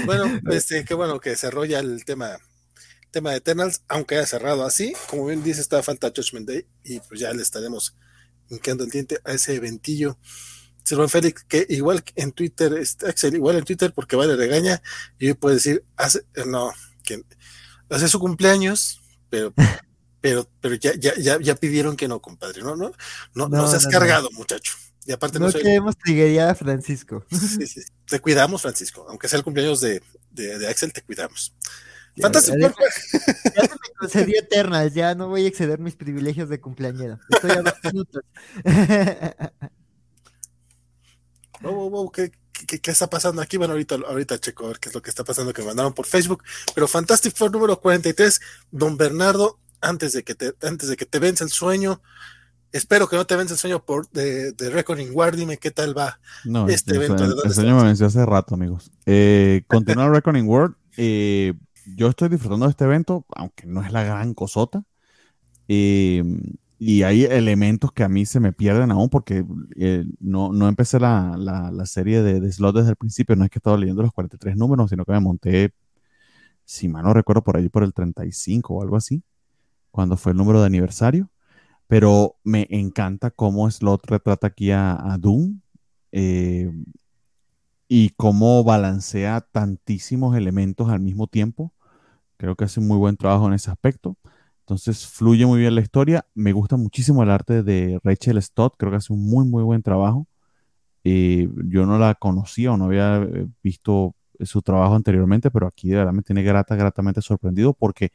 Bueno, 0.06 0.26
este, 0.52 0.84
qué 0.86 0.94
bueno 0.94 1.20
que 1.20 1.36
se 1.36 1.52
rolla 1.52 1.80
el 1.80 2.04
tema, 2.06 2.38
tema 3.12 3.32
de 3.32 3.38
Eternals, 3.38 3.84
aunque 3.88 4.16
haya 4.16 4.26
cerrado 4.26 4.66
así. 4.66 4.94
Como 5.10 5.28
bien 5.28 5.44
dice, 5.44 5.62
está 5.62 5.84
falta 5.84 6.12
Judgment 6.16 6.48
Day 6.48 6.66
y 6.84 7.00
pues 7.02 7.20
ya 7.20 7.34
le 7.34 7.42
estaremos 7.42 7.96
hincando 8.50 8.84
el 8.84 8.90
diente 8.90 9.20
a 9.24 9.34
ese 9.34 9.56
eventillo. 9.56 10.18
Silvan 10.84 11.10
Félix, 11.10 11.44
que 11.44 11.68
igual 11.70 12.04
en 12.16 12.32
Twitter, 12.32 12.74
este, 12.74 13.28
igual 13.28 13.58
en 13.58 13.64
Twitter, 13.64 13.94
porque 13.94 14.16
vale 14.16 14.36
regaña, 14.36 14.82
y 15.20 15.34
puede 15.34 15.56
decir, 15.56 15.86
hace, 15.98 16.26
no, 16.48 16.72
que 17.04 17.22
hace 17.90 18.08
su 18.08 18.20
cumpleaños, 18.20 19.00
pero 19.30 19.54
pero, 20.22 20.48
pero 20.62 20.76
ya, 20.76 20.94
ya, 20.96 21.14
ya, 21.16 21.40
ya 21.40 21.56
pidieron 21.56 21.96
que 21.96 22.08
no, 22.08 22.22
compadre, 22.22 22.62
no, 22.62 22.76
no, 22.76 22.91
no, 23.34 23.48
no, 23.48 23.50
no 23.50 23.68
seas 23.68 23.86
no, 23.86 23.91
cargado, 23.91 24.30
muchacho. 24.32 24.74
Y 25.06 25.12
aparte 25.12 25.40
no, 25.40 25.46
no 25.46 25.52
soy... 25.52 25.62
queremos 25.62 25.98
triguería 25.98 26.50
a 26.50 26.56
Francisco. 26.56 27.26
Sí, 27.32 27.66
sí, 27.66 27.82
te 28.06 28.20
cuidamos, 28.20 28.62
Francisco. 28.62 29.06
Aunque 29.10 29.28
sea 29.28 29.38
el 29.38 29.44
cumpleaños 29.44 29.82
de, 29.82 30.02
de, 30.32 30.60
de 30.60 30.68
Axel, 30.68 30.94
te 30.94 31.02
cuidamos. 31.02 31.54
Fantástico. 32.22 32.58
Ya, 32.58 32.74
ya, 33.56 33.62
se 33.62 33.70
me 33.70 33.96
concedió 33.98 34.40
Eternals, 34.40 34.94
ya 34.94 35.16
no 35.16 35.30
voy 35.30 35.46
a 35.46 35.48
exceder 35.48 35.80
mis 35.80 35.96
privilegios 35.96 36.50
de 36.50 36.60
cumpleañero. 36.60 37.20
Estoy 37.30 37.52
a 37.52 37.62
dos 37.62 37.74
minutos. 37.84 38.24
wow, 41.62 41.74
wow, 41.74 41.90
wow, 41.90 42.12
¿qué, 42.12 42.32
qué, 42.68 42.80
qué, 42.80 42.91
está 42.91 43.10
pasando 43.10 43.41
aquí? 43.41 43.58
Bueno, 43.58 43.74
ahorita, 43.74 43.96
ahorita 43.96 44.40
checo 44.40 44.66
a 44.66 44.68
ver 44.70 44.80
qué 44.80 44.90
es 44.90 44.96
lo 44.96 45.02
que 45.02 45.10
está 45.10 45.24
pasando 45.24 45.54
que 45.54 45.62
me 45.62 45.70
mandaron 45.70 45.94
por 45.94 46.06
Facebook. 46.06 46.44
Pero 46.76 46.88
Fantastic 46.88 47.36
Four 47.36 47.52
número 47.52 47.80
43, 47.80 48.41
Don 48.72 48.98
Bernardo, 48.98 49.60
antes 49.81 50.14
de 50.14 50.23
que 50.23 50.35
te, 50.35 50.53
antes 50.61 50.89
de 50.89 50.97
que 50.97 51.06
te 51.06 51.19
vence 51.19 51.43
el 51.43 51.49
sueño, 51.49 52.01
espero 52.72 53.07
que 53.07 53.15
no 53.15 53.26
te 53.26 53.35
vence 53.35 53.53
el 53.53 53.60
sueño 53.60 53.84
por 53.84 54.10
de, 54.11 54.51
de 54.51 54.69
Reckoning 54.69 55.11
War, 55.14 55.35
dime 55.35 55.57
qué 55.57 55.72
tal 55.72 55.97
va 55.97 56.19
no, 56.45 56.68
este 56.68 56.95
evento. 56.95 57.23
El, 57.23 57.34
el 57.43 57.53
sueño 57.53 57.76
me 57.77 57.84
venció 57.84 58.06
hace 58.06 58.26
rato, 58.26 58.56
amigos. 58.56 58.91
Eh, 59.06 59.64
continuar 59.68 60.11
Reckoning 60.11 60.47
World, 60.47 60.76
eh, 60.97 61.53
yo 61.95 62.07
estoy 62.07 62.30
disfrutando 62.30 62.65
de 62.65 62.72
este 62.72 62.85
evento, 62.85 63.26
aunque 63.35 63.65
no 63.65 63.81
es 63.84 63.91
la 63.91 64.03
gran 64.03 64.34
cosota. 64.34 64.84
Eh, 65.68 66.23
y 66.81 67.03
hay 67.03 67.26
elementos 67.26 67.91
que 67.91 68.03
a 68.03 68.10
mí 68.10 68.26
se 68.26 68.39
me 68.39 68.53
pierden 68.53 68.89
aún 68.91 69.10
porque 69.10 69.45
eh, 69.76 70.06
no, 70.22 70.53
no, 70.53 70.69
empecé 70.69 70.97
la, 70.97 71.35
la, 71.38 71.85
serie 71.85 72.23
de, 72.23 72.39
de 72.39 72.51
slot 72.51 72.77
desde 72.77 72.91
el 72.91 72.95
principio. 72.95 73.35
No 73.35 73.43
es 73.43 73.49
que 73.49 73.60
estaba 73.60 73.77
leyendo 73.77 74.01
los 74.01 74.14
43 74.14 74.56
números, 74.56 74.89
sino 74.89 75.03
que 75.03 75.11
me 75.11 75.19
monté, 75.19 75.73
si 76.64 76.88
mal 76.88 77.03
no 77.03 77.14
recuerdo, 77.14 77.43
por 77.43 77.57
ahí 77.57 77.68
por 77.68 77.84
el 77.84 77.93
35 77.93 78.73
o 78.73 78.81
algo 78.81 78.95
así, 78.95 79.22
cuando 79.91 80.18
fue 80.18 80.32
el 80.34 80.38
número 80.38 80.61
de 80.61 80.68
aniversario. 80.68 81.30
Pero 81.88 82.38
me 82.44 82.68
encanta 82.70 83.32
cómo 83.32 83.70
Slot 83.70 84.06
retrata 84.07 84.48
aquí 84.48 84.72
a, 84.72 85.18
Doom 85.20 85.60
eh, 86.11 86.72
y 87.88 88.10
cómo 88.11 88.64
balancea 88.64 89.41
tantísimos 89.41 90.38
elementos 90.38 90.90
al 90.90 90.99
mismo 90.99 91.28
tiempo. 91.28 91.74
Creo 92.38 92.56
que 92.56 92.66
hace 92.66 92.80
un 92.80 92.88
muy 92.88 92.98
buen 92.98 93.18
trabajo 93.18 93.48
en 93.48 93.53
ese 93.53 93.72
aspecto. 93.72 94.18
Entonces 94.61 95.07
fluye 95.07 95.45
muy 95.48 95.60
bien 95.60 95.76
la 95.76 95.82
historia. 95.82 96.26
Me 96.36 96.53
gusta 96.53 96.78
muchísimo 96.78 97.24
el 97.24 97.32
arte 97.32 97.64
de 97.64 97.99
Rachel 98.03 98.41
Stott. 98.41 98.76
Creo 98.78 98.91
que 98.91 98.98
hace 98.98 99.11
un 99.14 99.26
muy, 99.26 99.45
muy 99.45 99.64
buen 99.64 99.82
trabajo. 99.82 100.28
Eh, 101.03 101.49
yo 101.66 101.86
no 101.88 101.98
la 101.98 102.16
conocía 102.16 102.72
o 102.74 102.78
no 102.78 102.86
había 102.86 103.18
eh, 103.24 103.48
visto 103.64 104.16
su 104.41 104.61
trabajo 104.61 104.95
anteriormente, 104.95 105.52
pero 105.52 105.68
aquí 105.68 105.90
de 105.90 105.98
verdad 105.98 106.14
me 106.14 106.22
tiene 106.22 106.44
grata, 106.44 106.76
gratamente 106.76 107.22
sorprendido 107.22 107.74
porque 107.74 108.11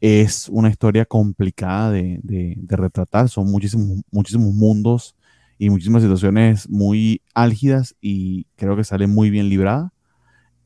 es 0.00 0.48
una 0.50 0.68
historia 0.68 1.04
complicada 1.04 1.90
de, 1.90 2.20
de, 2.22 2.76
retratar. 2.76 3.28
Son 3.28 3.50
muchísimos, 3.50 4.02
muchísimos 4.10 4.52
mundos 4.54 5.16
y 5.58 5.70
muchísimas 5.70 6.02
situaciones 6.02 6.68
muy 6.68 7.22
álgidas 7.34 7.96
y 8.00 8.46
creo 8.56 8.76
que 8.76 8.84
sale 8.84 9.06
muy 9.06 9.30
bien 9.30 9.48
librada. 9.48 9.92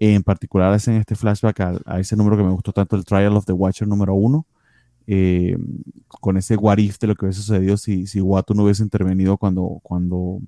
En 0.01 0.23
particular 0.23 0.75
es 0.75 0.89
en 0.89 0.95
este 0.97 1.15
flashback 1.17 1.61
a, 1.61 1.81
a, 1.87 2.01
ese 2.01 2.17
número 2.17 2.37
que 2.37 2.45
me 2.45 2.51
gustó 2.51 2.73
tanto, 2.73 2.97
el 2.97 3.05
Trial 3.05 3.37
of 3.37 3.47
the 3.47 3.53
Watcher 3.53 3.87
número 3.89 4.15
uno, 4.15 4.47
eh, 5.11 5.57
con 6.09 6.37
ese 6.37 6.57
what 6.57 6.79
if 6.79 6.99
de 6.99 7.07
lo 7.07 7.15
que 7.15 7.25
hubiese 7.25 7.41
sucedido 7.41 7.79
si, 7.79 8.07
si 8.07 8.21
Watu 8.21 8.53
no 8.53 8.65
hubiese 8.65 8.83
intervenido 8.83 9.39
cuando, 9.39 9.81
cuando 9.83 10.41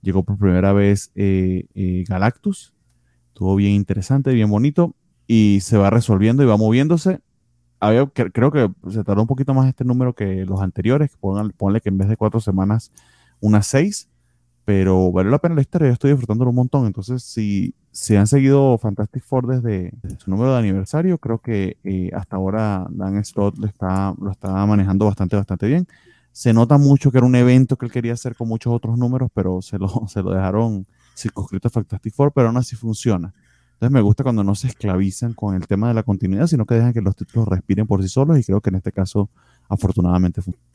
llegó 0.00 0.22
por 0.22 0.38
primera 0.38 0.72
vez 0.72 1.10
eh, 1.16 1.66
eh, 1.74 2.04
Galactus. 2.08 2.72
Estuvo 3.28 3.56
bien 3.56 3.72
interesante, 3.72 4.32
bien 4.32 4.48
bonito 4.48 4.94
y 5.26 5.58
se 5.60 5.76
va 5.76 5.90
resolviendo 5.90 6.42
y 6.42 6.46
va 6.46 6.56
moviéndose. 6.56 7.20
Creo 7.78 8.50
que 8.50 8.70
se 8.90 9.04
tardó 9.04 9.22
un 9.22 9.28
poquito 9.28 9.54
más 9.54 9.68
este 9.68 9.84
número 9.84 10.14
que 10.14 10.44
los 10.44 10.60
anteriores. 10.60 11.10
ponle 11.56 11.80
que 11.80 11.88
en 11.88 11.98
vez 11.98 12.08
de 12.08 12.16
cuatro 12.16 12.40
semanas, 12.40 12.92
unas 13.40 13.66
seis 13.66 14.08
pero 14.66 15.12
vale 15.12 15.30
la 15.30 15.38
pena 15.38 15.54
la 15.54 15.60
historia, 15.60 15.86
yo 15.86 15.92
estoy 15.92 16.10
disfrutándolo 16.10 16.50
un 16.50 16.56
montón. 16.56 16.86
Entonces, 16.86 17.22
si, 17.22 17.72
se 17.92 18.18
han 18.18 18.26
seguido 18.26 18.76
Fantastic 18.78 19.22
Four 19.22 19.46
desde, 19.46 19.92
su 20.18 20.28
número 20.28 20.52
de 20.52 20.58
aniversario, 20.58 21.18
creo 21.18 21.38
que 21.38 21.78
eh, 21.84 22.10
hasta 22.12 22.34
ahora 22.34 22.84
Dan 22.90 23.24
Slott 23.24 23.56
lo 23.58 23.68
está, 23.68 24.12
lo 24.20 24.32
está 24.32 24.66
manejando 24.66 25.06
bastante, 25.06 25.36
bastante 25.36 25.68
bien. 25.68 25.86
Se 26.32 26.52
nota 26.52 26.78
mucho 26.78 27.12
que 27.12 27.18
era 27.18 27.26
un 27.26 27.36
evento 27.36 27.76
que 27.78 27.86
él 27.86 27.92
quería 27.92 28.14
hacer 28.14 28.34
con 28.34 28.48
muchos 28.48 28.72
otros 28.74 28.98
números, 28.98 29.30
pero 29.32 29.62
se 29.62 29.78
lo, 29.78 29.88
se 30.08 30.20
lo 30.20 30.32
dejaron 30.32 30.84
circunscrito 31.16 31.68
a 31.68 31.70
Fantastic 31.70 32.12
Four, 32.12 32.32
pero 32.32 32.48
aún 32.48 32.56
así 32.56 32.74
funciona. 32.74 33.32
Entonces 33.76 33.92
me 33.92 34.00
gusta 34.00 34.22
cuando 34.22 34.42
no 34.42 34.54
se 34.54 34.68
esclavizan 34.68 35.34
con 35.34 35.54
el 35.54 35.66
tema 35.66 35.88
de 35.88 35.94
la 35.94 36.02
continuidad, 36.02 36.46
sino 36.46 36.64
que 36.64 36.76
dejan 36.76 36.94
que 36.94 37.02
los 37.02 37.14
títulos 37.14 37.46
respiren 37.46 37.86
por 37.86 38.02
sí 38.02 38.08
solos 38.08 38.38
y 38.38 38.44
creo 38.44 38.62
que 38.62 38.70
en 38.70 38.76
este 38.76 38.90
caso 38.90 39.28
afortunadamente 39.68 40.40
funciona. 40.40 40.66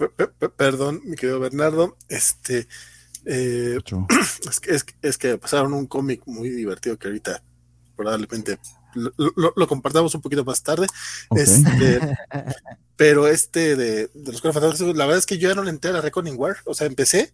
Perdón, 0.55 1.01
mi 1.05 1.15
querido 1.15 1.39
Bernardo, 1.39 1.97
este, 2.09 2.67
eh, 3.25 3.79
es, 4.47 4.59
que, 4.59 4.93
es, 5.01 5.17
que 5.17 5.37
pasaron 5.39 5.73
un 5.73 5.87
cómic 5.87 6.21
muy 6.27 6.49
divertido 6.49 6.99
que 6.99 7.07
ahorita 7.07 7.41
probablemente 7.95 8.59
lo, 8.93 9.67
compartamos 9.67 10.13
un 10.13 10.21
poquito 10.21 10.45
más 10.45 10.61
tarde. 10.61 10.85
Este, 11.35 11.99
pero 12.95 13.25
este 13.25 13.75
de, 13.75 14.11
los 14.13 14.41
Cuatro 14.41 14.61
Fantásticos, 14.61 14.95
la 14.95 15.05
verdad 15.05 15.17
es 15.17 15.25
que 15.25 15.39
yo 15.39 15.49
ya 15.49 15.55
no 15.55 15.63
le 15.63 15.71
entré 15.71 15.89
a 15.89 15.93
la 15.93 16.01
Reckoning 16.01 16.37
War, 16.37 16.57
o 16.65 16.75
sea, 16.75 16.85
empecé, 16.85 17.33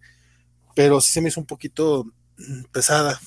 pero 0.76 1.02
sí 1.02 1.11
se 1.11 1.19
me 1.19 1.27
hizo 1.27 1.41
un 1.41 1.45
poquito 1.45 2.06
mm, 2.38 2.64
pesada. 2.72 3.19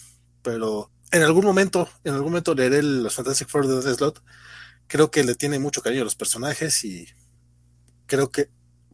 Pero 0.42 0.90
en 1.12 1.22
algún 1.22 1.44
momento, 1.44 1.88
en 2.04 2.14
algún 2.14 2.30
momento 2.30 2.54
leeré 2.54 2.82
los 2.82 3.14
Fantastic 3.14 3.48
Four 3.48 3.66
de 3.66 3.94
Slot. 3.94 4.22
Creo 4.86 5.10
que 5.10 5.24
le 5.24 5.34
tiene 5.34 5.58
mucho 5.58 5.82
cariño 5.82 6.02
a 6.02 6.04
los 6.04 6.16
personajes 6.16 6.84
y 6.84 7.06
creo 8.06 8.30
que 8.30 8.50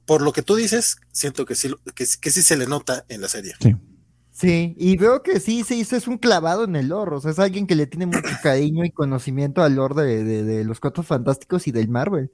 por 0.07 0.23
lo 0.23 0.33
que 0.33 0.43
tú 0.43 0.55
dices, 0.55 0.99
siento 1.11 1.45
que 1.45 1.55
sí, 1.55 1.75
que, 1.95 2.07
sí 2.07 2.43
se 2.43 2.57
le 2.57 2.67
nota 2.67 3.05
en 3.09 3.21
la 3.21 3.29
serie. 3.29 3.55
Sí. 3.61 3.75
Sí, 4.31 4.75
y 4.77 4.99
veo 4.99 5.23
que 5.23 5.41
sí 5.41 5.65
se 5.65 5.77
hizo, 5.77 5.97
es 5.97 6.07
un 6.07 6.19
clavado 6.19 6.65
en 6.65 6.77
el 6.77 6.89
lore, 6.89 7.17
o 7.17 7.21
sea, 7.23 7.31
es 7.31 7.39
alguien 7.39 7.67
que 7.67 7.75
le 7.75 7.87
tiene 7.87 8.05
mucho 8.05 8.21
cariño 8.43 8.85
y 8.85 8.91
conocimiento 8.91 9.63
al 9.63 9.77
lore 9.77 10.23
de, 10.25 10.63
los 10.63 10.79
Cuatro 10.79 11.03
Fantásticos 11.03 11.67
y 11.67 11.73
del 11.73 11.89
Marvel. 11.89 12.31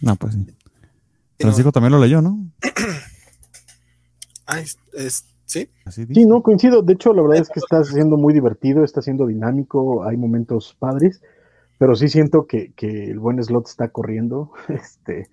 No, 0.00 0.16
pues 0.16 0.34
sí. 0.34 0.46
Francisco 1.40 1.72
también 1.72 1.92
lo 1.92 1.98
leyó, 1.98 2.20
¿no? 2.20 2.46
ah, 4.46 4.60
es, 4.92 5.24
¿sí? 5.44 5.70
Sí, 5.90 6.24
no, 6.26 6.42
coincido. 6.42 6.82
De 6.82 6.94
hecho, 6.94 7.12
la 7.12 7.22
verdad 7.22 7.38
es 7.38 7.48
que 7.48 7.60
está 7.60 7.84
siendo 7.84 8.16
muy 8.16 8.34
divertido, 8.34 8.84
está 8.84 9.02
siendo 9.02 9.26
dinámico, 9.26 10.04
hay 10.04 10.16
momentos 10.16 10.76
padres 10.78 11.20
pero 11.82 11.96
sí 11.96 12.06
siento 12.06 12.46
que, 12.46 12.72
el 12.80 13.18
buen 13.18 13.42
slot 13.42 13.66
está 13.66 13.88
corriendo. 13.88 14.52
Este, 14.68 15.26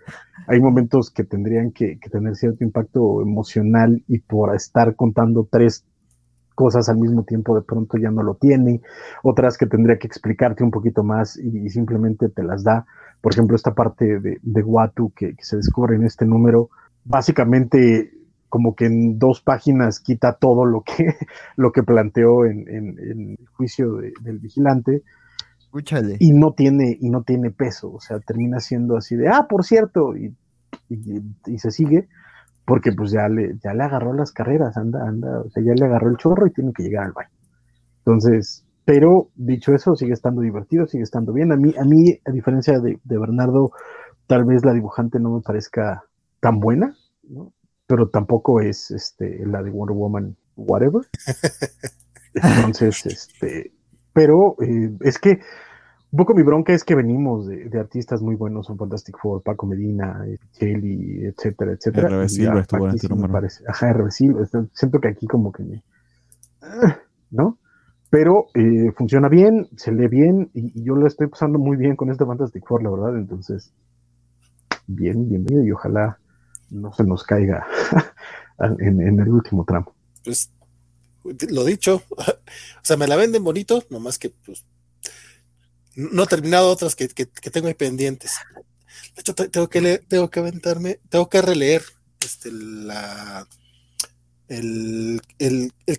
hay 0.47 0.59
momentos 0.59 1.11
que 1.11 1.23
tendrían 1.23 1.71
que, 1.71 1.99
tener 2.11 2.35
cierto 2.35 2.63
impacto 2.63 3.21
emocional 3.21 4.03
y 4.07 4.17
por 4.17 4.55
estar 4.55 4.95
contando 4.95 5.47
tres 5.47 5.85
cosas 6.55 6.89
al 6.89 6.97
mismo 6.97 7.23
tiempo 7.23 7.55
de 7.55 7.61
pronto 7.61 7.99
ya 7.99 8.09
no 8.09 8.23
lo 8.23 8.33
tiene, 8.33 8.81
otras 9.21 9.59
que 9.59 9.67
tendría 9.67 9.99
que 9.99 10.07
explicarte 10.07 10.63
un 10.63 10.71
poquito 10.71 11.03
más 11.03 11.37
y, 11.37 11.69
simplemente 11.69 12.29
te 12.29 12.41
las 12.41 12.63
da. 12.63 12.87
Por 13.21 13.31
ejemplo, 13.31 13.55
esta 13.55 13.75
parte 13.75 14.19
de, 14.19 14.39
de 14.41 14.63
Watu 14.63 15.11
que, 15.15 15.35
se 15.41 15.57
descubre 15.57 15.97
en 15.97 16.03
este 16.03 16.25
número, 16.25 16.71
básicamente 17.05 18.11
como 18.49 18.75
que 18.75 18.85
en 18.87 19.19
dos 19.19 19.41
páginas 19.41 19.99
quita 19.99 20.33
todo 20.33 20.65
lo 20.65 20.81
que, 20.81 21.15
lo 21.55 21.71
que 21.71 21.83
planteó 21.83 22.45
en, 22.45 22.67
el 22.67 23.37
juicio 23.53 23.97
del 24.21 24.39
vigilante 24.39 25.03
y 26.19 26.31
no 26.33 26.53
tiene, 26.53 26.97
y 26.99 27.09
no 27.09 27.23
tiene 27.23 27.51
peso, 27.51 27.93
o 27.93 27.99
sea, 27.99 28.19
termina 28.19 28.59
siendo 28.59 28.97
así 28.97 29.15
de, 29.15 29.29
ah, 29.29 29.45
por 29.47 29.63
cierto, 29.63 30.17
y, 30.17 30.35
y, 30.89 31.59
se 31.59 31.69
sigue, 31.69 32.07
porque 32.65 32.91
pues 32.91 33.11
ya 33.11 33.27
le, 33.29 33.55
ya 33.63 33.73
le 33.73 33.83
agarró 33.83 34.13
las 34.13 34.31
carreras, 34.31 34.77
anda, 34.77 35.07
anda, 35.07 35.41
o 35.41 35.49
sea, 35.51 35.63
ya 35.63 35.73
le 35.75 35.85
agarró 35.85 36.09
el 36.09 36.17
chorro 36.17 36.47
y 36.47 36.51
tiene 36.51 36.73
que 36.73 36.83
llegar 36.83 37.05
al 37.05 37.13
baño. 37.13 37.29
Entonces, 37.99 38.65
pero 38.83 39.29
dicho 39.35 39.75
eso, 39.75 39.95
sigue 39.95 40.13
estando 40.13 40.41
divertido, 40.41 40.87
sigue 40.87 41.03
estando 41.03 41.33
bien. 41.33 41.51
A 41.51 41.55
mí, 41.55 41.75
a 41.79 41.83
mí, 41.83 42.19
a 42.25 42.31
diferencia 42.31 42.79
de, 42.79 42.99
de 43.03 43.17
Bernardo, 43.19 43.71
tal 44.25 44.45
vez 44.45 44.65
la 44.65 44.73
dibujante 44.73 45.19
no 45.19 45.35
me 45.35 45.41
parezca 45.41 46.03
tan 46.39 46.59
buena, 46.59 46.95
¿no? 47.23 47.53
Pero 47.89 48.07
tampoco 48.07 48.61
es 48.61 48.91
este, 48.91 49.43
la 49.47 49.63
de 49.63 49.71
Wonder 49.71 49.97
Woman, 49.97 50.37
whatever. 50.55 51.01
Entonces, 52.35 53.03
este, 53.07 53.71
pero 54.13 54.55
eh, 54.61 54.95
es 55.01 55.17
que 55.17 55.39
un 56.11 56.17
poco 56.17 56.35
mi 56.35 56.43
bronca 56.43 56.71
es 56.71 56.83
que 56.83 56.93
venimos 56.93 57.47
de, 57.47 57.79
artistas 57.79 58.21
muy 58.21 58.35
buenos, 58.35 58.67
son 58.67 58.77
Fantastic 58.77 59.17
Four, 59.19 59.41
Paco 59.41 59.65
Medina, 59.65 60.23
Kelly, 60.59 61.25
etcétera, 61.25 61.71
etcétera. 61.71 62.09
RB 62.09 62.29
Silva 62.29 62.59
estuvo 62.59 62.87
en 62.87 62.93
este 62.93 63.09
número. 63.09 63.33
Parece. 63.33 63.63
Ajá, 63.67 63.91
RB 63.91 64.11
Silva, 64.11 64.47
siento 64.71 64.99
que 64.99 65.07
aquí 65.07 65.25
como 65.25 65.51
que 65.51 65.63
me... 65.63 65.83
Ah, 66.61 66.99
¿No? 67.31 67.57
Pero 68.11 68.49
eh, 68.53 68.91
funciona 68.95 69.29
bien, 69.29 69.67
se 69.77 69.91
lee 69.91 70.07
bien, 70.07 70.51
y, 70.53 70.83
yo 70.83 70.93
lo 70.93 71.07
estoy 71.07 71.25
pasando 71.25 71.57
muy 71.57 71.75
bien 71.75 71.95
con 71.95 72.11
este 72.11 72.23
Fantastic 72.23 72.67
Four, 72.67 72.83
la 72.83 72.91
verdad, 72.91 73.17
entonces, 73.17 73.73
bien, 74.85 75.27
bienvenido, 75.27 75.63
y 75.63 75.71
ojalá 75.71 76.19
no 76.69 76.93
se 76.93 77.03
nos 77.03 77.23
caiga 77.23 77.65
en, 78.79 79.01
en 79.01 79.19
el 79.19 79.29
último 79.29 79.65
tramo. 79.65 79.95
Pues 80.23 80.51
lo 81.49 81.65
dicho, 81.65 82.03
o 82.17 82.83
sea, 82.83 82.97
me 82.97 83.07
la 83.07 83.15
venden 83.15 83.43
bonito, 83.43 83.83
nomás 83.89 84.17
que 84.17 84.29
pues 84.29 84.65
no 85.95 86.23
he 86.23 86.27
terminado 86.27 86.69
otras 86.69 86.95
que, 86.95 87.07
tengo 87.07 87.67
ahí 87.67 87.73
pendientes. 87.73 88.33
De 89.15 89.21
hecho, 89.21 89.33
tengo 89.35 89.69
que 89.69 89.81
leer, 89.81 90.05
tengo 90.07 90.29
que 90.29 90.39
aventarme, 90.39 90.99
tengo 91.09 91.29
que 91.29 91.41
releer 91.41 91.83
este 92.19 92.51
la 92.51 93.47
el, 94.47 95.21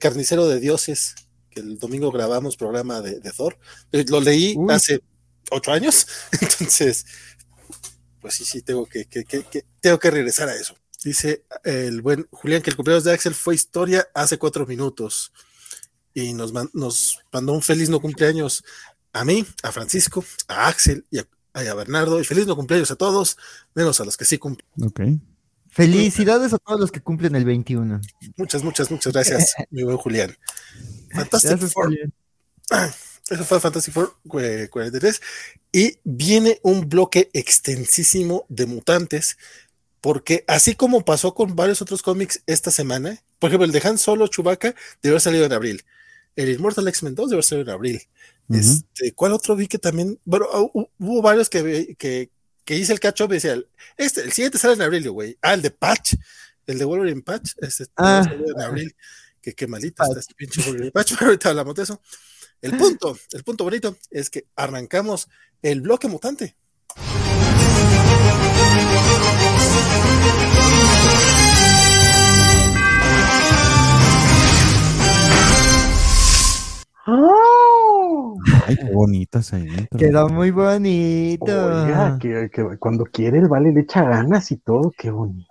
carnicero 0.01 0.48
de 0.48 0.60
dioses, 0.60 1.14
que 1.51 1.60
el 1.60 1.78
domingo 1.78 2.10
grabamos 2.10 2.56
programa 2.56 3.01
de, 3.01 3.20
Thor. 3.32 3.59
Lo 3.92 4.20
leí 4.20 4.56
hace 4.68 5.02
ocho 5.51 5.72
años, 5.72 6.06
entonces, 6.40 7.06
pues 8.20 8.34
sí, 8.34 8.44
sí, 8.44 8.62
tengo 8.62 8.86
que, 8.86 9.06
tengo 9.80 9.98
que 9.98 10.10
regresar 10.10 10.48
a 10.48 10.55
eso. 10.55 10.74
Dice 11.02 11.44
el 11.64 12.02
buen 12.02 12.28
Julián 12.30 12.62
que 12.62 12.70
el 12.70 12.76
cumpleaños 12.76 13.05
de 13.05 13.12
Axel 13.12 13.34
fue 13.34 13.55
historia 13.55 14.06
hace 14.14 14.38
cuatro 14.38 14.66
minutos 14.66 15.32
y 16.12 16.34
nos, 16.34 16.52
nos 16.74 17.18
mandó 17.32 17.52
un 17.52 17.62
feliz 17.62 17.88
no 17.88 18.01
cumpleaños 18.01 18.64
a 19.12 19.24
mí, 19.24 19.47
a 19.62 19.72
Francisco, 19.72 20.24
a 20.48 20.68
Axel 20.68 21.06
y 21.10 21.18
a, 21.18 21.74
Bernardo. 21.74 22.20
Y 22.20 22.24
feliz 22.24 22.47
no 22.47 22.56
cumpleaños 22.56 22.90
a 22.90 22.97
todos, 22.97 23.38
menos 23.74 24.01
a 24.01 24.05
los 24.05 24.16
que 24.16 24.24
sí 24.24 24.38
cumplen. 24.38 24.68
Ok. 24.82 25.01
Felicidades 25.68 26.52
a 26.52 26.59
todos 26.59 26.80
los 26.80 26.90
que 26.90 27.01
cumplen 27.01 27.34
el 27.36 27.44
21. 27.44 28.01
Muchas, 28.36 28.62
muchas, 28.62 28.90
muchas 28.90 29.12
gracias, 29.12 29.55
mi 29.70 29.84
buen 29.84 29.97
Julián. 29.97 30.36
Fantástico. 31.14 31.66
Eso 33.31 33.44
fue 33.44 33.61
Fantasy 33.61 33.93
Four 33.93 34.16
43. 34.27 35.23
Y 35.73 35.98
viene 36.05 36.59
un 36.62 36.89
bloque 36.89 37.31
extensísimo 37.32 38.44
de 38.48 38.66
mutantes, 38.66 39.39
porque 40.01 40.44
así 40.48 40.74
como 40.74 41.05
pasó 41.05 41.35
con 41.35 41.55
varios 41.55 41.81
otros 41.81 42.02
cómics 42.02 42.43
esta 42.47 42.70
semana, 42.70 43.23
por 43.39 43.48
ejemplo, 43.48 43.66
el 43.66 43.73
de 43.73 43.81
Han 43.86 43.98
Solo 43.98 44.27
Chewbacca 44.27 44.74
debe 45.02 45.12
haber 45.15 45.20
salido 45.20 45.47
en 45.47 45.52
abril. 45.52 45.85
El 46.36 46.51
Immortal 46.51 46.89
X-Men 46.89 47.15
2 47.15 47.31
debe 47.31 47.36
haber 47.36 47.44
salido 47.44 47.69
en 47.69 47.74
abril. 47.74 48.02
este, 48.48 49.12
¿Cuál 49.12 49.32
otro 49.32 49.55
vi 49.55 49.69
que 49.69 49.78
también? 49.78 50.19
Bueno, 50.24 50.47
hubo 50.73 51.23
varios 51.23 51.48
que, 51.48 51.94
que, 51.98 52.31
que 52.65 52.77
hice 52.77 52.93
el 52.93 53.01
catch-up 53.01 53.31
y 53.31 53.35
decía, 53.35 53.61
este, 53.97 54.23
el 54.23 54.32
siguiente 54.32 54.59
sale 54.59 54.74
en 54.74 54.82
abril, 54.82 55.09
güey. 55.11 55.39
Ah, 55.40 55.55
el 55.55 55.62
de 55.62 55.70
Patch, 55.70 56.15
el 56.66 56.78
de 56.78 56.85
Wolverine 56.85 57.23
Patch, 57.23 57.52
este, 57.61 57.86
ah. 57.97 58.28
en 58.28 58.61
abril. 58.61 58.94
Que 59.40 59.55
qué 59.55 59.66
malita 59.66 60.05
está 60.05 60.20
este 60.20 60.35
pinche 60.35 60.62
Wolverine 60.62 60.90
Patch, 60.90 61.15
pero 61.19 61.27
ahorita 61.27 61.51
hablamos 61.51 61.74
de 61.74 61.82
eso. 61.85 62.01
El 62.62 62.77
punto, 62.77 63.16
el 63.32 63.43
punto 63.43 63.65
bonito 63.65 63.97
es 64.11 64.28
que 64.28 64.45
arrancamos 64.55 65.28
el 65.62 65.81
bloque 65.81 66.09
mutante. 66.09 66.57
¡Oh! 77.07 78.37
Ay, 78.66 78.77
qué 78.77 78.93
bonita 78.93 79.39
esa 79.39 79.59
Quedó 79.97 80.28
muy 80.28 80.51
bonito. 80.51 81.45
Oiga, 81.47 82.19
que, 82.20 82.51
cuando 82.78 83.07
quiere 83.07 83.39
el 83.39 83.49
vale 83.49 83.73
le 83.73 83.81
echa 83.81 84.03
ganas 84.03 84.51
y 84.51 84.59
todo, 84.59 84.93
qué 84.99 85.11
bonito. 85.11 85.49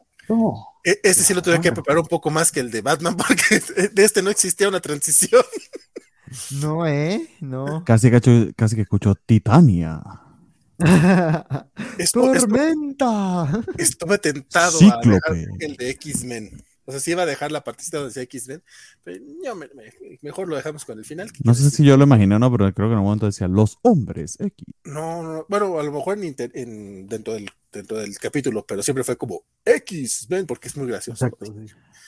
E, 0.86 1.00
este 1.02 1.24
sí 1.24 1.34
lo 1.34 1.42
tuve 1.42 1.60
que 1.60 1.72
preparar 1.72 2.02
un 2.02 2.08
poco 2.08 2.30
más 2.30 2.52
que 2.52 2.60
el 2.60 2.70
de 2.70 2.84
Batman, 2.84 3.18
porque 3.18 3.90
de 3.92 4.06
este 4.06 4.22
no 4.22 4.30
existía 4.30 4.70
una 4.70 4.80
transición. 4.80 5.42
No, 6.62 6.86
¿eh? 6.88 7.28
No. 7.42 7.84
Casi 7.86 8.12
que, 8.12 8.54
casi 8.56 8.76
que 8.76 8.82
escucho 8.84 9.16
Titania. 9.16 10.02
¡Tormenta! 12.14 13.62
Estuve 13.78 14.18
tentado 14.18 14.80
a 14.80 15.02
dejar 15.02 15.38
el 15.60 15.76
de 15.76 15.90
X-Men. 15.90 16.64
O 16.90 16.92
sea, 16.92 17.00
sí 17.00 17.12
iba 17.12 17.22
a 17.22 17.28
dejar 17.28 17.52
la 17.52 17.64
partida 17.64 18.00
donde 18.00 18.08
decía 18.08 18.24
X-Men, 18.24 18.64
pero 19.04 19.24
mejor 20.24 20.48
lo 20.48 20.56
dejamos 20.56 20.86
con 20.86 20.98
el 20.98 21.06
final. 21.06 21.30
No 21.44 21.54
sé 21.54 21.70
si 21.70 21.86
yo 21.86 21.96
lo 21.98 22.06
imaginé 22.06 22.40
no, 22.40 22.52
pero 22.52 22.74
creo 22.74 22.88
que 22.88 22.94
en 22.94 22.98
un 22.98 23.04
momento 23.04 23.28
decía 23.28 23.48
los 23.48 23.78
hombres 23.84 24.38
X. 24.40 24.66
No, 24.86 25.22
no, 25.22 25.46
bueno, 25.48 25.80
a 25.80 25.84
lo 25.84 25.92
mejor 25.92 26.18
en, 26.18 27.08
dentro, 27.08 27.36
del, 27.36 27.48
dentro 27.72 28.00
del 28.00 28.18
capítulo, 28.18 28.66
pero 28.68 28.82
siempre 28.82 29.04
fue 29.04 29.18
como 29.18 29.44
X-Men, 29.64 30.48
porque 30.48 30.68
es 30.68 30.78
muy 30.78 30.88
gracioso. 30.88 31.28
Exacto, 31.28 31.54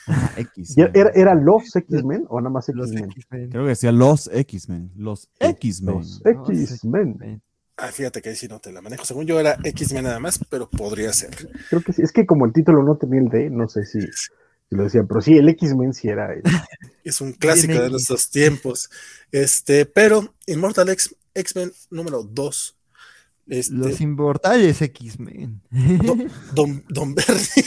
¿Era, 0.95 1.11
¿Era, 1.13 1.35
los 1.35 1.75
X-Men 1.75 2.25
o 2.27 2.41
nada 2.41 2.49
más 2.49 2.67
X-Men? 2.67 3.09
Creo 3.51 3.63
que 3.63 3.69
decía 3.69 3.91
los 3.91 4.31
X-Men. 4.33 4.93
Los 4.95 5.29
X-Men. 5.39 5.95
Los 5.95 6.21
X-Men. 6.25 7.41
Ah, 7.77 7.91
fíjate 7.91 8.23
que 8.23 8.29
ahí 8.29 8.35
sí 8.35 8.47
no 8.47 8.59
te 8.59 8.71
la 8.71 8.81
manejo. 8.81 9.05
Según 9.05 9.27
yo 9.27 9.39
era 9.39 9.59
X-Men 9.63 10.05
nada 10.05 10.19
más, 10.19 10.39
pero 10.49 10.67
podría 10.67 11.13
ser. 11.13 11.35
Creo 11.69 11.83
que 11.83 11.93
sí. 11.93 12.01
Es 12.01 12.11
que 12.11 12.25
como 12.25 12.47
el 12.47 12.51
título 12.51 12.81
no 12.81 12.95
tenía 12.95 13.19
el 13.19 13.29
D, 13.29 13.51
no 13.51 13.69
sé 13.69 13.85
si, 13.85 13.99
lo 14.71 14.83
decía, 14.83 15.03
pero 15.03 15.21
sí, 15.21 15.37
el 15.37 15.49
X-Men 15.49 15.93
sí 15.93 16.07
era. 16.07 16.29
es 17.03 17.21
un 17.21 17.33
clásico 17.33 17.73
de 17.73 17.89
nuestros 17.89 18.29
tiempos. 18.29 18.89
Este, 19.31 19.85
pero 19.85 20.33
Immortal 20.47 20.89
X-Men 21.33 21.71
número 21.89 22.23
2. 22.23 22.77
Este, 23.47 23.73
Los 23.73 23.99
inmortales 23.99 24.81
X-Men. 24.81 25.61
Don, 26.55 26.83
don 26.87 27.15
Bernie. 27.15 27.65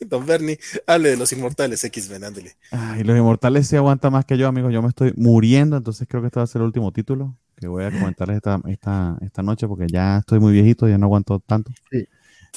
Don 0.08 0.24
Bernie, 0.24 0.58
hable 0.86 1.10
de 1.10 1.16
los 1.16 1.32
inmortales 1.32 1.82
X-Men, 1.82 2.24
ándele. 2.24 2.56
Ay, 2.70 3.02
los 3.02 3.16
inmortales 3.16 3.66
se 3.66 3.76
aguanta 3.76 4.08
más 4.08 4.24
que 4.24 4.38
yo, 4.38 4.46
amigos. 4.46 4.72
Yo 4.72 4.80
me 4.80 4.88
estoy 4.88 5.12
muriendo, 5.16 5.76
entonces 5.76 6.06
creo 6.08 6.22
que 6.22 6.28
este 6.28 6.38
va 6.38 6.44
a 6.44 6.46
ser 6.46 6.60
el 6.60 6.66
último 6.66 6.92
título 6.92 7.36
que 7.56 7.66
voy 7.66 7.84
a 7.84 7.90
comentarles 7.90 8.36
esta, 8.36 8.60
esta, 8.68 9.16
esta 9.22 9.42
noche 9.42 9.66
porque 9.66 9.86
ya 9.88 10.18
estoy 10.18 10.38
muy 10.38 10.52
viejito, 10.52 10.88
ya 10.88 10.98
no 10.98 11.06
aguanto 11.06 11.40
tanto. 11.40 11.72
Sí. 11.90 12.06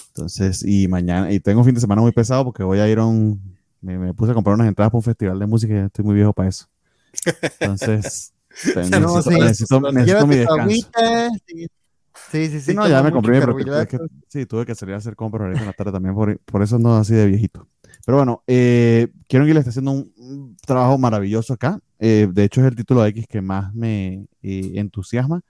Entonces, 0.09 0.63
y 0.65 0.87
mañana, 0.87 1.31
y 1.31 1.39
tengo 1.39 1.59
un 1.59 1.65
fin 1.65 1.75
de 1.75 1.81
semana 1.81 2.01
muy 2.01 2.11
pesado 2.11 2.43
porque 2.43 2.63
voy 2.63 2.79
a 2.79 2.87
ir 2.87 2.99
a 2.99 3.05
un, 3.05 3.57
me, 3.81 4.13
puse 4.13 4.31
a 4.31 4.35
comprar 4.35 4.55
unas 4.55 4.67
entradas 4.67 4.91
para 4.91 4.97
un 4.97 5.03
festival 5.03 5.39
de 5.39 5.45
música 5.45 5.73
y 5.73 5.77
ya 5.77 5.85
estoy 5.85 6.05
muy 6.05 6.15
viejo 6.15 6.33
para 6.33 6.49
eso. 6.49 6.67
Entonces, 7.59 8.33
necesito, 8.75 9.91
necesito, 9.91 10.27
mi 10.27 10.35
descanso. 10.35 10.75
Sí, 12.31 12.47
sí, 12.47 12.59
sí. 12.59 12.73
no, 12.73 12.87
ya 12.87 13.01
me 13.01 13.11
compré, 13.11 13.39
pero 13.39 13.55
sí, 14.27 14.45
tuve 14.45 14.65
que 14.65 14.75
salir 14.75 14.93
a 14.95 14.97
hacer 14.97 15.15
compras 15.15 15.43
ahorita 15.43 15.61
en 15.61 15.67
la 15.67 15.73
tarde 15.73 15.91
también, 15.91 16.13
por, 16.13 16.37
por 16.39 16.61
eso 16.61 16.77
no 16.77 16.97
así 16.97 17.13
de 17.13 17.25
viejito. 17.25 17.67
Pero 18.05 18.17
bueno, 18.17 18.43
eh, 18.47 19.07
Kieron 19.27 19.47
le 19.47 19.59
está 19.59 19.69
haciendo 19.69 19.91
un, 19.91 20.57
trabajo 20.65 20.97
maravilloso 20.97 21.53
acá. 21.53 21.79
Eh, 21.99 22.27
de 22.31 22.43
hecho, 22.43 22.61
es 22.61 22.67
el 22.67 22.75
título 22.75 23.03
de 23.03 23.09
X 23.09 23.27
que 23.27 23.41
más 23.41 23.73
me 23.73 24.25
eh, 24.41 24.71
entusiasma. 24.75 25.41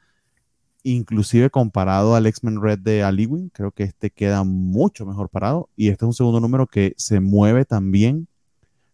Inclusive 0.84 1.50
comparado 1.50 2.16
al 2.16 2.26
X-Men 2.26 2.62
Red 2.62 2.80
de 2.80 3.04
Aliwin, 3.04 3.50
creo 3.50 3.72
que 3.72 3.84
este 3.84 4.12
queda 4.12 4.44
mucho 4.44 5.06
mejor 5.06 5.30
parado. 5.30 5.70
Y 5.76 5.90
este 5.90 6.06
es 6.06 6.08
un 6.08 6.14
segundo 6.14 6.40
número 6.40 6.68
que 6.68 6.94
se 6.98 7.20
mueve 7.20 7.66
también 7.66 8.28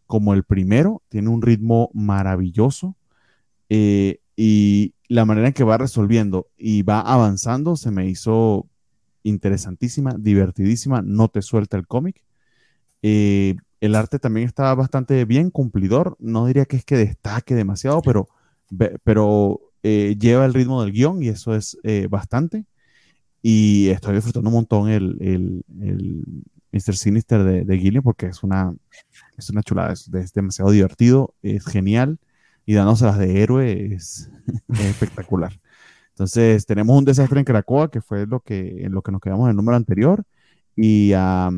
como 0.07 0.33
el 0.33 0.43
primero. 0.43 1.01
Tiene 1.09 1.29
un 1.29 1.41
ritmo 1.41 1.91
maravilloso. 1.93 2.95
Eh, 3.69 4.19
y 4.35 4.93
la 5.07 5.25
manera 5.25 5.47
en 5.47 5.53
que 5.53 5.63
va 5.63 5.77
resolviendo 5.77 6.47
y 6.57 6.81
va 6.81 6.99
avanzando 7.01 7.75
se 7.75 7.91
me 7.91 8.07
hizo 8.07 8.67
interesantísima, 9.23 10.15
divertidísima. 10.17 11.01
No 11.01 11.27
te 11.27 11.41
suelta 11.41 11.77
el 11.77 11.87
cómic. 11.87 12.23
Eh, 13.01 13.55
el 13.81 13.95
arte 13.95 14.19
también 14.19 14.47
está 14.47 14.73
bastante 14.73 15.25
bien 15.25 15.51
cumplidor. 15.51 16.15
No 16.19 16.47
diría 16.47 16.65
que 16.65 16.77
es 16.77 16.85
que 16.85 16.97
destaque 16.97 17.53
demasiado, 17.53 18.01
pero, 18.01 18.27
pero 19.03 19.61
eh, 19.87 20.17
lleva 20.17 20.45
el 20.45 20.53
ritmo 20.55 20.81
del 20.81 20.91
guion 20.91 21.21
y 21.21 21.27
eso 21.27 21.53
es 21.53 21.77
eh, 21.83 22.07
bastante. 22.09 22.65
Y 23.43 23.89
estoy 23.89 24.15
disfrutando 24.15 24.49
un 24.49 24.55
montón 24.55 24.89
el, 24.89 25.15
el, 25.19 25.63
Mr. 26.71 26.95
Sinister 26.95 27.43
de, 27.43 27.65
de 27.65 27.77
Gillian 27.77 28.01
porque 28.01 28.25
es 28.25 28.41
una, 28.41 28.73
es 29.37 29.51
una 29.51 29.61
chulada, 29.61 29.93
es, 29.93 30.33
demasiado 30.33 30.71
divertido, 30.71 31.35
es 31.43 31.67
genial 31.67 32.17
y 32.65 32.73
dándoselas 32.73 33.19
de 33.19 33.43
héroe 33.43 33.93
es, 33.93 34.31
espectacular. 34.69 35.53
Entonces, 36.09 36.65
tenemos 36.65 36.97
un 36.97 37.05
desastre 37.05 37.37
en 37.37 37.45
Caracoa, 37.45 37.91
que 37.91 38.01
fue 38.01 38.25
lo 38.25 38.39
que, 38.39 38.85
en 38.85 38.91
lo 38.91 39.03
que 39.03 39.11
nos 39.11 39.21
quedamos 39.21 39.45
en 39.45 39.51
el 39.51 39.55
número 39.55 39.75
anterior, 39.75 40.23
y 40.75 41.13
ah, 41.13 41.51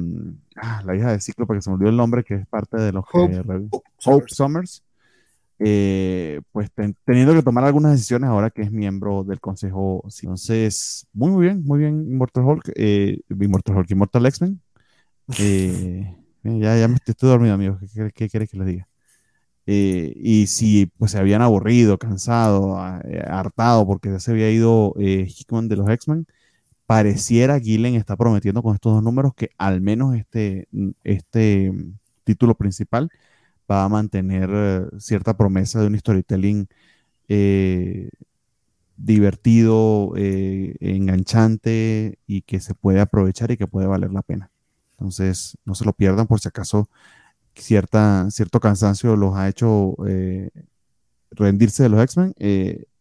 la 0.83 0.95
hija 0.97 1.13
de 1.13 1.21
Ciclo, 1.21 1.47
porque 1.47 1.61
se 1.61 1.69
me 1.69 1.75
olvidó 1.75 1.91
el 1.91 1.97
nombre, 1.97 2.25
que 2.25 2.35
es 2.35 2.47
parte 2.47 2.75
de 2.75 2.91
los 2.91 3.05
Hope, 3.09 4.25
Summers, 4.27 4.83
eh, 5.59 6.41
pues 6.51 6.69
teniendo 7.05 7.33
que 7.33 7.41
tomar 7.41 7.63
algunas 7.63 7.93
decisiones 7.93 8.29
ahora 8.29 8.49
que 8.51 8.61
es 8.61 8.71
miembro 8.71 9.23
del 9.23 9.39
consejo. 9.39 10.03
Entonces, 10.21 11.07
muy, 11.13 11.31
muy 11.31 11.45
bien, 11.45 11.63
muy 11.63 11.79
bien, 11.79 12.05
Immortal 12.09 12.43
Hulk, 12.43 12.71
eh, 12.75 13.19
Immortal 13.29 13.77
Hulk, 13.77 13.91
Immortal 13.91 14.25
X-Men. 14.27 14.61
Eh, 15.39 16.15
ya, 16.43 16.77
ya 16.77 16.87
me 16.87 16.95
estoy, 16.95 17.29
dormido, 17.29 17.55
amigo. 17.55 17.79
¿Qué, 17.93 18.11
qué, 18.13 18.29
quieres 18.29 18.49
que 18.49 18.57
les 18.57 18.67
diga? 18.67 18.87
y 19.69 20.47
si 20.47 20.85
pues 20.97 21.11
se 21.11 21.17
habían 21.17 21.41
aburrido, 21.41 21.97
cansado, 21.97 22.77
hartado 22.77 23.85
porque 23.85 24.09
ya 24.09 24.19
se 24.21 24.31
había 24.31 24.49
ido 24.49 24.93
Hickman 24.97 25.67
de 25.67 25.75
los 25.75 25.89
X-Men, 25.89 26.25
pareciera 26.85 27.59
Gillen 27.59 27.95
está 27.95 28.15
prometiendo 28.15 28.63
con 28.63 28.75
estos 28.75 28.93
dos 28.93 29.03
números 29.03 29.33
que 29.35 29.49
al 29.57 29.81
menos 29.81 30.15
este, 30.15 30.69
este 31.03 31.73
título 32.23 32.55
principal 32.55 33.11
va 33.69 33.83
a 33.83 33.89
mantener 33.89 34.49
eh, 34.53 34.85
cierta 34.99 35.35
promesa 35.35 35.79
de 35.79 35.87
un 35.87 35.97
storytelling 35.97 36.67
eh, 37.27 38.09
divertido, 38.97 40.13
eh, 40.15 40.75
enganchante 40.79 42.19
y 42.25 42.41
que 42.41 42.59
se 42.59 42.73
puede 42.73 42.99
aprovechar 42.99 43.51
y 43.51 43.57
que 43.57 43.67
puede 43.67 43.87
valer 43.87 44.11
la 44.11 44.21
pena. 44.21 44.49
Entonces, 44.91 45.57
no 45.65 45.75
se 45.75 45.85
lo 45.85 45.93
pierdan 45.93 46.27
por 46.27 46.39
si 46.39 46.47
acaso 46.47 46.89
cierta, 47.55 48.29
cierto 48.31 48.59
cansancio 48.59 49.15
los 49.15 49.35
ha 49.35 49.47
hecho 49.47 49.95
rendirse 51.31 51.83
de 51.83 51.89
los 51.89 52.01
X-Men. 52.01 52.33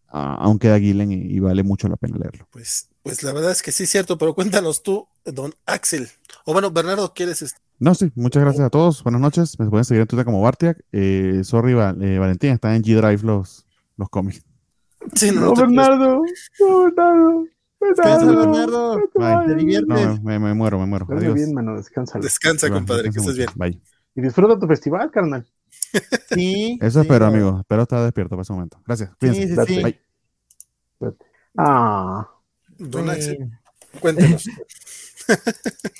aunque 0.09 0.69
da 0.69 0.79
Gillen 0.79 1.13
y, 1.13 1.39
vale 1.41 1.63
mucho 1.63 1.89
la 1.89 1.97
pena 1.97 2.19
leerlo. 2.19 2.47
Pues 2.51 2.89
pues 3.07 3.23
la 3.23 3.33
verdad 3.33 3.53
es 3.53 3.63
que 3.63 3.71
sí 3.71 3.85
es 3.85 3.91
cierto, 3.91 4.19
pero 4.19 4.35
cuéntanos 4.35 4.83
tú, 4.83 5.07
don 5.25 5.55
Axel. 5.65 6.11
O 6.45 6.53
bueno, 6.53 6.73
Bernardo, 6.73 7.15
¿quieres? 7.15 7.55
No, 7.79 7.95
sí, 7.95 8.11
muchas 8.15 8.43
gracias 8.43 8.65
a 8.65 8.71
todos. 8.71 9.03
Buenas 9.03 9.21
noches. 9.21 9.59
Me 9.59 9.69
pueden 9.69 9.85
seguir 9.85 10.01
en 10.01 10.07
Twitter 10.07 10.25
como 10.25 10.41
Bartiak. 10.41 10.83
Eh, 10.93 11.43
sorry, 11.45 11.73
eh, 11.73 12.19
Valentín, 12.19 12.51
está 12.53 12.75
en 12.75 12.83
G-Drive 12.83 13.23
los, 13.23 13.67
los 13.97 14.09
cómics. 14.09 14.43
Sí, 15.15 15.31
no, 15.31 15.55
Bernardo. 15.55 16.23
No, 16.59 16.85
Bernardo. 16.85 17.45
Descansa, 17.81 18.27
Bernardo. 18.27 18.99
Bye. 19.15 19.83
No, 19.87 20.21
me, 20.23 20.39
me, 20.39 20.55
muero, 20.55 20.79
me 20.79 20.87
muero. 20.87 21.07
Adiós. 21.11 21.35
bien, 21.35 21.53
mano. 21.53 21.77
Descansa. 21.77 22.19
Descansa, 22.19 22.71
compadre, 22.71 23.11
que 23.11 23.19
estés 23.19 23.37
bien. 23.37 23.51
Bye. 23.55 23.81
Y 24.15 24.23
disfruta 24.23 24.59
tu 24.59 24.67
festival, 24.67 25.11
carnal. 25.11 25.47
Sí. 26.31 26.79
Eso 26.81 27.03
espero, 27.03 27.27
amigo. 27.27 27.59
Espero 27.61 27.83
estar 27.83 28.03
despierto 28.03 28.31
para 28.31 28.43
ese 28.43 28.53
momento. 28.53 28.81
Gracias. 28.87 29.11
Sí, 29.21 29.35
sí, 29.35 29.55
sí. 29.67 29.83
Bye. 29.83 30.01
Ah. 31.57 32.29
Don 32.79 33.09
Axel, 33.09 33.51
cuéntenos. 34.01 34.45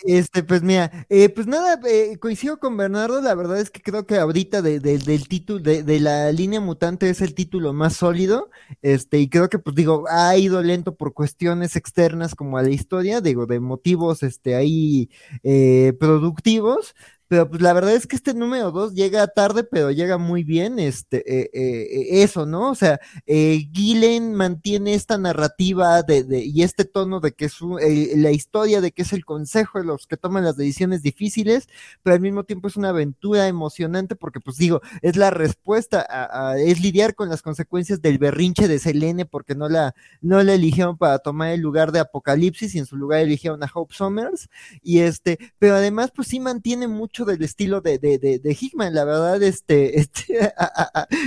Este, 0.05 0.43
pues 0.43 0.63
mira, 0.63 1.07
eh, 1.09 1.29
pues 1.29 1.47
nada, 1.47 1.81
eh, 1.89 2.17
coincido 2.19 2.59
con 2.59 2.77
Bernardo, 2.77 3.21
la 3.21 3.35
verdad 3.35 3.59
es 3.61 3.71
que 3.71 3.83
creo 3.83 4.07
que 4.07 4.17
ahorita 4.19 4.63
de, 4.63 4.79
del 4.81 5.29
título, 5.29 5.59
de, 5.61 6.01
la 6.01 6.31
línea 6.33 6.61
mutante 6.61 7.11
es 7.11 7.21
el 7.21 7.35
título 7.35 7.73
más 7.73 7.97
sólido, 7.97 8.51
este, 8.83 9.19
y 9.19 9.29
creo 9.29 9.49
que 9.49 9.59
pues 9.59 9.75
digo, 9.75 10.05
ha 10.09 10.37
ido 10.37 10.63
lento 10.63 10.95
por 10.97 11.13
cuestiones 11.13 11.77
externas 11.77 12.35
como 12.35 12.59
a 12.59 12.63
la 12.63 12.71
historia, 12.71 13.21
digo, 13.21 13.47
de 13.47 13.61
motivos, 13.61 14.23
este, 14.23 14.55
ahí 14.55 15.11
eh, 15.43 15.93
productivos, 15.99 16.95
pero 17.29 17.49
pues 17.49 17.61
la 17.61 17.73
verdad 17.73 17.95
es 17.95 18.07
que 18.07 18.17
este 18.17 18.35
número 18.35 18.71
2 18.71 18.95
llega 18.95 19.27
tarde, 19.27 19.65
pero 19.65 19.91
llega 19.91 20.19
muy 20.19 20.45
bien, 20.45 20.79
este, 20.79 21.19
eh, 21.27 21.51
eh, 21.53 22.23
eso, 22.23 22.47
¿no? 22.47 22.71
O 22.71 22.75
sea, 22.75 23.01
eh, 23.27 23.69
Gillen 23.73 24.35
mantiene 24.35 24.95
esta 24.95 25.19
narrativa 25.19 26.03
de, 26.03 26.23
de, 26.23 26.45
y 26.45 26.63
este 26.63 26.85
tono 26.85 27.21
de 27.21 27.33
que 27.33 27.47
es 27.47 27.61
un, 27.61 27.79
la 28.17 28.31
historia 28.31 28.81
de 28.81 28.93
que 28.93 29.03
es 29.03 29.13
el 29.13 29.25
consejo 29.25 29.79
de 29.79 29.85
los 29.85 30.07
que 30.07 30.17
toman 30.17 30.45
las 30.45 30.57
decisiones 30.57 31.03
difíciles, 31.03 31.69
pero 32.03 32.15
al 32.15 32.21
mismo 32.21 32.45
tiempo 32.45 32.69
es 32.69 32.77
una 32.77 32.91
aventura 32.91 33.49
emocionante 33.49 34.15
porque, 34.15 34.41
pues 34.41 34.57
digo, 34.57 34.81
es 35.03 35.17
la 35.17 35.31
respuesta, 35.31 36.07
a, 36.09 36.51
a, 36.51 36.59
es 36.59 36.81
lidiar 36.81 37.15
con 37.15 37.29
las 37.29 37.43
consecuencias 37.43 38.01
del 38.03 38.19
berrinche 38.19 38.69
de 38.69 38.79
Selene 38.79 39.27
porque 39.27 39.55
no 39.55 39.69
la, 39.69 39.95
no 40.21 40.43
la 40.43 40.55
eligieron 40.55 40.97
para 40.97 41.19
tomar 41.19 41.51
el 41.51 41.61
lugar 41.61 41.93
de 41.93 42.01
Apocalipsis 42.01 42.75
y 42.75 42.79
en 42.79 42.87
su 42.87 42.97
lugar 42.97 43.21
eligieron 43.21 43.63
a 43.65 43.71
Hope 43.73 43.95
Summers, 43.95 44.49
y 44.83 45.01
este, 45.01 45.39
pero 45.59 45.75
además, 45.75 46.13
pues 46.15 46.29
sí 46.29 46.41
mantiene 46.41 46.87
mucho 46.89 47.16
del 47.25 47.43
estilo 47.43 47.81
de, 47.81 47.99
de, 47.99 48.19
de, 48.19 48.39
de 48.39 48.57
Hickman, 48.59 48.95
la 48.95 49.05
verdad, 49.05 49.43
este, 49.43 49.99
este, 50.01 50.53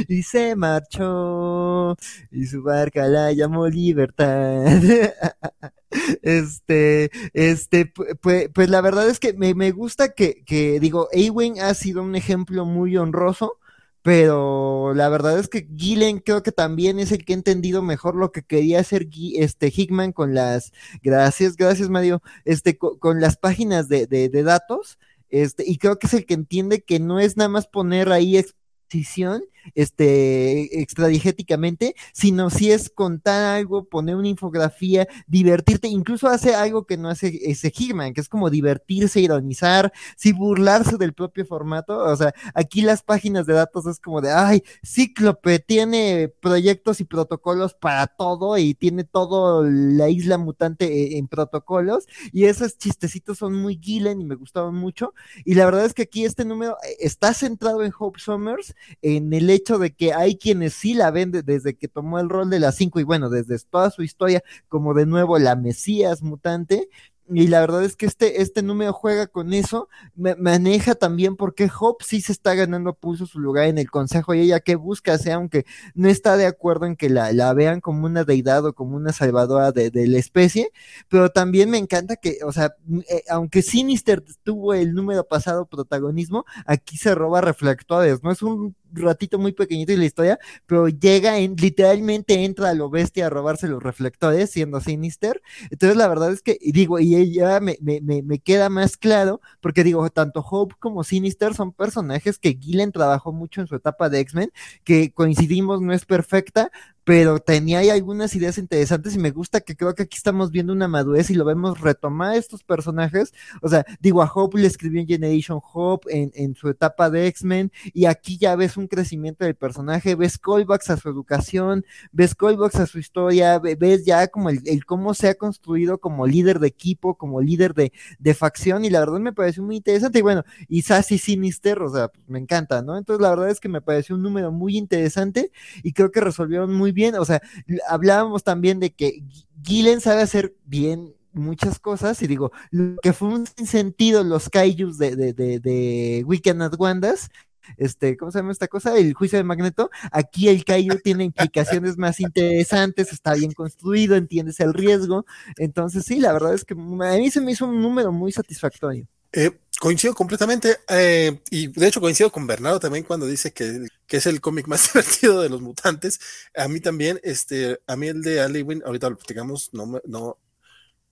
y 0.07 0.24
se 0.24 0.56
marchó, 0.56 1.95
y 2.32 2.45
su 2.45 2.64
barca 2.64 3.07
la 3.07 3.32
llamó 3.32 3.68
Libertad. 3.68 4.66
Este, 6.22 7.10
este, 7.34 7.91
pues, 8.22 8.70
la 8.70 8.82
verdad 8.82 9.10
es 9.10 9.20
que 9.20 9.34
me, 9.34 9.56
me 9.56 9.72
gusta 9.72 10.14
que, 10.14 10.44
que, 10.45 10.80
digo, 10.80 11.07
Ewen 11.11 11.60
ha 11.61 11.74
sido 11.74 12.03
un 12.03 12.16
ejemplo 12.16 12.66
muy 12.66 12.95
honroso, 12.95 13.57
pero 14.02 14.94
la 14.94 15.10
verdad 15.10 15.40
es 15.40 15.48
que 15.49 15.68
Gillen 15.76 16.20
creo 16.20 16.44
que 16.44 16.52
también 16.52 16.99
es 16.99 17.11
el 17.11 17.26
que 17.26 17.34
ha 17.34 17.36
entendido 17.36 17.82
mejor 17.82 18.16
lo 18.16 18.32
que 18.32 18.44
quería 18.44 18.80
hacer 18.80 19.07
este 19.36 19.72
Hickman 19.76 20.14
con 20.14 20.34
las, 20.34 20.72
gracias, 21.02 21.56
gracias 21.57 21.90
Mario, 21.90 22.22
este, 22.45 22.78
con, 22.78 23.20
las 23.20 23.38
páginas 23.38 23.90
de, 23.90 24.07
de 24.07 24.44
datos, 24.44 24.99
este, 25.30 25.64
y 25.69 25.77
creo 25.77 25.99
que 25.99 26.07
es 26.07 26.14
el 26.14 26.26
que 26.26 26.34
entiende 26.34 26.84
que 26.84 26.99
no 26.99 27.19
es 27.19 27.38
nada 27.38 27.49
más 27.49 27.68
poner 27.68 28.11
ahí 28.11 28.38
exposición, 28.38 29.43
este, 29.76 30.82
extradigéticamente, 30.82 31.96
sino 32.14 32.50
si 32.50 32.72
es 32.72 32.90
contar 32.90 33.58
algo, 33.58 33.86
poner 33.86 34.16
una 34.16 34.28
infografía, 34.28 35.08
divertirte, 35.28 35.88
incluso 35.88 36.28
hace 36.28 36.56
algo 36.56 36.86
que 36.86 36.98
no 36.98 37.10
hace 37.10 37.40
ese 37.44 37.72
Hickman, 37.76 38.14
que 38.14 38.22
es 38.22 38.30
como 38.30 38.50
divertirse, 38.50 39.20
ironizar, 39.20 39.91
si 40.16 40.32
burlarse 40.32 40.98
del 40.98 41.14
propio 41.14 41.46
formato, 41.46 41.98
o 41.98 42.16
sea, 42.16 42.34
aquí 42.54 42.82
las 42.82 43.04
páginas 43.04 43.46
de 43.46 43.54
datos 43.54 43.86
es 43.86 44.00
como 44.00 44.22
de, 44.22 44.32
ay, 44.32 44.64
Cíclope 44.86 45.60
tiene 45.60 46.32
proyectos 46.41 47.02
y 47.02 47.04
protocolos 47.04 47.74
para 47.74 48.08
todo 48.08 48.58
y 48.58 48.74
tiene 48.74 49.04
todo 49.04 49.64
la 49.64 50.10
isla 50.10 50.38
mutante 50.38 51.18
en 51.18 51.28
protocolos, 51.28 52.08
y 52.32 52.46
esos 52.46 52.78
chistecitos 52.78 53.38
son 53.38 53.56
muy 53.56 53.80
Gillen 53.82 54.22
y 54.22 54.26
me 54.26 54.36
gustaban 54.36 54.76
mucho, 54.76 55.14
y 55.46 55.56
la 55.56 55.66
verdad 55.66 55.86
es 55.86 55.94
que 55.94 56.04
aquí 56.04 56.26
este 56.26 56.46
número 56.46 56.78
eh, 56.84 56.98
está 57.00 57.34
centrado 57.34 57.84
en 57.84 57.91
Hope 57.98 58.20
Summers, 58.20 58.76
en 59.02 59.34
el 59.34 59.50
hecho 59.60 59.77
de 59.77 59.94
que 59.94 60.14
hay 60.14 60.38
quienes 60.38 60.73
sí 60.73 60.94
la 60.94 61.11
ven 61.11 61.31
de, 61.31 61.44
desde 61.44 61.76
que 61.76 61.88
tomó 61.88 62.19
el 62.19 62.30
rol 62.30 62.49
de 62.49 62.60
las 62.60 62.76
cinco 62.76 62.99
y 62.99 63.03
bueno, 63.03 63.30
desde 63.30 63.57
toda 63.69 63.91
su 63.91 64.03
historia 64.03 64.44
como 64.68 64.94
de 64.94 65.06
nuevo 65.06 65.38
la 65.40 65.56
Mesías 65.56 66.22
mutante, 66.22 66.90
y 67.31 67.48
la 67.48 67.60
verdad 67.60 67.84
es 67.84 67.95
que 67.95 68.07
este, 68.07 68.41
este 68.41 68.64
número 68.64 68.91
juega 68.91 69.27
con 69.27 69.53
eso, 69.53 69.88
maneja 70.15 70.95
también 70.95 71.36
porque 71.36 71.69
Hope 71.80 72.03
sí 72.03 72.22
se 72.22 72.31
está 72.31 72.56
ganando 72.56 72.94
pulso 72.94 73.27
su 73.27 73.40
lugar 73.40 73.68
en 73.68 73.77
el 73.77 73.91
consejo 73.91 74.34
y 74.34 74.41
ella 74.41 74.60
que 74.60 74.76
busca, 74.76 75.18
sea, 75.18 75.36
aunque 75.36 75.65
no 75.94 76.10
está 76.10 76.38
de 76.38 76.48
acuerdo 76.48 76.88
en 76.88 76.95
que 76.95 77.10
la, 77.10 77.31
la 77.31 77.53
vean 77.53 77.81
como 77.81 78.06
una 78.07 78.23
deidad 78.23 78.65
o 78.65 78.73
como 78.73 78.95
una 78.95 79.14
salvadora 79.14 79.72
de, 79.72 79.91
de, 79.91 80.07
la 80.07 80.18
especie, 80.18 80.72
pero 81.07 81.30
también 81.30 81.69
me 81.69 81.77
encanta 81.77 82.15
que, 82.15 82.40
o 82.44 82.52
sea, 82.52 82.73
eh, 83.10 83.23
aunque 83.30 83.61
Sinister 83.61 84.23
tuvo 84.44 84.73
el 84.73 84.94
número 84.94 85.23
pasado 85.23 85.68
protagonismo, 85.68 86.45
aquí 86.65 86.98
se 86.98 87.14
roba 87.14 87.41
reflectores, 87.41 88.23
¿no? 88.23 88.31
Es 88.31 88.41
un 88.41 88.76
ratito 88.94 89.40
muy 89.40 89.52
pequeñito 89.53 89.91
en 89.91 89.99
la 89.99 90.06
historia, 90.06 90.40
pero 90.66 90.88
llega 90.88 91.38
en, 91.40 91.56
literalmente 91.56 92.44
entra 92.45 92.70
a 92.70 92.74
lo 92.74 92.90
bestia 92.90 93.28
a 93.28 93.30
robarse 93.30 93.68
los 93.68 93.82
reflectores, 93.84 94.52
siendo 94.52 94.82
Sinister. 94.82 95.41
Entonces, 95.70 95.98
la 95.98 96.07
verdad 96.07 96.32
es 96.32 96.41
que, 96.41 96.57
digo, 96.61 96.99
y 96.99 97.16
ella 97.16 97.60
me, 97.60 97.78
me, 97.82 98.02
me 98.02 98.40
queda 98.40 98.70
más 98.70 98.98
claro, 98.98 99.41
porque 99.61 99.84
digo, 99.84 100.10
tanto 100.10 100.41
Hope 100.41 100.76
como 100.80 101.03
Sinister 101.03 101.53
son 101.53 101.74
personajes 101.74 102.40
que 102.40 102.57
Gillen 102.60 102.91
trabajó 102.91 103.32
mucho 103.32 103.61
en 103.61 103.68
su 103.68 103.76
etapa 103.76 104.10
de 104.10 104.20
X-Men, 104.20 104.52
que 104.84 105.11
coincidimos, 105.11 105.82
no 105.82 105.94
es 105.94 106.06
perfecta, 106.06 106.72
pero 107.10 107.40
tenía 107.40 107.79
ahí 107.79 107.89
algunas 107.89 108.36
ideas 108.36 108.60
interesantes 108.60 109.15
y 109.15 109.18
me 109.18 109.31
gusta 109.31 109.62
que 109.62 109.76
creo 109.76 109.96
que 109.96 110.04
aquí 110.04 110.15
estamos 110.15 110.52
viendo 110.52 110.73
una 110.73 110.88
madurez 110.88 111.31
y 111.31 111.34
lo 111.34 111.44
vemos 111.44 111.81
retomar 111.81 112.36
estos 112.36 112.62
personajes. 112.63 113.34
O 113.63 113.68
sea, 113.68 113.84
digo, 113.99 114.21
a 114.21 114.31
Hope 114.31 114.60
le 114.60 114.68
escribió 114.68 115.02
en 115.02 115.07
Generation 115.07 115.60
Hope 115.73 116.15
en, 116.15 116.31
en 116.36 116.54
su 116.54 116.70
etapa 116.70 117.10
de 117.10 117.26
X-Men 117.26 117.71
y 117.96 118.05
aquí 118.05 118.38
ya 118.38 118.55
ves 118.55 118.78
un 118.78 118.88
crecimiento 118.88 119.44
del 119.44 119.55
personaje, 119.55 120.13
ves 120.13 120.38
callbacks 120.38 120.91
a 120.91 120.97
su 120.97 121.10
educación, 121.10 121.84
ves 122.12 122.36
callbacks 122.36 122.76
a 122.76 122.86
su 122.86 122.99
historia, 122.99 123.57
ves 123.57 124.05
ya 124.05 124.28
como 124.28 124.52
el, 124.52 124.86
cómo 124.86 125.15
se 125.15 125.29
ha 125.29 125.34
construido 125.34 125.97
como 125.97 126.28
líder 126.28 126.60
de 126.60 126.68
equipo, 126.68 127.18
como 127.18 127.41
líder 127.41 127.73
de, 127.73 127.91
de, 128.20 128.34
facción 128.36 128.86
y 128.86 128.91
la 128.91 128.99
verdad 128.99 129.20
me 129.20 129.34
pareció 129.34 129.63
muy 129.63 129.78
interesante 129.78 130.20
y 130.20 130.21
bueno, 130.21 130.44
y 130.68 130.84
Sassy 130.84 131.18
Sinister, 131.18 131.81
o 131.81 131.89
sea, 131.89 132.10
pues 132.10 132.29
me 132.29 132.38
encanta, 132.38 132.84
¿no? 132.84 132.99
Entonces 132.99 133.20
la 133.20 133.31
verdad 133.31 133.49
es 133.49 133.60
que 133.60 133.68
me 133.68 133.81
pareció 133.81 134.13
un 134.13 134.21
número 134.21 134.52
muy 134.52 134.78
interesante 134.78 135.52
y 135.81 135.94
creo 135.94 136.12
que 136.12 136.21
resolvieron 136.21 136.71
muy 136.71 136.91
bien 136.91 136.98
bien, 136.99 137.15
o 137.15 137.26
sea, 137.26 137.41
hablábamos 137.87 138.44
también 138.44 138.79
de 138.79 138.91
que 138.91 139.23
Gillen 139.63 140.02
sabe 140.02 140.21
hacer 140.21 140.53
bien 140.65 141.15
muchas 141.31 141.79
cosas 141.79 142.21
y 142.21 142.28
digo, 142.28 142.52
lo 142.71 142.97
que 143.02 143.13
fue 143.13 143.29
un 143.29 143.47
sentido 143.47 144.23
los 144.23 144.49
kaijus 144.49 144.97
de, 144.97 145.15
de, 145.15 145.34
de, 145.34 145.60
de 145.60 146.23
Weekend 146.26 146.61
at 146.61 146.73
Wandas, 146.78 147.29
este, 147.78 148.18
¿cómo 148.18 148.31
se 148.31 148.39
llama 148.39 148.52
esta 148.52 148.68
cosa? 148.68 148.97
El 148.97 149.13
juicio 149.13 149.37
de 149.37 149.44
Magneto. 149.44 149.89
Aquí 150.11 150.49
el 150.49 150.65
Kaiju 150.65 150.99
tiene 151.03 151.26
implicaciones 151.26 151.97
más 151.97 152.19
interesantes, 152.19 153.13
está 153.13 153.34
bien 153.36 153.52
construido, 153.52 154.15
entiendes 154.15 154.60
el 154.60 154.73
riesgo. 154.73 155.26
Entonces, 155.57 156.03
sí, 156.05 156.19
la 156.19 156.34
verdad 156.34 156.53
es 156.53 156.65
que 156.65 156.73
a 156.73 157.18
mí 157.18 157.29
se 157.29 157.41
me 157.41 157.52
hizo 157.52 157.68
un 157.68 157.81
número 157.81 158.11
muy 158.11 158.31
satisfactorio. 158.31 159.07
Eh, 159.34 159.52
coincido 159.80 160.14
completamente, 160.14 160.78
eh, 160.90 161.40
y 161.49 161.68
de 161.68 161.88
hecho 161.88 162.02
coincido 162.02 162.32
con 162.32 162.46
Bernardo 162.46 162.80
también 162.80 163.06
cuando 163.06 163.26
dice 163.26 163.54
que, 163.54 163.88
que 164.08 164.18
es 164.18 164.26
el 164.26 164.41
cómic 164.41 164.68
más 164.68 164.84
divertido 164.94 165.41
de 165.41 165.49
los 165.49 165.62
mutantes. 165.62 166.20
A 166.56 166.68
mí 166.68 166.82
también, 166.82 167.20
este, 167.24 167.80
a 167.88 167.96
mí 167.96 168.08
el 168.08 168.22
de 168.22 168.41
Alewin, 168.41 168.84
ahorita 168.86 169.10
lo 169.10 169.18
platicamos, 169.18 169.70
no 169.74 169.86
me, 169.88 170.02
no, 170.06 170.38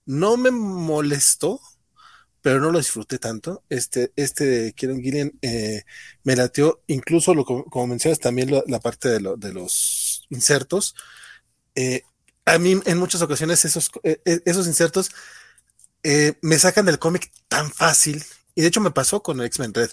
no 0.06 0.36
me 0.36 0.50
molestó, 0.50 1.60
pero 2.42 2.60
no 2.60 2.70
lo 2.70 2.78
disfruté 2.78 3.18
tanto. 3.18 3.64
Este, 3.70 4.12
este 4.16 4.44
de 4.44 4.72
Kieran 4.74 5.00
Gillian 5.02 5.32
eh, 5.42 5.84
me 6.22 6.36
lateó, 6.36 6.82
incluso 6.86 7.34
lo, 7.34 7.44
como 7.44 7.86
mencionas 7.86 8.20
también 8.20 8.50
la 8.66 8.80
parte 8.80 9.08
de, 9.08 9.20
lo, 9.20 9.36
de, 9.36 9.52
los 9.54 10.26
insertos. 10.30 10.94
Eh, 11.74 12.02
a 12.44 12.58
mí 12.58 12.80
en 12.84 12.98
muchas 12.98 13.22
ocasiones 13.22 13.64
esos, 13.64 13.90
esos 14.02 14.66
insertos 14.66 15.10
me 16.40 16.58
sacan 16.58 16.86
del 16.86 16.98
cómic 16.98 17.30
tan 17.48 17.70
fácil 17.70 18.24
y 18.58 18.60
de 18.60 18.66
hecho 18.66 18.80
me 18.80 18.90
pasó 18.90 19.22
con 19.22 19.40
X-Men 19.40 19.72
Red. 19.72 19.90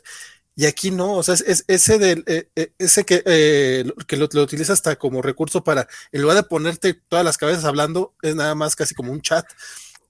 Y 0.55 0.65
aquí 0.65 0.89
no, 0.89 1.13
o 1.13 1.21
sea, 1.21 1.35
es, 1.35 1.43
es 1.45 1.65
ese 1.67 1.99
del, 1.99 2.23
eh, 2.25 2.49
ese 2.79 3.03
que, 3.03 3.21
eh, 3.23 3.85
que 4.07 4.17
lo, 4.17 4.27
lo, 4.33 4.41
utiliza 4.41 4.73
hasta 4.73 4.95
como 4.95 5.21
recurso 5.21 5.63
para, 5.63 5.87
en 6.11 6.23
lugar 6.23 6.37
de 6.37 6.43
ponerte 6.43 6.95
todas 6.95 7.23
las 7.23 7.37
cabezas 7.37 7.63
hablando, 7.65 8.15
es 8.23 8.35
nada 8.35 8.55
más 8.55 8.75
casi 8.75 8.95
como 8.95 9.11
un 9.11 9.21
chat. 9.21 9.45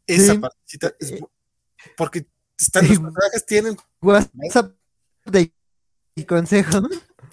Esa 0.07 0.33
sí. 0.35 0.39
partecita 0.39 0.93
es, 1.01 1.15
porque 1.97 2.27
están 2.57 2.87
los 2.87 2.97
personajes 2.97 3.45
tienen 3.45 3.75
WhatsApp 4.01 4.71
de 5.25 5.51
consejo. 6.25 6.87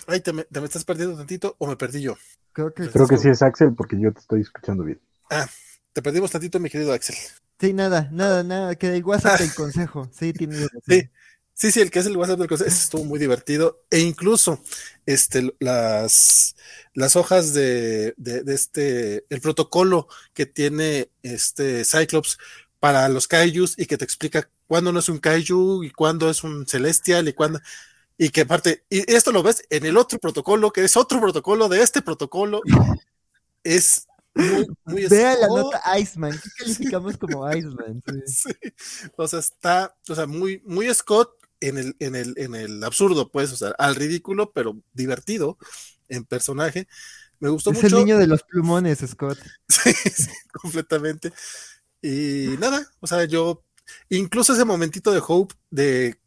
Ay, 0.09 0.23
te 0.23 0.33
me, 0.33 0.42
te 0.42 0.59
me, 0.59 0.67
estás 0.67 0.84
perdiendo 0.84 1.17
tantito 1.17 1.55
o 1.59 1.68
me 1.68 1.76
perdí 1.76 2.02
yo. 2.02 2.17
Creo 2.52 2.75
que, 2.75 2.91
Creo 2.91 3.07
que 3.07 3.18
sí 3.18 3.28
es 3.28 3.42
Axel 3.42 3.75
porque 3.76 3.97
yo 4.01 4.12
te 4.12 4.18
estoy 4.18 4.41
escuchando 4.41 4.83
bien. 4.83 5.01
Ah, 5.31 5.47
te 5.92 6.02
perdimos 6.02 6.33
tantito, 6.33 6.59
mi 6.59 6.68
querido 6.68 6.92
Axel. 6.92 7.15
Sí, 7.62 7.73
nada, 7.73 8.08
nada, 8.10 8.42
nada, 8.42 8.74
que 8.74 8.89
el 8.89 9.05
WhatsApp 9.05 9.39
del 9.39 9.55
consejo. 9.55 10.10
Sí, 10.12 10.32
tiene 10.32 10.66
sí. 10.84 11.08
Sí, 11.55 11.70
sí, 11.70 11.81
el 11.81 11.92
que 11.92 12.00
es 12.00 12.07
el 12.07 12.16
WhatsApp 12.16 12.41
del 12.41 12.49
consejo 12.49 12.68
estuvo 12.68 13.05
muy 13.05 13.20
divertido. 13.20 13.84
E 13.89 14.00
incluso 14.00 14.60
este, 15.07 15.55
las, 15.60 16.57
las 16.92 17.15
hojas 17.15 17.55
de, 17.55 18.15
de, 18.16 18.42
de, 18.42 18.52
este, 18.52 19.26
el 19.32 19.41
protocolo 19.41 20.08
que 20.34 20.44
tiene 20.44 21.08
este 21.23 21.84
Cyclops 21.84 22.36
para 22.81 23.08
los 23.08 23.28
kaijus 23.28 23.78
y 23.78 23.86
que 23.86 23.97
te 23.97 24.05
explica 24.05 24.50
cuándo 24.66 24.91
no 24.91 24.99
es 24.99 25.08
un 25.08 25.18
kaiju 25.18 25.84
y 25.84 25.91
cuándo 25.91 26.31
es 26.31 26.42
un 26.42 26.66
celestial 26.66 27.28
y 27.28 27.32
cuándo. 27.32 27.60
Y 28.18 28.31
que 28.31 28.41
aparte, 28.41 28.82
y 28.91 29.08
esto 29.15 29.31
lo 29.31 29.44
ves 29.44 29.65
en 29.70 29.86
el 29.86 29.99
otro 29.99 30.18
protocolo, 30.18 30.73
que 30.73 30.82
es 30.82 30.97
otro 30.97 31.20
protocolo 31.20 31.68
de 31.68 31.81
este 31.81 32.02
protocolo. 32.02 32.60
Es 33.62 34.08
muy, 34.85 35.07
la 35.11 35.49
nota 35.49 35.83
Iceman. 35.99 36.33
¿Qué 36.33 36.51
calificamos 36.59 37.17
como 37.19 37.51
Iceman? 37.55 38.02
Sí. 38.07 38.23
Sí. 38.27 38.51
O 39.17 39.28
sea, 39.28 39.39
está, 39.41 39.97
o 40.09 40.15
sea, 40.15 40.27
muy, 40.27 40.62
muy 40.65 40.93
Scott 40.94 41.31
en 41.61 41.78
el, 41.78 41.97
en 42.01 42.17
el, 42.17 42.35
en 42.39 42.55
el 42.55 42.83
absurdo, 42.85 43.31
pues, 43.31 43.52
o 43.52 43.57
sea, 43.57 43.70
al 43.78 43.94
ridículo, 43.97 44.52
pero 44.52 44.77
divertido 44.93 45.59
en 46.09 46.25
personaje. 46.25 46.89
Me 47.41 47.49
gustó 47.51 47.73
Es 47.73 47.83
mucho. 47.83 47.86
el 47.86 47.94
niño 47.94 48.19
de 48.19 48.27
los 48.28 48.43
plumones, 48.44 49.01
Scott. 49.07 49.39
Sí, 49.69 49.93
sí, 49.94 50.31
completamente. 50.52 51.33
Y 52.02 52.57
nada, 52.61 52.86
o 53.01 53.07
sea, 53.09 53.25
yo, 53.27 53.65
incluso 54.11 54.55
ese 54.55 54.65
momentito 54.65 55.12
de 55.12 55.23
Hope 55.27 55.55
de, 55.70 56.19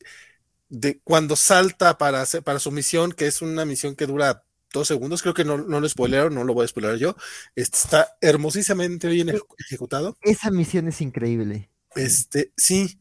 de 0.70 1.02
cuando 1.04 1.36
salta 1.38 1.98
para, 1.98 2.22
hacer- 2.24 2.44
para 2.44 2.60
su 2.60 2.72
misión, 2.72 3.14
que 3.14 3.28
es 3.28 3.42
una 3.44 3.66
misión 3.66 3.96
que 3.96 4.08
dura 4.08 4.45
dos 4.80 4.88
segundos, 4.88 5.22
creo 5.22 5.34
que 5.34 5.46
no, 5.46 5.58
no 5.58 5.80
lo 5.80 5.90
spoilearon, 5.90 6.34
no 6.34 6.44
lo 6.44 6.54
voy 6.54 6.66
a 6.66 6.68
spoilear 6.68 6.98
yo. 6.98 7.16
Está 7.56 8.18
hermosísimamente 8.22 9.08
bien 9.08 9.30
eje- 9.30 9.42
ejecutado. 9.58 10.18
Esa 10.22 10.52
misión 10.52 10.88
es 10.90 11.00
increíble. 11.02 11.70
Este, 11.96 12.52
sí. 12.58 13.00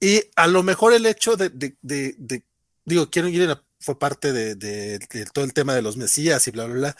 Y 0.00 0.22
a 0.36 0.46
lo 0.46 0.62
mejor 0.62 0.92
el 0.92 1.06
hecho 1.06 1.36
de, 1.36 1.50
de, 1.50 1.76
de, 1.82 2.14
de- 2.18 2.44
digo, 2.84 3.10
Keanu 3.10 3.30
Gillen 3.30 3.56
fue 3.80 3.98
parte 3.98 4.32
de, 4.32 4.54
de- 4.56 4.98
de 4.98 5.26
todo 5.26 5.44
el 5.44 5.54
tema 5.54 5.74
de 5.74 5.82
los 5.82 5.96
Mesías 5.96 6.46
y 6.48 6.50
bla, 6.50 6.64
bla, 6.66 6.74
bla. 6.74 6.96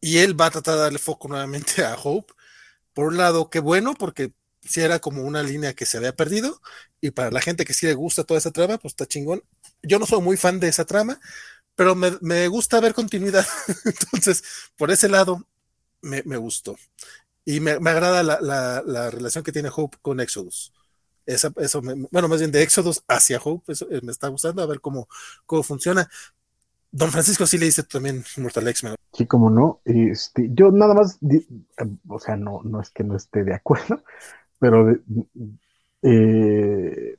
Y 0.00 0.18
él 0.18 0.40
va 0.40 0.46
a 0.46 0.50
tratar 0.50 0.74
de 0.76 0.80
darle 0.82 0.98
foco 0.98 1.28
nuevamente 1.28 1.84
a 1.84 1.96
Hope. 1.96 2.34
Por 2.94 3.08
un 3.08 3.16
lado, 3.18 3.50
qué 3.50 3.60
bueno, 3.60 3.94
porque 3.94 4.32
si 4.62 4.80
era 4.82 5.00
como 5.00 5.22
una 5.24 5.42
línea 5.42 5.74
que 5.74 5.86
se 5.86 5.98
había 5.98 6.16
perdido. 6.16 6.60
Y 7.00 7.10
para 7.12 7.30
la 7.30 7.40
gente 7.42 7.64
que 7.64 7.74
sí 7.74 7.86
le 7.86 7.94
gusta 7.94 8.24
toda 8.24 8.38
esa 8.38 8.52
trama, 8.52 8.78
pues 8.78 8.92
está 8.92 9.06
chingón. 9.06 9.42
Yo 9.82 9.98
no 9.98 10.06
soy 10.06 10.22
muy 10.22 10.36
fan 10.36 10.60
de 10.60 10.68
esa 10.68 10.84
trama, 10.86 11.20
pero 11.76 11.94
me, 11.96 12.12
me 12.22 12.48
gusta 12.48 12.80
ver 12.80 12.94
continuidad. 12.94 13.46
Entonces, 13.84 14.44
por 14.78 14.90
ese 14.90 15.08
lado, 15.08 15.44
me, 16.02 16.22
me 16.24 16.36
gustó. 16.38 16.76
Y 17.44 17.60
me, 17.60 17.80
me 17.80 17.90
agrada 17.90 18.22
la, 18.22 18.40
la, 18.40 18.82
la 18.86 19.10
relación 19.10 19.44
que 19.44 19.52
tiene 19.52 19.70
Hope 19.74 19.98
con 20.02 20.20
Exodus. 20.20 20.72
Esa, 21.26 21.52
eso 21.58 21.82
me- 21.82 22.08
bueno, 22.10 22.28
más 22.28 22.40
bien 22.40 22.52
de 22.52 22.62
Exodus 22.62 23.02
hacia 23.08 23.40
Hope, 23.42 23.72
eso 23.72 23.86
eh, 23.90 24.00
me 24.02 24.12
está 24.12 24.28
gustando, 24.28 24.62
a 24.62 24.66
ver 24.66 24.80
cómo, 24.80 25.08
cómo 25.46 25.62
funciona. 25.62 26.08
Don 26.92 27.10
Francisco 27.10 27.46
sí 27.46 27.58
le 27.58 27.66
dice 27.66 27.82
también 27.84 28.24
Mortal 28.38 28.68
X-Men. 28.68 28.94
Sí, 29.12 29.26
como 29.26 29.50
no. 29.50 29.80
Este, 29.84 30.48
yo 30.52 30.70
nada 30.70 30.94
más, 30.94 31.18
di- 31.20 31.46
o 32.08 32.18
sea, 32.18 32.36
no, 32.36 32.62
no 32.64 32.80
es 32.80 32.90
que 32.90 33.04
no 33.04 33.16
esté 33.16 33.44
de 33.44 33.54
acuerdo, 33.54 34.02
pero 34.58 34.90
eh, 36.02 37.16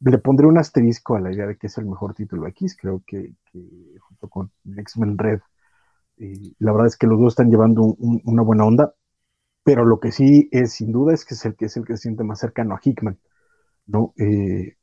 le 0.00 0.18
pondré 0.18 0.46
un 0.46 0.58
asterisco 0.58 1.16
a 1.16 1.20
la 1.20 1.32
idea 1.32 1.46
de 1.46 1.56
que 1.56 1.66
es 1.68 1.78
el 1.78 1.86
mejor 1.86 2.14
título 2.14 2.46
X. 2.48 2.76
Creo 2.80 3.02
que, 3.06 3.32
junto 4.00 4.28
con 4.28 4.50
X-Men 4.76 5.18
Red, 5.18 5.40
eh, 6.18 6.52
la 6.60 6.72
verdad 6.72 6.88
es 6.88 6.96
que 6.96 7.06
los 7.06 7.20
dos 7.20 7.32
están 7.34 7.50
llevando 7.50 7.82
un- 7.84 7.96
un- 8.00 8.22
una 8.24 8.42
buena 8.42 8.66
onda, 8.66 8.94
pero 9.64 9.84
lo 9.86 10.00
que 10.00 10.12
sí 10.12 10.48
es 10.52 10.72
sin 10.74 10.92
duda 10.92 11.14
es 11.14 11.24
que 11.26 11.34
es 11.34 11.46
el 11.46 11.56
que 11.56 11.66
es 11.66 11.76
el 11.78 11.86
que 11.86 11.96
se 11.96 12.04
siente 12.04 12.24
más 12.24 12.40
cercano 12.40 12.74
a 12.76 12.80
Hickman, 12.84 13.18
¿no? 13.86 14.14
Eh, 14.18 14.76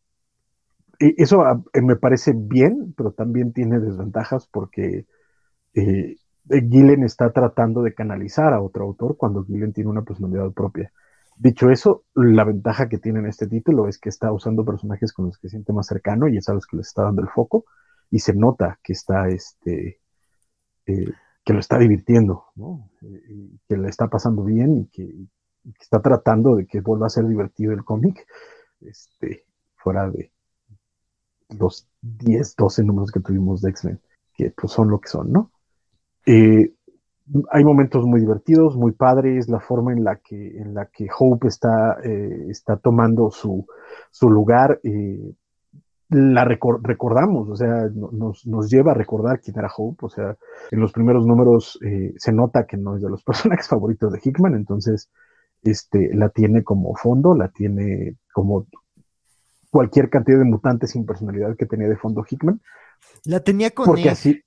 e- 0.99 1.15
eso 1.17 1.41
ah, 1.41 1.61
eh, 1.73 1.81
me 1.81 1.95
parece 1.95 2.33
bien, 2.35 2.93
pero 2.97 3.11
también 3.11 3.53
tiene 3.53 3.79
desventajas 3.79 4.47
porque 4.47 5.05
eh, 5.75 6.15
Gillen 6.49 7.03
está 7.03 7.31
tratando 7.33 7.83
de 7.83 7.93
canalizar 7.95 8.53
a 8.53 8.61
otro 8.61 8.85
autor 8.85 9.17
cuando 9.17 9.45
Gillen 9.45 9.73
tiene 9.73 9.89
una 9.91 10.03
personalidad 10.03 10.51
propia. 10.53 10.91
Dicho 11.37 11.69
eso, 11.69 12.05
la 12.13 12.45
ventaja 12.45 12.87
que 12.87 12.97
tiene 12.97 13.19
en 13.19 13.27
este 13.27 13.47
título 13.47 13.87
es 13.87 13.99
que 13.99 14.09
está 14.09 14.31
usando 14.31 14.63
personajes 14.63 15.11
con 15.11 15.25
los 15.25 15.37
que 15.37 15.49
siente 15.49 15.73
más 15.73 15.87
cercano 15.87 16.27
y 16.27 16.37
es 16.37 16.47
a 16.47 16.53
los 16.53 16.65
que 16.65 16.77
les 16.77 16.87
está 16.87 17.03
dando 17.03 17.21
el 17.21 17.29
foco 17.29 17.65
y 18.09 18.19
se 18.19 18.33
nota 18.33 18.79
que 18.81 18.93
está 18.93 19.27
este 19.27 19.99
eh, 20.85 21.11
que 21.43 21.53
lo 21.53 21.59
está 21.59 21.77
divirtiendo, 21.77 22.45
¿no? 22.55 22.89
Eh, 23.03 23.51
que 23.67 23.77
le 23.77 23.87
está 23.87 24.07
pasando 24.07 24.43
bien 24.43 24.77
y 24.77 24.87
que, 24.87 25.03
y 25.03 25.73
que 25.73 25.83
está 25.83 26.01
tratando 26.01 26.55
de 26.55 26.65
que 26.65 26.81
vuelva 26.81 27.05
a 27.05 27.11
ser 27.11 27.27
divertido 27.27 27.71
el 27.71 27.83
cómic, 27.83 28.25
este, 28.81 29.45
fuera 29.75 30.09
de 30.09 30.31
los 31.49 31.87
10, 32.01 32.55
12 32.55 32.83
números 32.83 33.11
que 33.11 33.19
tuvimos 33.19 33.61
de 33.61 33.69
X-Men, 33.69 34.01
que 34.33 34.51
pues 34.51 34.71
son 34.71 34.89
lo 34.89 34.99
que 34.99 35.09
son, 35.09 35.31
¿no? 35.31 35.51
Eh, 36.25 36.73
hay 37.51 37.63
momentos 37.63 38.05
muy 38.05 38.19
divertidos, 38.19 38.75
muy 38.77 38.91
padres, 38.91 39.49
la 39.49 39.59
forma 39.59 39.93
en 39.93 40.03
la 40.03 40.17
que, 40.17 40.57
en 40.57 40.73
la 40.73 40.85
que 40.87 41.07
Hope 41.17 41.47
está, 41.47 41.97
eh, 42.03 42.45
está 42.49 42.77
tomando 42.77 43.31
su, 43.31 43.65
su 44.11 44.29
lugar, 44.29 44.79
eh, 44.83 45.33
la 46.09 46.45
recor- 46.45 46.79
recordamos, 46.83 47.49
o 47.49 47.55
sea, 47.55 47.89
no- 47.93 48.11
nos, 48.11 48.45
nos 48.45 48.69
lleva 48.69 48.91
a 48.91 48.95
recordar 48.95 49.39
quién 49.41 49.57
era 49.57 49.71
Hope, 49.75 50.05
o 50.05 50.09
sea, 50.09 50.37
en 50.71 50.79
los 50.79 50.91
primeros 50.91 51.25
números 51.25 51.79
eh, 51.83 52.13
se 52.17 52.31
nota 52.31 52.65
que 52.67 52.77
no 52.77 52.95
es 52.95 53.01
de 53.01 53.09
los 53.09 53.23
personajes 53.25 53.67
favoritos 53.67 54.11
de 54.13 54.19
Hickman, 54.23 54.53
entonces 54.55 55.09
este, 55.63 56.13
la 56.13 56.29
tiene 56.29 56.63
como 56.63 56.95
fondo, 56.95 57.33
la 57.35 57.49
tiene 57.49 58.17
como 58.33 58.67
cualquier 59.71 60.09
cantidad 60.09 60.37
de 60.37 60.45
mutantes 60.45 60.91
sin 60.91 61.05
personalidad 61.05 61.55
que 61.57 61.65
tenía 61.65 61.89
de 61.89 61.97
fondo 61.97 62.23
Hickman, 62.29 62.61
La 63.25 63.39
tenía 63.41 63.71
con 63.71 63.87
porque 63.87 64.03
él. 64.03 64.09
así, 64.09 64.41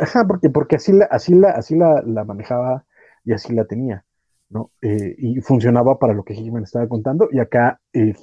ajá, 0.00 0.26
porque, 0.26 0.50
porque 0.50 0.76
así 0.76 0.92
la, 0.92 1.06
así 1.06 1.34
la, 1.34 1.50
así 1.50 1.76
la, 1.76 2.02
la 2.06 2.24
manejaba 2.24 2.84
y 3.24 3.32
así 3.32 3.54
la 3.54 3.64
tenía, 3.64 4.04
¿no? 4.50 4.70
Eh, 4.82 5.14
y 5.18 5.40
funcionaba 5.40 5.98
para 5.98 6.14
lo 6.14 6.24
que 6.24 6.34
Hickman 6.34 6.64
estaba 6.64 6.88
contando, 6.88 7.28
y 7.32 7.40
acá 7.40 7.80
eh, 7.92 8.14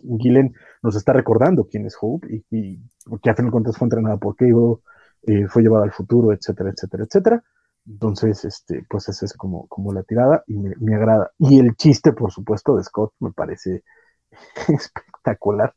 nos 0.83 0.95
está 0.95 1.13
recordando 1.13 1.67
quién 1.67 1.85
es 1.85 1.97
Hope, 1.99 2.27
y, 2.29 2.45
y 2.51 2.79
porque 3.05 3.29
a 3.29 3.35
fin 3.35 3.45
de 3.45 3.51
cuentas 3.51 3.77
fue 3.77 3.85
entrenada 3.85 4.17
por 4.17 4.35
Cable, 4.35 4.77
eh, 5.23 5.47
fue 5.47 5.61
llevada 5.63 5.83
al 5.85 5.91
futuro, 5.91 6.33
etcétera, 6.33 6.71
etcétera, 6.71 7.03
etcétera. 7.03 7.43
Entonces, 7.87 8.45
este, 8.45 8.85
pues 8.89 9.09
esa 9.09 9.25
es 9.25 9.33
como, 9.33 9.67
como 9.67 9.91
la 9.91 10.03
tirada 10.03 10.43
y 10.47 10.57
me, 10.57 10.73
me 10.79 10.95
agrada. 10.95 11.31
Y 11.39 11.59
el 11.59 11.75
chiste, 11.75 12.13
por 12.13 12.31
supuesto, 12.31 12.75
de 12.75 12.83
Scott 12.83 13.13
me 13.19 13.31
parece 13.31 13.83
espectacular. 15.21 15.73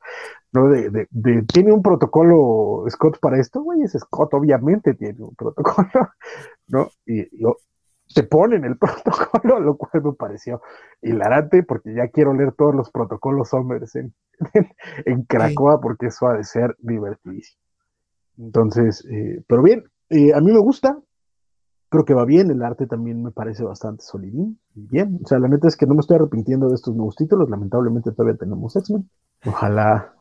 ¿no? 0.52 0.68
De, 0.68 0.90
de, 0.90 1.08
de- 1.10 1.42
tiene 1.42 1.73
un 1.73 1.82
protocolo 1.82 2.84
Scott 2.89 3.18
para 3.20 3.39
esto, 3.40 3.62
güey, 3.62 3.82
es 3.82 3.92
Scott, 3.92 4.34
obviamente 4.34 4.94
tiene 4.94 5.23
un 5.23 5.34
protocolo, 5.34 5.89
¿no? 6.68 6.90
Y, 7.06 7.20
y 7.23 7.44
te 8.14 8.23
ponen 8.23 8.64
el 8.64 8.76
protocolo, 8.78 9.60
lo 9.60 9.76
cual 9.76 10.02
me 10.05 10.12
pareció 10.12 10.62
hilarante, 11.02 11.62
porque 11.62 11.94
ya 11.94 12.08
quiero 12.08 12.34
leer 12.34 12.52
todos 12.52 12.74
los 12.74 12.90
protocolos 12.90 13.48
Somers 13.48 13.97
en, 13.97 14.14
en, 14.55 14.68
en 15.05 15.23
Cracoa, 15.24 15.81
porque 15.81 16.06
eso 16.06 16.28
ha 16.28 16.34
de 16.36 16.44
ser 16.44 16.76
divertidísimo. 16.78 17.60
Entonces, 18.39 19.05
eh, 19.10 19.42
pero 19.47 19.62
bien, 19.62 19.84
eh, 20.10 20.32
a 20.34 20.40
mí 20.40 20.52
me 20.52 20.58
gusta, 20.58 20.98
creo 21.94 22.05
que 22.05 22.14
va 22.14 22.24
bien, 22.24 22.50
el 22.50 22.62
arte 22.62 22.86
también 22.86 23.23
me 23.23 23.31
parece 23.31 23.62
bastante 23.62 24.02
solidín, 24.02 24.58
y 24.74 24.86
bien, 24.86 25.20
o 25.24 25.28
sea, 25.28 25.39
la 25.39 25.48
neta 25.48 25.68
es 25.68 25.76
que 25.76 25.86
no 25.86 25.94
me 25.94 26.00
estoy 26.00 26.16
arrepintiendo 26.16 26.68
de 26.68 26.74
estos 26.74 26.94
nuevos 26.94 27.14
títulos, 27.16 27.48
lamentablemente 27.48 28.10
todavía 28.10 28.36
tenemos 28.36 28.74
X-Men, 28.74 29.08
ojalá 29.47 30.12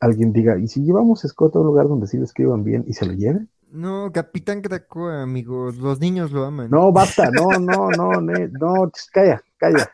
alguien 0.00 0.32
diga, 0.32 0.58
¿y 0.58 0.68
si 0.68 0.82
llevamos 0.82 1.24
a 1.24 1.28
Scott 1.28 1.54
a 1.56 1.60
un 1.60 1.66
lugar 1.66 1.88
donde 1.88 2.06
sí 2.06 2.18
lo 2.18 2.24
escriban 2.24 2.64
bien 2.64 2.84
y 2.86 2.92
se 2.94 3.06
lo 3.06 3.12
lleven? 3.12 3.48
No, 3.70 4.10
Capitán 4.12 4.62
Krakoa, 4.62 5.22
amigos. 5.22 5.76
Los 5.78 6.00
niños 6.00 6.30
lo 6.30 6.44
aman. 6.44 6.70
No, 6.70 6.92
basta, 6.92 7.30
no, 7.30 7.58
no, 7.58 7.90
no, 7.90 8.20
ne- 8.20 8.48
no, 8.48 8.90
calla, 9.12 9.42
calla. 9.58 9.90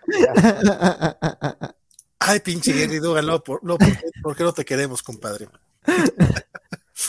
Ay, 2.18 2.40
pinche 2.40 2.72
Gary 2.72 2.98
Dugan, 2.98 3.26
no, 3.26 3.40
por, 3.42 3.64
no, 3.64 3.76
¿por, 3.78 3.88
qué, 3.88 4.10
por 4.22 4.36
qué 4.36 4.44
no 4.44 4.52
te 4.52 4.64
queremos, 4.64 5.02
compadre? 5.02 5.48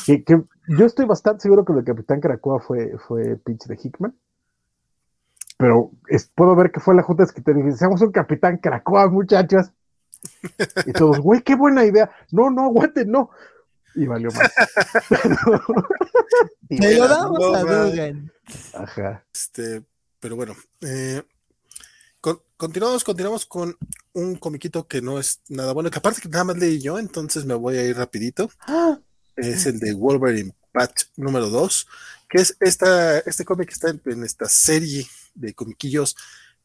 Que, 0.05 0.23
que 0.23 0.41
yo 0.67 0.85
estoy 0.85 1.05
bastante 1.05 1.41
seguro 1.43 1.63
que 1.65 1.73
lo 1.73 1.79
de 1.79 1.85
Capitán 1.85 2.19
Caracoa 2.21 2.59
fue, 2.59 2.97
fue 3.07 3.35
pitch 3.37 3.65
de 3.65 3.79
Hickman. 3.81 4.15
Pero 5.57 5.91
es- 6.07 6.29
puedo 6.33 6.55
ver 6.55 6.71
que 6.71 6.79
fue 6.79 6.95
la 6.95 7.03
junta 7.03 7.25
de 7.25 7.53
dice, 7.53 7.77
seamos 7.77 8.01
un 8.01 8.11
Capitán 8.11 8.57
Caracoa, 8.57 9.07
muchachos. 9.09 9.67
Y 10.85 10.93
todos, 10.93 11.19
güey, 11.19 11.41
qué 11.41 11.55
buena 11.55 11.85
idea. 11.85 12.09
No, 12.31 12.49
no, 12.49 12.63
aguanten, 12.65 13.09
no. 13.11 13.29
Y 13.95 14.05
valió 14.07 14.29
más. 14.31 14.51
Se 16.69 16.97
lo 16.97 17.07
damos 17.07 17.55
a. 17.55 17.61
Dugan. 17.61 18.31
Ajá. 18.73 19.23
Este, 19.33 19.83
pero 20.19 20.35
bueno, 20.35 20.53
eh, 20.81 21.21
con- 22.19 22.39
continuamos, 22.57 23.03
continuamos 23.03 23.45
con 23.45 23.75
un 24.13 24.35
comiquito 24.35 24.87
que 24.87 25.01
no 25.01 25.19
es 25.19 25.41
nada 25.49 25.73
bueno, 25.73 25.89
que 25.91 25.99
aparte 25.99 26.21
que 26.21 26.29
nada 26.29 26.43
más 26.45 26.57
leí 26.57 26.79
yo, 26.81 26.97
entonces 26.99 27.45
me 27.45 27.53
voy 27.53 27.77
a 27.77 27.83
ir 27.85 27.95
rapidito. 27.97 28.49
Es 29.35 29.65
el 29.65 29.79
de 29.79 29.93
Wolverine 29.93 30.53
Patch 30.71 31.05
número 31.17 31.49
2, 31.49 31.87
que 32.29 32.39
es 32.41 32.55
esta, 32.59 33.19
este 33.19 33.45
cómic 33.45 33.67
que 33.69 33.73
está 33.73 33.89
en, 33.89 34.01
en 34.05 34.23
esta 34.23 34.47
serie 34.47 35.07
de 35.33 35.53
comiquillos 35.53 36.15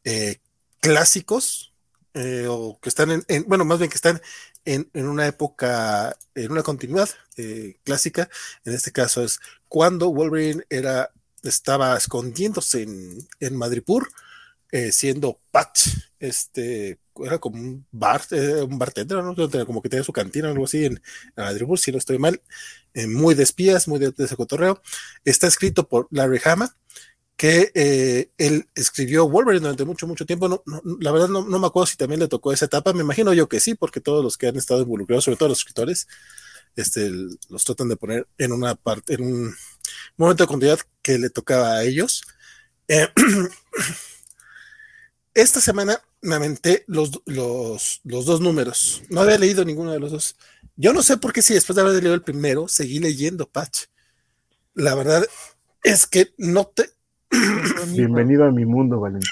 eh, 0.04 0.38
clásicos, 0.80 1.72
eh, 2.14 2.46
o 2.48 2.78
que 2.80 2.88
están 2.88 3.10
en, 3.10 3.24
en- 3.28 3.44
bueno, 3.46 3.64
más 3.64 3.78
bien 3.78 3.90
que 3.90 3.96
están 3.96 4.20
en, 4.64 4.88
en 4.92 5.06
una 5.08 5.26
época, 5.26 6.16
en 6.34 6.52
una 6.52 6.62
continuidad 6.62 7.08
eh, 7.36 7.76
clásica. 7.84 8.28
En 8.64 8.74
este 8.74 8.92
caso 8.92 9.22
es 9.24 9.40
cuando 9.68 10.10
Wolverine 10.10 10.64
era, 10.68 11.10
estaba 11.42 11.96
escondiéndose 11.96 12.82
en, 12.82 13.26
en 13.40 13.56
Madripoor, 13.56 14.08
eh, 14.70 14.92
siendo 14.92 15.40
Patch, 15.50 15.88
este, 16.18 16.98
era 17.24 17.38
como 17.38 17.58
un 17.58 17.86
bar, 17.90 18.22
eh, 18.32 18.62
un 18.62 18.78
bartender, 18.78 19.22
¿no? 19.22 19.34
como 19.66 19.80
que 19.80 19.88
tenía 19.88 20.04
su 20.04 20.12
cantina 20.12 20.48
o 20.48 20.50
algo 20.52 20.64
así 20.64 20.84
en, 20.84 20.92
en 21.36 21.44
Madripoor, 21.44 21.78
si 21.78 21.90
no 21.90 21.98
estoy 21.98 22.18
mal, 22.18 22.42
eh, 22.92 23.06
muy 23.06 23.34
de 23.34 23.44
espías, 23.44 23.88
muy 23.88 23.98
de, 23.98 24.10
de 24.10 24.24
ese 24.24 24.36
cotorreo. 24.36 24.82
Está 25.24 25.46
escrito 25.46 25.88
por 25.88 26.06
Larry 26.10 26.40
Hama 26.44 26.76
que 27.36 27.70
él 28.36 28.68
escribió 28.74 29.28
Wolverine 29.28 29.60
durante 29.60 29.84
mucho, 29.84 30.08
mucho 30.08 30.26
tiempo. 30.26 30.48
No, 30.48 30.62
la 31.00 31.12
verdad 31.12 31.28
no, 31.28 31.44
me 31.44 31.66
acuerdo 31.68 31.86
si 31.86 31.96
también 31.96 32.18
le 32.18 32.26
tocó 32.26 32.52
esa 32.52 32.64
etapa. 32.64 32.92
Me 32.92 33.02
imagino 33.02 33.32
yo 33.32 33.48
que 33.48 33.60
sí, 33.60 33.76
porque 33.76 34.00
todos 34.00 34.24
los 34.24 34.36
que 34.36 34.48
han 34.48 34.56
estado 34.56 34.82
involucrados, 34.82 35.24
sobre 35.24 35.36
todo 35.36 35.48
los 35.50 35.58
escritores, 35.58 36.08
este, 36.74 37.10
los 37.48 37.64
tratan 37.64 37.88
de 37.90 37.96
poner 37.96 38.26
en 38.38 38.50
una 38.52 38.74
parte, 38.74 39.14
en 39.14 39.22
un 39.22 39.54
momento 40.16 40.42
de 40.42 40.48
continuidad 40.48 40.80
que 41.00 41.16
le 41.18 41.30
tocaba 41.30 41.74
a 41.74 41.84
ellos. 41.84 42.22
Eh, 45.38 45.42
esta 45.42 45.60
semana 45.60 46.00
me 46.20 46.34
aventé 46.34 46.84
los, 46.86 47.22
los, 47.26 48.00
los, 48.04 48.26
dos 48.26 48.40
números. 48.40 49.02
No 49.08 49.20
había 49.20 49.38
leído 49.38 49.64
ninguno 49.64 49.92
de 49.92 50.00
los 50.00 50.10
dos. 50.10 50.36
Yo 50.76 50.92
no 50.92 51.02
sé 51.02 51.16
por 51.16 51.32
qué 51.32 51.42
si 51.42 51.54
después 51.54 51.76
de 51.76 51.82
haber 51.82 51.94
leído 51.94 52.14
el 52.14 52.22
primero, 52.22 52.68
seguí 52.68 52.98
leyendo 52.98 53.48
Patch. 53.48 53.84
La 54.74 54.94
verdad 54.94 55.24
es 55.82 56.06
que 56.06 56.32
no 56.38 56.66
te... 56.66 56.90
Bienvenido 57.88 58.44
a 58.44 58.50
mi 58.50 58.64
mundo, 58.64 59.00
Valentín. 59.00 59.30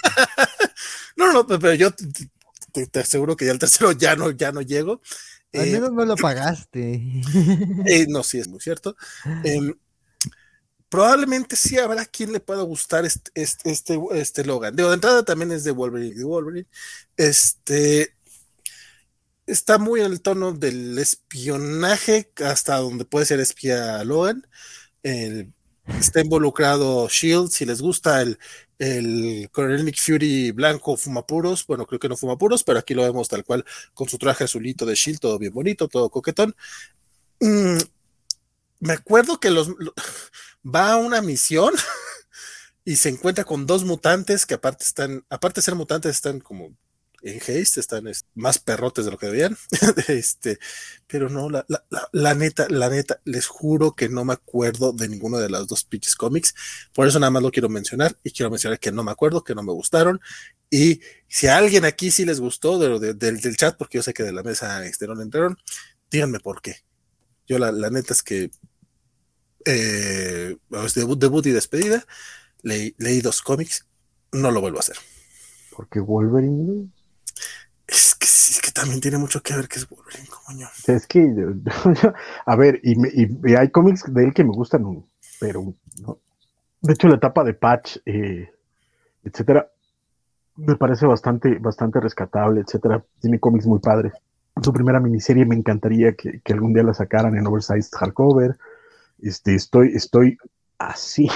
no, 1.16 1.32
no, 1.32 1.46
pero 1.46 1.74
yo 1.74 1.90
te, 1.92 3.00
aseguro 3.00 3.36
que 3.36 3.46
ya 3.46 3.52
el 3.52 3.58
tercero 3.58 3.92
ya 3.92 4.16
no, 4.16 4.30
ya 4.30 4.52
no 4.52 4.60
llego. 4.60 5.00
Al 5.54 5.68
eh, 5.68 5.72
menos 5.72 5.92
no 5.92 6.04
lo 6.04 6.16
pagaste. 6.16 7.22
Eh, 7.86 8.06
no, 8.08 8.22
sí, 8.22 8.38
es 8.38 8.48
muy 8.48 8.60
cierto. 8.60 8.96
Em, 9.42 9.74
probablemente 10.88 11.56
sí 11.56 11.78
habrá 11.78 12.04
quien 12.04 12.32
le 12.32 12.40
pueda 12.40 12.62
gustar 12.62 13.04
este, 13.04 13.30
este, 13.34 13.70
este, 13.70 13.98
este 14.12 14.44
Logan. 14.44 14.76
de 14.76 14.92
entrada 14.92 15.24
también 15.24 15.52
es 15.52 15.64
de 15.64 15.72
Wolverine, 15.72 16.24
Wolverine. 16.24 16.66
Este 17.16 18.16
está 19.46 19.78
muy 19.78 20.00
en 20.00 20.12
el 20.12 20.20
tono 20.22 20.52
del 20.52 20.98
espionaje, 20.98 22.32
hasta 22.44 22.76
donde 22.78 23.04
puede 23.04 23.26
ser 23.26 23.40
espía 23.40 24.02
Logan. 24.04 24.46
está 25.02 26.20
involucrado 26.20 27.08
Shield, 27.08 27.50
si 27.50 27.64
les 27.64 27.80
gusta 27.80 28.22
el, 28.22 28.38
el 28.78 29.48
Coronel 29.52 29.84
Nick 29.84 29.98
Fury 29.98 30.50
blanco 30.52 30.96
fumapuros, 30.96 31.66
bueno, 31.66 31.86
creo 31.86 32.00
que 32.00 32.08
no 32.08 32.16
fumapuros, 32.16 32.64
pero 32.64 32.78
aquí 32.78 32.94
lo 32.94 33.02
vemos 33.02 33.28
tal 33.28 33.44
cual 33.44 33.64
con 33.94 34.08
su 34.08 34.18
traje 34.18 34.44
azulito 34.44 34.84
de 34.86 34.94
Shield, 34.94 35.20
todo 35.20 35.38
bien 35.38 35.52
bonito, 35.52 35.88
todo 35.88 36.10
coquetón. 36.10 36.54
Mm, 37.40 37.78
me 38.80 38.92
acuerdo 38.92 39.40
que 39.40 39.50
los, 39.50 39.68
va 40.66 40.92
a 40.92 40.96
una 40.96 41.22
misión 41.22 41.72
y 42.84 42.96
se 42.96 43.08
encuentra 43.08 43.44
con 43.44 43.66
dos 43.66 43.84
mutantes 43.84 44.46
que 44.46 44.54
aparte 44.54 44.84
están, 44.84 45.24
aparte 45.30 45.60
de 45.60 45.64
ser 45.64 45.74
mutantes, 45.74 46.10
están 46.12 46.40
como 46.40 46.76
en 47.22 47.38
haste, 47.38 47.80
están 47.80 48.04
más 48.34 48.58
perrotes 48.58 49.04
de 49.04 49.10
lo 49.10 49.18
que 49.18 49.26
debían. 49.26 49.56
este, 50.08 50.58
pero 51.06 51.28
no, 51.28 51.50
la, 51.50 51.64
la, 51.68 51.84
la, 52.12 52.34
neta, 52.34 52.66
la 52.68 52.88
neta, 52.88 53.20
les 53.24 53.46
juro 53.46 53.94
que 53.94 54.08
no 54.08 54.24
me 54.24 54.34
acuerdo 54.34 54.92
de 54.92 55.08
ninguno 55.08 55.38
de 55.38 55.48
los 55.48 55.66
dos 55.66 55.84
pitches 55.84 56.14
cómics. 56.14 56.54
Por 56.92 57.08
eso 57.08 57.18
nada 57.18 57.30
más 57.30 57.42
lo 57.42 57.50
quiero 57.50 57.68
mencionar 57.68 58.16
y 58.22 58.30
quiero 58.30 58.50
mencionar 58.50 58.78
que 58.78 58.92
no 58.92 59.02
me 59.02 59.10
acuerdo, 59.10 59.42
que 59.42 59.54
no 59.54 59.62
me 59.62 59.72
gustaron. 59.72 60.20
Y 60.70 61.00
si 61.28 61.46
a 61.46 61.56
alguien 61.56 61.84
aquí 61.84 62.10
sí 62.10 62.24
les 62.24 62.40
gustó 62.40 62.78
de, 62.78 63.14
del 63.14 63.56
chat, 63.56 63.76
porque 63.76 63.98
yo 63.98 64.02
sé 64.02 64.14
que 64.14 64.22
de 64.22 64.32
la 64.32 64.42
mesa 64.42 64.80
no 64.80 65.22
entraron, 65.22 65.56
díganme 66.10 66.40
por 66.40 66.60
qué. 66.60 66.76
Yo 67.48 67.58
la, 67.58 67.72
la 67.72 67.90
neta 67.90 68.12
es 68.12 68.22
que 68.22 68.50
eh, 69.66 70.56
debut, 70.94 71.18
debut 71.18 71.44
y 71.46 71.50
despedida, 71.50 72.04
leí, 72.62 73.20
dos 73.20 73.42
cómics, 73.42 73.86
no 74.32 74.50
lo 74.50 74.60
vuelvo 74.60 74.78
a 74.78 74.80
hacer. 74.80 74.96
Porque 75.74 76.00
Wolverine. 76.00 76.88
Es 77.86 78.14
que, 78.14 78.26
es 78.26 78.60
que 78.62 78.72
también 78.72 79.00
tiene 79.00 79.18
mucho 79.18 79.42
que 79.42 79.54
ver 79.54 79.68
que 79.68 79.78
es 79.78 79.88
Wolverine, 79.88 80.28
coño. 80.28 80.68
Es 80.86 81.06
que, 81.06 81.32
a 82.46 82.56
ver, 82.56 82.80
y, 82.82 83.54
hay 83.54 83.70
cómics 83.70 84.04
de 84.12 84.24
él 84.24 84.34
que 84.34 84.44
me 84.44 84.50
gustan, 84.50 85.04
pero 85.40 85.74
no. 86.00 86.18
De 86.80 86.92
hecho, 86.92 87.08
la 87.08 87.16
etapa 87.16 87.42
de 87.42 87.54
Patch, 87.54 87.98
eh, 88.06 88.48
etcétera, 89.24 89.70
me 90.56 90.76
parece 90.76 91.06
bastante, 91.06 91.58
bastante 91.58 92.00
rescatable, 92.00 92.60
etcétera. 92.60 93.04
Tiene 93.20 93.40
cómics 93.40 93.66
muy 93.66 93.80
padres. 93.80 94.12
Su 94.62 94.72
primera 94.72 95.00
miniserie 95.00 95.44
me 95.44 95.56
encantaría 95.56 96.14
que, 96.14 96.40
que 96.40 96.52
algún 96.52 96.72
día 96.72 96.82
la 96.82 96.94
sacaran 96.94 97.36
en 97.36 97.46
oversized 97.46 97.90
hardcover. 97.92 98.56
Este, 99.20 99.54
estoy, 99.54 99.92
estoy 99.94 100.38
así 100.78 101.28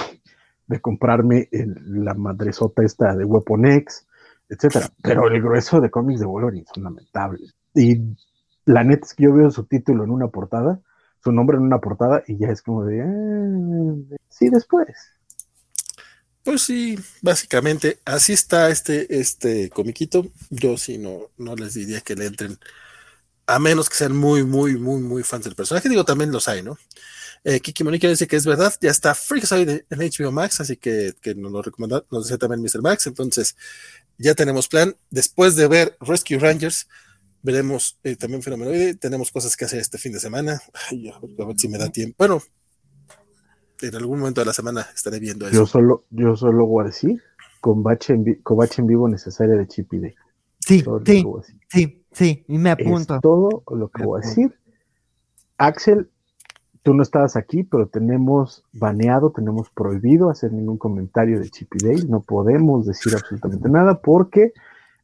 de 0.67 0.81
comprarme 0.81 1.49
la 1.51 2.15
madresota 2.15 2.85
esta 2.85 3.17
de 3.17 3.25
Weapon 3.25 3.67
X, 3.67 4.07
etcétera. 4.49 4.91
Pero 5.03 5.29
el 5.29 5.43
grueso 5.43 5.81
de 5.81 5.91
cómics 5.91 6.21
de 6.21 6.27
Wolverine 6.27 6.67
son 6.73 6.85
lamentables. 6.85 7.55
Y 7.75 8.01
la 8.67 8.85
neta 8.85 9.07
es 9.07 9.15
que 9.15 9.25
yo 9.25 9.35
veo 9.35 9.51
su 9.51 9.65
título 9.65 10.05
en 10.05 10.11
una 10.11 10.29
portada, 10.29 10.81
su 11.23 11.33
nombre 11.33 11.57
en 11.57 11.65
una 11.65 11.81
portada, 11.81 12.23
y 12.27 12.39
ya 12.39 12.49
es 12.49 12.63
como 12.63 12.85
de, 12.85 13.03
ah, 13.03 14.17
sí, 14.29 14.49
después. 14.49 14.97
Pues 16.43 16.63
sí, 16.63 16.99
básicamente 17.21 17.99
así 18.05 18.33
está 18.33 18.71
este, 18.71 19.21
este 19.21 19.71
comiquito. 19.71 20.27
Yo 20.49 20.79
sí 20.79 20.99
no, 20.99 21.31
no 21.37 21.55
les 21.55 21.75
diría 21.75 22.01
que 22.01 22.17
le 22.17 22.27
entren, 22.27 22.59
a 23.47 23.59
menos 23.59 23.91
que 23.91 23.97
sean 23.97 24.17
muy, 24.17 24.45
muy, 24.45 24.79
muy, 24.79 25.01
muy 25.01 25.23
fans 25.23 25.45
del 25.45 25.55
personaje. 25.55 25.89
Digo, 25.89 26.05
también 26.05 26.33
los 26.33 26.49
hay, 26.49 26.63
¿no? 26.63 26.79
Eh, 27.43 27.61
Kiki 27.61 27.85
Monique 27.85 28.07
dice 28.07 28.27
que 28.27 28.37
es 28.37 28.45
verdad, 28.45 28.73
ya 28.83 28.91
está 28.91 29.15
Freakazoid 29.15 29.69
en 29.69 29.99
HBO 29.99 30.31
Max, 30.31 30.61
así 30.61 30.77
que, 30.77 31.15
que 31.23 31.35
nos 31.35 31.51
lo 31.51 31.63
recomendó, 31.63 32.05
nos 32.11 32.25
decía 32.25 32.37
también 32.37 32.61
Mr. 32.61 32.83
Max. 32.83 33.07
Entonces, 33.07 33.57
ya 34.19 34.35
tenemos 34.35 34.69
plan. 34.69 34.95
Después 35.11 35.57
de 35.57 35.67
ver 35.67 35.97
Rescue 36.01 36.39
Rangers, 36.39 36.87
veremos 37.43 37.99
eh, 38.05 38.17
también 38.17 38.43
Fenomenoide. 38.43 38.95
Tenemos 38.95 39.31
cosas 39.31 39.57
que 39.57 39.65
hacer 39.65 39.81
este 39.81 39.97
fin 39.97 40.13
de 40.13 40.21
semana. 40.21 40.61
a, 40.91 41.47
ver, 41.47 41.59
si 41.59 41.69
me 41.69 41.79
da 41.79 41.89
tiempo. 41.89 42.17
Bueno, 42.19 42.43
en 43.81 43.95
algún 43.95 44.19
momento 44.19 44.43
de 44.43 44.47
la 44.47 44.53
semana 44.53 44.87
estaré 44.95 45.19
viendo 45.19 45.47
eso. 45.47 45.57
Yo 45.57 45.67
solo, 45.67 46.05
yo 46.11 46.37
solo 46.37 46.67
voy 46.67 46.85
a 46.85 46.87
decir, 46.89 47.23
combate 47.61 48.13
en, 48.13 48.43
en 48.45 48.87
vivo 48.87 49.09
necesaria 49.09 49.55
de 49.55 49.67
Chip 49.67 49.91
Day. 49.93 50.15
Sí, 50.59 50.85
sí, 51.07 51.25
sí, 51.69 52.05
sí, 52.13 52.45
y 52.47 52.59
me 52.59 52.71
apunto. 52.71 53.19
todo 53.21 53.63
lo 53.75 53.89
que 53.89 54.05
voy 54.05 54.21
a 54.23 54.27
decir. 54.27 54.55
Axel 55.57 56.11
tú 56.83 56.95
no 56.95 57.03
estabas 57.03 57.37
aquí, 57.37 57.63
pero 57.63 57.87
tenemos 57.87 58.65
baneado, 58.73 59.31
tenemos 59.31 59.71
prohibido 59.71 60.31
hacer 60.31 60.53
ningún 60.53 60.79
comentario 60.79 61.39
de 61.39 61.51
Chippy 61.51 61.79
Dale, 61.83 62.05
no 62.09 62.21
podemos 62.21 62.87
decir 62.87 63.15
absolutamente 63.15 63.69
nada 63.69 64.01
porque 64.01 64.53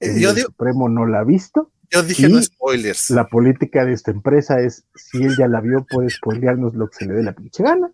eh, 0.00 0.16
el 0.16 0.38
Supremo 0.38 0.88
no 0.88 1.06
la 1.06 1.20
ha 1.20 1.24
visto. 1.24 1.70
Yo 1.90 2.02
dije 2.02 2.28
no 2.28 2.42
spoilers. 2.42 3.10
La 3.10 3.28
política 3.28 3.84
de 3.84 3.92
esta 3.92 4.10
empresa 4.10 4.60
es, 4.60 4.84
si 4.94 5.22
él 5.22 5.36
ya 5.36 5.46
la 5.46 5.60
vio, 5.60 5.86
puede 5.88 6.10
spoilearnos 6.10 6.74
lo 6.74 6.88
que 6.88 6.96
se 6.96 7.06
le 7.06 7.14
dé 7.14 7.22
la 7.22 7.32
pinche 7.32 7.62
gana. 7.62 7.90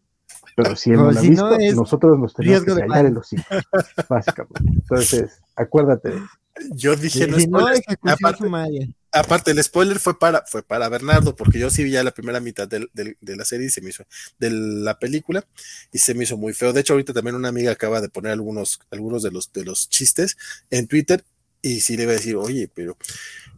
Pero 0.56 0.76
si 0.76 0.90
él 0.90 0.96
no, 0.96 1.10
la 1.10 1.20
ha 1.20 1.22
visto, 1.22 1.58
nosotros 1.74 2.18
nos 2.18 2.34
tenemos 2.34 2.64
que 2.64 2.74
callar 2.74 3.06
en 3.06 3.14
los 3.14 3.32
hijos, 3.32 3.46
básicamente. 4.08 4.60
Entonces, 4.64 5.40
acuérdate. 5.56 6.12
Yo 6.74 6.96
dije 6.96 7.26
no, 7.26 7.38
spoilers. 7.38 7.82
aparte, 9.10 9.50
el 9.52 9.62
spoiler 9.62 9.98
fue 9.98 10.18
para, 10.18 10.44
fue 10.46 10.62
para 10.62 10.88
Bernardo, 10.88 11.34
porque 11.34 11.58
yo 11.58 11.70
sí 11.70 11.82
vi 11.82 11.92
ya 11.92 12.04
la 12.04 12.12
primera 12.12 12.40
mitad 12.40 12.68
de, 12.68 12.88
la 13.20 13.44
serie 13.44 13.66
y 13.66 13.70
se 13.70 13.80
me 13.80 13.90
hizo, 13.90 14.04
de 14.38 14.50
la 14.50 14.98
película, 14.98 15.46
y 15.92 15.98
se 15.98 16.14
me 16.14 16.24
hizo 16.24 16.36
muy 16.36 16.52
feo. 16.52 16.72
De 16.72 16.80
hecho, 16.80 16.92
ahorita 16.92 17.12
también 17.12 17.36
una 17.36 17.48
amiga 17.48 17.72
acaba 17.72 18.00
de 18.00 18.08
poner 18.08 18.32
algunos, 18.32 18.80
algunos 18.90 19.22
de 19.22 19.30
los, 19.30 19.52
de 19.52 19.64
los 19.64 19.88
chistes 19.88 20.36
en 20.70 20.86
Twitter, 20.86 21.24
y 21.62 21.80
sí 21.80 21.96
le 21.96 22.02
iba 22.02 22.12
a 22.12 22.16
decir, 22.16 22.36
oye, 22.36 22.68
pero 22.74 22.96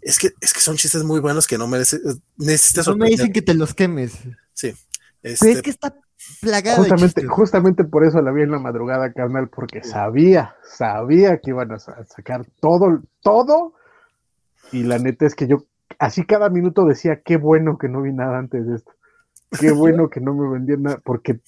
es 0.01 0.19
que, 0.19 0.33
es 0.41 0.53
que 0.53 0.61
son 0.61 0.77
chistes 0.77 1.03
muy 1.03 1.21
buenos 1.21 1.47
que 1.47 1.59
no 1.59 1.67
mereces, 1.67 2.01
necesitas. 2.37 2.87
No 2.87 2.97
me 2.97 3.09
dicen 3.09 3.33
que 3.33 3.43
te 3.43 3.55
los 3.55 3.75
quemes. 3.75 4.13
Sí. 4.53 4.75
Este, 5.23 5.53
es 5.53 5.63
que 5.63 5.71
está 5.71 5.97
plagado. 6.41 6.79
Justamente, 6.79 7.27
justamente 7.27 7.85
por 7.85 8.05
eso 8.05 8.21
la 8.21 8.33
vi 8.33 8.43
en 8.43 8.51
la 8.51 8.59
madrugada, 8.59 9.13
carnal, 9.13 9.49
porque 9.49 9.83
sabía, 9.83 10.57
sabía 10.63 11.39
que 11.39 11.51
iban 11.51 11.73
a 11.73 11.79
sacar 11.79 12.47
todo, 12.61 13.03
todo. 13.21 13.75
Y 14.73 14.83
la 14.85 14.99
neta 14.99 15.27
es 15.27 15.35
que 15.35 15.47
yo 15.47 15.65
así 15.99 16.25
cada 16.25 16.49
minuto 16.49 16.85
decía, 16.85 17.23
qué 17.25 17.37
bueno 17.37 17.79
que 17.79 17.89
no 17.89 18.03
vi 18.03 18.13
nada 18.13 18.39
antes 18.39 18.67
de 18.67 18.77
esto. 18.77 18.93
Qué 19.59 19.71
bueno 19.73 20.09
que 20.09 20.21
no 20.21 20.35
me 20.35 20.51
vendían 20.51 20.83
nada, 20.83 21.01
porque 21.05 21.41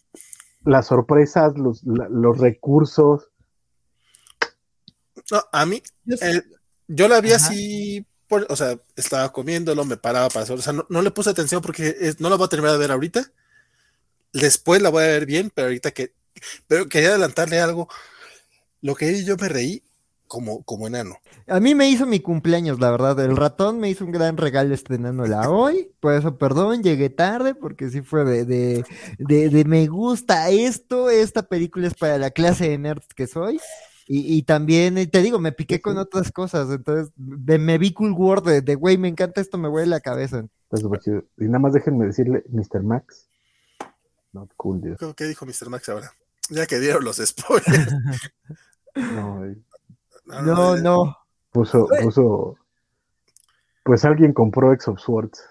las 0.65 0.87
sorpresas, 0.87 1.57
los, 1.57 1.83
los 1.85 2.39
recursos. 2.39 3.31
No, 5.31 5.41
a 5.53 5.67
mí, 5.67 5.83
eh, 6.07 6.43
yo 6.89 7.09
la 7.09 7.21
vi 7.21 7.33
así, 7.33 8.07
o 8.29 8.57
sea, 8.57 8.79
estaba 8.95 9.33
comiéndolo, 9.33 9.85
me 9.85 9.97
paraba 9.97 10.29
para 10.29 10.43
hacer, 10.43 10.57
o 10.57 10.63
sea, 10.63 10.73
no, 10.73 11.03
le 11.03 11.11
puse 11.11 11.31
atención 11.31 11.63
porque 11.63 12.15
no 12.19 12.29
lo 12.29 12.39
voy 12.39 12.47
a 12.47 12.49
terminar 12.49 12.73
de 12.73 12.79
ver 12.79 12.93
ahorita 12.93 13.33
Después 14.41 14.83
la 14.83 14.91
voy 14.91 15.05
a 15.05 15.09
ver 15.09 15.27
bien, 15.27 15.51
pero 15.55 15.69
ahorita 15.69 15.91
que. 15.91 16.13
Pero 16.67 16.89
quería 16.89 17.11
adelantarle 17.11 17.61
algo. 17.61 17.89
Lo 18.83 18.95
que 18.95 19.25
yo 19.25 19.37
me 19.37 19.49
reí 19.49 19.83
como, 20.27 20.63
como 20.65 20.87
enano. 20.87 21.17
A 21.47 21.61
mí 21.61 21.75
me 21.75 21.89
hizo 21.89 22.07
mi 22.07 22.21
cumpleaños, 22.21 22.81
la 22.81 22.91
verdad. 22.91 23.19
El 23.21 23.37
ratón 23.37 23.79
me 23.79 23.89
hizo 23.89 24.05
un 24.05 24.13
gran 24.13 24.37
regalo 24.37 24.75
estrenándola 24.75 25.49
hoy. 25.49 25.91
Por 26.01 26.15
eso, 26.15 26.37
perdón, 26.37 26.83
llegué 26.83 27.11
tarde, 27.11 27.55
porque 27.55 27.89
sí 27.89 28.03
fue 28.03 28.25
de, 28.25 28.45
de, 28.45 28.85
de, 29.49 29.65
me 29.65 29.87
gusta 29.87 30.51
esto. 30.51 31.11
Esta 31.11 31.43
película 31.43 31.87
es 31.87 31.95
para 31.95 32.19
la 32.19 32.31
clase 32.31 32.69
de 32.69 32.79
nerds 32.79 33.15
que 33.15 33.27
soy. 33.27 33.61
Y, 34.09 34.37
y, 34.37 34.43
también, 34.43 34.95
te 35.11 35.23
digo, 35.23 35.39
me 35.41 35.53
piqué 35.53 35.81
con 35.81 35.99
otras 35.99 36.31
cosas. 36.31 36.71
Entonces, 36.71 37.13
me 37.17 37.79
vi 37.79 37.93
Cool 37.93 38.13
World 38.13 38.63
de, 38.63 38.75
güey, 38.75 38.99
me 38.99 39.09
encanta 39.09 39.41
esto, 39.41 39.59
me 39.59 39.69
huele 39.69 39.89
la 39.89 40.01
cabeza. 40.01 40.47
Y 41.39 41.45
nada 41.45 41.59
más 41.59 41.73
déjenme 41.73 42.07
decirle, 42.07 42.45
Mr. 42.49 42.83
Max, 42.83 43.29
Not 44.37 44.51
cool, 44.59 44.83
¿Qué 45.17 45.25
dijo 45.25 45.47
Mr. 45.47 45.71
Max 45.71 45.89
ahora? 45.89 46.13
Ya 46.51 46.67
que 46.67 46.79
dieron 46.79 47.05
los 47.05 47.17
spoilers. 47.17 47.95
No, 48.95 49.45
No, 50.25 50.77
no. 50.77 51.17
puso, 51.53 51.87
puso. 52.03 52.57
Pues 53.83 54.05
alguien 54.05 54.33
compró 54.33 54.73
X 54.73 54.89
of 54.89 55.01
Swords. 55.01 55.43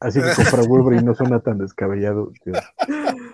Así 0.00 0.20
que 0.22 0.34
comprar 0.34 0.66
Wolverine 0.66 1.02
no 1.04 1.14
suena 1.14 1.40
tan 1.40 1.58
descabellado. 1.58 2.32
tío. 2.44 2.54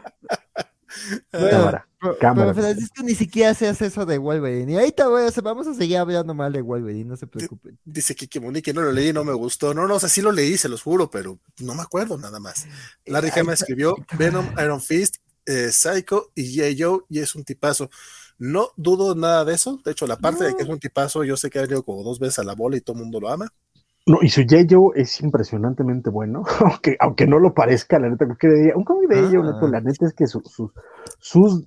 Bueno, 1.33 1.85
Cámara, 2.21 2.53
pero- 2.55 2.67
Francisco 2.69 3.03
ni 3.03 3.15
siquiera 3.15 3.55
se 3.55 3.67
hace 3.69 3.87
eso 3.87 4.07
de 4.07 4.19
Wolverine. 4.19 4.73
Y 4.73 4.77
ahorita 4.77 5.09
voy 5.09 5.23
a 5.23 5.27
hacer- 5.27 5.43
vamos 5.43 5.67
a 5.67 5.75
seguir 5.75 5.97
hablando 5.99 6.33
mal 6.35 6.53
de 6.53 6.63
Wolverine, 6.63 7.05
no 7.05 7.17
se 7.17 7.27
preocupen. 7.27 7.79
Dice 7.85 8.15
Kiki 8.15 8.39
Monique, 8.41 8.73
no 8.73 8.83
lo 8.83 8.93
leí, 8.93 9.13
no 9.13 9.25
me 9.25 9.33
gustó. 9.33 9.75
No, 9.75 9.87
no, 9.89 9.97
o 9.97 10.01
sea, 10.01 10.09
sí 10.09 10.21
lo 10.23 10.31
leí, 10.33 10.57
se 10.57 10.69
los 10.69 10.83
juro, 10.83 11.11
pero 11.11 11.39
no 11.61 11.75
me 11.75 11.83
acuerdo 11.83 12.17
nada 12.19 12.39
más. 12.41 12.67
Larry 13.07 13.31
Ay, 13.35 13.41
Hama 13.41 13.55
escribió 13.55 13.97
Venom, 14.17 14.47
Iron 14.63 14.81
Fist, 14.81 15.17
eh, 15.47 15.73
Psycho 15.73 16.31
y 16.35 16.57
G.I. 16.57 16.81
Joe, 16.81 17.01
y 17.09 17.19
es 17.21 17.35
un 17.35 17.43
tipazo. 17.45 17.91
No 18.41 18.71
dudo 18.77 19.17
nada 19.17 19.45
de 19.45 19.55
eso. 19.55 19.81
De 19.85 19.91
hecho, 19.91 20.07
la 20.07 20.17
parte 20.17 20.45
de 20.45 20.55
que 20.57 20.63
es 20.63 20.69
un 20.69 20.79
tipazo, 20.79 21.25
yo 21.25 21.37
sé 21.37 21.51
que 21.51 21.59
ha 21.59 21.63
venido 21.63 21.83
como 21.83 22.05
dos 22.05 22.21
veces 22.21 22.39
a 22.39 22.45
la 22.45 22.55
bola 22.55 22.77
y 22.77 22.81
todo 22.81 22.95
el 22.97 23.03
mundo 23.03 23.19
lo 23.19 23.29
ama. 23.29 23.53
No, 24.09 24.19
y 24.23 24.29
su 24.31 24.41
J-Joe 24.43 24.93
es 25.01 25.21
impresionantemente 25.21 26.09
bueno, 26.11 26.43
aunque, 26.61 26.97
aunque 26.99 27.27
no 27.27 27.39
lo 27.39 27.53
parezca, 27.55 27.99
la 27.99 28.09
neta, 28.09 28.25
día. 28.27 28.73
Un 28.75 28.85
cómic 28.85 29.09
de 29.11 29.23
J-Joe, 29.23 29.53
Ah. 29.55 29.69
la 29.71 29.81
neta 29.81 30.07
es 30.07 30.15
que 30.15 30.27
su, 30.27 30.41
su, 30.41 30.73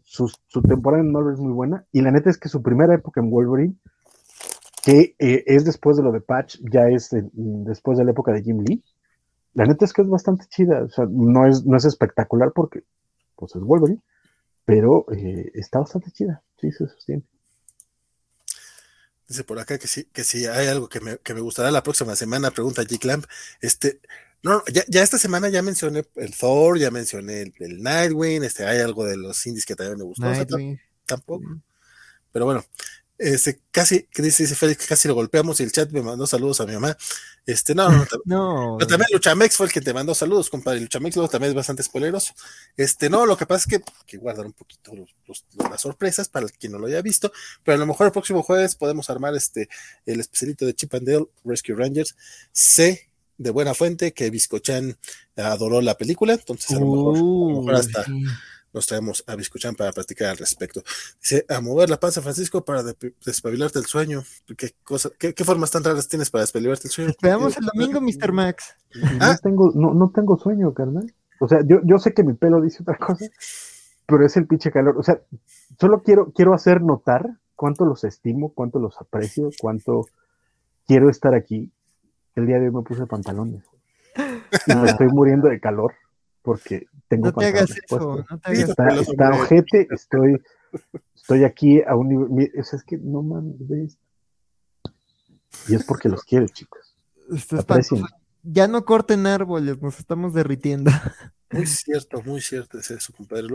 sus- 0.03 0.41
su 0.47 0.61
temporada 0.61 1.03
en 1.03 1.11
Marvel 1.11 1.33
es 1.35 1.39
muy 1.39 1.53
buena, 1.53 1.85
y 1.91 2.01
la 2.01 2.11
neta 2.11 2.29
es 2.29 2.37
que 2.37 2.49
su 2.49 2.61
primera 2.61 2.95
época 2.95 3.21
en 3.21 3.29
Wolverine, 3.29 3.75
que 4.83 5.15
eh, 5.19 5.43
es 5.45 5.65
después 5.65 5.97
de 5.97 6.03
lo 6.03 6.11
de 6.11 6.21
Patch, 6.21 6.57
ya 6.71 6.87
es 6.89 7.13
en- 7.13 7.29
después 7.63 7.97
de 7.97 8.05
la 8.05 8.11
época 8.11 8.31
de 8.31 8.41
Jim 8.41 8.61
Lee, 8.61 8.83
la 9.53 9.65
neta 9.65 9.85
es 9.85 9.93
que 9.93 10.01
es 10.01 10.07
bastante 10.09 10.45
chida, 10.49 10.83
o 10.83 10.89
sea, 10.89 11.05
no 11.09 11.45
es, 11.45 11.65
no 11.65 11.77
es 11.77 11.85
espectacular 11.85 12.51
porque, 12.55 12.83
pues 13.35 13.55
es 13.55 13.61
Wolverine, 13.61 14.01
pero 14.65 15.05
eh, 15.11 15.51
está 15.53 15.79
bastante 15.79 16.09
chida, 16.11 16.41
sí, 16.57 16.71
se 16.71 16.87
sostiene. 16.87 17.23
Dice 19.31 19.45
por 19.45 19.59
acá 19.59 19.77
que 19.77 19.87
sí, 19.87 20.05
que 20.11 20.25
sí 20.25 20.45
hay 20.45 20.67
algo 20.67 20.89
que 20.89 20.99
me, 20.99 21.17
que 21.19 21.33
me 21.33 21.39
gustará 21.39 21.71
la 21.71 21.83
próxima 21.83 22.17
semana, 22.17 22.51
pregunta 22.51 22.83
G. 22.83 22.99
Clamp. 22.99 23.25
Este, 23.61 24.01
no, 24.43 24.61
ya, 24.71 24.83
ya 24.89 25.03
esta 25.03 25.17
semana 25.17 25.47
ya 25.47 25.61
mencioné 25.61 26.05
el 26.15 26.35
Thor, 26.35 26.77
ya 26.77 26.91
mencioné 26.91 27.43
el, 27.43 27.53
el 27.59 27.81
Nightwing, 27.81 28.43
este, 28.43 28.65
hay 28.65 28.79
algo 28.79 29.05
de 29.05 29.15
los 29.15 29.45
indies 29.47 29.65
que 29.65 29.75
también 29.75 29.99
me 29.99 30.03
gustó. 30.03 30.27
o 30.27 30.35
sea, 30.35 30.45
tampoco. 31.05 31.61
Pero 32.33 32.43
bueno, 32.43 32.65
este, 33.21 33.59
casi, 33.71 34.03
que 34.11 34.21
dice, 34.21 34.43
dice 34.43 34.55
Félix, 34.55 34.81
que 34.81 34.87
casi 34.87 35.07
lo 35.07 35.13
golpeamos 35.13 35.59
y 35.59 35.63
el 35.63 35.71
chat 35.71 35.89
me 35.91 36.01
mandó 36.01 36.25
saludos 36.25 36.59
a 36.61 36.65
mi 36.65 36.73
mamá. 36.73 36.97
Este, 37.45 37.73
no, 37.75 37.89
no, 37.89 38.05
no, 38.25 38.75
pero 38.79 38.87
también 38.87 39.07
Luchamex 39.13 39.55
fue 39.55 39.67
el 39.67 39.71
que 39.71 39.81
te 39.81 39.93
mandó 39.93 40.13
saludos, 40.15 40.49
compadre. 40.49 40.79
Luchamex 40.81 41.15
luego 41.15 41.29
también 41.29 41.49
es 41.51 41.55
bastante 41.55 41.83
spoileroso. 41.83 42.33
Este, 42.77 43.09
no, 43.09 43.25
lo 43.25 43.37
que 43.37 43.45
pasa 43.45 43.65
es 43.69 43.77
que, 43.79 43.83
que 44.05 44.17
guardar 44.17 44.45
un 44.45 44.53
poquito 44.53 44.95
los- 44.95 45.15
los- 45.27 45.45
las 45.69 45.81
sorpresas 45.81 46.29
para 46.29 46.47
quien 46.49 46.71
no 46.71 46.79
lo 46.79 46.87
haya 46.87 47.01
visto, 47.01 47.31
pero 47.63 47.75
a 47.75 47.79
lo 47.79 47.85
mejor 47.85 48.07
el 48.07 48.11
próximo 48.11 48.43
jueves 48.43 48.75
podemos 48.75 49.09
armar 49.09 49.35
este, 49.35 49.69
el 50.05 50.19
especialito 50.19 50.65
de 50.65 50.73
Chip 50.73 50.93
and 50.95 51.07
Dale 51.07 51.25
Rescue 51.45 51.75
Rangers. 51.75 52.15
Sé 52.51 53.07
de 53.37 53.49
buena 53.49 53.73
fuente 53.73 54.13
que 54.13 54.29
Biscochan 54.29 54.97
adoró 55.35 55.81
la 55.81 55.97
película, 55.97 56.33
entonces 56.33 56.71
a 56.77 56.79
lo 56.79 56.85
mejor, 56.85 57.15
a 57.15 57.19
lo 57.19 57.61
mejor 57.61 57.73
Uy, 57.73 57.79
hasta. 57.79 58.05
Nos 58.73 58.87
traemos 58.87 59.23
a 59.27 59.35
Biscochan 59.35 59.75
para 59.75 59.91
platicar 59.91 60.29
al 60.29 60.37
respecto. 60.37 60.81
Dice, 61.21 61.45
a 61.49 61.59
mover 61.61 61.89
la 61.89 61.99
panza, 61.99 62.21
Francisco, 62.21 62.63
para 62.63 62.83
de- 62.83 63.13
despabilarte 63.25 63.79
el 63.79 63.85
sueño. 63.85 64.23
¿Qué, 64.57 64.73
cosa, 64.83 65.09
qué, 65.17 65.33
qué 65.33 65.43
formas 65.43 65.71
tan 65.71 65.83
raras 65.83 66.07
tienes 66.07 66.29
para 66.29 66.43
despabilarte 66.43 66.87
el 66.87 66.91
sueño? 66.91 67.09
Esperamos 67.11 67.57
el 67.57 67.65
domingo, 67.65 67.99
Mr. 68.01 68.31
Max. 68.31 68.75
Ah. 69.19 69.33
No 69.33 69.37
tengo, 69.37 69.71
no, 69.75 69.93
no 69.93 70.11
tengo 70.13 70.37
sueño, 70.37 70.73
carnal. 70.73 71.13
O 71.39 71.47
sea, 71.47 71.59
yo, 71.65 71.79
yo 71.83 71.97
sé 71.99 72.13
que 72.13 72.23
mi 72.23 72.33
pelo 72.33 72.61
dice 72.61 72.83
otra 72.83 72.97
cosa, 72.97 73.25
pero 74.05 74.25
es 74.25 74.37
el 74.37 74.47
pinche 74.47 74.71
calor. 74.71 74.97
O 74.97 75.03
sea, 75.03 75.19
solo 75.79 76.03
quiero, 76.03 76.31
quiero 76.31 76.53
hacer 76.53 76.81
notar 76.81 77.27
cuánto 77.55 77.85
los 77.85 78.03
estimo, 78.03 78.53
cuánto 78.53 78.79
los 78.79 78.99
aprecio, 78.99 79.49
cuánto 79.59 80.07
quiero 80.87 81.09
estar 81.09 81.33
aquí. 81.33 81.71
El 82.35 82.47
día 82.47 82.59
de 82.59 82.67
hoy 82.67 82.73
me 82.73 82.81
puse 82.83 83.05
pantalones. 83.05 83.63
Y 84.67 84.75
me 84.75 84.89
estoy 84.89 85.07
muriendo 85.07 85.47
de 85.49 85.59
calor 85.59 85.93
porque 86.41 86.87
tengo 87.07 87.27
No 87.27 87.33
te 87.33 87.45
hagas 87.45 87.71
eso, 87.71 88.25
no 88.29 88.39
te 88.39 88.49
hagas 88.49 88.69
Está, 88.69 88.87
está 88.89 89.29
ojete, 89.31 89.87
estoy, 89.91 90.41
estoy 91.15 91.43
aquí 91.45 91.81
a 91.81 91.95
un 91.95 92.09
nivel. 92.09 92.51
O 92.59 92.63
sea, 92.63 92.77
es 92.77 92.83
que 92.83 92.97
no 92.97 93.21
mames, 93.21 93.67
¿ves? 93.67 93.97
Y 95.67 95.75
es 95.75 95.83
porque 95.83 96.09
los 96.09 96.23
quiero, 96.23 96.47
chicos. 96.47 96.95
Ya 98.43 98.67
no 98.67 98.85
corten 98.85 99.27
árboles, 99.27 99.81
nos 99.81 99.99
estamos 99.99 100.33
derritiendo. 100.33 100.91
Muy 101.51 101.65
cierto, 101.65 102.21
muy 102.23 102.39
cierto 102.39 102.79
es 102.79 102.91
eso, 102.91 103.13
compadre. 103.13 103.47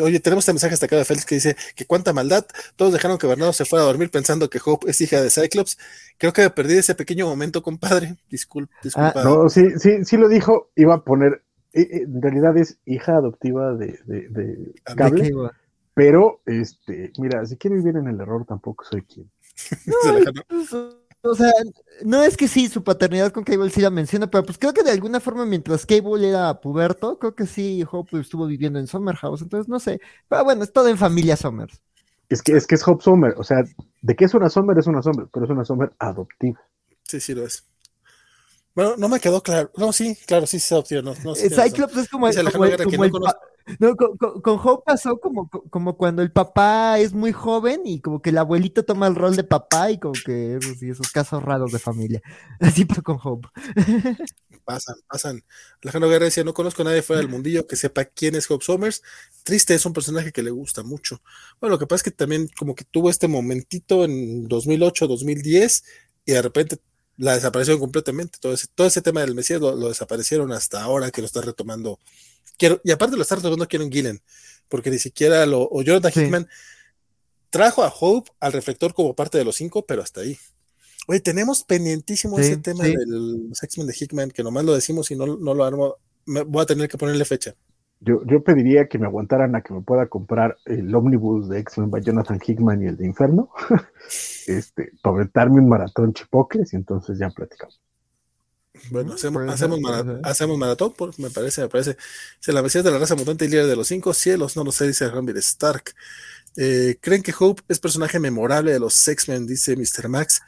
Oye, 0.00 0.20
tenemos 0.20 0.42
este 0.42 0.52
mensaje 0.52 0.74
hasta 0.74 0.86
acá 0.86 0.96
de 0.96 1.04
Félix 1.04 1.24
que 1.24 1.36
dice 1.36 1.56
que 1.76 1.86
cuánta 1.86 2.12
maldad. 2.12 2.44
Todos 2.74 2.92
dejaron 2.92 3.18
que 3.18 3.26
Bernardo 3.26 3.52
se 3.52 3.64
fuera 3.64 3.84
a 3.84 3.86
dormir 3.86 4.10
pensando 4.10 4.50
que 4.50 4.60
Hope 4.64 4.90
es 4.90 5.00
hija 5.00 5.22
de 5.22 5.30
Cyclops. 5.30 5.78
Creo 6.18 6.32
que 6.32 6.42
me 6.42 6.50
perdí 6.50 6.76
ese 6.76 6.96
pequeño 6.96 7.26
momento, 7.26 7.62
compadre. 7.62 8.16
Disculpa, 8.28 8.74
disculpa. 8.82 9.12
Ah, 9.14 9.22
No, 9.22 9.48
sí, 9.48 9.78
sí, 9.78 10.04
sí 10.04 10.16
lo 10.16 10.28
dijo, 10.28 10.70
iba 10.74 10.94
a 10.94 11.04
poner, 11.04 11.44
en 11.72 12.22
realidad 12.22 12.56
es 12.56 12.78
hija 12.86 13.16
adoptiva 13.16 13.74
de, 13.74 13.98
de, 14.06 14.28
de 14.28 14.74
Cable, 14.96 15.22
¿De 15.22 15.30
qué 15.30 15.34
pero, 15.98 16.40
este, 16.46 17.12
mira, 17.18 17.44
si 17.44 17.56
quiero 17.56 17.74
vivir 17.74 17.96
en 17.96 18.06
el 18.06 18.20
error, 18.20 18.44
tampoco 18.46 18.84
soy 18.84 19.02
quien. 19.02 19.28
Pues, 20.48 20.72
O 21.22 21.34
sea, 21.34 21.50
no 22.04 22.22
es 22.22 22.36
que 22.36 22.46
sí, 22.46 22.68
su 22.68 22.84
paternidad 22.84 23.32
con 23.32 23.42
Cable 23.42 23.68
sí 23.70 23.80
la 23.80 23.90
menciona, 23.90 24.30
pero 24.30 24.44
pues 24.44 24.56
creo 24.58 24.72
que 24.72 24.84
de 24.84 24.92
alguna 24.92 25.18
forma 25.18 25.44
mientras 25.44 25.84
Cable 25.84 26.28
era 26.28 26.60
puberto, 26.60 27.18
creo 27.18 27.34
que 27.34 27.46
sí, 27.46 27.84
Hope 27.90 28.20
estuvo 28.20 28.46
viviendo 28.46 28.78
en 28.78 28.86
Summer 28.86 29.16
House, 29.16 29.42
entonces 29.42 29.68
no 29.68 29.80
sé. 29.80 30.00
Pero 30.28 30.44
bueno, 30.44 30.62
es 30.62 30.72
todo 30.72 30.88
en 30.88 30.96
familia 30.96 31.36
Summers. 31.36 31.80
Es 32.28 32.42
que 32.42 32.52
es 32.52 32.68
que 32.68 32.76
es 32.76 32.86
Hope 32.86 33.02
Sommer, 33.02 33.34
o 33.36 33.42
sea, 33.42 33.64
de 34.00 34.14
que 34.14 34.24
es 34.24 34.34
una 34.34 34.48
Sommer, 34.48 34.78
es 34.78 34.86
una 34.86 35.02
Sommer, 35.02 35.26
pero 35.32 35.46
es 35.46 35.50
una 35.50 35.64
Sommer 35.64 35.92
adoptiva. 35.98 36.60
Sí, 37.02 37.18
sí 37.18 37.34
lo 37.34 37.44
es. 37.44 37.64
Bueno, 38.78 38.94
no 38.96 39.08
me 39.08 39.18
quedó 39.18 39.42
claro. 39.42 39.72
No, 39.76 39.92
sí, 39.92 40.16
claro, 40.24 40.46
sí 40.46 40.60
se 40.60 40.72
opción. 40.76 41.04
No, 41.04 41.34
sí. 41.34 41.48
Cyclops 41.50 41.96
es 41.96 42.08
como, 42.08 42.28
el- 42.28 42.52
como 42.52 42.64
no 42.64 42.72
el 43.90 43.96
con, 43.96 44.16
con- 44.16 44.40
con 44.40 44.58
Hope 44.62 44.84
pasó 44.86 45.18
como, 45.18 45.50
como 45.50 45.96
cuando 45.96 46.22
el 46.22 46.30
papá 46.30 47.00
es 47.00 47.12
muy 47.12 47.32
joven 47.32 47.80
y 47.86 48.00
como 48.00 48.22
que 48.22 48.30
el 48.30 48.38
abuelito 48.38 48.84
toma 48.84 49.08
el 49.08 49.16
rol 49.16 49.34
de 49.34 49.42
papá 49.42 49.90
y 49.90 49.98
como 49.98 50.12
que 50.24 50.58
esos, 50.58 50.80
y 50.80 50.90
esos 50.90 51.10
casos 51.10 51.42
raros 51.42 51.72
de 51.72 51.80
familia. 51.80 52.22
Así 52.60 52.84
pasó 52.84 53.02
con 53.02 53.18
Hope. 53.20 53.48
Pasan, 54.64 54.94
pasan. 55.10 55.42
Alejandro 55.82 56.08
Guerra 56.08 56.26
decía, 56.26 56.44
no 56.44 56.54
conozco 56.54 56.82
a 56.82 56.84
nadie 56.84 57.02
fuera 57.02 57.20
del 57.20 57.30
mundillo 57.30 57.66
que 57.66 57.74
sepa 57.74 58.04
quién 58.04 58.36
es 58.36 58.48
Hope 58.48 58.64
Summers. 58.64 59.02
Triste, 59.42 59.74
es 59.74 59.84
un 59.86 59.92
personaje 59.92 60.30
que 60.30 60.42
le 60.44 60.50
gusta 60.52 60.84
mucho. 60.84 61.20
Bueno, 61.60 61.74
lo 61.74 61.78
que 61.80 61.88
pasa 61.88 61.96
es 61.96 62.02
que 62.04 62.10
también 62.12 62.48
como 62.56 62.76
que 62.76 62.84
tuvo 62.84 63.10
este 63.10 63.26
momentito 63.26 64.04
en 64.04 64.46
2008, 64.46 65.08
2010 65.08 65.84
y 66.26 66.32
de 66.32 66.42
repente 66.42 66.78
la 67.18 67.34
desaparecieron 67.34 67.80
completamente. 67.80 68.38
Todo 68.40 68.54
ese, 68.54 68.68
todo 68.74 68.86
ese 68.86 69.02
tema 69.02 69.20
del 69.20 69.34
Mesías 69.34 69.60
lo, 69.60 69.74
lo 69.76 69.88
desaparecieron 69.88 70.52
hasta 70.52 70.82
ahora 70.82 71.10
que 71.10 71.20
lo 71.20 71.26
está 71.26 71.42
retomando. 71.42 71.98
Quiero, 72.56 72.80
y 72.84 72.90
aparte 72.90 73.16
lo 73.16 73.22
está 73.22 73.36
retomando 73.36 73.68
Kieron 73.68 73.90
Gillen, 73.92 74.22
porque 74.68 74.90
ni 74.90 74.98
siquiera 74.98 75.44
lo, 75.46 75.68
o 75.70 75.82
Jonathan 75.82 76.12
Sí. 76.12 76.20
Hickman 76.22 76.48
trajo 77.50 77.82
a 77.82 77.92
Hope 78.00 78.30
al 78.40 78.52
reflector 78.52 78.94
como 78.94 79.14
parte 79.14 79.38
de 79.38 79.44
los 79.44 79.56
cinco, 79.56 79.84
pero 79.84 80.02
hasta 80.02 80.20
ahí. 80.22 80.38
Oye, 81.06 81.20
tenemos 81.20 81.64
pendientísimo 81.64 82.36
Sí, 82.36 82.42
ese 82.42 82.56
tema 82.58 82.84
sí. 82.84 82.94
de 82.94 83.06
los 83.06 83.62
X-Men 83.62 83.86
de 83.86 83.96
Hickman, 83.98 84.30
que 84.30 84.42
nomás 84.42 84.64
lo 84.64 84.74
decimos 84.74 85.10
y 85.10 85.16
no, 85.16 85.26
no 85.26 85.54
lo 85.54 85.64
armo. 85.64 85.96
Me, 86.26 86.42
voy 86.42 86.62
a 86.62 86.66
tener 86.66 86.88
que 86.88 86.98
ponerle 86.98 87.24
fecha. 87.24 87.54
Yo, 88.00 88.22
yo 88.26 88.44
pediría 88.44 88.86
que 88.88 88.98
me 88.98 89.06
aguantaran 89.06 89.56
a 89.56 89.62
que 89.62 89.74
me 89.74 89.82
pueda 89.82 90.06
comprar 90.08 90.56
el 90.66 90.94
ómnibus 90.94 91.48
de 91.48 91.58
X-Men 91.60 91.90
by 91.90 92.02
Jonathan 92.02 92.38
Hickman 92.44 92.82
y 92.82 92.86
el 92.86 92.96
de 92.96 93.06
Inferno, 93.06 93.50
este, 94.46 94.92
para 95.02 95.16
aventarme 95.16 95.60
un 95.60 95.68
maratón 95.68 96.12
chipocles 96.12 96.72
y 96.72 96.76
entonces 96.76 97.18
ya 97.18 97.30
platicamos. 97.30 97.80
Bueno, 98.90 99.14
hacemos, 99.14 99.42
hacemos, 99.48 99.78
ser, 99.78 99.82
mara- 99.82 100.04
puede 100.04 100.16
ser. 100.18 100.20
hacemos 100.22 100.58
maratón, 100.58 100.92
por- 100.92 101.18
me 101.18 101.30
parece, 101.30 101.62
me 101.62 101.68
parece. 101.68 101.96
Se 102.38 102.52
la 102.52 102.62
Mesías 102.62 102.84
de 102.84 102.90
la 102.92 102.98
raza 102.98 103.16
mutante 103.16 103.44
y 103.44 103.48
líder 103.48 103.66
de 103.66 103.76
los 103.76 103.88
cinco 103.88 104.14
cielos, 104.14 104.56
no 104.56 104.62
lo 104.64 104.70
sé, 104.72 104.86
dice 104.86 105.08
Rambir 105.10 105.36
Stark. 105.38 105.94
Eh, 106.56 106.96
¿Creen 107.00 107.22
que 107.22 107.34
Hope 107.38 107.62
es 107.68 107.80
personaje 107.80 108.20
memorable 108.20 108.72
de 108.72 108.80
los 108.80 109.06
X-Men? 109.08 109.46
Dice 109.46 109.76
Mr. 109.76 110.08
Max. 110.08 110.40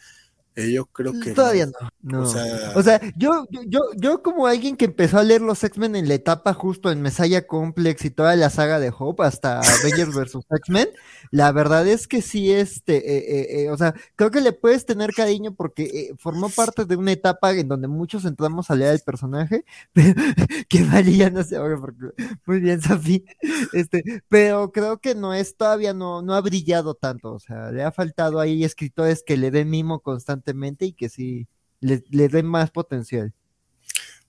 Eh, 0.57 0.73
yo 0.73 0.87
creo 0.87 1.13
que 1.21 1.31
Todavía 1.31 1.67
no. 1.67 1.73
no. 2.03 2.19
no. 2.19 2.23
O 2.23 2.27
sea, 2.27 2.73
O 2.75 2.83
sea, 2.83 3.01
yo, 3.17 3.47
yo, 3.69 3.83
yo, 3.97 4.23
como 4.23 4.47
alguien 4.47 4.77
que 4.77 4.87
empezó 4.87 5.19
a 5.19 5.23
leer 5.23 5.43
los 5.43 5.63
X-Men 5.63 5.95
en 5.95 6.09
la 6.09 6.15
etapa 6.15 6.55
justo 6.55 6.91
en 6.91 7.03
Messiah 7.03 7.47
Complex 7.47 8.05
y 8.05 8.11
toda 8.11 8.35
la 8.35 8.51
saga 8.51 8.81
de 8.81 8.93
Hope 8.97 9.23
hasta 9.23 9.61
Avengers 9.61 10.13
vs. 10.13 10.45
X-Men, 10.51 10.89
la 11.31 11.53
verdad 11.53 11.87
es 11.87 12.09
que 12.09 12.21
sí, 12.21 12.53
este, 12.53 12.97
eh, 12.97 13.65
eh, 13.65 13.71
o 13.71 13.77
sea, 13.77 13.95
creo 14.17 14.33
que 14.33 14.41
le 14.41 14.53
puedes 14.53 14.85
tener 14.87 15.13
cariño 15.13 15.55
porque 15.55 16.15
formó 16.19 16.49
parte 16.49 16.85
de 16.85 16.97
una 16.97 17.13
etapa 17.13 17.53
en 17.53 17.69
donde 17.69 17.87
muchos 17.87 18.25
entramos 18.25 18.71
a 18.71 18.75
leer 18.75 18.95
el 18.95 19.01
personaje, 19.01 19.65
pero 19.93 20.15
que 20.69 20.85
valía, 20.85 21.31
no 21.31 21.45
sé 21.45 21.57
ahora, 21.57 21.79
porque 21.81 22.07
muy 22.47 22.61
bien, 22.61 22.81
Safi, 22.81 23.25
este, 23.73 24.23
pero 24.29 24.73
creo 24.73 24.99
que 24.99 25.15
no 25.15 25.33
es, 25.33 25.57
todavía 25.57 25.95
no, 25.95 26.23
no 26.23 26.35
ha 26.35 26.41
brillado 26.41 26.95
tanto, 26.95 27.33
o 27.33 27.39
sea, 27.39 27.71
le 27.71 27.85
ha 27.85 27.93
faltado 27.93 28.41
ahí 28.41 28.65
escritores 28.65 29.23
que 29.23 29.37
le 29.37 29.51
den 29.51 29.71
mimo 29.71 30.01
constantemente 30.41 30.87
y 30.87 30.93
que 30.93 31.09
sí 31.09 31.47
le, 31.81 32.03
le 32.11 32.29
den 32.29 32.47
más 32.47 32.71
potencial. 32.71 33.33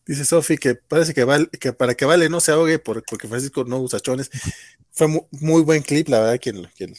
Dice 0.05 0.25
Sofi 0.25 0.57
que 0.57 0.75
parece 0.75 1.13
que, 1.13 1.23
vale, 1.23 1.47
que 1.47 1.73
para 1.73 1.93
que 1.93 2.05
Vale 2.05 2.27
no 2.27 2.39
se 2.39 2.51
ahogue 2.51 2.79
porque 2.79 3.27
Francisco 3.27 3.63
no 3.63 3.79
usa 3.79 3.99
chones. 3.99 4.29
Fue 4.91 5.07
muy, 5.07 5.61
buen 5.63 5.83
clip, 5.83 6.09
la 6.09 6.19
verdad, 6.19 6.39
quien, 6.41 6.67
quien 6.75 6.93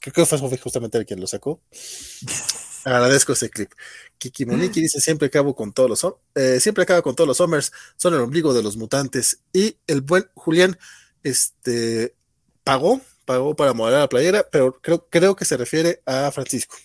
creo 0.00 0.12
que 0.12 0.26
fue 0.26 0.38
Sofi 0.38 0.56
justamente 0.56 0.98
el 0.98 1.06
quien 1.06 1.20
lo 1.20 1.26
sacó. 1.26 1.60
Agradezco 2.84 3.32
ese 3.32 3.50
clip. 3.50 3.70
Kiki 4.18 4.44
Moniki 4.44 4.80
dice 4.80 5.00
siempre 5.00 5.28
acabo 5.28 5.56
con 5.56 5.72
todos 5.72 5.90
los 5.90 6.14
eh, 6.34 6.60
siempre 6.60 6.82
acaba 6.82 7.00
con 7.00 7.14
todos 7.14 7.26
los 7.26 7.38
Summers, 7.38 7.72
son 7.96 8.12
el 8.14 8.20
ombligo 8.20 8.52
de 8.52 8.62
los 8.62 8.76
mutantes. 8.76 9.40
Y 9.52 9.78
el 9.86 10.02
buen 10.02 10.26
Julián 10.34 10.78
este 11.22 12.14
pagó, 12.62 13.00
pagó 13.24 13.56
para 13.56 13.72
modelar 13.72 14.00
la 14.02 14.08
playera, 14.08 14.46
pero 14.50 14.80
creo, 14.80 15.06
creo 15.08 15.34
que 15.34 15.46
se 15.46 15.56
refiere 15.56 16.02
a 16.04 16.30
Francisco. 16.30 16.76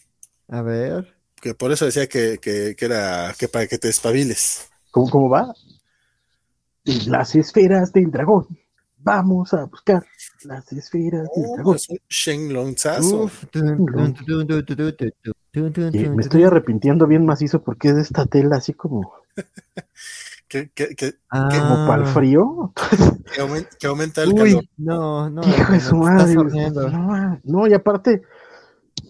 A 0.47 0.61
ver. 0.61 1.18
Que 1.41 1.53
por 1.53 1.71
eso 1.71 1.85
decía 1.85 2.07
que, 2.07 2.37
que, 2.39 2.75
que 2.75 2.85
era 2.85 3.33
que 3.37 3.47
para 3.47 3.67
que 3.67 3.77
te 3.77 3.89
espabiles. 3.89 4.69
¿Cómo, 4.91 5.09
cómo 5.09 5.29
va? 5.29 5.53
Las 7.07 7.35
esferas 7.35 7.93
del 7.93 8.11
dragón. 8.11 8.47
Vamos 8.97 9.53
a 9.53 9.65
buscar 9.65 10.05
las 10.43 10.71
esferas 10.73 11.27
del 11.35 11.51
dragón. 11.55 11.77
me 16.15 16.21
estoy 16.21 16.43
arrepintiendo 16.43 17.07
bien 17.07 17.25
macizo 17.25 17.61
porque 17.61 17.89
es 17.89 17.95
de 17.95 18.01
esta 18.01 18.25
tela 18.25 18.57
así 18.57 18.73
como. 18.73 19.13
que, 20.49 20.69
que, 20.71 20.95
que, 20.95 21.13
como 21.29 21.87
para 21.87 22.03
el 22.03 22.07
frío. 22.07 22.73
que, 23.79 23.87
aumenta, 23.87 24.23
el 24.23 24.33
calor. 24.33 24.65
No, 24.77 25.29
no. 25.29 25.41
Hijo 25.47 25.71
de 25.71 25.79
su 25.79 25.95
madre. 25.95 26.35
No, 26.35 27.39
no, 27.43 27.67
y 27.67 27.73
aparte, 27.73 28.23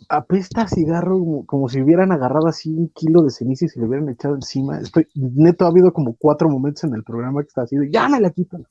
apesta 0.10 0.68
cigarro 0.68 1.44
como, 1.46 1.70
si 1.70 1.82
hubieran 1.82 2.12
agarrado 2.12 2.48
así 2.48 2.70
un 2.70 2.90
kilo 2.90 3.22
de 3.22 3.30
ceniza 3.30 3.66
y 3.66 3.70
se 3.70 3.80
le 3.80 3.86
hubieran 3.86 4.10
echado 4.10 4.36
encima. 4.36 4.80
Estoy, 4.80 5.08
neto, 5.14 5.66
ha 5.66 5.70
habido 5.70 5.94
como 5.94 6.16
cuatro 6.16 6.50
momentos 6.50 6.84
en 6.84 6.96
el 6.96 7.04
programa 7.04 7.42
que 7.44 7.48
está 7.48 7.62
así 7.62 7.76
ya 7.92 8.10
me 8.10 8.20
la 8.20 8.32
quitan. 8.32 8.66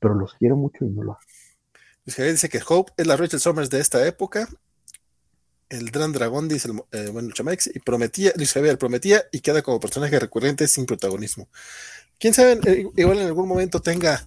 Pero 0.00 0.14
los 0.14 0.34
quiero 0.34 0.56
mucho 0.56 0.84
y 0.84 0.90
no 0.90 1.02
lo 1.02 1.12
hago. 1.12 1.20
Dice 2.04 2.48
que 2.48 2.60
Hope 2.66 2.92
es 2.96 3.06
la 3.06 3.16
Rachel 3.16 3.40
Summers 3.40 3.70
de 3.70 3.80
esta 3.80 4.06
época. 4.06 4.48
El 5.68 5.90
Gran 5.90 6.12
Dragón, 6.12 6.48
dice 6.48 6.68
el 6.70 6.82
eh, 6.92 7.10
bueno 7.10 7.30
Chamex, 7.32 7.70
y 7.74 7.80
prometía, 7.80 8.32
Luis 8.36 8.52
Javier 8.52 8.78
prometía 8.78 9.22
y 9.32 9.40
queda 9.40 9.62
como 9.62 9.80
personaje 9.80 10.18
recurrente 10.18 10.68
sin 10.68 10.86
protagonismo. 10.86 11.48
Quién 12.18 12.34
sabe, 12.34 12.60
eh, 12.66 12.86
igual 12.96 13.18
en 13.18 13.26
algún 13.26 13.48
momento 13.48 13.80
tenga, 13.80 14.26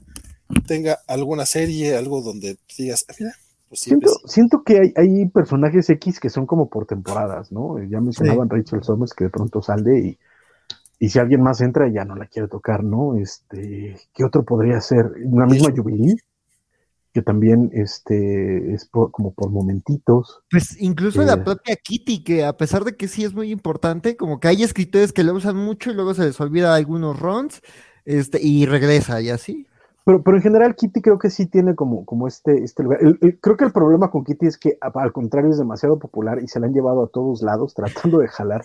tenga 0.66 1.00
alguna 1.08 1.46
serie, 1.46 1.96
algo 1.96 2.22
donde 2.22 2.58
digas, 2.78 3.06
ah, 3.08 3.14
mira, 3.20 3.36
pues 3.70 3.82
siento, 3.82 4.12
siento, 4.26 4.64
que 4.64 4.80
hay, 4.80 4.94
hay, 4.96 5.26
personajes 5.28 5.90
X 5.90 6.20
que 6.20 6.30
son 6.30 6.46
como 6.46 6.70
por 6.70 6.86
temporadas, 6.86 7.52
¿no? 7.52 7.82
Ya 7.84 8.00
mencionaban 8.00 8.50
Rachel 8.50 8.84
Summers 8.84 9.14
que 9.14 9.26
de 9.26 9.30
pronto 9.30 9.62
sale 9.62 10.00
y, 10.00 10.18
y, 11.00 11.10
si 11.10 11.20
alguien 11.20 11.42
más 11.42 11.60
entra 11.62 11.90
ya 11.90 12.06
no 12.06 12.16
la 12.16 12.28
quiere 12.28 12.48
tocar, 12.48 12.84
¿no? 12.84 13.18
Este, 13.18 13.98
¿qué 14.14 14.24
otro 14.24 14.44
podría 14.44 14.80
ser? 14.80 15.12
Una 15.26 15.46
misma 15.46 15.74
Jubilee, 15.76 16.16
que 17.14 17.22
también 17.22 17.72
este, 17.74 18.74
es 18.74 18.88
como 18.90 19.34
por 19.34 19.50
momentitos. 19.50 20.44
Pues 20.50 20.80
incluso 20.80 21.24
la 21.24 21.44
propia 21.44 21.76
Kitty, 21.76 22.24
que 22.24 22.46
a 22.46 22.56
pesar 22.56 22.84
de 22.84 22.96
que 22.96 23.08
sí 23.08 23.24
es 23.24 23.34
muy 23.34 23.52
importante, 23.52 24.16
como 24.16 24.40
que 24.40 24.48
hay 24.48 24.64
escritores 24.64 25.12
que 25.12 25.24
lo 25.24 25.34
usan 25.34 25.58
mucho 25.58 25.92
y 25.92 25.94
luego 25.94 26.14
se 26.14 26.26
les 26.26 26.40
olvida 26.40 26.76
algunos 26.76 27.20
runs 27.20 27.62
este, 28.06 28.40
y 28.42 28.66
regresa 28.66 29.20
y 29.22 29.30
así. 29.30 29.68
Pero, 30.08 30.24
pero 30.24 30.38
en 30.38 30.44
general 30.44 30.74
Kitty 30.74 31.02
creo 31.02 31.20
que 31.20 31.30
sí 31.30 31.48
tiene 31.48 31.76
como, 31.76 32.06
como 32.06 32.30
este, 32.30 32.64
este 32.64 32.82
lugar. 32.82 33.02
creo 33.42 33.58
que 33.58 33.66
el 33.66 33.74
problema 33.74 34.10
con 34.10 34.24
Kitty 34.24 34.46
es 34.46 34.58
que 34.58 34.78
al 34.80 35.12
contrario 35.12 35.50
es 35.50 35.58
demasiado 35.58 36.00
popular 36.00 36.42
y 36.42 36.48
se 36.48 36.62
la 36.62 36.68
han 36.68 36.74
llevado 36.74 37.04
a 37.04 37.10
todos 37.10 37.42
lados 37.42 37.74
tratando 37.76 38.20
de 38.20 38.30
jalar 38.30 38.64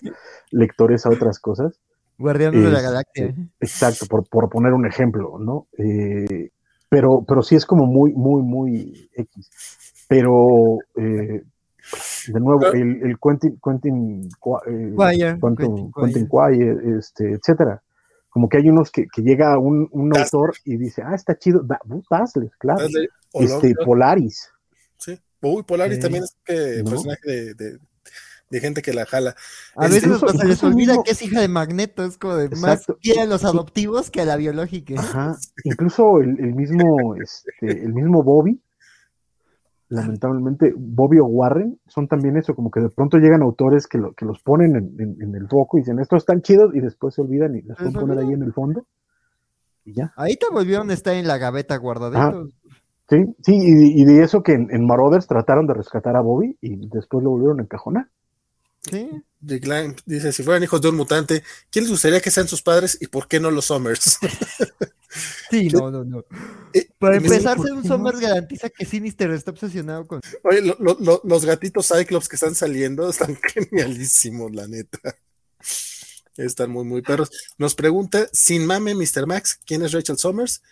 lectores 0.53 1.05
a 1.05 1.09
otras 1.09 1.41
cosas. 1.41 1.81
Guardianes 2.17 2.63
de 2.63 2.71
la 2.71 2.81
Galaxia. 2.81 3.27
Este, 3.27 3.49
exacto, 3.59 4.07
por, 4.07 4.25
por, 4.29 4.49
poner 4.51 4.73
un 4.73 4.87
ejemplo, 4.87 5.37
¿no? 5.41 5.67
Eh, 5.79 6.51
pero, 6.89 7.25
pero 7.27 7.43
sí 7.43 7.57
es 7.57 7.67
como 7.67 7.87
muy, 7.87 8.13
muy, 8.13 8.41
muy 8.41 9.11
X. 9.13 10.07
Pero, 10.07 10.79
eh, 10.95 11.43
de 12.29 12.41
nuevo, 12.41 12.67
el, 12.67 13.03
el 13.03 13.19
Quentin, 13.19 13.59
Quentin, 13.61 14.29
eh, 14.69 14.95
Quentin, 15.41 15.91
Quentin, 15.93 16.99
este, 16.99 17.33
etcétera 17.33 17.83
como 18.33 18.49
que 18.49 18.57
hay 18.57 18.69
unos 18.71 18.91
que, 18.91 19.07
que 19.15 19.21
llega 19.21 19.59
un, 19.59 19.89
un 19.91 20.17
autor 20.17 20.55
y 20.65 20.79
dice, 20.79 21.03
ah, 21.05 21.15
está 21.15 21.37
chido, 21.37 21.63
da, 21.63 21.79
claro. 22.59 22.87
este, 23.35 23.75
Polaris. 23.85 24.51
Sí, 24.97 25.21
uy, 25.43 25.63
Polaris 25.65 26.01
también 26.01 26.25
es 26.25 26.35
que 26.43 26.83
personaje 26.83 27.31
de, 27.31 27.55
de, 27.55 27.79
de, 28.49 28.61
gente 28.61 28.81
que 28.81 28.95
la 28.95 29.05
jala. 29.05 29.37
A 29.77 29.87
veces 29.87 30.19
se 30.19 30.47
les 30.47 30.63
olvida 30.63 30.97
que 31.05 31.11
es 31.11 31.21
hija 31.21 31.43
de 31.43 31.49
Magneto, 31.49 32.07
es 32.07 32.17
como 32.17 32.37
de 32.37 32.49
más 32.57 32.87
a 32.89 33.25
los 33.27 33.45
adoptivos 33.45 34.11
que 34.11 34.23
a 34.23 34.25
la 34.25 34.37
biológica. 34.37 34.95
Ajá, 34.97 35.37
incluso 35.65 36.19
el, 36.21 36.41
el 36.41 36.55
mismo, 36.55 37.15
este, 37.17 37.85
el 37.85 37.93
mismo 37.93 38.23
Bobby, 38.23 38.63
lamentablemente, 39.93 40.73
Bobby 40.77 41.19
o 41.19 41.27
Warren 41.27 41.79
son 41.87 42.09
también 42.09 42.37
eso, 42.37 42.55
como 42.55 42.71
que 42.71 42.81
de 42.81 42.89
pronto 42.89 43.19
llegan 43.19 43.43
autores 43.43 43.87
que, 43.87 43.99
lo, 43.99 44.13
que 44.15 44.25
los 44.25 44.43
ponen 44.43 44.75
en, 44.77 45.35
el 45.35 45.49
foco 45.49 45.77
y 45.77 45.83
dicen, 45.83 45.99
estos 46.01 46.23
están 46.23 46.41
chidos, 46.41 46.75
y 46.75 46.81
después 46.81 47.15
se 47.15 47.21
olvidan 47.21 47.55
y 47.57 47.63
los 47.63 47.77
pueden 47.77 47.93
poner 47.93 48.19
ahí 48.19 48.33
en 48.33 48.43
el 48.43 48.53
fondo. 48.53 48.87
Y 49.85 49.95
ya. 49.95 50.13
Ahí 50.17 50.37
te 50.37 50.47
volvieron 50.51 50.91
a 50.91 50.95
estar 50.95 51.15
en 51.15 51.27
la 51.27 51.39
gaveta 51.39 51.77
guardadito. 51.77 52.49
sí, 53.09 53.35
sí, 53.43 53.55
y, 53.55 54.05
de 54.05 54.23
eso 54.23 54.43
que 54.43 54.53
en, 54.53 54.69
en, 54.71 54.87
Marauders 54.87 55.27
trataron 55.27 55.67
de 55.67 55.75
rescatar 55.75 56.17
a 56.17 56.23
Bobby 56.23 56.57
y 56.61 56.89
después 56.89 57.23
lo 57.23 57.31
volvieron 57.31 57.61
a 57.61 57.65
encajonar. 57.65 58.09
Sí. 58.91 59.09
dice, 59.41 60.33
si 60.33 60.43
fueran 60.43 60.63
hijos 60.63 60.81
de 60.81 60.89
un 60.89 60.97
mutante, 60.97 61.43
¿quién 61.71 61.85
les 61.85 61.91
gustaría 61.91 62.21
que 62.21 62.31
sean 62.31 62.49
sus 62.49 62.63
padres 62.63 62.99
y 63.01 63.07
por 63.07 63.29
qué 63.29 63.39
no 63.41 63.51
los 63.51 63.67
Summers? 63.67 64.19
Sí, 65.51 65.69
no, 65.69 65.91
no, 65.91 66.05
no. 66.05 66.25
Eh, 66.73 66.89
Para 66.99 67.17
empezar, 67.17 67.61
ser 67.61 67.73
un 67.73 67.85
Summers 67.85 68.19
garantiza 68.19 68.71
que 68.71 68.87
Sinister 68.87 69.31
está 69.33 69.51
obsesionado 69.51 70.07
con. 70.07 70.21
Oye, 70.43 70.63
los 70.83 71.45
gatitos 71.45 71.89
Cyclops 71.89 72.29
que 72.29 72.37
están 72.37 72.55
saliendo 72.55 73.11
están 73.11 73.37
genialísimos, 73.71 74.55
la 74.55 74.67
neta. 74.67 74.99
Están 76.37 76.71
muy, 76.71 76.85
muy 76.85 77.03
perros. 77.03 77.31
Nos 77.59 77.75
pregunta, 77.75 78.27
sin 78.33 78.65
mame, 78.65 78.95
Mr. 78.95 79.27
Max, 79.27 79.61
¿quién 79.67 79.83
es 79.83 79.93
Rachel 79.93 80.17
Summers? 80.17 80.63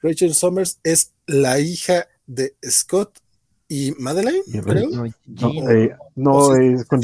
Rachel 0.00 0.34
Summers 0.34 0.78
es 0.84 1.12
la 1.26 1.58
hija 1.58 2.06
de 2.26 2.54
Scott 2.64 3.18
y 3.66 3.92
Madeline, 3.98 4.42
creo. 4.64 4.88
No, 6.14 6.56
eh, 6.56 6.74
es 6.74 6.84
con 6.84 7.00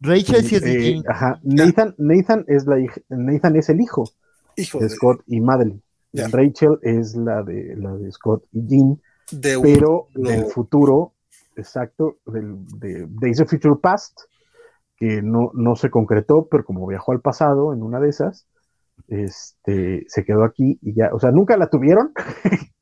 Rachel 0.00 0.44
sí 0.44 0.56
es 0.56 0.62
eh, 0.64 1.02
Ajá. 1.08 1.40
Nathan, 1.42 1.94
Nathan 1.98 2.44
es 2.48 2.66
la 2.66 2.80
hija, 2.80 3.00
Nathan 3.08 3.56
es 3.56 3.68
el 3.68 3.80
hijo, 3.80 4.04
hijo 4.56 4.78
de, 4.78 4.88
Scott 4.88 5.22
y 5.26 5.40
Madeline. 5.40 5.82
Rachel 6.12 6.78
es 6.82 7.14
la 7.14 7.42
de, 7.42 7.76
la 7.76 7.94
de 7.94 8.10
Scott 8.10 8.44
y 8.52 8.66
Jean, 8.66 9.00
pero 9.62 10.08
del 10.14 10.44
futuro, 10.46 11.14
exacto, 11.56 12.18
del, 12.26 12.66
de 12.78 13.06
Days 13.08 13.40
of 13.40 13.50
Future 13.50 13.76
Past, 13.80 14.20
que 14.96 15.20
no, 15.22 15.50
no 15.54 15.76
se 15.76 15.90
concretó, 15.90 16.48
pero 16.50 16.64
como 16.64 16.86
viajó 16.86 17.12
al 17.12 17.20
pasado 17.20 17.74
en 17.74 17.82
una 17.82 18.00
de 18.00 18.08
esas, 18.08 18.46
este, 19.08 20.04
se 20.08 20.24
quedó 20.24 20.44
aquí 20.44 20.78
y 20.80 20.94
ya, 20.94 21.10
o 21.12 21.20
sea, 21.20 21.30
nunca 21.30 21.56
la 21.56 21.68
tuvieron. 21.68 22.12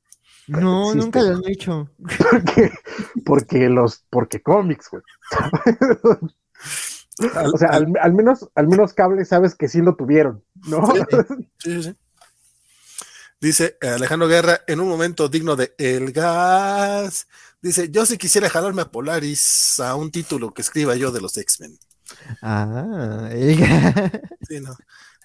No, 0.46 0.94
nunca 0.94 1.22
la 1.22 1.36
han 1.36 1.42
hecho. 1.46 1.88
Porque, 2.30 2.70
porque 3.24 3.68
los, 3.70 4.04
porque 4.10 4.42
cómics, 4.42 4.90
güey. 4.90 5.02
o 7.18 7.58
sea, 7.58 7.70
al, 7.70 8.12
menos, 8.12 8.48
al 8.54 8.68
menos 8.68 8.92
cable 8.92 9.24
sabes 9.24 9.54
que 9.54 9.68
sí 9.68 9.80
lo 9.80 9.96
tuvieron, 9.96 10.42
¿no? 10.66 10.86
sí, 11.58 11.82
sí. 11.82 11.94
Dice 13.40 13.76
Alejandro 13.82 14.26
Guerra, 14.26 14.62
en 14.66 14.80
un 14.80 14.88
momento 14.88 15.28
digno 15.28 15.54
de 15.54 15.74
El 15.76 16.12
Gas. 16.12 17.28
Dice, 17.60 17.90
yo 17.90 18.06
sí 18.06 18.16
quisiera 18.16 18.48
jalarme 18.48 18.80
a 18.80 18.90
Polaris 18.90 19.80
a 19.80 19.96
un 19.96 20.10
título 20.10 20.54
que 20.54 20.62
escriba 20.62 20.96
yo 20.96 21.12
de 21.12 21.20
los 21.20 21.36
X-Men. 21.36 21.78
Ah, 22.40 23.28
el 23.30 23.56
gas. 23.58 23.94
Sí, 24.48 24.60
no. 24.60 24.74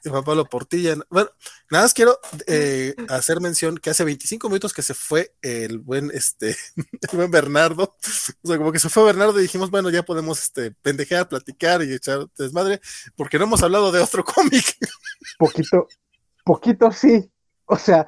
Juan 0.06 0.24
Pablo 0.24 0.46
Portilla. 0.46 0.96
Bueno, 1.10 1.30
nada 1.70 1.86
más 1.86 1.94
quiero 1.94 2.20
eh, 2.48 2.96
hacer 3.10 3.42
mención 3.42 3.78
que 3.78 3.90
hace 3.90 4.04
25 4.04 4.48
minutos 4.50 4.74
que 4.74 4.82
se 4.82 4.94
fue 4.94 5.36
el 5.42 5.80
buen, 5.80 6.12
este, 6.14 6.56
el 7.12 7.18
buen 7.18 7.32
Bernardo. 7.32 7.96
O 8.44 8.48
sea, 8.48 8.58
como 8.58 8.72
que 8.72 8.80
se 8.80 8.90
fue 8.90 9.04
Bernardo 9.04 9.40
y 9.40 9.44
dijimos, 9.44 9.72
bueno, 9.72 9.90
ya 9.90 10.04
podemos 10.04 10.42
este, 10.42 10.72
pendejear, 10.72 11.28
platicar 11.28 11.82
y 11.84 11.94
echar 11.94 12.28
desmadre, 12.38 12.80
porque 13.16 13.38
no 13.38 13.46
hemos 13.46 13.64
hablado 13.64 13.92
de 13.92 14.00
otro 14.00 14.24
cómic. 14.26 14.78
Poquito, 15.38 15.88
poquito 16.44 16.92
sí, 16.92 17.32
o 17.66 17.78
sea, 17.78 18.08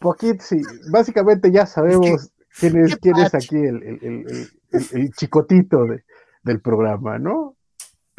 poquito, 0.00 0.42
sí, 0.44 0.62
básicamente 0.90 1.52
ya 1.52 1.66
sabemos 1.66 2.30
quién 2.58 2.84
es, 2.84 2.96
quién 2.96 3.16
es 3.18 3.34
aquí 3.34 3.56
el, 3.56 5.10
chicotito 5.16 5.86
del 6.42 6.60
programa, 6.60 7.18
¿no? 7.18 7.56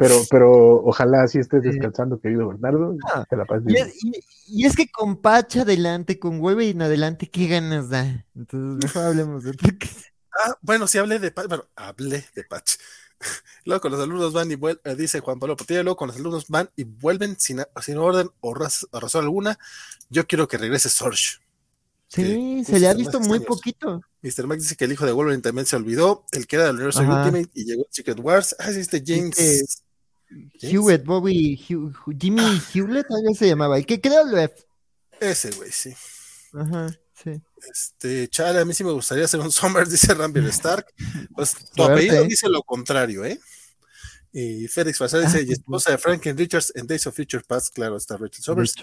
Pero, 0.02 0.16
pero 0.30 0.82
ojalá 0.84 1.26
si 1.28 1.38
estés 1.38 1.62
descansando, 1.62 2.20
querido 2.20 2.48
Bernardo. 2.48 2.96
Ah, 3.04 3.24
y, 4.48 4.66
es, 4.66 4.74
que 4.74 4.90
con 4.90 5.16
Patch 5.16 5.58
adelante, 5.58 6.18
con 6.18 6.42
en 6.60 6.82
adelante, 6.82 7.30
¿qué 7.30 7.46
ganas 7.46 7.88
da? 7.88 8.24
Entonces, 8.34 8.84
mejor 8.84 9.02
hablemos 9.08 9.44
de 9.44 9.52
Ah, 10.34 10.56
bueno, 10.62 10.88
sí 10.88 10.98
hablé 10.98 11.18
de 11.18 11.30
Patch, 11.30 11.48
bueno, 11.48 11.64
hablé 11.76 12.24
de 12.34 12.44
Patch. 12.44 12.72
Luego 13.64 13.80
con 13.80 13.92
los 13.92 14.00
alumnos 14.00 14.32
van 14.32 14.50
y 14.50 14.56
vuelven, 14.56 14.80
eh, 14.84 14.96
dice 14.96 15.20
Juan 15.20 15.38
Pablo 15.38 15.56
Portilla, 15.56 15.84
luego 15.84 15.96
con 15.96 16.08
los 16.08 16.16
alumnos 16.16 16.48
van 16.48 16.68
y 16.74 16.82
vuelven 16.82 17.38
sin, 17.38 17.62
sin 17.80 17.96
orden 17.98 18.28
o, 18.40 18.54
razón 18.54 19.22
alguna. 19.22 19.56
Yo 20.10 20.26
quiero 20.26 20.48
que 20.48 20.58
regrese 20.58 20.88
Sorge. 20.88 21.38
Sí, 22.08 22.64
se 22.64 22.80
le 22.80 22.88
ha 22.88 22.94
visto 22.94 23.20
muy 23.20 23.38
poquito. 23.38 24.02
Mr. 24.22 24.46
Max 24.48 24.62
dice 24.62 24.76
que 24.76 24.86
el 24.86 24.92
hijo 24.92 25.06
de 25.06 25.12
Wolverine 25.12 25.42
también 25.42 25.66
se 25.66 25.76
olvidó, 25.76 26.26
el 26.32 26.48
que 26.48 26.56
era 26.56 26.66
del 26.66 26.74
universo 26.74 27.00
Ultimate 27.00 27.50
y 27.54 27.64
llegó 27.64 27.86
Secret 27.90 28.18
Wars. 28.18 28.56
Ah, 28.58 28.72
sí, 28.72 28.80
este 28.80 29.02
James. 29.06 29.84
Hewitt, 30.60 31.04
Bobby, 31.04 31.56
Jimmy 31.56 32.42
ah. 32.42 32.62
Hewlett, 32.72 33.06
algo 33.10 33.34
se 33.34 33.48
llamaba, 33.48 33.78
el 33.78 33.86
que 33.86 34.00
creó 34.00 34.22
el 34.22 34.50
Ese 35.20 35.50
güey, 35.52 35.70
sí. 35.70 35.94
Ajá, 36.52 36.88
sí. 37.14 37.42
Este, 37.70 38.28
chale, 38.28 38.60
a 38.60 38.64
mí 38.64 38.74
sí 38.74 38.84
me 38.84 38.92
gustaría 38.92 39.24
hacer 39.24 39.40
un 39.40 39.52
Summers, 39.52 39.90
dice 39.90 40.14
Rambler 40.14 40.46
Stark. 40.46 40.86
Pues 41.34 41.54
tu 41.74 41.82
apellido 41.82 42.24
dice 42.24 42.48
lo 42.48 42.62
contrario, 42.62 43.24
¿eh? 43.24 43.38
Y 44.32 44.66
Félix 44.66 44.98
Fasar 44.98 45.20
dice, 45.20 45.38
ah, 45.38 45.42
y 45.46 45.52
esposa 45.52 45.90
de 45.90 45.98
Franklin 45.98 46.36
Richards 46.36 46.72
en 46.74 46.86
Days 46.86 47.06
of 47.06 47.14
Future 47.14 47.44
Past, 47.46 47.74
claro, 47.74 47.96
está 47.96 48.16
Rachel 48.16 48.42
Summers. 48.42 48.74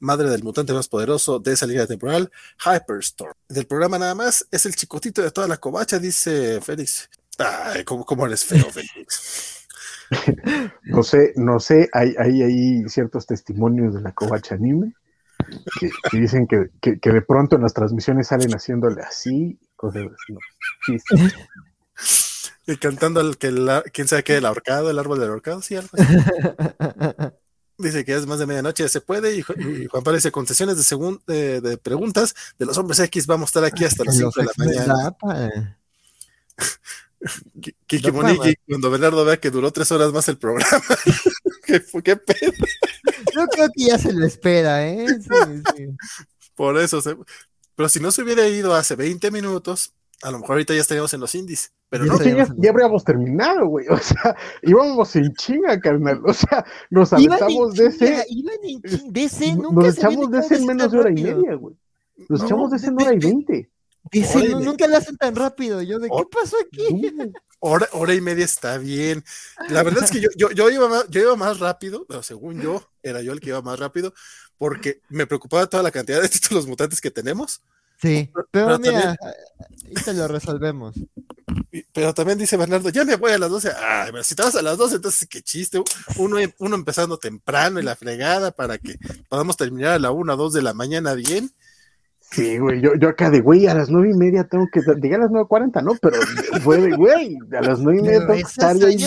Madre 0.00 0.28
del 0.30 0.42
mutante 0.42 0.72
más 0.72 0.88
poderoso 0.88 1.38
de 1.38 1.52
esa 1.52 1.66
línea 1.66 1.86
temporal, 1.86 2.30
Hyperstorm. 2.64 3.32
Del 3.48 3.66
programa 3.66 3.98
nada 3.98 4.14
más, 4.14 4.46
es 4.50 4.66
el 4.66 4.74
chicotito 4.74 5.22
de 5.22 5.30
toda 5.30 5.48
la 5.48 5.56
covacha, 5.56 5.98
dice 5.98 6.60
Félix. 6.60 7.08
Ay, 7.38 7.84
cómo, 7.84 8.04
cómo 8.04 8.26
eres 8.26 8.44
feo, 8.44 8.70
Félix. 8.72 9.57
no 10.84 11.02
sé, 11.02 11.32
no 11.36 11.60
sé, 11.60 11.88
hay, 11.92 12.14
hay, 12.18 12.42
hay 12.42 12.88
ciertos 12.88 13.26
testimonios 13.26 13.94
de 13.94 14.00
la 14.00 14.12
covacha 14.12 14.54
anime 14.54 14.94
que, 15.78 15.90
dicen 16.18 16.46
que, 16.46 16.70
que, 16.80 17.12
de 17.12 17.22
pronto 17.22 17.56
en 17.56 17.62
las 17.62 17.74
transmisiones 17.74 18.28
salen 18.28 18.50
haciéndole 18.52 19.02
así, 19.02 19.58
cosas 19.76 20.06
así. 20.12 20.98
Y 22.66 22.76
cantando 22.76 23.20
al 23.20 23.38
que 23.38 23.50
la, 23.50 23.82
quién 23.82 24.08
sabe 24.08 24.24
qué, 24.24 24.36
el 24.36 24.46
ahorcado, 24.46 24.90
el 24.90 24.98
árbol 24.98 25.18
del 25.20 25.30
ahorcado, 25.30 25.62
sí, 25.62 25.76
algo 25.76 25.90
Dice 27.78 28.04
que 28.04 28.14
es 28.14 28.26
más 28.26 28.40
de 28.40 28.46
medianoche, 28.46 28.82
ya 28.82 28.88
se 28.88 29.00
puede. 29.00 29.36
Y, 29.36 29.42
Juan 29.42 30.02
Pablo 30.02 30.16
dice: 30.16 30.32
concesiones 30.32 30.76
de, 30.76 30.82
segun, 30.82 31.22
de, 31.28 31.78
preguntas 31.80 32.34
de 32.58 32.66
los 32.66 32.76
hombres 32.76 32.98
X. 32.98 33.28
Vamos 33.28 33.46
a 33.46 33.50
estar 33.50 33.64
aquí 33.64 33.84
hasta 33.84 34.02
las 34.02 34.16
5 34.16 34.32
de 34.36 34.44
la 34.44 34.52
mañana. 34.56 35.16
Kiki 37.86 38.12
Moniki, 38.12 38.54
cuando 38.66 38.90
Bernardo 38.90 39.24
vea 39.24 39.38
que 39.38 39.50
duró 39.50 39.70
tres 39.72 39.90
horas 39.90 40.12
más 40.12 40.28
el 40.28 40.38
programa. 40.38 40.80
¿Qué, 41.66 41.82
¿Qué, 42.02 42.16
pedo? 42.16 42.52
Yo 43.34 43.46
creo 43.48 43.68
que 43.74 43.84
ya 43.84 43.98
se 43.98 44.12
lo 44.12 44.24
espera, 44.24 44.88
¿eh? 44.88 45.06
Por 46.54 46.78
eso, 46.78 47.00
pero 47.74 47.88
si 47.88 48.00
no 48.00 48.10
se 48.10 48.22
hubiera 48.22 48.46
ido 48.48 48.74
hace 48.74 48.96
20 48.96 49.30
minutos, 49.30 49.94
a 50.22 50.30
lo 50.30 50.38
mejor 50.38 50.54
ahorita 50.54 50.74
ya 50.74 50.80
estaríamos 50.80 51.12
en 51.14 51.20
los 51.20 51.34
indies. 51.34 51.72
Pero 51.90 52.04
no, 52.04 52.22
ya, 52.22 52.46
ya, 52.56 52.70
habríamos 52.70 53.04
terminado, 53.04 53.66
güey. 53.66 53.86
O 53.88 53.96
sea, 53.98 54.36
íbamos 54.62 55.14
en 55.16 55.32
chinga, 55.34 55.78
carnal. 55.80 56.20
O 56.24 56.34
sea, 56.34 56.64
nos 56.90 57.12
aventamos 57.12 57.74
de 57.74 57.86
ese. 57.86 58.24
de 59.08 59.24
ese, 59.24 59.54
nos 59.54 59.96
echamos 59.96 60.30
de 60.30 60.38
ese 60.38 60.56
en 60.56 60.66
menos 60.66 60.92
de 60.92 60.98
hora 60.98 61.10
y 61.10 61.22
media, 61.22 61.54
güey. 61.54 61.76
Nos 62.28 62.42
echamos 62.42 62.70
de 62.70 62.76
ese 62.76 62.88
en 62.88 63.00
hora 63.00 63.14
y 63.14 63.18
veinte. 63.18 63.70
Dice, 64.10 64.48
nunca 64.48 64.86
lo 64.86 64.96
hacen 64.96 65.16
tan 65.16 65.34
rápido. 65.34 65.82
Yo, 65.82 65.98
¿de 65.98 66.08
qué 66.08 66.24
pasó 66.30 66.56
aquí? 66.60 67.32
Hora, 67.60 67.88
hora 67.92 68.14
y 68.14 68.20
media 68.20 68.44
está 68.44 68.78
bien. 68.78 69.24
La 69.68 69.82
verdad 69.82 70.04
es 70.04 70.10
que 70.10 70.20
yo, 70.20 70.28
yo, 70.36 70.50
yo, 70.50 70.70
iba, 70.70 70.88
más, 70.88 71.06
yo 71.08 71.20
iba 71.20 71.36
más 71.36 71.58
rápido, 71.58 72.06
pero 72.08 72.22
según 72.22 72.60
yo, 72.60 72.88
era 73.02 73.20
yo 73.20 73.32
el 73.32 73.40
que 73.40 73.48
iba 73.48 73.62
más 73.62 73.78
rápido, 73.78 74.14
porque 74.56 75.00
me 75.08 75.26
preocupaba 75.26 75.66
toda 75.66 75.82
la 75.82 75.90
cantidad 75.90 76.22
de 76.22 76.28
títulos 76.28 76.66
mutantes 76.66 77.00
que 77.00 77.10
tenemos. 77.10 77.60
Sí, 78.00 78.30
pero, 78.52 78.78
mira, 78.78 79.16
ahorita 79.84 80.12
lo 80.12 80.28
resolvemos. 80.28 80.94
Pero 81.92 82.14
también 82.14 82.38
dice 82.38 82.56
Bernardo, 82.56 82.90
ya 82.90 83.04
me 83.04 83.16
voy 83.16 83.32
a 83.32 83.38
las 83.38 83.50
12. 83.50 83.72
Ay, 83.76 84.10
pero 84.12 84.22
si 84.22 84.36
te 84.36 84.42
vas 84.42 84.54
a 84.54 84.62
las 84.62 84.78
12, 84.78 84.96
entonces 84.96 85.28
qué 85.28 85.42
chiste. 85.42 85.82
Uno, 86.16 86.36
uno 86.58 86.76
empezando 86.76 87.18
temprano 87.18 87.80
y 87.80 87.82
la 87.82 87.96
fregada 87.96 88.52
para 88.52 88.78
que 88.78 88.98
podamos 89.28 89.56
terminar 89.56 89.94
a 89.94 89.98
la 89.98 90.12
1 90.12 90.32
o 90.32 90.36
2 90.36 90.52
de 90.52 90.62
la 90.62 90.74
mañana 90.74 91.14
bien 91.14 91.50
Sí, 92.30 92.58
güey, 92.58 92.82
yo, 92.82 92.94
yo 92.94 93.08
acá 93.08 93.30
de, 93.30 93.40
güey, 93.40 93.66
a 93.66 93.74
las 93.74 93.88
nueve 93.88 94.10
y 94.10 94.14
media 94.14 94.44
tengo 94.44 94.66
que, 94.70 94.80
llegué 95.00 95.14
a 95.14 95.18
las 95.18 95.30
nueve 95.30 95.46
cuarenta, 95.48 95.80
¿no? 95.80 95.92
Pero 96.00 96.16
fue 96.62 96.78
de, 96.78 96.94
güey, 96.94 97.38
a 97.56 97.62
las 97.62 97.80
nueve 97.80 98.00
y 98.00 98.02
media 98.02 98.20
tengo 98.20 98.34
que 98.34 98.40
estar 98.40 98.76
ahí. 98.76 99.04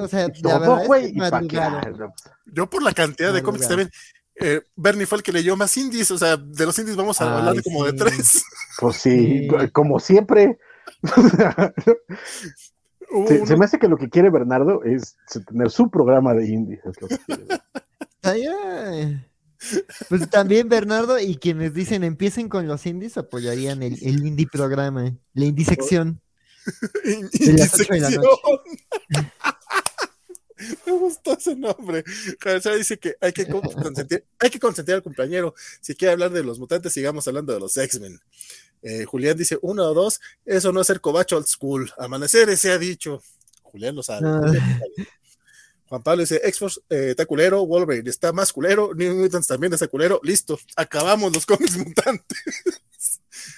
O 0.00 0.08
sea, 0.08 0.28
todo, 0.30 0.84
güey, 0.86 1.14
Yo 2.46 2.68
por 2.68 2.82
la 2.82 2.92
cantidad 2.92 3.34
de 3.34 3.42
cómics 3.42 3.68
también, 3.68 3.90
eh, 4.36 4.62
Bernie 4.74 5.06
fue 5.06 5.18
el 5.18 5.24
que 5.24 5.32
leyó 5.32 5.54
más 5.56 5.76
indies, 5.76 6.10
o 6.10 6.18
sea, 6.18 6.36
de 6.38 6.66
los 6.66 6.78
indies 6.78 6.96
vamos 6.96 7.20
a 7.20 7.38
hablar 7.38 7.62
como 7.62 7.84
de 7.84 7.92
tres. 7.92 8.44
Pues 8.78 8.96
sí, 8.96 9.48
como 9.72 9.98
siempre. 9.98 10.58
se, 13.26 13.56
me 13.56 13.64
hace 13.64 13.78
que 13.78 13.88
lo 13.88 13.96
que 13.96 14.10
quiere 14.10 14.28
Bernardo 14.28 14.84
es 14.84 15.16
tener 15.46 15.70
su 15.70 15.90
programa 15.90 16.34
de 16.34 16.46
indies. 16.46 16.80
Es 16.84 17.00
lo 17.00 17.08
que 17.08 17.16
quiere. 17.16 17.46
Pues 20.08 20.28
también 20.30 20.68
Bernardo 20.68 21.18
y 21.18 21.36
quienes 21.36 21.72
dicen 21.72 22.04
empiecen 22.04 22.48
con 22.48 22.68
los 22.68 22.84
indies 22.86 23.16
apoyarían 23.16 23.82
el, 23.82 23.94
el 24.02 24.26
indie 24.26 24.46
programa, 24.46 25.14
la 25.34 25.44
indie 25.44 25.64
sección. 25.64 26.20
Me 30.86 30.92
gustó 30.92 31.36
ese 31.36 31.54
nombre. 31.54 32.04
dice 32.76 32.98
que 32.98 33.16
hay 33.20 33.32
que 33.32 33.46
consentir, 33.48 34.24
hay 34.38 34.50
que 34.50 34.58
consentir 34.58 34.94
al 34.94 35.02
compañero. 35.02 35.54
Si 35.80 35.94
quiere 35.94 36.12
hablar 36.12 36.30
de 36.30 36.42
los 36.42 36.58
mutantes, 36.58 36.92
sigamos 36.92 37.26
hablando 37.28 37.52
de 37.52 37.60
los 37.60 37.76
X-Men. 37.76 38.20
Eh, 38.82 39.04
Julián 39.04 39.36
dice 39.36 39.58
uno 39.62 39.84
o 39.84 39.94
dos, 39.94 40.20
eso 40.44 40.72
no 40.72 40.80
es 40.80 40.86
ser 40.86 41.00
cobacho 41.00 41.36
old 41.36 41.46
school. 41.46 41.90
Amanecer 41.98 42.56
se 42.56 42.70
ha 42.70 42.78
dicho. 42.78 43.22
Julián 43.62 43.94
lo 43.94 44.02
sabe. 44.02 44.26
Ah. 44.26 44.40
Juan 45.88 46.02
Pablo 46.02 46.20
dice, 46.22 46.40
X-Force 46.42 46.80
eh, 46.90 47.10
está 47.10 47.26
culero, 47.26 47.66
Wolverine 47.66 48.10
está 48.10 48.32
más 48.32 48.52
culero, 48.52 48.92
New 48.94 49.14
Mutants 49.16 49.46
también 49.46 49.72
está 49.72 49.86
culero, 49.88 50.20
listo, 50.22 50.58
acabamos 50.76 51.32
los 51.32 51.46
cómics 51.46 51.76
mutantes. 51.76 52.42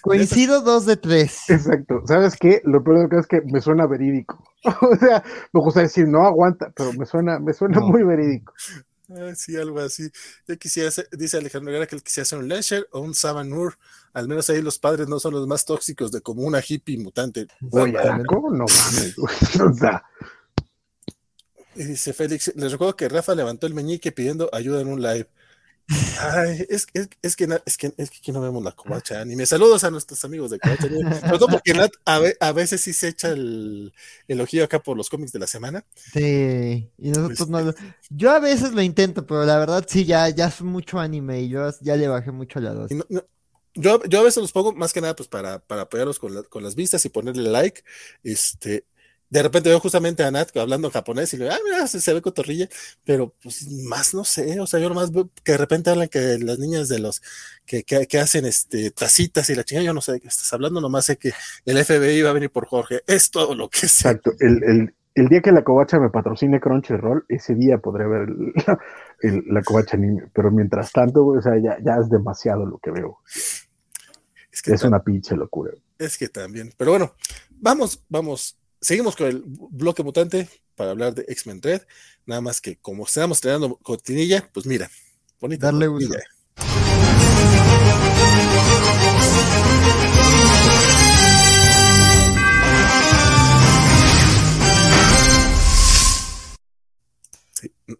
Coincido 0.02 0.60
dos 0.60 0.86
de 0.86 0.96
tres. 0.96 1.48
Exacto. 1.48 2.02
¿Sabes 2.06 2.36
qué? 2.36 2.60
Lo 2.64 2.82
peor 2.82 3.12
es 3.14 3.26
que 3.26 3.40
me 3.42 3.60
suena 3.60 3.86
verídico. 3.86 4.44
o 4.82 4.96
sea, 4.96 5.24
me 5.52 5.60
gusta 5.60 5.80
decir, 5.80 6.06
no 6.06 6.26
aguanta, 6.26 6.72
pero 6.74 6.92
me 6.92 7.06
suena, 7.06 7.38
me 7.38 7.52
suena 7.52 7.80
muy 7.80 8.02
verídico. 8.02 8.52
Ah, 9.10 9.34
sí, 9.34 9.56
algo 9.56 9.80
así. 9.80 10.10
Yo 10.46 10.58
quisiera 10.58 10.90
dice 11.12 11.38
Alejandro 11.38 11.72
Guerra 11.72 11.86
que 11.86 11.96
él 11.96 12.02
quisiera 12.02 12.24
hacer 12.24 12.38
un 12.38 12.48
Lasher 12.48 12.86
o 12.92 13.00
un 13.00 13.14
Sabanur. 13.14 13.78
Al 14.12 14.28
menos 14.28 14.50
ahí 14.50 14.60
los 14.60 14.78
padres 14.78 15.08
no 15.08 15.18
son 15.18 15.32
los 15.32 15.46
más 15.46 15.64
tóxicos 15.64 16.12
de 16.12 16.20
como 16.20 16.42
una 16.42 16.60
hippie 16.66 16.98
mutante. 16.98 17.46
Oye, 17.70 17.96
¿cómo 18.26 18.50
no 18.50 18.66
mames? 18.66 19.16
o 19.60 19.72
sea, 19.72 20.04
y 20.20 20.37
dice 21.86 22.12
Félix, 22.12 22.52
les 22.56 22.72
recuerdo 22.72 22.96
que 22.96 23.08
Rafa 23.08 23.34
levantó 23.34 23.66
el 23.66 23.74
meñique 23.74 24.12
pidiendo 24.12 24.48
ayuda 24.52 24.80
en 24.80 24.88
un 24.88 25.02
live. 25.02 25.28
Ay, 26.20 26.66
es, 26.68 26.86
es, 26.92 27.08
es, 27.22 27.34
que, 27.34 27.48
es, 27.64 27.78
que, 27.78 27.94
es 27.96 28.10
que 28.10 28.18
aquí 28.18 28.30
no 28.30 28.42
vemos 28.42 28.62
la 28.62 28.72
covacha 28.72 29.24
me 29.24 29.46
Saludos 29.46 29.84
a 29.84 29.90
nuestros 29.90 30.22
amigos 30.22 30.50
de 30.50 30.58
covacha 30.58 30.82
Sobre 30.82 31.38
todo 31.38 31.48
porque 31.48 31.72
Nat 31.72 31.92
a, 32.04 32.52
veces 32.52 32.82
sí 32.82 32.92
se 32.92 33.08
echa 33.08 33.30
el, 33.30 33.94
el, 34.26 34.40
ojillo 34.40 34.64
acá 34.64 34.82
por 34.82 34.98
los 34.98 35.08
cómics 35.08 35.32
de 35.32 35.38
la 35.38 35.46
semana. 35.46 35.86
Sí, 36.12 36.90
y 36.98 37.08
nosotros 37.08 37.48
no. 37.48 37.70
Este 37.70 37.82
yo 38.10 38.30
a 38.32 38.38
veces 38.38 38.72
lo 38.72 38.82
intento, 38.82 39.26
pero 39.26 39.46
la 39.46 39.58
verdad 39.58 39.86
sí, 39.88 40.04
ya, 40.04 40.28
ya 40.28 40.48
es 40.48 40.60
mucho 40.60 40.98
anime 40.98 41.40
y 41.40 41.48
yo 41.48 41.70
ya 41.80 41.96
le 41.96 42.06
bajé 42.06 42.32
mucho 42.32 42.58
a 42.58 42.62
la 42.62 42.74
dos. 42.74 42.90
yo, 43.74 44.04
yo 44.04 44.20
a 44.20 44.24
veces 44.24 44.42
los 44.42 44.52
pongo 44.52 44.74
más 44.74 44.92
que 44.92 45.00
nada 45.00 45.16
pues 45.16 45.28
para, 45.28 45.58
para 45.58 45.82
apoyarlos 45.82 46.18
con, 46.18 46.42
con 46.44 46.62
las 46.62 46.74
vistas 46.74 47.02
y 47.06 47.08
ponerle 47.08 47.48
like. 47.48 47.82
Este, 48.22 48.84
de 49.30 49.42
repente 49.42 49.68
veo 49.68 49.80
justamente 49.80 50.22
a 50.24 50.30
Nat 50.30 50.56
hablando 50.56 50.90
japonés 50.90 51.32
y 51.32 51.36
le 51.36 51.44
digo, 51.44 51.56
ah, 51.56 51.60
mira, 51.64 51.86
se, 51.86 52.14
ve 52.14 52.22
cotorrilla, 52.22 52.68
pero 53.04 53.34
pues 53.42 53.68
más 53.84 54.14
no 54.14 54.24
sé, 54.24 54.60
o 54.60 54.66
sea, 54.66 54.80
yo 54.80 54.88
nomás 54.88 55.12
veo 55.12 55.30
que 55.44 55.52
de 55.52 55.58
repente 55.58 55.90
hablan 55.90 56.08
que 56.08 56.38
las 56.38 56.58
niñas 56.58 56.88
de 56.88 56.98
los 56.98 57.22
que, 57.66 57.84
que, 57.84 58.18
hacen 58.18 58.46
este 58.46 58.90
tacitas 58.90 59.50
y 59.50 59.54
la 59.54 59.64
chingada, 59.64 59.86
yo 59.86 59.94
no 59.94 60.00
sé 60.00 60.12
de 60.12 60.20
qué 60.20 60.28
estás 60.28 60.52
hablando, 60.52 60.80
nomás 60.80 61.04
sé 61.04 61.16
que 61.16 61.32
el 61.64 61.84
FBI 61.84 62.22
va 62.22 62.30
a 62.30 62.34
venir 62.34 62.50
por 62.50 62.66
Jorge, 62.66 63.02
es 63.06 63.30
todo 63.30 63.54
lo 63.54 63.68
que 63.68 63.80
sé. 63.80 64.08
Exacto, 64.08 64.32
el, 64.40 64.62
el, 64.64 64.94
el 65.18 65.28
día 65.28 65.42
que 65.42 65.50
la 65.50 65.64
covacha 65.64 65.98
me 65.98 66.10
patrocine 66.10 66.60
Crunchyroll, 66.60 67.24
ese 67.28 67.56
día 67.56 67.78
podré 67.78 68.06
ver 68.06 68.28
la 69.48 69.62
covacha 69.62 69.96
anime, 69.96 70.28
pero 70.32 70.52
mientras 70.52 70.92
tanto, 70.92 71.26
o 71.26 71.42
sea, 71.42 71.58
ya, 71.58 71.76
ya 71.82 71.96
es 71.96 72.08
demasiado 72.08 72.64
lo 72.64 72.78
que 72.78 72.92
veo. 72.92 73.18
Es, 73.26 74.62
que 74.62 74.72
es 74.72 74.84
una 74.84 75.02
pinche 75.02 75.36
locura. 75.36 75.72
Es 75.98 76.18
que 76.18 76.28
también, 76.28 76.72
pero 76.76 76.92
bueno, 76.92 77.14
vamos, 77.50 78.04
vamos 78.08 78.58
seguimos 78.80 79.16
con 79.16 79.26
el 79.26 79.42
bloque 79.44 80.02
mutante 80.02 80.48
para 80.74 80.90
hablar 80.90 81.14
de 81.14 81.24
X-Men 81.28 81.62
Red. 81.62 81.82
Nada 82.26 82.40
más 82.40 82.60
que 82.60 82.76
como 82.78 83.04
estamos 83.04 83.38
estrenando 83.38 83.76
cortinilla, 83.76 84.48
pues 84.52 84.66
mira, 84.66 84.90
bonita. 85.40 85.66
Darle 85.66 85.86
gusto. 85.88 86.14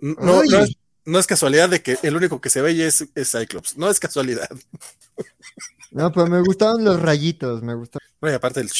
No, 0.00 0.42
no, 1.06 1.18
es, 1.18 1.26
casualidad 1.26 1.70
de 1.70 1.82
que 1.82 1.98
el 2.02 2.14
único 2.14 2.40
que 2.40 2.50
se 2.50 2.60
ve 2.60 2.86
es, 2.86 3.08
es 3.14 3.32
Cyclops. 3.32 3.76
No 3.78 3.88
es 3.88 3.98
casualidad. 3.98 4.48
No, 5.90 6.12
pero 6.12 6.26
me 6.26 6.40
gustaban 6.42 6.84
los 6.84 7.00
rayitos, 7.00 7.62
me 7.62 7.74
gustaron. 7.74 8.07
Bueno, 8.20 8.34
y 8.34 8.36
aparte 8.36 8.60
el 8.60 8.70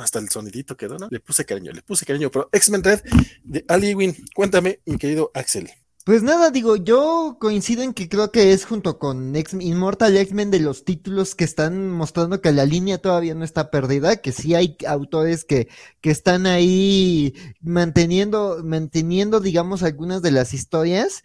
hasta 0.00 0.18
el 0.18 0.28
sonidito 0.28 0.76
quedó, 0.76 0.98
¿no? 0.98 1.08
Le 1.10 1.20
puse 1.20 1.44
cariño, 1.44 1.72
le 1.72 1.82
puse 1.82 2.06
cariño. 2.06 2.30
Pero 2.30 2.48
X-Men 2.52 2.84
Red 2.84 3.00
de 3.44 3.64
Ali 3.68 3.94
Win, 3.94 4.16
cuéntame, 4.34 4.80
mi 4.86 4.96
querido 4.96 5.30
Axel. 5.34 5.70
Pues 6.06 6.22
nada, 6.22 6.52
digo, 6.52 6.76
yo 6.76 7.36
coincido 7.40 7.82
en 7.82 7.92
que 7.92 8.08
creo 8.08 8.30
que 8.30 8.52
es 8.52 8.64
junto 8.64 8.96
con 9.00 9.34
X 9.34 9.56
Immortal 9.60 10.16
X-Men 10.16 10.52
de 10.52 10.60
los 10.60 10.84
títulos 10.84 11.34
que 11.34 11.42
están 11.42 11.90
mostrando 11.90 12.40
que 12.40 12.52
la 12.52 12.64
línea 12.64 12.98
todavía 12.98 13.34
no 13.34 13.44
está 13.44 13.72
perdida, 13.72 14.14
que 14.18 14.30
sí 14.30 14.54
hay 14.54 14.76
autores 14.86 15.44
que, 15.44 15.66
que 16.00 16.12
están 16.12 16.46
ahí 16.46 17.34
manteniendo, 17.60 18.62
manteniendo, 18.62 19.40
digamos, 19.40 19.82
algunas 19.82 20.22
de 20.22 20.30
las 20.30 20.54
historias, 20.54 21.24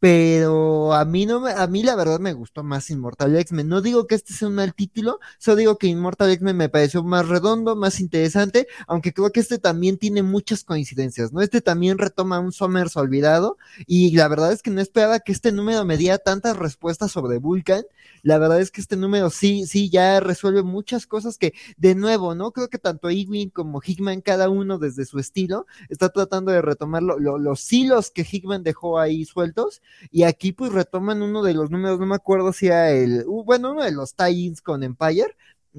pero 0.00 0.94
a 0.94 1.04
mí 1.04 1.26
no 1.26 1.40
me, 1.40 1.52
a 1.52 1.66
mí 1.66 1.82
la 1.82 1.94
verdad 1.94 2.20
me 2.20 2.32
gustó 2.32 2.62
más 2.64 2.88
Immortal 2.90 3.36
X-Men. 3.36 3.68
No 3.68 3.82
digo 3.82 4.06
que 4.06 4.14
este 4.14 4.32
sea 4.32 4.48
un 4.48 4.54
mal 4.54 4.74
título, 4.74 5.20
solo 5.38 5.58
digo 5.58 5.76
que 5.76 5.88
Immortal 5.88 6.30
X-Men 6.30 6.56
me 6.56 6.70
pareció 6.70 7.04
más 7.04 7.28
redondo, 7.28 7.76
más 7.76 8.00
interesante, 8.00 8.66
aunque 8.86 9.12
creo 9.12 9.30
que 9.30 9.40
este 9.40 9.58
también 9.58 9.98
tiene 9.98 10.22
muchas 10.22 10.64
coincidencias, 10.64 11.34
¿no? 11.34 11.42
Este 11.42 11.60
también 11.60 11.98
retoma 11.98 12.40
un 12.40 12.50
Summers 12.50 12.96
olvidado 12.96 13.58
y 13.86 14.16
la 14.16 14.26
verdad 14.28 14.52
es 14.52 14.62
que 14.62 14.70
no 14.70 14.80
esperaba 14.80 15.20
que 15.20 15.32
este 15.32 15.52
número 15.52 15.84
me 15.84 15.98
diera 15.98 16.16
tantas 16.16 16.56
respuestas 16.56 17.12
sobre 17.12 17.36
Vulcan. 17.38 17.84
La 18.22 18.38
verdad 18.38 18.60
es 18.60 18.70
que 18.70 18.80
este 18.80 18.96
número 18.96 19.28
sí, 19.28 19.66
sí 19.66 19.90
ya 19.90 20.20
resuelve 20.20 20.62
muchas 20.62 21.06
cosas 21.06 21.36
que, 21.36 21.52
de 21.76 21.94
nuevo, 21.94 22.34
¿no? 22.34 22.52
Creo 22.52 22.68
que 22.68 22.78
tanto 22.78 23.10
Ewing 23.10 23.50
como 23.50 23.82
Hickman, 23.84 24.22
cada 24.22 24.48
uno 24.48 24.78
desde 24.78 25.04
su 25.04 25.18
estilo, 25.18 25.66
está 25.90 26.08
tratando 26.08 26.52
de 26.52 26.62
retomar 26.62 27.02
los 27.02 27.72
hilos 27.72 28.10
que 28.10 28.26
Hickman 28.30 28.62
dejó 28.62 28.98
ahí 28.98 29.26
sueltos 29.26 29.82
y 30.10 30.24
aquí 30.24 30.52
pues 30.52 30.72
retoman 30.72 31.22
uno 31.22 31.42
de 31.42 31.54
los 31.54 31.70
números, 31.70 31.98
no 31.98 32.06
me 32.06 32.14
acuerdo 32.14 32.52
si 32.52 32.66
era 32.66 32.90
el, 32.90 33.24
bueno, 33.24 33.72
uno 33.72 33.82
de 33.82 33.92
los 33.92 34.14
tie-ins 34.16 34.62
con 34.62 34.82
Empire, 34.82 35.34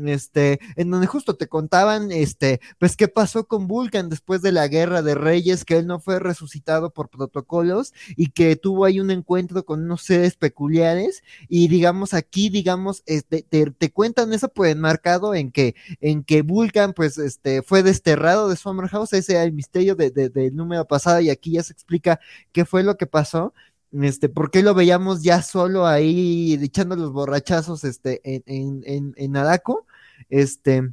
este, 0.05 0.59
en 0.75 0.89
donde 0.89 1.07
justo 1.07 1.35
te 1.35 1.47
contaban, 1.47 2.11
este, 2.11 2.61
pues 2.79 2.95
qué 2.95 3.07
pasó 3.07 3.47
con 3.47 3.67
Vulcan 3.67 4.09
después 4.09 4.41
de 4.41 4.51
la 4.51 4.67
guerra 4.67 5.01
de 5.01 5.15
reyes, 5.15 5.65
que 5.65 5.77
él 5.77 5.87
no 5.87 5.99
fue 5.99 6.19
resucitado 6.19 6.91
por 6.91 7.09
protocolos 7.09 7.93
y 8.15 8.29
que 8.31 8.55
tuvo 8.55 8.85
ahí 8.85 8.99
un 8.99 9.11
encuentro 9.11 9.65
con 9.65 9.83
unos 9.83 10.03
seres 10.03 10.35
peculiares. 10.35 11.23
Y 11.49 11.67
digamos 11.67 12.13
aquí, 12.13 12.49
digamos, 12.49 13.03
este, 13.05 13.43
te, 13.43 13.91
cuentan 13.91 14.33
eso 14.33 14.49
pues 14.49 14.71
enmarcado 14.71 15.35
en 15.35 15.51
que, 15.51 15.75
en 15.99 16.23
que 16.23 16.41
Vulcan 16.41 16.93
pues, 16.93 17.17
este, 17.17 17.61
fue 17.61 17.83
desterrado 17.83 18.49
de 18.49 18.55
Summer 18.55 18.87
House, 18.87 19.13
ese 19.13 19.33
era 19.33 19.43
el 19.43 19.53
misterio 19.53 19.95
de, 19.95 20.09
del 20.11 20.55
número 20.55 20.85
pasado 20.87 21.19
y 21.19 21.29
aquí 21.29 21.53
ya 21.53 21.63
se 21.63 21.73
explica 21.73 22.19
qué 22.51 22.65
fue 22.65 22.83
lo 22.83 22.97
que 22.97 23.07
pasó 23.07 23.53
este, 23.91 24.29
¿por 24.29 24.51
qué 24.51 24.61
lo 24.63 24.73
veíamos 24.73 25.21
ya 25.23 25.41
solo 25.41 25.85
ahí 25.87 26.57
echando 26.61 26.95
los 26.95 27.11
borrachazos 27.11 27.83
este, 27.83 28.21
en, 28.23 28.43
en, 28.45 28.83
en, 28.85 29.13
en 29.17 29.37
Araco? 29.37 29.85
Este, 30.29 30.91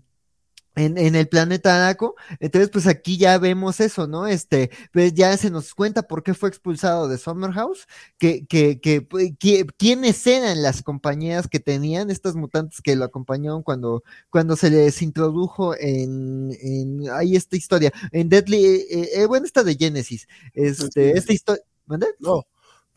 en, 0.79 0.97
en, 0.97 1.15
el 1.15 1.29
planeta 1.29 1.75
Araco. 1.75 2.15
Entonces, 2.41 2.71
pues 2.71 2.87
aquí 2.87 3.17
ya 3.19 3.39
vemos 3.39 3.81
eso, 3.81 4.07
¿no? 4.07 4.27
Este, 4.27 4.71
pues 4.93 5.13
ya 5.15 5.37
se 5.37 5.51
nos 5.51 5.75
cuenta 5.75 6.03
por 6.03 6.23
qué 6.23 6.35
fue 6.35 6.49
expulsado 6.49 7.09
de 7.09 7.19
Summer 7.19 7.53
House, 7.53 7.87
que, 8.19 8.47
que, 8.47 8.81
que, 8.81 9.03
pues, 9.03 9.33
quiénes 9.77 10.27
eran 10.27 10.63
las 10.63 10.83
compañías 10.83 11.49
que 11.49 11.61
tenían 11.61 12.11
estas 12.11 12.37
mutantes 12.37 12.81
que 12.81 12.97
lo 12.97 13.05
acompañaron 13.05 13.63
cuando, 13.63 14.05
cuando 14.31 14.57
se 14.57 14.71
les 14.71 15.03
introdujo 15.03 15.75
en, 15.79 16.57
en 16.61 17.11
ahí 17.11 17.37
esta 17.37 17.57
historia, 17.57 17.93
en 18.13 18.29
Deadly, 18.29 18.65
eh, 18.65 19.11
eh, 19.15 19.27
bueno, 19.27 19.47
esta 19.47 19.65
de 19.65 19.77
Genesis, 19.77 20.29
este, 20.55 21.13
esta 21.19 21.33
historia, 21.33 21.65
¿vale? 21.87 22.07
No. 22.21 22.47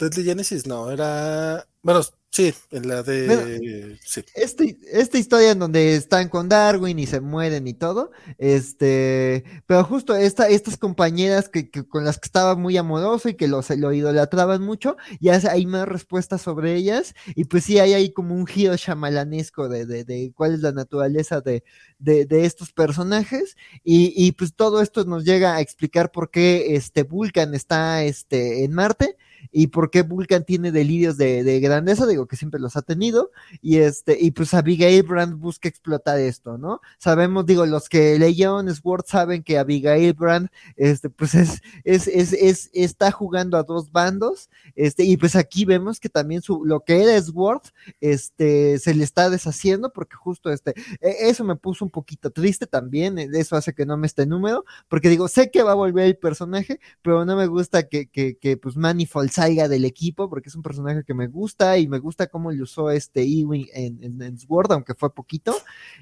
Deadly 0.02 0.24
Genesis 0.24 0.66
no, 0.66 0.90
era. 0.90 1.68
Bueno, 1.84 2.02
sí, 2.32 2.54
en 2.72 2.88
la 2.88 3.04
de. 3.04 4.00
sí. 4.04 4.24
Este, 4.34 4.80
esta 4.92 5.18
historia 5.20 5.52
en 5.52 5.60
donde 5.60 5.96
están 5.96 6.28
con 6.28 6.50
Darwin 6.50 6.98
y 6.98 7.06
se 7.06 7.22
mueren 7.22 7.68
y 7.68 7.74
todo. 7.76 8.12
Este. 8.40 9.44
Pero 9.68 9.84
justo 9.84 10.16
esta, 10.16 10.50
estas 10.50 10.78
compañeras 10.78 11.50
que, 11.50 11.70
con 11.70 12.04
las 12.04 12.18
que 12.18 12.26
estaba 12.26 12.56
muy 12.56 12.78
amoroso 12.78 13.30
y 13.30 13.36
que 13.36 13.48
los, 13.48 13.70
lo 13.70 13.94
idolatraban 13.94 14.64
mucho, 14.64 14.98
ya 15.20 15.40
hay 15.52 15.66
más 15.68 15.88
respuestas 15.88 16.42
sobre 16.42 16.76
ellas. 16.76 17.14
Y 17.36 17.46
pues 17.46 17.66
sí, 17.66 17.78
hay 17.78 17.94
ahí 17.94 18.12
como 18.12 18.34
un 18.34 18.48
giro 18.48 18.76
chamalanesco 18.78 19.70
de, 19.70 19.86
de, 19.86 20.04
de 20.04 20.32
cuál 20.36 20.56
es 20.56 20.62
la 20.62 20.72
naturaleza 20.72 21.42
de, 21.42 21.64
de, 22.00 22.26
de 22.26 22.46
estos 22.46 22.72
personajes. 22.74 23.56
Y, 23.84 24.14
y, 24.16 24.32
pues 24.32 24.56
todo 24.56 24.82
esto 24.82 25.06
nos 25.06 25.26
llega 25.26 25.56
a 25.56 25.62
explicar 25.62 26.12
por 26.12 26.32
qué 26.32 26.76
este 26.76 27.04
Vulcan 27.04 27.54
está 27.54 28.04
este, 28.04 28.64
en 28.64 28.74
Marte 28.74 29.18
y 29.52 29.68
por 29.68 29.90
qué 29.90 30.02
Vulcan 30.02 30.44
tiene 30.46 30.72
delirios 30.72 31.18
de, 31.18 31.60
grandeza, 31.62 32.08
digo 32.08 32.28
que 32.28 32.36
siempre 32.36 32.60
los 32.60 32.76
ha 32.76 32.82
tenido, 32.82 33.32
y 33.62 33.78
este, 33.78 34.18
y 34.20 34.32
pues 34.32 34.54
Abigail 34.54 35.04
Brand 35.04 35.36
busca 35.40 35.68
explotar 35.68 36.20
esto, 36.20 36.58
¿no? 36.58 36.82
Sabemos, 36.98 37.46
digo, 37.46 37.66
los 37.66 37.90
que 37.90 38.18
leyeron 38.20 38.74
Sword 38.74 39.06
saben 39.08 39.44
que 39.44 39.58
Abigail 39.58 40.14
Brand, 40.14 40.50
este, 40.76 41.10
pues 41.10 41.36
es, 41.36 41.62
es, 41.84 42.08
es, 42.08 42.34
es, 42.34 42.70
está 42.74 43.12
jugando 43.12 43.58
a 43.58 43.64
dos 43.64 43.92
bandos, 43.92 44.50
este, 44.76 45.04
y 45.04 45.18
pues 45.18 45.36
aquí 45.36 45.66
vemos 45.66 46.00
que 46.00 46.10
también 46.10 46.42
su, 46.42 46.66
lo 46.66 46.82
que 46.82 47.02
era 47.04 47.22
Sword, 47.22 47.62
este, 48.00 48.80
se 48.80 48.94
le 48.94 49.04
está 49.04 49.30
deshaciendo, 49.30 49.92
porque 49.92 50.16
justo 50.16 50.52
este, 50.52 50.74
e, 51.02 51.30
eso 51.30 51.44
me 51.44 51.56
puso 51.56 51.86
un 51.86 51.92
poquito 51.92 52.32
triste 52.32 52.68
también, 52.68 53.18
e, 53.18 53.30
eso 53.34 53.56
hace 53.56 53.74
que 53.74 53.86
no 53.86 53.98
me 53.98 54.08
esté 54.08 54.26
número, 54.26 54.66
porque 54.88 55.10
digo, 55.10 55.28
sé 55.28 55.52
que 55.52 55.64
va 55.64 55.72
a 55.72 55.76
volver 55.76 56.06
el 56.06 56.18
personaje, 56.18 56.80
pero 57.02 57.26
no 57.26 57.36
me 57.36 57.48
gusta 57.48 57.88
que, 57.88 58.08
que, 58.08 58.38
que 58.38 58.58
pues 58.58 58.76
Manifold 58.76 59.31
salga 59.32 59.68
del 59.68 59.86
equipo, 59.86 60.30
porque 60.30 60.50
es 60.50 60.56
un 60.56 60.62
personaje 60.62 61.04
que 61.04 61.14
me 61.14 61.28
gusta 61.28 61.78
y 61.78 61.88
me 61.88 62.00
gusta 62.00 62.28
cómo 62.28 62.52
le 62.52 62.62
usó 62.62 62.92
este 62.92 63.22
Ewing 63.24 63.68
en, 63.74 64.22
en, 64.22 64.38
Sword, 64.38 64.72
aunque 64.72 64.94
fue 64.94 65.14
poquito. 65.14 65.56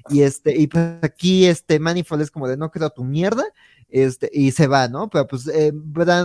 Y 0.08 0.22
este, 0.22 0.56
y 0.56 0.66
pues 0.66 0.98
aquí 1.02 1.46
este 1.46 1.78
Manifold 1.78 2.22
es 2.22 2.30
como 2.30 2.48
de 2.48 2.56
no 2.56 2.70
creo 2.70 2.90
tu 2.90 3.04
mierda, 3.04 3.44
este, 3.88 4.30
y 4.32 4.52
se 4.52 4.66
va, 4.66 4.88
¿no? 4.88 5.10
Pero 5.10 5.26
pues 5.26 5.46
eh, 5.48 5.72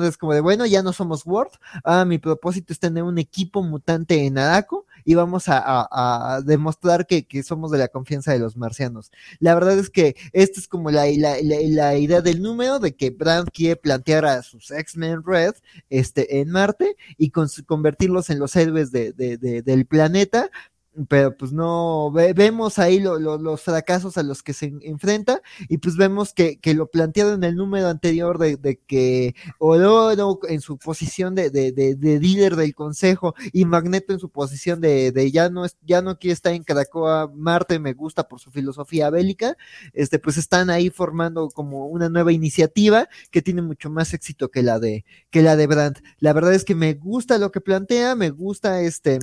es 0.04 0.18
como 0.18 0.34
de 0.34 0.42
bueno, 0.42 0.66
ya 0.66 0.84
no 0.84 0.94
somos 0.94 1.26
Word, 1.26 1.52
ah, 1.84 2.06
mi 2.06 2.18
propósito 2.18 2.74
es 2.74 2.80
tener 2.80 3.04
un 3.04 3.18
equipo 3.18 3.64
mutante 3.64 4.26
en 4.26 4.38
Araco 4.38 4.86
y 5.06 5.14
vamos 5.14 5.46
a, 5.48 6.42
demostrar 6.44 7.06
que, 7.08 7.26
somos 7.44 7.72
de 7.72 7.78
la 7.78 7.88
confianza 7.88 8.34
de 8.34 8.40
los 8.40 8.58
marcianos. 8.58 9.12
La 9.40 9.54
verdad 9.54 9.78
es 9.78 9.90
que 9.90 10.16
esta 10.34 10.60
es 10.60 10.68
como 10.68 10.92
la, 10.92 11.06
la, 11.06 11.98
idea 11.98 12.22
del 12.22 12.42
número 12.42 12.80
de 12.80 12.96
que 12.96 13.12
Brand 13.12 13.50
quiere 13.54 13.76
plantear 13.76 14.26
a 14.26 14.42
sus 14.42 14.72
X-Men 14.72 15.24
Red 15.24 15.54
este, 15.90 16.40
en 16.40 16.50
Marte 16.50 16.98
y 17.18 17.32
convertirlos 17.32 18.30
en 18.30 18.40
los 18.40 18.56
héroes 18.56 18.92
de, 18.92 19.14
del 19.14 19.86
planeta 19.86 20.50
pero 21.10 21.36
pues 21.36 21.52
no, 21.52 22.12
vemos 22.12 22.80
ahí 22.80 23.00
los 23.00 23.62
fracasos 23.62 24.18
a 24.18 24.24
los 24.24 24.44
que 24.44 24.54
se 24.54 24.74
enfrenta 24.82 25.42
y 25.68 25.78
pues 25.78 25.98
vemos 25.98 26.34
que, 26.34 26.58
que 26.60 26.74
lo 26.74 26.88
planteado 26.88 27.34
en 27.34 27.44
el 27.44 27.56
número 27.56 27.88
anterior 27.88 28.38
de, 28.38 28.58
de 28.58 28.80
que 28.80 29.36
Oro 29.60 30.12
en 30.48 30.62
su 30.62 30.78
posición 30.78 31.36
de, 31.36 31.50
de, 31.50 31.72
de, 31.72 32.20
líder 32.20 32.56
del 32.56 32.74
consejo 32.74 33.36
y 33.52 33.66
Magneto 33.66 34.14
en 34.14 34.20
su 34.20 34.30
posición 34.30 34.80
de, 34.82 35.12
de 35.12 35.32
ya 35.32 35.50
no 35.50 35.66
es, 35.66 35.78
ya 35.82 36.02
no 36.02 36.18
quiere 36.18 36.34
estar 36.34 36.54
en 36.54 36.64
Caracoa, 36.64 37.32
Marte 37.36 37.80
me 37.80 37.94
gusta 37.94 38.28
por 38.28 38.40
su 38.40 38.52
filosofía 38.52 39.10
bélica, 39.10 39.58
este 39.94 40.20
pues 40.20 40.38
están 40.38 40.70
ahí 40.70 40.90
formando 40.90 41.50
como 41.50 41.88
una 41.88 42.10
nueva 42.10 42.32
iniciativa 42.32 43.10
que 43.32 43.42
tiene 43.42 43.62
mucho 43.62 43.90
más 43.90 44.14
éxito 44.14 44.50
que 44.50 44.64
la 44.64 44.80
de, 44.80 45.06
que 45.30 45.42
la 45.42 45.56
de 45.56 45.68
Brandt. 45.68 46.00
La 46.20 46.34
verdad 46.34 46.54
es 46.54 46.64
que 46.64 46.76
me 46.76 46.94
gusta 46.94 47.38
lo 47.38 47.52
que 47.52 47.62
plantea, 47.62 48.16
me 48.16 48.30
gusta 48.30 48.82
este 48.82 49.20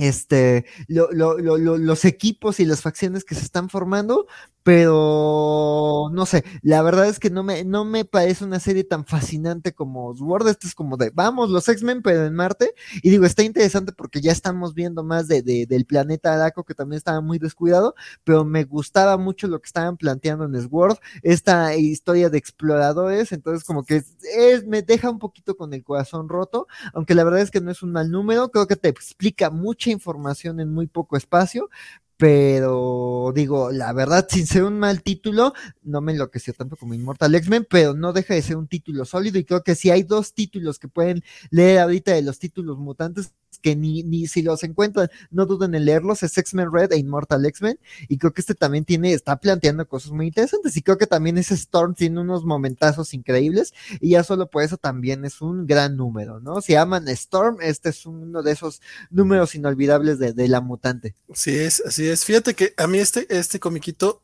este, 0.00 0.64
los 0.88 2.04
equipos 2.04 2.60
y 2.60 2.64
las 2.64 2.82
facciones 2.82 3.24
que 3.24 3.34
se 3.34 3.44
están 3.44 3.68
formando, 3.68 4.26
pero 4.62 6.10
no 6.12 6.26
sé, 6.26 6.44
la 6.62 6.82
verdad 6.82 7.08
es 7.08 7.18
que 7.18 7.30
no 7.30 7.42
me, 7.42 7.64
no 7.64 7.84
me 7.84 8.04
parece 8.04 8.44
una 8.44 8.60
serie 8.60 8.84
tan 8.84 9.06
fascinante 9.06 9.72
como 9.72 10.14
Sword, 10.14 10.48
este 10.48 10.66
es 10.66 10.74
como 10.74 10.96
de, 10.96 11.10
vamos, 11.14 11.48
los 11.50 11.68
X-Men, 11.68 12.02
pero 12.02 12.26
en 12.26 12.34
Marte, 12.34 12.74
y 13.02 13.10
digo, 13.10 13.24
está 13.24 13.42
interesante 13.42 13.92
porque 13.92 14.20
ya 14.20 14.32
estamos 14.32 14.74
viendo 14.74 15.02
más 15.02 15.28
de, 15.28 15.42
del 15.42 15.86
planeta 15.86 16.34
Araco, 16.34 16.64
que 16.64 16.74
también 16.74 16.98
estaba 16.98 17.20
muy 17.22 17.38
descuidado, 17.38 17.94
pero 18.22 18.44
me 18.44 18.64
gustaba 18.64 19.16
mucho 19.16 19.48
lo 19.48 19.60
que 19.60 19.66
estaban 19.66 19.96
planteando 19.96 20.44
en 20.44 20.60
Sword, 20.60 20.98
esta 21.22 21.74
historia 21.76 22.28
de 22.28 22.38
exploradores, 22.38 23.32
entonces 23.32 23.64
como 23.64 23.84
que 23.84 23.96
es, 23.96 24.66
me 24.66 24.82
deja 24.82 25.08
un 25.10 25.18
poquito 25.18 25.56
con 25.56 25.72
el 25.72 25.82
corazón 25.82 26.28
roto, 26.28 26.66
aunque 26.92 27.14
la 27.14 27.24
verdad 27.24 27.40
es 27.40 27.50
que 27.50 27.60
no 27.60 27.70
es 27.70 27.82
un 27.82 27.92
mal 27.92 28.10
número, 28.10 28.50
creo 28.50 28.66
que 28.66 28.76
te 28.76 28.88
explica 28.88 29.50
mucha 29.50 29.90
información 29.90 30.60
en 30.60 30.72
muy 30.72 30.86
poco 30.86 31.16
espacio, 31.16 31.70
pero 32.20 33.32
digo, 33.34 33.72
la 33.72 33.94
verdad, 33.94 34.26
sin 34.28 34.46
ser 34.46 34.64
un 34.64 34.78
mal 34.78 35.02
título, 35.02 35.54
no 35.82 36.02
me 36.02 36.12
enloqueció 36.12 36.52
tanto 36.52 36.76
como 36.76 36.92
Immortal 36.92 37.34
X-Men, 37.34 37.66
pero 37.68 37.94
no 37.94 38.12
deja 38.12 38.34
de 38.34 38.42
ser 38.42 38.56
un 38.56 38.68
título 38.68 39.06
sólido 39.06 39.38
y 39.38 39.44
creo 39.44 39.62
que 39.62 39.74
si 39.74 39.88
hay 39.90 40.02
dos 40.02 40.34
títulos 40.34 40.78
que 40.78 40.86
pueden 40.86 41.24
leer 41.50 41.78
ahorita 41.78 42.12
de 42.12 42.20
los 42.20 42.38
títulos 42.38 42.76
mutantes, 42.76 43.32
que 43.60 43.76
ni, 43.76 44.02
ni 44.02 44.26
si 44.26 44.42
los 44.42 44.62
encuentran, 44.62 45.08
no 45.30 45.46
duden 45.46 45.74
en 45.74 45.84
leerlos, 45.84 46.22
es 46.22 46.36
X-Men 46.36 46.72
Red 46.72 46.92
e 46.92 46.98
Immortal 46.98 47.44
X-Men, 47.46 47.78
y 48.08 48.18
creo 48.18 48.32
que 48.32 48.40
este 48.40 48.54
también 48.54 48.84
tiene, 48.84 49.12
está 49.12 49.36
planteando 49.36 49.86
cosas 49.86 50.12
muy 50.12 50.26
interesantes, 50.26 50.76
y 50.76 50.82
creo 50.82 50.98
que 50.98 51.06
también 51.06 51.38
ese 51.38 51.54
Storm 51.54 51.94
tiene 51.94 52.20
unos 52.20 52.44
momentazos 52.44 53.14
increíbles, 53.14 53.72
y 54.00 54.10
ya 54.10 54.24
solo 54.24 54.48
por 54.48 54.62
eso 54.62 54.76
también 54.76 55.24
es 55.24 55.40
un 55.40 55.66
gran 55.66 55.96
número, 55.96 56.40
¿no? 56.40 56.60
Si 56.60 56.74
aman 56.74 57.08
Storm, 57.08 57.58
este 57.60 57.90
es 57.90 58.06
uno 58.06 58.42
de 58.42 58.52
esos 58.52 58.80
números 59.10 59.54
inolvidables 59.54 60.18
de, 60.18 60.32
de 60.32 60.48
la 60.48 60.60
mutante. 60.60 61.14
Así 61.32 61.56
es, 61.56 61.82
así 61.86 62.08
es. 62.08 62.24
Fíjate 62.24 62.54
que 62.54 62.74
a 62.76 62.86
mí 62.86 62.98
este, 62.98 63.26
este 63.30 63.60
comiquito 63.60 64.22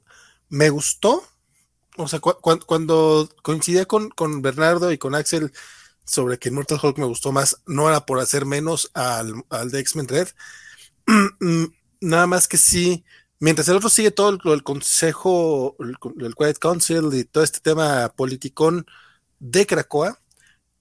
me 0.49 0.71
gustó. 0.71 1.23
O 1.97 2.09
sea, 2.09 2.21
cuando 2.21 3.29
coincidía 3.43 3.87
con, 3.87 4.11
con, 4.11 4.43
Bernardo 4.43 4.93
y 4.93 4.99
con 4.99 5.15
Axel 5.15 5.53
sobre 6.07 6.39
que 6.39 6.49
Immortal 6.49 6.81
Hulk 6.83 6.99
me 6.99 7.05
gustó 7.05 7.33
más, 7.33 7.61
no 7.67 7.89
era 7.89 8.07
por 8.07 8.21
hacer 8.21 8.47
menos 8.47 8.91
al, 8.95 9.45
al 9.51 9.71
de 9.71 9.81
X-Men 9.81 10.09
Red. 10.09 10.29
Nada 12.01 12.27
más 12.27 12.49
que 12.49 12.57
sí, 12.57 13.05
mientras 13.41 13.69
el 13.69 13.77
otro 13.77 13.89
sigue 13.89 14.11
todo 14.11 14.31
el, 14.31 14.63
consejo, 14.63 15.77
el, 15.81 16.35
Quiet 16.35 16.59
Council 16.59 17.13
y 17.13 17.25
todo 17.25 17.45
este 17.45 17.61
tema 17.61 18.13
politicón 18.17 18.87
de 19.39 19.67
Krakoa, 19.67 20.21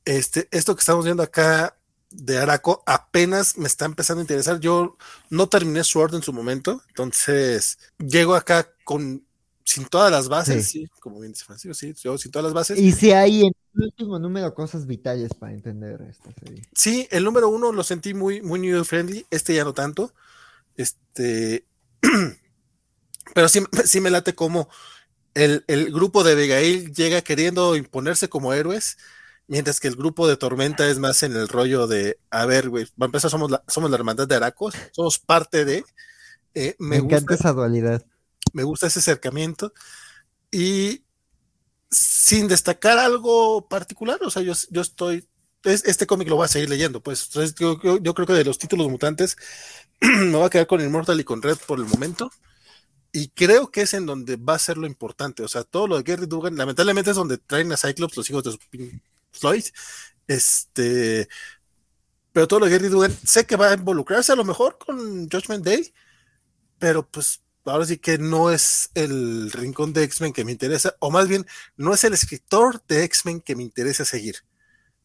este, 0.05 0.47
esto 0.51 0.75
que 0.75 0.81
estamos 0.81 1.05
viendo 1.05 1.23
acá 1.23 1.77
de 2.11 2.37
Araco 2.37 2.83
apenas 2.85 3.57
me 3.57 3.67
está 3.67 3.85
empezando 3.85 4.21
a 4.21 4.23
interesar. 4.23 4.59
Yo 4.59 4.97
no 5.29 5.47
terminé 5.47 5.83
Sword 5.83 6.15
en 6.15 6.21
su 6.21 6.31
momento, 6.31 6.81
entonces 6.89 7.79
llego 7.97 8.35
acá 8.35 8.71
con 8.83 9.24
sin 9.65 9.85
todas 9.85 10.11
las 10.11 10.29
bases, 10.29 10.67
sí, 10.67 10.87
como 10.99 11.19
bien 11.19 11.33
dice 11.33 11.43
Francisco, 11.43 11.73
sí, 11.73 11.93
yo 12.01 12.17
sin 12.17 12.31
todas 12.31 12.45
las 12.45 12.53
bases. 12.53 12.79
Y 12.79 12.91
si 12.91 13.11
hay 13.11 13.41
en 13.41 13.53
el 13.75 13.83
último 13.83 14.19
número 14.19 14.53
cosas 14.53 14.85
vitales 14.85 15.33
para 15.33 15.51
entender 15.51 16.01
esta 16.09 16.31
serie. 16.39 16.61
Sí, 16.73 17.07
el 17.11 17.23
número 17.23 17.49
uno 17.49 17.71
lo 17.71 17.83
sentí 17.83 18.13
muy, 18.13 18.41
muy 18.41 18.59
new 18.59 18.83
friendly, 18.85 19.25
este 19.29 19.55
ya 19.55 19.63
no 19.63 19.73
tanto. 19.73 20.13
Este, 20.77 21.65
pero 23.33 23.49
sí, 23.49 23.61
sí 23.85 23.99
me 23.99 24.11
late 24.11 24.35
como 24.35 24.69
el, 25.33 25.65
el 25.67 25.91
grupo 25.91 26.23
de 26.23 26.33
Abigail 26.33 26.93
llega 26.93 27.21
queriendo 27.21 27.75
imponerse 27.75 28.29
como 28.29 28.53
héroes 28.53 28.97
Mientras 29.47 29.79
que 29.79 29.87
el 29.87 29.95
grupo 29.95 30.27
de 30.27 30.37
Tormenta 30.37 30.87
es 30.89 30.97
más 30.97 31.21
en 31.21 31.33
el 31.33 31.47
rollo 31.47 31.85
de, 31.85 32.17
a 32.31 32.47
ver, 32.47 32.69
güey, 32.69 32.87
para 32.97 33.07
empezar 33.07 33.29
somos 33.29 33.51
la, 33.51 33.63
somos 33.67 33.91
la 33.91 33.97
hermandad 33.97 34.27
de 34.27 34.35
Aracos, 34.35 34.73
somos 34.91 35.19
parte 35.19 35.65
de... 35.65 35.85
Eh, 36.55 36.75
me, 36.79 36.95
encanta 36.95 37.35
esa 37.35 37.53
dualidad. 37.53 38.03
Me 38.55 38.63
gusta 38.63 38.87
ese 38.87 38.99
acercamiento. 38.99 39.73
Y 40.49 41.03
sin 41.91 42.47
destacar 42.47 42.97
algo 42.97 43.67
particular, 43.67 44.17
o 44.23 44.29
sea, 44.29 44.41
yo, 44.43 44.53
yo 44.69 44.81
estoy... 44.81 45.27
este 45.63 46.07
cómic 46.07 46.29
lo 46.29 46.37
voy 46.37 46.45
a 46.45 46.47
seguir 46.47 46.69
leyendo, 46.69 47.03
pues. 47.03 47.29
Yo, 47.59 47.77
creo 47.77 48.25
que 48.25 48.33
de 48.33 48.45
los 48.45 48.57
títulos 48.57 48.89
mutantes 48.89 49.35
me 49.99 50.37
voy 50.37 50.45
a 50.45 50.49
quedar 50.49 50.67
con 50.67 50.79
Immortal 50.79 51.19
y 51.19 51.25
con 51.25 51.41
Red 51.41 51.57
por 51.67 51.79
el 51.79 51.85
momento. 51.85 52.31
Y 53.11 53.27
creo 53.29 53.71
que 53.71 53.81
es 53.81 53.93
en 53.93 54.05
donde 54.05 54.37
va 54.37 54.55
a 54.55 54.59
ser 54.59 54.77
lo 54.77 54.87
importante. 54.87 55.43
O 55.43 55.49
sea, 55.49 55.65
todo 55.65 55.87
lo 55.87 55.97
de 55.97 56.03
Gary 56.03 56.25
Dugan, 56.25 56.55
lamentablemente 56.55 57.11
es 57.11 57.17
donde 57.17 57.37
traen 57.37 57.73
a 57.73 57.77
Cyclops, 57.77 58.15
los 58.15 58.29
hijos 58.29 58.43
de 58.45 58.51
su 58.53 58.59
Floyd. 59.31 59.65
Este, 60.27 61.27
pero 62.31 62.47
todo 62.47 62.61
lo 62.61 62.67
de 62.67 62.71
Gary 62.71 62.87
Dugan, 62.87 63.13
sé 63.25 63.45
que 63.45 63.57
va 63.57 63.71
a 63.71 63.73
involucrarse 63.75 64.31
a 64.31 64.35
lo 64.37 64.45
mejor 64.45 64.77
con 64.77 65.29
Judgment 65.29 65.65
Day, 65.65 65.93
pero 66.79 67.05
pues 67.05 67.41
ahora 67.65 67.85
sí 67.85 67.97
que 67.97 68.17
no 68.17 68.51
es 68.51 68.89
el 68.93 69.51
rincón 69.51 69.93
de 69.93 70.03
X-Men 70.03 70.33
que 70.33 70.45
me 70.45 70.51
interesa, 70.51 70.95
o 70.99 71.11
más 71.11 71.27
bien, 71.27 71.45
no 71.77 71.93
es 71.93 72.03
el 72.03 72.13
escritor 72.13 72.81
de 72.87 73.03
X-Men 73.03 73.41
que 73.41 73.55
me 73.55 73.63
interesa 73.63 74.05
seguir, 74.05 74.35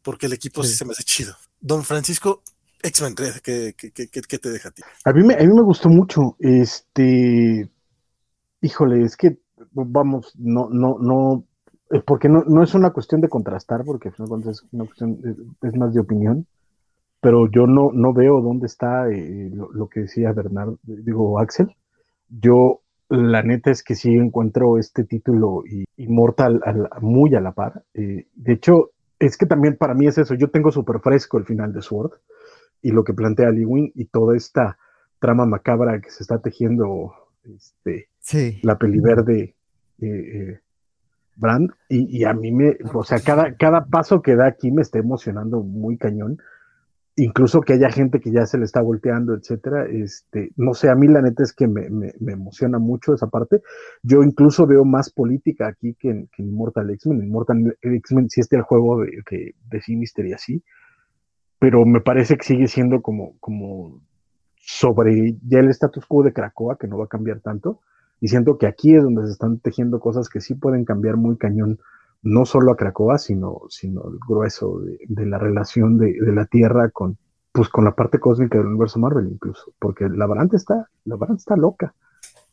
porque 0.02 0.26
el 0.26 0.32
equipo 0.32 0.62
sí. 0.62 0.74
se 0.74 0.84
me 0.84 0.92
hace 0.92 1.04
chido. 1.04 1.34
Don 1.60 1.84
Francisco, 1.84 2.42
X-Men 2.82 3.14
¿qué, 3.42 3.74
qué, 3.74 4.38
te 4.38 4.50
deja 4.50 4.68
a 4.68 4.72
ti? 4.72 4.82
A 5.04 5.12
mí, 5.12 5.22
me, 5.22 5.34
a 5.34 5.38
mí 5.38 5.48
me 5.48 5.62
gustó 5.62 5.88
mucho, 5.88 6.36
este, 6.38 7.70
híjole, 8.60 9.04
es 9.04 9.16
que, 9.16 9.38
vamos, 9.72 10.32
no, 10.38 10.68
no, 10.70 10.98
no, 10.98 11.44
eh, 11.90 12.02
porque 12.06 12.28
no, 12.28 12.44
no 12.44 12.62
es 12.62 12.74
una 12.74 12.90
cuestión 12.92 13.20
de 13.20 13.28
contrastar, 13.28 13.84
porque 13.84 14.08
es 14.08 14.18
una 14.18 14.28
cuestión, 14.28 15.20
es, 15.62 15.76
más 15.76 15.92
de 15.92 16.00
opinión, 16.00 16.46
pero 17.20 17.50
yo 17.50 17.66
no, 17.66 17.90
no 17.92 18.12
veo 18.12 18.40
dónde 18.40 18.66
está 18.66 19.08
eh, 19.10 19.50
lo, 19.52 19.88
que 19.88 20.00
decía 20.00 20.32
Bernardo, 20.32 20.78
digo 20.82 21.38
Axel. 21.38 21.74
Yo, 22.30 22.82
la 23.08 23.42
neta 23.42 23.70
es 23.70 23.82
que 23.82 23.94
sí 23.94 24.14
encuentro 24.14 24.78
este 24.78 25.04
título 25.04 25.64
inmortal 25.96 26.62
muy 27.00 27.34
a 27.34 27.40
la 27.40 27.52
par. 27.52 27.82
Eh, 27.94 28.26
de 28.34 28.52
hecho, 28.52 28.90
es 29.18 29.36
que 29.36 29.46
también 29.46 29.76
para 29.76 29.94
mí 29.94 30.06
es 30.06 30.16
eso, 30.18 30.34
yo 30.34 30.50
tengo 30.50 30.70
súper 30.70 31.00
fresco 31.00 31.38
el 31.38 31.44
final 31.44 31.72
de 31.72 31.82
Sword 31.82 32.12
y 32.82 32.92
lo 32.92 33.04
que 33.04 33.12
plantea 33.12 33.50
Lee 33.50 33.64
Wing 33.64 33.90
y 33.94 34.06
toda 34.06 34.36
esta 34.36 34.78
trama 35.18 35.44
macabra 35.44 36.00
que 36.00 36.10
se 36.10 36.22
está 36.22 36.40
tejiendo 36.40 37.12
este, 37.44 38.08
la 38.62 38.78
peli 38.78 39.00
verde. 39.00 39.54
Eh, 40.00 40.60
Brand, 41.36 41.70
y, 41.88 42.24
a 42.24 42.34
mí 42.34 42.52
me, 42.52 42.76
o 42.92 43.02
sea, 43.02 43.18
cada, 43.20 43.54
cada 43.54 43.86
paso 43.86 44.20
que 44.20 44.36
da 44.36 44.46
aquí 44.46 44.70
me 44.70 44.82
está 44.82 44.98
emocionando 44.98 45.62
muy 45.62 45.96
cañón. 45.96 46.38
Incluso 47.22 47.60
que 47.60 47.74
haya 47.74 47.90
gente 47.90 48.20
que 48.20 48.32
ya 48.32 48.46
se 48.46 48.56
le 48.58 48.64
está 48.64 48.80
volteando, 48.80 49.34
etcétera. 49.34 49.86
Este, 49.86 50.50
no 50.56 50.74
sé, 50.74 50.88
a 50.88 50.94
mí 50.94 51.06
la 51.06 51.20
neta 51.20 51.42
es 51.42 51.52
que 51.52 51.66
me, 51.66 51.86
emociona 52.20 52.78
mucho 52.78 53.14
esa 53.14 53.26
parte. 53.26 53.60
Yo 54.02 54.22
incluso 54.22 54.66
veo 54.66 54.84
más 54.84 55.10
política 55.10 55.68
aquí 55.68 55.94
que 55.94 56.10
en, 56.10 56.28
que 56.28 56.42
Immortal 56.42 56.90
X-Men. 56.90 57.20
En 57.20 57.26
Immortal 57.26 57.76
X-Men 57.82 58.30
sí 58.30 58.40
está 58.40 58.56
el 58.56 58.62
juego 58.62 59.00
de, 59.02 59.22
de, 59.30 59.54
de 59.70 59.80
Sinister 59.80 60.26
y 60.26 60.32
así, 60.32 60.64
pero 61.58 61.84
me 61.84 62.00
parece 62.00 62.36
que 62.36 62.44
sigue 62.44 62.68
siendo 62.68 63.02
como, 63.02 63.38
como 63.38 64.00
sobre 64.56 65.36
ya 65.46 65.60
el 65.60 65.68
status 65.68 66.06
quo 66.06 66.22
de 66.22 66.32
Krakoa, 66.32 66.78
que 66.78 66.88
no 66.88 66.98
va 66.98 67.04
a 67.04 67.08
cambiar 67.08 67.40
tanto 67.40 67.80
y 68.20 68.28
siento 68.28 68.58
que 68.58 68.66
aquí 68.66 68.94
es 68.94 69.02
donde 69.02 69.26
se 69.26 69.32
están 69.32 69.58
tejiendo 69.58 69.98
cosas 69.98 70.28
que 70.28 70.40
sí 70.40 70.54
pueden 70.54 70.84
cambiar 70.84 71.16
muy 71.16 71.36
cañón, 71.38 71.80
no 72.22 72.44
solo 72.44 72.72
a 72.72 72.76
Cracoa, 72.76 73.18
sino, 73.18 73.62
sino 73.68 74.02
el 74.08 74.18
grueso 74.26 74.80
de, 74.80 75.26
la 75.26 75.38
relación 75.38 75.98
de, 75.98 76.14
la 76.20 76.46
Tierra 76.46 76.90
con, 76.90 77.18
pues, 77.52 77.68
con 77.68 77.84
la 77.84 77.94
parte 77.94 78.18
cósmica 78.18 78.58
del 78.58 78.68
universo 78.68 78.98
Marvel 78.98 79.28
incluso, 79.30 79.72
porque 79.78 80.08
la 80.08 80.26
Varante 80.26 80.56
está, 80.56 80.88
la 81.04 81.16
Varante 81.16 81.40
está 81.40 81.56
loca. 81.56 81.94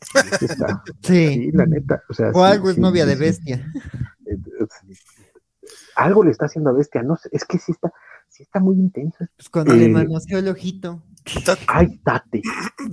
Sí. 1.02 1.52
la 1.54 1.66
neta. 1.66 2.04
O, 2.34 2.44
algo 2.44 2.70
es 2.70 2.78
novia 2.78 3.06
de 3.06 3.16
bestia. 3.16 3.66
Algo 5.96 6.24
le 6.24 6.32
está 6.32 6.46
haciendo 6.46 6.70
a 6.70 6.74
bestia, 6.74 7.02
no 7.02 7.18
sé, 7.18 7.30
es 7.32 7.44
que 7.44 7.58
sí 7.58 7.72
está, 7.72 7.92
sí 8.28 8.44
está 8.44 8.60
muy 8.60 8.76
intenso. 8.76 9.26
Pues 9.36 9.50
cuando 9.50 9.74
le 9.74 9.86
eh, 9.86 9.90
manoseó 9.90 10.38
el 10.38 10.50
ojito. 10.50 11.02
ay, 11.68 11.98
tate. 12.04 12.44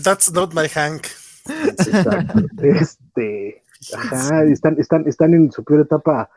That's 0.02 0.32
not 0.32 0.54
my 0.54 0.66
Hank. 0.68 1.06
este, 2.62 3.62
ajá, 3.94 4.44
están, 4.44 4.80
están, 4.80 5.06
están 5.06 5.34
en 5.34 5.52
su 5.52 5.62
peor 5.62 5.82
etapa 5.82 6.30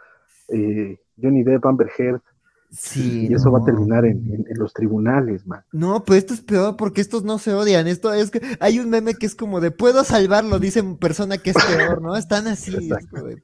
eh, 0.49 0.99
Johnny 1.21 1.43
Depp, 1.43 1.65
Amber 1.65 1.89
Heard. 1.97 2.21
Sí, 2.69 3.27
y 3.29 3.33
eso 3.33 3.49
va 3.49 3.59
a 3.59 3.63
terminar 3.63 4.05
en, 4.05 4.45
los 4.55 4.73
tribunales, 4.73 5.47
man. 5.47 5.63
No, 5.71 6.03
pues 6.03 6.19
esto 6.19 6.33
es 6.33 6.41
peor 6.41 6.75
porque 6.75 6.99
estos 6.99 7.23
no 7.23 7.39
se 7.39 7.53
odian. 7.53 7.87
Esto 7.87 8.13
es 8.13 8.29
que 8.29 8.41
hay 8.59 8.79
un 8.79 8.89
meme 8.89 9.13
que 9.15 9.25
es 9.25 9.35
como 9.35 9.61
de 9.61 9.71
puedo 9.71 10.03
salvarlo, 10.03 10.59
dice 10.59 10.83
persona 10.99 11.37
que 11.37 11.51
es 11.51 11.55
peor, 11.55 12.01
¿no? 12.01 12.17
Están 12.17 12.45
así, 12.47 12.89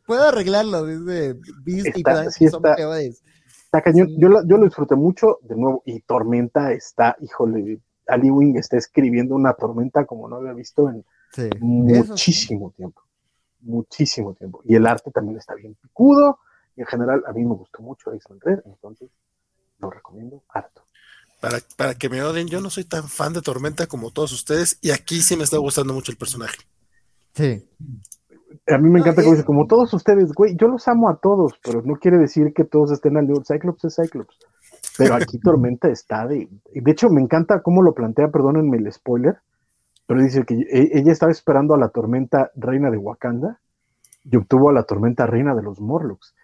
puedo 0.05 0.23
arreglarlo, 0.23 0.85
dice 0.85 1.39
Beast 1.63 1.97
y 2.41 2.47
son 2.49 2.61
peores. 2.61 3.23
Está 3.47 3.81
cañón. 3.81 4.09
Yo, 4.17 4.27
lo, 4.27 4.45
yo 4.45 4.57
lo 4.57 4.65
disfruté 4.65 4.95
mucho, 4.95 5.39
de 5.43 5.55
nuevo, 5.55 5.81
y 5.85 6.01
Tormenta 6.01 6.73
está, 6.73 7.15
híjole, 7.21 7.79
Ali 8.07 8.29
Wing 8.29 8.57
está 8.57 8.77
escribiendo 8.77 9.35
una 9.35 9.53
tormenta 9.53 10.05
como 10.05 10.27
no 10.27 10.37
había 10.37 10.53
visto 10.53 10.89
en, 10.89 11.05
muchísimo 11.59 12.71
tiempo, 12.71 13.01
muchísimo 13.61 14.33
tiempo. 14.33 14.61
Y 14.65 14.75
el 14.75 14.85
arte 14.85 15.11
también 15.11 15.37
está 15.37 15.55
bien 15.55 15.75
picudo, 15.81 16.39
y 16.75 16.81
en 16.81 16.87
general 16.87 17.23
a 17.27 17.33
mí 17.33 17.43
me 17.43 17.55
gustó 17.55 17.81
mucho 17.81 18.11
X-Men 18.13 18.39
Red, 18.41 18.59
entonces 18.65 19.09
lo 19.79 19.89
recomiendo 19.89 20.43
harto. 20.49 20.83
Para, 21.41 21.57
para 21.75 21.95
que 21.95 22.09
me 22.09 22.21
odien, 22.23 22.47
yo 22.47 22.61
no 22.61 22.69
soy 22.69 22.85
tan 22.85 23.09
fan 23.09 23.33
de 23.33 23.41
Tormenta 23.41 23.87
como 23.87 24.11
todos 24.11 24.31
ustedes, 24.31 24.79
y 24.81 24.91
aquí 24.91 25.21
sí 25.21 25.35
me 25.35 25.43
está 25.43 25.57
gustando 25.57 25.93
mucho 25.93 26.11
el 26.11 26.17
personaje. 26.17 26.57
Sí. 27.33 27.67
A 28.67 28.77
mí 28.77 28.89
me 28.89 28.99
encanta 28.99 29.23
como, 29.23 29.43
como 29.43 29.67
todos 29.67 29.93
ustedes, 29.93 30.31
güey, 30.33 30.55
yo 30.55 30.67
los 30.67 30.87
amo 30.87 31.09
a 31.09 31.17
todos, 31.17 31.53
pero 31.63 31.81
no 31.81 31.95
quiere 31.95 32.17
decir 32.17 32.53
que 32.53 32.63
todos 32.63 32.91
estén 32.91 33.17
al 33.17 33.27
nivel. 33.27 33.43
Cyclops 33.45 33.83
es 33.85 33.95
Cyclops. 33.95 34.37
Pero 34.97 35.15
aquí 35.15 35.39
Tormenta 35.43 35.89
está 35.89 36.27
de. 36.27 36.47
De 36.73 36.91
hecho, 36.91 37.09
me 37.09 37.21
encanta 37.21 37.61
cómo 37.61 37.81
lo 37.81 37.93
plantea, 37.93 38.29
perdónenme 38.29 38.77
el 38.77 38.91
spoiler, 38.91 39.37
pero 40.07 40.21
dice 40.21 40.43
que 40.45 40.55
e, 40.55 40.91
ella 40.93 41.11
estaba 41.11 41.31
esperando 41.31 41.73
a 41.73 41.77
la 41.77 41.89
tormenta 41.89 42.51
reina 42.55 42.89
de 42.89 42.97
Wakanda 42.97 43.59
y 44.23 44.35
obtuvo 44.35 44.69
a 44.69 44.73
la 44.73 44.83
tormenta 44.83 45.25
reina 45.25 45.55
de 45.55 45.63
los 45.63 45.79
Morlocks. 45.79 46.35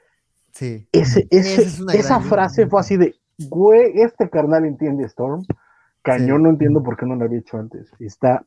Sí. 0.60 0.86
Ese, 0.92 1.26
esa 1.32 2.20
frase 2.20 2.68
fue 2.68 2.82
así 2.82 2.98
de, 2.98 3.16
güey, 3.38 4.02
este 4.02 4.30
carnal 4.30 4.66
entiende 4.66 5.06
Storm. 5.06 5.46
Cañón, 6.02 6.44
no 6.44 6.50
entiendo 6.50 6.84
por 6.84 6.98
qué 6.98 7.06
no 7.06 7.16
lo 7.16 7.24
había 7.24 7.40
hecho 7.40 7.58
antes. 7.58 7.88
Está. 7.98 8.46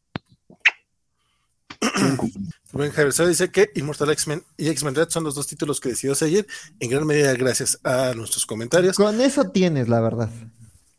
Rubén 2.72 2.90
Javier 2.90 3.14
dice 3.28 3.50
que 3.50 3.70
Immortal 3.74 4.10
X-Men 4.10 4.42
y 4.58 4.68
X-Men 4.68 4.94
Red 4.94 5.08
son 5.08 5.24
los 5.24 5.34
dos 5.34 5.46
títulos 5.46 5.80
que 5.80 5.88
decidió 5.88 6.14
seguir, 6.14 6.46
en 6.80 6.90
gran 6.90 7.06
medida 7.06 7.32
gracias 7.32 7.80
a 7.82 8.12
nuestros 8.14 8.44
comentarios. 8.44 8.96
Con 8.96 9.18
eso 9.22 9.50
tienes, 9.50 9.88
la 9.88 10.00
verdad. 10.00 10.28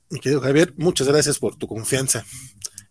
Mi 0.10 0.20
querido 0.20 0.42
Javier, 0.42 0.74
muchas 0.78 1.08
gracias 1.08 1.38
por 1.38 1.56
tu 1.56 1.68
confianza 1.68 2.26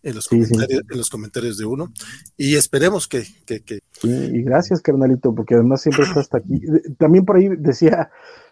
en 0.02 0.14
los, 0.14 0.28
comentarios, 0.28 0.82
en 0.90 0.98
los 0.98 1.10
comentarios 1.10 1.58
de 1.58 1.64
uno. 1.64 1.92
Y 2.36 2.56
esperemos 2.56 3.08
que, 3.08 3.24
que, 3.46 3.62
Sí, 3.92 4.08
y 4.08 4.42
gracias 4.42 4.82
carnalito 4.82 5.34
porque 5.34 5.54
además 5.54 5.82
siempre 5.82 6.04
está 6.04 6.20
hasta 6.20 6.38
aquí. 6.38 6.60
También 6.98 7.24
por 7.24 7.36
ahí 7.36 7.48
decía 7.56 8.10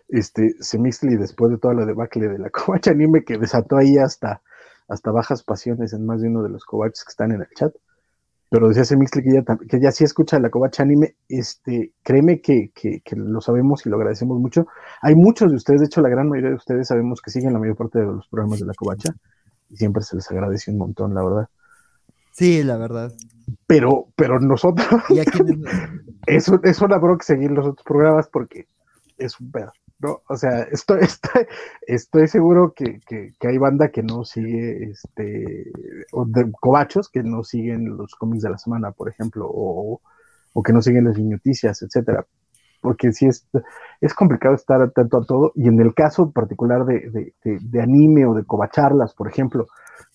este 0.09 0.55
Semixli 0.61 1.17
después 1.17 1.51
de 1.51 1.59
toda 1.59 1.75
la 1.75 1.87
debacle 1.87 2.29
de 2.29 2.39
la 2.39 2.51
covacha 2.51 2.93
anime 2.93 3.25
que 3.25 3.39
desató 3.39 3.77
ahí 3.77 3.99
hasta 3.99 4.43
hasta 4.89 5.13
bajas 5.13 5.45
pasiones 5.45 5.93
en 5.93 6.05
más 6.05 6.21
de 6.21 6.29
uno 6.29 6.43
de 6.43 6.49
los 6.49 6.65
covaches 6.65 7.05
que 7.05 7.11
están 7.11 7.33
en 7.33 7.43
el 7.43 7.49
chat. 7.55 7.73
Pero 8.49 8.67
decía 8.67 8.83
ese 8.83 8.97
Mixley 8.97 9.25
que 9.25 9.33
ya, 9.33 9.45
que 9.69 9.81
ya 9.81 9.93
sí 9.93 10.03
escucha 10.03 10.41
la 10.41 10.51
covacha 10.51 10.83
anime, 10.83 11.15
este, 11.29 11.93
créeme 12.03 12.41
que, 12.41 12.73
que, 12.75 13.01
que, 13.05 13.15
lo 13.15 13.41
sabemos 13.41 13.87
y 13.87 13.89
lo 13.89 13.97
agradecemos 13.97 14.41
mucho. 14.41 14.67
Hay 15.03 15.15
muchos 15.15 15.51
de 15.51 15.57
ustedes, 15.57 15.81
de 15.81 15.87
hecho 15.87 16.01
la 16.01 16.09
gran 16.09 16.29
mayoría 16.29 16.51
de 16.51 16.57
ustedes 16.57 16.89
sabemos 16.89 17.21
que 17.23 17.31
siguen 17.31 17.53
la 17.53 17.61
mayor 17.61 17.77
parte 17.77 18.01
de 18.01 18.07
los 18.07 18.27
programas 18.27 18.59
de 18.59 18.67
la 18.67 18.75
covacha 18.75 19.15
y 19.71 19.77
siempre 19.77 20.03
se 20.03 20.17
les 20.17 20.31
agradece 20.31 20.71
un 20.71 20.79
montón, 20.79 21.15
la 21.15 21.23
verdad. 21.23 21.49
Sí, 22.33 22.63
la 22.63 22.77
verdad. 22.77 23.13
Pero, 23.67 24.09
pero 24.17 24.39
nosotros, 24.41 24.87
¿Y 25.09 25.19
aquí... 25.21 25.39
eso, 26.27 26.61
es 26.65 26.81
una 26.81 27.01
que 27.01 27.25
seguir 27.25 27.51
los 27.51 27.67
otros 27.67 27.85
programas 27.85 28.29
porque 28.29 28.67
es 29.19 29.39
un 29.41 29.51
pedo. 29.51 29.73
¿no? 30.01 30.23
O 30.29 30.37
sea, 30.37 30.63
estoy, 30.63 31.01
estoy, 31.03 31.47
estoy 31.87 32.29
seguro 32.29 32.73
que, 32.75 33.01
que, 33.07 33.33
que, 33.39 33.49
hay 33.49 33.59
banda 33.59 33.91
que 33.91 34.03
no 34.03 34.25
sigue, 34.25 34.91
este, 34.91 35.71
o 36.13 36.25
de 36.25 36.51
cobachos 36.53 37.09
que 37.09 37.23
no 37.23 37.45
siguen 37.45 37.97
los 37.97 38.15
cómics 38.15 38.43
de 38.43 38.51
la 38.51 38.59
semana, 38.59 38.93
por 38.93 39.09
ejemplo, 39.09 39.47
o, 39.49 40.01
o 40.53 40.63
que 40.63 40.73
no 40.73 40.83
siguen 40.83 41.05
las 41.05 41.19
noticias, 41.19 41.83
etcétera. 41.83 42.27
Porque 42.81 43.13
sí 43.13 43.27
es, 43.27 43.47
es 44.01 44.15
complicado 44.15 44.55
estar 44.55 44.81
atento 44.81 45.19
a 45.19 45.25
todo, 45.25 45.53
y 45.55 45.69
en 45.69 45.81
el 45.81 45.95
caso 45.95 46.31
particular 46.33 46.85
de, 46.85 47.11
de, 47.11 47.35
de, 47.45 47.59
de 47.61 47.83
anime 47.83 48.27
o 48.27 48.35
de 48.35 48.45
cobacharlas, 48.45 49.15
por 49.15 49.29
ejemplo, 49.29 49.67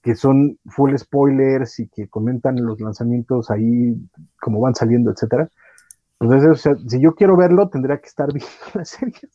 que 0.02 0.16
son 0.16 0.60
full 0.66 0.95
spoilers 0.98 1.80
y 1.80 1.88
que 1.88 2.08
comentan 2.08 2.64
los 2.64 2.80
lanzamientos 2.80 3.50
ahí 3.52 3.95
como 4.40 4.60
van 4.61 4.76
saliendo, 4.76 5.11
etcétera. 5.11 5.50
Pues 6.18 6.44
o 6.44 6.56
sea, 6.56 6.76
si 6.88 7.02
yo 7.02 7.14
quiero 7.14 7.35
verlo, 7.35 7.69
tendría 7.69 7.98
que 7.98 8.08
estar 8.08 8.27
viendo 8.34 8.50
la 8.74 8.85
serie 8.85 9.30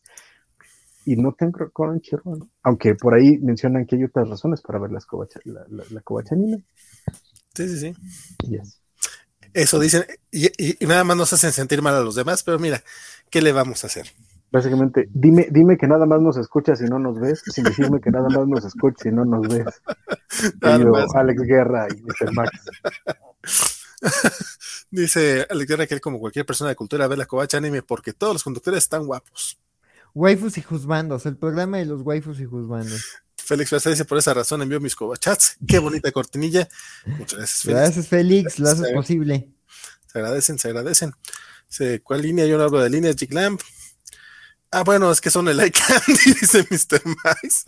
y 1.04 1.16
no 1.16 1.32
tengo 1.32 1.70
Crunchyroll, 1.70 2.48
aunque 2.62 2.94
por 2.94 3.14
ahí 3.14 3.38
mencionan 3.38 3.86
que 3.86 3.96
hay 3.96 4.04
otras 4.04 4.28
razones 4.28 4.60
para 4.60 4.78
ver 4.78 4.92
las 4.92 5.06
covacha, 5.06 5.40
la, 5.44 5.64
la, 5.68 5.84
la 5.90 6.00
covacha 6.02 6.34
anime. 6.34 6.62
Sí, 7.54 7.68
sí, 7.68 7.76
sí. 7.78 7.94
Yes. 8.48 8.80
Eso 9.52 9.80
dicen, 9.80 10.04
y, 10.30 10.46
y, 10.46 10.76
y, 10.78 10.86
nada 10.86 11.02
más 11.02 11.16
nos 11.16 11.32
hacen 11.32 11.50
sentir 11.50 11.82
mal 11.82 11.96
a 11.96 12.02
los 12.02 12.14
demás, 12.14 12.44
pero 12.44 12.60
mira, 12.60 12.84
¿qué 13.30 13.40
le 13.40 13.52
vamos 13.52 13.84
a 13.84 13.86
hacer? 13.86 14.06
Básicamente, 14.52 15.08
dime, 15.12 15.46
dime 15.50 15.78
que 15.78 15.86
nada 15.86 16.06
más 16.06 16.20
nos 16.20 16.36
escuchas 16.36 16.80
y 16.80 16.84
no 16.84 16.98
nos 16.98 17.20
ves, 17.20 17.40
sin 17.46 17.62
decirme 17.62 18.00
que 18.00 18.10
nada 18.10 18.28
más 18.28 18.48
nos 18.48 18.64
escuchas 18.64 19.06
y 19.06 19.10
no 19.10 19.24
nos 19.24 19.46
ves. 19.46 19.64
Querido 20.60 20.96
Alex 21.14 21.42
Guerra 21.42 21.86
y 21.88 22.02
Mr. 22.02 22.32
Max. 22.32 22.50
Dice 24.90 25.46
Alex 25.48 25.68
Guerra 25.68 25.86
que 25.86 25.94
él, 25.94 26.00
como 26.00 26.18
cualquier 26.18 26.44
persona 26.44 26.70
de 26.70 26.76
cultura, 26.76 27.06
ve 27.06 27.16
la 27.16 27.26
covacha 27.26 27.58
anime 27.58 27.82
porque 27.82 28.12
todos 28.12 28.32
los 28.32 28.42
conductores 28.42 28.78
están 28.78 29.06
guapos. 29.06 29.60
Waifus 30.14 30.58
y 30.58 30.62
Juzbandos, 30.62 31.26
el 31.26 31.36
programa 31.36 31.78
de 31.78 31.84
los 31.84 32.02
waifus 32.02 32.40
y 32.40 32.44
Juzbandos. 32.44 33.22
Félix 33.36 33.70
García 33.70 33.90
dice, 33.90 34.04
por 34.04 34.18
esa 34.18 34.34
razón 34.34 34.62
envió 34.62 34.80
mis 34.80 34.96
cobachats. 34.96 35.56
Qué 35.66 35.78
bonita 35.78 36.10
cortinilla. 36.10 36.68
Muchas 37.06 37.38
gracias, 37.38 37.62
Félix. 37.62 37.78
Gracias, 37.80 38.08
Félix, 38.08 38.58
lo 38.58 38.68
haces 38.68 38.92
posible. 38.92 39.48
Se 40.06 40.18
agradecen, 40.18 40.58
se 40.58 40.68
agradecen. 40.68 41.12
¿Cuál 42.02 42.22
línea? 42.22 42.46
Yo 42.46 42.58
no 42.58 42.64
hablo 42.64 42.80
de 42.80 42.90
líneas, 42.90 43.16
Lamp. 43.30 43.60
Ah, 44.72 44.84
bueno, 44.84 45.10
es 45.10 45.20
que 45.20 45.30
son 45.30 45.48
el 45.48 45.56
like 45.56 45.78
candy, 45.78 46.32
dice 46.40 46.66
Mr. 46.70 47.02
Max. 47.24 47.64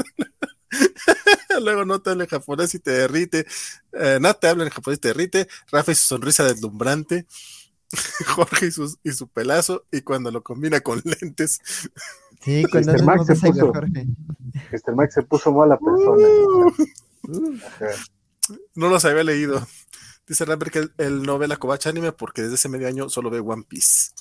Luego 1.63 1.85
no 1.85 2.01
te 2.01 2.11
habla 2.11 2.25
en 2.25 2.31
japonés 2.31 2.75
y 2.75 2.79
te 2.79 2.93
derrite. 2.93 3.47
Eh, 3.93 4.19
no 4.21 4.35
te 4.35 4.49
habla 4.49 4.65
en 4.65 4.71
japonés 4.71 4.99
y 4.99 5.01
te 5.01 5.09
derrite. 5.09 5.49
Rafa 5.71 5.93
y 5.93 5.95
su 5.95 6.05
sonrisa 6.05 6.45
deslumbrante. 6.45 7.27
Jorge 8.27 8.67
y 8.67 8.71
su, 8.71 8.97
y 9.03 9.13
su 9.13 9.29
pelazo. 9.29 9.85
Y 9.91 10.03
cuando 10.03 10.31
lo 10.31 10.43
combina 10.43 10.81
con 10.81 11.03
lentes. 11.05 11.61
Sí, 12.43 12.65
cuando 12.71 12.93
Mr. 12.93 13.05
Max, 13.05 13.27
se 13.27 13.35
puso, 13.35 13.73
Mr. 13.73 14.95
Max 14.95 15.15
se 15.15 15.23
puso 15.23 15.53
mala 15.53 15.79
persona. 15.79 16.29
Uh, 17.25 17.53
no 18.75 18.89
los 18.89 19.05
había 19.05 19.25
leído. 19.25 19.67
Dice 20.33 20.47
Ramper 20.47 20.71
que 20.71 20.79
él, 20.79 20.93
él, 20.97 21.23
no 21.25 21.37
ve 21.37 21.47
la 21.47 21.59
covacha 21.59 21.91
anime 21.91 22.11
porque 22.11 22.41
desde 22.41 22.55
ese 22.55 22.71
medio 22.71 22.89
año 22.89 23.11
solo 23.11 23.29
ve 23.29 23.41
One 23.41 23.65
Piece. 23.69 24.13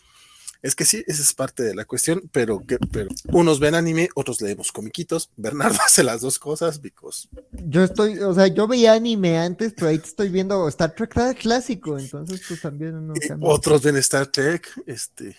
Es 0.61 0.75
que 0.75 0.83
sí, 0.83 1.05
esa 1.07 1.21
es 1.21 1.31
parte 1.31 1.63
de 1.63 1.73
la 1.73 1.85
cuestión, 1.85 2.29
pero 2.33 2.59
que 2.67 2.79
pero 2.91 3.07
unos 3.29 3.61
ven 3.61 3.75
anime, 3.75 4.09
otros 4.13 4.41
leemos 4.41 4.73
comiquitos. 4.73 5.29
Bernardo 5.37 5.77
hace 5.85 6.03
las 6.03 6.19
dos 6.19 6.37
cosas, 6.37 6.81
because. 6.81 7.29
Yo 7.53 7.81
estoy, 7.81 8.19
o 8.19 8.33
sea, 8.33 8.47
yo 8.47 8.67
veía 8.67 8.91
anime 8.91 9.39
antes, 9.39 9.71
pero 9.73 9.87
ahí 9.87 10.01
estoy 10.03 10.27
viendo 10.27 10.67
Star 10.67 10.93
Trek 10.93 11.39
clásico, 11.39 11.97
entonces 11.97 12.41
pues 12.45 12.59
también 12.59 13.07
no 13.07 13.13
Otros 13.39 13.83
ven 13.83 13.95
Star 13.95 14.27
Trek, 14.27 14.67
este, 14.85 15.37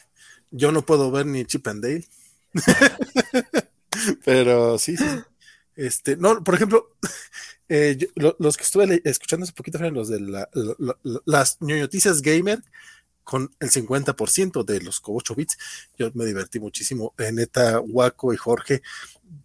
yo 0.51 0.73
no 0.73 0.87
puedo 0.87 1.11
ver 1.11 1.27
ni 1.27 1.45
Chip 1.45 1.69
and 1.69 1.83
Dale. 1.85 2.09
pero 4.25 4.79
sí, 4.79 4.97
sí. 4.97 5.05
Este, 5.77 6.17
no, 6.17 6.43
por 6.43 6.55
ejemplo, 6.55 6.97
eh, 7.75 7.97
yo, 7.97 8.09
lo, 8.17 8.37
los 8.39 8.59
que 8.59 8.65
estuve 8.65 9.01
escuchando 9.05 9.45
hace 9.45 9.55
poquito 9.55 9.79
fueron 9.79 9.95
los 9.95 10.09
de 10.09 10.21
la, 10.21 10.49
la, 10.53 10.97
la, 11.03 11.21
las 11.25 11.57
noticias 11.61 12.21
gamer, 12.21 12.63
con 13.25 13.51
el 13.61 13.71
50% 13.71 14.65
de 14.65 14.81
los 14.83 15.01
8 15.03 15.35
bits. 15.35 15.57
Yo 15.99 16.11
me 16.15 16.27
divertí 16.27 16.61
muchísimo. 16.61 17.15
Eh, 17.19 17.33
neta, 17.33 17.81
Waco 17.81 18.35
y 18.35 18.37
Jorge. 18.37 18.83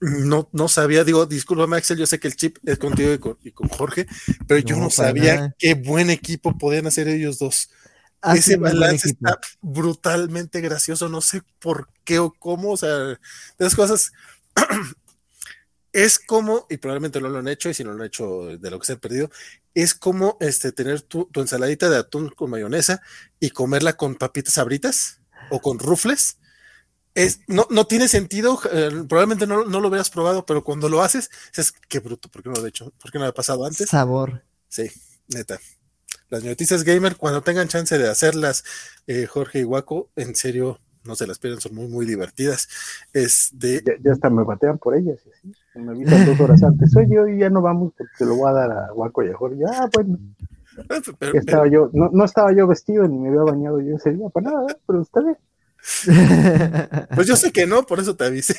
No, 0.01 0.49
no 0.51 0.67
sabía, 0.67 1.05
digo, 1.05 1.25
discúlpame, 1.25 1.77
Axel, 1.77 1.97
yo 1.97 2.05
sé 2.05 2.19
que 2.19 2.27
el 2.27 2.35
chip 2.35 2.57
es 2.65 2.77
contigo 2.77 3.13
y 3.13 3.19
con, 3.19 3.37
y 3.41 3.51
con 3.51 3.69
Jorge, 3.69 4.05
pero 4.45 4.59
yo 4.59 4.75
no, 4.75 4.83
no 4.83 4.89
sabía 4.89 5.35
nada. 5.35 5.55
qué 5.57 5.75
buen 5.75 6.09
equipo 6.09 6.57
podían 6.57 6.87
hacer 6.87 7.07
ellos 7.07 7.39
dos. 7.39 7.69
Así 8.19 8.39
Ese 8.39 8.57
balance 8.57 9.07
está 9.07 9.39
brutalmente 9.61 10.59
gracioso, 10.59 11.07
no 11.07 11.21
sé 11.21 11.41
por 11.59 11.87
qué 12.03 12.19
o 12.19 12.33
cómo, 12.33 12.71
o 12.71 12.77
sea, 12.77 13.17
las 13.57 13.75
cosas 13.75 14.11
es 15.93 16.19
como, 16.19 16.65
y 16.69 16.77
probablemente 16.77 17.21
no 17.21 17.29
lo 17.29 17.39
han 17.39 17.47
hecho, 17.47 17.69
y 17.69 17.73
si 17.73 17.83
no 17.83 17.91
lo 17.91 18.01
han 18.01 18.07
hecho 18.07 18.57
de 18.57 18.71
lo 18.71 18.79
que 18.79 18.85
se 18.85 18.93
ha 18.93 18.97
perdido, 18.97 19.29
es 19.73 19.93
como 19.93 20.37
este, 20.39 20.71
tener 20.71 21.01
tu, 21.01 21.25
tu, 21.25 21.41
ensaladita 21.41 21.89
de 21.89 21.97
atún 21.97 22.29
con 22.29 22.49
mayonesa 22.49 23.01
y 23.39 23.51
comerla 23.51 23.93
con 23.93 24.15
papitas 24.15 24.55
sabritas 24.55 25.21
o 25.49 25.61
con 25.61 25.79
rufles. 25.79 26.39
Es, 27.15 27.39
no, 27.47 27.65
no 27.71 27.87
tiene 27.87 28.07
sentido, 28.07 28.59
eh, 28.71 28.91
probablemente 29.07 29.47
no, 29.47 29.65
no, 29.65 29.79
lo 29.79 29.87
hubieras 29.87 30.09
probado, 30.09 30.45
pero 30.45 30.63
cuando 30.63 30.87
lo 30.87 31.01
haces, 31.01 31.31
es 31.55 31.71
qué 31.71 31.99
bruto, 31.99 32.29
¿por 32.29 32.43
qué 32.43 32.49
no 32.49 32.55
lo 32.55 32.65
he 32.65 32.69
hecho? 32.69 32.93
¿Por 33.01 33.11
qué 33.11 33.17
no 33.17 33.25
lo 33.25 33.31
ha 33.31 33.33
pasado 33.33 33.65
antes? 33.65 33.89
Sabor. 33.89 34.43
Sí, 34.67 34.91
neta. 35.27 35.59
Las 36.29 36.43
noticias 36.43 36.83
gamer, 36.83 37.15
cuando 37.15 37.41
tengan 37.41 37.69
chance 37.69 37.97
de 37.97 38.09
hacerlas, 38.09 38.63
eh, 39.07 39.25
Jorge 39.25 39.59
y 39.59 39.63
Waco, 39.63 40.11
en 40.15 40.35
serio, 40.35 40.79
no 41.03 41.15
se 41.15 41.25
las 41.25 41.39
pierdan, 41.39 41.61
son 41.61 41.73
muy, 41.73 41.87
muy 41.87 42.05
divertidas. 42.05 42.67
Este... 43.13 43.81
Ya, 43.83 43.93
ya 43.99 44.11
hasta 44.11 44.29
me 44.29 44.43
batean 44.43 44.77
por 44.77 44.95
ellas. 44.95 45.19
¿sí? 45.23 45.53
Me 45.77 45.91
avisan 45.91 46.25
dos 46.25 46.39
horas 46.39 46.63
antes. 46.63 46.91
Soy 46.91 47.07
yo 47.09 47.27
y 47.27 47.39
ya 47.39 47.49
no 47.49 47.61
vamos 47.61 47.93
porque 47.97 48.13
se 48.17 48.25
lo 48.25 48.35
voy 48.35 48.49
a 48.49 48.53
dar 48.53 48.71
a 48.71 48.91
Guaco 48.91 49.23
y 49.23 49.29
a 49.29 49.35
Jorge. 49.35 49.63
Ah, 49.67 49.89
bueno. 49.93 50.17
Pero, 51.19 51.39
estaba 51.39 51.67
yo, 51.67 51.89
no, 51.93 52.09
no, 52.13 52.25
estaba 52.25 52.53
yo 52.53 52.67
vestido 52.67 53.07
ni 53.07 53.17
me 53.17 53.29
había 53.29 53.41
bañado 53.41 53.81
yo 53.81 53.95
ese 53.95 54.13
día 54.13 54.29
para 54.29 54.51
nada, 54.51 54.77
pero 54.85 55.01
está 55.01 55.21
bien. 55.21 55.37
Pues 57.15 57.27
yo 57.27 57.35
sé 57.35 57.51
que 57.51 57.65
no, 57.65 57.85
por 57.85 57.99
eso 57.99 58.15
te 58.15 58.25
avisé. 58.25 58.55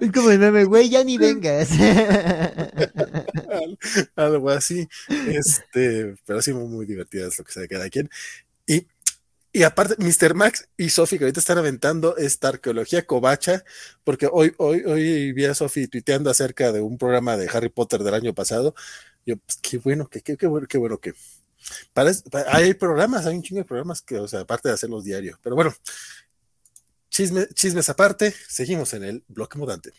Es 0.00 0.12
como 0.12 0.30
el 0.30 0.38
meme, 0.38 0.64
güey, 0.64 0.88
ya 0.88 1.04
ni 1.04 1.18
vengas. 1.18 1.70
Algo 4.16 4.50
así. 4.50 4.88
Este, 5.28 6.14
pero 6.26 6.42
sí 6.42 6.52
muy, 6.52 6.68
muy 6.68 6.86
divertidas 6.86 7.38
lo 7.38 7.44
que 7.44 7.52
sea 7.52 7.62
de 7.62 7.68
cada 7.68 7.88
quien. 7.90 8.08
Y 8.66 8.86
y 9.52 9.64
aparte, 9.64 9.96
Mr. 9.98 10.34
Max 10.34 10.68
y 10.78 10.88
Sofi, 10.88 11.18
que 11.18 11.24
ahorita 11.24 11.40
están 11.40 11.58
aventando 11.58 12.16
esta 12.16 12.48
arqueología 12.48 13.06
covacha, 13.06 13.64
porque 14.02 14.26
hoy, 14.32 14.54
hoy, 14.56 14.82
hoy 14.84 15.32
vi 15.32 15.44
a 15.44 15.54
Sofi 15.54 15.88
tuiteando 15.88 16.30
acerca 16.30 16.72
de 16.72 16.80
un 16.80 16.96
programa 16.96 17.36
de 17.36 17.50
Harry 17.52 17.68
Potter 17.68 18.02
del 18.02 18.14
año 18.14 18.34
pasado. 18.34 18.74
Yo, 19.26 19.36
pues, 19.36 19.58
qué 19.60 19.76
bueno, 19.76 20.08
qué, 20.08 20.22
qué, 20.22 20.38
qué 20.38 20.46
bueno, 20.46 20.66
qué 20.66 20.78
bueno 20.78 20.98
que. 20.98 21.12
Hay 22.48 22.74
programas, 22.74 23.26
hay 23.26 23.36
un 23.36 23.42
chingo 23.42 23.60
de 23.60 23.66
programas 23.66 24.00
que, 24.02 24.18
o 24.18 24.26
sea, 24.26 24.40
aparte 24.40 24.68
de 24.68 24.74
hacerlos 24.74 25.04
diarios. 25.04 25.38
Pero 25.42 25.54
bueno, 25.54 25.74
chisme, 27.10 27.46
chismes 27.54 27.88
aparte, 27.90 28.34
seguimos 28.48 28.94
en 28.94 29.04
el 29.04 29.24
bloque 29.28 29.58
mudante. 29.58 29.92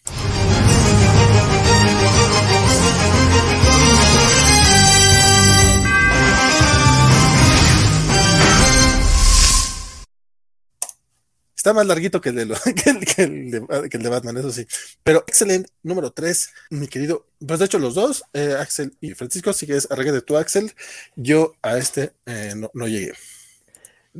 Está 11.63 11.71
más 11.71 11.87
larguito 11.87 12.19
que 12.19 12.27
el, 12.27 12.35
de 12.35 12.45
lo, 12.45 12.55
que, 12.75 12.89
el, 12.89 13.05
que, 13.05 13.21
el 13.23 13.49
de, 13.49 13.89
que 13.89 13.95
el, 13.95 14.03
de, 14.03 14.09
Batman, 14.09 14.35
eso 14.35 14.51
sí. 14.51 14.67
Pero 15.01 15.23
excelente, 15.25 15.69
número 15.81 16.11
3, 16.11 16.49
mi 16.71 16.89
querido. 16.89 17.25
Pues 17.39 17.57
de 17.57 17.67
hecho, 17.67 17.79
los 17.79 17.95
dos, 17.95 18.25
eh, 18.33 18.57
Axel 18.59 18.97
y 18.99 19.13
Francisco, 19.13 19.53
si 19.53 19.65
quieres, 19.65 19.89
arregle 19.89 20.11
de 20.11 20.21
tu 20.21 20.35
Axel. 20.35 20.73
Yo 21.15 21.55
a 21.61 21.77
este 21.77 22.15
eh, 22.25 22.53
no, 22.53 22.87
llegué. 22.87 23.13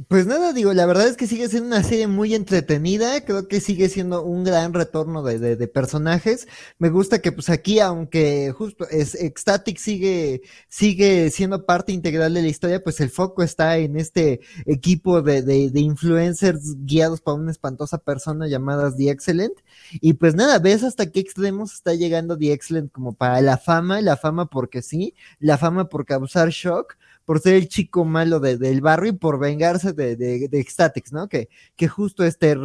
Pues 0.08 0.26
nada, 0.26 0.54
digo, 0.54 0.74
la 0.74 0.88
verdad 0.88 1.08
es 1.08 1.18
que 1.18 1.28
sigue 1.28 1.48
siendo 1.50 1.68
una 1.68 1.84
serie 1.84 2.08
muy 2.08 2.34
entretenida, 2.34 3.24
creo 3.26 3.48
que 3.48 3.62
sigue 3.62 3.90
siendo 3.90 4.24
un 4.24 4.44
gran 4.44 4.74
retorno 4.74 5.22
de, 5.22 5.38
de, 5.56 5.68
personajes. 5.68 6.48
Me 6.80 6.90
gusta 6.90 7.22
que 7.22 7.32
pues 7.32 7.48
aquí, 7.52 7.80
aunque 7.80 8.52
justo 8.58 8.90
es 8.90 9.14
Ecstatic 9.14 9.78
sigue, 9.78 10.42
sigue 10.68 11.30
siendo 11.30 11.68
parte 11.68 11.92
integral 11.92 12.34
de 12.34 12.42
la 12.42 12.48
historia, 12.48 12.84
pues 12.84 13.00
el 13.02 13.12
foco 13.12 13.44
está 13.44 13.78
en 13.78 13.96
este 13.96 14.40
equipo 14.66 15.22
de, 15.22 15.44
de 15.44 15.80
influencers 15.80 16.76
guiados 16.80 17.22
por 17.22 17.40
una 17.40 17.52
espantosa 17.52 18.00
persona 18.00 18.48
llamada 18.48 18.92
The 18.96 19.12
Excellent. 19.12 19.54
Y 20.02 20.14
pues 20.14 20.34
nada, 20.34 20.58
ves 20.58 20.84
hasta 20.84 21.12
qué 21.12 21.20
extremos 21.20 21.72
está 21.72 21.94
llegando 21.94 22.36
The 22.36 22.52
Excellent 22.52 22.92
como 22.92 23.14
para 23.14 23.42
la 23.42 23.60
fama, 23.60 24.02
la 24.02 24.18
fama 24.18 24.50
porque 24.50 24.82
sí, 24.82 25.14
la 25.38 25.60
fama 25.60 25.88
por 25.88 26.08
causar 26.08 26.50
shock 26.50 26.98
por 27.26 27.40
ser 27.40 27.56
el 27.56 27.68
chico 27.68 28.06
malo 28.06 28.40
del 28.40 28.82
barrio 28.82 29.12
y 29.12 29.16
por 29.16 29.40
vengarse 29.40 29.94
de, 29.94 30.16
de, 30.16 30.48
de 30.48 30.68
¿no? 31.12 31.28
Que, 31.28 31.50
que 31.76 31.88
justo 31.88 32.24
este, 32.24 32.56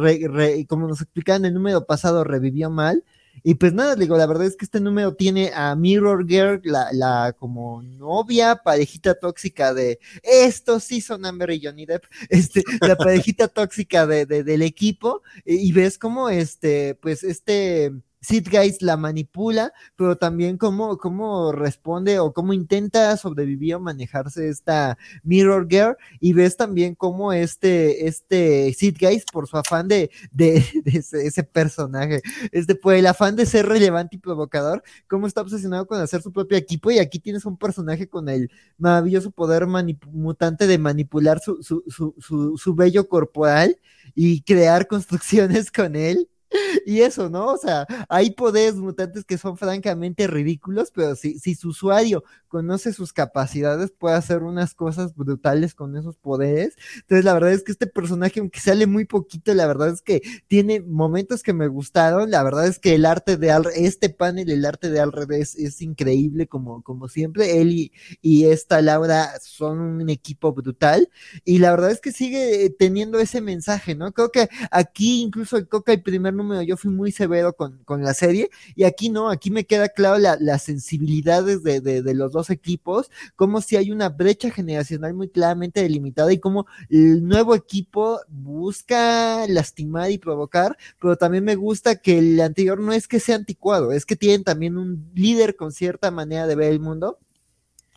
como 0.67 0.87
nos 0.87 1.01
explicaban 1.01 1.43
en 1.43 1.49
el 1.49 1.53
número 1.53 1.85
pasado, 1.85 2.23
revivió 2.23 2.69
mal. 2.69 3.03
Y 3.43 3.55
pues 3.55 3.73
nada, 3.73 3.95
digo, 3.95 4.17
la 4.17 4.25
verdad 4.25 4.47
es 4.47 4.57
que 4.57 4.65
este 4.65 4.81
número 4.81 5.15
tiene 5.15 5.51
a 5.53 5.75
Mirror 5.75 6.27
Girl, 6.27 6.61
la, 6.63 6.89
la 6.91 7.33
como 7.37 7.81
novia, 7.81 8.57
parejita 8.63 9.15
tóxica 9.15 9.73
de 9.73 9.99
estos 10.23 10.83
sí 10.83 10.99
son 10.99 11.25
Amber 11.25 11.51
y 11.51 11.63
Johnny 11.63 11.85
Depp, 11.85 12.03
este, 12.29 12.63
la 12.81 12.97
parejita 12.97 13.47
tóxica 13.47 14.05
de, 14.07 14.25
de, 14.25 14.43
del 14.43 14.61
equipo, 14.61 15.21
y, 15.45 15.69
y 15.69 15.71
ves 15.71 15.97
como 15.97 16.29
este, 16.29 16.95
pues 16.95 17.23
este, 17.23 17.93
Sid 18.21 18.47
Guys 18.51 18.81
la 18.81 18.97
manipula, 18.97 19.71
pero 19.95 20.17
también 20.17 20.57
cómo, 20.57 20.97
cómo 20.97 21.51
responde 21.51 22.19
o 22.19 22.33
cómo 22.33 22.53
intenta 22.53 23.15
sobrevivir 23.17 23.75
o 23.75 23.79
manejarse 23.79 24.49
esta 24.49 24.97
Mirror 25.23 25.67
Girl, 25.69 25.97
y 26.19 26.33
ves 26.33 26.57
también 26.57 26.95
cómo 26.95 27.31
este, 27.33 28.07
este 28.07 28.73
Sid 28.73 28.97
por 29.31 29.47
su 29.47 29.57
afán 29.57 29.87
de, 29.87 30.09
de, 30.31 30.63
ese, 30.85 31.43
personaje, 31.43 32.21
este, 32.51 32.75
por 32.75 32.93
el 32.93 33.07
afán 33.07 33.35
de 33.35 33.45
ser 33.45 33.67
relevante 33.67 34.17
y 34.17 34.19
provocador, 34.19 34.83
cómo 35.07 35.27
está 35.27 35.41
obsesionado 35.41 35.87
con 35.87 36.01
hacer 36.01 36.21
su 36.21 36.31
propio 36.31 36.57
equipo, 36.57 36.91
y 36.91 36.99
aquí 36.99 37.19
tienes 37.19 37.45
un 37.45 37.57
personaje 37.57 38.07
con 38.09 38.29
el 38.29 38.51
maravilloso 38.77 39.31
poder 39.31 39.67
mutante 39.67 40.67
de 40.67 40.77
manipular 40.77 41.39
su, 41.39 41.61
su, 41.63 41.83
su, 41.87 42.15
su, 42.19 42.57
su 42.57 42.75
vello 42.75 43.07
corporal 43.07 43.77
y 44.15 44.41
crear 44.41 44.87
construcciones 44.87 45.71
con 45.71 45.95
él 45.95 46.27
y 46.85 47.01
eso, 47.01 47.29
¿no? 47.29 47.47
O 47.47 47.57
sea, 47.57 47.85
hay 48.09 48.31
poderes 48.31 48.75
mutantes 48.75 49.25
que 49.25 49.37
son 49.37 49.57
francamente 49.57 50.27
ridículos, 50.27 50.91
pero 50.91 51.15
si, 51.15 51.39
si 51.39 51.55
su 51.55 51.69
usuario 51.69 52.23
conoce 52.47 52.93
sus 52.93 53.13
capacidades, 53.13 53.91
puede 53.91 54.15
hacer 54.15 54.41
unas 54.43 54.73
cosas 54.73 55.15
brutales 55.15 55.75
con 55.75 55.95
esos 55.95 56.17
poderes. 56.17 56.75
Entonces, 56.95 57.23
la 57.23 57.33
verdad 57.33 57.53
es 57.53 57.63
que 57.63 57.71
este 57.71 57.87
personaje, 57.87 58.39
aunque 58.39 58.59
sale 58.59 58.87
muy 58.87 59.05
poquito, 59.05 59.53
la 59.53 59.67
verdad 59.67 59.89
es 59.89 60.01
que 60.01 60.21
tiene 60.47 60.81
momentos 60.81 61.43
que 61.43 61.53
me 61.53 61.67
gustaron. 61.67 62.31
La 62.31 62.43
verdad 62.43 62.67
es 62.67 62.79
que 62.79 62.95
el 62.95 63.05
arte 63.05 63.37
de 63.37 63.51
Al, 63.51 63.67
este 63.75 64.09
panel, 64.09 64.49
el 64.49 64.65
arte 64.65 64.89
de 64.89 64.99
Al 64.99 65.11
revés, 65.11 65.55
es 65.55 65.81
increíble, 65.81 66.47
como, 66.47 66.81
como 66.81 67.07
siempre. 67.07 67.61
Él 67.61 67.71
y, 67.71 67.91
y 68.21 68.45
esta 68.45 68.81
Laura 68.81 69.31
son 69.41 69.79
un 69.79 70.09
equipo 70.09 70.51
brutal. 70.53 71.09
Y 71.45 71.59
la 71.59 71.71
verdad 71.71 71.91
es 71.91 72.01
que 72.01 72.11
sigue 72.11 72.69
teniendo 72.77 73.19
ese 73.19 73.41
mensaje, 73.41 73.95
¿no? 73.95 74.11
Creo 74.11 74.31
que 74.31 74.49
aquí, 74.71 75.21
incluso 75.21 75.67
Coca, 75.69 75.93
el 75.93 76.01
primer 76.01 76.33
número, 76.39 76.61
yo 76.63 76.77
fui 76.77 76.91
muy 76.91 77.11
severo 77.11 77.53
con, 77.53 77.77
con 77.85 78.03
la 78.03 78.13
serie. 78.13 78.49
Y 78.75 78.83
aquí 78.83 79.09
no, 79.09 79.29
aquí 79.29 79.51
me 79.51 79.65
queda 79.65 79.89
claro 79.89 80.17
las 80.17 80.63
sensibilidades 80.63 81.63
de, 81.63 81.81
de, 81.81 82.01
de 82.01 82.13
los 82.13 82.31
dos 82.31 82.49
equipos, 82.49 83.11
como 83.35 83.61
si 83.61 83.75
hay 83.75 83.91
una 83.91 84.09
brecha 84.09 84.49
generacional 84.51 85.13
muy 85.13 85.29
claramente 85.29 85.81
delimitada 85.81 86.31
y 86.33 86.39
como 86.39 86.65
el 86.89 87.23
nuevo 87.27 87.55
equipo 87.55 88.19
busca 88.27 89.45
lastimar 89.47 90.11
y 90.11 90.17
provocar, 90.17 90.77
pero 90.99 91.15
también 91.17 91.43
me 91.43 91.55
gusta 91.55 91.95
que 91.95 92.19
el 92.19 92.39
anterior 92.41 92.79
no 92.79 92.93
es 92.93 93.07
que 93.07 93.19
sea 93.19 93.35
anticuado, 93.35 93.91
es 93.91 94.05
que 94.05 94.15
tienen 94.15 94.43
también 94.43 94.77
un 94.77 95.11
líder 95.13 95.55
con 95.55 95.71
cierta 95.71 96.11
manera 96.11 96.47
de 96.47 96.55
ver 96.55 96.71
el 96.71 96.79
mundo 96.79 97.19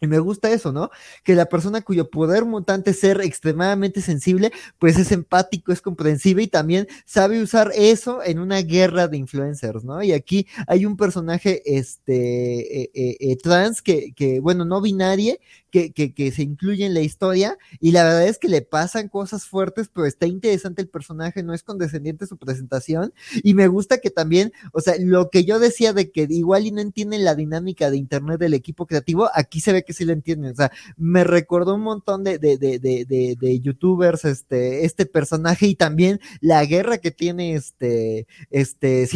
y 0.02 0.08
me 0.08 0.18
gusta 0.18 0.50
eso, 0.50 0.72
¿no? 0.72 0.90
Que 1.22 1.34
la 1.36 1.46
persona 1.46 1.80
cuyo 1.80 2.10
poder 2.10 2.44
mutante 2.44 2.90
es 2.90 2.98
ser 2.98 3.20
extremadamente 3.20 4.02
sensible, 4.02 4.50
pues 4.80 4.98
es 4.98 5.12
empático, 5.12 5.72
es 5.72 5.80
comprensible 5.80 6.42
y 6.42 6.48
también 6.48 6.88
sabe 7.06 7.40
usar 7.40 7.70
eso 7.74 8.20
en 8.24 8.40
una 8.40 8.60
guerra 8.62 9.06
de 9.06 9.16
influencers, 9.16 9.84
¿no? 9.84 10.02
Y 10.02 10.12
aquí 10.12 10.48
hay 10.66 10.86
un 10.86 10.96
personaje, 10.96 11.62
este, 11.64 12.82
eh, 12.82 12.90
eh, 12.94 13.16
eh, 13.20 13.36
trans 13.36 13.80
que, 13.80 14.12
que, 14.12 14.40
bueno, 14.40 14.64
no 14.64 14.80
binario, 14.80 15.36
que, 15.72 15.90
que, 15.90 16.14
que, 16.14 16.30
se 16.30 16.42
incluye 16.42 16.84
en 16.84 16.92
la 16.92 17.00
historia 17.00 17.56
y 17.80 17.92
la 17.92 18.04
verdad 18.04 18.28
es 18.28 18.38
que 18.38 18.48
le 18.48 18.60
pasan 18.60 19.08
cosas 19.08 19.46
fuertes, 19.46 19.88
pero 19.92 20.06
está 20.06 20.26
interesante 20.26 20.82
el 20.82 20.88
personaje, 20.88 21.42
no 21.42 21.54
es 21.54 21.62
condescendiente 21.62 22.26
su 22.26 22.36
presentación 22.36 23.14
y 23.42 23.54
me 23.54 23.68
gusta 23.68 23.98
que 23.98 24.10
también, 24.10 24.52
o 24.72 24.82
sea, 24.82 24.94
lo 25.00 25.30
que 25.30 25.44
yo 25.44 25.58
decía 25.58 25.94
de 25.94 26.12
que 26.12 26.26
igual 26.28 26.66
y 26.66 26.72
no 26.72 26.82
entienden 26.82 27.24
la 27.24 27.34
dinámica 27.34 27.90
de 27.90 27.96
internet 27.96 28.38
del 28.38 28.52
equipo 28.52 28.86
creativo, 28.86 29.30
aquí 29.34 29.60
se 29.60 29.72
ve 29.72 29.82
que 29.82 29.94
sí 29.94 30.04
lo 30.04 30.12
entienden, 30.12 30.52
o 30.52 30.56
sea, 30.56 30.70
me 30.98 31.24
recordó 31.24 31.74
un 31.74 31.82
montón 31.82 32.22
de, 32.22 32.38
de, 32.38 32.58
de, 32.58 32.78
de, 32.78 33.36
de 33.40 33.60
youtubers 33.60 34.26
este, 34.26 34.84
este 34.84 35.06
personaje 35.06 35.66
y 35.66 35.74
también 35.74 36.20
la 36.40 36.62
guerra 36.66 36.98
que 36.98 37.10
tiene 37.10 37.54
este, 37.54 38.26
este 38.50 39.08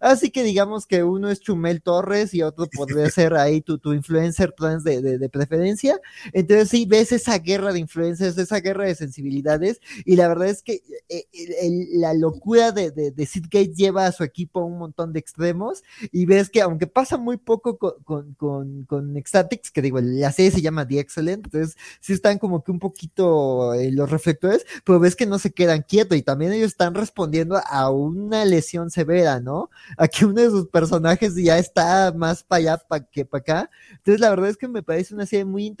así 0.00 0.30
que 0.30 0.42
digamos 0.44 0.86
que 0.86 1.04
uno 1.04 1.28
es 1.28 1.40
Chumel 1.40 1.82
Torres 1.82 2.32
y 2.32 2.42
otro 2.42 2.68
podría 2.74 3.10
ser 3.10 3.34
ahí 3.34 3.60
tu, 3.60 3.76
tu 3.78 3.92
influencer 3.92 4.52
trans 4.52 4.82
de, 4.82 5.02
de 5.02 5.28
preferencia 5.28 5.89
entonces 6.32 6.68
sí, 6.68 6.86
ves 6.86 7.12
esa 7.12 7.38
guerra 7.38 7.72
de 7.72 7.80
influencias, 7.80 8.38
esa 8.38 8.60
guerra 8.60 8.84
de 8.84 8.94
sensibilidades, 8.94 9.80
y 10.04 10.16
la 10.16 10.28
verdad 10.28 10.48
es 10.48 10.62
que 10.62 10.82
eh, 11.08 11.26
la 11.92 12.14
locura 12.14 12.72
de, 12.72 12.90
de, 12.90 13.26
Sid 13.26 13.44
Gates 13.50 13.76
lleva 13.76 14.06
a 14.06 14.12
su 14.12 14.24
equipo 14.24 14.60
a 14.60 14.64
un 14.64 14.78
montón 14.78 15.12
de 15.12 15.20
extremos, 15.20 15.82
y 16.12 16.26
ves 16.26 16.50
que 16.50 16.60
aunque 16.60 16.86
pasa 16.86 17.16
muy 17.16 17.36
poco 17.36 17.78
con, 17.78 18.34
con, 18.34 18.84
con, 18.84 19.16
Ecstatics, 19.16 19.70
que 19.70 19.82
digo, 19.82 20.00
la 20.00 20.32
serie 20.32 20.50
se 20.50 20.62
llama 20.62 20.86
The 20.86 21.00
Excellent, 21.00 21.46
entonces 21.46 21.76
sí 22.00 22.12
están 22.12 22.38
como 22.38 22.62
que 22.62 22.70
un 22.70 22.78
poquito 22.78 23.74
eh, 23.74 23.90
los 23.90 24.10
reflectores, 24.10 24.64
pero 24.84 25.00
ves 25.00 25.16
que 25.16 25.26
no 25.26 25.38
se 25.38 25.52
quedan 25.52 25.82
quietos, 25.82 26.16
y 26.16 26.22
también 26.22 26.52
ellos 26.52 26.68
están 26.68 26.94
respondiendo 26.94 27.60
a 27.64 27.90
una 27.90 28.44
lesión 28.44 28.90
severa, 28.90 29.40
¿no? 29.40 29.70
Aquí 29.96 30.24
uno 30.24 30.40
de 30.40 30.50
sus 30.50 30.68
personajes 30.68 31.34
ya 31.36 31.58
está 31.58 32.12
más 32.12 32.42
para 32.42 32.58
allá 32.58 32.82
que 33.10 33.24
para 33.24 33.40
acá, 33.40 33.70
entonces 33.90 34.20
la 34.20 34.30
verdad 34.30 34.50
es 34.50 34.56
que 34.56 34.68
me 34.68 34.82
parece 34.82 35.14
una 35.14 35.26
serie 35.26 35.44
muy 35.44 35.66
interesante 35.66 35.79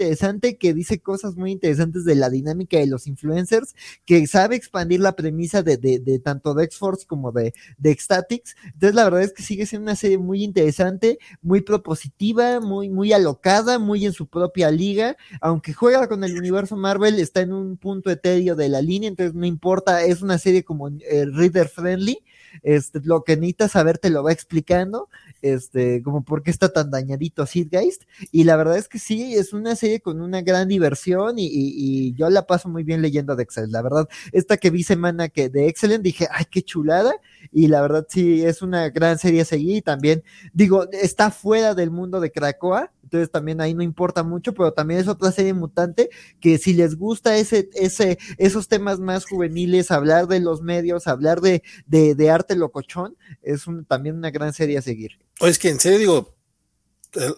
que 0.58 0.74
dice 0.74 1.00
cosas 1.00 1.36
muy 1.36 1.52
interesantes 1.52 2.04
de 2.04 2.14
la 2.14 2.30
dinámica 2.30 2.78
de 2.78 2.86
los 2.86 3.06
influencers, 3.06 3.74
que 4.04 4.26
sabe 4.26 4.56
expandir 4.56 5.00
la 5.00 5.16
premisa 5.16 5.62
de, 5.62 5.76
de, 5.76 5.98
de 5.98 6.18
tanto 6.18 6.54
de 6.54 6.64
X-Force 6.64 7.06
como 7.06 7.32
de, 7.32 7.52
de 7.78 7.90
Ecstatics. 7.90 8.56
Entonces, 8.64 8.94
la 8.94 9.04
verdad 9.04 9.22
es 9.22 9.32
que 9.32 9.42
sigue 9.42 9.66
siendo 9.66 9.84
una 9.84 9.96
serie 9.96 10.18
muy 10.18 10.42
interesante, 10.42 11.18
muy 11.42 11.60
propositiva, 11.60 12.60
muy, 12.60 12.88
muy 12.88 13.12
alocada, 13.12 13.78
muy 13.78 14.06
en 14.06 14.12
su 14.12 14.26
propia 14.26 14.70
liga. 14.70 15.16
Aunque 15.40 15.74
juega 15.74 16.08
con 16.08 16.24
el 16.24 16.36
universo 16.36 16.76
Marvel, 16.76 17.18
está 17.18 17.40
en 17.42 17.52
un 17.52 17.76
punto 17.76 18.10
etéreo 18.10 18.56
de 18.56 18.68
la 18.68 18.82
línea, 18.82 19.08
entonces 19.08 19.34
no 19.34 19.46
importa, 19.46 20.04
es 20.04 20.22
una 20.22 20.38
serie 20.38 20.64
como 20.64 20.88
eh, 20.88 21.26
reader 21.32 21.68
friendly. 21.68 22.18
Este, 22.62 23.00
lo 23.04 23.22
que 23.22 23.36
necesitas 23.36 23.72
saber 23.72 23.98
te 23.98 24.10
lo 24.10 24.24
va 24.24 24.32
explicando 24.32 25.08
este, 25.42 26.02
como 26.02 26.24
por 26.24 26.42
qué 26.42 26.50
está 26.50 26.72
tan 26.72 26.90
dañadito 26.90 27.46
Geist, 27.46 28.02
y 28.32 28.44
la 28.44 28.56
verdad 28.56 28.76
es 28.76 28.88
que 28.88 28.98
sí, 28.98 29.34
es 29.34 29.52
una 29.52 29.76
serie 29.76 30.00
con 30.00 30.20
una 30.20 30.42
gran 30.42 30.68
diversión 30.68 31.38
y, 31.38 31.48
y, 31.50 32.14
yo 32.14 32.28
la 32.30 32.46
paso 32.46 32.68
muy 32.68 32.82
bien 32.82 33.02
leyendo 33.02 33.36
de 33.36 33.42
Excel, 33.42 33.70
la 33.70 33.82
verdad, 33.82 34.08
esta 34.32 34.56
que 34.56 34.70
vi 34.70 34.82
semana 34.82 35.28
que 35.28 35.48
de 35.48 35.68
Excellent 35.68 36.02
dije, 36.02 36.28
ay, 36.30 36.46
qué 36.50 36.62
chulada, 36.62 37.14
y 37.52 37.68
la 37.68 37.80
verdad 37.80 38.06
sí, 38.08 38.42
es 38.42 38.62
una 38.62 38.90
gran 38.90 39.18
serie 39.18 39.42
a 39.42 39.44
seguir, 39.44 39.76
y 39.76 39.82
también, 39.82 40.22
digo, 40.52 40.90
está 40.92 41.30
fuera 41.30 41.74
del 41.74 41.90
mundo 41.90 42.20
de 42.20 42.30
Krakoa, 42.30 42.92
entonces 43.10 43.32
también 43.32 43.60
ahí 43.60 43.74
no 43.74 43.82
importa 43.82 44.22
mucho, 44.22 44.54
pero 44.54 44.72
también 44.72 45.00
es 45.00 45.08
otra 45.08 45.32
serie 45.32 45.52
mutante 45.52 46.10
que 46.40 46.58
si 46.58 46.74
les 46.74 46.94
gusta 46.94 47.36
ese, 47.36 47.68
ese, 47.74 48.18
esos 48.38 48.68
temas 48.68 49.00
más 49.00 49.26
juveniles, 49.26 49.90
hablar 49.90 50.28
de 50.28 50.38
los 50.38 50.62
medios, 50.62 51.08
hablar 51.08 51.40
de, 51.40 51.64
de, 51.86 52.14
de 52.14 52.30
arte 52.30 52.54
locochón, 52.54 53.16
es 53.42 53.66
un, 53.66 53.84
también 53.84 54.14
una 54.14 54.30
gran 54.30 54.52
serie 54.52 54.78
a 54.78 54.82
seguir. 54.82 55.18
O 55.40 55.48
es 55.48 55.58
que 55.58 55.70
en 55.70 55.80
serio 55.80 55.98
digo, 55.98 56.36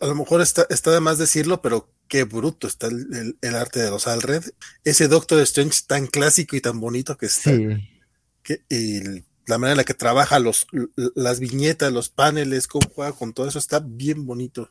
a 0.03 0.07
lo 0.07 0.15
mejor 0.15 0.43
está, 0.43 0.67
está 0.69 0.91
de 0.91 1.01
más 1.01 1.17
decirlo, 1.17 1.63
pero 1.63 1.91
qué 2.07 2.25
bruto 2.25 2.67
está 2.67 2.89
el, 2.89 3.39
el, 3.41 3.57
arte 3.57 3.81
de 3.81 3.89
los 3.89 4.07
Alred. 4.07 4.45
Ese 4.85 5.09
Doctor 5.09 5.41
Strange 5.41 5.81
tan 5.87 6.07
clásico 6.07 6.55
y 6.55 6.61
tan 6.61 6.81
bonito 6.81 7.17
que 7.17 7.27
está. 7.27 7.53
Que, 8.43 8.61
y 8.69 9.25
la 9.47 9.57
manera 9.57 9.73
en 9.73 9.79
la 9.79 9.85
que 9.85 9.95
trabaja 9.95 10.39
los, 10.39 10.67
las 11.15 11.41
viñetas, 11.41 11.93
los 11.93 12.11
paneles, 12.11 12.69
cómo 12.69 12.87
juega 12.95 13.13
con 13.13 13.33
todo 13.33 13.49
eso, 13.49 13.59
está 13.59 13.81
bien 13.81 14.27
bonito. 14.27 14.71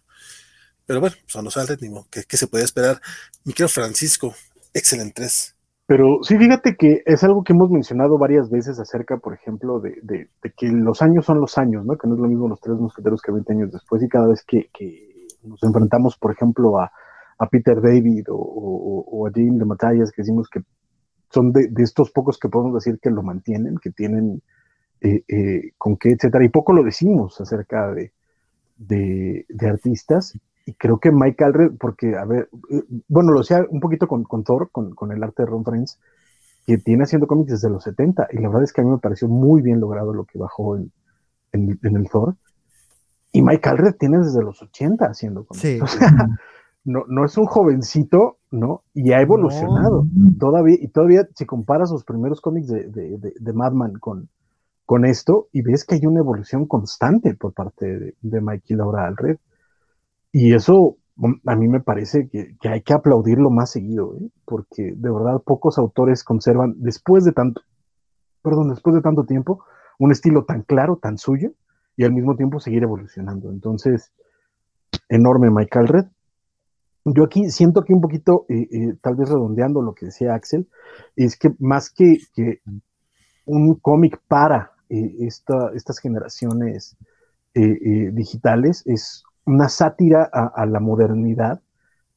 Pero 0.86 1.00
bueno, 1.00 1.16
son 1.26 1.46
los 1.46 1.58
Alred, 1.58 1.80
¿qué, 2.10 2.24
¿qué, 2.28 2.38
se 2.38 2.48
puede 2.48 2.64
esperar? 2.64 3.00
Mi 3.46 3.54
querido 3.54 3.70
Francisco, 3.70 4.34
excelente 4.74 5.14
3. 5.22 5.56
Pero 5.88 6.20
sí, 6.24 6.38
fíjate 6.38 6.76
que 6.76 7.04
es 7.06 7.24
algo 7.24 7.44
que 7.44 7.54
hemos 7.54 7.70
mencionado 7.70 8.18
varias 8.18 8.50
veces 8.50 8.80
acerca, 8.80 9.18
por 9.18 9.34
ejemplo, 9.34 9.80
de, 9.80 10.00
de, 10.04 10.30
que 10.56 10.68
los 10.68 11.02
años 11.02 11.26
son 11.26 11.42
los 11.42 11.58
años, 11.58 11.86
¿no? 11.86 11.98
Que 11.98 12.08
no 12.08 12.16
es 12.16 12.22
lo 12.22 12.28
mismo 12.28 12.48
los 12.48 12.62
tres 12.62 12.78
mosqueteros 12.78 13.22
que 13.22 13.32
20 13.32 13.54
años 13.54 13.72
después 13.72 14.02
y 14.02 14.08
cada 14.08 14.28
vez 14.28 14.44
que, 14.46 14.70
que 14.74 15.28
nos 15.44 15.62
enfrentamos, 15.64 16.18
por 16.18 16.32
ejemplo, 16.32 16.80
a, 16.80 16.92
a 17.38 17.50
Peter 17.50 17.82
David 17.82 18.30
o, 18.30 18.36
o, 18.36 19.04
o, 19.06 19.28
a 19.28 19.32
Jim 19.32 19.58
de 19.58 19.66
Matallas, 19.66 20.12
que 20.12 20.22
decimos 20.22 20.48
que 20.48 20.62
son 21.32 21.52
de, 21.52 21.70
estos 21.78 22.12
pocos 22.12 22.38
que 22.38 22.50
podemos 22.50 22.76
decir 22.76 23.00
que 23.02 23.10
lo 23.10 23.24
mantienen, 23.24 23.78
que 23.78 23.92
tienen 23.92 24.42
eh, 25.02 25.24
eh, 25.28 25.72
con 25.78 25.98
qué, 25.98 26.12
etcétera. 26.12 26.46
Y 26.46 26.50
poco 26.50 26.74
lo 26.74 26.84
decimos 26.84 27.40
acerca 27.42 27.92
de, 27.94 28.14
de, 28.78 29.68
artistas. 29.68 30.38
Y 30.66 30.74
creo 30.74 31.00
que 31.00 31.12
Mike 31.12 31.44
Alred, 31.44 31.72
porque, 31.80 32.16
a 32.16 32.26
ver, 32.26 32.50
eh, 32.70 32.84
bueno, 33.08 33.32
lo 33.32 33.40
decía 33.40 33.66
un 33.70 33.80
poquito 33.80 34.08
con, 34.08 34.24
con 34.24 34.44
Thor, 34.44 34.70
con, 34.72 34.94
con, 34.94 35.12
el 35.12 35.24
arte 35.24 35.44
de 35.44 35.48
Ron 35.48 35.66
Friends, 35.66 36.00
que 36.66 36.78
tiene 36.78 37.04
haciendo 37.04 37.28
cómics 37.28 37.52
desde 37.52 37.70
los 37.70 37.84
70. 37.84 38.28
Y 38.32 38.38
la 38.38 38.50
verdad 38.50 38.64
es 38.64 38.74
que 38.74 38.82
a 38.82 38.84
mí 38.84 38.92
me 38.92 39.00
pareció 39.00 39.28
muy 39.28 39.62
bien 39.62 39.80
logrado 39.80 40.14
lo 40.14 40.26
que 40.26 40.38
bajó 40.38 40.78
en, 40.78 40.92
en, 41.52 41.96
el 41.96 42.10
Thor. 42.10 42.36
Y 43.32 43.42
Mike 43.42 43.70
Alred 43.70 43.96
tiene 43.96 44.20
desde 44.20 44.44
los 44.44 44.62
80 44.62 45.06
haciendo 45.06 45.46
cómics. 45.46 45.82
O 45.82 45.88
sea, 45.88 46.28
no, 46.84 47.04
no 47.08 47.26
es 47.26 47.38
un 47.38 47.46
jovencito, 47.46 48.38
¿no? 48.50 48.84
Y 48.94 49.12
ha 49.12 49.22
evolucionado. 49.22 50.06
Todavía, 50.40 50.78
y 50.80 50.88
todavía, 50.88 51.28
si 51.36 51.46
comparas 51.46 51.90
sus 51.90 52.04
primeros 52.04 52.42
cómics 52.42 52.68
de, 52.68 52.88
de, 52.88 53.34
de, 53.40 53.54
Madman 53.54 53.94
con, 53.94 54.30
con 54.86 55.06
esto, 55.06 55.48
y 55.52 55.62
ves 55.62 55.86
que 55.86 55.96
hay 55.96 56.06
una 56.06 56.20
evolución 56.20 56.66
constante 56.66 57.36
por 57.36 57.54
parte 57.54 58.00
de, 58.00 58.16
de 58.22 58.42
Mike 58.42 58.74
y 58.74 58.76
Laura 58.76 59.06
Alred. 59.08 59.38
Y 60.32 60.54
eso 60.54 60.98
mm, 61.16 61.34
a 61.48 61.56
mí 61.56 61.68
me 61.68 61.80
parece 61.80 62.30
que, 62.30 62.56
que 62.60 62.70
hay 62.70 62.82
que 62.82 62.94
aplaudirlo 62.94 63.50
más 63.50 63.72
seguido, 63.72 64.16
¿eh? 64.16 64.30
porque 64.46 64.94
de 64.96 65.12
verdad 65.12 65.42
pocos 65.46 65.78
autores 65.78 66.24
conservan, 66.24 66.76
después 66.78 67.26
de 67.26 67.32
tanto, 67.32 67.62
perdón, 68.42 68.70
después 68.70 68.96
de 68.96 69.02
tanto 69.02 69.26
tiempo, 69.26 69.64
un 70.00 70.12
estilo 70.12 70.46
tan 70.46 70.64
claro, 70.64 70.98
tan 70.98 71.18
suyo, 71.18 71.54
y 71.96 72.04
al 72.04 72.14
mismo 72.14 72.36
tiempo 72.36 72.60
seguir 72.60 72.84
evolucionando. 72.84 73.52
Entonces, 73.52 74.12
enorme 75.10 75.50
Mike 75.52 75.78
Alred. 75.78 76.06
Yo 77.06 77.24
aquí 77.24 77.50
siento 77.50 77.84
que 77.84 77.94
un 77.94 78.02
poquito, 78.02 78.46
eh, 78.50 78.68
eh, 78.72 78.96
tal 79.02 79.16
vez 79.16 79.30
redondeando 79.30 79.82
lo 79.82 79.94
que 79.94 80.08
decía 80.08 80.36
Axel, 80.36 80.68
es 81.16 81.38
que 81.38 81.54
más 81.60 81.90
que, 81.90 82.18
un 83.46 83.76
cómic 83.76 84.22
para 84.28 84.72
eh, 84.90 85.16
estas 85.28 86.00
generaciones 86.00 86.98
digitales, 87.54 88.82
es 88.86 89.24
una 89.46 89.70
sátira 89.70 90.24
a, 90.32 90.66
la 90.66 90.80
modernidad, 90.80 91.62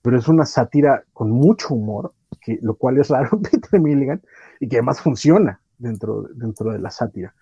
pero 0.03 0.19
es 0.19 0.29
una 0.29 0.45
sátira 0.45 1.05
con 1.13 1.31
mucho 1.31 1.75
humor, 1.75 2.15
que, 2.41 2.59
lo 2.63 2.75
cual 2.77 2.99
es 2.99 3.09
raro 3.09 3.41
Peter 3.51 3.81
Milligan, 3.81 4.23
y 4.61 4.69
que 4.69 4.77
además 4.77 5.01
funciona 5.01 5.61
dentro, 5.79 6.23
dentro 6.35 6.73
de 6.73 6.79
la 6.79 6.91
sátira 6.91 7.35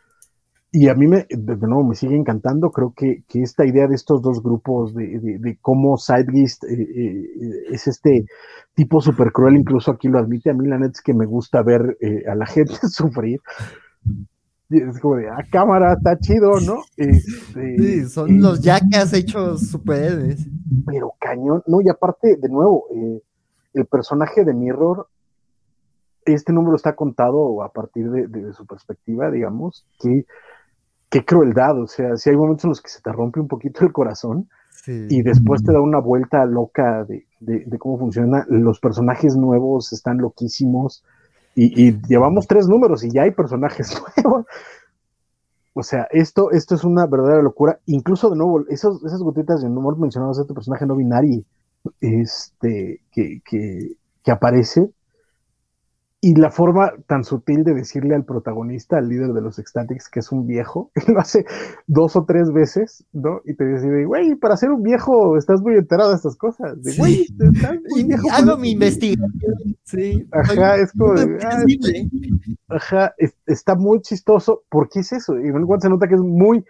y 0.74 0.88
a 0.88 0.94
mí 0.94 1.06
me, 1.06 1.26
de 1.28 1.56
me 1.56 1.94
sigue 1.94 2.16
encantando, 2.16 2.70
creo 2.70 2.94
que, 2.96 3.24
que 3.28 3.42
esta 3.42 3.66
idea 3.66 3.86
de 3.86 3.94
estos 3.94 4.22
dos 4.22 4.42
grupos, 4.42 4.94
de, 4.94 5.18
de, 5.18 5.38
de 5.38 5.58
cómo 5.60 5.98
Sidegeist 5.98 6.64
eh, 6.64 6.72
eh, 6.72 7.24
es 7.70 7.86
este 7.86 8.24
tipo 8.74 9.02
súper 9.02 9.32
cruel, 9.32 9.56
incluso 9.56 9.90
aquí 9.90 10.08
lo 10.08 10.18
admite, 10.18 10.48
a 10.48 10.54
mí 10.54 10.66
la 10.66 10.78
neta 10.78 10.92
es 10.92 11.02
que 11.02 11.12
me 11.12 11.26
gusta 11.26 11.62
ver 11.62 11.98
eh, 12.00 12.24
a 12.26 12.34
la 12.34 12.46
gente 12.56 12.74
sufrir. 12.88 13.38
Es 14.72 15.00
como 15.00 15.16
de, 15.16 15.28
ah, 15.28 15.44
cámara, 15.50 15.94
está 15.94 16.18
chido, 16.18 16.60
¿no? 16.60 16.82
Este, 16.96 17.78
sí, 17.78 18.08
son 18.08 18.40
los 18.40 18.60
yacas 18.60 19.12
hechos 19.12 19.68
superhéroes. 19.68 20.46
Pero 20.86 21.12
cañón, 21.20 21.62
no, 21.66 21.80
y 21.80 21.88
aparte, 21.88 22.36
de 22.36 22.48
nuevo, 22.48 22.86
el 23.74 23.86
personaje 23.86 24.44
de 24.44 24.54
Mirror 24.54 25.08
este 26.24 26.52
número 26.52 26.76
está 26.76 26.94
contado 26.94 27.64
a 27.64 27.72
partir 27.72 28.08
de, 28.08 28.28
de, 28.28 28.52
su 28.52 28.64
perspectiva, 28.64 29.28
digamos, 29.28 29.84
que 29.98 30.24
qué 31.12 31.24
crueldad, 31.26 31.78
o 31.78 31.86
sea, 31.86 32.16
si 32.16 32.30
hay 32.30 32.36
momentos 32.36 32.64
en 32.64 32.70
los 32.70 32.80
que 32.80 32.88
se 32.88 33.02
te 33.02 33.12
rompe 33.12 33.38
un 33.38 33.46
poquito 33.46 33.84
el 33.84 33.92
corazón 33.92 34.48
y 34.86 35.22
después 35.22 35.62
te 35.62 35.72
da 35.72 35.80
una 35.80 36.00
vuelta 36.00 36.44
loca 36.44 37.04
de, 37.04 37.26
cómo 37.78 37.98
funciona, 37.98 38.44
los 38.48 38.80
personajes 38.80 39.36
nuevos 39.36 39.92
están 39.92 40.18
loquísimos 40.18 41.04
y, 41.54 41.92
llevamos 42.08 42.46
tres 42.46 42.66
números 42.66 43.04
y 43.04 43.10
ya 43.10 43.22
hay 43.22 43.30
personajes 43.30 44.00
nuevos. 44.24 44.46
O 45.74 45.82
sea, 45.82 46.06
esto, 46.10 46.50
esto 46.50 46.74
es 46.74 46.84
una 46.84 47.06
verdadera 47.06 47.42
locura. 47.42 47.78
Incluso 47.86 48.28
de 48.30 48.36
nuevo, 48.36 48.64
esos, 48.68 49.02
esas 49.04 49.22
gotitas 49.22 49.62
de 49.62 49.68
humor 49.68 49.98
mencionados 49.98 50.36
de 50.36 50.42
este 50.42 50.54
personaje 50.54 50.86
no 50.86 50.96
binario 50.96 51.42
este, 52.00 53.00
que, 53.10 53.40
que, 53.44 53.92
que 54.22 54.30
aparece, 54.30 54.90
y 56.24 56.36
la 56.36 56.52
forma 56.52 56.92
tan 57.08 57.24
sutil 57.24 57.64
de 57.64 57.74
decirle 57.74 58.14
al 58.14 58.24
protagonista, 58.24 58.96
al 58.96 59.08
líder 59.08 59.32
de 59.32 59.40
los 59.40 59.58
Ecstatics, 59.58 60.08
que 60.08 60.20
es 60.20 60.30
un 60.30 60.46
viejo, 60.46 60.92
lo 61.08 61.18
hace 61.18 61.44
dos 61.88 62.14
o 62.14 62.24
tres 62.24 62.52
veces, 62.52 63.04
¿no? 63.12 63.40
Y 63.44 63.54
te 63.54 63.64
dice, 63.66 64.04
güey, 64.04 64.36
para 64.36 64.56
ser 64.56 64.70
un 64.70 64.84
viejo 64.84 65.36
estás 65.36 65.60
muy 65.60 65.74
enterado 65.74 66.10
de 66.10 66.16
estas 66.16 66.36
cosas. 66.36 66.80
De, 66.80 66.94
güey, 66.96 67.22
estás 67.22 67.74
muy 67.90 68.04
viejo. 68.04 68.28
Hago 68.30 68.56
mi 68.56 68.70
investigación. 68.70 69.30
Sí. 69.82 70.24
Ajá, 70.30 70.76
es 70.76 70.92
como 70.92 71.14
ah, 71.14 71.64
ajá, 72.68 73.14
está 73.46 73.74
muy 73.74 74.00
chistoso. 74.00 74.62
¿Por 74.70 74.88
qué 74.90 75.00
es 75.00 75.12
eso? 75.12 75.36
Y 75.40 75.48
en 75.48 75.80
se 75.80 75.88
nota 75.88 76.06
que 76.06 76.14
es 76.14 76.20
muy 76.20 76.64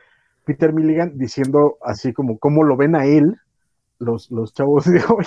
Peter 0.46 0.72
Milligan 0.72 1.18
diciendo 1.18 1.76
así 1.82 2.14
como 2.14 2.38
cómo 2.38 2.64
lo 2.64 2.78
ven 2.78 2.96
a 2.96 3.04
él, 3.04 3.36
los, 4.02 4.30
los 4.30 4.52
chavos 4.52 4.84
de 4.90 5.02
hoy. 5.08 5.24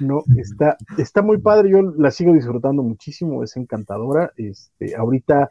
No, 0.00 0.22
está, 0.36 0.76
está 0.98 1.22
muy 1.22 1.38
padre, 1.38 1.70
yo 1.70 1.82
la 1.82 2.10
sigo 2.10 2.34
disfrutando 2.34 2.82
muchísimo, 2.82 3.42
es 3.42 3.56
encantadora. 3.56 4.32
Este, 4.36 4.96
ahorita, 4.96 5.50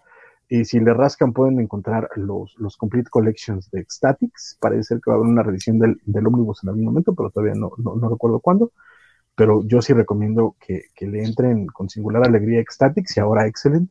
eh, 0.49 0.65
si 0.65 0.79
le 0.79 0.93
rascan, 0.93 1.33
pueden 1.33 1.59
encontrar 1.59 2.09
los, 2.15 2.55
los 2.57 2.77
Complete 2.77 3.09
Collections 3.09 3.69
de 3.71 3.81
Ecstatics. 3.81 4.57
Parece 4.59 4.83
ser 4.83 5.01
que 5.01 5.09
va 5.09 5.15
a 5.15 5.19
haber 5.19 5.29
una 5.31 5.43
revisión 5.43 5.79
del, 5.79 5.99
del 6.05 6.27
Omnibus 6.27 6.63
en 6.63 6.69
algún 6.69 6.85
momento, 6.85 7.13
pero 7.15 7.29
todavía 7.29 7.55
no, 7.55 7.71
no, 7.77 8.09
recuerdo 8.09 8.39
cuándo. 8.39 8.71
Pero 9.35 9.63
yo 9.65 9.81
sí 9.81 9.93
recomiendo 9.93 10.55
que, 10.59 10.85
que, 10.93 11.07
le 11.07 11.23
entren 11.23 11.67
con 11.67 11.89
singular 11.89 12.27
alegría 12.27 12.59
Ecstatics 12.59 13.15
y 13.15 13.21
ahora 13.21 13.47
Excellent, 13.47 13.89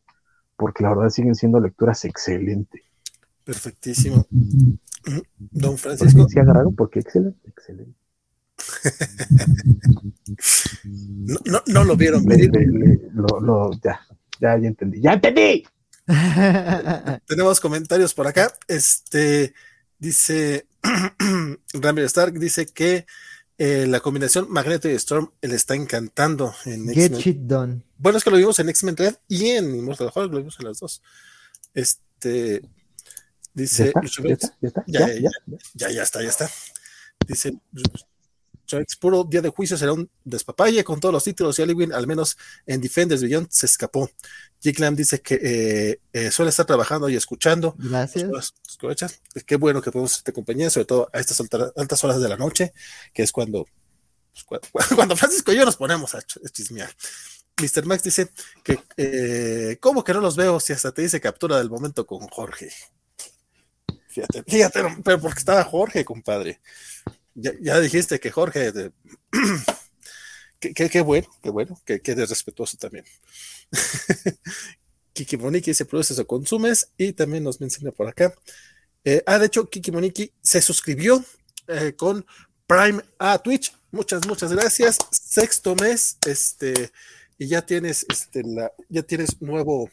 porque 0.57 0.83
la 0.83 0.91
verdad 0.91 1.09
siguen 1.09 1.35
siendo 1.35 1.59
lecturas 1.59 2.05
excelentes. 2.05 2.83
Perfectísimo. 3.45 4.27
Don 5.39 5.79
Francisco. 5.79 6.29
¿Se 6.29 6.41
agarraron? 6.41 6.75
Porque 6.75 7.01
excelente, 7.01 7.49
excelente 7.49 8.08
no, 10.85 11.63
no, 11.67 11.85
lo 11.85 11.97
vieron 11.97 12.25
venir. 12.25 12.51
ya, 13.83 14.01
ya, 14.41 14.55
entendí. 14.55 15.01
¡Ya 15.01 15.15
entendí! 15.15 15.67
Tenemos 17.27 17.61
comentarios 17.61 18.15
por 18.15 18.27
acá. 18.27 18.53
Este 18.67 19.55
dice 19.99 20.67
Ramiro 21.75 22.07
Stark 22.07 22.39
dice 22.39 22.67
que 22.67 23.07
eh, 23.59 23.87
la 23.89 23.99
combinación 24.01 24.47
Magneto 24.49 24.89
y 24.89 24.93
Storm 24.93 25.33
le 25.43 25.57
está 25.57 25.75
encantando 25.75 26.55
en 26.65 26.89
Get 26.89 27.15
shit 27.15 27.39
done. 27.39 27.83
Bueno, 27.99 28.19
es 28.19 28.25
que 28.25 28.31
lo 28.31 28.37
vimos 28.37 28.59
en 28.61 28.69
X-Men 28.69 28.97
Red 28.97 29.17
y 29.27 29.49
en 29.49 29.75
Immortal 29.75 30.13
Hulk, 30.15 30.33
lo 30.33 30.39
vimos 30.39 30.57
en 30.61 30.67
las 30.67 30.79
dos. 30.79 31.03
Este 31.75 32.63
dice 33.53 33.93
¿Ya, 34.87 35.09
ya, 35.09 35.15
ya, 35.19 35.31
ya, 35.75 35.91
ya 35.91 36.03
está, 36.03 36.23
ya 36.23 36.29
está. 36.29 36.49
Dice 37.27 37.59
puro 39.01 39.25
día 39.25 39.41
de 39.41 39.49
juicio 39.49 39.77
será 39.77 39.93
un 39.93 40.11
despapalle 40.25 40.85
con 40.85 41.01
todos 41.01 41.13
los 41.13 41.25
títulos 41.25 41.59
y 41.59 41.63
Aliwin, 41.63 41.93
al 41.93 42.07
menos 42.07 42.37
en 42.67 42.81
Defenders 42.81 43.23
Beyond, 43.23 43.49
se 43.51 43.67
escapó. 43.67 44.11
Jake 44.61 44.81
Lamb 44.81 44.97
dice 44.97 45.21
que 45.21 45.35
eh, 45.43 46.01
eh, 46.13 46.31
suele 46.31 46.51
estar 46.51 46.67
trabajando 46.67 47.09
y 47.09 47.17
escuchando. 47.17 47.75
Gracias. 47.79 48.55
Qué 49.47 49.57
bueno 49.57 49.81
que 49.81 49.91
podemos 49.91 50.13
hacerte 50.13 50.33
compañía, 50.33 50.69
sobre 50.71 50.87
todo 50.87 51.09
a 51.13 51.21
estas 51.21 51.41
altas 51.77 52.05
horas 52.05 52.21
de 52.21 52.29
la 52.29 52.37
noche, 52.37 52.73
que 53.15 53.23
es 53.23 53.33
cuando, 53.33 53.67
pues, 54.49 54.61
cuando, 54.95 55.17
Francisco 55.17 55.53
y 55.53 55.57
yo 55.57 55.65
nos 55.65 55.77
ponemos 55.77 56.15
a 56.15 56.23
chismear. 56.23 56.91
Mr. 57.61 57.87
Max 57.87 58.03
dice 58.05 58.31
que, 58.63 58.79
eh, 58.97 59.79
¿cómo 59.81 60.05
que 60.05 60.13
no 60.13 60.21
los 60.21 60.37
veo 60.37 60.61
si 60.61 60.73
hasta 60.73 60.93
te 60.93 61.03
dice 61.03 61.21
captura 61.21 61.59
del 61.59 61.71
momento 61.71 62.07
con 62.07 62.21
Jorge? 62.29 62.71
Fíjate, 64.09 64.43
fíjate, 64.45 64.83
pero 65.05 65.21
porque 65.21 65.39
estaba 65.39 65.65
Jorge, 65.65 66.05
compadre 66.05 66.61
ya, 67.41 67.81
dijiste 67.81 68.19
que 68.19 68.31
Jorge, 68.31 68.73
qué 70.61 71.01
bueno, 71.01 71.29
qué 71.43 71.51
bueno, 71.51 71.81
que 71.85 72.01
quede 72.01 72.27
respetuoso 72.27 72.77
también. 72.77 73.05
Kiki 75.13 75.37
Moniki 75.37 75.75
se 75.75 75.85
produce 75.85 76.21
o 76.21 76.27
consumes 76.27 76.93
y 76.97 77.13
también 77.13 77.43
nos 77.43 77.61
menciona 77.61 77.91
por 77.91 78.09
acá. 78.09 78.33
Eh, 79.05 79.23
ah, 79.27 79.39
de 79.39 79.47
hecho, 79.47 79.69
Kiki 79.69 79.91
Moniki 79.91 80.33
se 80.41 80.63
suscribió 80.63 81.25
eh, 81.67 81.95
con 81.97 82.25
Prime 82.67 83.03
a 83.19 83.39
Twitch. 83.39 83.73
Muchas, 83.91 84.27
muchas 84.27 84.53
gracias. 84.53 84.99
Sexto 85.11 85.75
mes, 85.75 86.19
este, 86.27 86.93
y 87.37 87.49
ya 87.49 87.63
tienes, 87.63 88.07
este, 88.09 88.43
la, 88.45 88.73
ya 88.89 89.03
tienes 89.03 89.41
nuevo, 89.41 89.91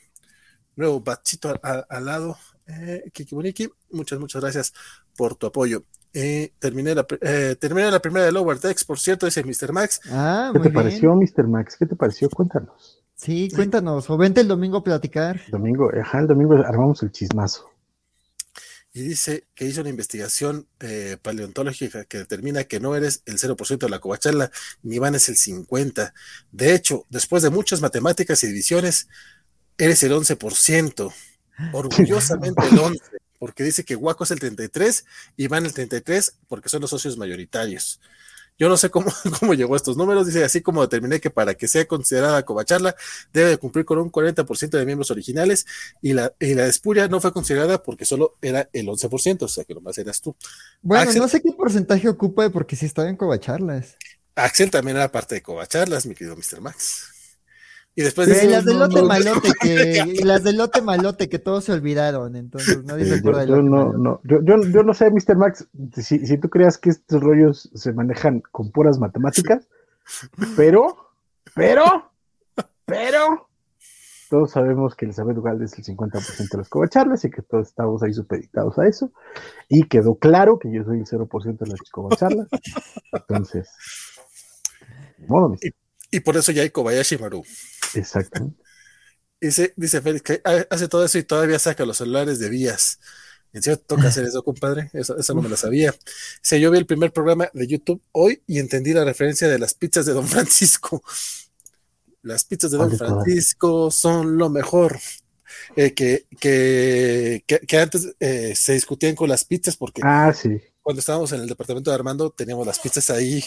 nuevo 0.75 0.99
bachito 0.99 1.59
al 1.63 2.05
lado. 2.05 2.37
Eh, 2.67 3.09
Kiki 3.13 3.33
Moniki, 3.35 3.69
muchas, 3.89 4.19
muchas 4.19 4.41
gracias 4.41 4.73
por 5.15 5.35
tu 5.35 5.47
apoyo. 5.47 5.85
Eh, 6.17 6.53
terminé, 6.59 6.95
la, 6.95 7.05
eh, 7.19 7.57
terminé 7.59 7.91
la 7.91 7.99
primera 7.99 8.25
de 8.25 8.31
Lower 8.31 8.57
Decks, 8.57 8.85
por 8.85 8.97
cierto, 8.97 9.25
dice 9.25 9.43
Mr. 9.43 9.73
Max. 9.73 9.99
Ah, 10.09 10.49
¿Qué 10.53 10.59
te 10.61 10.69
pareció, 10.69 11.13
Mr. 11.13 11.45
Max? 11.45 11.75
¿Qué 11.77 11.85
te 11.85 11.97
pareció? 11.97 12.29
Cuéntanos. 12.29 13.03
Sí, 13.15 13.49
cuéntanos. 13.53 14.09
O 14.09 14.17
vente 14.17 14.39
el 14.39 14.47
domingo 14.47 14.77
a 14.77 14.83
platicar. 14.83 15.41
Domingo, 15.49 15.91
ajá, 15.93 16.19
el 16.19 16.27
domingo 16.27 16.55
armamos 16.55 17.03
el 17.03 17.11
chismazo. 17.11 17.69
Y 18.93 19.01
dice 19.01 19.47
que 19.53 19.65
hizo 19.65 19.81
una 19.81 19.89
investigación 19.89 20.69
eh, 20.79 21.17
paleontológica 21.21 22.05
que 22.05 22.19
determina 22.19 22.63
que 22.63 22.79
no 22.79 22.95
eres 22.95 23.21
el 23.25 23.37
0% 23.37 23.77
de 23.77 23.89
la 23.89 23.99
covacharla, 23.99 24.51
ni 24.83 24.99
Van 24.99 25.15
es 25.15 25.27
el 25.27 25.35
50%. 25.35 26.13
De 26.53 26.73
hecho, 26.73 27.03
después 27.09 27.43
de 27.43 27.49
muchas 27.49 27.81
matemáticas 27.81 28.41
y 28.45 28.47
divisiones, 28.47 29.09
eres 29.77 30.01
el 30.03 30.13
11%. 30.13 31.13
Orgullosamente 31.73 32.67
el 32.67 32.77
11%, 32.77 33.01
porque 33.39 33.63
dice 33.63 33.83
que 33.83 33.95
Guaco 33.95 34.23
es 34.23 34.31
el 34.31 34.39
33 34.39 35.05
y 35.37 35.47
van 35.47 35.65
el 35.65 35.73
33 35.73 36.37
porque 36.47 36.69
son 36.69 36.81
los 36.81 36.89
socios 36.89 37.17
mayoritarios. 37.17 37.99
Yo 38.57 38.69
no 38.69 38.77
sé 38.77 38.89
cómo, 38.89 39.11
cómo 39.39 39.53
llegó 39.53 39.73
a 39.73 39.77
estos 39.77 39.97
números. 39.97 40.27
Dice 40.27 40.43
así 40.45 40.61
como 40.61 40.81
determiné 40.81 41.19
que 41.19 41.29
para 41.29 41.55
que 41.55 41.67
sea 41.67 41.85
considerada 41.85 42.43
Covacharla 42.43 42.95
debe 43.33 43.49
de 43.49 43.57
cumplir 43.57 43.83
con 43.83 43.97
un 43.99 44.09
40% 44.09 44.69
de 44.77 44.85
miembros 44.85 45.11
originales 45.11 45.65
y 46.01 46.13
la, 46.13 46.33
y 46.39 46.53
la 46.53 46.65
Espuria 46.65 47.07
no 47.09 47.19
fue 47.19 47.33
considerada 47.33 47.83
porque 47.83 48.05
solo 48.05 48.37
era 48.41 48.69
el 48.71 48.87
11%, 48.87 49.41
o 49.43 49.47
sea 49.49 49.65
que 49.65 49.73
nomás 49.73 49.97
eras 49.97 50.21
tú. 50.21 50.35
Bueno, 50.81 51.09
Axel- 51.09 51.21
no 51.21 51.27
sé 51.27 51.41
qué 51.41 51.51
porcentaje 51.51 52.07
ocupa 52.07 52.49
porque 52.49 52.77
sí 52.77 52.85
estaba 52.85 53.09
en 53.09 53.17
Covacharlas. 53.17 53.97
Axel 54.35 54.71
también 54.71 54.97
era 54.97 55.11
parte 55.11 55.35
de 55.35 55.41
Covacharlas, 55.41 56.05
mi 56.05 56.15
querido 56.15 56.35
Mr. 56.37 56.61
Max. 56.61 57.11
Y 57.95 58.01
después 58.01 58.27
Sí, 58.27 58.33
dice, 58.33 58.49
las 58.49 58.65
del 58.65 58.77
lote 58.77 59.01
no, 59.01 59.07
malote 59.07 59.49
que, 59.61 60.03
y 60.05 60.23
las 60.23 60.43
del 60.43 60.57
lote 60.57 60.81
malote 60.81 61.29
que 61.29 61.39
todos 61.39 61.63
se 61.63 61.71
olvidaron, 61.71 62.35
entonces 62.35 62.83
nadie 62.83 63.05
se 63.05 63.11
yo, 63.11 63.17
acuerda 63.17 63.45
yo 63.45 63.61
no, 63.61 63.93
no, 63.93 64.19
yo, 64.25 64.41
yo, 64.43 64.61
yo 64.63 64.83
no 64.83 64.93
sé, 64.93 65.09
Mr. 65.09 65.37
Max, 65.37 65.65
si, 65.95 66.25
si 66.25 66.37
tú 66.37 66.49
creas 66.49 66.77
que 66.77 66.89
estos 66.89 67.21
rollos 67.21 67.69
se 67.73 67.93
manejan 67.93 68.41
con 68.51 68.71
puras 68.71 68.99
matemáticas, 68.99 69.69
pero, 70.57 71.13
pero, 71.55 72.11
pero, 72.85 73.47
todos 74.29 74.51
sabemos 74.51 74.95
que 74.95 75.05
Elizabeth 75.05 75.37
Ugalde 75.37 75.63
es 75.63 75.77
el 75.77 75.85
50% 75.85 76.51
de 76.51 76.57
los 76.57 76.67
covacharlas 76.67 77.23
y 77.23 77.29
que 77.29 77.41
todos 77.41 77.67
estamos 77.67 78.03
ahí 78.03 78.13
supeditados 78.13 78.77
a 78.77 78.87
eso. 78.87 79.11
Y 79.69 79.87
quedó 79.87 80.15
claro 80.15 80.59
que 80.59 80.71
yo 80.71 80.83
soy 80.83 80.99
el 80.99 81.05
0% 81.05 81.57
de 81.57 81.67
las 81.67 81.79
covacharlas. 81.91 82.47
Entonces, 83.13 83.69
ni 85.17 85.27
modo, 85.27 85.49
Mr. 85.49 85.71
y 86.11 86.19
por 86.19 86.35
eso 86.35 86.51
ya 86.51 86.63
hay 86.63 86.69
Kobayashi 86.69 87.17
Maru. 87.17 87.43
Exactamente. 87.99 88.63
Dice, 89.41 89.73
dice 89.75 90.01
Félix 90.01 90.23
que 90.23 90.41
ha- 90.45 90.65
hace 90.71 90.87
todo 90.87 91.05
eso 91.05 91.17
y 91.19 91.23
todavía 91.23 91.59
saca 91.59 91.85
los 91.85 91.97
celulares 91.97 92.39
de 92.39 92.49
vías. 92.49 92.99
¿En 93.53 93.61
serio 93.61 93.77
toca 93.79 94.07
hacer 94.07 94.25
eso, 94.25 94.43
compadre? 94.43 94.89
Eso, 94.93 95.17
eso 95.17 95.33
no 95.35 95.41
me 95.41 95.49
lo 95.49 95.57
sabía. 95.57 95.93
Dice, 96.41 96.59
yo 96.59 96.71
vi 96.71 96.77
el 96.79 96.85
primer 96.87 97.11
programa 97.13 97.49
de 97.53 97.67
YouTube 97.67 98.01
hoy 98.13 98.41
y 98.47 98.59
entendí 98.59 98.93
la 98.93 99.03
referencia 99.05 99.47
de 99.47 99.59
las 99.59 99.73
pizzas 99.75 100.05
de 100.07 100.13
Don 100.13 100.27
Francisco. 100.27 101.03
Las 102.23 102.43
pizzas 102.43 102.71
de 102.71 102.77
Don 102.77 102.89
¿Cuál 102.89 102.89
de 102.89 102.97
todas? 102.97 103.23
Francisco 103.23 103.91
son 103.91 104.37
lo 104.37 104.49
mejor. 104.49 104.99
Eh, 105.75 105.93
que, 105.93 106.25
que, 106.39 107.43
que, 107.47 107.59
que 107.59 107.77
antes 107.77 108.15
eh, 108.19 108.55
se 108.55 108.73
discutían 108.73 109.15
con 109.15 109.29
las 109.29 109.45
pizzas 109.45 109.77
porque 109.77 110.01
Ah, 110.03 110.33
sí. 110.33 110.59
cuando 110.81 110.99
estábamos 110.99 111.31
en 111.33 111.41
el 111.41 111.47
departamento 111.47 111.91
de 111.91 111.95
Armando 111.95 112.29
teníamos 112.31 112.65
las 112.65 112.79
pizzas 112.79 113.09
ahí, 113.09 113.43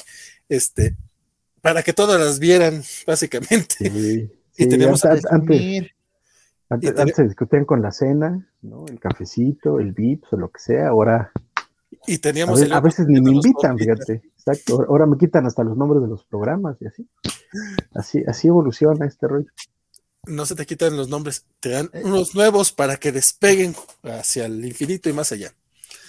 este, 0.48 0.96
para 1.60 1.82
que 1.82 1.92
todas 1.92 2.20
las 2.20 2.38
vieran, 2.38 2.82
básicamente. 3.06 3.76
sí. 3.90 4.30
Y 4.58 4.64
Sí, 4.64 4.68
tenemos 4.68 5.04
antes, 5.04 5.24
antes, 5.30 5.46
Presumir. 5.46 5.92
antes, 6.68 6.90
y 6.90 6.92
ten- 6.92 7.00
antes 7.00 7.16
se 7.16 7.24
discutían 7.24 7.64
con 7.64 7.80
la 7.80 7.92
cena, 7.92 8.48
¿no? 8.62 8.86
El 8.86 8.98
cafecito, 9.00 9.78
el 9.80 9.92
vips 9.92 10.32
o 10.32 10.36
lo 10.36 10.50
que 10.50 10.60
sea. 10.60 10.88
Ahora 10.88 11.30
Y 12.06 12.16
A, 12.16 12.20
teníamos 12.20 12.60
a 12.70 12.80
veces 12.80 13.06
ni 13.06 13.20
me 13.20 13.30
invitan, 13.32 13.76
podcasts. 13.76 14.06
fíjate. 14.06 14.28
Exacto. 14.36 14.74
Ahora- 14.74 14.86
Ahora 14.90 15.06
me 15.06 15.16
quitan 15.16 15.46
hasta 15.46 15.64
los 15.64 15.76
nombres 15.76 16.02
de 16.02 16.08
los 16.08 16.24
programas 16.24 16.76
y 16.80 16.86
así. 16.86 17.08
Así, 17.94 18.22
así 18.26 18.48
evoluciona 18.48 19.06
este 19.06 19.26
rollo. 19.26 19.46
No 20.26 20.44
se 20.44 20.54
te 20.54 20.66
quitan 20.66 20.96
los 20.96 21.08
nombres, 21.08 21.46
te 21.60 21.70
dan 21.70 21.88
Eh. 21.94 22.02
unos 22.04 22.34
nuevos 22.34 22.72
para 22.72 22.96
que 22.96 23.12
despeguen 23.12 23.74
hacia 24.02 24.44
el 24.46 24.64
infinito 24.64 25.08
y 25.08 25.12
más 25.14 25.32
allá. 25.32 25.52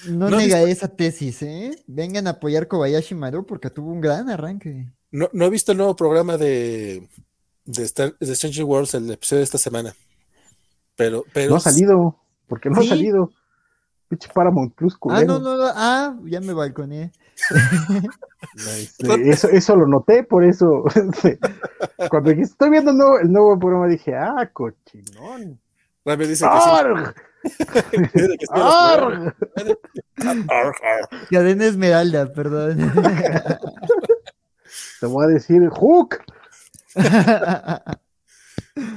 No, 0.07 0.29
No 0.29 0.37
nega 0.37 0.61
esa 0.63 0.87
tesis, 0.89 1.41
¿eh? 1.43 1.71
Vengan 1.87 2.27
a 2.27 2.31
apoyar 2.31 2.67
Kobayashi 2.67 3.15
Maru 3.15 3.45
porque 3.45 3.69
tuvo 3.69 3.91
un 3.91 4.01
gran 4.01 4.29
arranque. 4.29 4.91
No, 5.11 5.29
no 5.33 5.45
he 5.45 5.49
visto 5.49 5.71
el 5.71 5.77
nuevo 5.77 5.95
programa 5.95 6.37
de, 6.37 7.07
de, 7.69 7.83
Star- 7.83 8.15
de 8.19 8.35
Stranger 8.35 8.63
Worlds, 8.65 8.93
el 8.95 9.11
episodio 9.11 9.39
de 9.39 9.43
esta 9.45 9.57
semana. 9.57 9.93
Pero, 10.95 11.23
pero 11.33 11.51
No 11.51 11.55
ha 11.57 11.59
salido. 11.59 12.15
porque 12.47 12.69
no 12.69 12.81
Sí. 12.81 12.87
ha 12.87 12.89
salido? 12.89 13.31
Pinche 14.09 14.27
Paramount 14.33 14.73
Plus 14.73 14.97
Ah, 15.09 15.23
no, 15.23 15.37
no, 15.39 15.55
no, 15.55 15.65
ah, 15.75 16.15
ya 16.25 16.41
me 16.41 16.53
balconé. 16.53 17.11
Este, 18.55 19.29
eso, 19.29 19.49
eso 19.49 19.75
lo 19.75 19.85
noté, 19.85 20.23
por 20.23 20.43
eso. 20.43 20.83
este, 20.95 21.37
Cuando 22.09 22.29
dijiste, 22.31 22.53
estoy 22.53 22.69
viendo 22.69 22.91
el 22.91 22.97
nuevo, 22.97 23.19
el 23.19 23.31
nuevo 23.31 23.59
programa, 23.59 23.87
dije, 23.87 24.15
ah, 24.15 24.49
cochinón. 24.51 25.59
Rami 26.05 26.25
dice 26.25 26.45
que 26.45 26.61
sí. 26.61 26.69
¡Arg! 26.69 27.15
Que 27.91 28.09
sí 28.09 28.45
arg. 28.49 29.33
Cadena 31.29 31.65
Esmeralda, 31.65 32.33
perdón. 32.33 32.91
Te 34.99 35.05
voy 35.05 35.25
a 35.25 35.27
decir, 35.27 35.67
Hook. 35.69 36.17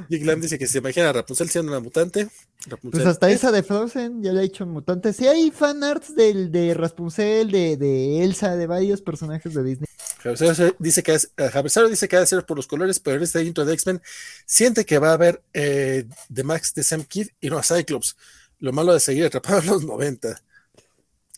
Jig 0.09 0.25
Lam 0.25 0.41
dice 0.41 0.59
que 0.59 0.67
se 0.67 0.79
imagina 0.79 1.11
a 1.11 1.13
Rapunzel 1.13 1.49
siendo 1.49 1.73
una 1.73 1.81
mutante. 1.81 2.29
Rapunzel 2.67 3.03
Pues 3.03 3.07
hasta 3.07 3.31
es- 3.31 3.37
esa 3.37 3.51
de 3.53 3.63
Frozen 3.63 4.23
ya 4.23 4.33
le 4.33 4.41
ha 4.41 4.45
hecho 4.45 4.67
mutante. 4.67 5.13
Sí 5.13 5.27
hay 5.27 5.51
fanarts 5.51 6.15
del, 6.15 6.53
de 6.53 6.75
Rapunzel, 6.75 7.51
de, 7.51 7.77
de 7.77 8.23
Elsa, 8.23 8.57
de 8.57 8.67
varios 8.67 9.03
personajes 9.03 9.55
de 9.55 9.63
Disney. 9.65 9.87
Javier 10.23 10.57
que 10.57 10.75
dice 10.79 11.03
que 11.03 12.17
ha 12.17 12.21
de 12.21 12.27
ser 12.27 12.47
por 12.47 12.57
los 12.57 12.69
colores, 12.69 13.01
pero 13.01 13.17
en 13.17 13.25
este 13.25 13.43
intro 13.43 13.65
de 13.65 13.75
X-Men 13.75 14.01
siente 14.47 14.85
que 14.85 14.99
va 14.99 15.11
a 15.11 15.15
haber 15.15 15.43
eh, 15.53 16.05
The 16.33 16.45
Max 16.45 16.75
de 16.75 16.85
Sam 16.85 17.03
Kidd 17.03 17.29
y 17.41 17.51
no 17.51 17.59
a 17.59 17.63
Cyclops. 17.65 18.17
Lo 18.61 18.73
malo 18.73 18.93
de 18.95 19.01
seguir 19.01 19.25
atrapado 19.27 19.59
en 19.61 19.67
los 19.67 19.85
90. 19.85 20.41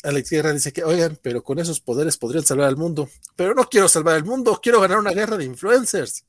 Alex 0.04 0.30
Guerra 0.30 0.52
dice 0.52 0.72
que, 0.72 0.84
oigan, 0.84 1.18
pero 1.22 1.42
con 1.42 1.58
esos 1.58 1.80
poderes 1.80 2.16
podrían 2.16 2.44
salvar 2.44 2.68
al 2.68 2.76
mundo. 2.76 3.08
Pero 3.36 3.54
no 3.54 3.64
quiero 3.64 3.88
salvar 3.88 4.14
al 4.16 4.24
mundo, 4.24 4.60
quiero 4.62 4.80
ganar 4.80 4.98
una 4.98 5.12
guerra 5.12 5.36
de 5.36 5.44
influencers. 5.44 6.24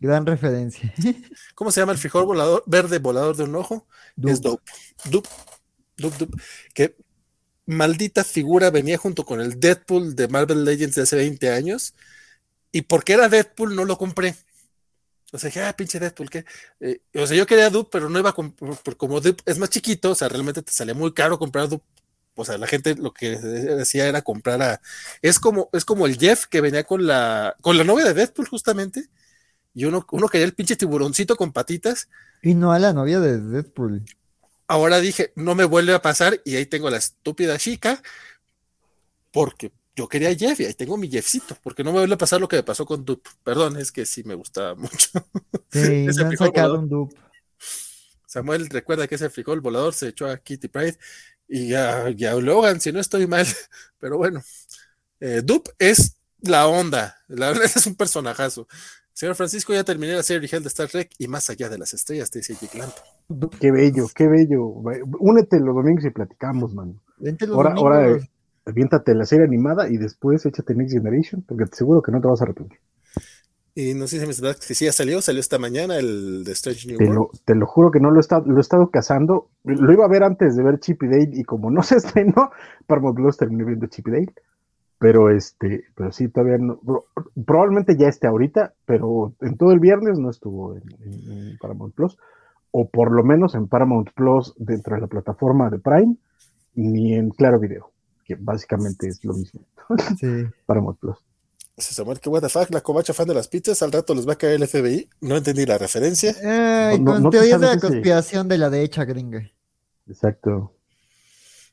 Gran 0.00 0.26
referencia. 0.26 0.92
¿Cómo 1.54 1.70
se 1.70 1.80
llama 1.80 1.92
el 1.92 1.98
frijol 1.98 2.26
volador, 2.26 2.62
verde 2.66 2.98
volador 2.98 3.36
de 3.36 3.44
un 3.44 3.54
ojo? 3.54 3.86
Es 4.22 4.40
Dope. 4.40 4.70
Dope. 5.04 5.28
Dope, 5.96 6.16
Dope. 6.18 6.36
Que 6.74 6.96
maldita 7.66 8.24
figura 8.24 8.70
venía 8.70 8.98
junto 8.98 9.24
con 9.24 9.40
el 9.40 9.58
Deadpool 9.58 10.14
de 10.16 10.28
Marvel 10.28 10.64
Legends 10.64 10.96
de 10.96 11.02
hace 11.02 11.16
20 11.16 11.50
años. 11.50 11.94
Y 12.72 12.82
porque 12.82 13.12
era 13.12 13.28
Deadpool, 13.28 13.76
no 13.76 13.84
lo 13.84 13.96
compré. 13.96 14.34
O 15.32 15.38
sea, 15.38 15.48
dije, 15.48 15.62
ah, 15.62 15.74
pinche 15.76 15.98
Deadpool, 15.98 16.30
¿qué? 16.30 16.44
Eh, 16.80 17.00
o 17.14 17.26
sea, 17.26 17.36
yo 17.36 17.46
quería 17.46 17.70
Dupe, 17.70 17.90
pero 17.90 18.08
no 18.08 18.18
iba 18.18 18.30
a 18.30 18.34
comprar, 18.34 18.96
como 18.96 19.20
Dupe 19.20 19.42
es 19.46 19.58
más 19.58 19.68
chiquito, 19.68 20.12
o 20.12 20.14
sea, 20.14 20.28
realmente 20.28 20.62
te 20.62 20.72
salía 20.72 20.94
muy 20.94 21.12
caro 21.12 21.38
comprar 21.38 21.68
Dupe. 21.68 21.84
O 22.36 22.44
sea, 22.44 22.58
la 22.58 22.66
gente 22.66 22.96
lo 22.96 23.12
que 23.12 23.38
decía 23.38 24.06
era 24.06 24.22
comprar 24.22 24.60
a. 24.62 24.80
Es 25.22 25.38
como, 25.38 25.68
es 25.72 25.84
como 25.84 26.06
el 26.06 26.18
Jeff 26.18 26.46
que 26.46 26.60
venía 26.60 26.84
con 26.84 27.06
la, 27.06 27.56
con 27.60 27.78
la 27.78 27.84
novia 27.84 28.04
de 28.04 28.14
Deadpool, 28.14 28.48
justamente. 28.48 29.08
Y 29.72 29.84
uno, 29.84 30.06
uno 30.10 30.28
quería 30.28 30.46
el 30.46 30.54
pinche 30.54 30.76
tiburoncito 30.76 31.36
con 31.36 31.52
patitas. 31.52 32.08
Y 32.42 32.54
no 32.54 32.72
a 32.72 32.78
la 32.78 32.92
novia 32.92 33.20
de 33.20 33.40
Deadpool. 33.40 34.04
Ahora 34.66 35.00
dije, 35.00 35.32
no 35.36 35.54
me 35.54 35.64
vuelve 35.64 35.94
a 35.94 36.02
pasar 36.02 36.40
y 36.44 36.56
ahí 36.56 36.66
tengo 36.66 36.90
la 36.90 36.96
estúpida 36.96 37.58
chica 37.58 38.02
porque 39.30 39.72
yo 39.96 40.08
quería 40.08 40.30
a 40.30 40.34
Jeff 40.34 40.58
y 40.60 40.64
ahí 40.66 40.74
tengo 40.74 40.96
mi 40.96 41.08
Jeffcito, 41.08 41.56
porque 41.62 41.84
no 41.84 41.92
me 41.92 41.98
vuelve 41.98 42.14
a 42.14 42.18
pasar 42.18 42.40
lo 42.40 42.48
que 42.48 42.56
me 42.56 42.62
pasó 42.62 42.86
con 42.86 43.04
Dupe. 43.04 43.30
Perdón, 43.42 43.76
es 43.76 43.92
que 43.92 44.06
sí 44.06 44.24
me 44.24 44.34
gustaba 44.34 44.74
mucho. 44.74 45.10
Sí, 45.70 46.06
Ese 46.08 46.24
no 46.24 46.30
han 46.30 46.36
sacado 46.36 46.78
volador. 46.78 46.78
un 46.78 46.88
dupe. 46.88 47.16
Samuel 48.26 48.68
recuerda 48.68 49.06
que 49.06 49.14
ese 49.14 49.30
frijol 49.30 49.60
volador 49.60 49.94
se 49.94 50.08
echó 50.08 50.28
a 50.28 50.38
Kitty 50.38 50.68
Pride 50.68 50.98
y 51.54 51.72
a, 51.74 52.10
y 52.10 52.24
a 52.24 52.34
Logan, 52.34 52.80
si 52.80 52.90
no 52.92 52.98
estoy 52.98 53.28
mal, 53.28 53.46
pero 54.00 54.18
bueno, 54.18 54.42
eh, 55.20 55.42
Dupe 55.44 55.70
es 55.78 56.18
la 56.40 56.66
onda, 56.66 57.16
la 57.28 57.48
verdad 57.48 57.64
es 57.64 57.86
un 57.86 57.94
personajazo. 57.94 58.66
Señor 59.12 59.36
Francisco, 59.36 59.72
ya 59.72 59.84
terminé 59.84 60.14
la 60.14 60.24
serie 60.24 60.38
original 60.38 60.64
de 60.64 60.68
Star 60.68 60.88
Trek 60.88 61.12
y 61.18 61.28
más 61.28 61.48
allá 61.50 61.68
de 61.68 61.78
las 61.78 61.94
estrellas, 61.94 62.30
te 62.30 62.40
dice 62.40 62.56
Jake 62.60 62.76
Lamp. 62.76 62.94
Qué 63.60 63.70
bello, 63.70 64.10
qué 64.14 64.26
bello. 64.26 64.64
Únete 65.20 65.60
los 65.60 65.74
domingos 65.74 66.04
y 66.04 66.10
platicamos, 66.10 66.74
mano. 66.74 67.00
Ahora, 67.50 67.74
ahora 67.74 68.08
domingos. 68.08 68.18
eh, 68.18 68.28
aviéntate 68.66 69.14
la 69.14 69.24
serie 69.24 69.46
animada 69.46 69.88
y 69.88 69.96
después 69.96 70.44
échate 70.44 70.74
Next 70.74 70.92
Generation, 70.94 71.42
porque 71.42 71.66
te 71.66 71.76
seguro 71.76 72.02
que 72.02 72.12
no 72.12 72.20
te 72.20 72.28
vas 72.28 72.40
a 72.40 72.44
arrepentir. 72.44 72.80
Y 73.76 73.94
no 73.94 74.06
sé 74.06 74.20
si 74.20 74.26
me 74.26 74.54
que 74.54 74.74
sí 74.74 74.84
ya 74.84 74.92
salió, 74.92 75.20
salió 75.20 75.40
esta 75.40 75.58
mañana 75.58 75.96
el 75.98 76.44
de 76.44 76.52
Strange 76.52 76.86
New 76.86 76.98
Te 76.98 77.04
World. 77.06 77.16
lo, 77.18 77.30
te 77.44 77.54
lo 77.56 77.66
juro 77.66 77.90
que 77.90 77.98
no 77.98 78.10
lo 78.12 78.18
he, 78.18 78.20
estado, 78.20 78.46
lo 78.46 78.58
he 78.58 78.60
estado 78.60 78.88
cazando. 78.90 79.48
Lo 79.64 79.92
iba 79.92 80.04
a 80.04 80.08
ver 80.08 80.22
antes 80.22 80.54
de 80.56 80.62
ver 80.62 80.78
Chip 80.78 81.02
y 81.02 81.08
Dale 81.08 81.30
y 81.32 81.42
como 81.42 81.70
no 81.72 81.82
se 81.82 81.96
estrenó, 81.96 82.50
Paramount 82.86 83.16
Plus 83.16 83.36
terminé 83.36 83.64
viendo 83.64 83.86
Chip 83.88 84.06
y 84.08 84.10
Dale. 84.12 84.34
Pero 84.98 85.28
este, 85.28 85.84
pero 85.96 86.12
sí, 86.12 86.28
todavía 86.28 86.58
no. 86.58 86.78
pro- 86.78 87.06
Probablemente 87.44 87.96
ya 87.96 88.06
esté 88.08 88.28
ahorita, 88.28 88.74
pero 88.86 89.34
en 89.40 89.56
todo 89.56 89.72
el 89.72 89.80
viernes 89.80 90.18
no 90.20 90.30
estuvo 90.30 90.76
en, 90.76 90.82
en- 91.00 91.32
en 91.48 91.58
Paramount 91.58 91.94
Plus. 91.94 92.16
O 92.70 92.88
por 92.88 93.10
lo 93.12 93.24
menos 93.24 93.54
en 93.56 93.66
Paramount 93.66 94.10
Plus 94.14 94.54
dentro 94.56 94.94
de 94.94 95.00
la 95.02 95.06
plataforma 95.08 95.68
de 95.68 95.78
Prime, 95.80 96.16
ni 96.76 97.14
en 97.14 97.30
Claro 97.30 97.58
Video, 97.58 97.90
que 98.24 98.36
básicamente 98.36 99.08
es 99.08 99.24
lo 99.24 99.34
mismo. 99.34 99.62
Sí. 100.18 100.44
Paramount 100.64 100.98
Plus. 101.00 101.18
Dice 101.76 101.92
Samuel, 101.92 102.20
que 102.20 102.28
what 102.28 102.40
the 102.40 102.48
fuck, 102.48 102.70
la 102.70 102.80
covacha 102.82 103.12
fan 103.12 103.26
de 103.26 103.34
las 103.34 103.48
pizzas, 103.48 103.82
al 103.82 103.90
rato 103.90 104.14
les 104.14 104.28
va 104.28 104.34
a 104.34 104.36
caer 104.38 104.54
el 104.62 104.68
FBI. 104.68 105.08
No 105.22 105.36
entendí 105.36 105.66
la 105.66 105.76
referencia. 105.76 106.34
Ay, 106.44 107.00
No- 107.00 107.12
con 107.14 107.22
no 107.24 107.30
te 107.30 107.38
teorías 107.38 107.60
de 107.60 107.66
la 107.66 107.78
conspiración 107.80 108.46
de 108.48 108.58
la 108.58 108.70
derecha 108.70 109.04
gringa. 109.04 109.50
Exacto. 110.08 110.72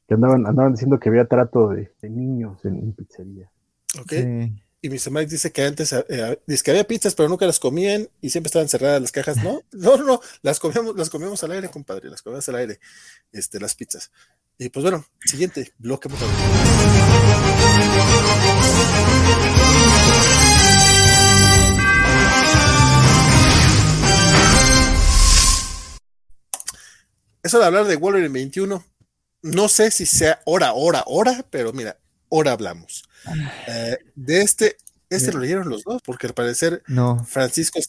Que 0.07 0.15
andaban, 0.15 0.45
andaban 0.47 0.71
diciendo 0.73 0.99
que 0.99 1.09
había 1.09 1.25
trato 1.25 1.69
de, 1.69 1.91
de 2.01 2.09
niños 2.09 2.57
en, 2.65 2.77
en 2.77 2.93
pizzería. 2.93 3.51
Ok. 3.99 4.09
Sí. 4.11 4.63
y 4.81 4.89
Mr. 4.89 5.11
Mike 5.11 5.27
dice 5.31 5.51
que 5.51 5.63
antes 5.63 5.93
eh, 5.93 6.39
dice 6.47 6.63
que 6.63 6.71
había 6.71 6.87
pizzas, 6.87 7.13
pero 7.13 7.29
nunca 7.29 7.45
las 7.45 7.59
comían 7.59 8.07
y 8.21 8.31
siempre 8.31 8.47
estaban 8.47 8.69
cerradas 8.69 8.99
las 9.01 9.11
cajas. 9.11 9.37
No, 9.43 9.61
no, 9.71 9.97
no, 9.97 10.19
las 10.41 10.59
comíamos, 10.59 10.95
las 10.97 11.11
comíamos 11.11 11.43
al 11.43 11.51
aire, 11.51 11.69
compadre, 11.69 12.09
las 12.09 12.23
comíamos 12.23 12.49
al 12.49 12.55
aire, 12.55 12.79
este, 13.31 13.59
las 13.59 13.75
pizzas. 13.75 14.09
Y 14.57 14.69
pues 14.69 14.83
bueno, 14.83 15.05
siguiente 15.25 15.71
bloque. 15.77 16.09
Eso 27.43 27.59
de 27.59 27.65
hablar 27.65 27.85
de 27.85 27.95
Wolverine 27.95 28.33
21, 28.33 28.83
no 29.43 29.67
sé 29.67 29.91
si 29.91 30.05
sea 30.05 30.41
hora, 30.45 30.73
hora, 30.73 31.03
hora, 31.07 31.45
pero 31.49 31.73
mira, 31.73 31.97
hora 32.29 32.51
hablamos. 32.51 33.03
Eh, 33.67 33.97
de 34.15 34.41
este, 34.41 34.77
este 35.09 35.31
lo 35.31 35.39
leyeron 35.39 35.69
los 35.69 35.83
dos, 35.83 36.01
porque 36.03 36.27
al 36.27 36.33
parecer 36.33 36.83
no. 36.87 37.23
Francisco. 37.25 37.79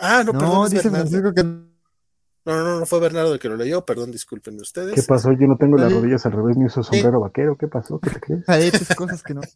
Ah, 0.00 0.22
no, 0.24 0.32
perdón. 0.32 0.70
dice 0.70 0.90
Francisco 0.90 1.32
que. 1.34 1.42
No, 1.42 2.62
no, 2.62 2.80
no, 2.80 2.86
fue 2.86 3.00
Bernardo 3.00 3.32
el 3.32 3.40
que 3.40 3.48
lo 3.48 3.56
leyó, 3.56 3.86
perdón, 3.86 4.10
discúlpenme 4.10 4.60
ustedes. 4.60 4.94
¿Qué 4.94 5.02
pasó? 5.02 5.32
Yo 5.32 5.46
no 5.46 5.56
tengo 5.56 5.78
las 5.78 5.90
rodillas 5.90 6.26
al 6.26 6.32
revés 6.32 6.58
ni 6.58 6.66
uso 6.66 6.82
sombrero 6.82 7.20
vaquero, 7.20 7.56
¿qué 7.56 7.68
pasó? 7.68 7.98
¿Qué 8.00 8.10
te 8.10 8.20
crees? 8.20 8.44
cosas 8.96 9.22
que 9.22 9.34
no. 9.34 9.40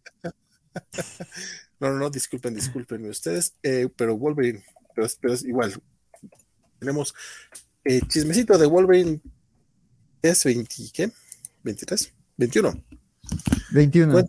No, 1.81 1.91
no, 1.91 1.99
no, 1.99 2.11
disculpen, 2.11 2.57
discúlpenme 2.57 3.09
ustedes, 3.09 3.55
eh, 3.63 3.89
pero 3.95 4.17
Wolverine, 4.17 4.65
pero, 4.95 5.07
es 5.07 5.45
igual. 5.45 5.81
Tenemos 6.81 7.15
eh, 7.85 8.01
chismecito 8.09 8.59
de 8.59 8.67
Wolverine 8.67 9.21
es 10.23 10.45
20, 10.45 10.75
¿qué? 10.93 11.11
¿23? 11.65 12.11
21. 12.37 12.83
21. 13.73 14.29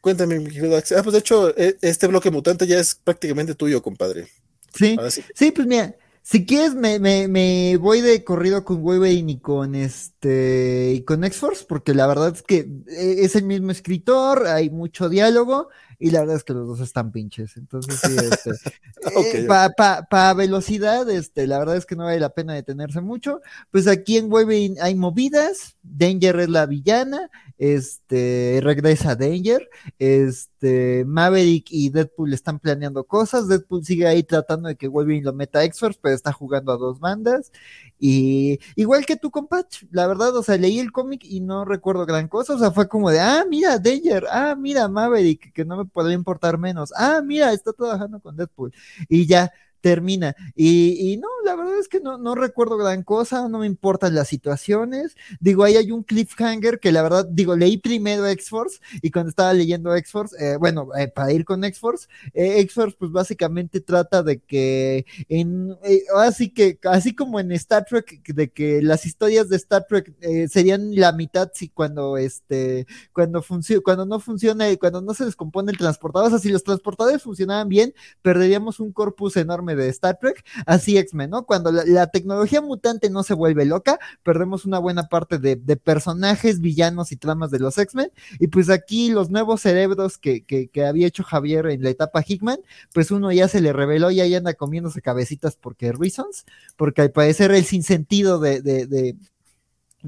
Cuéntame, 0.00 0.40
mi 0.40 0.50
querido 0.50 0.76
Axel. 0.76 0.98
Ah, 0.98 1.02
pues 1.02 1.12
de 1.12 1.20
hecho, 1.20 1.56
e, 1.56 1.76
este 1.80 2.08
bloque 2.08 2.30
mutante 2.30 2.66
ya 2.66 2.80
es 2.80 2.96
prácticamente 2.96 3.54
tuyo, 3.54 3.82
compadre. 3.82 4.28
Sí, 4.74 4.96
sí. 5.34 5.52
pues 5.52 5.66
mira, 5.66 5.94
si 6.22 6.44
quieres 6.44 6.74
me, 6.74 6.98
me, 6.98 7.28
me, 7.28 7.76
voy 7.76 8.00
de 8.00 8.24
corrido 8.24 8.64
con 8.64 8.82
Wolverine 8.82 9.32
y 9.32 9.38
con 9.38 9.74
este 9.74 10.94
y 10.96 11.02
con 11.02 11.22
X-Force, 11.22 11.66
porque 11.68 11.94
la 11.94 12.06
verdad 12.08 12.34
es 12.34 12.42
que 12.42 12.68
eh, 12.88 13.16
es 13.18 13.36
el 13.36 13.44
mismo 13.44 13.70
escritor, 13.70 14.46
hay 14.46 14.70
mucho 14.70 15.08
diálogo, 15.08 15.68
y 16.02 16.10
la 16.10 16.18
verdad 16.20 16.34
es 16.34 16.42
que 16.42 16.52
los 16.52 16.66
dos 16.66 16.80
están 16.80 17.12
pinches. 17.12 17.56
Entonces, 17.56 18.00
sí, 18.00 18.16
este, 18.16 18.50
eh, 19.44 19.46
para 19.46 20.34
velocidad, 20.34 21.08
este, 21.08 21.46
la 21.46 21.60
verdad 21.60 21.76
es 21.76 21.86
que 21.86 21.94
no 21.94 22.06
vale 22.06 22.18
la 22.18 22.34
pena 22.34 22.54
detenerse 22.54 23.00
mucho. 23.00 23.40
Pues 23.70 23.86
aquí 23.86 24.16
en 24.16 24.28
Wolverine 24.28 24.80
hay 24.80 24.96
movidas, 24.96 25.76
Danger 25.84 26.40
es 26.40 26.48
la 26.48 26.66
villana, 26.66 27.30
este, 27.62 28.58
regresa 28.60 29.14
Danger, 29.14 29.70
este, 30.00 31.04
Maverick 31.06 31.66
y 31.70 31.90
Deadpool 31.90 32.34
están 32.34 32.58
planeando 32.58 33.04
cosas, 33.04 33.46
Deadpool 33.46 33.84
sigue 33.84 34.08
ahí 34.08 34.24
tratando 34.24 34.68
de 34.68 34.74
que 34.74 34.88
Wolverine 34.88 35.24
lo 35.24 35.32
meta 35.32 35.60
a 35.60 35.64
X-Force, 35.64 36.00
pero 36.02 36.16
está 36.16 36.32
jugando 36.32 36.72
a 36.72 36.76
dos 36.76 36.98
bandas, 36.98 37.52
y 38.00 38.58
igual 38.74 39.06
que 39.06 39.14
tú 39.14 39.30
con 39.30 39.46
Patch, 39.46 39.84
la 39.92 40.08
verdad, 40.08 40.36
o 40.36 40.42
sea, 40.42 40.56
leí 40.56 40.80
el 40.80 40.90
cómic 40.90 41.22
y 41.24 41.40
no 41.40 41.64
recuerdo 41.64 42.04
gran 42.04 42.26
cosa, 42.26 42.54
o 42.54 42.58
sea, 42.58 42.72
fue 42.72 42.88
como 42.88 43.10
de, 43.10 43.20
ah, 43.20 43.44
mira, 43.48 43.78
Danger, 43.78 44.26
ah, 44.28 44.56
mira, 44.58 44.88
Maverick, 44.88 45.52
que 45.52 45.64
no 45.64 45.76
me 45.76 45.84
podría 45.92 46.14
importar 46.14 46.58
menos, 46.58 46.92
ah, 46.96 47.20
mira, 47.24 47.52
está 47.52 47.72
trabajando 47.72 48.20
con 48.20 48.36
Deadpool, 48.36 48.72
y 49.08 49.26
ya, 49.26 49.52
termina. 49.82 50.34
Y, 50.54 51.18
no, 51.20 51.28
la 51.44 51.56
verdad 51.56 51.78
es 51.78 51.88
que 51.88 52.00
no, 52.00 52.16
no 52.16 52.34
recuerdo 52.34 52.78
gran 52.78 53.02
cosa, 53.02 53.48
no 53.48 53.58
me 53.58 53.66
importan 53.66 54.14
las 54.14 54.28
situaciones. 54.28 55.14
Digo, 55.40 55.64
ahí 55.64 55.76
hay 55.76 55.90
un 55.90 56.04
cliffhanger 56.04 56.80
que 56.80 56.92
la 56.92 57.02
verdad, 57.02 57.26
digo, 57.28 57.54
leí 57.56 57.76
primero 57.76 58.26
X-Force 58.26 58.80
y 59.02 59.10
cuando 59.10 59.30
estaba 59.30 59.52
leyendo 59.52 59.94
X-Force, 59.94 60.36
eh, 60.38 60.56
bueno, 60.56 60.88
eh, 60.96 61.08
para 61.08 61.32
ir 61.32 61.44
con 61.44 61.64
X-Force, 61.64 62.08
eh, 62.32 62.60
X-Force 62.60 62.96
pues 62.98 63.10
básicamente 63.10 63.80
trata 63.80 64.22
de 64.22 64.38
que 64.40 65.04
en, 65.28 65.76
así 66.16 66.50
que, 66.50 66.78
así 66.84 67.14
como 67.14 67.40
en 67.40 67.52
Star 67.52 67.84
Trek, 67.84 68.22
de 68.26 68.50
que 68.50 68.80
las 68.80 69.04
historias 69.04 69.48
de 69.48 69.56
Star 69.56 69.86
Trek 69.88 70.14
serían 70.48 70.94
la 70.94 71.12
mitad 71.12 71.50
si 71.52 71.68
cuando 71.68 72.16
este, 72.16 72.86
cuando 73.12 73.42
cuando 73.84 74.06
no 74.06 74.20
funciona, 74.20 74.70
y 74.70 74.76
cuando 74.76 75.02
no 75.02 75.12
se 75.14 75.24
descompone 75.24 75.72
el 75.72 75.78
transportador, 75.78 76.28
o 76.28 76.30
sea, 76.30 76.38
si 76.38 76.50
los 76.50 76.62
transportadores 76.62 77.22
funcionaban 77.22 77.68
bien, 77.68 77.94
perderíamos 78.22 78.80
un 78.80 78.92
corpus 78.92 79.36
enorme 79.36 79.71
de 79.76 79.88
Star 79.88 80.18
Trek, 80.20 80.44
así 80.66 80.98
X-Men, 80.98 81.30
¿no? 81.30 81.44
Cuando 81.44 81.72
la, 81.72 82.06
tecnología 82.08 82.60
mutante 82.60 83.10
no 83.10 83.22
se 83.22 83.34
vuelve 83.34 83.64
loca, 83.64 83.98
perdemos 84.22 84.64
una 84.64 84.78
buena 84.78 85.08
parte 85.08 85.38
de, 85.38 85.56
personajes, 85.76 86.60
villanos 86.60 87.12
y 87.12 87.16
tramas 87.16 87.50
de 87.50 87.58
los 87.58 87.78
X-Men, 87.78 88.12
y 88.38 88.48
pues 88.48 88.70
aquí 88.70 89.10
los 89.10 89.30
nuevos 89.30 89.62
cerebros 89.62 90.18
que, 90.18 90.44
había 90.86 91.06
hecho 91.06 91.22
Javier 91.24 91.66
en 91.66 91.82
la 91.82 91.90
etapa 91.90 92.24
Hickman, 92.26 92.58
pues 92.92 93.10
uno 93.10 93.32
ya 93.32 93.48
se 93.48 93.60
le 93.60 93.72
reveló 93.72 94.10
y 94.10 94.20
ahí 94.20 94.34
anda 94.34 94.54
comiéndose 94.54 95.00
cabecitas 95.00 95.56
porque 95.56 95.92
reasons, 95.92 96.44
porque 96.76 97.02
al 97.02 97.12
parecer 97.12 97.52
el 97.52 97.64
sinsentido 97.64 98.38
de, 98.38 98.60
de, 98.60 98.86
de 98.86 99.16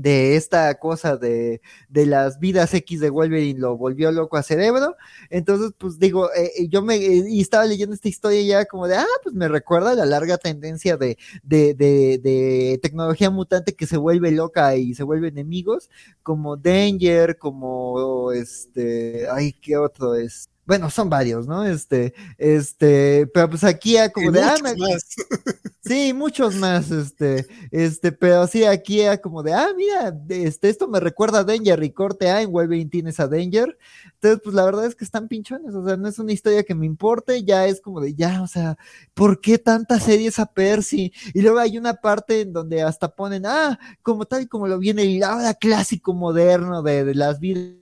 esta 0.03 0.75
cosa 0.79 1.17
de, 1.17 1.61
de, 1.89 2.07
las 2.07 2.39
vidas 2.41 2.75
X 2.75 3.01
de 3.01 3.11
Wolverine 3.11 3.61
lo 3.61 3.77
volvió 3.77 4.11
loco 4.13 4.37
a 4.37 4.43
cerebro. 4.43 4.97
Entonces, 5.31 5.73
pues 5.79 5.99
digo, 5.99 6.33
eh, 6.33 6.51
eh, 6.59 6.69
yo 6.69 6.83
me 6.83 6.97
eh, 6.97 7.25
y 7.29 7.41
estaba 7.41 7.65
leyendo 7.65 7.95
esta 7.95 8.09
historia 8.09 8.43
ya 8.43 8.65
como 8.67 8.89
de, 8.89 8.97
ah, 8.97 9.07
pues 9.23 9.35
me 9.35 9.49
recuerda 9.49 9.95
la 9.95 10.07
larga 10.07 10.39
tendencia 10.39 10.97
de, 10.97 11.19
de, 11.43 11.75
de, 11.75 12.19
de 12.23 12.79
tecnología 12.83 13.31
mutante 13.31 13.75
que 13.75 13.87
se 13.87 13.97
vuelve 13.97 14.33
loca 14.33 14.77
y 14.77 14.95
se 14.95 15.05
vuelve 15.05 15.29
enemigos, 15.29 15.91
como 16.23 16.57
Danger, 16.57 17.39
como 17.39 18.33
este, 18.33 19.27
ay, 19.31 19.53
¿qué 19.53 19.77
otro 19.77 20.15
es? 20.15 20.51
Bueno, 20.67 20.89
son 20.89 21.11
varios, 21.11 21.47
¿no? 21.47 21.65
Este, 21.67 22.15
este, 22.39 23.27
pero 23.35 23.51
pues 23.51 23.65
aquí 23.65 23.93
ya 23.93 24.11
como 24.11 24.31
de, 24.33 24.41
ah, 24.41 24.57
sí, 25.85 26.15
muchos 26.15 26.55
más, 26.55 26.91
este, 26.91 27.47
este, 27.71 28.13
pero 28.13 28.47
sí, 28.47 28.65
aquí 28.65 28.99
ya 28.99 29.21
como 29.21 29.43
de, 29.43 29.53
ah, 29.53 29.69
mira, 29.77 30.17
este, 30.31 30.71
esto 30.71 30.89
me 30.89 31.01
recuerda 31.01 31.41
a 31.41 31.45
Danger 31.45 31.83
y 31.83 31.91
corte 31.91 32.31
A 32.31 32.41
en 32.41 32.51
Wolverine 32.51 32.89
tienes 32.89 33.21
a 33.21 33.29
Danger, 33.29 33.77
entonces, 34.15 34.41
pues 34.43 34.55
la 34.55 34.65
verdad 34.65 34.87
es 34.87 34.95
que 34.95 35.05
están 35.05 35.29
pinchones, 35.29 35.75
o 35.75 35.85
sea, 35.87 35.99
no 35.99 36.09
es 36.09 36.19
una 36.19 36.33
historia 36.33 36.63
que 36.65 36.75
me 36.75 36.87
importe, 36.87 37.45
ya 37.45 37.67
es 37.67 37.83
como 37.83 38.01
de, 38.01 38.15
ya, 38.15 38.41
o 38.43 38.47
sea, 38.47 38.79
¿por 39.13 39.43
qué 39.43 39.59
tantas 39.59 40.05
series 40.05 40.39
a 40.39 40.47
Percy? 40.47 41.13
Y 41.35 41.43
luego 41.43 41.59
hay 41.59 41.77
una 41.77 41.95
parte 41.95 42.41
en 42.41 42.55
donde 42.55 42.83
hasta 42.83 43.15
ponen, 43.15 43.45
ah, 43.45 43.79
como 44.03 44.25
tal 44.25 44.43
y 44.43 44.47
como 44.47 44.67
lo 44.67 44.79
viene 44.79 45.03
el 45.03 45.23
ahora 45.23 45.53
clásico 45.53 46.15
moderno 46.15 46.83
de, 46.83 47.05
de 47.05 47.15
las 47.15 47.39
vidas 47.39 47.75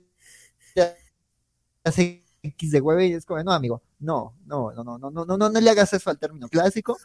X 2.43 2.71
de 2.71 2.81
hueve 2.81 3.07
y 3.07 3.13
es 3.13 3.25
como, 3.25 3.41
no, 3.41 3.53
amigo, 3.53 3.81
no, 3.99 4.35
no, 4.45 4.71
no, 4.73 4.83
no, 4.83 4.99
no, 4.99 5.09
no, 5.09 5.25
no, 5.25 5.49
no 5.49 5.61
le 5.61 5.69
hagas 5.69 5.93
eso 5.93 6.09
al 6.09 6.19
término 6.19 6.49
clásico, 6.49 6.97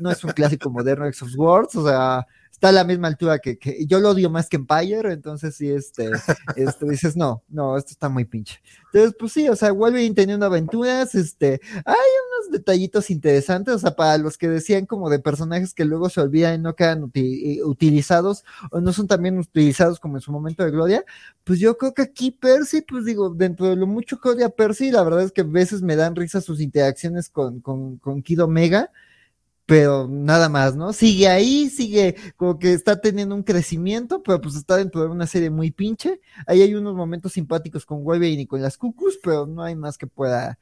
no 0.00 0.10
es 0.10 0.24
un 0.24 0.32
clásico 0.32 0.70
moderno 0.70 1.06
X 1.06 1.22
of 1.22 1.36
Words, 1.36 1.76
o 1.76 1.86
sea, 1.86 2.26
está 2.50 2.70
a 2.70 2.72
la 2.72 2.84
misma 2.84 3.08
altura 3.08 3.38
que, 3.38 3.58
yo 3.86 4.00
lo 4.00 4.10
odio 4.10 4.30
más 4.30 4.48
que 4.48 4.56
Empire, 4.56 5.12
entonces 5.12 5.54
sí, 5.54 5.70
este, 5.70 6.10
este, 6.56 6.86
dices, 6.88 7.16
no, 7.16 7.44
no, 7.48 7.76
esto 7.76 7.92
está 7.92 8.08
muy 8.08 8.24
pinche. 8.24 8.60
Entonces, 8.86 9.14
pues 9.18 9.32
sí, 9.32 9.48
o 9.48 9.54
sea, 9.54 9.72
Wolverine 9.72 10.14
teniendo 10.14 10.46
aventuras, 10.46 11.14
este, 11.14 11.60
hay 11.84 11.96
detallitos 12.50 13.10
interesantes, 13.10 13.74
o 13.74 13.78
sea, 13.78 13.96
para 13.96 14.18
los 14.18 14.38
que 14.38 14.48
decían 14.48 14.86
como 14.86 15.10
de 15.10 15.18
personajes 15.18 15.74
que 15.74 15.84
luego 15.84 16.08
se 16.08 16.20
olvidan 16.20 16.54
y 16.54 16.62
no 16.62 16.74
quedan 16.74 17.10
eh, 17.14 17.62
utilizados 17.64 18.44
o 18.70 18.80
no 18.80 18.92
son 18.92 19.06
también 19.06 19.38
utilizados 19.38 20.00
como 20.00 20.16
en 20.16 20.20
su 20.20 20.32
momento 20.32 20.64
de 20.64 20.70
gloria, 20.70 21.04
pues 21.44 21.58
yo 21.58 21.76
creo 21.78 21.94
que 21.94 22.02
aquí 22.02 22.30
Percy, 22.30 22.82
pues 22.82 23.04
digo, 23.04 23.30
dentro 23.30 23.66
de 23.66 23.76
lo 23.76 23.86
mucho 23.86 24.20
que 24.20 24.30
odia 24.30 24.48
Percy, 24.48 24.90
la 24.90 25.02
verdad 25.02 25.22
es 25.22 25.32
que 25.32 25.42
a 25.42 25.44
veces 25.44 25.82
me 25.82 25.96
dan 25.96 26.16
risa 26.16 26.40
sus 26.40 26.60
interacciones 26.60 27.28
con, 27.28 27.60
con, 27.60 27.98
con 27.98 28.22
Kid 28.22 28.42
Omega, 28.42 28.90
pero 29.68 30.08
nada 30.08 30.48
más, 30.48 30.76
¿no? 30.76 30.94
Sigue 30.94 31.28
ahí, 31.28 31.68
sigue 31.68 32.16
como 32.36 32.58
que 32.58 32.72
está 32.72 33.02
teniendo 33.02 33.34
un 33.34 33.42
crecimiento, 33.42 34.22
pero 34.22 34.40
pues 34.40 34.56
está 34.56 34.78
dentro 34.78 35.02
de 35.02 35.08
una 35.08 35.26
serie 35.26 35.50
muy 35.50 35.70
pinche. 35.70 36.22
Ahí 36.46 36.62
hay 36.62 36.74
unos 36.74 36.94
momentos 36.94 37.34
simpáticos 37.34 37.84
con 37.84 38.02
Wolverine 38.02 38.42
y 38.42 38.46
con 38.46 38.62
las 38.62 38.78
Cucus, 38.78 39.18
pero 39.22 39.46
no 39.46 39.62
hay 39.62 39.76
más 39.76 39.98
que 39.98 40.06
pueda. 40.06 40.58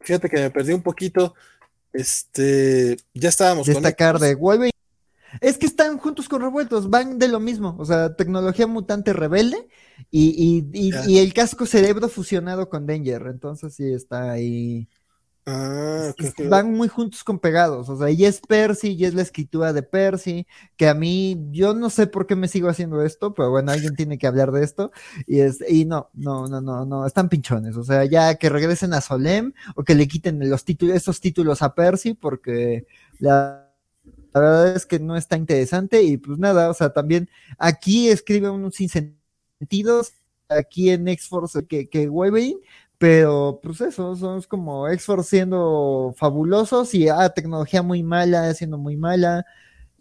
Fíjate 0.00 0.28
que 0.28 0.36
me 0.36 0.50
perdí 0.50 0.72
un 0.72 0.82
poquito. 0.82 1.34
Este, 1.92 2.96
ya 3.14 3.28
estábamos 3.28 3.66
destacar 3.66 4.18
de 4.18 4.34
Wolverine. 4.34 4.70
Es 5.40 5.58
que 5.58 5.66
están 5.66 5.96
juntos 5.98 6.28
con 6.28 6.42
revueltos, 6.42 6.90
van 6.90 7.18
de 7.18 7.28
lo 7.28 7.38
mismo, 7.38 7.76
o 7.78 7.84
sea, 7.84 8.16
tecnología 8.16 8.66
mutante 8.66 9.12
rebelde 9.12 9.68
y, 10.10 10.64
y, 10.72 10.90
y 11.06 11.18
el 11.18 11.32
casco 11.32 11.66
cerebro 11.66 12.08
fusionado 12.08 12.68
con 12.68 12.84
Danger, 12.84 13.28
entonces 13.28 13.74
sí 13.74 13.92
está 13.92 14.32
ahí 14.32 14.88
Ah, 15.46 16.12
Van 16.48 16.72
muy 16.74 16.88
juntos 16.88 17.24
con 17.24 17.38
pegados, 17.38 17.88
o 17.88 17.96
sea, 17.96 18.10
y 18.10 18.24
es 18.24 18.40
Percy, 18.40 18.92
y 18.92 19.04
es 19.06 19.14
la 19.14 19.22
escritura 19.22 19.72
de 19.72 19.82
Percy, 19.82 20.46
que 20.76 20.86
a 20.86 20.94
mí, 20.94 21.36
yo 21.50 21.72
no 21.74 21.88
sé 21.88 22.06
por 22.06 22.26
qué 22.26 22.36
me 22.36 22.46
sigo 22.46 22.68
haciendo 22.68 23.02
esto, 23.02 23.32
pero 23.32 23.50
bueno, 23.50 23.72
alguien 23.72 23.96
tiene 23.96 24.18
que 24.18 24.26
hablar 24.26 24.52
de 24.52 24.62
esto, 24.62 24.92
y 25.26 25.40
es, 25.40 25.58
y 25.68 25.86
no, 25.86 26.10
no, 26.12 26.46
no, 26.46 26.60
no, 26.60 26.84
no, 26.84 27.06
están 27.06 27.30
pinchones, 27.30 27.76
o 27.76 27.84
sea, 27.84 28.04
ya 28.04 28.34
que 28.36 28.50
regresen 28.50 28.92
a 28.92 29.00
Solem, 29.00 29.54
o 29.76 29.82
que 29.82 29.94
le 29.94 30.06
quiten 30.08 30.48
los 30.48 30.64
títulos, 30.64 30.94
esos 30.94 31.20
títulos 31.20 31.62
a 31.62 31.74
Percy, 31.74 32.14
porque 32.14 32.86
la, 33.18 33.70
la 34.34 34.40
verdad 34.40 34.76
es 34.76 34.84
que 34.86 35.00
no 35.00 35.16
está 35.16 35.36
interesante, 35.36 36.02
y 36.02 36.18
pues 36.18 36.38
nada, 36.38 36.68
o 36.70 36.74
sea, 36.74 36.92
también 36.92 37.30
aquí 37.58 38.08
escribe 38.10 38.50
unos 38.50 38.74
sentidos 38.76 40.12
aquí 40.48 40.90
en 40.90 41.08
X-Force 41.08 41.66
que, 41.66 41.88
que 41.88 42.08
Wolverine, 42.08 42.60
pero 43.00 43.60
pues 43.62 43.80
eso, 43.80 44.14
son 44.14 44.42
como 44.42 44.86
X-Force 44.86 45.30
siendo 45.30 46.12
fabulosos 46.18 46.92
y 46.94 47.08
ah, 47.08 47.30
tecnología 47.30 47.82
muy 47.82 48.02
mala, 48.02 48.52
siendo 48.52 48.76
muy 48.76 48.98
mala, 48.98 49.46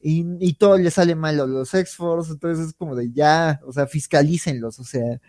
y, 0.02 0.26
y 0.42 0.54
todo 0.56 0.78
le 0.78 0.92
sale 0.92 1.16
mal 1.16 1.40
a 1.40 1.46
los 1.46 1.74
X-Force, 1.74 2.34
entonces 2.34 2.68
es 2.68 2.74
como 2.74 2.98
de 2.98 3.10
ya, 3.14 3.62
o 3.66 3.72
sea, 3.72 3.88
fiscalícenlos, 3.88 4.80
o 4.82 4.84
sea, 4.84 5.22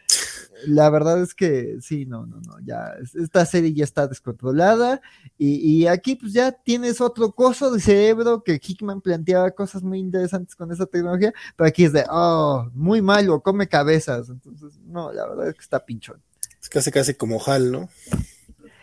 la 0.67 0.91
verdad 0.91 1.23
es 1.23 1.33
que 1.33 1.77
sí, 1.81 2.07
no, 2.07 2.27
no, 2.27 2.41
no, 2.41 2.59
ya, 2.65 2.93
esta 3.15 3.47
serie 3.47 3.73
ya 3.73 3.85
está 3.85 4.09
descontrolada 4.09 5.01
y, 5.39 5.83
y 5.83 5.87
aquí 5.87 6.17
pues 6.17 6.33
ya 6.33 6.51
tienes 6.51 7.01
otro 7.01 7.31
coso 7.37 7.71
de 7.71 7.79
cerebro 7.81 8.43
que 8.43 8.61
Hickman 8.61 9.01
planteaba 9.01 9.53
cosas 9.53 9.85
muy 9.85 10.01
interesantes 10.01 10.57
con 10.57 10.73
esa 10.73 10.87
tecnología, 10.87 11.33
pero 11.55 11.69
aquí 11.69 11.85
es 11.85 11.93
de, 11.93 12.05
oh, 12.11 12.69
muy 12.75 13.01
malo, 13.01 13.41
come 13.41 13.69
cabezas, 13.69 14.29
entonces, 14.29 14.77
no, 14.87 15.13
la 15.13 15.29
verdad 15.29 15.51
es 15.51 15.55
que 15.55 15.63
está 15.63 15.87
pinchón. 15.87 16.21
Es 16.61 16.69
casi 16.69 16.91
casi 16.91 17.15
como 17.15 17.41
HAL, 17.45 17.73
¿no? 17.73 17.89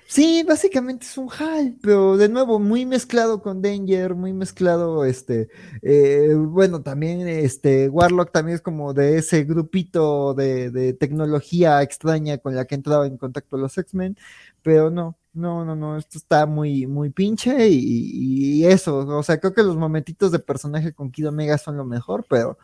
Sí, 0.10 0.44
básicamente 0.48 1.06
es 1.06 1.18
un 1.18 1.30
HAL, 1.30 1.76
pero 1.82 2.16
de 2.16 2.30
nuevo, 2.30 2.60
muy 2.60 2.86
mezclado 2.86 3.42
con 3.42 3.62
Danger, 3.62 4.16
muy 4.16 4.32
mezclado, 4.32 5.04
este, 5.04 5.50
eh, 5.82 6.34
bueno, 6.34 6.82
también, 6.82 7.28
este, 7.28 7.90
Warlock 7.90 8.32
también 8.32 8.56
es 8.56 8.62
como 8.62 8.94
de 8.94 9.18
ese 9.18 9.44
grupito 9.44 10.34
de, 10.34 10.94
tecnología 10.94 11.82
extraña 11.82 12.38
con 12.38 12.56
la 12.56 12.64
que 12.66 12.76
entraba 12.76 13.06
en 13.06 13.18
contacto 13.18 13.58
los 13.58 13.78
X-Men, 13.78 14.18
pero 14.62 14.90
no, 14.90 15.18
no, 15.34 15.66
no, 15.66 15.76
no, 15.76 15.98
esto 15.98 16.18
está 16.18 16.46
muy, 16.46 16.88
muy 16.88 17.10
pinche 17.10 17.68
y, 17.68 18.62
y, 18.62 18.66
eso, 18.66 19.00
o 19.00 19.24
sea, 19.24 19.40
creo 19.42 19.54
que 19.54 19.64
los 19.64 19.76
momentitos 19.76 20.32
de 20.32 20.40
personaje 20.40 20.94
con 20.94 21.12
Kid 21.12 21.28
Omega 21.28 21.58
son 21.58 21.76
lo 21.76 21.84
mejor, 21.84 22.26
pero 22.30 22.58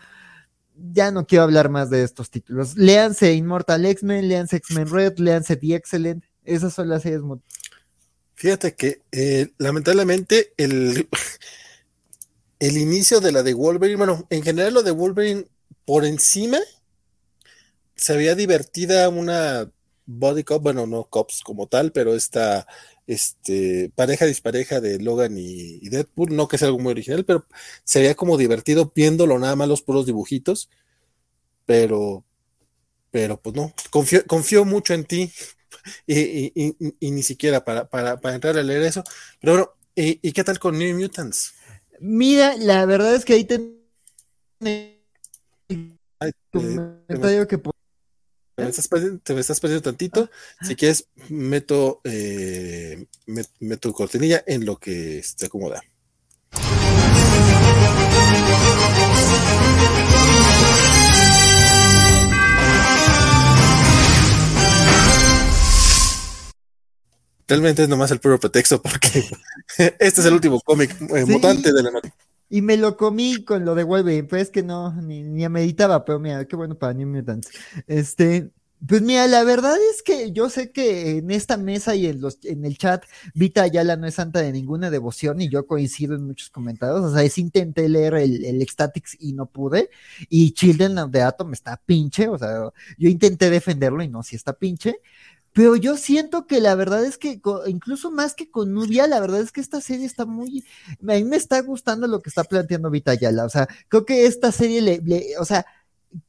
ya 0.76 1.12
no 1.12 1.26
quiero 1.26 1.44
hablar 1.44 1.70
más 1.70 1.90
de 1.90 2.04
estos 2.04 2.30
títulos. 2.30 2.76
Léanse 2.76 3.34
Immortal 3.34 3.86
X-Men, 3.86 4.28
léanse 4.28 4.58
X-Men 4.58 4.90
Red, 4.90 5.18
léanse 5.18 5.56
The 5.56 5.76
Excellent, 5.76 6.24
esas 6.44 6.74
son 6.74 6.90
las 6.90 7.04
series. 7.04 7.22
Fíjate 8.36 8.76
que 8.76 9.02
eh, 9.12 9.52
lamentablemente 9.58 10.54
el, 10.58 11.08
el 12.60 12.78
inicio 12.78 13.20
de 13.20 13.32
la 13.32 13.44
de 13.44 13.54
Wolverine, 13.54 13.98
bueno, 13.98 14.26
en 14.30 14.44
general 14.44 14.74
lo 14.74 14.84
de 14.84 14.92
Wolverine 14.92 15.48
por 15.86 16.06
encima 16.06 16.60
se 17.96 18.14
había 18.14 18.36
divertida 18.36 19.08
una 19.10 19.70
body 20.06 20.44
cop, 20.44 20.64
bueno, 20.64 20.86
no 20.88 21.06
cops 21.06 21.42
como 21.44 21.68
tal, 21.68 21.92
pero 21.92 22.16
esta 22.16 22.68
este, 23.08 23.92
pareja 23.96 24.26
dispareja 24.26 24.80
de 24.82 25.00
Logan 25.00 25.38
y, 25.38 25.80
y, 25.82 25.90
Deadpool, 25.90 26.36
no 26.36 26.48
que 26.48 26.58
sea 26.58 26.68
algo 26.68 26.80
muy 26.80 26.92
original, 26.92 27.26
pero 27.26 27.46
se 27.84 28.00
veía 28.00 28.16
como 28.16 28.38
divertido 28.38 28.92
viéndolo 28.96 29.38
nada 29.40 29.56
más 29.56 29.68
los 29.68 29.82
puros 29.82 30.06
dibujitos, 30.06 30.70
pero, 31.66 32.24
pero 33.12 33.40
pues 33.42 33.56
no, 33.56 33.74
confío, 33.90 34.26
confío 34.26 34.66
mucho 34.66 34.94
en 34.94 35.06
ti 35.06 35.32
y, 36.08 36.52
y, 36.56 36.76
y, 37.00 37.12
ni 37.12 37.24
siquiera 37.24 37.64
para, 37.64 37.90
para, 37.90 38.20
para, 38.20 38.36
entrar 38.36 38.58
a 38.58 38.64
leer 38.64 38.84
eso. 38.84 39.04
Pero 39.40 39.54
bueno, 39.54 39.70
¿y, 39.96 40.32
qué 40.32 40.44
tal 40.44 40.60
con 40.60 40.78
New 40.78 40.98
Mutants? 40.98 41.54
Mira, 42.00 42.56
la 42.58 42.86
verdad 42.86 43.16
es 43.16 43.26
que 43.26 43.34
ahí 43.34 43.46
te... 43.46 43.60
Ay, 46.20 46.32
comentario 46.52 47.48
que... 47.48 47.62
Te 48.56 48.64
me, 48.64 48.70
estás 48.70 48.88
perdiendo, 48.88 49.20
te 49.24 49.34
me 49.34 49.42
estás 49.42 49.60
perdiendo 49.60 49.82
tantito. 49.82 50.30
Si 50.62 50.76
quieres, 50.76 51.08
meto, 51.30 52.02
eh, 52.04 53.08
meto 53.60 53.94
cortinilla 53.94 54.44
en 54.46 54.66
lo 54.66 54.78
que 54.78 55.24
se 55.24 55.48
acomoda. 55.48 55.82
Realmente 67.48 67.84
es 67.84 67.90
nomás 67.90 68.12
el 68.12 68.20
puro 68.20 68.40
pretexto 68.40 68.82
porque 68.82 69.26
este 69.78 70.22
es 70.22 70.26
el 70.26 70.34
último 70.34 70.62
cómic 70.62 70.92
eh, 71.14 71.24
sí, 71.26 71.32
mutante 71.32 71.74
de 71.74 71.84
la. 71.84 71.92
Y 72.54 72.62
me 72.62 72.78
lo 72.78 72.98
comí 72.98 73.44
con 73.44 73.66
lo 73.66 73.74
de 73.74 73.84
Wolverine, 73.84 74.28
pues 74.28 74.44
es 74.44 74.50
que 74.52 74.62
no, 74.62 74.94
ni, 75.02 75.24
ni 75.24 75.50
meditaba, 75.50 76.06
pero 76.06 76.20
mira, 76.20 76.46
qué 76.46 76.56
bueno 76.56 76.78
para 76.78 76.94
New 76.94 77.08
Mutants. 77.08 77.50
Este, 77.88 78.52
pues 78.88 79.02
mira, 79.02 79.26
la 79.26 79.44
verdad 79.44 79.76
es 79.92 80.04
que 80.04 80.32
yo 80.32 80.52
sé 80.52 80.72
que 80.72 81.18
en 81.18 81.32
esta 81.32 81.58
mesa 81.58 81.96
y 81.96 82.06
en, 82.06 82.22
los, 82.22 82.38
en 82.46 82.64
el 82.64 82.78
chat, 82.78 83.06
Vita 83.34 83.64
Ayala 83.64 83.96
no 83.96 84.06
es 84.06 84.14
santa 84.14 84.40
de 84.40 84.52
ninguna 84.52 84.92
devoción 84.92 85.42
y 85.42 85.50
yo 85.50 85.66
coincido 85.66 86.14
en 86.14 86.28
muchos 86.28 86.52
comentarios. 86.52 87.00
O 87.02 87.12
sea, 87.12 87.24
es 87.24 87.40
intenté 87.40 87.90
leer 87.90 88.14
el, 88.14 88.46
el 88.46 88.62
Ecstatics 88.62 89.18
y 89.20 89.34
no 89.34 89.48
pude. 89.48 89.90
Y 90.30 90.52
Children 90.52 91.00
of 91.00 91.12
the 91.12 91.24
Atom 91.24 91.54
está 91.54 91.82
pinche. 91.84 92.28
O 92.28 92.38
sea, 92.38 92.72
yo 93.00 93.10
intenté 93.10 93.50
defenderlo 93.50 94.04
y 94.04 94.10
no, 94.10 94.22
si 94.22 94.36
está 94.36 94.54
pinche. 94.54 95.00
Pero 95.54 95.76
yo 95.76 95.98
siento 95.98 96.48
que 96.48 96.60
la 96.60 96.76
verdad 96.76 97.06
es 97.06 97.18
que, 97.18 97.40
incluso 97.68 98.12
más 98.12 98.34
que 98.34 98.50
con 98.50 98.74
Nubia, 98.74 99.08
la 99.08 99.20
verdad 99.20 99.42
es 99.42 99.52
que 99.52 99.62
esta 99.62 99.82
serie 99.82 100.06
está 100.06 100.26
muy. 100.26 100.66
A 101.02 101.14
mí 101.14 101.24
me 101.24 101.36
está 101.38 101.62
gustando 101.62 102.08
lo 102.08 102.22
que 102.22 102.30
está 102.30 102.44
planteando 102.44 102.90
Vita 102.90 103.12
Ayala. 103.12 103.46
O 103.46 103.50
sea, 103.50 103.68
creo 103.88 104.06
que 104.06 104.26
esta 104.26 104.52
serie 104.52 104.82
le, 104.82 105.00
le 105.04 105.38
o 105.40 105.46
sea, 105.46 105.66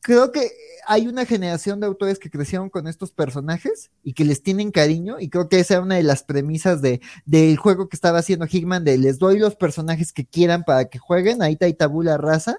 creo 0.01 0.33
que 0.33 0.51
hay 0.87 1.07
una 1.07 1.25
generación 1.25 1.81
de 1.81 1.87
autores 1.87 2.19
que 2.19 2.31
crecieron 2.31 2.69
con 2.69 2.87
estos 2.87 3.11
personajes 3.11 3.91
y 4.03 4.13
que 4.13 4.25
les 4.25 4.43
tienen 4.43 4.71
cariño 4.71 5.17
y 5.19 5.29
creo 5.29 5.49
que 5.49 5.61
esa 5.61 5.75
es 5.75 5.81
una 5.81 5.97
de 5.97 6.03
las 6.03 6.23
premisas 6.23 6.83
de, 6.83 7.01
del 7.25 7.57
juego 7.57 7.89
que 7.89 7.97
estaba 7.97 8.19
haciendo 8.19 8.47
Hickman 8.47 8.85
de 8.85 8.99
les 8.99 9.19
doy 9.19 9.39
los 9.39 9.57
personajes 9.57 10.13
que 10.13 10.27
quieran 10.27 10.65
para 10.65 10.87
que 10.87 10.99
jueguen, 10.99 11.43
ahí 11.43 11.55
está 11.55 11.73
tabula 11.73 12.17
raza. 12.17 12.59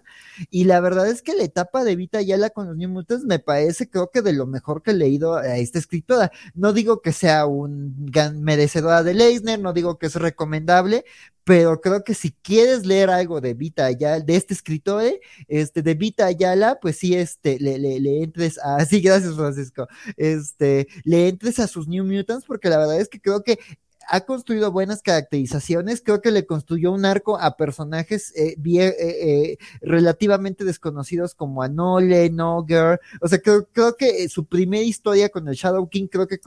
Y 0.50 0.66
la 0.66 0.80
verdad 0.80 1.08
es 1.08 1.22
que 1.22 1.36
la 1.36 1.44
etapa 1.44 1.84
de 1.84 1.96
Vita 1.96 2.22
Yala 2.22 2.50
con 2.50 2.68
los 2.68 2.76
New 2.76 2.90
Mutants 2.90 3.26
me 3.26 3.40
parece 3.40 3.90
creo 3.90 4.10
que 4.12 4.22
de 4.22 4.34
lo 4.34 4.46
mejor 4.46 4.82
que 4.82 4.92
he 4.92 4.94
leído 4.96 5.36
a 5.36 5.58
esta 5.58 5.80
escritora, 5.80 6.32
no 6.54 6.74
digo 6.74 7.02
que 7.02 7.14
sea 7.14 7.46
un 7.46 7.96
gran 8.06 8.42
merecedora 8.42 9.04
de 9.04 9.14
Leisner, 9.14 9.60
no 9.60 9.74
digo 9.74 9.98
que 9.98 10.08
es 10.08 10.16
recomendable, 10.16 11.06
pero 11.46 11.80
creo 11.80 12.04
que 12.04 12.16
si 12.16 12.32
quieres 12.42 12.86
leer 12.88 13.10
algo 13.12 13.40
de 13.40 13.54
Vita 13.54 13.86
Ayala, 13.86 14.20
de 14.20 14.36
este 14.36 14.56
escritor, 14.56 15.04
este, 15.48 15.84
de 15.84 15.94
Vita 15.94 16.26
Ayala, 16.26 16.80
pues 16.82 16.98
sí, 16.98 17.14
este, 17.16 17.60
le, 17.60 17.78
le, 17.78 18.00
le, 18.00 18.24
entres 18.24 18.58
a, 18.58 18.84
sí, 18.86 19.00
gracias 19.00 19.36
Francisco, 19.36 19.88
este, 20.18 20.88
le 21.04 21.30
entres 21.30 21.60
a 21.60 21.68
sus 21.68 21.88
New 21.88 22.04
Mutants, 22.04 22.46
porque 22.46 22.68
la 22.68 22.80
verdad 22.80 23.00
es 23.00 23.08
que 23.10 23.22
creo 23.22 23.44
que 23.44 23.60
ha 24.08 24.22
construido 24.22 24.72
buenas 24.72 25.02
caracterizaciones, 25.02 26.02
creo 26.02 26.22
que 26.22 26.32
le 26.32 26.46
construyó 26.46 26.92
un 26.92 27.06
arco 27.06 27.38
a 27.40 27.58
personajes 27.58 28.34
eh, 28.36 28.56
eh, 28.64 28.96
eh, 29.00 29.58
relativamente 29.82 30.64
desconocidos 30.64 31.36
como 31.36 31.64
Anole, 31.64 32.30
Noger, 32.30 33.00
o 33.22 33.28
sea, 33.28 33.40
creo, 33.40 33.96
que 33.98 34.30
su 34.30 34.46
primera 34.46 34.84
historia 34.84 35.30
con 35.30 35.48
el 35.48 35.56
Shadow 35.56 35.90
King 35.90 36.08
creo 36.08 36.28
que, 36.28 36.40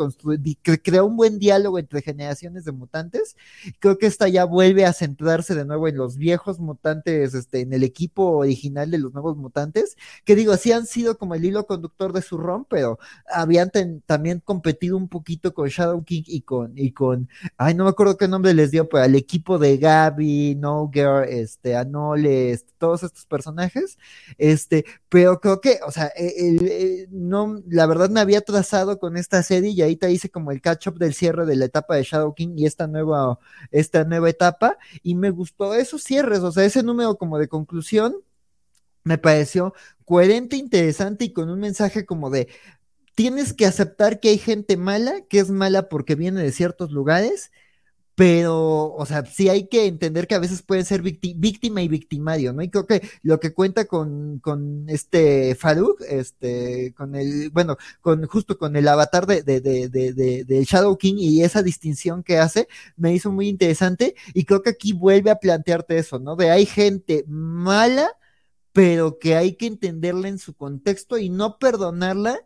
creó 0.83 1.07
un 1.07 1.17
buen 1.17 1.39
diálogo 1.39 1.79
entre 1.79 2.03
generaciones 2.03 2.65
de 2.65 2.73
mutantes, 2.73 3.37
creo 3.81 3.99
que 3.99 4.07
esta 4.07 4.29
ya 4.29 4.45
vuelve 4.45 4.85
a 4.85 4.93
centrarse 4.93 5.55
de 5.55 5.65
nuevo 5.65 5.89
en 5.89 5.97
los 5.97 6.17
viejos 6.17 6.59
mutantes, 6.61 7.35
este, 7.35 7.61
en 7.61 7.73
el 7.73 7.83
equipo 7.83 8.39
original 8.39 8.91
de 8.91 8.99
los 8.99 9.13
nuevos 9.13 9.37
mutantes, 9.37 9.97
que 10.25 10.35
digo, 10.35 10.57
sí 10.57 10.73
han 10.73 10.87
sido 10.87 11.19
como 11.19 11.35
el 11.35 11.45
hilo 11.45 11.67
conductor 11.67 12.13
de 12.13 12.23
su 12.23 12.39
ron, 12.39 12.65
pero 12.65 12.99
habían 13.33 13.71
también 14.07 14.41
competido 14.41 14.97
un 14.97 15.09
poquito 15.09 15.55
con 15.55 15.69
Shadow 15.69 16.05
King 16.05 16.23
y 16.27 16.43
con 16.93 17.29
ay, 17.57 17.75
no 17.75 17.85
me 17.85 17.91
acuerdo 17.91 18.17
qué 18.17 18.29
nombre 18.29 18.55
les 18.55 18.71
dio, 18.71 18.89
pero 18.89 19.05
al 19.05 19.15
equipo 19.15 19.59
de 19.59 19.77
Gaby, 19.79 20.57
No 20.57 20.91
Girl, 20.93 21.25
este, 21.29 21.77
Anole, 21.77 22.59
todos 22.79 23.03
estos 23.03 23.27
personajes, 23.27 23.99
este, 24.39 24.85
pero 25.09 25.41
creo 25.41 25.61
que, 25.61 25.81
o 25.87 25.91
sea, 25.91 26.07
el, 26.17 27.09
no, 27.11 27.63
la 27.69 27.87
verdad 27.87 28.11
me 28.11 28.21
había 28.21 28.41
trazado 28.41 28.99
con 28.99 29.17
esta 29.17 29.43
serie 29.43 29.71
y 29.71 29.83
ahí 29.83 29.97
te 29.97 30.11
hice 30.11 30.31
como 30.31 30.53
el 30.53 30.61
catch 30.61 30.89
up 30.89 30.99
del 30.99 31.15
cierre 31.15 31.47
de 31.47 31.57
la 31.57 31.67
etapa 31.67 31.97
de 31.97 32.05
Shadow 32.05 32.35
King 32.35 32.55
y 32.57 32.67
esta 32.67 32.87
nueva, 32.87 33.39
esta 33.71 34.05
nueva 34.05 34.31
etapa, 34.31 34.79
y 35.03 35.15
me 35.15 35.31
gustó 35.31 35.75
esos 35.75 36.03
cierres, 36.03 36.41
o 36.41 36.53
sea, 36.53 36.65
ese 36.65 36.83
número 36.83 37.17
como 37.17 37.39
de 37.39 37.49
conclusión, 37.49 38.17
me 39.05 39.19
pareció 39.19 39.75
coherente, 40.05 40.57
interesante 40.57 41.25
y 41.27 41.33
con 41.33 41.51
un 41.51 41.61
mensaje 41.61 42.05
como 42.07 42.31
de, 42.31 42.49
tienes 43.19 43.53
que 43.53 43.67
aceptar 43.67 44.21
que 44.21 44.29
hay 44.29 44.39
gente 44.39 44.77
mala, 44.77 45.23
que 45.29 45.41
es 45.41 45.51
mala 45.51 45.89
porque 45.89 46.15
viene 46.15 46.41
de 46.41 46.53
ciertos 46.53 46.93
lugares, 46.93 47.51
pero, 48.15 48.95
o 48.95 49.07
sea, 49.07 49.27
sí 49.27 49.49
hay 49.49 49.67
que 49.69 49.87
entender 49.87 50.29
que 50.29 50.37
a 50.37 50.39
veces 50.39 50.63
pueden 50.63 50.85
ser 50.85 51.03
víctima 51.03 51.83
y 51.83 51.89
victimario, 51.89 52.53
¿no? 52.53 52.63
Y 52.63 52.71
creo 52.71 52.87
que 52.87 53.03
lo 53.23 53.41
que 53.41 53.53
cuenta 53.53 53.87
con, 53.87 54.39
con 54.39 54.89
este 54.89 55.57
Farouk, 55.57 56.01
este, 56.09 56.95
con 56.97 57.17
el, 57.17 57.51
bueno, 57.51 57.77
con 58.01 58.25
justo 58.27 58.57
con 58.57 58.77
el 58.77 58.87
avatar 58.87 59.27
de, 59.27 59.43
de, 59.43 59.61
de, 59.61 59.89
de, 59.89 60.45
de 60.45 60.65
Shadow 60.65 60.97
King 60.97 61.17
y 61.19 61.43
esa 61.43 61.65
distinción 61.65 62.23
que 62.23 62.39
hace, 62.39 62.69
me 62.97 63.13
hizo 63.15 63.33
muy 63.33 63.49
interesante 63.49 64.15
y 64.33 64.45
creo 64.45 64.63
que 64.63 64.71
aquí 64.71 64.93
vuelve 64.93 65.31
a 65.33 65.41
plantearte 65.41 65.99
eso, 65.99 66.21
¿no? 66.21 66.37
De 66.37 66.53
hay 66.53 66.67
gente 66.67 67.25
mala, 67.27 68.13
pero 68.73 69.19
que 69.19 69.35
hay 69.35 69.57
que 69.57 69.67
entenderla 69.67 70.29
en 70.29 70.39
su 70.39 70.55
contexto 70.55 71.19
y 71.19 71.31
no 71.31 71.59
perdonarla 71.59 72.41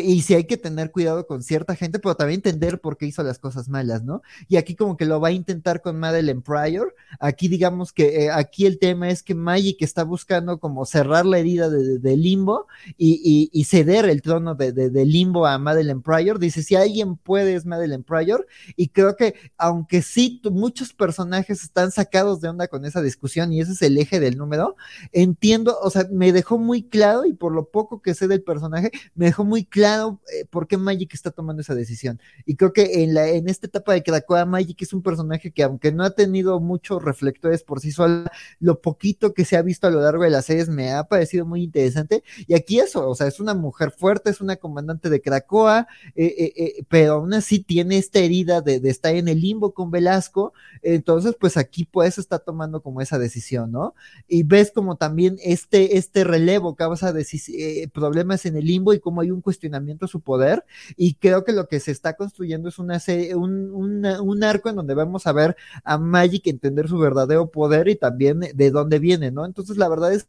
y 0.00 0.22
si 0.22 0.34
hay 0.34 0.44
que 0.44 0.56
tener 0.56 0.90
cuidado 0.90 1.26
con 1.26 1.42
cierta 1.42 1.76
gente, 1.76 1.98
pero 1.98 2.14
también 2.14 2.38
entender 2.38 2.80
por 2.80 2.96
qué 2.96 3.06
hizo 3.06 3.22
las 3.22 3.38
cosas 3.38 3.68
malas, 3.68 4.02
¿no? 4.02 4.22
Y 4.48 4.56
aquí 4.56 4.74
como 4.74 4.96
que 4.96 5.04
lo 5.04 5.20
va 5.20 5.28
a 5.28 5.32
intentar 5.32 5.82
con 5.82 5.98
Madeleine 5.98 6.40
Pryor. 6.40 6.94
Aquí 7.20 7.48
digamos 7.48 7.92
que 7.92 8.24
eh, 8.24 8.30
aquí 8.30 8.66
el 8.66 8.78
tema 8.78 9.10
es 9.10 9.22
que 9.22 9.34
Magic 9.34 9.82
está 9.82 10.04
buscando 10.04 10.58
como 10.58 10.86
cerrar 10.86 11.26
la 11.26 11.38
herida 11.38 11.68
de, 11.68 12.16
Limbo 12.16 12.66
y, 12.96 13.50
y, 13.52 13.64
ceder 13.64 14.04
el 14.06 14.22
trono 14.22 14.54
de, 14.54 14.72
de, 14.72 15.04
Limbo 15.04 15.46
a 15.46 15.58
Madeleine 15.58 16.00
Pryor. 16.00 16.38
Dice, 16.38 16.62
si 16.62 16.74
alguien 16.74 17.16
puede 17.16 17.54
es 17.54 17.66
Madeleine 17.66 18.04
Pryor. 18.04 18.46
Y 18.76 18.88
creo 18.88 19.16
que 19.16 19.34
aunque 19.56 20.02
sí 20.02 20.40
muchos 20.50 20.92
personajes 20.92 21.62
están 21.62 21.90
sacados 21.90 22.40
de 22.40 22.48
onda 22.48 22.68
con 22.68 22.84
esa 22.84 23.02
discusión 23.02 23.52
y 23.52 23.60
ese 23.60 23.72
es 23.72 23.82
el 23.82 23.98
eje 23.98 24.20
del 24.20 24.36
número, 24.36 24.76
entiendo, 25.12 25.76
o 25.82 25.90
sea, 25.90 26.06
me 26.10 26.32
dejó 26.32 26.58
muy 26.58 26.88
claro 26.88 27.24
y 27.24 27.32
por 27.32 27.52
lo 27.52 27.68
poco 27.68 28.00
que 28.00 28.14
sé 28.14 28.28
del 28.28 28.42
personaje, 28.42 28.90
me 29.14 29.26
dejó 29.26 29.44
muy 29.44 29.64
claro 29.64 29.81
eh, 29.84 30.44
por 30.48 30.66
qué 30.66 30.76
Magic 30.76 31.14
está 31.14 31.30
tomando 31.30 31.62
esa 31.62 31.74
decisión. 31.74 32.20
Y 32.46 32.56
creo 32.56 32.72
que 32.72 33.02
en, 33.02 33.14
la, 33.14 33.28
en 33.28 33.48
esta 33.48 33.66
etapa 33.66 33.92
de 33.92 34.02
Krakoa, 34.02 34.44
Magic 34.44 34.80
es 34.82 34.92
un 34.92 35.02
personaje 35.02 35.50
que 35.50 35.62
aunque 35.62 35.92
no 35.92 36.04
ha 36.04 36.10
tenido 36.10 36.60
muchos 36.60 37.02
reflectores 37.02 37.62
por 37.62 37.80
sí 37.80 37.92
sola, 37.92 38.30
lo 38.60 38.80
poquito 38.80 39.34
que 39.34 39.44
se 39.44 39.56
ha 39.56 39.62
visto 39.62 39.86
a 39.86 39.90
lo 39.90 40.00
largo 40.00 40.24
de 40.24 40.30
las 40.30 40.46
series 40.46 40.68
me 40.68 40.92
ha 40.92 41.04
parecido 41.04 41.44
muy 41.44 41.62
interesante. 41.62 42.22
Y 42.46 42.54
aquí 42.54 42.78
eso, 42.78 43.08
o 43.08 43.14
sea, 43.14 43.26
es 43.26 43.40
una 43.40 43.54
mujer 43.54 43.90
fuerte, 43.90 44.30
es 44.30 44.40
una 44.40 44.56
comandante 44.56 45.10
de 45.10 45.20
Krakoa, 45.20 45.88
eh, 46.14 46.52
eh, 46.56 46.84
pero 46.88 47.14
aún 47.14 47.34
así 47.34 47.60
tiene 47.60 47.98
esta 47.98 48.20
herida 48.20 48.60
de, 48.60 48.80
estar 48.84 49.14
en 49.14 49.28
el 49.28 49.40
limbo 49.40 49.74
con 49.74 49.90
Velasco. 49.90 50.52
Entonces, 50.82 51.36
pues 51.38 51.56
aquí 51.56 51.84
pues 51.84 52.18
está 52.18 52.38
tomando 52.38 52.82
como 52.82 53.00
esa 53.00 53.18
decisión, 53.18 53.72
¿no? 53.72 53.94
Y 54.28 54.42
ves 54.42 54.70
como 54.72 54.96
también 54.96 55.36
este, 55.42 55.96
este 55.96 56.24
relevo 56.24 56.76
causa 56.76 57.12
eh, 57.48 57.88
problemas 57.92 58.46
en 58.46 58.56
el 58.56 58.66
limbo 58.66 58.92
y 58.92 59.00
cómo 59.00 59.20
hay 59.20 59.30
un 59.30 59.40
cuestionamiento 59.40 59.71
su 60.06 60.20
poder. 60.20 60.64
Y 60.96 61.14
creo 61.14 61.44
que 61.44 61.52
lo 61.52 61.68
que 61.68 61.80
se 61.80 61.90
está 61.92 62.14
construyendo 62.14 62.68
es 62.68 62.78
una 62.78 62.98
serie, 63.00 63.34
un, 63.34 63.70
un 63.72 64.44
arco 64.44 64.68
en 64.68 64.76
donde 64.76 64.94
vamos 64.94 65.26
a 65.26 65.32
ver 65.32 65.56
a 65.84 65.98
Magic 65.98 66.46
entender 66.46 66.88
su 66.88 66.98
verdadero 66.98 67.50
poder 67.50 67.88
y 67.88 67.96
también 67.96 68.40
de 68.40 68.70
dónde 68.70 68.98
viene, 68.98 69.30
¿no? 69.30 69.44
Entonces, 69.44 69.76
la 69.76 69.88
verdad 69.88 70.12
es 70.12 70.28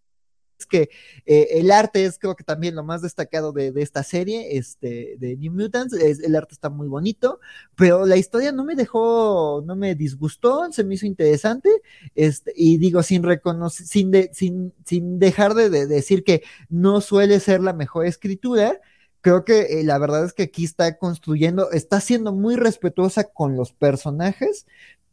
que 0.66 0.90
eh, 1.26 1.48
el 1.52 1.72
arte 1.72 2.06
es 2.06 2.18
creo 2.18 2.36
que 2.36 2.44
también 2.44 2.76
lo 2.76 2.84
más 2.84 3.02
destacado 3.02 3.52
de, 3.52 3.74
esta 3.76 4.04
serie, 4.04 4.58
este, 4.58 5.16
de 5.20 5.36
New 5.38 5.54
Mutants, 5.54 5.94
el 5.94 6.36
arte 6.36 6.54
está 6.54 6.70
muy 6.70 6.88
bonito, 6.88 7.40
pero 7.76 8.06
la 8.06 8.18
historia 8.18 8.52
no 8.52 8.64
me 8.64 8.76
dejó, 8.76 9.64
no 9.66 9.76
me 9.76 9.96
disgustó, 9.96 10.72
se 10.72 10.84
me 10.84 10.96
hizo 10.96 11.06
interesante, 11.06 11.70
este, 12.16 12.54
y 12.56 12.78
digo, 12.78 13.04
sin 13.04 13.24
reconocer, 13.24 13.86
sin, 13.86 14.12
sin, 14.34 14.74
sin 14.86 15.20
dejar 15.20 15.54
de, 15.54 15.70
decir 15.88 16.24
que 16.24 16.44
no 16.70 17.02
suele 17.02 17.40
ser 17.40 17.62
la 17.62 17.74
mejor 17.74 18.06
escritura, 18.06 18.80
creo 19.24 19.46
que 19.46 19.80
eh, 19.80 19.84
la 19.84 19.98
verdad 19.98 20.26
es 20.26 20.34
que 20.34 20.44
aquí 20.44 20.66
está 20.66 20.98
construyendo, 20.98 21.72
está 21.72 22.02
siendo 22.02 22.34
muy 22.34 22.58
respetuosa 22.58 23.24
con 23.24 23.56
los 23.56 23.72
personajes 23.72 24.68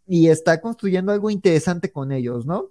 y 0.06 0.28
está 0.28 0.60
construyendo 0.60 1.12
algo 1.12 1.30
interesante 1.30 1.92
con 1.92 2.12
ellos, 2.12 2.44
¿no? 2.44 2.70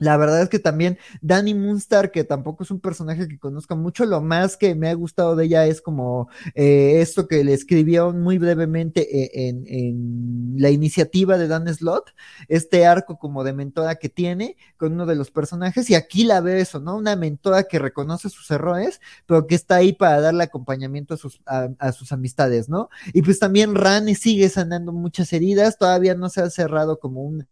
La 0.00 0.16
verdad 0.16 0.40
es 0.42 0.48
que 0.48 0.58
también 0.58 0.98
Danny 1.20 1.52
Moonstar, 1.52 2.10
que 2.10 2.24
tampoco 2.24 2.64
es 2.64 2.70
un 2.70 2.80
personaje 2.80 3.28
que 3.28 3.38
conozca 3.38 3.74
mucho, 3.74 4.06
lo 4.06 4.22
más 4.22 4.56
que 4.56 4.74
me 4.74 4.88
ha 4.88 4.94
gustado 4.94 5.36
de 5.36 5.44
ella 5.44 5.66
es 5.66 5.82
como 5.82 6.30
eh, 6.54 7.02
esto 7.02 7.28
que 7.28 7.44
le 7.44 7.52
escribió 7.52 8.10
muy 8.10 8.38
brevemente 8.38 9.02
eh, 9.02 9.48
en, 9.48 10.54
la 10.56 10.70
iniciativa 10.70 11.36
de 11.36 11.48
Dan 11.48 11.72
Slot, 11.72 12.14
este 12.48 12.86
arco 12.86 13.18
como 13.18 13.44
de 13.44 13.52
mentora 13.52 13.96
que 13.96 14.08
tiene 14.08 14.56
con 14.78 14.94
uno 14.94 15.04
de 15.04 15.16
los 15.16 15.30
personajes, 15.30 15.90
y 15.90 15.94
aquí 15.94 16.24
la 16.24 16.40
veo 16.40 16.56
eso, 16.56 16.80
¿no? 16.80 16.96
Una 16.96 17.14
mentora 17.14 17.64
que 17.64 17.78
reconoce 17.78 18.30
sus 18.30 18.50
errores, 18.50 19.02
pero 19.26 19.46
que 19.46 19.54
está 19.54 19.76
ahí 19.76 19.92
para 19.92 20.22
darle 20.22 20.44
acompañamiento 20.44 21.12
a 21.12 21.16
sus, 21.18 21.42
a, 21.44 21.92
sus 21.92 22.10
amistades, 22.12 22.70
¿no? 22.70 22.88
Y 23.12 23.20
pues 23.20 23.38
también 23.38 23.74
Rani 23.74 24.14
sigue 24.14 24.48
sanando 24.48 24.92
muchas 24.92 25.30
heridas, 25.34 25.76
todavía 25.76 26.14
no 26.14 26.30
se 26.30 26.40
ha 26.40 26.48
cerrado 26.48 26.98
como 26.98 27.22
un 27.22 27.46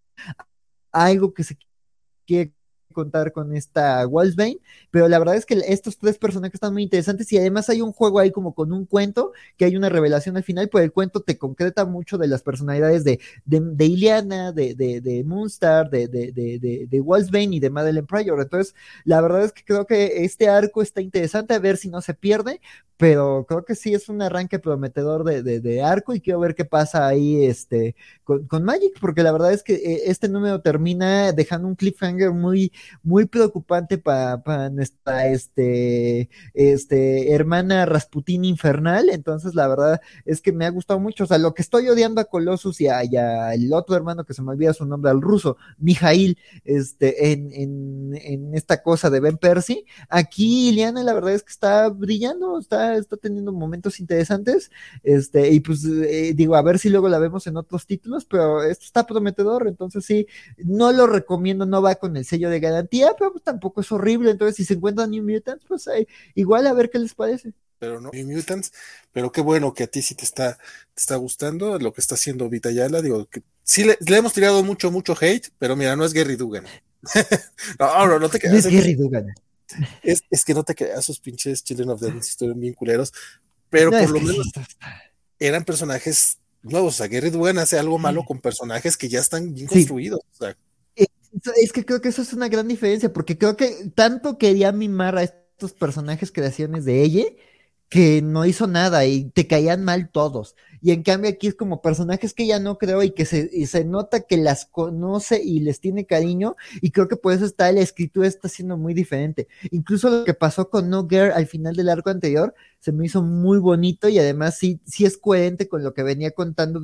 algo 0.93 1.35
que 1.35 1.45
se 1.45 1.59
quiere 2.29 2.53
contar 2.93 3.33
con 3.33 3.55
esta 3.55 4.05
Wolfsbane, 4.07 4.59
pero 4.91 5.09
la 5.09 5.19
verdad 5.19 5.37
es 5.37 5.47
que 5.47 5.55
estos 5.69 5.99
tres 5.99 6.19
personajes 6.19 6.55
están 6.55 6.73
muy 6.73 6.83
interesantes 6.83 7.33
y 7.33 7.39
además 7.39 7.69
hay 7.69 7.81
un 7.81 7.93
juego 7.93 8.19
ahí 8.19 8.33
como 8.33 8.55
con 8.55 8.73
un 8.73 8.87
cuento, 8.87 9.33
que 9.57 9.65
hay 9.67 9.77
una 9.77 9.89
revelación 9.89 10.37
al 10.37 10.43
final, 10.43 10.69
pues 10.69 10.85
el 10.85 10.93
cuento 10.93 11.21
te 11.21 11.39
concreta 11.39 11.85
mucho 11.85 12.19
de 12.19 12.27
las 12.27 12.43
personalidades 12.43 13.05
de, 13.05 13.21
de, 13.45 13.61
de 13.61 13.85
Iliana, 13.87 14.53
de, 14.53 14.75
de, 14.75 15.01
de 15.01 15.23
Moonstar, 15.25 15.91
de, 15.91 16.09
de, 16.09 16.33
de, 16.33 16.87
de, 16.89 17.01
Wolfsbane 17.01 17.57
y 17.57 17.61
de 17.61 17.71
Madeleine 17.71 18.07
Pryor. 18.07 18.41
Entonces, 18.41 18.75
la 19.05 19.21
verdad 19.21 19.45
es 19.45 19.53
que 19.53 19.65
creo 19.65 19.87
que 19.87 20.25
este 20.25 20.49
arco 20.49 20.83
está 20.83 21.01
interesante 21.01 21.55
a 21.55 21.59
ver 21.61 21.77
si 21.77 21.89
no 21.91 22.01
se 22.01 22.15
pierde, 22.15 22.61
pero 22.99 23.47
creo 23.49 23.65
que 23.65 23.77
sí 23.77 23.95
es 23.95 24.09
un 24.09 24.21
arranque 24.21 24.59
prometedor 24.59 25.23
de, 25.23 25.43
de, 25.43 25.83
arco 25.83 26.15
y 26.15 26.21
quiero 26.21 26.41
ver 26.41 26.57
qué 26.57 26.65
pasa 26.65 27.07
ahí 27.07 27.45
este, 27.45 27.95
con, 28.25 28.49
con, 28.49 28.65
Magic, 28.65 28.99
porque 29.01 29.23
la 29.23 29.31
verdad 29.31 29.53
es 29.53 29.63
que 29.63 29.75
eh, 29.75 30.03
este 30.07 30.29
número 30.29 30.61
termina 30.61 31.31
dejando 31.31 31.69
un 31.69 31.77
cliffhanger 31.77 32.33
muy, 32.33 32.73
muy 33.05 33.27
preocupante 33.27 33.99
para 33.99 34.69
nuestra 34.71 35.29
este, 35.29 36.29
este, 36.55 37.33
hermana 37.33 37.87
Rasputín 37.87 38.45
infernal, 38.45 39.11
entonces 39.11 39.55
la 39.55 39.69
verdad 39.69 40.01
es 40.25 40.41
que 40.41 40.51
me 40.51 40.67
ha 40.67 40.71
gustado 40.71 40.99
mucho, 40.99 41.23
o 41.23 41.27
sea, 41.29 41.39
lo 41.39 41.55
que 41.55 41.63
estoy 41.63 41.89
odiando 41.89 42.21
a 42.21 42.25
Colossus 42.25 42.81
y 42.81 42.89
a, 42.89 43.03
el 43.55 43.73
otro 43.73 43.95
hermano 43.95 44.25
que 44.25 44.35
se 44.35 44.43
me 44.43 44.51
olvida 44.51 44.75
su 44.75 44.85
nombre, 44.87 45.13
al 45.13 45.23
ruso, 45.23 45.57
Mijail, 45.79 46.37
este, 46.65 47.31
en, 47.31 47.53
en, 47.53 48.17
en 48.17 48.55
esta 48.57 48.83
cosa 48.83 49.09
de 49.09 49.21
Ben 49.21 49.39
Percy, 49.39 49.85
aquí 50.09 50.71
Iliana 50.71 51.05
la 51.05 51.15
verdad 51.15 51.35
es 51.35 51.45
que 51.45 51.53
está 51.53 51.89
brillando, 51.91 52.59
está 52.59 52.88
está, 52.97 53.17
teniendo 53.17 53.53
momentos 53.53 54.01
interesantes. 54.01 54.71
Este, 55.03 55.51
y 55.51 55.61
pues 55.61 55.85
eh, 55.85 56.33
digo, 56.35 56.57
a 56.57 56.63
ver 56.63 56.79
si 56.79 56.89
luego 56.89 57.09
la 57.09 57.19
vemos 57.19 57.47
en 57.47 57.57
otros 57.57 57.87
títulos, 57.87 58.25
pero 58.25 58.63
esto 58.63 58.85
está 58.85 59.07
prometedor, 59.07 59.69
entonces 59.69 60.05
sí, 60.05 60.27
no 60.59 60.93
lo 60.93 61.07
recomiendo, 61.07 61.67
no 61.67 61.83
va 61.83 61.97
con 61.97 62.17
el 62.17 62.25
sello 62.25 62.51
de 62.51 62.61
garantía, 62.61 63.15
pero 63.19 63.33
pues 63.33 63.45
tampoco 63.45 63.81
es 63.81 63.93
horrible. 63.93 64.31
Entonces, 64.31 64.57
si 64.57 64.65
se 64.65 64.75
encuentran 64.75 65.11
New 65.11 65.25
Mutants, 65.25 65.65
pues 65.67 65.89
igual 66.35 66.67
a 66.67 66.73
ver 66.73 66.91
qué 66.91 66.99
les 66.99 67.15
parece. 67.15 67.53
Pero 67.79 68.01
no, 68.01 68.11
New 68.13 68.27
Mutants, 68.27 68.73
pero 69.13 69.31
qué 69.31 69.41
bueno 69.41 69.73
que 69.73 69.85
a 69.85 69.87
ti 69.87 70.03
sí 70.03 70.15
te 70.15 70.25
está, 70.25 70.57
te 70.57 71.01
está 71.01 71.17
gustando 71.17 71.79
lo 71.79 71.93
que 71.93 72.01
está 72.01 72.17
haciendo 72.17 72.49
Vita 72.49 72.71
Yala. 72.71 73.03
Digo, 73.03 73.27
que 73.27 73.43
sí 73.63 73.85
le, 73.85 73.97
hemos 74.17 74.33
tirado 74.33 74.63
mucho, 74.65 74.91
mucho 74.91 75.17
hate, 75.19 75.51
pero 75.59 75.77
mira, 75.77 75.95
no 75.95 76.05
es 76.05 76.13
Gary 76.13 76.37
Dugan. 76.37 76.65
no, 77.79 78.07
no, 78.07 78.19
no 78.19 78.29
te 78.29 78.41
quedas. 78.41 78.53
No 78.53 78.59
es 78.59 78.67
Gary 78.67 78.95
Dugan. 78.95 79.33
Es, 80.03 80.23
es, 80.31 80.45
que 80.45 80.55
no 80.55 80.65
te 80.65 80.75
creas, 80.75 81.01
esos 81.01 81.21
pinches 81.21 81.63
Children 81.63 81.91
of 81.91 82.01
the 82.01 82.09
estuvieron 82.19 82.61
bien 82.61 82.75
culeros, 82.75 83.13
pero 83.71 83.91
por 83.91 84.11
lo 84.11 84.21
menos 84.21 84.47
eran 85.39 85.65
personajes 85.65 86.39
nuevos. 86.63 86.95
O 86.95 86.97
sea, 86.97 87.09
Gary 87.09 87.31
Dugan 87.31 87.59
hace 87.59 87.79
algo 87.79 87.99
malo 87.99 88.25
con 88.25 88.41
personajes 88.41 88.97
que 88.97 89.09
ya 89.09 89.21
están 89.21 89.55
bien 89.55 89.67
construidos. 89.67 90.21
Eh, 90.97 91.07
es 91.57 91.73
que 91.73 91.85
creo 91.85 92.01
que 92.01 92.09
eso 92.09 92.23
es 92.23 92.33
una 92.33 92.49
gran 92.49 92.69
diferencia, 92.69 93.13
porque 93.13 93.39
creo 93.39 93.57
que 93.57 93.91
tanto 93.95 94.39
quería 94.39 94.73
mimar 94.73 95.17
a 95.17 95.23
estos 95.25 95.73
personajes 95.73 96.33
creaciones 96.33 96.85
de 96.85 97.03
ella 97.03 97.25
que 97.89 98.21
no 98.23 98.45
hizo 98.45 98.67
nada 98.67 99.07
y 99.07 99.31
te 99.31 99.47
caían 99.47 99.85
mal 99.85 100.11
todos. 100.11 100.57
Y 100.81 100.93
en 100.93 101.03
cambio 101.03 101.31
aquí 101.31 101.49
es 101.49 101.55
como 101.55 101.83
personajes 101.83 102.35
que 102.35 102.47
ya 102.47 102.61
no 102.61 102.79
creo 102.79 103.03
y 103.03 103.11
que 103.11 103.25
se, 103.25 103.51
y 103.53 103.67
se 103.67 103.85
nota 103.85 104.21
que 104.21 104.37
las 104.37 104.67
conoce 104.67 105.43
y 105.43 105.61
les 105.61 105.81
tiene 105.81 106.07
cariño 106.07 106.57
y 106.81 106.91
creo 106.91 107.09
que 107.09 107.17
por 107.17 107.33
eso 107.33 107.45
está 107.45 107.71
la 107.73 107.81
escritura 107.81 108.27
está 108.27 108.49
siendo 108.49 108.77
muy 108.77 108.95
diferente. 108.95 109.49
Incluso 109.71 110.11
lo 110.11 110.25
que 110.25 110.35
pasó 110.35 110.71
con 110.71 110.91
No 110.91 111.07
Girl 111.09 111.33
al 111.33 111.47
final 111.47 111.75
del 111.75 111.89
arco 111.89 112.11
anterior 112.11 112.55
se 112.81 112.93
me 112.93 113.07
hizo 113.07 113.23
muy 113.23 113.59
bonito 113.59 114.09
y 114.09 114.19
además 114.19 114.59
sí, 114.59 114.81
sí 114.85 115.05
es 115.05 115.19
coherente 115.19 115.69
con 115.69 115.83
lo 115.83 115.95
que 115.95 116.03
venía 116.03 116.31
contando 116.31 116.81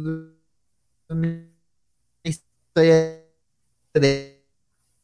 una 1.08 1.48
historia 2.22 3.24
de 3.94 4.33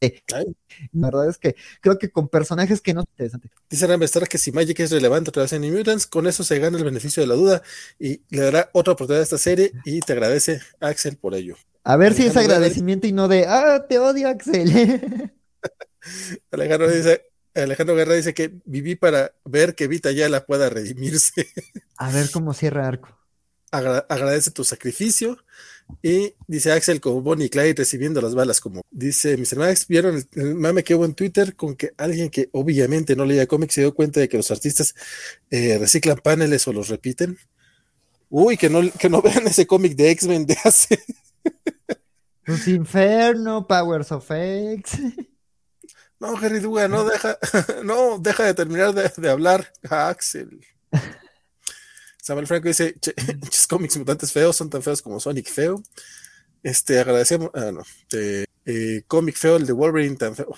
la 0.93 1.07
verdad 1.09 1.29
es 1.29 1.37
que 1.37 1.55
creo 1.79 1.97
que 1.97 2.09
con 2.09 2.27
personajes 2.27 2.81
que 2.81 2.93
no 2.93 3.01
interesante. 3.01 3.49
Dice 3.69 3.87
Ramestar 3.87 4.27
que 4.27 4.37
si 4.37 4.51
Magic 4.51 4.79
es 4.79 4.91
relevante 4.91 5.29
otra 5.29 5.43
vez 5.43 5.53
en 5.53 5.61
New 5.61 5.77
Mutants, 5.77 6.07
con 6.07 6.27
eso 6.27 6.43
se 6.43 6.59
gana 6.59 6.77
el 6.77 6.83
beneficio 6.83 7.21
de 7.21 7.27
la 7.27 7.35
duda 7.35 7.61
y 7.99 8.21
le 8.29 8.41
dará 8.41 8.69
otra 8.73 8.93
oportunidad 8.93 9.21
a 9.21 9.23
esta 9.23 9.37
serie 9.37 9.71
y 9.85 9.99
te 9.99 10.13
agradece 10.13 10.59
Axel 10.79 11.17
por 11.17 11.35
ello. 11.35 11.55
A 11.83 11.97
ver 11.97 12.13
si 12.13 12.25
es 12.25 12.37
agradecimiento 12.37 13.07
y 13.07 13.11
no 13.11 13.27
de 13.27 13.45
ah, 13.47 13.85
te 13.87 13.99
odio, 13.99 14.29
Axel. 14.29 15.31
Alejandro 16.51 16.89
dice, 16.89 17.27
Alejandro 17.53 17.95
Guerra 17.95 18.15
dice 18.15 18.33
que 18.33 18.51
viví 18.65 18.95
para 18.95 19.33
ver 19.45 19.75
que 19.75 19.87
Vita 19.87 20.11
ya 20.11 20.29
la 20.29 20.45
pueda 20.45 20.69
redimirse. 20.69 21.47
A 21.97 22.11
ver 22.11 22.29
cómo 22.31 22.53
cierra 22.53 22.87
arco. 22.87 23.17
agradece 23.71 24.51
tu 24.51 24.63
sacrificio 24.63 25.37
y 26.01 26.33
dice 26.47 26.71
Axel 26.71 27.01
como 27.01 27.21
Bonnie 27.21 27.45
y 27.45 27.49
Clyde 27.49 27.75
recibiendo 27.77 28.21
las 28.21 28.35
balas, 28.35 28.59
como 28.59 28.81
dice 28.89 29.37
Mr. 29.37 29.57
Max, 29.57 29.87
vieron 29.87 30.23
el, 30.33 30.55
mame 30.55 30.83
que 30.83 30.95
hubo 30.95 31.05
en 31.05 31.13
Twitter 31.13 31.55
con 31.55 31.75
que 31.75 31.91
alguien 31.97 32.29
que 32.29 32.49
obviamente 32.53 33.15
no 33.15 33.25
leía 33.25 33.47
cómics 33.47 33.75
se 33.75 33.81
dio 33.81 33.93
cuenta 33.93 34.19
de 34.19 34.29
que 34.29 34.37
los 34.37 34.51
artistas 34.51 34.95
eh, 35.49 35.77
reciclan 35.77 36.17
paneles 36.17 36.67
o 36.67 36.73
los 36.73 36.89
repiten. 36.89 37.37
Uy, 38.29 38.57
que 38.57 38.69
no, 38.69 38.81
que 38.97 39.09
no 39.09 39.21
vean 39.23 39.47
ese 39.47 39.67
cómic 39.67 39.95
de 39.95 40.11
X-Men 40.11 40.45
de 40.45 40.57
hace. 40.63 40.99
Pues 42.45 42.67
Inferno, 42.67 43.67
Powers 43.67 44.11
of 44.11 44.29
X. 44.29 44.99
No, 46.19 46.37
Jerry 46.37 46.59
Duga, 46.59 46.87
no 46.87 47.03
deja, 47.03 47.37
no, 47.83 48.19
deja 48.19 48.43
de 48.43 48.53
terminar 48.53 48.93
de, 48.93 49.11
de 49.15 49.29
hablar 49.29 49.71
a 49.89 50.09
Axel. 50.09 50.65
Samuel 52.21 52.45
Franco 52.45 52.67
dice, 52.67 52.95
muchos 53.41 53.67
cómics 53.69 53.97
mutantes 53.97 54.31
feos 54.31 54.55
son 54.55 54.69
tan 54.69 54.83
feos 54.83 55.01
como 55.01 55.19
Sonic 55.19 55.49
feo. 55.49 55.81
Este, 56.61 56.99
agradecemos, 56.99 57.49
ah, 57.55 57.71
no, 57.71 57.83
eh, 58.65 59.03
cómic 59.07 59.35
feo, 59.35 59.57
el 59.57 59.65
de 59.65 59.73
Wolverine 59.73 60.15
tan 60.15 60.35
feo. 60.35 60.55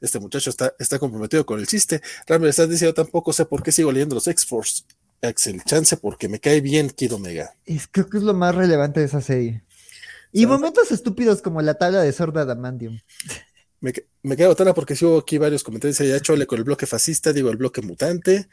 Este 0.00 0.18
muchacho 0.18 0.50
está, 0.50 0.74
está 0.78 0.98
comprometido 0.98 1.44
con 1.44 1.58
el 1.58 1.66
chiste. 1.66 2.02
Ramírez 2.26 2.58
está 2.58 2.66
diciendo, 2.66 2.94
tampoco 2.94 3.32
sé 3.32 3.46
por 3.46 3.62
qué 3.62 3.72
sigo 3.72 3.90
leyendo 3.90 4.14
los 4.14 4.26
X-Force. 4.28 4.84
Axel, 5.22 5.62
chance 5.64 5.96
porque 5.98 6.28
me 6.28 6.40
cae 6.40 6.60
bien 6.60 6.88
Kid 6.88 7.14
Omega. 7.14 7.54
Es, 7.66 7.86
creo 7.90 8.08
que 8.08 8.18
es 8.18 8.22
lo 8.22 8.32
más 8.32 8.54
relevante 8.54 9.00
de 9.00 9.06
esa 9.06 9.20
serie. 9.20 9.62
Y 10.32 10.46
momentos 10.46 10.90
estúpidos 10.92 11.42
como 11.42 11.60
la 11.60 11.74
tabla 11.74 12.00
de 12.02 12.12
Sorda 12.12 12.44
Damandium. 12.44 13.00
Me, 13.80 13.92
me 14.22 14.36
queda 14.36 14.48
botana 14.48 14.72
porque 14.74 14.96
si 14.96 15.04
hubo 15.04 15.18
aquí 15.18 15.36
varios 15.38 15.62
comentarios. 15.62 15.98
Ya 15.98 16.20
chole 16.20 16.46
con 16.46 16.58
el 16.58 16.64
bloque 16.64 16.86
fascista, 16.86 17.32
digo 17.32 17.50
el 17.50 17.56
bloque 17.56 17.82
mutante. 17.82 18.48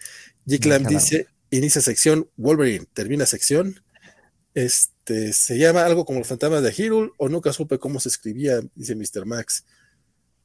G-Clan 0.45 0.85
dice: 0.85 1.27
inicia 1.51 1.81
sección, 1.81 2.29
Wolverine 2.35 2.85
termina 2.93 3.25
sección. 3.25 3.81
Este 4.53 5.33
se 5.33 5.57
llama 5.57 5.85
algo 5.85 6.05
como 6.05 6.19
los 6.19 6.27
fantasmas 6.27 6.63
de 6.63 6.71
Hyrule, 6.71 7.11
o 7.17 7.29
nunca 7.29 7.53
supe 7.53 7.79
cómo 7.79 7.99
se 7.99 8.09
escribía, 8.09 8.59
dice 8.75 8.95
Mr. 8.95 9.25
Max. 9.25 9.65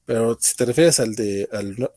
Pero 0.05 0.36
si 0.40 0.56
te 0.56 0.64
refieres 0.64 0.98
al 1.00 1.14
de. 1.14 1.48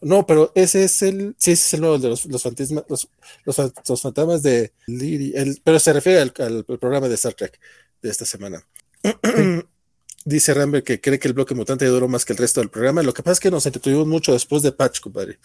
no, 0.02 0.26
pero 0.28 0.52
ese 0.56 0.84
es 0.84 1.02
el. 1.02 1.36
Sí, 1.38 1.52
ese 1.52 1.66
es 1.66 1.74
el 1.74 1.82
nuevo 1.82 1.98
de 1.98 2.10
los, 2.10 2.26
los 2.26 2.44
fantasmas. 2.44 2.86
Los, 2.88 3.10
los, 3.46 4.02
fantasmas 4.02 4.44
de 4.44 4.74
El, 4.88 5.60
pero 5.64 5.80
se 5.80 5.92
refiere 5.92 6.20
al, 6.20 6.34
al, 6.38 6.64
programa 6.64 7.10
de 7.10 7.16
Star 7.16 7.34
Trek 7.34 7.60
de 8.02 8.10
esta 8.10 8.26
semana. 8.26 8.66
Dice 10.28 10.56
Rambert 10.56 10.84
que 10.84 11.00
cree 11.00 11.20
que 11.20 11.28
el 11.28 11.36
bloque 11.36 11.54
mutante 11.54 11.86
duró 11.86 12.08
más 12.08 12.26
que 12.26 12.34
el 12.34 12.38
resto 12.38 12.60
del 12.60 12.70
programa. 12.70 13.04
Lo 13.04 13.14
que 13.14 13.22
pasa 13.22 13.34
es 13.34 13.40
que 13.40 13.52
nos 13.52 13.66
entretuvimos 13.68 14.08
mucho 14.08 14.34
después 14.34 14.64
de 14.64 14.72
Patch, 14.72 15.00
compadre. 15.00 15.38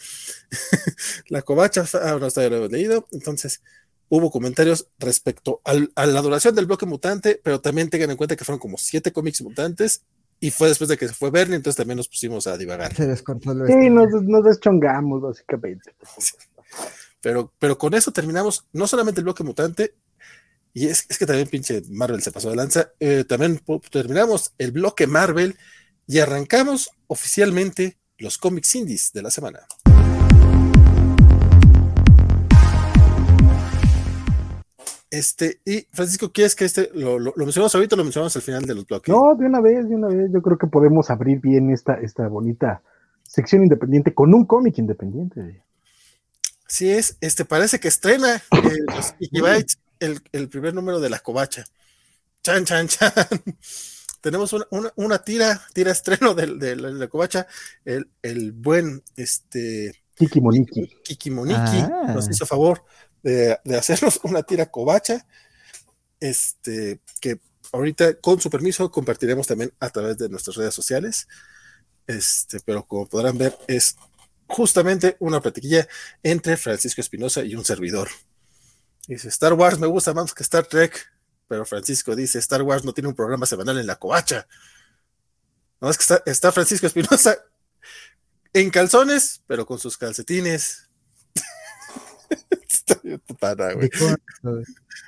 la 1.28 1.42
covacha, 1.42 1.84
ah, 2.02 2.16
no 2.18 2.26
está 2.26 2.48
leído. 2.48 3.06
Entonces, 3.12 3.62
hubo 4.08 4.30
comentarios 4.30 4.88
respecto 4.98 5.60
a 5.64 6.06
la 6.06 6.22
duración 6.22 6.54
del 6.54 6.64
bloque 6.64 6.86
mutante, 6.86 7.38
pero 7.44 7.60
también 7.60 7.90
tengan 7.90 8.10
en 8.10 8.16
cuenta 8.16 8.36
que 8.36 8.44
fueron 8.44 8.58
como 8.58 8.78
siete 8.78 9.12
cómics 9.12 9.42
mutantes 9.42 10.02
y 10.40 10.50
fue 10.50 10.68
después 10.68 10.88
de 10.88 10.96
que 10.96 11.06
se 11.06 11.14
fue 11.14 11.30
Bernie, 11.30 11.56
entonces 11.56 11.76
también 11.76 11.98
nos 11.98 12.08
pusimos 12.08 12.46
a 12.46 12.56
divagar. 12.56 12.94
Se 12.94 13.06
descontroló. 13.06 13.66
Sí, 13.66 13.90
nos, 13.90 14.10
nos 14.22 14.44
deschongamos, 14.44 15.20
básicamente. 15.20 15.94
Pero, 17.22 17.52
pero 17.58 17.76
con 17.76 17.92
eso 17.92 18.12
terminamos 18.12 18.64
no 18.72 18.86
solamente 18.86 19.20
el 19.20 19.24
bloque 19.24 19.44
mutante, 19.44 19.92
y 20.72 20.86
es, 20.86 21.06
que 21.06 21.26
también 21.26 21.48
pinche 21.48 21.82
Marvel 21.90 22.22
se 22.22 22.30
pasó 22.30 22.50
de 22.50 22.56
lanza. 22.56 22.90
Eh, 23.00 23.24
también 23.24 23.60
terminamos 23.90 24.54
el 24.58 24.70
bloque 24.70 25.06
Marvel 25.06 25.56
y 26.06 26.18
arrancamos 26.18 26.90
oficialmente 27.08 27.98
los 28.18 28.38
cómics 28.38 28.74
indies 28.74 29.12
de 29.12 29.22
la 29.22 29.30
semana. 29.30 29.60
Este, 35.10 35.60
y 35.64 35.88
Francisco, 35.90 36.30
¿quieres 36.30 36.54
que 36.54 36.64
este 36.64 36.88
lo, 36.94 37.18
lo, 37.18 37.32
mencionamos 37.36 37.74
ahorita 37.74 37.96
o 37.96 37.98
lo 37.98 38.04
mencionamos 38.04 38.36
al 38.36 38.42
final 38.42 38.62
de 38.62 38.76
los 38.76 38.86
bloques? 38.86 39.12
No, 39.12 39.34
de 39.34 39.46
una 39.46 39.60
vez, 39.60 39.88
de 39.88 39.96
una 39.96 40.06
vez. 40.06 40.30
Yo 40.32 40.40
creo 40.40 40.56
que 40.56 40.68
podemos 40.68 41.10
abrir 41.10 41.40
bien 41.40 41.70
esta, 41.70 41.94
esta 41.94 42.28
bonita 42.28 42.80
sección 43.24 43.64
independiente 43.64 44.14
con 44.14 44.32
un 44.32 44.46
cómic 44.46 44.78
independiente. 44.78 45.64
Sí 46.68 46.90
es, 46.90 47.16
este 47.20 47.44
parece 47.44 47.80
que 47.80 47.88
estrena 47.88 48.36
eh, 48.36 48.78
los 48.86 49.14
el, 50.00 50.48
primer 50.48 50.74
número 50.74 51.00
de 51.00 51.10
la 51.10 51.20
covacha. 51.20 51.64
Chan, 52.42 52.64
chan, 52.64 52.88
chan. 52.88 53.12
Tenemos 54.20 54.54
una, 54.96 55.24
tira, 55.24 55.62
tira 55.72 55.92
estreno 55.92 56.34
de, 56.34 56.76
la 56.76 57.08
covacha. 57.08 57.46
El, 57.84 58.10
el, 58.22 58.52
buen 58.52 59.02
este 59.16 59.94
Kiki 60.20 60.40
Moniki. 60.40 60.86
Kiki 61.02 61.30
Moniki 61.30 61.78
ah. 61.80 62.12
nos 62.14 62.28
hizo 62.28 62.44
favor 62.44 62.84
de, 63.22 63.58
hacernos 63.76 64.20
una 64.24 64.42
tira 64.42 64.66
covacha. 64.66 65.26
Este, 66.20 67.00
que 67.20 67.40
ahorita, 67.72 68.14
con 68.20 68.40
su 68.40 68.50
permiso, 68.50 68.90
compartiremos 68.90 69.46
también 69.46 69.72
a 69.80 69.88
través 69.88 70.18
de 70.18 70.28
nuestras 70.28 70.56
redes 70.56 70.74
sociales. 70.74 71.26
Este, 72.06 72.58
pero 72.64 72.84
como 72.84 73.08
podrán 73.08 73.38
ver, 73.38 73.56
es 73.66 73.96
justamente 74.46 75.16
una 75.20 75.40
platiquilla 75.40 75.88
entre 76.22 76.56
Francisco 76.56 77.00
Espinosa 77.00 77.42
y 77.42 77.54
un 77.54 77.64
servidor. 77.64 78.08
Dice, 79.06 79.28
Star 79.28 79.54
Wars 79.54 79.78
me 79.78 79.86
gusta 79.86 80.14
más 80.14 80.34
que 80.34 80.42
Star 80.42 80.66
Trek, 80.66 81.10
pero 81.48 81.64
Francisco 81.64 82.14
dice, 82.14 82.38
Star 82.38 82.62
Wars 82.62 82.84
no 82.84 82.92
tiene 82.92 83.08
un 83.08 83.14
programa 83.14 83.46
semanal 83.46 83.78
en 83.78 83.86
la 83.86 83.96
covacha. 83.96 84.46
No, 85.80 85.90
es 85.90 85.98
que 85.98 86.20
está, 86.26 86.52
Francisco 86.52 86.86
Espinosa 86.86 87.36
en 88.52 88.70
calzones, 88.70 89.42
pero 89.46 89.66
con 89.66 89.78
sus 89.78 89.96
calcetines. 89.96 90.88
está 92.68 93.00
bien 93.02 93.20
güey. 93.74 93.90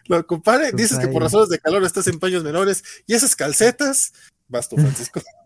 Lo 0.07 0.27
compare, 0.27 0.73
dices 0.73 0.99
que 0.99 1.09
por 1.09 1.23
razones 1.23 1.49
de 1.49 1.59
calor 1.59 1.85
estás 1.85 2.07
en 2.07 2.19
paños 2.19 2.43
menores 2.43 2.83
y 3.07 3.15
esas 3.15 3.37
calcetas, 3.37 4.13
vas 4.49 4.69
tú, 4.69 4.77
Francisco. 4.77 5.21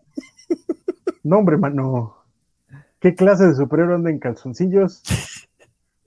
no, 1.23 1.39
hombre, 1.39 1.57
mano. 1.57 2.15
¿Qué 2.99 3.15
clase 3.15 3.45
de 3.45 3.55
superhéroe 3.55 3.95
anda 3.95 4.09
en 4.09 4.19
calzoncillos? 4.19 5.03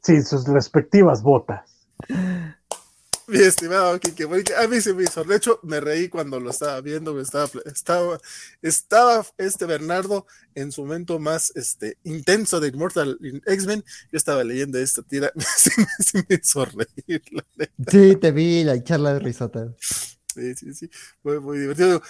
Sin 0.02 0.24
sus 0.24 0.46
respectivas 0.48 1.22
botas. 1.22 1.69
Mi 3.30 3.38
estimado 3.38 4.00
Kike, 4.00 4.24
a 4.58 4.66
mí 4.66 4.80
se 4.80 4.92
me 4.92 5.04
hizo. 5.04 5.22
De 5.22 5.36
hecho, 5.36 5.60
me 5.62 5.78
reí 5.78 6.08
cuando 6.08 6.40
lo 6.40 6.50
estaba 6.50 6.80
viendo. 6.80 7.20
Estaba, 7.20 7.48
estaba, 7.64 8.20
estaba 8.60 9.24
este 9.38 9.66
Bernardo 9.66 10.26
en 10.56 10.72
su 10.72 10.82
momento 10.82 11.20
más 11.20 11.52
este, 11.54 11.96
intenso 12.02 12.58
de 12.58 12.68
Immortal 12.68 13.18
X-Men. 13.46 13.84
Yo 14.10 14.16
estaba 14.16 14.42
leyendo 14.42 14.78
esta 14.78 15.02
tira. 15.02 15.32
Se 15.56 16.18
me, 16.28 16.36
hizo 16.42 16.64
reír. 16.64 17.22
Sí, 17.88 18.16
te 18.16 18.32
vi 18.32 18.64
la 18.64 18.82
charla 18.82 19.14
de 19.14 19.20
risota. 19.20 19.76
Sí, 20.34 20.54
sí, 20.56 20.74
sí. 20.74 20.90
Fue 21.22 21.38
muy 21.38 21.60
divertido. 21.60 22.02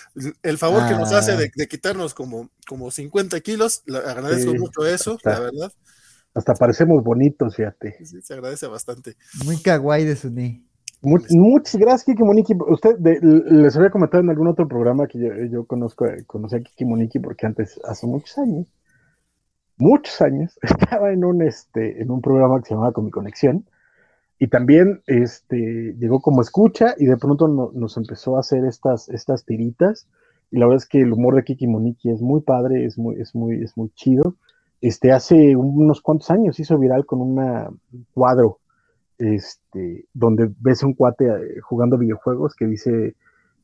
El 0.43 0.57
favor 0.57 0.89
que 0.89 0.95
nos 0.95 1.13
hace 1.13 1.37
de, 1.37 1.69
quitarnos 1.69 2.15
como, 2.15 2.51
como 2.67 2.91
50 2.91 3.39
kilos, 3.41 3.83
agradezco 3.87 4.55
mucho 4.55 4.87
eso, 4.87 5.19
la 5.23 5.41
verdad. 5.41 5.73
Hasta 6.35 6.55
parecemos 6.55 7.03
bonitos, 7.03 7.57
fíjate. 7.57 8.05
Sí, 8.05 8.21
se 8.21 8.35
agradece 8.35 8.67
bastante. 8.69 9.17
Muy 9.45 9.57
kawaii 9.57 10.05
de 10.05 10.17
Suní. 10.17 10.65
muchas 11.03 11.77
gracias, 11.77 12.05
Kiki 12.05 12.23
Moniki. 12.23 12.55
Usted 12.69 12.99
les 13.01 13.77
había 13.77 13.91
comentado 13.91 14.23
en 14.23 14.31
algún 14.31 14.47
otro 14.47 14.69
programa 14.69 15.07
que 15.09 15.49
yo, 15.51 15.67
conozco, 15.67 16.07
conocí 16.27 16.57
a 16.57 16.61
Kiki 16.61 16.85
Moniki 16.85 17.19
porque 17.19 17.47
antes, 17.47 17.81
hace 17.85 18.07
muchos 18.07 18.39
años, 18.39 18.69
muchos 19.77 20.21
años, 20.21 20.57
estaba 20.63 21.13
en 21.13 21.25
un, 21.25 21.43
este, 21.43 22.01
en 22.01 22.11
un 22.11 22.21
programa 22.21 22.61
que 22.61 22.69
se 22.69 22.75
llamaba 22.75 22.93
Con 22.93 23.07
mi 23.07 23.11
conexión 23.11 23.67
y 24.39 24.47
también 24.49 25.03
este, 25.07 25.95
llegó 25.99 26.21
como 26.21 26.43
escucha 26.43 26.95
y 26.97 27.07
de 27.07 27.17
pronto 27.17 27.49
nos 27.49 27.97
empezó 27.97 28.37
a 28.37 28.41
hacer 28.41 28.65
estas, 28.65 29.09
estas 29.11 29.45
tiritas. 29.45 30.09
Y 30.51 30.59
la 30.59 30.67
verdad 30.67 30.83
es 30.83 30.89
que 30.89 31.01
el 31.01 31.13
humor 31.13 31.35
de 31.37 31.45
Kiki 31.45 31.67
Moniki 31.67 32.11
es 32.11 32.23
muy 32.23 32.41
padre, 32.41 32.87
es 32.87 32.97
muy, 32.97 33.21
es 33.21 33.35
muy, 33.35 33.63
es 33.63 33.77
muy 33.77 33.91
chido 33.91 34.37
este, 34.81 35.13
hace 35.13 35.57
unos 35.57 36.01
cuantos 36.01 36.31
años 36.31 36.59
hizo 36.59 36.79
viral 36.79 37.05
con 37.07 37.21
un 37.21 37.81
cuadro 38.13 38.61
este, 39.21 40.07
donde 40.15 40.51
ves 40.61 40.83
a 40.83 40.87
un 40.87 40.95
cuate 40.95 41.27
eh, 41.27 41.61
jugando 41.61 41.99
videojuegos 41.99 42.55
que 42.55 42.67
dice, 42.67 43.17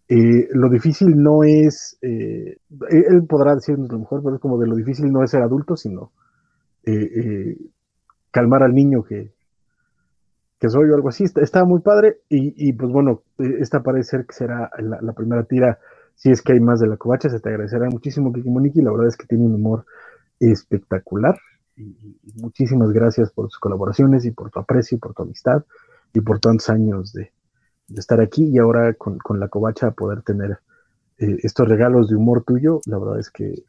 eh, 0.08 0.48
lo 0.52 0.68
difícil 0.68 1.16
no 1.16 1.44
es, 1.44 1.98
eh, 2.02 2.58
él 2.90 3.24
podrá 3.26 3.54
decirnos 3.54 3.90
lo 3.90 3.98
mejor, 3.98 4.22
pero 4.22 4.36
es 4.36 4.40
como 4.42 4.58
de 4.58 4.66
lo 4.66 4.76
difícil 4.76 5.10
no 5.10 5.24
es 5.24 5.30
ser 5.30 5.42
adulto, 5.42 5.76
sino 5.76 6.12
calmar 8.30 8.62
al 8.62 8.74
niño 8.74 9.02
que, 9.02 9.32
que 10.60 10.68
soy 10.68 10.90
o 10.90 10.94
algo 10.94 11.08
así. 11.08 11.24
Estaba 11.24 11.64
muy 11.64 11.80
padre 11.80 12.20
y, 12.28 12.72
pues 12.74 12.92
bueno, 12.92 13.22
esta 13.38 13.82
parece 13.82 14.10
ser 14.10 14.26
que 14.26 14.34
será 14.34 14.70
la, 14.78 15.12
primera 15.14 15.42
tira. 15.44 15.80
Si 16.14 16.30
es 16.30 16.42
que 16.42 16.52
hay 16.52 16.60
más 16.60 16.78
de 16.78 16.86
la 16.86 16.96
covacha, 16.96 17.28
se 17.28 17.40
te 17.40 17.48
agradecerá 17.48 17.88
muchísimo, 17.90 18.32
Kiki 18.32 18.48
Moniki. 18.48 18.82
La 18.82 18.92
verdad 18.92 19.08
es 19.08 19.16
que 19.16 19.26
tiene 19.26 19.44
un 19.44 19.54
humor 19.54 19.84
espectacular. 20.40 21.38
Y, 21.76 21.94
muchísimas 22.34 22.90
gracias 22.90 23.30
por 23.30 23.50
sus 23.50 23.58
colaboraciones 23.58 24.24
y 24.24 24.30
por 24.30 24.50
tu 24.50 24.58
aprecio 24.58 24.96
y 24.96 24.98
por 24.98 25.14
tu 25.14 25.22
amistad 25.22 25.64
y 26.12 26.20
por 26.20 26.40
tantos 26.40 26.68
años 26.70 27.12
de, 27.12 27.32
estar 27.94 28.20
aquí 28.20 28.48
y 28.48 28.58
ahora 28.58 28.94
con, 28.94 29.18
la 29.38 29.48
covacha 29.48 29.92
poder 29.92 30.22
tener 30.22 30.58
eh, 31.18 31.38
estos 31.42 31.68
regalos 31.68 32.08
de 32.08 32.16
humor 32.16 32.44
tuyo. 32.44 32.80
La 32.86 32.98
verdad 32.98 33.20
es 33.20 33.30
que 33.30 33.62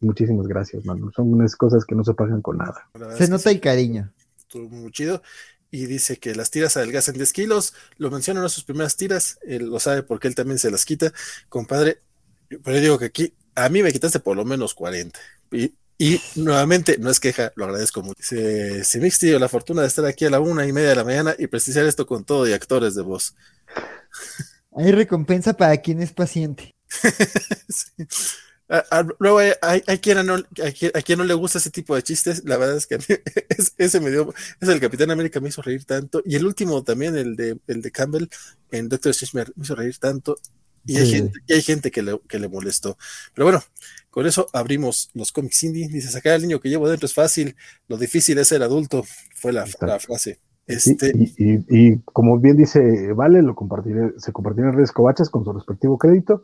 muchísimas 0.00 0.46
gracias, 0.46 0.84
Manu. 0.84 1.10
Son 1.12 1.32
unas 1.32 1.56
cosas 1.56 1.84
que 1.84 1.94
no 1.94 2.04
se 2.04 2.14
pagan 2.14 2.42
con 2.42 2.58
nada. 2.58 2.88
Se 3.16 3.28
nota 3.28 3.50
el 3.50 3.60
cariño. 3.60 4.12
Estuvo 4.36 4.68
muy 4.68 4.90
chido. 4.90 5.22
Y 5.70 5.86
dice 5.86 6.18
que 6.18 6.34
las 6.34 6.50
tiras 6.50 6.76
adelgazan 6.76 7.14
10 7.14 7.32
kilos. 7.32 7.72
Lo 7.96 8.10
mencionan 8.10 8.42
en 8.42 8.50
sus 8.50 8.64
primeras 8.64 8.96
tiras. 8.96 9.38
Él 9.42 9.70
lo 9.70 9.80
sabe 9.80 10.02
porque 10.02 10.28
él 10.28 10.34
también 10.34 10.58
se 10.58 10.70
las 10.70 10.84
quita. 10.84 11.12
Compadre, 11.48 12.00
pero 12.48 12.76
yo 12.76 12.82
digo 12.82 12.98
que 12.98 13.06
aquí 13.06 13.34
a 13.54 13.70
mí 13.70 13.82
me 13.82 13.92
quitaste 13.92 14.20
por 14.20 14.36
lo 14.36 14.44
menos 14.44 14.74
40. 14.74 15.18
Y 15.52 15.74
y 16.02 16.20
nuevamente, 16.34 16.98
no 16.98 17.10
es 17.10 17.20
queja, 17.20 17.52
lo 17.54 17.64
agradezco 17.64 18.02
mucho. 18.02 18.20
Se, 18.20 18.82
se 18.82 18.98
me 18.98 19.06
extiende 19.06 19.38
la 19.38 19.48
fortuna 19.48 19.82
de 19.82 19.86
estar 19.86 20.04
aquí 20.04 20.24
a 20.24 20.30
la 20.30 20.40
una 20.40 20.66
y 20.66 20.72
media 20.72 20.88
de 20.88 20.96
la 20.96 21.04
mañana 21.04 21.36
y 21.38 21.46
precisar 21.46 21.86
esto 21.86 22.08
con 22.08 22.24
todo 22.24 22.48
y 22.48 22.52
actores 22.52 22.96
de 22.96 23.02
voz. 23.02 23.36
Hay 24.74 24.90
recompensa 24.90 25.52
para 25.52 25.76
quien 25.76 26.02
es 26.02 26.12
paciente. 26.12 26.74
luego 29.20 29.38
hay, 29.38 29.98
quien 29.98 30.26
no, 30.26 30.34
a, 30.34 31.02
quien, 31.02 31.18
no 31.18 31.24
le 31.24 31.34
gusta 31.34 31.58
ese 31.58 31.70
tipo 31.70 31.94
de 31.94 32.02
chistes. 32.02 32.42
La 32.46 32.56
verdad 32.56 32.78
es 32.78 32.88
que 32.88 32.98
ese 33.78 34.00
me 34.00 34.10
dio, 34.10 34.34
es 34.60 34.68
el 34.68 34.80
Capitán 34.80 35.12
América 35.12 35.38
me 35.38 35.50
hizo 35.50 35.62
reír 35.62 35.84
tanto. 35.84 36.20
Y 36.24 36.34
el 36.34 36.46
último 36.46 36.82
también, 36.82 37.16
el 37.16 37.36
de, 37.36 37.60
el 37.68 37.80
de 37.80 37.90
Campbell 37.92 38.26
en 38.72 38.88
Doctor 38.88 39.10
Strange 39.10 39.52
me 39.54 39.62
hizo 39.62 39.76
reír 39.76 39.98
tanto. 39.98 40.36
Y 40.84 40.96
hay, 40.96 41.10
gente, 41.10 41.38
y 41.46 41.52
hay 41.52 41.62
gente 41.62 41.90
que 41.90 42.02
le, 42.02 42.20
que 42.28 42.38
le 42.38 42.48
molestó. 42.48 42.96
Pero 43.34 43.46
bueno, 43.46 43.62
con 44.10 44.26
eso 44.26 44.48
abrimos 44.52 45.10
los 45.14 45.32
cómics 45.32 45.62
indie. 45.64 45.88
Dice, 45.88 46.08
sacar 46.08 46.34
al 46.34 46.42
niño 46.42 46.60
que 46.60 46.68
llevo 46.68 46.88
dentro 46.88 47.06
es 47.06 47.14
fácil, 47.14 47.56
lo 47.88 47.96
difícil 47.96 48.38
es 48.38 48.48
ser 48.48 48.62
adulto. 48.62 49.04
Fue 49.34 49.52
la, 49.52 49.66
frase. 49.66 50.38
Este... 50.66 51.12
y, 51.14 51.98
como 52.04 52.38
bien 52.38 52.56
dice 52.56 53.12
Vale, 53.12 53.42
lo 53.42 53.54
compartiré, 53.54 54.12
se 54.18 54.32
compartirá 54.32 54.68
en 54.68 54.74
redes 54.74 54.92
covachas 54.92 55.30
con 55.30 55.44
su 55.44 55.52
respectivo 55.52 55.98
crédito. 55.98 56.42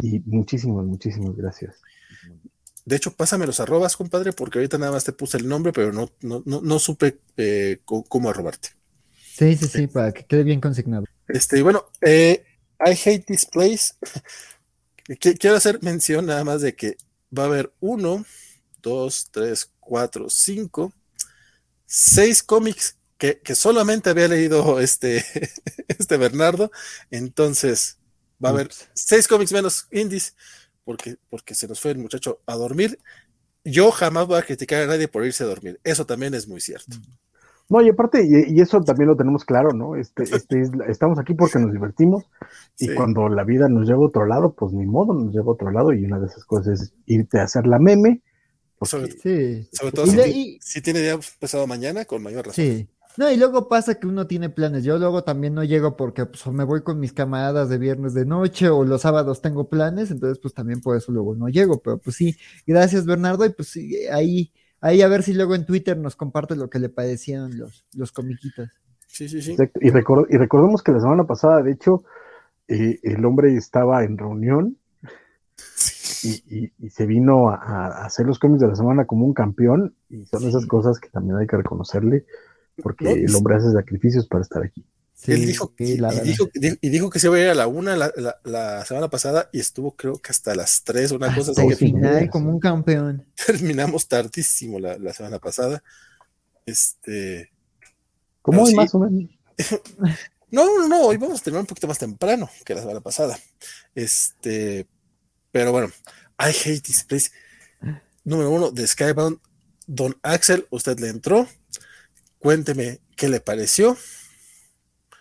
Y 0.00 0.20
muchísimas, 0.26 0.84
muchísimas 0.84 1.36
gracias. 1.36 1.76
De 2.84 2.96
hecho, 2.96 3.14
pásame 3.14 3.46
los 3.46 3.60
arrobas, 3.60 3.96
compadre, 3.96 4.32
porque 4.32 4.58
ahorita 4.58 4.76
nada 4.76 4.92
más 4.92 5.04
te 5.04 5.12
puse 5.12 5.38
el 5.38 5.48
nombre, 5.48 5.72
pero 5.72 5.92
no, 5.92 6.10
no, 6.20 6.42
no, 6.44 6.78
supe 6.78 7.18
eh, 7.36 7.78
cómo 7.84 8.28
arrobarte. 8.28 8.70
Sí, 9.12 9.56
sí, 9.56 9.66
sí, 9.66 9.86
para 9.86 10.12
que 10.12 10.24
quede 10.26 10.42
bien 10.42 10.60
consignado. 10.60 11.06
Este, 11.28 11.62
bueno, 11.62 11.84
eh, 12.02 12.44
I 12.84 12.92
hate 12.92 13.24
this 13.26 13.46
place. 13.46 13.94
Quiero 15.38 15.56
hacer 15.56 15.82
mención 15.82 16.26
nada 16.26 16.44
más 16.44 16.62
de 16.62 16.74
que 16.74 16.96
va 17.36 17.44
a 17.44 17.46
haber 17.46 17.72
uno, 17.80 18.24
dos, 18.82 19.28
tres, 19.30 19.70
cuatro, 19.80 20.30
cinco, 20.30 20.92
seis 21.86 22.42
cómics 22.42 22.96
que, 23.18 23.40
que 23.40 23.54
solamente 23.54 24.10
había 24.10 24.28
leído 24.28 24.80
este, 24.80 25.24
este 25.88 26.16
Bernardo. 26.16 26.70
Entonces, 27.10 27.98
Va 28.44 28.50
a 28.50 28.52
haber 28.52 28.70
seis 28.92 29.28
cómics 29.28 29.52
menos 29.52 29.86
indies 29.90 30.34
porque, 30.84 31.16
porque 31.30 31.54
se 31.54 31.68
nos 31.68 31.80
fue 31.80 31.92
el 31.92 31.98
muchacho 31.98 32.42
a 32.46 32.56
dormir. 32.56 32.98
Yo 33.64 33.90
jamás 33.90 34.26
voy 34.26 34.38
a 34.38 34.42
criticar 34.42 34.82
a 34.82 34.86
nadie 34.86 35.08
por 35.08 35.24
irse 35.24 35.44
a 35.44 35.46
dormir. 35.46 35.80
Eso 35.82 36.04
también 36.04 36.34
es 36.34 36.46
muy 36.46 36.60
cierto. 36.60 36.96
No, 37.74 37.82
y 37.82 37.88
aparte, 37.88 38.24
y, 38.24 38.60
eso 38.60 38.80
también 38.82 39.08
lo 39.08 39.16
tenemos 39.16 39.44
claro, 39.44 39.72
¿no? 39.72 39.96
Este, 39.96 40.22
este 40.36 40.62
estamos 40.88 41.18
aquí 41.18 41.34
porque 41.34 41.58
nos 41.58 41.72
divertimos 41.72 42.22
y 42.78 42.94
cuando 42.94 43.28
la 43.28 43.42
vida 43.42 43.68
nos 43.68 43.88
lleva 43.88 43.98
a 43.98 44.06
otro 44.06 44.26
lado, 44.26 44.54
pues 44.54 44.72
ni 44.72 44.86
modo, 44.86 45.12
nos 45.12 45.34
lleva 45.34 45.46
a 45.46 45.54
otro 45.54 45.72
lado 45.72 45.92
y 45.92 46.04
una 46.04 46.20
de 46.20 46.26
esas 46.26 46.44
cosas 46.44 46.80
es 46.80 46.94
irte 47.06 47.40
a 47.40 47.44
hacer 47.44 47.66
la 47.66 47.80
meme. 47.80 48.22
Sobre, 48.80 49.10
sí. 49.10 49.68
sobre, 49.72 49.92
todo 49.92 50.06
si, 50.06 50.58
si, 50.60 50.82
tiene 50.82 51.00
día 51.00 51.18
pesado 51.40 51.66
mañana, 51.66 52.04
con 52.04 52.22
mayor 52.22 52.46
razón. 52.46 52.64
Sí. 52.64 52.88
No, 53.16 53.30
y 53.30 53.36
luego 53.36 53.68
pasa 53.68 53.98
que 53.98 54.06
uno 54.06 54.26
tiene 54.28 54.50
planes. 54.50 54.84
Yo 54.84 54.98
luego 54.98 55.24
también 55.24 55.54
no 55.54 55.64
llego 55.64 55.96
porque 55.96 56.26
pues, 56.26 56.46
me 56.48 56.64
voy 56.64 56.82
con 56.82 57.00
mis 57.00 57.12
camaradas 57.12 57.68
de 57.68 57.78
viernes 57.78 58.14
de 58.14 58.24
noche 58.24 58.68
o 58.68 58.84
los 58.84 59.02
sábados 59.02 59.40
tengo 59.40 59.68
planes, 59.68 60.10
entonces 60.10 60.38
pues 60.38 60.54
también 60.54 60.80
por 60.80 60.96
eso 60.96 61.10
luego 61.10 61.34
no 61.34 61.48
llego. 61.48 61.80
Pero 61.80 61.98
pues 61.98 62.14
sí, 62.16 62.36
gracias 62.66 63.04
Bernardo 63.04 63.44
y 63.46 63.50
pues 63.50 63.68
sí, 63.68 64.06
ahí, 64.12 64.52
ahí 64.84 65.00
a 65.00 65.08
ver 65.08 65.22
si 65.22 65.32
luego 65.32 65.54
en 65.54 65.64
Twitter 65.64 65.96
nos 65.96 66.14
comparte 66.14 66.56
lo 66.56 66.68
que 66.68 66.78
le 66.78 66.90
parecieron 66.90 67.56
los, 67.56 67.86
los 67.96 68.12
comiquitas. 68.12 68.70
Sí, 69.06 69.28
sí, 69.28 69.40
sí. 69.40 69.56
Y, 69.80 69.88
y 69.88 69.90
recordemos 69.90 70.82
que 70.82 70.92
la 70.92 71.00
semana 71.00 71.24
pasada, 71.24 71.62
de 71.62 71.72
hecho, 71.72 72.04
eh, 72.68 72.98
el 73.02 73.24
hombre 73.24 73.56
estaba 73.56 74.04
en 74.04 74.18
reunión 74.18 74.76
y, 76.22 76.90
se 76.90 77.06
vino 77.06 77.48
a, 77.48 77.56
a, 77.56 78.04
hacer 78.04 78.26
los 78.26 78.38
cómics 78.38 78.60
de 78.60 78.68
la 78.68 78.76
semana 78.76 79.06
como 79.06 79.24
un 79.24 79.32
campeón 79.32 79.94
y 80.08 80.26
son 80.26 80.46
esas 80.46 80.66
cosas 80.66 80.98
que 80.98 81.08
también 81.08 81.36
hay 81.36 81.46
que 81.46 81.56
reconocerle 81.56 82.26
porque 82.82 83.12
el 83.12 83.34
hombre 83.34 83.56
hace 83.56 83.70
sacrificios 83.72 84.26
para 84.26 84.42
estar 84.42 84.62
aquí. 84.62 84.84
Él 85.26 85.46
dijo, 85.46 85.72
y, 85.78 85.96
dijo, 86.22 86.50
y, 86.54 86.88
dijo, 86.90 87.08
que 87.08 87.18
se 87.18 87.28
iba 87.28 87.36
a 87.36 87.40
ir 87.40 87.48
a 87.48 87.54
la 87.54 87.66
una 87.66 87.96
la, 87.96 88.84
semana 88.84 89.08
pasada 89.08 89.48
y 89.52 89.60
estuvo 89.60 89.96
creo 89.96 90.18
que 90.18 90.30
hasta 90.30 90.54
las 90.54 90.84
tres, 90.84 91.12
una 91.12 91.34
cosa 91.34 91.52
así. 91.52 91.74
final, 91.76 92.28
como 92.28 92.50
un 92.50 92.60
campeón. 92.60 93.26
Terminamos 93.46 94.06
tardísimo 94.06 94.78
la, 94.78 95.12
semana 95.14 95.38
pasada. 95.38 95.82
Este. 96.66 97.50
¿Cómo 98.42 98.64
hoy 98.64 98.74
más 98.74 98.94
o 98.94 98.98
menos? 98.98 99.30
no, 100.50 100.66
no, 100.66 100.88
no, 100.88 101.00
hoy 101.02 101.16
vamos 101.16 101.40
a 101.40 101.44
terminar 101.44 101.62
un 101.62 101.68
poquito 101.68 101.88
más 101.88 101.98
temprano 101.98 102.50
que 102.64 102.74
la 102.74 102.80
semana 102.82 103.00
pasada. 103.00 103.38
Este, 103.94 104.86
pero 105.50 105.72
bueno, 105.72 105.90
I 106.38 106.50
hate 106.50 106.82
this 106.82 107.04
place. 107.04 107.30
Número 108.24 108.50
uno, 108.50 108.70
de 108.70 108.86
Skybound, 108.86 109.38
Don 109.86 110.18
Axel, 110.22 110.66
usted 110.70 110.98
le 111.00 111.08
entró. 111.08 111.48
Cuénteme 112.38 113.00
qué 113.16 113.28
le 113.28 113.40
pareció. 113.40 113.96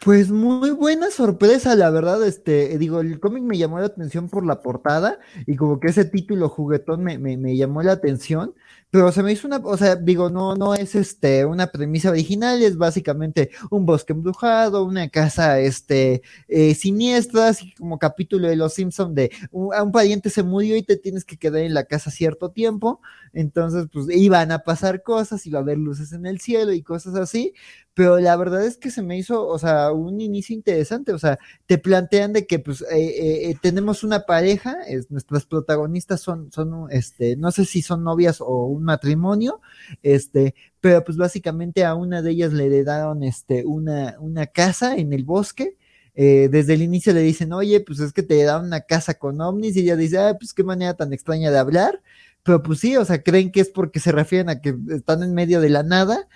Pues 0.03 0.31
muy 0.31 0.71
buena 0.71 1.11
sorpresa, 1.11 1.75
la 1.75 1.89
verdad, 1.89 2.21
este, 2.27 2.77
digo, 2.77 2.99
el 2.99 3.21
cómic 3.21 3.41
me 3.41 3.57
llamó 3.57 3.79
la 3.79 3.85
atención 3.85 4.27
por 4.27 4.45
la 4.45 4.61
portada 4.61 5.17
y 5.47 5.55
como 5.55 5.79
que 5.79 5.87
ese 5.87 6.03
título 6.03 6.49
juguetón 6.49 7.05
me, 7.05 7.17
me, 7.17 7.55
llamó 7.55 7.81
la 7.83 7.93
atención, 7.93 8.53
pero 8.89 9.13
se 9.13 9.23
me 9.23 9.31
hizo 9.31 9.47
una, 9.47 9.59
o 9.63 9.77
sea, 9.77 9.95
digo, 9.95 10.29
no, 10.29 10.55
no 10.55 10.75
es 10.75 10.95
este 10.95 11.45
una 11.45 11.67
premisa 11.67 12.09
original, 12.09 12.61
es 12.61 12.75
básicamente 12.77 13.51
un 13.71 13.85
bosque 13.85 14.11
embrujado, 14.11 14.83
una 14.83 15.07
casa 15.07 15.61
este 15.61 16.21
eh, 16.49 16.75
siniestra, 16.75 17.47
así 17.47 17.73
como 17.75 17.97
capítulo 17.97 18.49
de 18.49 18.57
Los 18.57 18.73
Simpson 18.73 19.15
de 19.15 19.31
un, 19.51 19.73
un 19.73 19.91
pariente 19.93 20.29
se 20.29 20.43
murió 20.43 20.75
y 20.75 20.83
te 20.83 20.97
tienes 20.97 21.23
que 21.23 21.37
quedar 21.37 21.61
en 21.61 21.73
la 21.73 21.85
casa 21.85 22.11
cierto 22.11 22.51
tiempo, 22.51 22.99
entonces 23.31 23.87
pues 23.89 24.07
iban 24.09 24.51
a 24.51 24.59
pasar 24.59 25.01
cosas, 25.01 25.45
iba 25.47 25.59
a 25.59 25.61
haber 25.61 25.77
luces 25.77 26.11
en 26.11 26.25
el 26.25 26.41
cielo 26.41 26.73
y 26.73 26.81
cosas 26.83 27.15
así, 27.15 27.53
pero 27.93 28.19
la 28.19 28.35
verdad 28.35 28.65
es 28.65 28.77
que 28.77 28.89
se 28.89 29.03
me 29.03 29.17
hizo, 29.17 29.47
o 29.47 29.59
sea, 29.59 29.91
un 29.91 30.19
inicio 30.19 30.55
interesante, 30.55 31.13
o 31.13 31.19
sea, 31.19 31.37
te 31.67 31.77
plantean 31.77 32.33
de 32.33 32.47
que 32.47 32.57
pues 32.59 32.81
eh, 32.81 33.49
eh, 33.49 33.55
tenemos 33.61 34.03
una 34.03 34.25
pareja, 34.25 34.77
es, 34.87 35.11
nuestras 35.11 35.45
protagonistas 35.45 36.21
son, 36.21 36.51
son, 36.51 36.87
este, 36.91 37.35
no 37.35 37.51
sé 37.51 37.65
si 37.65 37.81
son 37.83 38.03
novias 38.03 38.41
o 38.41 38.65
un 38.65 38.83
matrimonio, 38.83 39.61
este, 40.01 40.55
pero 40.81 41.03
pues 41.03 41.17
básicamente 41.17 41.85
a 41.85 41.93
una 41.93 42.21
de 42.21 42.31
ellas 42.31 42.51
le 42.53 42.65
heredaron 42.65 43.23
este, 43.23 43.63
una, 43.65 44.15
una 44.19 44.47
casa 44.47 44.95
en 44.97 45.13
el 45.13 45.23
bosque. 45.23 45.77
Eh, 46.15 46.47
desde 46.51 46.75
el 46.75 46.83
inicio 46.83 47.11
le 47.13 47.21
dicen, 47.21 47.53
oye, 47.53 47.79
pues 47.81 47.99
es 47.99 48.13
que 48.13 48.21
te 48.21 48.43
dan 48.43 48.65
una 48.65 48.81
casa 48.81 49.15
con 49.15 49.41
ovnis, 49.41 49.75
y 49.75 49.81
ella 49.81 49.95
dice, 49.95 50.19
ah, 50.19 50.35
pues 50.39 50.53
qué 50.53 50.63
manera 50.63 50.93
tan 50.95 51.11
extraña 51.11 51.49
de 51.51 51.57
hablar, 51.57 52.01
pero 52.43 52.61
pues 52.61 52.79
sí, 52.79 52.97
o 52.97 53.05
sea, 53.05 53.23
creen 53.23 53.51
que 53.51 53.61
es 53.61 53.69
porque 53.69 53.99
se 53.99 54.11
refieren 54.11 54.49
a 54.49 54.61
que 54.61 54.75
están 54.89 55.23
en 55.23 55.33
medio 55.33 55.59
de 55.61 55.69
la 55.69 55.81
nada, 55.83 56.27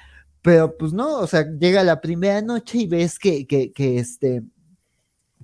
pero 0.47 0.77
pues 0.77 0.93
no, 0.93 1.19
o 1.19 1.27
sea, 1.27 1.45
llega 1.59 1.83
la 1.83 1.99
primera 1.99 2.41
noche 2.41 2.77
y 2.77 2.87
ves 2.87 3.19
que, 3.19 3.45
que, 3.45 3.73
que 3.73 3.99
este, 3.99 4.43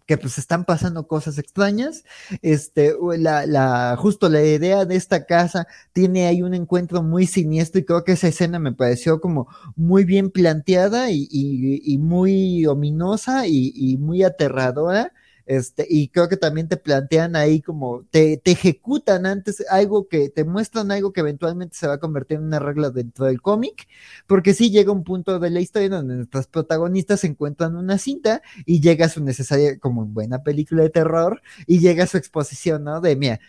que 0.06 0.18
pues 0.18 0.38
están 0.38 0.64
pasando 0.64 1.08
cosas 1.08 1.38
extrañas. 1.38 2.06
Este, 2.42 2.94
la, 3.18 3.46
la, 3.46 3.98
justo 3.98 4.30
la 4.30 4.42
idea 4.42 4.86
de 4.86 4.96
esta 4.96 5.26
casa 5.26 5.68
tiene 5.92 6.28
ahí 6.28 6.42
un 6.42 6.54
encuentro 6.54 7.04
muy 7.04 7.26
siniestro 7.28 7.82
y 7.82 7.86
creo 7.86 8.06
que 8.06 8.14
esa 8.14 8.30
escena 8.30 8.60
me 8.60 8.72
pareció 8.74 9.20
como 9.20 9.48
muy 9.76 10.06
bien 10.06 10.30
planteada 10.32 11.12
y, 11.12 11.28
y, 11.30 11.82
y 11.94 11.98
muy 11.98 12.66
ominosa 12.66 13.46
y, 13.46 13.74
y 13.76 13.98
muy 13.98 14.24
aterradora. 14.24 15.12
Este, 15.46 15.86
y 15.90 16.08
creo 16.08 16.30
que 16.30 16.38
también 16.38 16.70
te 16.70 16.78
plantean 16.78 17.36
ahí 17.36 17.62
como, 17.62 18.06
te, 18.12 18.38
te, 18.38 18.52
ejecutan 18.52 19.26
antes 19.26 19.64
algo 19.70 20.08
que, 20.08 20.30
te 20.30 20.46
muestran 20.46 20.92
algo 20.92 21.12
que 21.12 21.20
eventualmente 21.20 21.76
se 21.76 21.88
va 21.88 21.96
a 21.96 22.00
convertir 22.00 22.38
en 22.38 22.46
una 22.46 22.60
regla 22.60 22.92
dentro 22.92 23.26
del 23.26 23.42
cómic, 23.42 23.88
porque 24.26 24.54
sí 24.54 24.72
llega 24.72 24.92
un 24.92 25.04
punto 25.04 25.40
de 25.40 25.50
la 25.50 25.60
historia 25.60 25.90
donde 25.90 26.16
nuestras 26.16 26.48
protagonistas 26.48 27.24
encuentran 27.26 27.76
una 27.76 27.98
cinta 27.98 28.42
y 28.66 28.80
llega 28.80 29.10
su 29.10 29.22
necesaria, 29.24 29.78
como 29.80 30.04
en 30.04 30.14
buena 30.14 30.44
película 30.44 30.84
de 30.84 30.90
terror, 30.90 31.42
y 31.68 31.80
llega 31.80 32.08
su 32.08 32.18
exposición, 32.18 32.86
¿no? 32.86 33.02
De, 33.02 33.16
mira, 33.18 33.40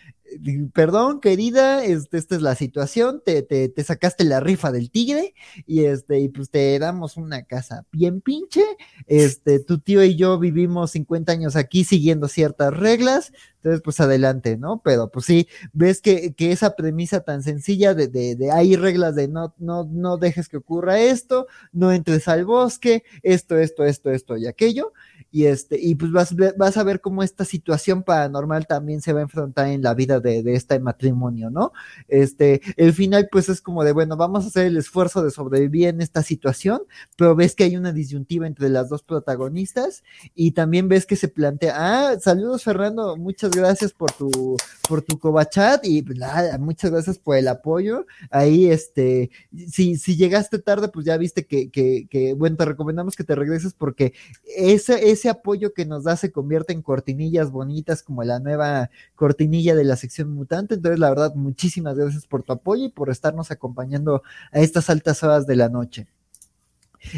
perdón, 0.73 1.19
querida, 1.19 1.83
este, 1.83 2.17
esta 2.17 2.35
es 2.35 2.41
la 2.41 2.55
situación, 2.55 3.21
te, 3.23 3.41
te, 3.41 3.69
te, 3.69 3.83
sacaste 3.83 4.23
la 4.23 4.39
rifa 4.39 4.71
del 4.71 4.91
tigre 4.91 5.33
y 5.65 5.85
este, 5.85 6.19
y 6.19 6.29
pues 6.29 6.49
te 6.49 6.77
damos 6.79 7.17
una 7.17 7.43
casa 7.43 7.85
bien 7.91 8.21
pinche, 8.21 8.63
este, 9.07 9.59
tu 9.59 9.79
tío 9.79 10.03
y 10.03 10.15
yo 10.15 10.37
vivimos 10.39 10.91
50 10.91 11.31
años 11.31 11.55
aquí 11.55 11.83
siguiendo 11.83 12.27
ciertas 12.27 12.75
reglas, 12.75 13.31
entonces 13.57 13.81
pues 13.83 13.99
adelante, 13.99 14.57
¿no? 14.57 14.81
Pero 14.83 15.09
pues 15.09 15.25
sí, 15.25 15.47
ves 15.73 16.01
que, 16.01 16.33
que 16.33 16.51
esa 16.51 16.75
premisa 16.75 17.21
tan 17.21 17.41
sencilla 17.41 17.93
de, 17.93 18.07
de, 18.07 18.35
de, 18.35 18.51
hay 18.51 18.75
reglas 18.75 19.15
de 19.15 19.27
no, 19.27 19.55
no, 19.57 19.85
no 19.85 20.17
dejes 20.17 20.49
que 20.49 20.57
ocurra 20.57 20.99
esto, 20.99 21.47
no 21.71 21.91
entres 21.91 22.27
al 22.27 22.45
bosque, 22.45 23.03
esto, 23.23 23.57
esto, 23.57 23.83
esto, 23.83 24.11
esto 24.11 24.37
y 24.37 24.47
aquello, 24.47 24.93
y 25.35 25.47
este, 25.47 25.77
y 25.77 25.95
pues 25.95 26.13
vas, 26.13 26.33
vas 26.55 26.77
a 26.77 26.83
ver 26.83 27.01
cómo 27.01 27.21
esta 27.21 27.43
situación 27.43 28.03
paranormal 28.03 28.67
también 28.67 29.01
se 29.01 29.11
va 29.11 29.19
a 29.19 29.23
enfrentar 29.23 29.67
en 29.67 29.81
la 29.81 29.93
vida 29.93 30.21
de, 30.21 30.41
de, 30.43 30.55
este 30.55 30.79
matrimonio, 30.79 31.49
¿no? 31.49 31.73
Este, 32.07 32.61
el 32.77 32.93
final 32.93 33.27
pues 33.29 33.49
es 33.49 33.59
como 33.59 33.83
de, 33.83 33.91
bueno, 33.91 34.15
vamos 34.15 34.45
a 34.45 34.47
hacer 34.47 34.67
el 34.67 34.77
esfuerzo 34.77 35.21
de 35.21 35.31
sobrevivir 35.31 35.89
en 35.89 35.99
esta 35.99 36.23
situación, 36.23 36.83
pero 37.17 37.35
ves 37.35 37.53
que 37.53 37.65
hay 37.65 37.75
una 37.75 37.91
disyuntiva 37.91 38.47
entre 38.47 38.69
las 38.69 38.87
dos 38.87 39.03
protagonistas 39.03 40.05
y 40.35 40.51
también 40.51 40.87
ves 40.87 41.05
que 41.05 41.17
se 41.17 41.27
plantea, 41.27 41.73
ah, 41.75 42.17
saludos 42.17 42.63
Fernando, 42.63 43.17
muchas 43.17 43.51
gracias 43.51 43.91
por 43.91 44.13
tu, 44.13 44.55
por 44.87 45.01
tu 45.01 45.19
cobachat 45.19 45.85
y 45.85 46.01
pues, 46.01 46.17
muchas 46.61 46.91
gracias 46.91 47.19
por 47.19 47.35
el 47.35 47.49
apoyo. 47.49 48.05
Ahí, 48.29 48.67
este, 48.67 49.31
si, 49.69 49.97
si 49.97 50.15
llegaste 50.15 50.59
tarde, 50.59 50.87
pues 50.87 51.05
ya 51.05 51.17
viste 51.17 51.45
que, 51.45 51.69
que, 51.69 52.33
bueno, 52.37 52.55
te 52.55 52.63
recomendamos 52.63 53.17
que 53.17 53.25
te 53.25 53.35
regreses 53.35 53.73
porque 53.73 54.13
ese 54.55 55.24
ese 55.25 55.29
apoyo 55.31 55.73
que 55.73 55.85
nos 55.85 56.03
da 56.03 56.15
se 56.17 56.31
convierte 56.31 56.71
en 56.71 56.83
cortinillas 56.83 57.49
bonitas 57.49 58.03
como 58.03 58.23
la 58.23 58.39
nueva 58.39 58.91
cortinilla 59.15 59.73
de 59.73 59.83
la 59.83 59.95
sección 59.95 60.31
mutante. 60.31 60.75
Entonces, 60.75 60.99
la 60.99 61.09
verdad, 61.09 61.33
muchísimas 61.33 61.97
gracias 61.97 62.27
por 62.27 62.43
tu 62.43 62.53
apoyo 62.53 62.85
y 62.85 62.89
por 62.89 63.09
estarnos 63.09 63.49
acompañando 63.49 64.21
a 64.51 64.59
estas 64.59 64.89
altas 64.91 65.23
horas 65.23 65.47
de 65.47 65.55
la 65.55 65.69
noche. 65.69 66.07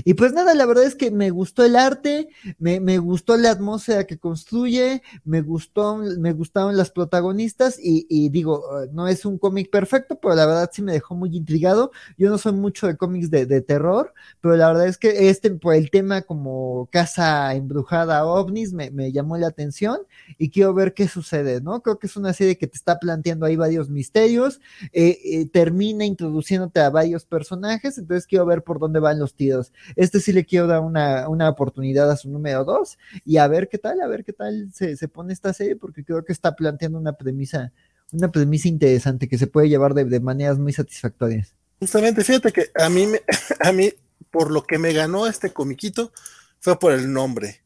Y 0.03 0.13
pues 0.13 0.33
nada, 0.33 0.53
la 0.53 0.65
verdad 0.65 0.85
es 0.85 0.95
que 0.95 1.11
me 1.11 1.29
gustó 1.29 1.63
el 1.63 1.75
arte, 1.75 2.29
me, 2.59 2.79
me 2.79 2.97
gustó 2.97 3.37
la 3.37 3.51
atmósfera 3.51 4.05
que 4.05 4.17
construye, 4.17 5.01
me 5.23 5.41
gustó, 5.41 5.97
me 5.97 6.33
gustaron 6.33 6.77
las 6.77 6.91
protagonistas 6.91 7.77
y, 7.81 8.29
digo, 8.29 8.83
eh, 8.83 8.89
no 8.93 9.07
es 9.07 9.25
un 9.25 9.37
cómic 9.37 9.69
perfecto, 9.69 10.19
pero 10.19 10.35
la 10.35 10.45
verdad 10.45 10.69
sí 10.71 10.81
me 10.81 10.93
dejó 10.93 11.15
muy 11.15 11.35
intrigado. 11.35 11.91
Yo 12.17 12.29
no 12.29 12.37
soy 12.37 12.53
mucho 12.53 12.87
de 12.87 12.97
cómics 12.97 13.29
de, 13.29 13.45
de, 13.45 13.61
terror, 13.61 14.13
pero 14.41 14.55
la 14.55 14.67
verdad 14.67 14.87
es 14.87 14.97
que 14.97 15.29
este, 15.29 15.51
por 15.51 15.75
el 15.75 15.89
tema 15.91 16.21
como 16.21 16.87
casa 16.91 17.53
embrujada 17.53 18.25
ovnis, 18.25 18.73
me, 18.73 18.91
me 18.91 19.11
llamó 19.11 19.37
la 19.37 19.47
atención 19.47 19.99
y 20.37 20.49
quiero 20.49 20.73
ver 20.73 20.93
qué 20.93 21.07
sucede, 21.07 21.61
¿no? 21.61 21.81
Creo 21.81 21.99
que 21.99 22.07
es 22.07 22.15
una 22.17 22.33
serie 22.33 22.57
que 22.57 22.67
te 22.67 22.75
está 22.77 22.99
planteando 22.99 23.45
ahí 23.45 23.55
varios 23.55 23.89
misterios, 23.89 24.59
eh, 24.91 25.19
eh, 25.23 25.49
termina 25.49 26.05
introduciéndote 26.05 26.79
a 26.79 26.89
varios 26.89 27.25
personajes, 27.25 27.97
entonces 27.97 28.27
quiero 28.27 28.45
ver 28.45 28.63
por 28.63 28.79
dónde 28.79 28.99
van 28.99 29.19
los 29.19 29.33
tiros. 29.35 29.73
Este 29.95 30.19
sí 30.19 30.33
le 30.33 30.45
quiero 30.45 30.67
dar 30.67 30.81
una, 30.81 31.27
una 31.29 31.49
oportunidad 31.49 32.09
a 32.11 32.17
su 32.17 32.29
número 32.29 32.63
dos 32.63 32.97
y 33.25 33.37
a 33.37 33.47
ver 33.47 33.69
qué 33.69 33.77
tal, 33.77 34.01
a 34.01 34.07
ver 34.07 34.23
qué 34.23 34.33
tal 34.33 34.69
se, 34.73 34.97
se, 34.97 35.07
pone 35.07 35.33
esta 35.33 35.53
serie, 35.53 35.75
porque 35.75 36.03
creo 36.03 36.23
que 36.23 36.33
está 36.33 36.55
planteando 36.55 36.97
una 36.97 37.13
premisa, 37.13 37.71
una 38.11 38.31
premisa 38.31 38.67
interesante 38.67 39.27
que 39.27 39.37
se 39.37 39.47
puede 39.47 39.69
llevar 39.69 39.93
de, 39.93 40.05
de 40.05 40.19
maneras 40.19 40.57
muy 40.57 40.73
satisfactorias. 40.73 41.53
Justamente, 41.79 42.23
fíjate 42.23 42.51
que 42.51 42.71
a 42.75 42.89
mí, 42.89 43.07
me, 43.07 43.21
a 43.59 43.71
mí, 43.71 43.93
por 44.31 44.51
lo 44.51 44.63
que 44.63 44.77
me 44.77 44.93
ganó 44.93 45.27
este 45.27 45.51
comiquito, 45.51 46.11
fue 46.59 46.79
por 46.79 46.91
el 46.91 47.11
nombre. 47.11 47.61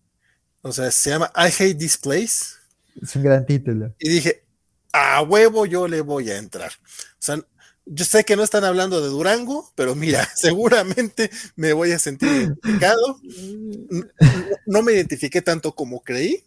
O 0.61 0.71
sea, 0.71 0.91
se 0.91 1.09
llama 1.09 1.31
I 1.35 1.47
Hate 1.47 1.75
This 1.75 1.97
Place. 1.97 2.61
Es 3.01 3.15
un 3.15 3.23
gran 3.23 3.45
título. 3.45 3.95
Y 3.99 4.09
dije, 4.09 4.43
a 4.93 5.21
huevo 5.23 5.65
yo 5.65 5.87
le 5.87 6.01
voy 6.01 6.29
a 6.29 6.37
entrar. 6.37 6.71
O 6.71 7.17
sea, 7.19 7.41
yo 7.85 8.05
sé 8.05 8.23
que 8.23 8.35
no 8.35 8.43
están 8.43 8.63
hablando 8.63 9.01
de 9.01 9.09
Durango, 9.09 9.71
pero 9.75 9.95
mira, 9.95 10.27
seguramente 10.35 11.29
me 11.55 11.73
voy 11.73 11.91
a 11.91 11.99
sentir 11.99 12.29
identificado. 12.29 13.19
No, 14.65 14.81
me 14.81 14.93
identifiqué 14.93 15.41
tanto 15.41 15.73
como 15.73 16.01
creí, 16.01 16.43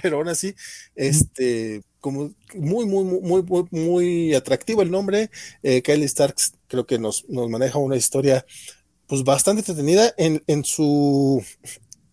pero 0.00 0.18
aún 0.18 0.28
así, 0.28 0.54
este, 0.94 1.82
como 2.00 2.32
muy, 2.54 2.86
muy, 2.86 3.04
muy, 3.04 3.42
muy, 3.42 3.64
muy 3.70 4.34
atractivo 4.34 4.82
el 4.82 4.90
nombre. 4.90 5.30
Eh, 5.62 5.82
Kylie 5.82 6.08
Starks 6.08 6.54
creo 6.68 6.86
que 6.86 6.98
nos, 6.98 7.28
nos 7.28 7.48
maneja 7.50 7.78
una 7.78 7.96
historia 7.96 8.44
pues 9.06 9.24
bastante 9.24 9.60
entretenida 9.60 10.12
en, 10.18 10.42
en 10.46 10.64
su 10.64 11.42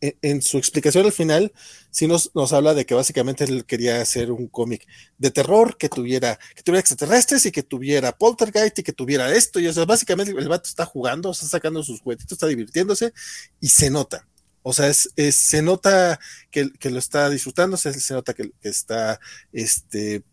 en, 0.08 0.18
en, 0.22 0.42
su 0.42 0.58
explicación 0.58 1.06
al 1.06 1.12
final, 1.12 1.54
sí 1.92 2.08
nos, 2.08 2.32
nos, 2.36 2.54
habla 2.54 2.74
de 2.74 2.86
que 2.86 2.94
básicamente 2.94 3.44
él 3.44 3.66
quería 3.66 4.02
hacer 4.02 4.32
un 4.32 4.48
cómic 4.48 4.86
de 5.18 5.32
terror 5.32 5.78
que 5.78 5.90
tuviera, 5.90 6.40
que 6.56 6.64
tuviera 6.64 6.80
extraterrestres 6.80 7.46
y 7.46 7.52
que 7.52 7.64
tuviera 7.64 8.18
poltergeist 8.18 8.80
y 8.80 8.84
que 8.84 8.94
tuviera 8.94 9.34
esto. 9.34 9.60
Y 9.60 9.68
o 9.68 9.74
sea, 9.74 9.86
básicamente 9.86 10.32
el 10.32 10.50
vato 10.50 10.70
está 10.70 10.86
jugando, 10.86 11.32
está 11.32 11.48
sacando 11.48 11.84
sus 11.84 12.02
juguetitos, 12.02 12.34
está 12.34 12.48
divirtiéndose 12.48 13.14
y 13.60 13.70
se 13.70 13.90
nota. 13.90 14.28
O 14.64 14.74
sea, 14.74 14.88
es, 14.88 15.10
se 15.32 15.62
nota 15.62 16.20
que, 16.50 16.72
que, 16.80 16.90
lo 16.90 16.98
está 16.98 17.30
disfrutando, 17.30 17.78
se, 17.78 17.94
se 17.94 18.14
nota 18.16 18.34
que, 18.34 18.52
está, 18.62 19.20
este, 19.54 20.24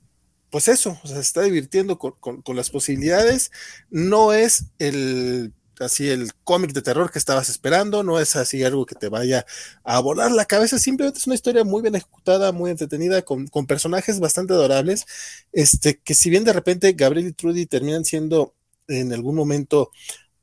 pues 0.51 0.69
eso, 0.69 0.99
o 1.03 1.07
sea, 1.07 1.17
se 1.17 1.23
está 1.23 1.43
divirtiendo 1.43 1.99
con, 1.99 2.41
con 2.43 2.57
las 2.57 2.71
posibilidades. 2.71 3.51
No 3.91 4.33
es 4.33 4.65
el 4.79 5.53
así 5.83 6.09
el 6.09 6.33
cómic 6.45 6.73
de 6.73 6.83
terror 6.83 7.11
que 7.11 7.19
estabas 7.19 7.49
esperando, 7.49 8.03
no 8.03 8.19
es 8.21 8.37
así 8.37 8.63
algo 8.65 8.87
que 8.87 8.95
te 8.95 9.09
vaya 9.09 9.45
a 9.85 10.01
volar 10.01 10.31
la 10.33 10.45
cabeza, 10.45 10.79
simplemente 10.79 11.19
es 11.19 11.27
una 11.27 11.35
historia 11.35 11.65
muy 11.65 11.83
bien 11.83 11.95
ejecutada, 11.95 12.53
muy 12.53 12.71
entretenida, 12.71 13.23
con, 13.23 13.47
con 13.49 13.67
personajes 13.67 14.21
bastante 14.21 14.55
adorables, 14.55 15.07
este, 15.53 15.99
que 15.99 16.15
si 16.15 16.31
bien 16.31 16.45
de 16.45 16.53
repente 16.53 16.93
Gabriel 16.93 17.29
y 17.29 17.33
Trudy 17.33 17.67
terminan 17.67 18.05
siendo 18.05 18.55
en 18.89 19.13
algún 19.13 19.35
momento 19.35 19.91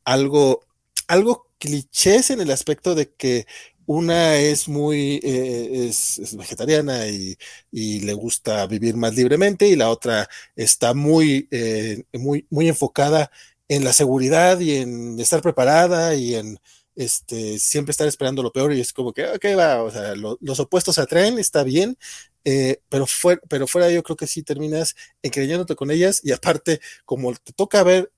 algo, 0.06 0.62
algo 1.08 1.48
clichés 1.60 2.30
en 2.32 2.42
el 2.42 2.52
aspecto 2.52 2.96
de 2.96 3.12
que 3.12 3.46
una 3.90 4.36
es 4.36 4.68
muy, 4.68 5.20
eh, 5.24 5.88
es, 5.90 6.36
vegetariana 6.38 7.08
y, 7.08 7.36
y, 7.72 8.02
le 8.02 8.14
gusta 8.14 8.68
vivir 8.68 8.96
más 8.96 9.16
libremente 9.16 9.68
y 9.68 9.76
la 9.76 9.90
otra 9.90 10.30
está 10.56 10.94
muy, 10.94 11.48
eh, 11.50 12.04
muy, 12.14 12.46
muy 12.52 12.70
enfocada 12.70 13.32
en 13.70 13.84
la 13.86 13.94
seguridad 13.94 14.60
y 14.60 14.78
en 14.78 15.20
estar 15.20 15.42
preparada 15.42 16.16
y 16.16 16.36
en 16.36 16.60
este, 16.96 17.60
siempre 17.60 17.92
estar 17.92 18.08
esperando 18.08 18.44
lo 18.44 18.52
peor 18.52 18.74
y 18.74 18.82
es 18.82 18.92
como 18.92 19.14
que, 19.14 19.26
ok, 19.26 19.46
va, 19.58 19.84
o 19.84 19.92
sea, 19.92 20.16
lo, 20.16 20.38
los 20.42 20.60
opuestos 20.60 20.96
se 20.96 21.02
atraen, 21.02 21.40
está 21.40 21.64
bien, 21.64 21.98
eh, 22.44 22.82
pero, 22.90 23.06
fuera, 23.08 23.42
pero 23.48 23.68
fuera 23.68 23.90
yo 23.90 24.04
creo 24.04 24.18
que 24.18 24.28
sí 24.28 24.44
terminas 24.44 24.96
encreyéndote 25.22 25.76
con 25.76 25.92
ellas 25.92 26.20
y 26.24 26.32
aparte, 26.34 26.82
como 27.06 27.34
te 27.36 27.54
toca 27.54 27.84
ver 27.84 28.12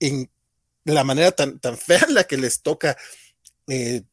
en 0.00 0.30
la 0.84 1.04
manera 1.04 1.32
tan, 1.32 1.58
tan 1.58 1.76
fea 1.76 2.00
en 2.08 2.14
la 2.14 2.24
que 2.24 2.38
les 2.38 2.62
toca 2.62 2.96
eh, 3.66 4.04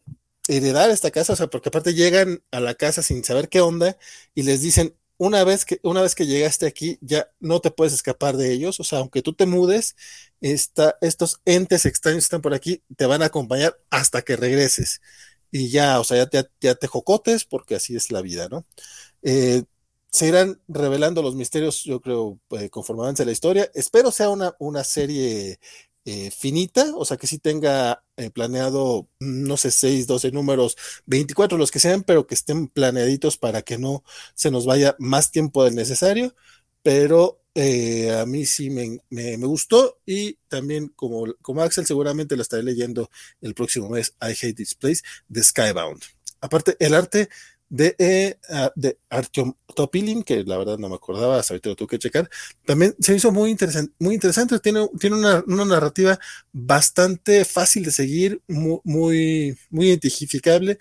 heredar 0.48 0.90
esta 0.90 1.12
casa, 1.12 1.34
o 1.34 1.36
sea, 1.36 1.48
porque 1.48 1.70
aparte 1.70 1.94
llegan 1.94 2.44
a 2.52 2.60
la 2.60 2.76
casa 2.76 3.02
sin 3.02 3.24
saber 3.24 3.50
qué 3.50 3.62
onda 3.62 3.98
y 4.34 4.44
les 4.44 4.62
dicen, 4.62 4.96
una 5.18 5.44
vez 5.44 5.66
que, 5.66 5.80
una 5.84 6.02
vez 6.02 6.16
que 6.16 6.26
llegaste 6.26 6.66
aquí, 6.68 6.98
ya 7.02 7.30
no 7.40 7.60
te 7.62 7.72
puedes 7.72 7.94
escapar 7.94 8.38
de 8.38 8.52
ellos. 8.52 8.80
O 8.80 8.84
sea, 8.84 9.00
aunque 9.00 9.22
tú 9.22 9.34
te 9.34 9.46
mudes, 9.46 9.96
estos 10.42 11.42
entes 11.46 11.86
extraños 11.86 12.24
que 12.24 12.26
están 12.26 12.42
por 12.42 12.54
aquí 12.54 12.84
te 12.98 13.06
van 13.06 13.22
a 13.22 13.26
acompañar 13.28 13.78
hasta 13.90 14.22
que 14.22 14.36
regreses. 14.36 15.02
Y 15.52 15.70
ya, 15.70 16.00
o 16.00 16.04
sea, 16.04 16.30
ya 16.32 16.50
ya 16.62 16.76
te 16.76 16.88
jocotes 16.88 17.46
porque 17.46 17.76
así 17.76 17.96
es 17.96 18.12
la 18.12 18.22
vida, 18.22 18.50
¿no? 18.50 18.66
Eh, 19.24 19.64
se 20.12 20.28
irán 20.28 20.62
revelando 20.68 21.22
los 21.22 21.36
misterios, 21.36 21.84
yo 21.84 22.02
creo, 22.02 22.40
eh, 22.52 22.70
conforme 22.70 23.04
avance 23.04 23.26
la 23.26 23.32
historia. 23.34 23.70
Espero 23.74 24.12
sea 24.12 24.30
una, 24.30 24.56
una 24.60 24.84
serie 24.84 25.60
eh, 26.06 26.32
finita, 26.32 26.96
o 26.96 27.04
sea, 27.04 27.18
que 27.18 27.28
sí 27.28 27.40
tenga 27.40 28.04
eh, 28.18 28.30
planeado, 28.30 29.10
no 29.20 29.58
sé, 29.58 29.72
6, 29.72 30.06
12 30.08 30.32
números, 30.32 30.78
24 31.08 31.58
los 31.58 31.72
que 31.72 31.80
sean, 31.80 32.04
pero 32.04 32.28
que 32.28 32.36
estén 32.36 32.68
planeaditos 32.68 33.38
para 33.38 33.64
que 33.64 33.78
no 33.80 34.04
se 34.36 34.52
nos 34.52 34.66
vaya 34.66 34.96
más 35.00 35.32
tiempo 35.32 35.64
del 35.64 35.76
necesario, 35.76 36.36
pero 36.84 37.42
eh, 37.56 38.12
a 38.12 38.26
mí 38.26 38.46
sí 38.46 38.70
me, 38.70 39.00
me, 39.10 39.38
me, 39.38 39.48
gustó 39.48 40.00
y 40.06 40.34
también 40.48 40.90
como, 40.90 41.26
como 41.42 41.64
Axel 41.64 41.86
seguramente 41.86 42.36
lo 42.36 42.44
estaré 42.44 42.64
leyendo 42.64 43.10
el 43.42 43.56
próximo 43.56 43.90
mes, 43.90 44.16
I 44.22 44.32
Hate 44.32 44.54
This 44.54 44.76
Place, 44.76 45.02
de 45.28 45.44
Skybound. 45.44 46.04
Aparte, 46.42 46.76
el 46.80 46.94
arte 46.94 47.30
de, 47.70 47.96
eh, 47.98 48.38
de 48.76 48.98
Artyom 49.10 49.54
Topilin, 49.76 50.24
que 50.24 50.44
la 50.44 50.58
verdad 50.58 50.78
no 50.78 50.90
me 50.90 50.96
acordaba, 50.96 51.40
hasta 51.40 51.54
ahorita 51.54 51.70
lo 51.70 51.76
tuve 51.76 51.90
que 51.90 52.00
checar, 52.00 52.30
también 52.66 52.96
se 53.00 53.16
hizo 53.16 53.32
muy 53.32 53.50
interesante, 53.50 53.94
muy 54.00 54.14
interesante, 54.16 54.60
tiene, 54.60 54.88
tiene 55.00 55.16
una, 55.18 55.44
una 55.48 55.66
narrativa 55.66 56.20
bastante 56.54 57.44
fácil 57.46 57.84
de 57.84 57.92
seguir, 57.92 58.42
muy, 58.48 58.80
muy, 58.84 59.58
muy 59.70 59.88
identificable, 59.88 60.78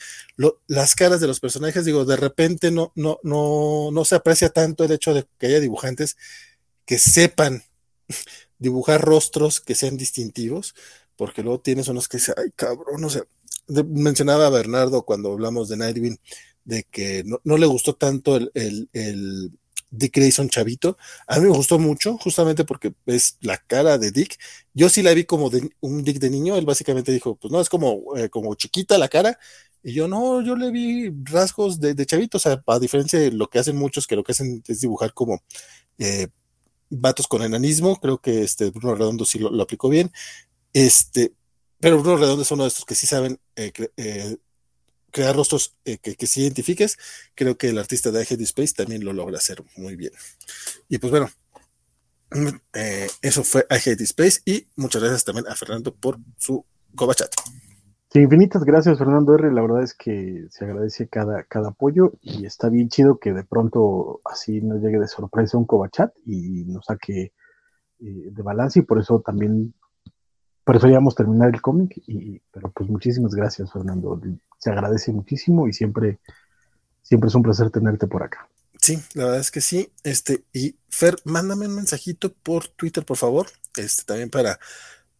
las 0.66 0.94
caras 0.94 1.20
de 1.20 1.26
los 1.26 1.40
personajes, 1.40 1.84
digo, 1.84 2.04
de 2.04 2.16
repente 2.16 2.70
no, 2.70 2.92
no, 2.94 3.18
no, 3.22 3.90
no 3.90 4.04
se 4.04 4.16
aprecia 4.16 4.50
tanto 4.50 4.84
el 4.84 4.92
hecho 4.92 5.14
de 5.14 5.26
que 5.38 5.46
haya 5.46 5.60
dibujantes 5.60 6.16
que 6.84 6.98
sepan 6.98 7.62
dibujar 8.58 9.00
rostros 9.00 9.60
que 9.60 9.74
sean 9.74 9.96
distintivos, 9.96 10.74
porque 11.16 11.42
luego 11.42 11.60
tienes 11.60 11.88
unos 11.88 12.08
que 12.08 12.18
dicen, 12.18 12.34
ay 12.36 12.50
cabrón, 12.54 13.00
no 13.00 13.10
sé, 13.10 13.24
mencionaba 13.68 14.46
a 14.46 14.50
Bernardo 14.50 15.02
cuando 15.04 15.32
hablamos 15.32 15.68
de 15.68 15.76
Nightwing, 15.76 16.18
de 16.64 16.84
que 16.84 17.22
no, 17.24 17.40
no, 17.44 17.56
le 17.56 17.66
gustó 17.66 17.94
tanto 17.94 18.36
el, 18.36 18.50
el, 18.54 18.88
el, 18.92 19.52
Dick 19.90 20.16
Grayson 20.16 20.48
chavito. 20.48 20.96
A 21.26 21.38
mí 21.38 21.46
me 21.46 21.56
gustó 21.56 21.78
mucho, 21.78 22.18
justamente 22.18 22.64
porque 22.64 22.94
es 23.06 23.36
la 23.40 23.58
cara 23.58 23.96
de 23.96 24.10
Dick. 24.10 24.38
Yo 24.72 24.88
sí 24.88 25.02
la 25.02 25.14
vi 25.14 25.24
como 25.24 25.50
de, 25.50 25.70
un 25.80 26.02
Dick 26.02 26.18
de 26.18 26.30
niño. 26.30 26.56
Él 26.56 26.64
básicamente 26.64 27.12
dijo, 27.12 27.36
pues 27.36 27.52
no, 27.52 27.60
es 27.60 27.68
como, 27.68 28.16
eh, 28.16 28.28
como 28.28 28.54
chiquita 28.56 28.98
la 28.98 29.08
cara. 29.08 29.38
Y 29.84 29.92
yo 29.92 30.08
no, 30.08 30.42
yo 30.42 30.56
le 30.56 30.70
vi 30.70 31.12
rasgos 31.24 31.78
de, 31.78 31.94
de, 31.94 32.06
chavito. 32.06 32.38
O 32.38 32.40
sea, 32.40 32.62
a 32.66 32.78
diferencia 32.78 33.20
de 33.20 33.30
lo 33.30 33.48
que 33.48 33.58
hacen 33.58 33.76
muchos, 33.76 34.06
que 34.06 34.16
lo 34.16 34.24
que 34.24 34.32
hacen 34.32 34.62
es 34.66 34.80
dibujar 34.80 35.14
como 35.14 35.42
eh, 35.98 36.28
vatos 36.90 37.28
con 37.28 37.42
enanismo. 37.42 38.00
Creo 38.00 38.18
que 38.18 38.42
este 38.42 38.70
Bruno 38.70 38.96
Redondo 38.96 39.24
sí 39.24 39.38
lo, 39.38 39.50
lo 39.50 39.62
aplicó 39.62 39.88
bien. 39.88 40.10
Este, 40.72 41.32
pero 41.78 42.00
Bruno 42.00 42.16
Redondo 42.16 42.42
es 42.42 42.50
uno 42.50 42.64
de 42.64 42.68
estos 42.68 42.84
que 42.84 42.94
sí 42.94 43.06
saben 43.06 43.38
eh, 43.56 43.70
eh, 43.96 44.38
crear 45.14 45.34
rostros 45.34 45.76
eh, 45.84 45.98
que, 45.98 46.16
que 46.16 46.26
sí 46.26 46.42
identifiques, 46.42 46.98
creo 47.34 47.56
que 47.56 47.68
el 47.68 47.78
artista 47.78 48.10
de 48.10 48.26
Head 48.28 48.40
Space 48.40 48.74
también 48.74 49.04
lo 49.04 49.12
logra 49.12 49.38
hacer 49.38 49.62
muy 49.76 49.94
bien. 49.94 50.12
Y 50.88 50.98
pues 50.98 51.12
bueno, 51.12 51.28
eh, 52.74 53.06
eso 53.22 53.44
fue 53.44 53.64
Hate 53.70 54.00
Space 54.00 54.40
y 54.44 54.66
muchas 54.76 55.02
gracias 55.02 55.24
también 55.24 55.46
a 55.46 55.54
Fernando 55.54 55.94
por 55.94 56.18
su 56.36 56.64
Coba 56.96 57.14
Chat. 57.14 57.30
Sí, 58.10 58.20
infinitas 58.20 58.64
gracias 58.64 58.98
Fernando 58.98 59.34
R. 59.34 59.52
La 59.52 59.62
verdad 59.62 59.82
es 59.82 59.94
que 59.94 60.46
se 60.50 60.64
agradece 60.64 61.08
cada, 61.08 61.44
cada 61.44 61.68
apoyo 61.68 62.12
y 62.20 62.46
está 62.46 62.68
bien 62.68 62.88
chido 62.88 63.18
que 63.18 63.32
de 63.32 63.44
pronto 63.44 64.20
así 64.24 64.60
nos 64.60 64.80
llegue 64.80 64.98
de 64.98 65.08
sorpresa 65.08 65.58
un 65.58 65.64
Coba 65.64 65.88
Chat 65.90 66.12
y 66.24 66.64
nos 66.64 66.86
saque 66.86 67.32
eh, 68.00 68.30
de 68.30 68.42
balance 68.42 68.80
y 68.80 68.82
por 68.82 68.98
eso 69.00 69.20
también 69.20 69.74
preferíamos 70.64 71.14
terminar 71.14 71.54
el 71.54 71.60
cómic, 71.60 72.02
y, 72.06 72.40
pero 72.52 72.70
pues 72.70 72.88
muchísimas 72.88 73.34
gracias 73.34 73.72
Fernando 73.72 74.20
se 74.58 74.70
agradece 74.70 75.12
muchísimo 75.12 75.68
y 75.68 75.72
siempre 75.72 76.18
Siempre 77.04 77.28
es 77.28 77.34
un 77.34 77.42
placer 77.42 77.70
tenerte 77.70 78.06
por 78.06 78.22
acá. 78.22 78.48
Sí, 78.80 78.98
la 79.12 79.26
verdad 79.26 79.40
es 79.40 79.50
que 79.50 79.60
sí. 79.60 79.90
Este, 80.02 80.42
y 80.52 80.74
Fer, 80.88 81.16
mándame 81.24 81.66
un 81.66 81.76
mensajito 81.76 82.32
por 82.32 82.66
Twitter, 82.66 83.04
por 83.04 83.18
favor. 83.18 83.46
Este, 83.76 84.04
también 84.04 84.30
para, 84.30 84.58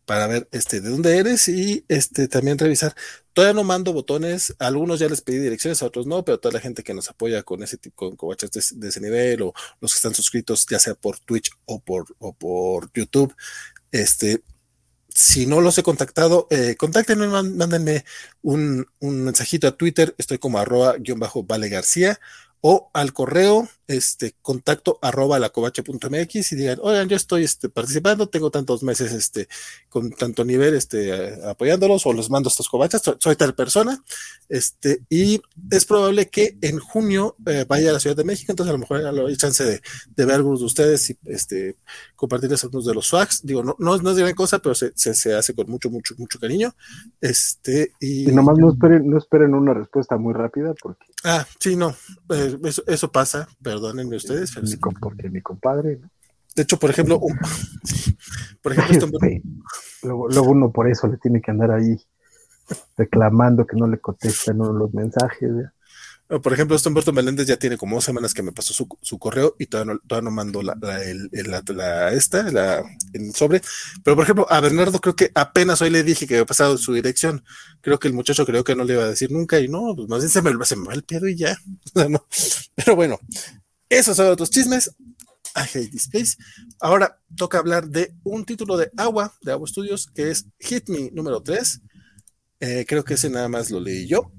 para 0.07 0.27
ver 0.27 0.49
este, 0.51 0.81
de 0.81 0.89
dónde 0.89 1.19
eres 1.19 1.47
y 1.49 1.85
este, 1.89 2.27
también 2.27 2.59
revisar. 2.59 2.95
Todavía 3.35 3.55
no 3.55 3.65
mando 3.65 3.93
botones, 3.93 4.57
a 4.59 4.67
algunos 4.67 4.99
ya 4.99 5.09
les 5.09 5.21
pedí 5.21 5.39
direcciones, 5.39 5.83
a 5.83 5.87
otros 5.87 6.07
no, 6.07 6.25
pero 6.25 6.41
toda 6.41 6.55
la 6.55 6.61
gente 6.61 6.83
que 6.83 6.95
nos 6.95 7.11
apoya 7.11 7.43
con 7.43 7.63
ese 7.63 7.77
tipo, 7.77 8.09
con 8.09 8.17
cobachas 8.17 8.51
de, 8.51 8.89
ese 8.89 9.01
nivel, 9.01 9.43
o 9.43 9.53
los 9.81 9.93
que 9.93 9.97
están 9.97 10.15
suscritos, 10.15 10.67
ya 10.71 10.79
sea 10.79 10.95
por 10.95 11.19
Twitch 11.19 11.51
o 11.67 11.81
por, 11.81 12.07
o 12.19 12.33
por 12.33 12.91
YouTube, 12.95 13.35
este, 13.93 14.43
si 15.15 15.47
no 15.47 15.61
los 15.61 15.79
he 15.79 15.83
contactado, 15.85 16.49
eh, 16.51 16.75
contáctenme, 16.77 17.29
mándenme 17.29 18.05
un, 18.43 18.87
mensajito 19.01 19.69
a 19.69 19.77
Twitter, 19.77 20.15
estoy 20.19 20.39
como 20.39 20.59
arroba 20.59 20.97
guion 20.99 21.21
bajo 21.21 21.45
Vale 21.45 21.69
García, 21.69 22.19
o 22.61 22.91
al 22.93 23.13
correo 23.13 23.69
este, 23.87 24.35
contacto 24.41 24.99
arroba 25.03 25.39
lacovacha.mx 25.39 26.53
y 26.53 26.57
digan, 26.57 26.79
oigan, 26.83 27.09
yo 27.09 27.17
estoy 27.17 27.45
este, 27.45 27.69
participando, 27.69 28.29
tengo 28.29 28.51
tantos 28.51 28.83
meses 28.83 29.13
este, 29.13 29.49
con 29.89 30.11
tanto 30.11 30.45
nivel 30.45 30.75
este, 30.75 31.35
apoyándolos 31.45 32.07
o 32.07 32.13
les 32.13 32.31
mando 32.31 32.49
estos 32.49 32.69
covachas, 32.69 33.03
soy, 33.19 33.37
tal 33.37 33.55
persona, 33.55 34.03
este, 34.49 35.03
y 35.11 35.41
es 35.71 35.85
probable 35.85 36.29
que 36.29 36.57
en 36.61 36.79
junio 36.79 37.37
eh, 37.47 37.65
vaya 37.69 37.91
a 37.91 37.95
la 37.95 38.01
Ciudad 38.01 38.17
de 38.17 38.25
México, 38.25 38.53
entonces 38.53 38.71
a 38.71 38.73
lo 38.73 38.79
mejor 38.79 39.05
hay 39.05 39.37
chance 39.37 39.65
de, 39.65 39.81
de, 40.15 40.25
ver 40.25 40.37
algunos 40.37 40.61
de 40.61 40.67
ustedes 40.67 41.11
y 41.11 41.19
este, 41.27 41.77
compartirles 42.17 42.65
algunos 42.65 42.87
de 42.87 42.95
los 42.95 43.07
swags, 43.07 43.45
digo, 43.45 43.63
no, 43.63 43.77
no, 43.79 43.97
no 43.99 44.11
es 44.11 44.17
gran 44.17 44.35
cosa, 44.35 44.61
pero 44.61 44.75
se, 44.75 44.93
se, 44.95 45.15
se, 45.15 45.35
hace 45.35 45.55
con 45.55 45.69
mucho, 45.71 45.91
mucho, 45.91 46.15
mucho 46.17 46.39
cariño, 46.39 46.75
este, 47.21 47.93
y... 48.01 48.31
y 48.31 48.33
nomás 48.33 48.57
no 48.59 48.71
esperen, 48.71 49.09
no 49.11 49.19
esperen 49.19 49.55
una 49.55 49.75
respuesta 49.75 50.17
muy 50.17 50.33
rápida 50.33 50.75
porque... 50.81 51.05
Ah, 51.23 51.47
sí, 51.59 51.77
no, 51.77 51.95
eh, 52.31 52.59
eso, 52.65 52.83
eso 52.87 53.11
pasa, 53.11 53.49
pero 53.63 53.74
perdónenme 53.75 54.17
ustedes. 54.17 54.55
porque 55.01 55.31
mi 55.31 55.41
compadre. 55.41 56.01
De 56.55 56.63
hecho, 56.63 56.79
por 56.79 56.91
ejemplo, 56.91 57.21
por 58.63 58.73
ejemplo, 58.73 59.19
luego, 60.03 60.29
luego, 60.29 60.51
uno 60.51 60.71
por 60.71 60.89
eso 60.89 61.09
le 61.09 61.19
tiene 61.19 61.41
que 61.41 61.51
andar 61.51 61.73
ahí 61.73 61.97
reclamando 62.97 63.67
que 63.67 63.77
no 63.77 63.89
le 63.89 63.99
contestan 63.99 64.59
los 64.59 64.95
mensajes. 64.95 65.51
Por 66.27 66.55
ejemplo, 66.55 66.75
este 66.75 66.89
Humberto 66.89 67.13
Meléndez 67.13 67.47
ya 67.47 67.59
tiene 67.59 67.77
como 67.77 67.97
dos 67.97 68.05
semanas 68.05 68.33
que 68.33 68.43
me 68.43 68.51
pasó 68.51 68.73
su, 68.73 68.89
su 69.03 69.19
correo 69.19 69.57
y 69.59 69.67
todavía 69.67 69.93
no, 69.93 70.01
todavía 70.07 70.31
no 70.31 70.35
mandó 70.35 70.63
la, 70.63 70.75
la, 70.81 71.03
el, 71.03 71.29
la, 71.77 72.13
esta, 72.13 72.83
el 73.13 73.35
sobre. 73.35 73.61
Pero, 74.03 74.17
por 74.17 74.25
ejemplo, 74.25 74.47
a 74.49 74.61
Bernardo 74.61 75.01
creo 75.01 75.15
que 75.15 75.31
apenas 75.35 75.83
hoy 75.83 75.91
le 75.91 76.03
dije 76.03 76.27
que 76.27 76.35
había 76.35 76.47
pasado 76.47 76.79
su 76.79 76.95
dirección. 76.95 77.45
Creo 77.83 77.99
que 77.99 78.09
el 78.09 78.15
muchacho 78.15 78.47
creo 78.47 78.65
que 78.65 78.75
no 78.75 78.85
le 78.85 78.95
iba 78.95 79.05
a 79.05 79.09
decir 79.09 79.31
nunca 79.31 79.61
y 79.61 79.69
no, 79.69 79.95
pues 79.95 80.09
más 80.09 80.21
bien 80.21 80.31
se 80.31 80.41
me, 80.41 80.65
se 80.65 80.77
me 80.77 80.87
va 80.87 80.95
el 80.95 81.05
pedo 81.05 81.29
y 81.29 81.37
ya. 81.37 81.59
Pero 82.75 82.97
bueno, 82.97 83.19
esos 83.99 84.17
son 84.17 84.29
otros 84.29 84.51
chismes. 84.51 84.91
I 85.57 85.63
hate 85.63 85.91
this 85.91 86.09
place. 86.09 86.37
Ahora 86.81 87.21
toca 87.37 87.59
hablar 87.59 87.87
de 87.89 88.13
un 88.25 88.45
título 88.45 88.77
de 88.77 88.91
Agua, 88.97 89.33
de 89.43 89.53
Agua 89.53 89.69
Studios, 89.69 90.09
que 90.13 90.31
es 90.31 90.47
Hit 90.59 90.89
Me 90.89 91.11
número 91.13 91.43
3. 91.43 91.81
Eh, 92.61 92.85
creo 92.89 93.05
que 93.05 93.15
ese 93.15 93.31
nada 93.31 93.49
más 93.49 93.71
lo 93.71 93.79
leí 93.79 94.07
yo. 94.07 94.33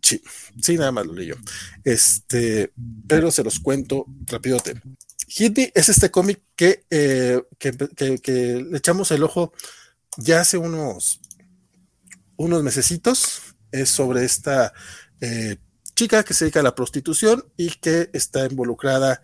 Sí, 0.00 0.22
sí, 0.62 0.76
nada 0.76 0.92
más 0.92 1.06
lo 1.06 1.14
leí 1.14 1.28
yo. 1.28 1.34
Este, 1.84 2.72
pero 3.06 3.30
se 3.30 3.42
los 3.42 3.58
cuento 3.58 4.06
rapidote. 4.26 4.80
Hit 5.26 5.56
Me 5.56 5.72
es 5.74 5.88
este 5.88 6.10
cómic 6.10 6.40
que, 6.54 6.84
eh, 6.90 7.42
que, 7.58 7.72
le 8.70 8.78
echamos 8.78 9.10
el 9.10 9.24
ojo 9.24 9.52
ya 10.16 10.40
hace 10.40 10.56
unos, 10.56 11.20
unos 12.36 12.62
mesecitos. 12.62 13.42
Es 13.72 13.88
sobre 13.88 14.24
esta 14.24 14.72
eh, 15.20 15.56
chica 16.00 16.24
que 16.24 16.32
se 16.32 16.46
dedica 16.46 16.60
a 16.60 16.62
la 16.62 16.74
prostitución 16.74 17.44
y 17.58 17.68
que 17.72 18.08
está 18.14 18.46
involucrada 18.46 19.20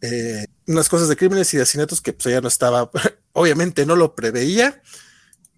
en 0.00 0.46
unas 0.68 0.88
cosas 0.88 1.08
de 1.08 1.16
crímenes 1.16 1.52
y 1.52 1.56
de 1.56 1.64
asesinatos 1.64 2.00
que 2.00 2.12
pues 2.12 2.26
ella 2.26 2.40
no 2.40 2.46
estaba, 2.46 2.88
obviamente 3.32 3.84
no 3.84 3.96
lo 3.96 4.14
preveía 4.14 4.80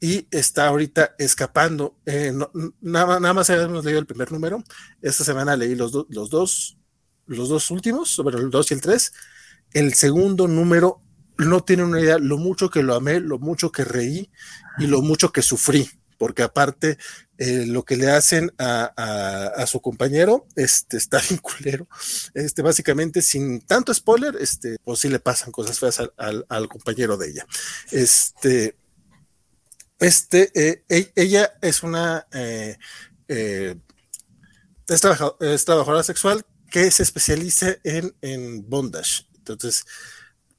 y 0.01 0.27
está 0.31 0.69
ahorita 0.69 1.15
escapando. 1.19 1.99
Eh, 2.07 2.33
nada, 2.81 3.21
nada, 3.21 3.35
más 3.35 3.51
hemos 3.51 3.85
leído 3.85 4.01
el 4.01 4.07
primer 4.07 4.33
número. 4.33 4.65
Esta 5.03 5.25
semana 5.25 5.57
leí 5.57 5.75
los, 5.75 5.93
los 6.09 6.31
dos, 6.31 6.79
los 7.27 7.51
dos 7.51 7.71
últimos, 7.71 8.09
sobre 8.09 8.39
el 8.39 8.49
2 8.49 8.71
y 8.71 8.75
el 8.75 8.81
3. 8.81 9.13
El 9.75 9.93
segundo 9.93 10.49
número 10.49 11.03
no 11.37 11.63
tiene 11.65 11.85
una 11.85 12.01
idea 12.01 12.17
lo 12.17 12.39
mucho 12.39 12.71
que 12.71 12.83
lo 12.83 12.95
amé, 12.95 13.21
lo 13.21 13.39
mucho 13.39 13.71
que 13.71 13.85
reí 13.85 14.31
y 14.79 14.87
lo 14.87 15.03
mucho 15.03 15.33
que 15.33 15.43
sufrí 15.43 15.89
porque 16.23 16.45
aparte 16.45 16.99
eh, 17.37 17.67
lo 17.67 17.85
que 17.85 17.97
le 17.97 18.09
hacen 18.09 18.55
a, 18.57 19.65
su 19.67 19.81
compañero 19.81 20.47
este, 20.55 20.97
está 20.97 21.21
bien 21.29 21.41
culero. 21.41 21.89
Este, 22.33 22.63
básicamente, 22.63 23.23
sin 23.23 23.61
tanto 23.61 23.93
spoiler, 23.93 24.37
este, 24.39 24.77
pues 24.85 25.01
sí 25.01 25.09
le 25.09 25.19
pasan 25.19 25.51
cosas 25.51 25.81
feas 25.81 26.01
al, 26.17 26.69
compañero 26.69 27.17
de 27.17 27.29
ella. 27.29 27.47
Este, 27.91 28.77
este, 29.99 30.53
eh, 30.55 30.85
e, 30.89 31.13
ella 31.17 31.55
es 31.61 31.83
una 31.83 32.29
eh, 32.31 32.79
es, 33.27 35.01
trabajadora 35.01 36.05
sexual 36.05 36.47
que 36.71 36.89
se 36.93 37.03
especializa 37.03 37.79
en, 37.83 38.15
en 38.21 38.71
bondage. 38.71 39.27
Entonces, 39.39 39.87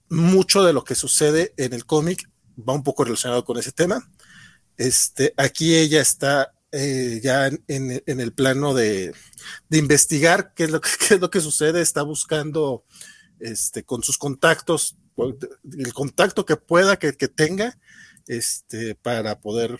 mucho 0.09 0.61
de 0.65 0.73
lo 0.73 0.83
que 0.83 0.95
sucede 0.95 1.53
en 1.55 1.71
el 1.71 1.85
cómic 1.85 2.29
va 2.59 2.73
un 2.73 2.83
poco 2.83 3.05
relacionado 3.05 3.45
con 3.45 3.57
ese 3.57 3.71
tema. 3.71 4.05
Este, 4.77 5.33
aquí 5.37 5.75
ella 5.75 6.01
está 6.01 6.53
eh, 6.75 7.19
ya 7.23 7.47
en, 7.47 8.01
el 8.05 8.33
plano 8.33 8.73
de, 8.73 9.13
investigar 9.69 10.53
qué 10.55 10.63
es, 10.63 10.71
lo 10.71 10.81
que, 10.81 10.89
es 11.11 11.21
lo 11.21 11.29
que 11.29 11.39
sucede, 11.39 11.81
está 11.81 12.01
buscando 12.01 12.83
este, 13.39 13.83
con 13.83 14.01
sus 14.01 14.17
contactos, 14.17 14.97
el 15.77 15.93
contacto 15.93 16.45
que 16.45 16.55
pueda, 16.55 16.97
que, 16.97 17.13
que 17.13 17.27
tenga, 17.27 17.77
este, 18.25 18.95
para 18.95 19.39
poder, 19.39 19.77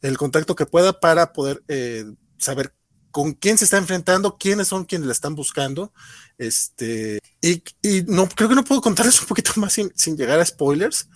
el 0.00 0.18
contacto 0.18 0.56
que 0.56 0.66
pueda 0.66 0.98
para 0.98 1.32
poder 1.32 1.62
eh, 1.68 2.04
saber 2.38 2.74
con 3.12 3.32
quién 3.32 3.56
se 3.56 3.64
está 3.64 3.76
enfrentando, 3.76 4.36
quiénes 4.36 4.66
son 4.66 4.86
quienes 4.86 5.06
la 5.06 5.12
están 5.12 5.36
buscando, 5.36 5.92
este, 6.38 7.20
y, 7.40 7.62
y 7.82 8.02
no, 8.08 8.28
creo 8.28 8.48
que 8.48 8.56
no 8.56 8.64
puedo 8.64 8.80
contarles 8.80 9.20
un 9.20 9.28
poquito 9.28 9.52
más 9.56 9.72
sin, 9.72 9.92
sin 9.94 10.16
llegar 10.16 10.40
a 10.40 10.44
spoilers, 10.44 11.08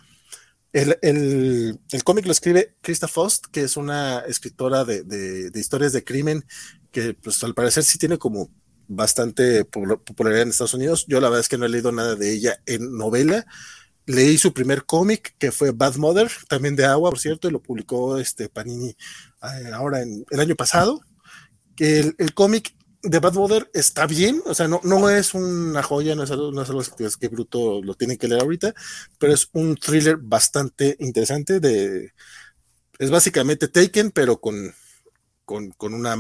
el, 0.73 0.99
el, 1.03 1.81
el 1.91 2.05
cómic 2.05 2.27
lo 2.27 2.33
escribe 2.33 2.75
Krista 2.81 3.09
Faust, 3.09 3.47
que 3.47 3.63
es 3.63 3.77
una 3.77 4.21
escritora 4.21 4.85
de, 4.85 5.03
de, 5.03 5.59
historias 5.59 5.93
de 5.93 6.05
crimen 6.05 6.45
que 6.91 7.15
pues 7.15 7.43
al 7.43 7.55
parecer 7.55 7.85
sí 7.85 7.99
tiene 7.99 8.19
como 8.19 8.51
bastante 8.87 9.65
popularidad 9.65 10.43
en 10.43 10.49
Estados 10.51 10.75
Unidos. 10.75 11.07
Yo 11.09 11.21
la 11.21 11.29
verdad 11.29 11.41
es 11.41 11.49
que 11.49 11.59
no 11.59 11.67
he 11.67 11.71
leído 11.71 11.93
nada 11.93 12.17
de 12.17 12.33
ella 12.33 12.61
en 12.67 12.97
novela. 12.97 13.47
Leí 14.07 14.39
su 14.39 14.55
primer 14.55 14.85
cómic, 14.85 15.35
que 15.39 15.53
fue 15.53 15.71
Bad 15.71 15.97
Mother, 15.97 16.31
también 16.49 16.77
de 16.77 16.87
agua, 16.87 17.11
por 17.11 17.19
cierto, 17.19 17.49
y 17.49 17.51
lo 17.51 17.61
publicó 17.61 18.19
este 18.19 18.49
Panini 18.49 18.89
eh, 18.89 19.71
ahora 19.75 20.01
en 20.01 20.25
el 20.31 20.41
año 20.41 20.55
pasado. 20.55 21.03
El, 21.79 22.15
el 22.19 22.33
cómic 22.33 22.75
de 23.03 23.19
Bad 23.21 23.35
Mother 23.35 23.71
está 23.75 24.07
bien, 24.07 24.43
o 24.47 24.55
sea, 24.55 24.67
no, 24.69 24.81
no 24.83 25.09
es 25.09 25.35
una 25.35 25.83
joya, 25.83 26.15
no 26.15 26.25
es 26.25 26.31
algo, 26.31 26.51
no 26.51 26.63
es 26.63 26.69
algo 26.69 26.83
que, 26.97 27.09
que, 27.19 27.29
bruto 27.29 27.81
lo 27.83 27.95
tienen 27.95 28.19
que 28.19 28.29
leer 28.29 28.43
ahorita, 28.43 28.75
pero 29.19 29.33
es 29.33 29.49
un 29.53 29.77
thriller 29.77 30.17
bastante 30.17 30.97
interesante 30.99 31.61
de 31.61 32.13
es 32.99 33.11
básicamente 33.11 33.69
Taken, 33.69 34.11
pero 34.11 34.41
con, 34.41 34.75
con, 35.45 35.71
con 35.71 35.95
una, 35.95 36.17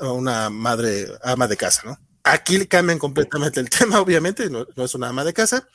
una 0.00 0.50
madre 0.50 1.08
ama 1.22 1.48
de 1.48 1.56
casa, 1.56 1.82
¿no? 1.84 1.98
Aquí 2.22 2.64
cambian 2.66 2.98
completamente 2.98 3.60
el 3.60 3.68
tema, 3.68 4.00
obviamente, 4.00 4.48
no, 4.48 4.66
no 4.76 4.84
es 4.84 4.94
una 4.94 5.08
ama 5.08 5.24
de 5.24 5.34
casa, 5.34 5.68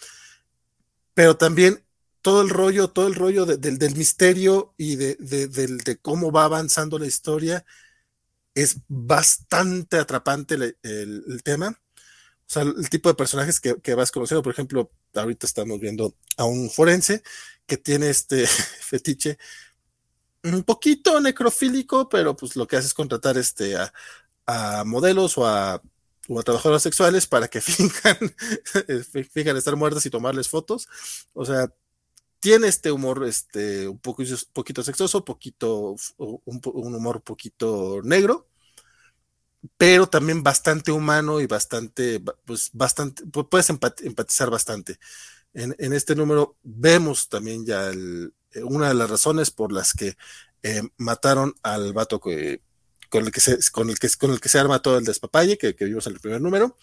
pero 1.13 1.37
también 1.37 1.83
todo 2.21 2.41
el 2.41 2.49
rollo, 2.49 2.89
todo 2.89 3.07
el 3.07 3.15
rollo 3.15 3.45
de, 3.45 3.57
de, 3.57 3.77
del 3.77 3.95
misterio 3.95 4.73
y 4.77 4.95
de, 4.95 5.15
de, 5.15 5.97
cómo 6.01 6.31
va 6.31 6.45
avanzando 6.45 6.97
la 6.99 7.05
historia 7.05 7.65
es 8.55 8.77
bastante 8.87 9.97
atrapante 9.97 10.55
el, 10.55 11.41
tema. 11.43 11.69
O 11.69 12.51
sea, 12.51 12.63
el 12.63 12.89
tipo 12.89 13.09
de 13.09 13.15
personajes 13.15 13.59
que, 13.59 13.75
que, 13.81 13.95
vas 13.95 14.11
conociendo, 14.11 14.41
por 14.41 14.53
ejemplo, 14.53 14.91
ahorita 15.13 15.45
estamos 15.45 15.79
viendo 15.79 16.15
a 16.37 16.45
un 16.45 16.69
forense 16.69 17.21
que 17.65 17.77
tiene 17.77 18.09
este 18.09 18.47
fetiche 18.81 19.37
un 20.43 20.63
poquito 20.63 21.19
necrofílico, 21.19 22.09
pero 22.09 22.35
pues 22.35 22.55
lo 22.55 22.67
que 22.67 22.77
hace 22.77 22.87
es 22.87 22.93
contratar 22.93 23.37
este 23.37 23.75
a, 23.77 24.83
modelos 24.85 25.37
o 25.37 25.45
a, 25.45 25.81
o 26.27 26.39
a 26.39 26.43
trabajadoras 26.43 26.81
sexuales 26.81 27.27
para 27.27 27.47
que 27.47 27.61
finjan, 27.61 28.17
finjan 29.31 29.57
estar 29.57 29.75
muertas 29.75 30.05
y 30.05 30.09
tomarles 30.09 30.49
fotos. 30.49 30.87
O 31.33 31.45
sea, 31.45 31.71
tiene 32.39 32.67
este 32.67 32.91
humor 32.91 33.25
este 33.25 33.87
un 33.87 33.99
poco, 33.99 34.23
poquito 34.53 34.83
sexoso, 34.83 35.25
poquito 35.25 35.95
un, 36.17 36.61
humor 36.65 37.17
un 37.17 37.21
poquito 37.21 38.01
negro, 38.03 38.47
pero 39.77 40.07
también 40.07 40.43
bastante 40.43 40.91
humano 40.91 41.41
y 41.41 41.47
bastante, 41.47 42.21
pues 42.45 42.69
bastante, 42.73 43.23
puedes 43.25 43.69
empatizar 43.69 44.49
bastante. 44.49 44.99
En, 45.53 45.93
este 45.93 46.15
número 46.15 46.57
vemos 46.63 47.27
también 47.27 47.65
ya 47.65 47.87
el, 47.89 48.33
una 48.63 48.89
de 48.89 48.93
las 48.93 49.09
razones 49.09 49.51
por 49.51 49.71
las 49.71 49.93
que 49.93 50.15
eh, 50.63 50.83
mataron 50.97 51.55
al 51.63 51.93
vato 51.93 52.19
que, 52.19 52.61
con 53.09 53.25
el 53.25 53.31
que 53.31 53.41
se, 53.41 53.57
con 53.71 53.89
el 53.89 53.99
que, 53.99 54.09
con 54.17 54.31
el 54.31 54.39
que 54.39 54.49
se 54.49 54.59
arma 54.59 54.81
todo 54.81 54.97
el 54.97 55.05
despapalle 55.05 55.57
que 55.57 55.73
vimos 55.79 56.07
en 56.07 56.13
el 56.13 56.19
primer 56.19 56.41
número. 56.41 56.77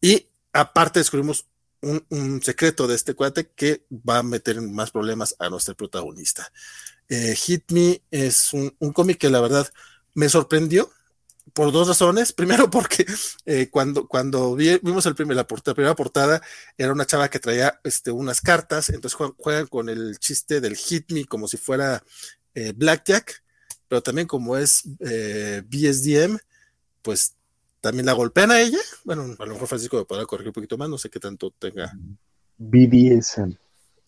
Y 0.00 0.28
aparte 0.52 1.00
descubrimos 1.00 1.46
un, 1.82 2.40
secreto 2.42 2.86
de 2.86 2.94
este 2.94 3.14
cuate 3.14 3.50
que 3.54 3.84
va 3.90 4.18
a 4.18 4.22
meter 4.22 4.60
más 4.60 4.90
problemas 4.90 5.34
a 5.38 5.48
nuestro 5.48 5.76
protagonista. 5.76 6.50
Eh, 7.08 7.34
Hit 7.34 7.70
Me 7.72 8.02
es 8.10 8.52
un, 8.52 8.70
cómic 8.92 9.18
que 9.18 9.30
la 9.30 9.40
verdad 9.40 9.68
me 10.14 10.28
sorprendió 10.28 10.90
por 11.52 11.72
dos 11.72 11.88
razones. 11.88 12.32
Primero, 12.32 12.70
porque 12.70 13.04
eh, 13.46 13.68
cuando, 13.70 14.06
cuando 14.06 14.54
vi, 14.54 14.78
vimos 14.82 15.04
el 15.06 15.14
primer, 15.14 15.36
la, 15.36 15.46
primera 15.46 15.94
portada, 15.94 16.40
era 16.78 16.92
una 16.92 17.06
chava 17.06 17.28
que 17.28 17.40
traía 17.40 17.80
este, 17.84 18.10
unas 18.10 18.40
cartas, 18.40 18.88
entonces 18.88 19.18
juegan, 19.36 19.66
con 19.66 19.88
el 19.88 20.18
chiste 20.18 20.60
del 20.60 20.76
Hit 20.76 21.10
Me 21.12 21.24
como 21.24 21.48
si 21.48 21.56
fuera 21.56 22.02
eh, 22.54 22.72
Blackjack, 22.74 23.42
pero 23.88 24.02
también 24.02 24.26
como 24.26 24.56
es 24.56 24.82
BSDM, 24.84 26.38
pues 27.02 27.34
también 27.82 28.06
la 28.06 28.12
golpean 28.12 28.50
a 28.50 28.60
ella. 28.60 28.78
Bueno, 29.04 29.36
a 29.38 29.44
lo 29.44 29.52
mejor 29.52 29.68
Francisco 29.68 29.98
me 29.98 30.04
podrá 30.06 30.24
corregir 30.24 30.48
un 30.48 30.54
poquito 30.54 30.78
más, 30.78 30.88
no 30.88 30.96
sé 30.96 31.10
qué 31.10 31.20
tanto 31.20 31.50
tenga. 31.58 31.92
BDSM. 32.56 33.52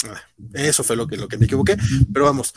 Ah, 0.08 0.20
eso 0.54 0.82
fue 0.84 0.96
lo 0.96 1.06
que, 1.06 1.16
lo 1.16 1.28
que 1.28 1.38
me 1.38 1.46
equivoqué, 1.46 1.76
pero 2.12 2.26
vamos, 2.26 2.52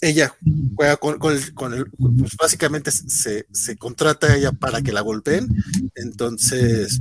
ella 0.00 0.34
juega 0.74 0.96
con, 0.96 1.18
con, 1.18 1.34
el, 1.34 1.54
con 1.54 1.74
el, 1.74 1.86
pues 1.90 2.36
básicamente 2.36 2.90
se, 2.90 3.46
se, 3.52 3.76
contrata 3.76 4.28
a 4.28 4.36
ella 4.36 4.52
para 4.52 4.80
que 4.80 4.92
la 4.92 5.02
golpeen, 5.02 5.48
entonces, 5.94 7.00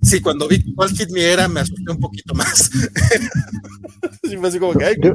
sí, 0.00 0.20
cuando 0.20 0.46
vi 0.46 0.72
cuál 0.74 0.90
hit 0.90 1.10
me 1.10 1.22
era, 1.22 1.48
me 1.48 1.60
asusté 1.60 1.90
un 1.90 1.98
poquito 1.98 2.32
más. 2.34 2.70
sí, 4.22 4.36
así 4.42 4.58
como 4.58 4.74
que, 4.74 4.84
ay, 4.84 4.96
yo, 5.02 5.12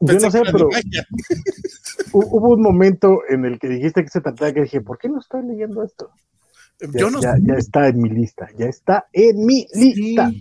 yo 0.00 0.18
no 0.18 0.30
sé, 0.30 0.42
pero 0.50 0.68
hubo 2.12 2.54
un 2.54 2.62
momento 2.62 3.20
en 3.28 3.44
el 3.44 3.58
que 3.58 3.68
dijiste 3.68 4.02
que 4.02 4.10
se 4.10 4.20
trataba 4.20 4.52
que 4.52 4.62
dije, 4.62 4.80
¿por 4.80 4.98
qué 4.98 5.08
no 5.08 5.20
estoy 5.20 5.44
leyendo 5.46 5.82
esto? 5.82 6.10
Ya, 6.78 7.00
yo 7.00 7.10
no 7.10 7.22
ya, 7.22 7.36
ya, 7.42 7.54
está 7.54 7.88
en 7.88 8.02
mi 8.02 8.10
lista, 8.10 8.48
ya 8.58 8.66
está 8.66 9.06
en 9.12 9.46
mi 9.46 9.66
lista. 9.72 10.28
Sí. 10.28 10.40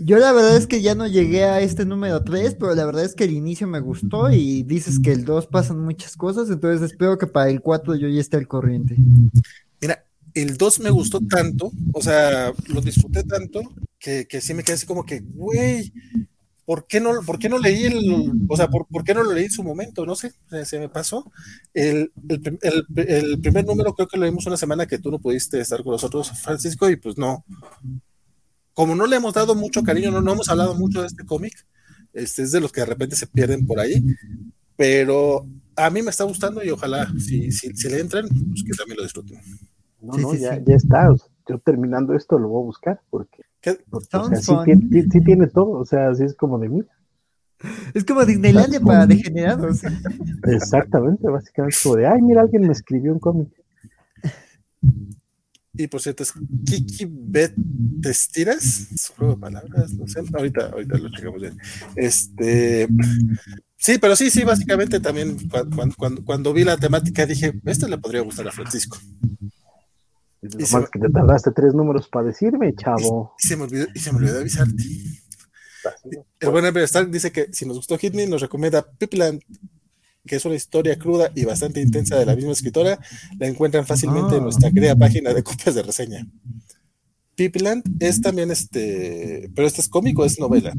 Yo 0.00 0.18
la 0.18 0.32
verdad 0.32 0.56
es 0.56 0.66
que 0.66 0.82
ya 0.82 0.96
no 0.96 1.06
llegué 1.06 1.44
a 1.44 1.60
este 1.60 1.84
número 1.84 2.24
3, 2.24 2.56
pero 2.56 2.74
la 2.74 2.84
verdad 2.84 3.04
es 3.04 3.14
que 3.14 3.24
el 3.24 3.32
inicio 3.32 3.68
me 3.68 3.78
gustó 3.78 4.30
y 4.32 4.64
dices 4.64 4.98
que 4.98 5.12
el 5.12 5.24
2 5.24 5.46
pasan 5.46 5.78
muchas 5.78 6.16
cosas, 6.16 6.50
entonces 6.50 6.90
espero 6.90 7.16
que 7.16 7.28
para 7.28 7.48
el 7.48 7.60
4 7.60 7.94
yo 7.94 8.08
ya 8.08 8.20
esté 8.20 8.38
al 8.38 8.48
corriente. 8.48 8.96
Mira, 9.80 10.04
el 10.34 10.56
2 10.56 10.80
me 10.80 10.90
gustó 10.90 11.20
tanto, 11.20 11.70
o 11.92 12.02
sea, 12.02 12.52
lo 12.66 12.80
disfruté 12.80 13.22
tanto, 13.22 13.62
que, 14.00 14.26
que 14.26 14.40
sí 14.40 14.54
me 14.54 14.64
quedé 14.64 14.74
así 14.74 14.86
como 14.86 15.04
que, 15.04 15.20
güey, 15.20 15.92
¿por 16.72 16.86
qué 16.86 17.00
no, 17.00 17.10
por 17.26 17.38
qué 17.38 17.50
no 17.50 17.58
leí 17.58 17.84
el, 17.84 18.32
o 18.48 18.56
sea, 18.56 18.68
por, 18.68 18.86
por 18.86 19.04
qué 19.04 19.12
no 19.12 19.22
lo 19.22 19.34
leí 19.34 19.44
en 19.44 19.50
su 19.50 19.62
momento? 19.62 20.06
No 20.06 20.14
sé, 20.16 20.32
se 20.64 20.78
me 20.78 20.88
pasó. 20.88 21.30
El, 21.74 22.10
el, 22.30 22.58
el, 22.62 23.06
el, 23.08 23.40
primer 23.42 23.66
número 23.66 23.92
creo 23.92 24.08
que 24.08 24.16
lo 24.16 24.24
leímos 24.24 24.46
una 24.46 24.56
semana 24.56 24.86
que 24.86 24.98
tú 24.98 25.10
no 25.10 25.18
pudiste 25.18 25.60
estar 25.60 25.82
con 25.82 25.92
nosotros, 25.92 26.30
Francisco, 26.40 26.88
y 26.88 26.96
pues 26.96 27.18
no. 27.18 27.44
Como 28.72 28.94
no 28.94 29.04
le 29.06 29.16
hemos 29.16 29.34
dado 29.34 29.54
mucho 29.54 29.82
cariño, 29.82 30.10
no, 30.10 30.22
no 30.22 30.32
hemos 30.32 30.48
hablado 30.48 30.74
mucho 30.74 31.02
de 31.02 31.08
este 31.08 31.26
cómic, 31.26 31.52
este 32.14 32.40
es 32.40 32.52
de 32.52 32.60
los 32.62 32.72
que 32.72 32.80
de 32.80 32.86
repente 32.86 33.16
se 33.16 33.26
pierden 33.26 33.66
por 33.66 33.78
ahí, 33.78 34.02
pero 34.74 35.46
a 35.76 35.90
mí 35.90 36.00
me 36.00 36.08
está 36.08 36.24
gustando 36.24 36.64
y 36.64 36.70
ojalá 36.70 37.06
si, 37.18 37.52
si, 37.52 37.76
si 37.76 37.88
le 37.90 38.00
entran, 38.00 38.26
pues 38.28 38.64
que 38.64 38.72
también 38.78 38.96
lo 38.96 39.02
disfruten. 39.02 39.38
No, 40.00 40.16
no, 40.16 40.30
sí, 40.32 40.38
ya, 40.38 40.54
sí. 40.54 40.62
ya 40.66 40.76
está. 40.76 41.14
Yo 41.46 41.58
terminando 41.58 42.14
esto 42.14 42.38
lo 42.38 42.48
voy 42.48 42.62
a 42.62 42.64
buscar 42.64 43.00
porque 43.10 43.42
o 43.90 44.00
sea, 44.00 44.40
sí, 44.40 44.52
tiene, 44.64 45.02
sí, 45.10 45.20
tiene, 45.20 45.46
todo. 45.46 45.70
O 45.70 45.84
sea, 45.84 46.10
así 46.10 46.24
es 46.24 46.34
como 46.34 46.58
de 46.58 46.68
mí. 46.68 46.82
Es 47.94 48.04
como 48.04 48.24
Disneylandia 48.24 48.80
para 48.80 49.06
degenerados. 49.06 49.82
Exactamente, 50.44 51.28
básicamente 51.28 51.76
como 51.82 51.96
de, 51.96 52.06
ay, 52.06 52.20
mira, 52.22 52.42
alguien 52.42 52.62
me 52.62 52.72
escribió 52.72 53.12
un 53.12 53.20
cómic. 53.20 53.48
Y 55.74 55.86
por 55.86 56.02
cierto, 56.02 56.22
es 56.22 56.34
Kiki 56.66 57.06
Bet 57.08 57.54
Testiras, 58.02 58.88
su 58.96 59.14
juego 59.14 59.34
de 59.34 59.40
palabras, 59.40 59.94
no 59.94 60.06
sé, 60.06 60.20
ahorita, 60.34 60.66
ahorita 60.66 60.98
lo 60.98 61.10
checamos 61.10 61.40
bien. 61.40 61.56
Este, 61.96 62.88
sí, 63.78 63.96
pero 63.98 64.14
sí, 64.14 64.28
sí, 64.28 64.44
básicamente 64.44 65.00
también 65.00 65.38
cuando, 65.48 65.96
cuando, 65.96 66.24
cuando 66.24 66.52
vi 66.52 66.64
la 66.64 66.76
temática 66.76 67.24
dije, 67.24 67.54
esto 67.64 67.88
le 67.88 67.96
podría 67.96 68.20
gustar 68.20 68.48
a 68.48 68.52
Francisco. 68.52 68.98
Y 70.42 70.66
se, 70.66 70.76
que 70.92 70.98
te 70.98 71.08
tardaste 71.08 71.52
tres 71.52 71.72
números 71.72 72.08
para 72.08 72.26
decirme, 72.26 72.74
chavo. 72.74 73.34
Y, 73.38 73.46
y, 73.46 73.48
se, 73.48 73.56
me 73.56 73.62
olvidó, 73.64 73.86
y 73.94 73.98
se 73.98 74.12
me 74.12 74.18
olvidó 74.18 74.40
avisarte. 74.40 74.82
El 76.40 76.50
buen 76.50 76.64
Stark 76.76 77.10
dice 77.10 77.30
que 77.32 77.52
si 77.52 77.66
nos 77.66 77.76
gustó 77.76 77.98
Hitman, 77.98 78.30
nos 78.30 78.40
recomienda 78.40 78.84
Pipland, 78.98 79.40
que 80.26 80.36
es 80.36 80.44
una 80.44 80.54
historia 80.54 80.98
cruda 80.98 81.30
y 81.34 81.44
bastante 81.44 81.80
intensa 81.80 82.16
de 82.16 82.26
la 82.26 82.36
misma 82.36 82.52
escritora. 82.52 82.98
La 83.38 83.46
encuentran 83.46 83.86
fácilmente 83.86 84.36
en 84.36 84.44
nuestra 84.44 84.70
querida 84.70 84.96
página 84.96 85.32
de 85.32 85.42
copias 85.42 85.74
de 85.74 85.82
reseña. 85.82 86.26
Pipland 87.34 87.84
es 88.00 88.20
también 88.20 88.50
este, 88.50 89.50
pero 89.54 89.66
este 89.66 89.80
es 89.80 89.88
cómico, 89.88 90.24
es 90.24 90.38
novela. 90.38 90.72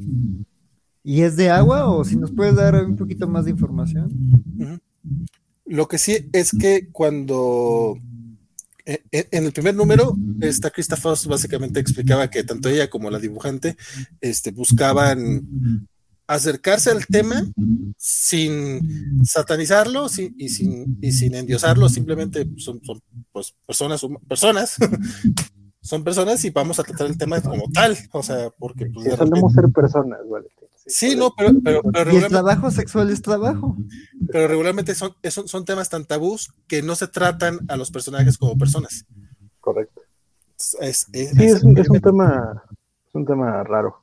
¿Y 1.04 1.22
es 1.22 1.36
de 1.36 1.50
agua 1.50 1.90
o 1.90 2.06
si 2.06 2.16
nos 2.16 2.32
puedes 2.32 2.56
dar 2.56 2.76
un 2.76 2.96
poquito 2.96 3.28
más 3.28 3.46
de 3.46 3.52
información? 3.52 4.12
Uh 4.58 4.64
-huh. 4.64 4.80
Lo 5.66 5.88
que 5.88 5.98
sí 5.98 6.30
es 6.32 6.52
que 6.52 6.90
cuando 6.92 7.98
en 8.86 9.46
el 9.46 9.54
primer 9.54 9.76
número, 9.76 10.16
esta 10.42 10.70
Krista 10.70 10.98
Faust 10.98 11.28
básicamente 11.28 11.80
explicaba 11.80 12.30
que 12.30 12.44
tanto 12.44 12.70
ella 12.70 12.90
como 12.90 13.10
la 13.10 13.20
dibujante 13.20 13.78
este, 14.20 14.52
buscaban 14.52 15.88
acercarse 16.28 16.90
al 16.90 17.06
tema 17.06 17.46
sin 17.98 19.26
satanizarlo 19.26 20.10
sin, 20.10 20.36
y, 20.38 20.50
sin, 20.50 20.98
y 21.02 21.12
sin 21.12 21.36
endiosarlo, 21.36 21.90
simplemente 21.90 22.48
son, 22.58 22.84
son 22.84 23.02
pues, 23.32 23.54
personas, 23.66 24.02
personas 24.28 24.78
son 25.82 26.04
personas 26.04 26.44
y 26.46 26.50
vamos 26.50 26.80
a 26.80 26.84
tratar 26.84 27.08
el 27.08 27.18
tema 27.18 27.42
como 27.42 27.70
tal, 27.72 27.98
o 28.12 28.24
sea, 28.24 28.50
porque 28.58 28.86
pues, 28.88 29.06
sí, 29.06 29.16
solemos 29.18 29.54
ser 29.54 29.70
personas, 29.70 30.20
vale. 30.30 30.48
Sí, 30.86 31.12
sí, 31.12 31.16
no, 31.16 31.34
pero, 31.38 31.52
pero, 31.64 31.82
pero 31.82 32.12
y 32.12 32.18
el 32.18 32.28
trabajo 32.28 32.70
sexual 32.70 33.10
es 33.10 33.22
trabajo. 33.22 33.78
Pero 34.32 34.48
regularmente 34.48 34.94
son, 34.96 35.16
son, 35.30 35.48
son, 35.48 35.66
temas 35.66 35.90
tan 35.90 36.06
tabús 36.06 36.54
que 36.68 36.82
no 36.82 36.96
se 36.96 37.08
tratan 37.08 37.60
a 37.70 37.78
los 37.78 37.90
personajes 37.90 38.38
como 38.38 38.58
personas. 38.58 39.06
Correcto. 39.62 40.02
Es, 40.82 41.08
es, 41.14 41.30
sí, 41.30 41.46
es, 41.46 41.64
un, 41.64 41.78
es 41.78 41.90
un 41.90 42.02
tema, 42.02 42.64
es 43.08 43.16
un 43.16 43.26
tema 43.26 43.64
raro. 43.64 44.02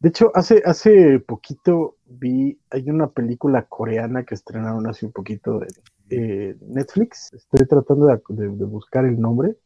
De 0.00 0.08
hecho, 0.08 0.30
hace, 0.34 0.62
hace 0.64 1.18
poquito 1.18 1.96
vi, 2.06 2.58
hay 2.70 2.88
una 2.88 3.08
película 3.08 3.64
coreana 3.64 4.24
que 4.24 4.34
estrenaron 4.34 4.86
hace 4.86 5.06
un 5.06 5.12
poquito 5.12 5.58
de 5.58 5.68
eh, 6.10 6.56
Netflix. 6.60 7.32
Estoy 7.32 7.66
tratando 7.66 8.06
de, 8.06 8.20
de, 8.28 8.48
de 8.48 8.64
buscar 8.64 9.04
el 9.04 9.20
nombre. 9.20 9.56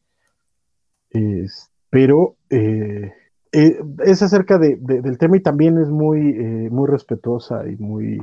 Pero 1.91 2.37
eh, 2.49 3.13
eh, 3.53 3.79
es 4.05 4.23
acerca 4.23 4.59
de, 4.59 4.77
de, 4.81 5.03
del 5.03 5.19
tema 5.19 5.37
y 5.37 5.41
también 5.41 5.79
es 5.79 5.89
muy, 5.89 6.31
eh, 6.31 6.71
muy 6.71 6.89
respetuosa 6.89 7.69
y 7.69 7.77
muy 7.77 8.19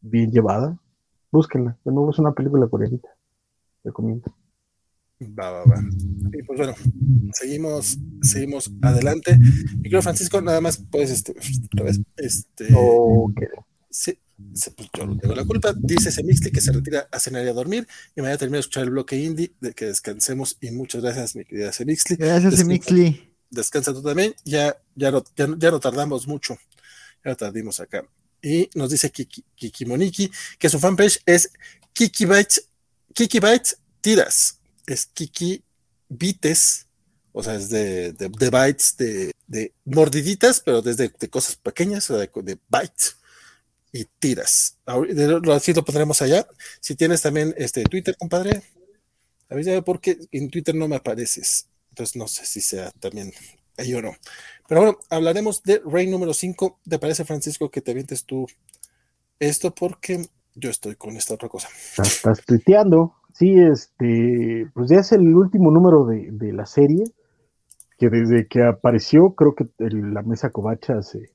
bien 0.00 0.30
llevada. 0.30 0.78
Búsquenla, 1.32 1.76
de 1.84 1.92
nuevo 1.92 2.10
es 2.10 2.18
una 2.18 2.32
película 2.32 2.68
coreanita. 2.68 3.08
Recomiendo. 3.84 4.32
Va, 5.22 5.50
va, 5.50 5.64
va. 5.64 5.82
Y 6.32 6.42
pues 6.44 6.58
bueno, 6.58 6.74
seguimos, 7.32 7.98
seguimos 8.22 8.72
adelante. 8.80 9.38
Y 9.82 9.88
creo, 9.88 10.02
Francisco, 10.02 10.40
nada 10.40 10.60
más 10.60 10.78
puedes, 10.78 11.10
este, 11.10 11.34
otra 11.72 11.84
vez, 11.84 12.00
este. 12.16 12.68
Okay. 12.74 13.48
Sí, 13.90 14.18
pues 14.76 14.88
yo 14.96 15.06
no 15.06 15.18
tengo 15.18 15.34
la 15.34 15.44
culpa. 15.44 15.74
Dice 15.76 16.10
Semixli 16.10 16.50
que 16.50 16.60
se 16.62 16.72
retira 16.72 17.06
a 17.12 17.18
cenar 17.18 17.44
y 17.44 17.48
a 17.48 17.52
dormir. 17.52 17.86
Y 18.16 18.22
mañana 18.22 18.38
termina 18.38 18.56
de 18.56 18.60
escuchar 18.60 18.84
el 18.84 18.90
bloque 18.90 19.16
indie, 19.16 19.52
de 19.60 19.72
que 19.72 19.86
descansemos. 19.86 20.56
Y 20.60 20.70
muchas 20.70 21.02
gracias, 21.02 21.36
mi 21.36 21.44
querida 21.44 21.72
Semixli. 21.72 22.16
Gracias, 22.16 22.54
Semixli 22.54 23.29
descansa 23.50 23.92
tú 23.92 24.02
también, 24.02 24.34
ya, 24.44 24.76
ya, 24.94 25.10
no, 25.10 25.24
ya, 25.36 25.48
ya 25.58 25.70
no 25.70 25.80
tardamos 25.80 26.26
mucho, 26.26 26.56
ya 27.24 27.34
tardimos 27.34 27.80
acá. 27.80 28.04
Y 28.42 28.70
nos 28.74 28.90
dice 28.90 29.10
Kiki, 29.10 29.44
Kiki 29.54 29.84
Moniki 29.84 30.30
que 30.58 30.68
su 30.70 30.78
fanpage 30.78 31.20
es 31.26 31.52
Kiki 31.92 32.24
Bytes, 32.24 32.68
Kiki 33.14 33.40
Bytes 33.40 33.78
Tiras, 34.00 34.60
es 34.86 35.06
Kiki 35.06 35.62
Bites, 36.08 36.86
o 37.32 37.42
sea, 37.42 37.54
es 37.54 37.68
de, 37.70 38.12
de, 38.12 38.28
de 38.28 38.50
bytes, 38.50 38.96
de, 38.96 39.32
de, 39.46 39.72
mordiditas, 39.84 40.60
pero 40.60 40.82
desde 40.82 41.08
de 41.08 41.30
cosas 41.30 41.56
pequeñas, 41.56 42.10
o 42.10 42.18
de, 42.18 42.30
de 42.42 42.58
bytes 42.68 43.16
y 43.92 44.04
tiras. 44.18 44.78
Así 45.52 45.72
lo 45.72 45.84
pondremos 45.84 46.22
allá. 46.22 46.46
Si 46.80 46.94
tienes 46.94 47.22
también 47.22 47.54
este 47.56 47.84
Twitter, 47.84 48.16
compadre, 48.16 48.62
avísame 49.48 49.82
porque 49.82 50.18
en 50.32 50.50
Twitter 50.50 50.74
no 50.74 50.88
me 50.88 50.96
apareces. 50.96 51.68
Entonces 52.00 52.16
no 52.16 52.28
sé 52.28 52.46
si 52.46 52.62
sea 52.62 52.90
también 52.98 53.30
ahí 53.76 53.92
o 53.92 54.00
no. 54.00 54.12
Pero 54.66 54.80
bueno, 54.80 54.98
hablaremos 55.10 55.62
de 55.62 55.82
Rey 55.84 56.06
número 56.06 56.32
5. 56.32 56.78
¿Te 56.88 56.98
parece, 56.98 57.26
Francisco, 57.26 57.70
que 57.70 57.82
te 57.82 57.90
avientes 57.90 58.24
tú 58.24 58.46
esto? 59.38 59.74
Porque 59.74 60.24
yo 60.54 60.70
estoy 60.70 60.94
con 60.94 61.14
esta 61.18 61.34
otra 61.34 61.50
cosa. 61.50 61.68
Estás 61.98 62.42
tuiteando. 62.46 63.16
Sí, 63.34 63.54
este, 63.54 64.66
pues 64.72 64.88
ya 64.88 65.00
es 65.00 65.12
el 65.12 65.34
último 65.34 65.70
número 65.70 66.06
de, 66.06 66.30
de 66.32 66.54
la 66.54 66.64
serie, 66.64 67.04
que 67.98 68.08
desde 68.08 68.48
que 68.48 68.64
apareció, 68.64 69.34
creo 69.34 69.54
que 69.54 69.66
la 69.78 70.22
mesa 70.22 70.48
covacha 70.48 71.02
se, 71.02 71.32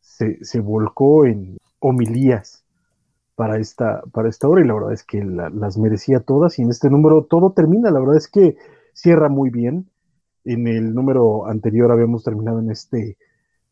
se, 0.00 0.44
se 0.44 0.58
volcó 0.58 1.24
en 1.24 1.56
homilías 1.78 2.64
para 3.36 3.58
esta, 3.58 4.02
para 4.12 4.28
esta 4.28 4.48
hora 4.48 4.60
y 4.60 4.66
la 4.66 4.74
verdad 4.74 4.92
es 4.92 5.04
que 5.04 5.24
las 5.24 5.78
merecía 5.78 6.18
todas 6.18 6.58
y 6.58 6.62
en 6.62 6.70
este 6.70 6.90
número 6.90 7.26
todo 7.30 7.52
termina, 7.52 7.92
la 7.92 8.00
verdad 8.00 8.16
es 8.16 8.26
que 8.26 8.56
cierra 8.92 9.28
muy 9.28 9.50
bien. 9.50 9.88
En 10.44 10.66
el 10.66 10.94
número 10.94 11.46
anterior 11.46 11.90
habíamos 11.92 12.24
terminado 12.24 12.60
en 12.60 12.70
este 12.70 13.16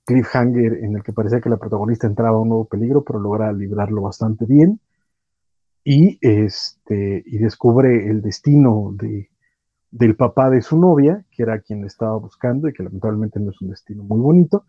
cliffhanger 0.04 0.84
en 0.84 0.96
el 0.96 1.02
que 1.02 1.12
parecía 1.12 1.40
que 1.40 1.50
la 1.50 1.56
protagonista 1.56 2.06
entraba 2.06 2.38
a 2.38 2.40
un 2.40 2.48
nuevo 2.48 2.64
peligro, 2.66 3.02
pero 3.02 3.18
logra 3.18 3.52
librarlo 3.52 4.02
bastante 4.02 4.46
bien. 4.46 4.80
Y, 5.84 6.18
este, 6.20 7.22
y 7.26 7.38
descubre 7.38 8.08
el 8.08 8.22
destino 8.22 8.92
de, 8.94 9.30
del 9.90 10.16
papá 10.16 10.50
de 10.50 10.62
su 10.62 10.78
novia, 10.78 11.24
que 11.30 11.42
era 11.42 11.60
quien 11.60 11.84
estaba 11.84 12.16
buscando 12.16 12.68
y 12.68 12.72
que 12.72 12.82
lamentablemente 12.82 13.40
no 13.40 13.50
es 13.50 13.60
un 13.60 13.70
destino 13.70 14.02
muy 14.02 14.20
bonito. 14.20 14.64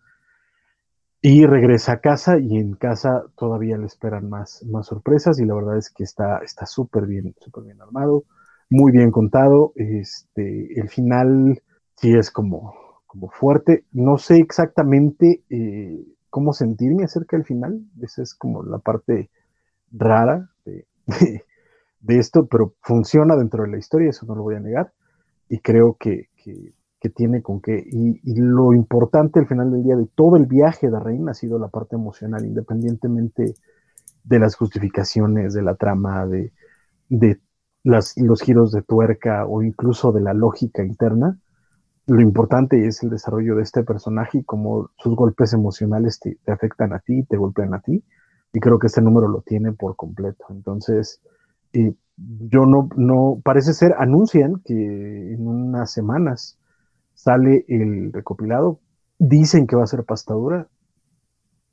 Y 1.21 1.45
regresa 1.45 1.93
a 1.93 1.99
casa 1.99 2.37
y 2.37 2.57
en 2.57 2.73
casa 2.73 3.25
todavía 3.35 3.77
le 3.77 3.87
esperan 3.87 4.29
más, 4.29 4.63
más 4.65 4.85
sorpresas 4.85 5.39
y 5.39 5.45
la 5.45 5.55
verdad 5.55 5.77
es 5.77 5.89
que 5.89 6.03
está 6.03 6.41
súper 6.65 7.07
bien, 7.07 7.35
súper 7.39 7.63
bien 7.63 7.81
armado, 7.81 8.23
muy 8.69 8.91
bien 8.91 9.11
contado. 9.11 9.73
Este, 9.75 10.79
el 10.79 10.89
final 10.89 11.61
sí 11.95 12.13
es 12.13 12.31
como, 12.31 12.73
como 13.05 13.29
fuerte. 13.29 13.85
No 13.91 14.17
sé 14.17 14.37
exactamente 14.37 15.43
eh, 15.49 16.05
cómo 16.29 16.53
sentirme 16.53 17.03
acerca 17.03 17.37
del 17.37 17.45
final. 17.45 17.81
Esa 18.01 18.23
es 18.23 18.35
como 18.35 18.63
la 18.63 18.79
parte 18.79 19.29
rara 19.91 20.49
de, 20.65 20.85
de, 22.01 22.17
esto, 22.17 22.47
pero 22.47 22.75
funciona 22.81 23.35
dentro 23.35 23.63
de 23.63 23.69
la 23.69 23.77
historia, 23.77 24.09
eso 24.09 24.25
no 24.25 24.35
lo 24.35 24.43
voy 24.43 24.55
a 24.55 24.59
negar. 24.59 24.91
Y 25.49 25.59
creo 25.59 25.95
que, 25.97 26.29
que 26.99 27.09
tiene 27.09 27.41
con 27.41 27.61
qué. 27.61 27.83
Y, 27.85 28.19
lo 28.35 28.73
importante 28.73 29.39
al 29.39 29.47
final 29.47 29.71
del 29.71 29.83
día 29.83 29.95
de 29.95 30.07
todo 30.15 30.37
el 30.37 30.45
viaje 30.45 30.89
de 30.89 30.99
Reina 30.99 31.31
ha 31.31 31.35
sido 31.35 31.59
la 31.59 31.67
parte 31.67 31.95
emocional, 31.95 32.45
independientemente 32.45 33.53
de 34.23 34.39
las 34.39 34.55
justificaciones, 34.55 35.53
de 35.53 35.61
la 35.61 35.75
trama, 35.75 36.25
de, 36.25 36.51
de 37.09 37.39
las, 37.87 38.17
los 38.17 38.41
giros 38.41 38.73
de 38.73 38.81
tuerca 38.81 39.45
o 39.45 39.63
incluso 39.63 40.11
de 40.11 40.19
la 40.19 40.33
lógica 40.33 40.83
interna. 40.83 41.39
Lo 42.05 42.19
importante 42.21 42.85
es 42.85 43.01
el 43.01 43.09
desarrollo 43.09 43.55
de 43.55 43.63
este 43.63 43.83
personaje 43.83 44.39
y 44.39 44.43
cómo 44.43 44.91
sus 44.97 45.15
golpes 45.15 45.53
emocionales 45.53 46.19
te, 46.19 46.37
afectan 46.51 46.91
a 46.91 46.99
ti, 46.99 47.23
te 47.23 47.37
golpean 47.37 47.73
a 47.73 47.79
ti. 47.79 48.03
Y 48.51 48.59
creo 48.59 48.77
que 48.77 48.87
este 48.87 49.01
número 49.01 49.29
lo 49.29 49.41
tiene 49.41 49.71
por 49.71 49.95
completo. 49.95 50.45
Entonces, 50.49 51.21
yo 51.71 52.65
no, 52.65 52.89
no, 52.97 53.39
parece 53.41 53.73
ser, 53.73 53.95
anuncian 53.97 54.61
que 54.65 55.33
en 55.33 55.47
unas 55.47 55.89
semanas 55.91 56.57
sale 57.13 57.63
el 57.69 58.11
recopilado. 58.11 58.81
Dicen 59.17 59.65
que 59.65 59.77
va 59.77 59.83
a 59.83 59.87
ser 59.87 60.03
pastadura. 60.03 60.67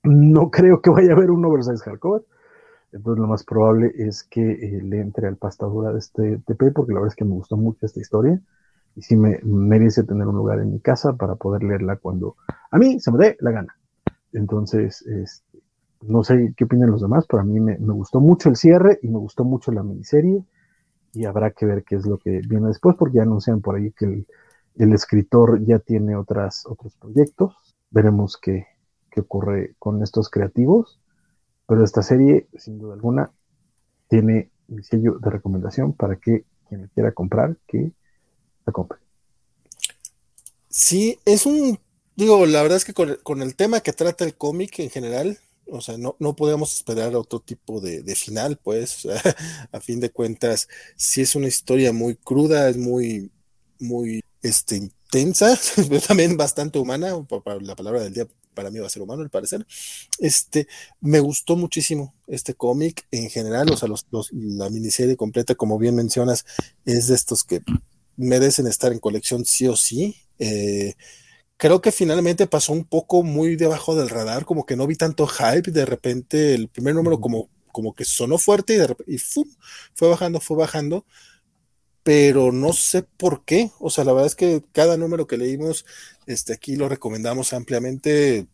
No 0.04 0.50
creo 0.50 0.80
que 0.80 0.90
vaya 0.90 1.10
a 1.10 1.16
haber 1.16 1.32
un 1.32 1.44
oversize 1.44 1.82
hardcover. 1.82 2.22
Entonces 2.94 3.20
lo 3.20 3.26
más 3.26 3.44
probable 3.44 3.92
es 3.96 4.24
que 4.24 4.40
eh, 4.40 4.80
le 4.82 5.00
entre 5.00 5.28
al 5.28 5.36
pastadura 5.36 5.92
de 5.92 5.98
este 5.98 6.38
TP, 6.46 6.72
porque 6.72 6.92
la 6.92 7.00
verdad 7.00 7.12
es 7.12 7.16
que 7.16 7.24
me 7.24 7.32
gustó 7.34 7.56
mucho 7.56 7.84
esta 7.84 8.00
historia. 8.00 8.40
Y 8.96 9.02
sí 9.02 9.16
me 9.16 9.40
merece 9.42 10.04
tener 10.04 10.26
un 10.26 10.36
lugar 10.36 10.60
en 10.60 10.72
mi 10.72 10.80
casa 10.80 11.14
para 11.14 11.34
poder 11.34 11.64
leerla 11.64 11.96
cuando 11.96 12.36
a 12.70 12.78
mí 12.78 13.00
se 13.00 13.10
me 13.10 13.18
dé 13.18 13.36
la 13.40 13.50
gana. 13.50 13.76
Entonces, 14.32 15.02
este, 15.02 15.58
no 16.02 16.22
sé 16.22 16.54
qué 16.56 16.64
opinan 16.64 16.90
los 16.90 17.02
demás, 17.02 17.26
pero 17.28 17.42
a 17.42 17.44
mí 17.44 17.58
me, 17.60 17.76
me, 17.78 17.92
gustó 17.92 18.20
mucho 18.20 18.48
el 18.48 18.56
cierre 18.56 19.00
y 19.02 19.08
me 19.08 19.18
gustó 19.18 19.44
mucho 19.44 19.72
la 19.72 19.82
miniserie. 19.82 20.44
Y 21.12 21.24
habrá 21.24 21.50
que 21.50 21.66
ver 21.66 21.84
qué 21.84 21.96
es 21.96 22.06
lo 22.06 22.18
que 22.18 22.40
viene 22.48 22.68
después, 22.68 22.96
porque 22.96 23.16
ya 23.16 23.22
anuncian 23.22 23.60
por 23.60 23.76
ahí 23.76 23.90
que 23.92 24.04
el 24.06 24.26
el 24.76 24.92
escritor 24.92 25.64
ya 25.64 25.78
tiene 25.78 26.16
otras, 26.16 26.66
otros 26.66 26.96
proyectos. 26.96 27.54
Veremos 27.90 28.36
qué, 28.36 28.66
qué 29.10 29.20
ocurre 29.20 29.74
con 29.78 30.02
estos 30.02 30.28
creativos. 30.28 31.00
Pero 31.66 31.84
esta 31.84 32.02
serie, 32.02 32.46
sin 32.56 32.78
duda 32.78 32.94
alguna, 32.94 33.32
tiene 34.08 34.50
mi 34.68 34.82
sello 34.82 35.18
de 35.18 35.30
recomendación 35.30 35.92
para 35.92 36.16
que 36.16 36.44
quien 36.68 36.82
la 36.82 36.88
quiera 36.88 37.12
comprar, 37.12 37.56
que 37.66 37.90
la 38.66 38.72
compre. 38.72 38.98
Sí, 40.68 41.18
es 41.24 41.46
un, 41.46 41.78
digo, 42.16 42.46
la 42.46 42.62
verdad 42.62 42.76
es 42.76 42.84
que 42.84 42.94
con, 42.94 43.42
el 43.42 43.54
tema 43.54 43.80
que 43.80 43.92
trata 43.92 44.24
el 44.24 44.36
cómic 44.36 44.78
en 44.80 44.90
general, 44.90 45.38
o 45.66 45.80
sea, 45.80 45.96
no, 45.96 46.16
no 46.18 46.36
podemos 46.36 46.74
esperar 46.74 47.14
otro 47.14 47.40
tipo 47.40 47.80
de, 47.80 48.02
de 48.02 48.14
final, 48.14 48.58
pues, 48.62 49.06
a 49.72 49.80
fin 49.80 50.00
de 50.00 50.10
cuentas, 50.10 50.68
sí 50.96 51.22
es 51.22 51.34
una 51.34 51.48
historia 51.48 51.92
muy 51.92 52.16
cruda, 52.16 52.68
es 52.68 52.76
muy, 52.76 53.30
muy 53.78 54.22
este, 54.42 54.76
intensa, 54.76 55.58
pero 55.76 56.00
también 56.06 56.36
bastante 56.36 56.78
humana, 56.78 57.14
para 57.44 57.60
la 57.60 57.76
palabra 57.76 58.02
del 58.02 58.14
día 58.14 58.26
para 58.54 58.70
mí 58.70 58.78
va 58.78 58.86
a 58.86 58.90
ser 58.90 59.02
humano 59.02 59.22
al 59.22 59.30
parecer. 59.30 59.66
Este, 60.18 60.66
me 61.00 61.20
gustó 61.20 61.56
muchísimo 61.56 62.14
este 62.26 62.54
cómic 62.54 63.06
en 63.10 63.28
general, 63.28 63.70
o 63.70 63.76
sea, 63.76 63.88
los, 63.88 64.06
la 64.32 64.70
miniserie 64.70 65.16
completa, 65.16 65.54
como 65.54 65.78
bien 65.78 65.94
mencionas, 65.94 66.44
es 66.84 67.08
de 67.08 67.14
estos 67.14 67.44
que 67.44 67.60
merecen 68.16 68.66
estar 68.66 68.92
en 68.92 68.98
colección 68.98 69.44
sí 69.44 69.66
o 69.66 69.76
sí. 69.76 70.16
Eh, 70.38 70.94
creo 71.56 71.80
que 71.80 71.92
finalmente 71.92 72.46
pasó 72.46 72.72
un 72.72 72.84
poco 72.84 73.22
muy 73.22 73.56
debajo 73.56 73.94
del 73.94 74.08
radar, 74.08 74.44
como 74.44 74.66
que 74.66 74.76
no 74.76 74.86
vi 74.86 74.96
tanto 74.96 75.26
hype, 75.26 75.70
de 75.70 75.84
repente 75.84 76.54
el 76.54 76.68
primer 76.68 76.94
número 76.94 77.20
como, 77.20 77.48
como 77.72 77.94
que 77.94 78.04
sonó 78.04 78.38
fuerte 78.38 78.74
y, 78.74 78.76
de 78.78 78.94
fue 79.94 80.08
bajando, 80.08 80.40
fue 80.40 80.56
bajando 80.56 81.04
pero 82.04 82.52
no 82.52 82.72
sé 82.72 83.02
por 83.02 83.44
qué. 83.44 83.72
O 83.80 83.90
sea, 83.90 84.04
la 84.04 84.12
verdad 84.12 84.28
es 84.28 84.36
que 84.36 84.62
cada 84.72 84.96
número 84.96 85.26
que 85.26 85.38
leímos, 85.38 85.84
este, 86.26 86.52
aquí 86.52 86.76
lo 86.76 86.88
recomendamos 86.88 87.52
ampliamente. 87.52 88.46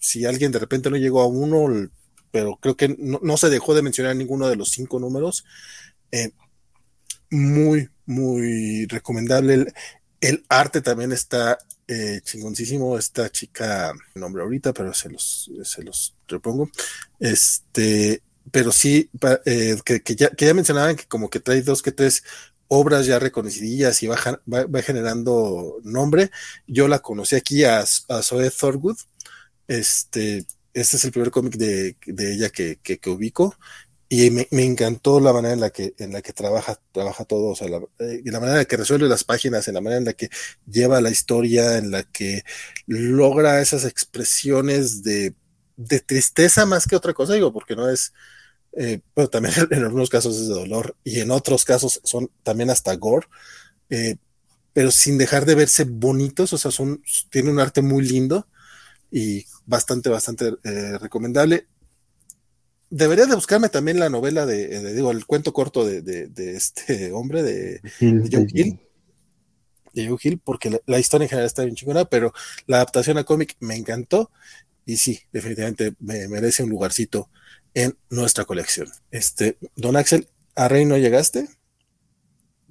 Si 0.00 0.24
alguien 0.24 0.50
de 0.50 0.58
repente 0.58 0.90
no 0.90 0.96
llegó 0.96 1.20
a 1.20 1.26
uno, 1.26 1.90
pero 2.32 2.56
creo 2.56 2.76
que 2.76 2.96
no, 2.98 3.36
se 3.36 3.50
dejó 3.50 3.74
de 3.74 3.82
mencionar 3.82 4.16
ninguno 4.16 4.48
de 4.48 4.56
los 4.56 4.70
cinco 4.70 4.98
números. 4.98 5.44
Eh, 6.10 6.30
muy, 7.30 7.90
muy 8.06 8.86
recomendable. 8.86 9.72
El, 10.20 10.44
arte 10.48 10.80
también 10.80 11.12
está 11.12 11.58
eh, 11.86 12.20
chingoncísimo. 12.24 12.96
Esta 12.96 13.28
chica, 13.30 13.92
nombre 14.14 14.42
ahorita, 14.42 14.72
pero 14.72 14.94
se 14.94 15.10
los, 15.10 15.50
se 15.64 15.82
los 15.82 16.16
repongo. 16.28 16.70
Este, 17.20 18.22
pero 18.50 18.72
sí, 18.72 19.10
eh, 19.44 19.76
que, 19.84 20.14
ya, 20.14 20.30
que 20.30 20.46
ya 20.46 20.54
mencionaban 20.54 20.96
que 20.96 21.04
como 21.04 21.28
que 21.28 21.40
trae 21.40 21.60
dos 21.60 21.82
que 21.82 21.92
tres 21.92 22.22
obras 22.68 23.06
ya 23.06 23.18
reconocidas 23.18 24.02
y 24.02 24.06
va, 24.06 24.16
va, 24.46 24.82
generando 24.82 25.78
nombre. 25.84 26.30
Yo 26.66 26.88
la 26.88 26.98
conocí 27.00 27.36
aquí 27.36 27.64
a, 27.64 27.80
a 27.80 28.22
Zoe 28.22 28.50
Thorgood. 28.50 28.96
Este, 29.68 30.44
este 30.74 30.96
es 30.96 31.04
el 31.04 31.12
primer 31.12 31.30
cómic 31.30 31.54
de, 31.56 31.96
de, 32.06 32.32
ella 32.32 32.50
que, 32.50 32.78
que, 32.82 33.10
ubico. 33.10 33.54
Y 34.08 34.30
me, 34.30 34.46
me, 34.52 34.64
encantó 34.64 35.18
la 35.18 35.32
manera 35.32 35.54
en 35.54 35.60
la 35.60 35.70
que, 35.70 35.94
en 35.98 36.12
la 36.12 36.22
que 36.22 36.32
trabaja, 36.32 36.78
trabaja 36.92 37.24
todo, 37.24 37.48
o 37.48 37.56
sea, 37.56 37.68
la, 37.68 37.78
eh, 37.98 38.22
la 38.24 38.38
manera 38.38 38.52
en 38.52 38.58
la 38.58 38.64
que 38.64 38.76
resuelve 38.76 39.08
las 39.08 39.24
páginas, 39.24 39.66
en 39.66 39.74
la 39.74 39.80
manera 39.80 39.98
en 39.98 40.04
la 40.04 40.12
que 40.12 40.28
lleva 40.64 41.00
la 41.00 41.10
historia, 41.10 41.76
en 41.76 41.90
la 41.90 42.04
que 42.04 42.44
logra 42.86 43.60
esas 43.60 43.84
expresiones 43.84 45.02
de, 45.02 45.34
de 45.76 46.00
tristeza 46.00 46.66
más 46.66 46.86
que 46.86 46.94
otra 46.94 47.14
cosa, 47.14 47.34
digo, 47.34 47.52
porque 47.52 47.74
no 47.74 47.90
es, 47.90 48.12
eh, 48.76 49.00
pero 49.14 49.28
también 49.28 49.54
en 49.70 49.84
algunos 49.84 50.10
casos 50.10 50.36
es 50.36 50.48
de 50.48 50.54
dolor 50.54 50.96
y 51.02 51.20
en 51.20 51.30
otros 51.30 51.64
casos 51.64 52.00
son 52.04 52.30
también 52.42 52.70
hasta 52.70 52.94
gore, 52.94 53.26
eh, 53.88 54.16
pero 54.72 54.90
sin 54.90 55.16
dejar 55.16 55.46
de 55.46 55.54
verse 55.54 55.84
bonitos, 55.84 56.52
o 56.52 56.58
sea, 56.58 56.70
son, 56.70 57.02
tiene 57.30 57.50
un 57.50 57.58
arte 57.58 57.80
muy 57.80 58.06
lindo 58.06 58.46
y 59.10 59.46
bastante, 59.64 60.10
bastante 60.10 60.52
eh, 60.64 60.98
recomendable. 60.98 61.66
Debería 62.90 63.24
de 63.24 63.34
buscarme 63.34 63.70
también 63.70 63.98
la 63.98 64.10
novela 64.10 64.44
de, 64.44 64.92
digo, 64.92 65.10
el 65.10 65.24
cuento 65.24 65.54
corto 65.54 65.86
de, 65.86 66.02
de, 66.02 66.54
este 66.54 67.10
hombre, 67.12 67.42
de, 67.42 67.80
Joe 67.98 68.46
Hill. 68.52 68.78
De 69.94 70.06
Joe 70.06 70.18
Hill, 70.22 70.40
porque 70.44 70.82
la, 70.84 70.98
historia 70.98 71.24
en 71.24 71.30
general 71.30 71.46
está 71.46 71.62
bien 71.64 71.74
chingona, 71.74 72.04
pero 72.04 72.34
la 72.66 72.76
adaptación 72.76 73.16
a 73.16 73.24
cómic 73.24 73.56
me 73.60 73.76
encantó 73.76 74.30
y 74.84 74.98
sí, 74.98 75.20
definitivamente 75.32 75.94
me 75.98 76.28
merece 76.28 76.62
un 76.62 76.68
lugarcito 76.68 77.30
en 77.76 77.96
nuestra 78.08 78.46
colección. 78.46 78.88
Este, 79.10 79.58
don 79.76 79.96
Axel, 79.96 80.26
a 80.56 80.66
Rey 80.66 80.86
no 80.86 80.96
llegaste, 80.96 81.46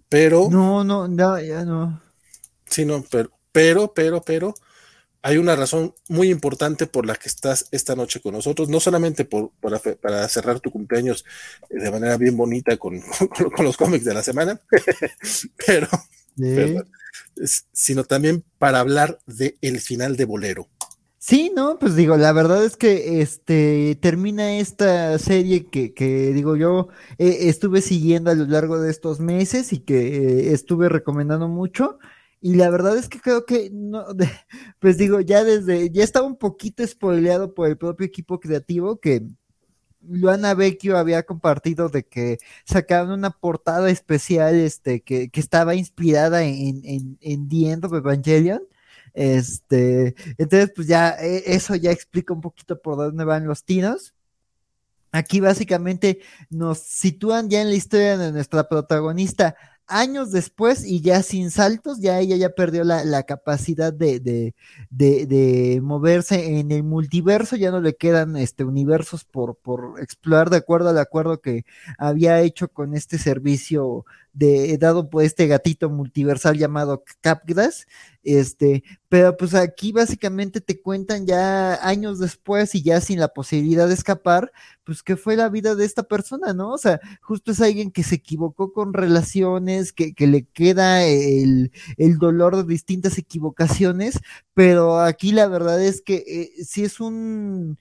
pero. 0.10 0.50
No, 0.50 0.84
no, 0.84 1.08
ya, 1.16 1.40
ya 1.42 1.64
no. 1.64 2.02
Sí, 2.66 2.86
no, 2.86 3.06
pero, 3.10 3.30
pero, 3.52 3.94
pero, 3.94 4.22
pero, 4.24 4.56
hay 5.22 5.38
una 5.38 5.56
razón 5.56 5.94
muy 6.10 6.32
importante 6.32 6.88
por 6.88 7.06
la 7.06 7.16
que 7.16 7.30
estás 7.30 7.68
esta 7.72 7.96
noche 7.96 8.20
con 8.20 8.34
nosotros, 8.34 8.68
no 8.68 8.80
solamente 8.80 9.26
por, 9.26 9.52
para, 9.62 10.28
cerrar 10.28 10.60
tu 10.60 10.72
cumpleaños 10.72 11.24
de 11.70 11.92
manera 11.92 12.18
bien 12.18 12.36
bonita 12.36 12.76
con, 12.78 13.00
con, 13.56 13.64
los 13.64 13.78
cómics 13.78 14.06
de 14.06 14.14
la 14.16 14.24
semana, 14.24 14.60
pero, 15.68 15.88
sino 17.72 18.06
también 18.06 18.44
para 18.58 18.80
hablar 18.80 19.20
del 19.28 19.56
el 19.62 19.80
final 19.82 20.18
de 20.18 20.26
Bolero. 20.26 20.68
Sí, 21.28 21.52
no, 21.56 21.80
pues 21.80 21.96
digo, 21.96 22.18
la 22.18 22.32
verdad 22.34 22.64
es 22.64 22.78
que 22.78 23.20
este 23.20 23.98
termina 24.00 24.58
esta 24.60 25.18
serie 25.18 25.66
que, 25.66 25.92
que 25.92 26.32
digo 26.34 26.56
yo 26.56 26.90
eh, 27.18 27.50
estuve 27.50 27.82
siguiendo 27.82 28.30
a 28.30 28.36
lo 28.36 28.46
largo 28.46 28.80
de 28.80 28.92
estos 28.92 29.20
meses 29.20 29.74
y 29.74 29.80
que 29.80 30.50
eh, 30.50 30.54
estuve 30.54 30.88
recomendando 30.88 31.48
mucho. 31.48 31.98
Y 32.42 32.54
la 32.56 32.70
verdad 32.70 32.96
es 32.96 33.10
que 33.10 33.20
creo 33.20 33.44
que 33.44 33.72
no, 33.74 34.06
pues 34.80 35.00
digo, 35.00 35.20
ya 35.20 35.44
desde, 35.44 35.90
ya 35.90 36.04
estaba 36.04 36.28
un 36.28 36.38
poquito 36.38 36.86
spoileado 36.86 37.56
por 37.56 37.70
el 37.70 37.78
propio 37.78 38.06
equipo 38.06 38.40
creativo 38.40 39.00
que 39.00 39.24
Luana 40.02 40.54
Vecchio 40.54 40.96
había 40.96 41.24
compartido 41.24 41.90
de 41.90 42.06
que 42.06 42.38
sacaron 42.66 43.10
una 43.12 43.32
portada 43.32 43.90
especial 43.90 44.54
este, 44.54 45.02
que, 45.02 45.32
estaba 45.34 45.74
inspirada 45.74 46.44
en, 46.44 46.82
en, 46.86 47.18
en 47.20 47.50
The 47.50 47.72
End 47.72 47.86
of 47.86 47.94
Evangelion. 47.94 48.62
Este, 49.16 50.14
entonces, 50.38 50.72
pues 50.76 50.88
ya, 50.88 51.12
e, 51.12 51.44
eso 51.48 51.76
ya 51.76 51.92
explica 51.92 52.34
un 52.34 52.42
poquito 52.42 52.80
por 52.82 52.98
dónde 52.98 53.24
van 53.24 53.48
los 53.48 53.64
tiros. 53.64 54.14
Aquí 55.12 55.40
básicamente 55.40 56.20
nos 56.50 56.80
sitúan 56.80 57.50
ya 57.50 57.62
en 57.62 57.70
la 57.70 57.76
historia 57.76 58.18
de 58.18 58.34
nuestra 58.34 58.68
protagonista 58.68 59.56
años 59.88 60.32
después 60.32 60.86
y 60.86 61.02
ya 61.02 61.22
sin 61.22 61.52
saltos, 61.52 62.00
ya 62.00 62.20
ella 62.20 62.36
ya 62.36 62.50
perdió 62.50 62.84
la, 62.84 63.24
capacidad 63.24 63.94
de, 63.94 64.20
de, 64.20 64.54
de, 64.90 65.80
moverse 65.82 66.60
en 66.60 66.72
el 66.72 66.84
multiverso, 66.84 67.56
ya 67.56 67.72
no 67.72 67.82
le 67.82 67.96
quedan 67.96 68.36
este, 68.36 68.64
universos 68.64 69.26
por, 69.26 69.58
por 69.58 70.02
explorar 70.02 70.50
de 70.50 70.58
acuerdo 70.58 70.90
al 70.90 70.98
acuerdo 70.98 71.40
que 71.40 71.66
había 71.98 72.42
hecho 72.42 72.68
con 72.68 72.96
este 72.96 73.18
servicio 73.18 74.06
de, 74.36 74.78
dado 74.78 75.10
por 75.10 75.24
este 75.24 75.48
gatito 75.48 75.90
multiversal 75.90 76.58
llamado 76.58 77.04
Capgras, 77.22 77.88
este, 78.22 78.84
pero 79.08 79.38
pues 79.38 79.56
aquí 79.56 79.94
básicamente 79.94 80.60
te 80.60 80.82
cuentan 80.82 81.26
ya 81.26 81.76
años 81.88 82.20
después 82.20 82.76
y 82.76 82.82
ya 82.84 83.00
sin 83.00 83.20
la 83.20 83.30
posibilidad 83.30 83.88
de 83.88 83.94
escapar, 83.94 84.52
pues 84.84 85.04
que 85.04 85.16
fue 85.16 85.38
la 85.38 85.48
vida 85.48 85.74
de 85.76 85.86
esta 85.86 86.04
persona, 86.04 86.54
¿no? 86.54 86.74
O 86.74 86.78
sea, 86.78 87.00
justo 87.22 87.52
es 87.52 87.62
alguien 87.62 87.92
que 87.92 88.04
se 88.04 88.16
equivocó 88.16 88.74
con 88.74 88.94
relaciones, 88.94 89.94
que, 89.94 90.14
que 90.14 90.28
le 90.28 90.44
queda 90.46 91.06
el, 91.06 91.72
el, 91.98 92.18
dolor 92.18 92.58
de 92.58 92.64
distintas 92.66 93.18
equivocaciones, 93.18 94.20
pero 94.54 95.00
aquí 95.00 95.32
la 95.32 95.48
verdad 95.48 95.82
es 95.82 96.02
que 96.02 96.24
eh, 96.28 96.64
si 96.66 96.84
es 96.84 97.00
un, 97.00 97.78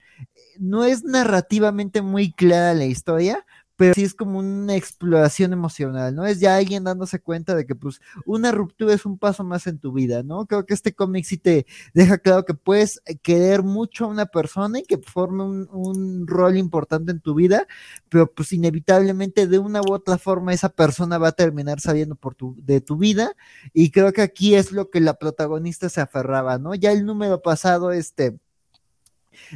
no 0.57 0.85
es 0.85 1.03
narrativamente 1.03 2.01
muy 2.01 2.31
clara 2.31 2.73
la 2.73 2.85
historia, 2.85 3.45
pero 3.75 3.93
sí 3.93 4.03
es 4.03 4.13
como 4.13 4.39
una 4.39 4.75
exploración 4.75 5.53
emocional, 5.53 6.15
¿no? 6.15 6.25
Es 6.25 6.39
ya 6.39 6.55
alguien 6.55 6.83
dándose 6.83 7.19
cuenta 7.19 7.55
de 7.55 7.65
que 7.65 7.75
pues 7.75 7.99
una 8.25 8.51
ruptura 8.51 8.93
es 8.93 9.05
un 9.05 9.17
paso 9.17 9.43
más 9.43 9.67
en 9.67 9.79
tu 9.79 9.91
vida, 9.91 10.23
¿no? 10.23 10.45
Creo 10.45 10.65
que 10.65 10.73
este 10.73 10.93
cómic 10.93 11.25
sí 11.25 11.37
te 11.37 11.65
deja 11.93 12.17
claro 12.17 12.45
que 12.45 12.53
puedes 12.53 13.01
querer 13.21 13.63
mucho 13.63 14.05
a 14.05 14.07
una 14.07 14.25
persona 14.25 14.79
y 14.79 14.83
que 14.83 14.97
forme 14.97 15.43
un, 15.43 15.67
un, 15.71 16.27
rol 16.27 16.57
importante 16.57 17.11
en 17.11 17.19
tu 17.19 17.35
vida, 17.35 17.67
pero 18.09 18.31
pues 18.31 18.53
inevitablemente 18.53 19.47
de 19.47 19.59
una 19.59 19.81
u 19.81 19.93
otra 19.93 20.17
forma 20.17 20.53
esa 20.53 20.69
persona 20.69 21.17
va 21.17 21.29
a 21.29 21.31
terminar 21.33 21.79
saliendo 21.79 22.15
por 22.15 22.35
tu, 22.35 22.55
de 22.61 22.81
tu 22.81 22.97
vida 22.97 23.35
y 23.73 23.91
creo 23.91 24.13
que 24.13 24.21
aquí 24.21 24.55
es 24.55 24.71
lo 24.71 24.89
que 24.89 25.01
la 25.01 25.15
protagonista 25.15 25.89
se 25.89 26.01
aferraba, 26.01 26.57
¿no? 26.57 26.75
Ya 26.75 26.91
el 26.91 27.05
número 27.05 27.41
pasado, 27.41 27.91
este 27.91 28.39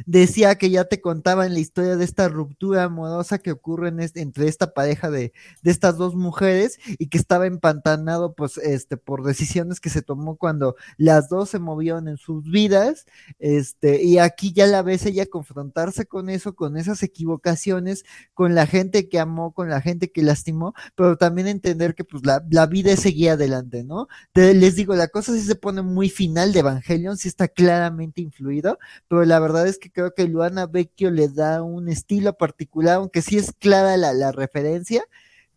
decía 0.06 0.56
que 0.56 0.70
ya 0.70 0.84
te 0.84 1.00
contaba 1.00 1.46
en 1.46 1.54
la 1.54 1.60
historia 1.60 1.96
de 1.96 2.04
esta 2.04 2.28
ruptura 2.28 2.84
amorosa 2.84 3.38
que 3.38 3.52
ocurre 3.52 3.88
en 3.88 4.00
entre 4.14 4.48
esta 4.48 4.72
pareja 4.72 5.10
de, 5.10 5.32
de, 5.62 5.70
estas 5.70 5.96
dos 5.96 6.14
mujeres 6.14 6.78
y 6.98 7.08
que 7.08 7.18
estaba 7.18 7.46
empantanado 7.46 8.34
pues 8.34 8.58
este 8.58 8.96
por 8.96 9.24
decisiones 9.24 9.80
que 9.80 9.90
se 9.90 10.02
tomó 10.02 10.36
cuando 10.36 10.76
las 10.96 11.28
dos 11.28 11.50
se 11.50 11.58
movieron 11.58 12.08
en 12.08 12.16
sus 12.16 12.50
vidas 12.50 13.06
este 13.38 14.02
y 14.02 14.18
aquí 14.18 14.52
ya 14.52 14.66
la 14.66 14.82
ves 14.82 15.06
ella 15.06 15.26
confrontarse 15.26 16.06
con 16.06 16.30
eso 16.30 16.54
con 16.54 16.76
esas 16.76 17.02
equivocaciones 17.02 18.04
con 18.34 18.54
la 18.54 18.66
gente 18.66 19.08
que 19.08 19.18
amó 19.18 19.52
con 19.52 19.68
la 19.68 19.80
gente 19.80 20.10
que 20.10 20.22
lastimó 20.22 20.74
pero 20.94 21.16
también 21.16 21.46
entender 21.46 21.94
que 21.94 22.04
pues 22.04 22.24
la, 22.24 22.44
la 22.50 22.66
vida 22.66 22.96
seguía 22.96 23.34
adelante 23.34 23.84
no 23.84 24.08
les 24.34 24.76
digo 24.76 24.94
la 24.94 25.08
cosa 25.08 25.32
sí 25.32 25.40
se 25.42 25.54
pone 25.54 25.82
muy 25.82 26.08
final 26.08 26.52
de 26.52 26.60
Evangelion 26.60 27.16
sí 27.16 27.28
está 27.28 27.48
claramente 27.48 28.20
influido 28.20 28.78
pero 29.08 29.24
la 29.24 29.38
verdad 29.40 29.66
es 29.70 29.78
que 29.78 29.90
creo 29.90 30.12
que 30.14 30.28
Luana 30.28 30.66
Vecchio 30.66 31.10
le 31.10 31.28
da 31.28 31.62
un 31.62 31.88
estilo 31.88 32.36
particular, 32.36 32.96
aunque 32.96 33.22
sí 33.22 33.38
es 33.38 33.52
clara 33.58 33.96
la, 33.96 34.12
la 34.12 34.32
referencia, 34.32 35.04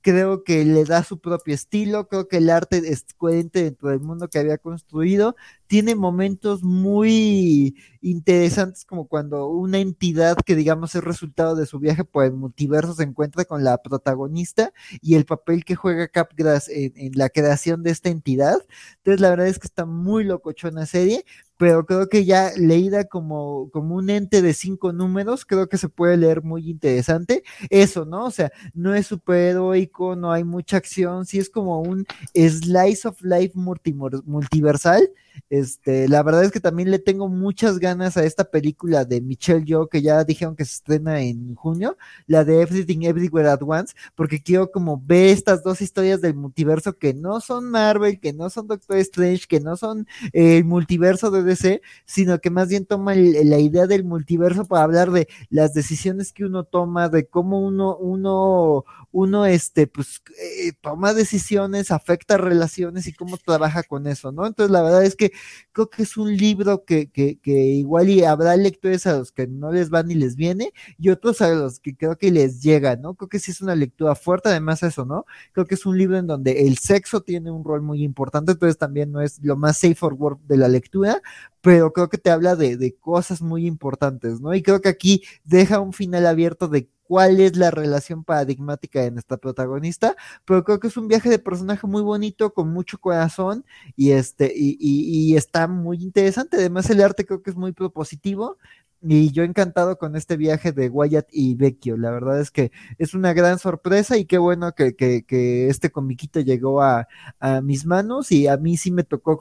creo 0.03 0.43
que 0.43 0.65
le 0.65 0.83
da 0.83 1.03
su 1.03 1.19
propio 1.19 1.55
estilo, 1.55 2.09
creo 2.09 2.27
que 2.27 2.37
el 2.37 2.49
arte 2.49 2.77
es 2.77 3.05
coherente 3.17 3.63
dentro 3.63 3.89
del 3.89 4.01
mundo 4.01 4.29
que 4.29 4.37
había 4.37 4.57
construido, 4.57 5.35
tiene 5.65 5.95
momentos 5.95 6.61
muy 6.61 7.75
interesantes 8.01 8.83
como 8.83 9.07
cuando 9.07 9.47
una 9.47 9.79
entidad 9.79 10.35
que 10.45 10.57
digamos 10.57 10.93
es 10.93 11.03
resultado 11.03 11.55
de 11.55 11.65
su 11.65 11.79
viaje 11.79 12.03
por 12.03 12.25
el 12.25 12.33
multiverso 12.33 12.93
se 12.93 13.03
encuentra 13.03 13.45
con 13.45 13.63
la 13.63 13.81
protagonista 13.81 14.73
y 15.01 15.15
el 15.15 15.25
papel 15.25 15.63
que 15.63 15.75
juega 15.75 16.09
Capgras 16.09 16.67
en, 16.67 16.91
en 16.97 17.13
la 17.15 17.29
creación 17.29 17.81
de 17.81 17.91
esta 17.91 18.09
entidad. 18.09 18.57
Entonces 18.97 19.21
la 19.21 19.29
verdad 19.29 19.47
es 19.47 19.57
que 19.57 19.67
está 19.67 19.85
muy 19.85 20.25
locochona 20.25 20.85
serie, 20.85 21.23
pero 21.63 21.85
creo 21.85 22.09
que 22.09 22.25
ya 22.25 22.51
leída 22.57 23.05
como, 23.05 23.69
como 23.71 23.95
un 23.95 24.09
ente 24.09 24.41
de 24.41 24.53
cinco 24.53 24.91
números, 24.91 25.45
creo 25.45 25.69
que 25.69 25.77
se 25.77 25.87
puede 25.87 26.17
leer 26.17 26.43
muy 26.43 26.69
interesante. 26.69 27.41
Eso, 27.69 28.03
¿no? 28.03 28.25
O 28.25 28.31
sea, 28.31 28.51
no 28.73 28.93
es 28.93 29.07
superheroico, 29.07 30.17
no 30.17 30.33
hay 30.33 30.43
mucha 30.43 30.75
acción, 30.75 31.25
sí 31.25 31.39
es 31.39 31.49
como 31.49 31.81
un 31.81 32.05
slice 32.35 33.07
of 33.07 33.21
life 33.21 33.53
multiversal 33.55 35.09
este, 35.49 36.07
la 36.07 36.23
verdad 36.23 36.43
es 36.43 36.51
que 36.51 36.59
también 36.59 36.91
le 36.91 36.99
tengo 36.99 37.27
muchas 37.29 37.79
ganas 37.79 38.17
a 38.17 38.23
esta 38.23 38.45
película 38.45 39.05
de 39.05 39.21
Michelle 39.21 39.65
Yeoh 39.65 39.87
que 39.87 40.01
ya 40.01 40.23
dijeron 40.23 40.55
que 40.55 40.65
se 40.65 40.73
estrena 40.73 41.21
en 41.21 41.55
junio, 41.55 41.97
la 42.27 42.43
de 42.43 42.61
Everything 42.61 43.03
Everywhere 43.03 43.49
at 43.49 43.61
Once, 43.61 43.93
porque 44.15 44.41
quiero 44.41 44.71
como 44.71 45.01
ver 45.03 45.29
estas 45.29 45.63
dos 45.63 45.81
historias 45.81 46.21
del 46.21 46.35
multiverso 46.35 46.97
que 46.97 47.13
no 47.13 47.39
son 47.41 47.69
Marvel, 47.69 48.19
que 48.19 48.33
no 48.33 48.49
son 48.49 48.67
Doctor 48.67 48.97
Strange, 48.97 49.45
que 49.47 49.59
no 49.59 49.77
son 49.77 50.07
el 50.31 50.65
multiverso 50.65 51.31
de 51.31 51.43
DC, 51.43 51.81
sino 52.05 52.39
que 52.39 52.49
más 52.49 52.69
bien 52.69 52.85
toman 52.85 53.33
la 53.49 53.59
idea 53.59 53.87
del 53.87 54.03
multiverso 54.03 54.65
para 54.65 54.83
hablar 54.83 55.11
de 55.11 55.27
las 55.49 55.73
decisiones 55.73 56.33
que 56.33 56.45
uno 56.45 56.63
toma, 56.63 57.09
de 57.09 57.27
cómo 57.27 57.59
uno, 57.59 57.95
uno, 57.97 58.85
uno, 59.11 59.45
este, 59.45 59.87
pues, 59.87 60.21
eh, 60.39 60.73
toma 60.81 61.13
decisiones, 61.13 61.91
afecta 61.91 62.37
relaciones 62.37 63.07
y 63.07 63.13
cómo 63.13 63.37
trabaja 63.37 63.83
con 63.83 64.07
eso, 64.07 64.31
¿no? 64.31 64.45
Entonces, 64.45 64.71
la 64.71 64.81
verdad 64.81 65.03
es 65.03 65.15
que 65.15 65.22
creo 65.71 65.89
que 65.89 66.03
es 66.03 66.17
un 66.17 66.35
libro 66.35 66.83
que, 66.85 67.09
que, 67.09 67.39
que 67.39 67.51
igual 67.51 68.07
habrá 68.25 68.55
lectores 68.57 69.07
a 69.07 69.17
los 69.17 69.31
que 69.31 69.47
no 69.47 69.71
les 69.71 69.91
va 69.91 70.03
ni 70.03 70.15
les 70.15 70.35
viene 70.35 70.73
y 70.97 71.09
otros 71.09 71.41
a 71.41 71.49
los 71.49 71.79
que 71.79 71.95
creo 71.95 72.17
que 72.17 72.31
les 72.31 72.61
llega, 72.61 72.95
¿no? 72.95 73.15
Creo 73.15 73.29
que 73.29 73.39
sí 73.39 73.51
es 73.51 73.61
una 73.61 73.75
lectura 73.75 74.15
fuerte, 74.15 74.49
además 74.49 74.83
eso, 74.83 75.05
¿no? 75.05 75.25
Creo 75.53 75.65
que 75.65 75.75
es 75.75 75.85
un 75.85 75.97
libro 75.97 76.17
en 76.17 76.27
donde 76.27 76.67
el 76.67 76.77
sexo 76.77 77.21
tiene 77.21 77.51
un 77.51 77.63
rol 77.63 77.81
muy 77.81 78.03
importante, 78.03 78.53
entonces 78.53 78.77
también 78.77 79.11
no 79.11 79.21
es 79.21 79.39
lo 79.43 79.55
más 79.55 79.77
safe 79.79 79.95
for 79.95 80.13
work 80.13 80.41
de 80.47 80.57
la 80.57 80.67
lectura, 80.67 81.21
pero 81.61 81.93
creo 81.93 82.09
que 82.09 82.17
te 82.17 82.29
habla 82.29 82.55
de, 82.55 82.77
de 82.77 82.95
cosas 82.95 83.41
muy 83.41 83.65
importantes, 83.65 84.41
¿no? 84.41 84.53
Y 84.53 84.61
creo 84.61 84.81
que 84.81 84.89
aquí 84.89 85.23
deja 85.43 85.79
un 85.79 85.93
final 85.93 86.25
abierto 86.25 86.67
de 86.67 86.89
cuál 87.13 87.39
es 87.39 87.55
la 87.57 87.69
relación 87.69 88.23
paradigmática 88.23 88.99
de 89.01 89.11
nuestra 89.11 89.37
protagonista, 89.37 90.15
pero 90.45 90.63
creo 90.63 90.79
que 90.79 90.87
es 90.87 90.97
un 90.97 91.07
viaje 91.07 91.29
de 91.29 91.37
personaje 91.37 91.85
muy 91.85 92.01
bonito, 92.01 92.55
con 92.55 92.73
mucho 92.73 92.97
corazón, 92.97 93.65
y 93.95 94.13
este, 94.13 94.51
y, 94.55 94.77
y, 94.79 95.37
está 95.37 95.67
muy 95.67 95.97
interesante. 96.01 96.57
Además, 96.57 96.89
el 96.89 97.03
arte 97.03 97.23
creo 97.23 97.43
que 97.43 97.51
es 97.51 97.55
muy 97.55 97.71
propositivo. 97.71 98.57
Y 99.03 99.31
yo 99.31 99.43
encantado 99.43 99.99
con 99.99 100.15
este 100.15 100.37
viaje 100.37 100.71
de 100.71 100.89
Wyatt 100.89 101.27
y 101.31 101.53
Vecchio. 101.53 101.97
La 101.97 102.09
verdad 102.09 102.39
es 102.41 102.49
que 102.49 102.71
es 102.97 103.13
una 103.13 103.33
gran 103.33 103.59
sorpresa 103.59 104.17
y 104.17 104.25
qué 104.25 104.39
bueno 104.39 104.73
que, 104.73 104.95
que, 104.95 105.23
que 105.23 105.67
este 105.69 105.91
comiquito 105.91 106.39
llegó 106.39 106.81
a, 106.81 107.07
a, 107.39 107.61
mis 107.61 107.85
manos 107.85 108.31
y 108.31 108.47
a 108.47 108.57
mí 108.57 108.75
sí 108.75 108.89
me 108.89 109.03
tocó 109.03 109.39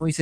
muy 0.00 0.12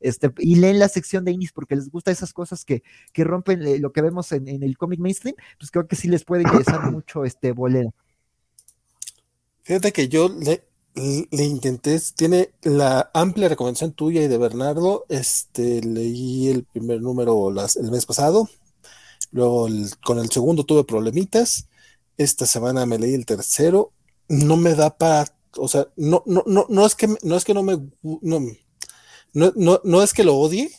este, 0.00 0.32
y 0.38 0.56
leen 0.56 0.78
la 0.78 0.88
sección 0.88 1.24
de 1.24 1.32
indies 1.32 1.52
porque 1.52 1.76
les 1.76 1.90
gusta 1.90 2.10
esas 2.10 2.32
cosas 2.32 2.64
que, 2.64 2.82
que 3.12 3.24
rompen 3.24 3.62
eh, 3.62 3.78
lo 3.78 3.92
que 3.92 4.02
vemos 4.02 4.32
en, 4.32 4.48
en 4.48 4.62
el 4.62 4.76
cómic 4.76 5.00
mainstream, 5.00 5.36
pues 5.58 5.70
creo 5.70 5.86
que 5.86 5.96
sí 5.96 6.08
les 6.08 6.24
puede 6.24 6.42
interesar 6.42 6.90
mucho 6.92 7.24
este 7.24 7.52
bolero. 7.52 7.92
Fíjate 9.62 9.92
que 9.92 10.08
yo 10.08 10.28
le, 10.28 10.64
le 10.94 11.44
intenté, 11.44 12.00
tiene 12.14 12.52
la 12.62 13.10
amplia 13.14 13.48
recomendación 13.48 13.92
tuya 13.92 14.22
y 14.22 14.28
de 14.28 14.38
Bernardo, 14.38 15.06
este, 15.08 15.80
leí 15.82 16.48
el 16.48 16.64
primer 16.64 17.00
número 17.00 17.50
las, 17.50 17.76
el 17.76 17.90
mes 17.90 18.04
pasado, 18.04 18.48
luego 19.30 19.68
el, 19.68 19.90
con 20.04 20.18
el 20.18 20.30
segundo 20.30 20.64
tuve 20.64 20.84
problemitas, 20.84 21.68
esta 22.18 22.46
semana 22.46 22.86
me 22.86 22.98
leí 22.98 23.14
el 23.14 23.26
tercero, 23.26 23.92
no 24.28 24.56
me 24.56 24.74
da 24.74 24.96
para, 24.96 25.26
o 25.56 25.68
sea, 25.68 25.88
no, 25.96 26.22
no, 26.26 26.42
no, 26.46 26.66
no 26.68 26.86
es 26.86 26.94
que 26.94 27.08
no 27.22 27.36
es 27.36 27.44
que 27.44 27.54
no 27.54 27.62
me 27.62 27.78
no, 28.02 28.40
no, 29.32 29.52
no, 29.56 29.80
no 29.84 30.02
es 30.02 30.12
que 30.12 30.24
lo 30.24 30.36
odie, 30.36 30.70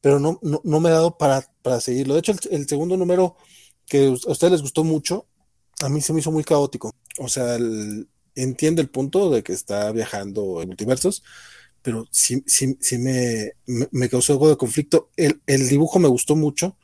pero 0.00 0.18
no, 0.18 0.38
no, 0.42 0.60
no 0.64 0.80
me 0.80 0.88
ha 0.88 0.94
dado 0.94 1.16
para, 1.16 1.46
para 1.62 1.80
seguirlo. 1.80 2.14
De 2.14 2.20
hecho, 2.20 2.34
el, 2.50 2.68
segundo 2.68 2.96
número 2.96 3.36
que 3.86 4.06
a 4.06 4.10
ustedes 4.10 4.52
les 4.52 4.62
gustó 4.62 4.84
mucho, 4.84 5.26
a 5.80 5.88
mí 5.88 6.00
se 6.00 6.12
me 6.12 6.20
hizo 6.20 6.32
muy 6.32 6.44
caótico. 6.44 6.92
O 7.18 7.28
sea, 7.28 7.54
el, 7.54 8.08
entiendo 8.34 8.82
el 8.82 8.90
punto 8.90 9.30
de 9.30 9.42
que 9.42 9.52
está 9.52 9.92
viajando 9.92 10.60
en 10.60 10.68
multiversos, 10.68 11.22
pero 11.82 12.06
sí, 12.10 12.42
sí, 12.46 12.76
sí 12.80 12.98
me, 12.98 13.52
me, 13.66 14.08
causó 14.08 14.32
algo 14.32 14.48
de 14.48 14.56
conflicto. 14.56 15.10
El, 15.16 15.40
el, 15.46 15.68
dibujo 15.68 15.98
me 15.98 16.08
gustó 16.08 16.36
mucho, 16.36 16.76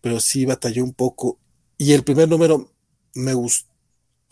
pero 0.00 0.20
sí 0.20 0.44
batalló 0.44 0.84
un 0.84 0.94
poco. 0.94 1.38
Y 1.78 1.92
el 1.92 2.04
primer 2.04 2.28
número 2.28 2.70
me 3.14 3.34
gustó, 3.34 3.70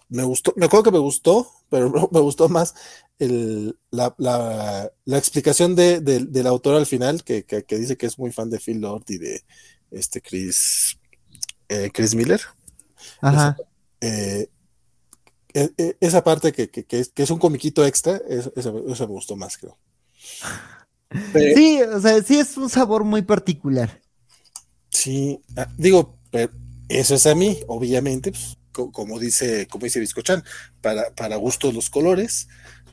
me 0.08 0.24
gustó, 0.24 0.52
me 0.56 0.66
acuerdo 0.66 0.84
que 0.84 0.92
me 0.92 0.98
gustó, 0.98 1.50
pero 1.70 1.90
me 2.12 2.20
gustó 2.20 2.48
más 2.48 2.74
la, 3.20 4.90
explicación 5.06 5.74
de, 5.74 6.00
del 6.00 6.46
autor 6.46 6.76
al 6.76 6.86
final, 6.86 7.22
que, 7.22 7.44
dice 7.68 7.96
que 7.96 8.06
es 8.06 8.18
muy 8.18 8.32
fan 8.32 8.50
de 8.50 8.58
Phil 8.58 8.80
Lord 8.80 9.04
y 9.08 9.18
de 9.18 9.44
este 9.90 10.20
Chris, 10.20 10.98
eh, 11.68 11.90
Chris 11.92 12.14
Miller. 12.14 12.40
Ajá. 13.20 13.56
Eh, 14.00 14.48
e, 15.52 15.70
e, 15.76 15.96
esa 16.00 16.24
parte 16.24 16.52
que, 16.52 16.70
es, 16.90 17.30
un 17.30 17.38
comiquito 17.38 17.84
extra, 17.84 18.20
eso, 18.28 18.52
me 18.74 19.06
gustó 19.06 19.36
más, 19.36 19.58
creo. 19.58 19.78
sí, 21.54 21.82
o 21.82 22.00
sea, 22.00 22.22
sí 22.22 22.38
es 22.38 22.56
un 22.56 22.70
sabor 22.70 23.04
muy 23.04 23.22
particular. 23.22 24.00
Sí, 24.90 25.40
ah, 25.56 25.68
digo, 25.76 26.18
eso 26.88 27.14
es 27.14 27.26
a 27.26 27.34
mí, 27.34 27.58
obviamente, 27.66 28.32
pues, 28.32 28.56
como 28.72 29.18
dice, 29.18 29.66
como 29.66 29.84
dice 29.84 30.00
Biscochan, 30.00 30.44
para, 30.80 31.14
para 31.14 31.36
gustos 31.36 31.74
los 31.74 31.90
colores, 31.90 32.48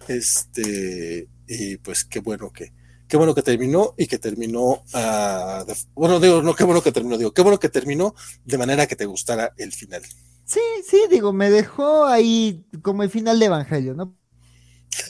este, 0.07 1.27
y 1.47 1.77
pues 1.77 2.05
qué 2.05 2.19
bueno 2.19 2.51
que, 2.51 2.73
qué 3.07 3.17
bueno 3.17 3.33
que 3.33 3.41
terminó 3.41 3.93
y 3.97 4.07
que 4.07 4.17
terminó, 4.17 4.83
uh, 4.93 5.73
bueno, 5.93 6.19
digo, 6.19 6.41
no, 6.41 6.55
qué 6.55 6.63
bueno 6.63 6.81
que 6.81 6.91
terminó, 6.91 7.17
digo, 7.17 7.33
qué 7.33 7.41
bueno 7.41 7.59
que 7.59 7.69
terminó 7.69 8.15
de 8.45 8.57
manera 8.57 8.87
que 8.87 8.95
te 8.95 9.05
gustara 9.05 9.53
el 9.57 9.73
final. 9.73 10.03
Sí, 10.45 10.61
sí, 10.87 11.01
digo, 11.09 11.33
me 11.33 11.49
dejó 11.49 12.05
ahí 12.05 12.65
como 12.81 13.03
el 13.03 13.09
final 13.09 13.39
de 13.39 13.45
Evangelio, 13.47 13.93
¿no? 13.93 14.15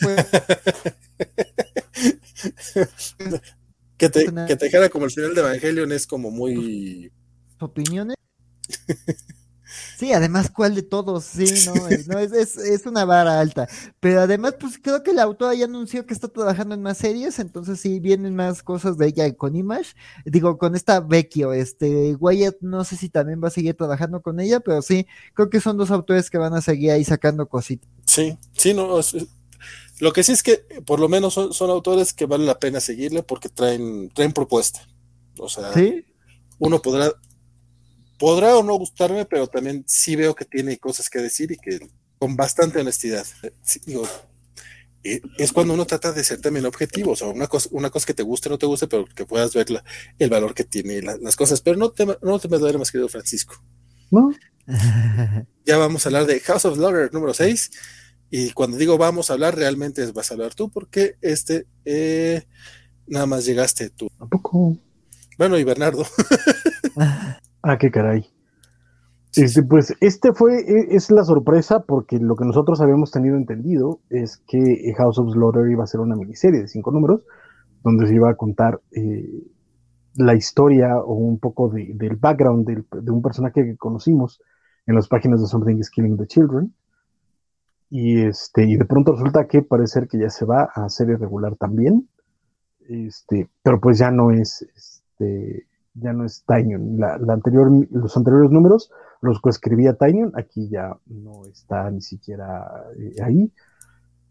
que, 3.98 4.10
te, 4.10 4.26
que 4.26 4.56
te 4.56 4.66
dejara 4.66 4.90
como 4.90 5.06
el 5.06 5.12
final 5.12 5.36
de 5.36 5.42
Evangelion 5.42 5.92
es 5.92 6.08
como 6.08 6.32
muy... 6.32 7.12
¿Opiniones? 7.60 8.16
Sí, 9.98 10.14
además, 10.14 10.50
¿cuál 10.50 10.76
de 10.76 10.84
todos? 10.84 11.26
Sí, 11.26 11.46
no, 12.08 12.20
es, 12.20 12.86
una 12.86 13.06
vara 13.06 13.40
alta. 13.40 13.68
Pero 14.00 14.22
además, 14.22 14.56
pues 14.60 14.80
creo 14.82 15.04
que 15.04 15.12
el 15.12 15.20
autor 15.20 15.56
ya 15.56 15.66
anunció 15.66 16.06
que 16.06 16.14
está 16.14 16.28
trabajando 16.28 16.76
en 16.76 16.82
más 16.82 16.98
series, 16.98 17.40
entonces 17.40 17.80
sí 17.80 18.00
vienen 18.00 18.36
más 18.36 18.64
cosas 18.64 18.98
de 18.98 19.08
ella 19.08 19.34
con 19.36 19.56
Image. 19.56 19.94
Digo, 20.26 20.58
con 20.58 20.76
esta 20.76 21.00
Vecchio, 21.00 21.54
este, 21.54 22.16
Wyatt, 22.16 22.58
no 22.62 22.84
sé 22.84 22.96
si 22.96 23.10
también 23.10 23.42
va 23.44 23.48
a 23.50 23.52
seguir 23.52 23.76
trabajando 23.76 24.22
con 24.22 24.40
ella, 24.40 24.60
pero 24.60 24.82
sí, 24.82 25.08
creo 25.34 25.50
que 25.50 25.60
son 25.60 25.78
dos 25.78 25.92
autores 25.92 26.30
que 26.30 26.38
van 26.38 26.54
a 26.54 26.62
seguir 26.62 26.92
ahí 26.92 27.04
sacando 27.04 27.48
cositas. 27.48 27.90
Sí, 28.06 28.38
sí, 28.54 28.74
no, 28.74 29.02
lo 30.00 30.14
que 30.14 30.24
sí 30.24 30.32
es 30.32 30.44
que 30.44 30.58
por 30.86 31.00
lo 31.00 31.10
menos 31.10 31.34
son, 31.34 31.54
son, 31.54 31.72
autores 31.72 32.14
que 32.14 32.26
vale 32.28 32.46
la 32.46 32.60
pena 32.60 32.80
seguirle 32.80 33.24
porque 33.24 33.50
traen, 33.50 34.10
traen 34.10 34.32
propuesta. 34.32 34.88
O 35.40 35.50
sea, 35.50 35.72
uno 36.60 36.82
podrá 36.82 37.14
podrá 38.18 38.58
o 38.58 38.64
no 38.64 38.76
gustarme, 38.76 39.26
pero 39.26 39.48
también 39.48 39.84
sí 39.88 40.16
veo 40.16 40.36
que 40.36 40.46
tiene 40.46 40.78
cosas 40.78 41.10
que 41.10 41.20
decir 41.20 41.52
y 41.52 41.58
que 41.58 41.88
con 42.20 42.36
bastante 42.36 42.80
honestidad. 42.80 43.26
digo, 43.86 44.08
eh, 45.04 45.22
es 45.38 45.54
cuando 45.54 45.74
uno 45.74 45.86
trata 45.86 46.12
de 46.12 46.24
ser 46.24 46.42
también 46.42 46.66
objetivo, 46.66 47.12
o 47.12 47.16
sea, 47.16 47.28
una 47.28 47.48
cosa, 47.48 47.70
una 47.72 47.90
cosa 47.90 48.06
que 48.06 48.14
te 48.14 48.24
guste 48.24 48.50
o 48.50 48.52
no 48.52 48.58
te 48.58 48.66
guste, 48.66 48.88
pero 48.88 49.06
que 49.06 49.26
puedas 49.26 49.54
ver 49.54 49.68
el 50.20 50.30
valor 50.30 50.54
que 50.54 50.64
tiene 50.64 51.02
las 51.02 51.36
cosas. 51.36 51.62
Pero 51.62 51.78
no 51.78 51.92
te, 51.92 52.06
no 52.22 52.40
te 52.40 52.48
me 52.48 52.58
duele 52.58 52.78
más, 52.78 52.92
querido 52.92 53.10
Francisco. 53.10 53.56
¿No? 54.12 54.32
ya 55.66 55.78
vamos 55.78 56.06
a 56.06 56.10
hablar 56.10 56.26
de 56.26 56.40
House 56.42 56.66
of 56.66 56.78
Logger 56.78 57.14
número 57.14 57.34
6. 57.34 57.72
Y 58.30 58.52
cuando 58.52 58.78
digo 58.78 58.98
vamos 58.98 59.30
a 59.30 59.34
hablar, 59.34 59.56
realmente 59.56 60.06
vas 60.12 60.32
a 60.32 60.34
hablar 60.34 60.54
tú, 60.54 60.70
porque 60.70 61.16
este 61.22 61.66
eh, 61.86 62.46
nada 63.06 63.26
más 63.26 63.46
llegaste 63.46 63.90
tú. 63.90 64.10
¿A 64.20 64.26
poco? 64.26 64.78
Bueno, 65.38 65.58
y 65.58 65.64
Bernardo. 65.64 66.06
Ah, 67.70 67.78
qué 67.78 67.92
caray. 67.92 68.26
Este, 69.36 69.62
pues 69.62 69.94
este 70.00 70.32
fue, 70.32 70.62
e, 70.62 70.96
es 70.96 71.12
la 71.12 71.26
sorpresa 71.26 71.82
porque 71.82 72.18
lo 72.18 72.38
que 72.38 72.46
nosotros 72.46 72.80
habíamos 72.80 73.12
tenido 73.12 73.36
entendido 73.36 74.00
es 74.10 74.38
que 74.48 74.94
House 74.98 75.20
of 75.20 75.34
Slaughter 75.34 75.70
iba 75.70 75.84
a 75.84 75.88
ser 75.88 76.00
una 76.00 76.16
miniserie 76.16 76.62
de 76.62 76.70
cinco 76.70 76.92
números 76.92 77.24
donde 77.84 78.08
se 78.08 78.16
iba 78.16 78.30
a 78.30 78.36
contar 78.36 78.80
eh, 78.92 79.44
la 80.16 80.34
historia 80.34 80.98
o 80.98 81.16
un 81.16 81.40
poco 81.40 81.68
del 81.68 82.16
background 82.16 82.86
de 82.90 83.12
un 83.12 83.22
personaje 83.22 83.66
que 83.66 83.76
conocimos 83.76 84.42
en 84.86 84.96
las 84.96 85.10
páginas 85.10 85.42
de 85.42 85.48
Something 85.48 85.76
is 85.76 85.90
Killing 85.90 86.16
the 86.16 86.26
Children. 86.26 86.74
Y, 87.90 88.22
este, 88.22 88.64
y 88.64 88.78
de 88.78 88.86
pronto 88.86 89.12
resulta 89.12 89.46
que 89.46 89.62
parece 89.62 90.08
que 90.08 90.20
ya 90.20 90.30
se 90.30 90.46
va 90.46 90.70
a 90.74 90.88
serie 90.88 91.18
regular 91.18 91.58
también. 91.58 92.08
Este, 92.88 93.50
pero 93.62 93.82
pues 93.82 93.98
ya 93.98 94.10
no 94.10 94.32
es 94.32 94.66
este, 94.74 95.67
ya 96.00 96.14
no 96.14 96.26
es 96.26 96.44
Tainion. 96.46 97.00
La, 97.00 97.16
anterior, 97.30 97.70
los 97.92 98.16
anteriores 98.16 98.52
números 98.52 98.92
los 99.22 99.40
coescribía 99.42 99.96
Tainion, 99.96 100.32
aquí 100.36 100.70
ya 100.70 100.96
no 101.08 101.46
está 101.46 101.90
ni 101.90 102.02
siquiera 102.02 102.86
eh, 102.98 103.22
ahí, 103.24 103.52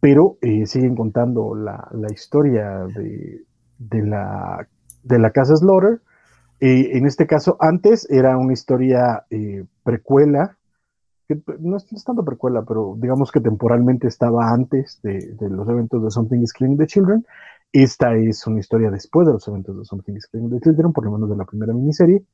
pero 0.01 0.39
eh, 0.43 0.67
siguen 0.67 0.95
contando 0.95 1.55
la, 1.55 1.89
historia 2.13 2.87
de, 2.87 4.03
la, 4.03 4.69
de 5.03 5.19
la 5.19 5.31
casa 5.31 5.57
Slaughter. 5.57 6.01
Eh, 6.61 6.97
en 6.97 7.07
este 7.07 7.27
caso, 7.27 7.57
antes 7.61 8.09
era 8.11 8.39
una 8.39 8.53
historia 8.53 9.25
precuela, 9.83 10.57
que 11.29 11.41
no 11.59 11.77
es, 11.77 11.87
tanto 12.05 12.25
precuela, 12.25 12.63
pero 12.63 12.95
digamos 12.99 13.33
que 13.33 13.41
temporalmente 13.41 14.07
estaba 14.07 14.51
antes 14.51 15.01
de, 15.03 15.33
de 15.33 15.51
los 15.51 15.69
eventos 15.69 16.03
de 16.05 16.11
Something 16.11 16.41
is 16.43 16.53
Killing 16.53 16.79
the 16.79 16.87
Children, 16.87 17.27
esta 17.83 18.15
es 18.15 18.47
una 18.47 18.61
historia 18.61 18.91
después 18.91 19.27
de 19.27 19.33
los 19.33 19.47
eventos 19.49 19.77
de 19.77 19.85
Something 19.85 20.15
is 20.15 20.29
the 20.31 20.39
Children, 20.63 20.93
por 20.93 21.05
lo 21.05 21.13
menos 21.13 21.29
de 21.31 21.37
la 21.37 21.45
primera 21.45 21.73
miniserie. 21.73 22.25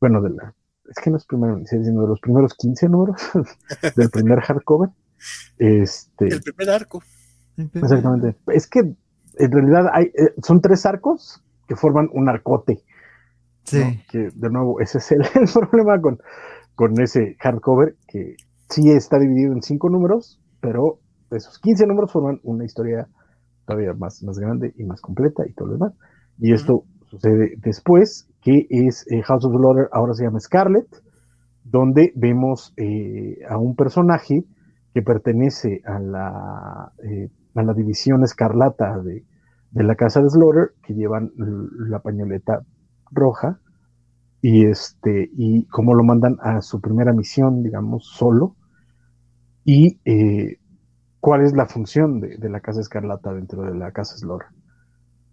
Bueno, 0.00 0.20
de 0.22 0.30
la. 0.30 0.54
Es 0.88 0.96
que 1.02 1.10
no 1.10 1.16
es 1.16 1.26
primera 1.26 1.54
miniserie, 1.54 1.84
sino 1.84 2.02
de 2.02 2.08
los 2.08 2.20
primeros 2.20 2.54
15 2.54 2.88
números 2.88 3.20
del 3.96 4.10
primer 4.10 4.40
hardcover. 4.40 4.90
Este, 5.58 6.28
el 6.28 6.40
primer 6.40 6.70
arco. 6.70 7.02
Exactamente. 7.56 8.36
Es 8.48 8.66
que 8.66 8.80
en 8.80 9.52
realidad 9.52 9.90
hay, 9.92 10.06
eh, 10.06 10.34
son 10.42 10.60
tres 10.60 10.86
arcos 10.86 11.42
que 11.66 11.76
forman 11.76 12.08
un 12.12 12.28
arcote. 12.28 12.82
Sí. 13.64 14.02
Que 14.10 14.30
de 14.34 14.50
nuevo, 14.50 14.80
ese 14.80 14.98
es 14.98 15.12
el, 15.12 15.22
el, 15.34 15.68
problema 15.68 16.00
con, 16.00 16.20
con 16.74 17.00
ese 17.00 17.36
hardcover, 17.40 17.96
que 18.06 18.36
sí 18.68 18.90
está 18.90 19.18
dividido 19.18 19.52
en 19.52 19.62
cinco 19.62 19.90
números, 19.90 20.40
pero 20.60 21.00
esos 21.30 21.58
15 21.58 21.86
números 21.86 22.12
forman 22.12 22.40
una 22.42 22.64
historia 22.64 23.08
todavía 23.68 23.92
más, 23.92 24.22
más 24.22 24.38
grande 24.38 24.72
y 24.78 24.84
más 24.84 25.02
completa 25.02 25.46
y 25.46 25.52
todo 25.52 25.68
lo 25.68 25.74
demás. 25.74 25.92
Y 26.38 26.52
esto 26.52 26.84
sucede 27.10 27.54
después, 27.58 28.26
que 28.40 28.66
es 28.70 29.06
eh, 29.10 29.22
House 29.22 29.44
of 29.44 29.54
Slaughter, 29.54 29.88
ahora 29.92 30.14
se 30.14 30.24
llama 30.24 30.40
Scarlet, 30.40 30.86
donde 31.64 32.12
vemos 32.16 32.72
eh, 32.78 33.40
a 33.46 33.58
un 33.58 33.76
personaje 33.76 34.44
que 34.94 35.02
pertenece 35.02 35.82
a 35.84 35.98
la, 35.98 36.92
eh, 37.04 37.28
a 37.54 37.62
la 37.62 37.74
división 37.74 38.24
escarlata 38.24 38.98
de, 39.00 39.24
de, 39.70 39.84
la 39.84 39.96
casa 39.96 40.22
de 40.22 40.30
Slaughter, 40.30 40.72
que 40.82 40.94
llevan 40.94 41.30
la 41.36 41.98
pañoleta 41.98 42.62
roja, 43.10 43.60
y 44.40 44.64
este, 44.64 45.28
y 45.36 45.66
como 45.66 45.94
lo 45.94 46.04
mandan 46.04 46.38
a 46.40 46.62
su 46.62 46.80
primera 46.80 47.12
misión, 47.12 47.62
digamos, 47.62 48.06
solo, 48.06 48.56
y 49.64 49.98
cuál 51.20 51.42
es 51.42 51.52
la 51.52 51.66
función 51.66 52.20
de, 52.20 52.48
la 52.48 52.60
Casa 52.60 52.80
Escarlata 52.80 53.32
dentro 53.32 53.62
de 53.62 53.74
la 53.74 53.92
Casa 53.92 54.16
Slor. 54.16 54.46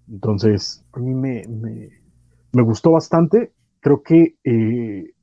Entonces, 0.09 0.83
a 0.93 0.99
mí 0.99 1.13
me, 1.13 1.43
me, 1.47 2.63
gustó 2.63 2.91
bastante. 2.91 3.51
Creo 3.79 4.01
que 4.03 4.35
eh, 4.43 5.13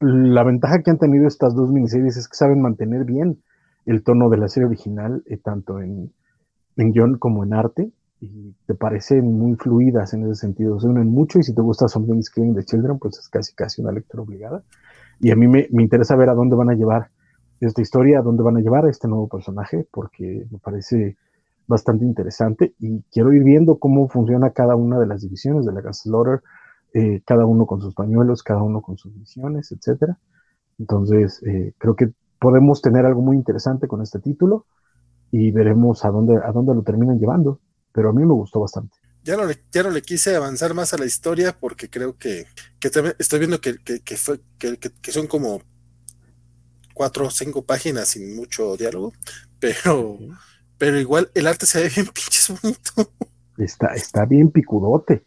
la 0.00 0.44
ventaja 0.44 0.82
que 0.82 0.90
han 0.90 0.98
tenido 0.98 1.26
estas 1.26 1.54
dos 1.54 1.70
miniseries 1.72 2.16
es 2.16 2.28
que 2.28 2.36
saben 2.36 2.60
mantener 2.60 3.04
bien 3.04 3.42
el 3.86 4.02
tono 4.02 4.28
de 4.28 4.36
la 4.36 4.48
serie 4.48 4.66
original, 4.66 5.22
eh, 5.26 5.38
tanto 5.38 5.80
en, 5.80 6.12
en 6.76 6.92
guion 6.92 7.18
como 7.18 7.44
en 7.44 7.54
arte, 7.54 7.90
y 8.20 8.54
te 8.66 8.74
parecen 8.74 9.38
muy 9.38 9.54
fluidas 9.56 10.12
en 10.14 10.24
ese 10.24 10.34
sentido. 10.34 10.80
Se 10.80 10.88
unen 10.88 11.08
mucho 11.08 11.38
y 11.38 11.44
si 11.44 11.54
te 11.54 11.62
gusta 11.62 11.88
Something 11.88 12.22
Screen 12.22 12.54
de 12.54 12.64
Children, 12.64 12.98
pues 12.98 13.18
es 13.18 13.28
casi 13.28 13.54
casi 13.54 13.80
una 13.80 13.92
lectura 13.92 14.24
obligada. 14.24 14.62
Y 15.20 15.30
a 15.30 15.36
mí 15.36 15.46
me, 15.46 15.68
me 15.70 15.82
interesa 15.82 16.16
ver 16.16 16.28
a 16.28 16.34
dónde 16.34 16.56
van 16.56 16.70
a 16.70 16.74
llevar 16.74 17.10
esta 17.66 17.82
historia, 17.82 18.20
a 18.20 18.22
dónde 18.22 18.42
van 18.42 18.56
a 18.56 18.60
llevar 18.60 18.86
a 18.86 18.90
este 18.90 19.08
nuevo 19.08 19.28
personaje, 19.28 19.86
porque 19.90 20.46
me 20.50 20.58
parece 20.58 21.16
bastante 21.66 22.04
interesante 22.04 22.74
y 22.78 23.02
quiero 23.12 23.32
ir 23.32 23.44
viendo 23.44 23.78
cómo 23.78 24.08
funciona 24.08 24.50
cada 24.50 24.74
una 24.74 24.98
de 24.98 25.06
las 25.06 25.22
divisiones 25.22 25.66
de 25.66 25.72
la 25.72 25.82
Casa 25.82 26.04
Slaughter, 26.04 26.42
eh, 26.94 27.22
cada 27.26 27.44
uno 27.44 27.66
con 27.66 27.80
sus 27.80 27.94
pañuelos, 27.94 28.42
cada 28.42 28.62
uno 28.62 28.80
con 28.80 28.96
sus 28.96 29.14
misiones, 29.14 29.70
etcétera. 29.70 30.18
Entonces, 30.78 31.42
eh, 31.42 31.74
creo 31.76 31.94
que 31.94 32.10
podemos 32.40 32.80
tener 32.80 33.04
algo 33.04 33.20
muy 33.20 33.36
interesante 33.36 33.86
con 33.86 34.00
este 34.00 34.18
título 34.20 34.66
y 35.30 35.50
veremos 35.50 36.04
a 36.04 36.10
dónde, 36.10 36.36
a 36.36 36.52
dónde 36.52 36.74
lo 36.74 36.82
terminan 36.82 37.18
llevando, 37.18 37.60
pero 37.92 38.10
a 38.10 38.12
mí 38.12 38.24
me 38.24 38.32
gustó 38.32 38.60
bastante. 38.60 38.96
Ya 39.24 39.36
no, 39.36 39.44
le, 39.44 39.56
ya 39.70 39.82
no 39.82 39.90
le 39.90 40.00
quise 40.00 40.34
avanzar 40.36 40.72
más 40.72 40.94
a 40.94 40.96
la 40.96 41.04
historia 41.04 41.54
porque 41.58 41.90
creo 41.90 42.16
que, 42.16 42.46
que 42.80 42.88
estoy 43.18 43.38
viendo 43.38 43.60
que, 43.60 43.76
que, 43.84 44.00
que 44.00 45.12
son 45.12 45.26
como 45.26 45.60
cuatro 46.98 47.26
o 47.26 47.30
cinco 47.30 47.62
páginas 47.62 48.08
sin 48.08 48.34
mucho 48.34 48.76
diálogo, 48.76 49.12
pero, 49.60 50.18
pero 50.76 50.98
igual 50.98 51.30
el 51.32 51.46
arte 51.46 51.64
se 51.64 51.80
ve 51.80 51.90
bien 51.94 52.06
pinches 52.12 52.52
bonito. 52.60 53.12
Está, 53.56 53.94
está 53.94 54.26
bien 54.26 54.50
picudote. 54.50 55.22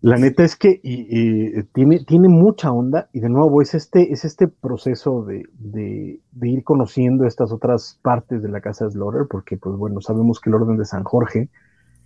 La 0.00 0.16
neta 0.16 0.44
es 0.44 0.54
que 0.54 0.80
y, 0.82 1.62
tiene, 1.74 2.04
tiene 2.04 2.28
mucha 2.28 2.70
onda 2.70 3.10
y 3.12 3.18
de 3.18 3.28
nuevo 3.28 3.60
es 3.60 3.74
este, 3.74 4.12
es 4.12 4.24
este 4.24 4.46
proceso 4.46 5.24
de, 5.24 5.42
de, 5.58 6.48
ir 6.48 6.62
conociendo 6.62 7.26
estas 7.26 7.50
otras 7.50 7.98
partes 8.00 8.40
de 8.40 8.48
la 8.48 8.60
casa 8.60 8.84
de 8.84 8.92
Slaughter, 8.92 9.26
porque 9.28 9.56
pues 9.56 9.76
bueno, 9.76 10.00
sabemos 10.00 10.40
que 10.40 10.50
el 10.50 10.54
orden 10.54 10.78
de 10.78 10.84
San 10.84 11.02
Jorge 11.02 11.50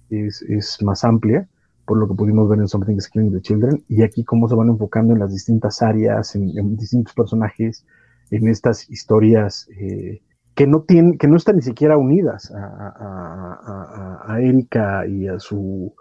es, 0.09 0.43
es 0.43 0.83
más 0.83 1.05
amplia, 1.05 1.49
por 1.85 1.99
lo 1.99 2.09
que 2.09 2.15
pudimos 2.15 2.49
ver 2.49 2.61
en 2.61 2.69
Something 2.69 2.97
is 2.97 3.09
Killing 3.09 3.33
the 3.33 3.43
Children, 3.43 3.85
y 3.89 4.03
aquí 4.03 4.25
cómo 4.25 4.49
se 4.49 4.55
van 4.55 4.69
enfocando 4.69 5.13
en 5.13 5.21
las 5.21 5.33
distintas 5.33 5.83
áreas, 5.83 6.35
en, 6.35 6.77
distintos 6.77 7.15
personajes, 7.15 7.85
en 8.31 8.49
estas 8.49 8.89
historias 8.91 9.69
eh, 9.79 10.23
que, 10.55 10.67
no 10.67 10.83
tienen, 10.83 11.19
que 11.19 11.29
no 11.29 11.37
están 11.37 11.57
ni 11.57 11.63
siquiera 11.63 11.97
unidas 11.97 12.51
a, 12.53 12.65
a, 12.65 14.25
a, 14.27 14.35
a 14.35 14.41
Erika 14.41 15.07
y 15.07 15.29
a 15.29 15.39
su 15.39 15.95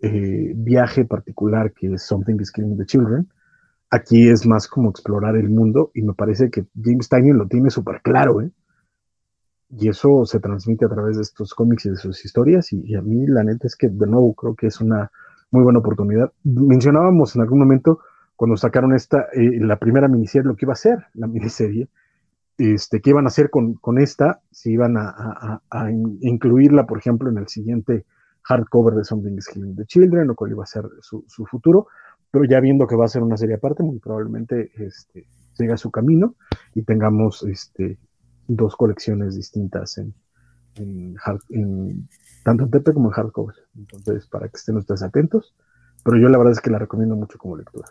eh, 0.00 0.52
viaje 0.54 1.04
particular 1.04 1.72
que 1.72 1.94
es 1.94 2.02
Something 2.04 2.36
is 2.40 2.52
Killing 2.52 2.76
the 2.76 2.86
Children. 2.86 3.28
Aquí 3.90 4.28
es 4.28 4.46
más 4.46 4.68
como 4.68 4.90
explorar 4.90 5.36
el 5.36 5.50
mundo 5.50 5.90
y 5.94 6.02
me 6.02 6.14
parece 6.14 6.50
que 6.50 6.66
James 6.80 7.08
Tynion 7.08 7.38
lo 7.38 7.48
tiene 7.48 7.70
súper 7.70 8.00
claro, 8.02 8.42
¿eh? 8.42 8.50
Y 9.70 9.88
eso 9.88 10.24
se 10.24 10.40
transmite 10.40 10.84
a 10.86 10.88
través 10.88 11.16
de 11.16 11.22
estos 11.22 11.52
cómics 11.52 11.86
y 11.86 11.90
de 11.90 11.96
sus 11.96 12.24
historias 12.24 12.72
y, 12.72 12.94
a 12.94 13.02
mí 13.02 13.26
la 13.26 13.44
neta 13.44 13.66
es 13.66 13.76
que 13.76 13.88
de 13.88 14.06
nuevo 14.06 14.34
creo 14.34 14.54
que 14.54 14.68
es 14.68 14.80
una 14.80 15.10
muy 15.50 15.62
buena 15.62 15.80
oportunidad. 15.80 16.32
Mencionábamos 16.44 17.34
en 17.36 17.42
algún 17.42 17.58
momento 17.58 17.98
cuando 18.38 18.56
sacaron 18.56 18.94
esta, 18.94 19.26
eh, 19.32 19.58
la 19.58 19.80
primera 19.80 20.06
miniserie, 20.06 20.46
lo 20.46 20.54
que 20.54 20.64
iba 20.64 20.72
a 20.72 20.76
ser 20.76 21.06
la 21.14 21.26
miniserie, 21.26 21.88
este, 22.56 23.00
qué 23.00 23.10
iban 23.10 23.24
a 23.24 23.28
hacer 23.28 23.50
con, 23.50 23.74
con 23.74 23.98
esta, 23.98 24.42
si 24.52 24.70
iban 24.70 24.94
a, 24.96 25.60
incluirla, 26.20 26.86
por 26.86 26.98
ejemplo, 26.98 27.28
en 27.30 27.38
el 27.38 27.48
siguiente 27.48 28.06
hardcover 28.42 28.94
de 28.94 29.02
Something 29.02 29.36
is 29.36 29.48
Killing 29.48 29.74
the 29.74 29.86
Children 29.86 30.30
o 30.30 30.36
cuál 30.36 30.52
iba 30.52 30.62
a 30.62 30.66
ser 30.66 30.84
su, 31.00 31.24
futuro, 31.50 31.88
pero 32.30 32.44
ya 32.44 32.60
viendo 32.60 32.86
que 32.86 32.94
va 32.94 33.06
a 33.06 33.08
ser 33.08 33.24
una 33.24 33.36
serie 33.36 33.56
aparte, 33.56 33.82
muy 33.82 33.98
probablemente 33.98 34.70
este, 34.76 35.26
siga 35.54 35.76
su 35.76 35.90
camino 35.90 36.36
y 36.76 36.82
tengamos 36.82 37.42
este, 37.42 37.98
dos 38.46 38.76
colecciones 38.76 39.34
distintas 39.34 39.98
en, 39.98 40.14
tanto 42.44 42.64
en 42.64 42.70
TP 42.70 42.94
como 42.94 43.08
en 43.08 43.14
hardcover. 43.14 43.56
Entonces, 43.76 44.28
para 44.28 44.46
que 44.46 44.58
estén 44.58 44.76
ustedes 44.76 45.02
atentos, 45.02 45.56
pero 46.04 46.18
yo 46.18 46.28
la 46.28 46.38
verdad 46.38 46.52
es 46.52 46.60
que 46.60 46.70
la 46.70 46.78
recomiendo 46.78 47.16
mucho 47.16 47.36
como 47.36 47.56
lectura. 47.56 47.88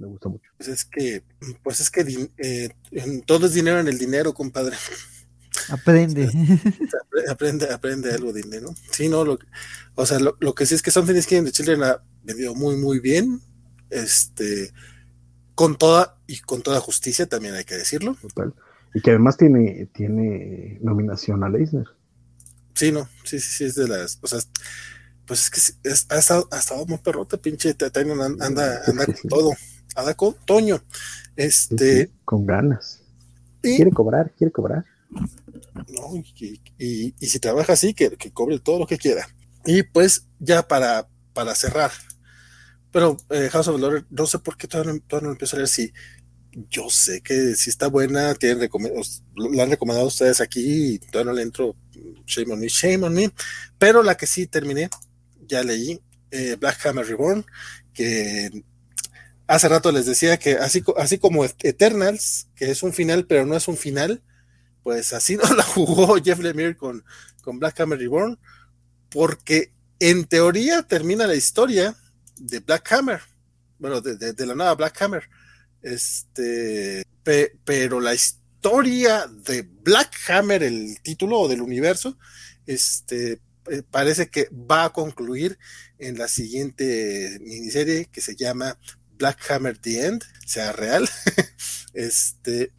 Me 0.00 0.06
gusta 0.06 0.30
mucho. 0.30 0.50
Pues 0.56 0.68
es 0.70 0.84
que, 0.86 1.22
pues 1.62 1.80
es 1.80 1.90
que 1.90 2.28
eh, 2.38 2.70
todo 3.26 3.46
es 3.46 3.54
dinero 3.54 3.78
en 3.78 3.88
el 3.88 3.98
dinero, 3.98 4.32
compadre. 4.32 4.76
Aprende. 5.68 6.30
aprende, 7.28 7.70
aprende 7.70 8.10
algo 8.12 8.32
de 8.32 8.42
dinero. 8.42 8.72
Sí, 8.90 9.08
no, 9.08 9.24
lo, 9.24 9.38
o 9.94 10.06
sea, 10.06 10.18
lo, 10.18 10.54
que 10.54 10.64
sí 10.64 10.74
es 10.74 10.82
que 10.82 10.90
Something 10.90 11.16
is 11.16 11.26
Killing 11.26 11.44
the 11.44 11.52
Children 11.52 11.82
ha 11.82 12.02
vendido 12.22 12.54
muy, 12.54 12.76
muy 12.76 12.98
bien. 12.98 13.40
Este, 13.90 14.72
con 15.54 15.76
toda, 15.76 16.18
y 16.26 16.38
con 16.38 16.62
toda 16.62 16.80
justicia 16.80 17.26
también 17.26 17.54
hay 17.54 17.64
que 17.64 17.76
decirlo. 17.76 18.16
Total. 18.22 18.54
Y 18.94 19.02
que 19.02 19.10
además 19.10 19.36
tiene, 19.36 19.86
tiene 19.92 20.78
nominación 20.80 21.44
a 21.44 21.48
Leisner. 21.48 21.86
Sí, 22.74 22.90
no, 22.90 23.08
sí, 23.24 23.38
sí, 23.38 23.58
sí, 23.58 23.64
es 23.64 23.74
de 23.74 23.86
las, 23.86 24.18
o 24.22 24.26
sea, 24.26 24.40
pues 25.26 25.42
es 25.42 25.50
que 25.50 25.90
es, 25.90 26.06
ha, 26.08 26.18
estado, 26.18 26.48
ha 26.50 26.58
estado 26.58 26.86
muy 26.86 26.98
perrota, 26.98 27.36
pinche 27.36 27.76
anda, 27.94 28.24
anda, 28.46 28.82
anda 28.86 29.06
con 29.06 29.28
todo, 29.28 29.52
anda 29.94 30.14
con 30.14 30.34
Toño. 30.44 30.82
Este. 31.36 32.10
con 32.24 32.46
ganas. 32.46 33.02
quiere 33.62 33.90
cobrar, 33.90 34.32
quiere 34.36 34.52
cobrar. 34.52 34.84
¿no? 35.88 36.22
Y, 36.78 37.12
si 37.20 37.38
trabaja 37.38 37.72
así, 37.72 37.94
que, 37.94 38.16
cobre 38.32 38.58
todo 38.58 38.78
lo 38.78 38.86
que 38.86 38.98
quiera. 38.98 39.28
Y 39.64 39.82
pues 39.82 40.26
ya 40.38 40.66
para, 40.66 41.08
para 41.32 41.54
cerrar, 41.54 41.90
pero 42.90 43.16
eh, 43.30 43.48
House 43.50 43.68
of 43.68 43.80
Lord, 43.80 44.06
no 44.10 44.26
sé 44.26 44.38
por 44.38 44.56
qué 44.56 44.66
todavía 44.66 44.94
no, 44.94 45.00
todavía 45.00 45.28
no 45.28 45.32
empiezo 45.32 45.56
a 45.56 45.58
leer 45.58 45.68
si 45.68 45.92
yo 46.68 46.90
sé 46.90 47.20
que 47.20 47.54
si 47.54 47.70
está 47.70 47.86
buena, 47.86 48.34
tienen 48.34 48.58
la 49.36 49.62
han 49.62 49.70
recomendado 49.70 50.08
ustedes 50.08 50.40
aquí 50.40 50.94
y 50.94 50.98
todavía 50.98 51.30
no 51.30 51.36
le 51.36 51.42
entro, 51.42 51.76
shame 52.26 52.52
on 52.52 52.60
me, 52.60 52.66
shame 52.68 53.04
on 53.04 53.14
me, 53.14 53.30
pero 53.78 54.02
la 54.02 54.16
que 54.16 54.26
sí 54.26 54.46
terminé, 54.46 54.88
ya 55.46 55.62
leí, 55.62 56.00
eh, 56.32 56.56
Black 56.58 56.84
Hammer 56.86 57.06
Reborn, 57.06 57.44
que 57.92 58.64
hace 59.50 59.68
rato 59.68 59.90
les 59.90 60.06
decía 60.06 60.38
que 60.38 60.52
así, 60.52 60.82
así 60.96 61.18
como 61.18 61.44
Eternals, 61.44 62.46
que 62.54 62.70
es 62.70 62.84
un 62.84 62.92
final, 62.92 63.26
pero 63.26 63.44
no 63.44 63.56
es 63.56 63.66
un 63.66 63.76
final, 63.76 64.22
pues 64.84 65.12
así 65.12 65.36
no 65.42 65.54
la 65.54 65.64
jugó 65.64 66.16
Jeff 66.22 66.38
Lemire 66.38 66.76
con, 66.76 67.04
con 67.42 67.58
Black 67.58 67.80
Hammer 67.80 67.98
Reborn, 67.98 68.38
porque 69.10 69.72
en 69.98 70.24
teoría 70.26 70.82
termina 70.84 71.26
la 71.26 71.34
historia 71.34 71.96
de 72.36 72.60
Black 72.60 72.92
Hammer, 72.92 73.20
bueno, 73.80 74.00
de, 74.00 74.46
la 74.46 74.54
nueva 74.54 74.76
Black 74.76 75.02
Hammer, 75.02 75.28
este, 75.82 77.02
pero 77.64 78.00
la 78.00 78.14
historia 78.14 79.26
de 79.26 79.62
Black 79.62 80.14
Hammer, 80.28 80.62
el 80.62 81.00
título 81.02 81.48
del 81.48 81.60
universo, 81.60 82.16
este, 82.66 83.40
eh, 83.68 83.82
parece 83.90 84.28
que 84.28 84.48
va 84.52 84.84
a 84.84 84.92
concluir 84.92 85.58
en 85.98 86.18
la 86.18 86.28
siguiente 86.28 87.38
miniserie 87.40 88.06
que 88.06 88.20
se 88.20 88.36
llama 88.36 88.78
Black 89.20 89.38
Hammer 89.48 89.78
The 89.78 90.06
End, 90.06 90.24
sea 90.44 90.72
real. 90.72 91.08
este, 91.94 92.72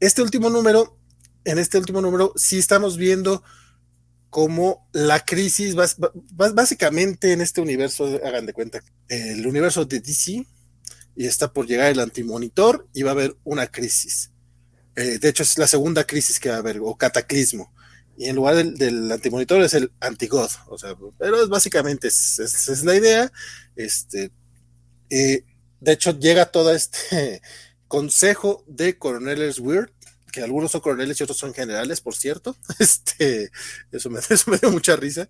este 0.00 0.22
último 0.22 0.48
número 0.48 0.98
en 1.44 1.58
este 1.58 1.78
último 1.78 2.00
número 2.00 2.32
sí 2.36 2.58
estamos 2.58 2.96
viendo 2.96 3.42
cómo 4.30 4.88
la 4.92 5.24
crisis, 5.24 5.76
básicamente 6.32 7.32
en 7.32 7.40
este 7.40 7.60
universo, 7.60 8.20
hagan 8.24 8.46
de 8.46 8.52
cuenta, 8.52 8.82
el 9.08 9.46
universo 9.46 9.84
de 9.84 10.00
DC, 10.00 10.44
y 11.16 11.26
está 11.26 11.52
por 11.52 11.66
llegar 11.68 11.92
el 11.92 12.00
antimonitor 12.00 12.88
y 12.92 13.02
va 13.02 13.10
a 13.10 13.14
haber 13.14 13.36
una 13.44 13.68
crisis. 13.68 14.32
Eh, 14.96 15.18
de 15.20 15.28
hecho, 15.28 15.44
es 15.44 15.56
la 15.56 15.68
segunda 15.68 16.04
crisis 16.04 16.40
que 16.40 16.48
va 16.48 16.56
a 16.56 16.58
haber, 16.58 16.80
o 16.82 16.96
cataclismo. 16.96 17.72
Y 18.16 18.26
en 18.26 18.36
lugar 18.36 18.56
del, 18.56 19.12
antimonitor 19.12 19.62
es 19.62 19.74
el 19.74 19.92
antigod, 20.00 20.50
o 20.68 20.78
sea, 20.78 20.96
pero 21.18 21.42
es 21.42 21.48
básicamente 21.48 22.08
esa 22.08 22.42
es, 22.44 22.84
la 22.84 22.96
idea. 22.96 23.32
Este, 23.76 24.32
eh, 25.10 25.44
de 25.84 25.92
hecho, 25.92 26.18
llega 26.18 26.46
todo 26.46 26.74
este 26.74 27.42
consejo 27.88 28.64
de 28.66 28.98
coroneles 28.98 29.58
Weird 29.58 29.90
que 30.34 30.42
algunos 30.42 30.72
son 30.72 30.80
coroneles 30.80 31.20
y 31.20 31.22
otros 31.22 31.38
son 31.38 31.54
generales, 31.54 32.00
por 32.00 32.16
cierto. 32.16 32.56
Este, 32.80 33.50
eso 33.92 34.10
me, 34.10 34.58
dio 34.58 34.70
mucha 34.72 34.96
risa. 34.96 35.28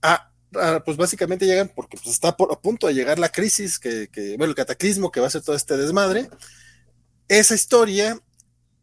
Ah, 0.00 0.30
ah, 0.54 0.80
pues 0.84 0.96
básicamente 0.96 1.44
llegan 1.44 1.72
porque 1.74 1.96
pues, 1.96 2.14
está 2.14 2.36
por, 2.36 2.52
a 2.52 2.60
punto 2.60 2.86
de 2.86 2.94
llegar 2.94 3.18
la 3.18 3.30
crisis, 3.30 3.80
que, 3.80 4.08
bueno, 4.38 4.50
el 4.50 4.54
cataclismo 4.54 5.10
que 5.10 5.18
va 5.18 5.26
a 5.26 5.30
ser 5.30 5.42
todo 5.42 5.56
este 5.56 5.76
desmadre. 5.76 6.30
Esa 7.26 7.56
historia, 7.56 8.16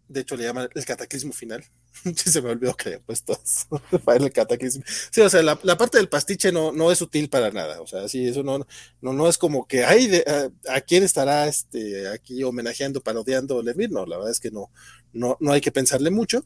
de 0.10 0.20
hecho 0.20 0.36
le 0.36 0.44
llaman 0.44 0.68
el 0.76 0.86
cataclismo 0.86 1.32
final, 1.32 1.64
se 2.16 2.42
me 2.42 2.50
olvidó 2.50 2.76
que 2.76 2.90
había 2.90 3.00
puesto 3.00 3.40
para 4.04 4.24
el 4.24 4.32
cataclismo. 4.32 4.84
Sí, 5.12 5.22
o 5.22 5.30
sea, 5.30 5.42
la, 5.42 5.56
parte 5.56 5.98
del 5.98 6.10
pastiche 6.10 6.52
no, 6.52 6.72
no 6.72 6.92
es 6.92 7.02
útil 7.02 7.30
para 7.30 7.52
nada. 7.52 7.82
O 7.82 7.88
sea, 7.88 8.08
sí, 8.08 8.28
eso 8.28 8.44
no, 8.44 8.66
no, 9.02 9.14
no 9.14 9.30
es 9.30 9.38
como 9.38 9.68
que, 9.68 9.86
ay, 9.86 10.08
de, 10.08 10.52
a, 10.70 10.82
quién 10.82 11.04
estará 11.04 11.48
este, 11.48 12.08
aquí 12.10 12.44
homenajeando, 12.44 13.02
parodiando 13.02 13.62
Lemir. 13.62 13.92
No, 13.92 14.06
la 14.06 14.18
verdad 14.18 14.32
es 14.32 14.40
que 14.40 14.52
no, 14.52 14.72
no, 15.14 15.38
no 15.40 15.52
hay 15.52 15.62
que 15.62 15.72
pensarle 15.72 16.10
mucho. 16.10 16.46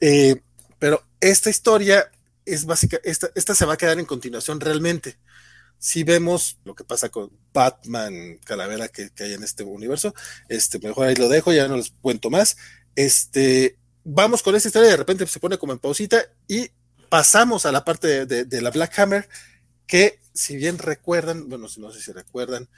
Eh, 0.00 0.40
pero 0.78 1.02
esta 1.20 1.50
historia 1.50 2.10
es 2.44 2.64
básica, 2.64 2.98
esta, 3.02 3.30
esta 3.34 3.54
se 3.54 3.66
va 3.66 3.74
a 3.74 3.78
quedar 3.78 3.98
en 3.98 4.06
continuación 4.06 4.60
realmente. 4.60 5.18
Si 5.80 6.02
vemos 6.02 6.58
lo 6.64 6.74
que 6.74 6.82
pasa 6.82 7.08
con 7.08 7.30
Batman, 7.52 8.38
Calavera 8.44 8.88
que, 8.88 9.10
que 9.10 9.24
hay 9.24 9.34
en 9.34 9.44
este 9.44 9.62
universo, 9.62 10.14
este, 10.48 10.80
mejor 10.80 11.06
ahí 11.06 11.14
lo 11.14 11.28
dejo, 11.28 11.52
ya 11.52 11.68
no 11.68 11.76
les 11.76 11.90
cuento 12.00 12.30
más. 12.30 12.56
Este, 12.96 13.78
vamos 14.10 14.42
con 14.42 14.56
esta 14.56 14.68
historia 14.68 14.88
y 14.88 14.92
de 14.92 14.96
repente 14.96 15.26
se 15.26 15.38
pone 15.38 15.58
como 15.58 15.72
en 15.72 15.78
pausita 15.78 16.18
y 16.46 16.70
pasamos 17.10 17.66
a 17.66 17.72
la 17.72 17.84
parte 17.84 18.26
de, 18.26 18.60
la 18.62 18.70
Black 18.70 18.98
Hammer, 18.98 19.28
que 19.86 20.20
si 20.32 20.56
bien 20.56 20.78
recuerdan, 20.78 21.48
bueno, 21.48 21.66
no 21.76 21.90
sé 21.92 22.00
si 22.00 22.12
recuerdan, 22.12 22.68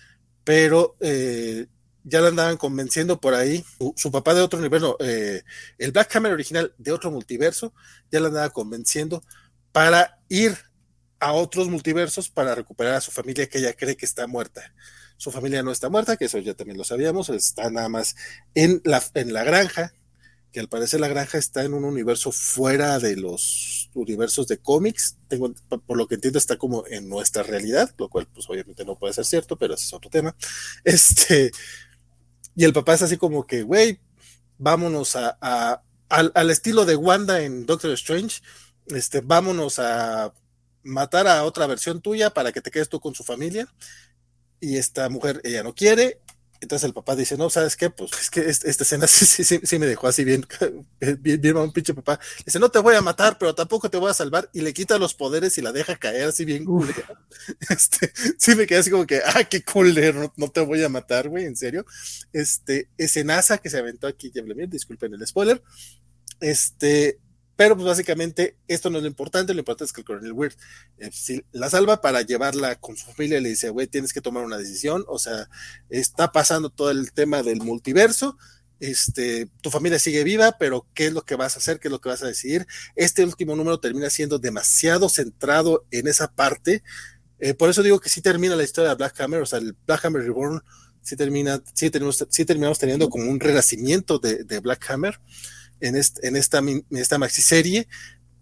pero 0.42 0.96
eh, 1.00 1.66
ya 2.02 2.20
la 2.20 2.28
andaban 2.28 2.56
convenciendo 2.56 3.20
por 3.20 3.34
ahí, 3.34 3.64
su, 3.96 4.10
papá 4.10 4.34
de 4.34 4.40
otro 4.40 4.58
universo, 4.58 4.96
eh, 5.00 5.42
el 5.78 5.92
Black 5.92 6.14
Hammer 6.16 6.32
original 6.32 6.74
de 6.78 6.92
otro 6.92 7.10
multiverso, 7.10 7.72
ya 8.10 8.20
la 8.20 8.28
andaba 8.28 8.50
convenciendo 8.50 9.22
para 9.72 10.18
ir 10.28 10.56
a 11.20 11.32
otros 11.32 11.68
multiversos 11.68 12.28
para 12.28 12.54
recuperar 12.54 12.94
a 12.94 13.00
su 13.00 13.12
familia 13.12 13.48
que 13.48 13.58
ella 13.58 13.74
cree 13.74 13.96
que 13.96 14.06
está 14.06 14.26
muerta. 14.26 14.74
Su 15.16 15.30
familia 15.30 15.62
no 15.62 15.70
está 15.70 15.90
muerta, 15.90 16.16
que 16.16 16.24
eso 16.24 16.38
ya 16.38 16.54
también 16.54 16.78
lo 16.78 16.84
sabíamos, 16.84 17.28
está 17.28 17.70
nada 17.70 17.88
más 17.88 18.16
en 18.54 18.80
la, 18.84 19.02
en 19.14 19.32
la 19.32 19.44
granja, 19.44 19.92
que 20.52 20.60
al 20.60 20.68
parecer 20.68 21.00
la 21.00 21.08
granja 21.08 21.38
está 21.38 21.64
en 21.64 21.74
un 21.74 21.84
universo 21.84 22.32
fuera 22.32 22.98
de 22.98 23.16
los 23.16 23.90
universos 23.94 24.46
de 24.48 24.58
cómics. 24.58 25.16
Por 25.86 25.96
lo 25.96 26.06
que 26.06 26.16
entiendo, 26.16 26.38
está 26.38 26.56
como 26.56 26.84
en 26.88 27.08
nuestra 27.08 27.42
realidad, 27.42 27.94
lo 27.98 28.08
cual, 28.08 28.26
pues 28.32 28.48
obviamente 28.48 28.84
no 28.84 28.96
puede 28.96 29.14
ser 29.14 29.24
cierto, 29.24 29.56
pero 29.56 29.74
ese 29.74 29.84
es 29.84 29.92
otro 29.92 30.10
tema. 30.10 30.34
Este, 30.84 31.52
y 32.56 32.64
el 32.64 32.72
papá 32.72 32.94
es 32.94 33.02
así 33.02 33.16
como 33.16 33.46
que, 33.46 33.62
güey, 33.62 34.00
vámonos 34.58 35.16
a, 35.16 35.82
al, 36.08 36.32
al, 36.34 36.50
estilo 36.50 36.84
de 36.84 36.96
Wanda 36.96 37.42
en 37.42 37.66
Doctor 37.66 37.92
Strange, 37.92 38.40
este, 38.86 39.20
vámonos 39.20 39.78
a 39.78 40.32
matar 40.82 41.28
a 41.28 41.44
otra 41.44 41.66
versión 41.66 42.00
tuya 42.00 42.30
para 42.30 42.52
que 42.52 42.60
te 42.60 42.70
quedes 42.70 42.88
tú 42.88 43.00
con 43.00 43.14
su 43.14 43.24
familia. 43.24 43.68
y 44.60 44.76
esta 44.76 45.08
mujer, 45.08 45.40
ella 45.44 45.62
no 45.62 45.74
quiere, 45.74 46.20
entonces 46.60 46.86
el 46.86 46.92
papá 46.92 47.16
dice, 47.16 47.38
no, 47.38 47.48
¿sabes 47.48 47.76
qué? 47.76 47.88
Pues 47.88 48.10
es 48.20 48.30
que 48.30 48.40
esta, 48.40 48.68
escena 48.84 49.06
sí, 49.08 49.24
sí, 49.24 49.60
sí, 49.62 49.78
me 49.78 49.86
dejó 49.86 50.08
así 50.08 50.24
bien, 50.24 50.46
bien, 51.20 51.40
bien, 51.40 51.56
un 51.56 51.72
pinche 51.72 51.94
papá. 51.94 52.20
Dice, 52.44 52.58
no 52.58 52.70
te 52.70 52.78
voy 52.78 52.94
a 52.94 53.00
matar, 53.00 53.38
pero 53.38 53.54
tampoco 53.54 53.88
te 53.88 53.96
voy 53.96 54.10
a 54.10 54.14
salvar. 54.14 54.50
Y 54.52 54.60
le 54.60 54.74
quita 54.74 54.98
los 54.98 55.14
poderes 55.14 55.56
y 55.56 55.62
la 55.62 55.72
deja 55.72 55.96
caer 55.96 56.28
así 56.28 56.44
bien 56.44 56.66
Este, 57.70 58.12
sí 58.38 58.54
me 58.54 58.66
quedé 58.66 58.78
así 58.80 58.90
como 58.90 59.06
que, 59.06 59.20
ah, 59.24 59.44
qué 59.44 59.64
culero, 59.64 60.32
no, 60.36 60.48
te 60.48 60.60
voy 60.60 60.82
a 60.84 60.88
matar, 60.88 61.28
güey, 61.28 61.46
en 61.46 61.56
serio. 61.56 61.86
Este, 62.32 62.88
escenaza 62.98 63.58
que 63.58 63.70
se 63.70 63.78
aventó 63.78 64.06
aquí, 64.06 64.30
disculpen 64.68 65.14
el 65.14 65.26
spoiler. 65.26 65.62
Este, 66.40 67.18
pero 67.60 67.76
pues 67.76 67.86
básicamente 67.86 68.56
esto 68.68 68.88
no 68.88 68.96
es 68.96 69.02
lo 69.02 69.08
importante, 69.08 69.52
lo 69.52 69.58
importante 69.58 69.84
es 69.84 69.92
que 69.92 70.00
el 70.00 70.06
coronel 70.06 70.32
Weird 70.32 70.54
eh, 70.96 71.10
si 71.12 71.44
la 71.52 71.68
salva 71.68 72.00
para 72.00 72.22
llevarla 72.22 72.76
con 72.76 72.96
su 72.96 73.04
familia 73.04 73.36
y 73.36 73.42
le 73.42 73.50
dice, 73.50 73.68
güey, 73.68 73.86
tienes 73.86 74.14
que 74.14 74.22
tomar 74.22 74.46
una 74.46 74.56
decisión, 74.56 75.04
o 75.08 75.18
sea, 75.18 75.46
está 75.90 76.32
pasando 76.32 76.70
todo 76.70 76.90
el 76.90 77.12
tema 77.12 77.42
del 77.42 77.60
multiverso, 77.60 78.38
este, 78.78 79.50
tu 79.60 79.70
familia 79.70 79.98
sigue 79.98 80.24
viva, 80.24 80.56
pero 80.58 80.86
¿qué 80.94 81.08
es 81.08 81.12
lo 81.12 81.26
que 81.26 81.34
vas 81.34 81.54
a 81.54 81.58
hacer? 81.58 81.80
¿Qué 81.80 81.88
es 81.88 81.92
lo 81.92 82.00
que 82.00 82.08
vas 82.08 82.22
a 82.22 82.28
decidir? 82.28 82.66
Este 82.96 83.26
último 83.26 83.54
número 83.54 83.78
termina 83.78 84.08
siendo 84.08 84.38
demasiado 84.38 85.10
centrado 85.10 85.84
en 85.90 86.08
esa 86.08 86.32
parte, 86.32 86.82
eh, 87.40 87.52
por 87.52 87.68
eso 87.68 87.82
digo 87.82 88.00
que 88.00 88.08
sí 88.08 88.22
termina 88.22 88.56
la 88.56 88.64
historia 88.64 88.88
de 88.88 88.96
Black 88.96 89.20
Hammer, 89.20 89.42
o 89.42 89.46
sea, 89.46 89.58
el 89.58 89.76
Black 89.86 90.02
Hammer 90.06 90.22
Reborn 90.22 90.62
sí 91.02 91.14
termina, 91.14 91.62
sí, 91.74 91.90
tenemos, 91.90 92.26
sí 92.30 92.46
terminamos 92.46 92.78
teniendo 92.78 93.10
como 93.10 93.30
un 93.30 93.38
renacimiento 93.38 94.18
de, 94.18 94.44
de 94.44 94.60
Black 94.60 94.90
Hammer 94.90 95.20
en, 95.80 95.96
en, 95.96 96.36
esta, 96.36 96.62
esta 96.90 97.18
maxiserie, 97.18 97.88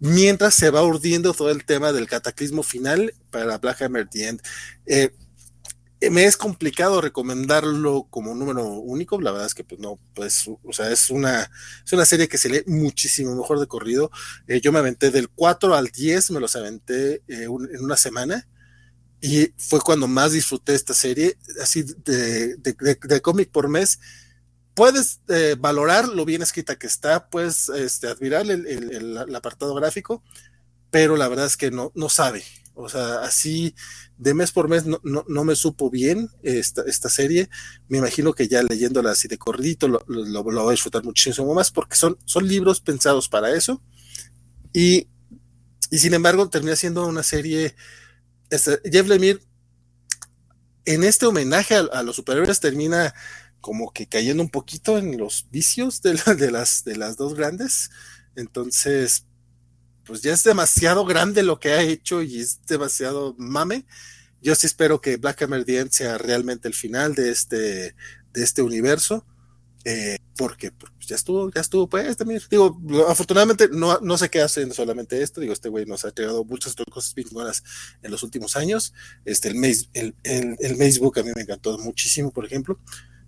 mientras 0.01 0.55
se 0.55 0.71
va 0.71 0.83
urdiendo 0.83 1.35
todo 1.35 1.51
el 1.51 1.65
tema 1.65 1.93
del 1.93 2.07
cataclismo 2.07 2.63
final 2.63 3.15
para 3.31 3.59
Black 3.59 3.83
Hammer 3.83 4.09
The 4.09 4.29
End. 4.29 4.43
Eh, 4.87 5.11
me 6.11 6.25
es 6.25 6.37
complicado 6.37 7.01
recomendarlo 7.01 8.07
como 8.09 8.35
número 8.35 8.65
único, 8.65 9.21
la 9.21 9.33
verdad 9.33 9.49
es 9.49 9.55
que 9.55 9.65
pues 9.65 9.81
no, 9.81 9.99
pues, 10.15 10.49
o 10.49 10.73
sea, 10.73 10.91
es 10.93 11.11
una, 11.11 11.51
es 11.85 11.93
una 11.93 12.05
serie 12.05 12.29
que 12.29 12.39
se 12.39 12.49
lee 12.49 12.63
muchísimo 12.67 13.35
mejor 13.35 13.59
de 13.59 13.67
corrido. 13.67 14.11
Eh, 14.47 14.61
yo 14.61 14.71
me 14.71 14.79
aventé 14.79 15.11
del 15.11 15.29
4 15.29 15.75
al 15.75 15.89
10, 15.89 16.31
me 16.31 16.41
los 16.41 16.55
aventé 16.55 17.23
eh, 17.27 17.45
en 17.47 17.85
una 17.85 17.97
semana 17.97 18.47
y 19.21 19.53
fue 19.57 19.81
cuando 19.81 20.07
más 20.07 20.33
disfruté 20.33 20.75
esta 20.75 20.95
serie, 20.95 21.37
así 21.61 21.83
de, 21.83 22.55
de, 22.57 22.77
de 23.03 23.21
cómic 23.21 23.51
por 23.51 23.69
mes 23.69 23.99
puedes 24.79 25.21
eh, 25.27 25.57
valorar 25.59 26.07
lo 26.07 26.25
bien 26.25 26.41
escrita 26.41 26.79
que 26.79 26.87
está, 26.87 27.29
puedes 27.31 27.69
este, 27.69 28.07
admirar 28.07 28.49
el, 28.49 29.35
apartado 29.35 29.75
gráfico, 29.75 30.23
pero 30.93 31.17
la 31.17 31.27
verdad 31.27 31.47
es 31.47 31.57
que 31.57 31.73
no, 31.73 31.91
sabe. 32.09 32.45
O 32.75 32.89
sea, 32.89 33.23
así 33.23 33.75
de 34.19 34.35
mes 34.35 34.53
por 34.53 34.69
mes 34.69 34.85
no, 34.87 35.45
me 35.45 35.57
supo 35.57 35.91
bien 35.91 36.31
esta, 36.45 37.09
serie. 37.09 37.51
Me 37.89 37.99
imagino 37.99 38.33
que 38.35 38.47
ya 38.47 38.63
leyéndola 38.63 39.11
así 39.11 39.27
de 39.27 39.37
corridito 39.37 39.89
lo, 39.89 40.05
lo, 40.07 40.45
voy 40.45 40.69
a 40.69 40.71
disfrutar 40.71 41.03
muchísimo 41.03 41.53
más 41.55 41.73
porque 41.73 41.97
son, 41.97 42.17
libros 42.43 42.81
pensados 42.81 43.29
para 43.29 43.51
eso. 43.51 43.83
Y, 44.73 45.09
y 45.91 45.99
sin 45.99 46.15
embargo 46.15 46.49
termina 46.51 46.77
siendo 46.77 47.05
una 47.05 47.25
serie... 47.25 47.75
Este, 48.49 48.81
Jeff 48.89 49.09
Lemire 49.09 49.41
en 50.85 51.03
este 51.03 51.27
homenaje 51.27 51.75
a, 51.75 51.81
a 51.81 52.05
los 52.05 52.15
superhéroes 52.15 52.61
termina 52.61 53.13
como 53.69 53.93
que 53.93 54.07
cayendo 54.07 54.43
un 54.43 54.49
poquito 54.49 54.97
en 54.97 55.19
los 55.19 55.47
vicios 55.51 56.01
de, 56.01 56.19
de, 56.39 56.51
las, 56.51 56.85
de 56.85 56.97
las 56.97 57.19
dos 57.19 57.35
grandes. 57.35 57.91
Entonces, 58.35 59.27
pues 60.05 60.23
ya 60.23 60.33
es 60.33 60.43
demasiado 60.43 61.05
grande 61.05 61.43
lo 61.43 61.61
que 61.61 61.73
ha 61.73 61.83
hecho 61.83 62.23
y 62.23 62.41
es 62.41 62.65
demasiado 62.65 63.35
mame. 63.37 63.85
Yo 64.41 64.55
sí 64.55 64.67
espero 64.67 65.03
que 65.03 65.19
Black 65.19 65.43
Hammer 65.43 65.67
The 65.67 65.87
sea 65.91 66.17
realmente 66.17 66.67
el 66.67 66.73
final 66.73 67.15
de 67.15 67.31
este, 67.31 67.95
de 68.33 68.43
este 68.43 68.63
universo. 68.63 69.27
Eh, 69.85 70.17
porque 70.39 70.73
ya 71.07 71.17
estuvo, 71.17 71.51
ya 71.53 71.61
estuvo, 71.61 71.91
pues 71.91 72.17
también, 72.17 72.41
digo, 72.51 72.81
afortunadamente 73.07 73.69
no, 73.71 73.99
no 74.01 74.17
se 74.17 74.31
queda 74.31 74.47
haciendo 74.47 74.75
solamente 74.75 75.23
esto, 75.23 75.41
digo, 75.41 75.53
este 75.53 75.69
güey 75.69 75.87
nos 75.87 76.05
ha 76.05 76.09
entregado 76.09 76.45
muchas 76.45 76.75
cosas 76.91 77.15
buenas 77.31 77.63
en 78.03 78.11
los 78.11 78.23
últimos 78.23 78.57
años, 78.57 78.93
este, 79.25 79.49
el 79.49 79.65
el, 79.95 80.15
el, 80.25 80.57
el 80.59 80.77
Macebook 80.77 81.19
a 81.19 81.23
mí 81.23 81.31
me 81.35 81.43
encantó 81.43 81.79
muchísimo, 81.79 82.33
por 82.33 82.45
ejemplo, 82.45 82.79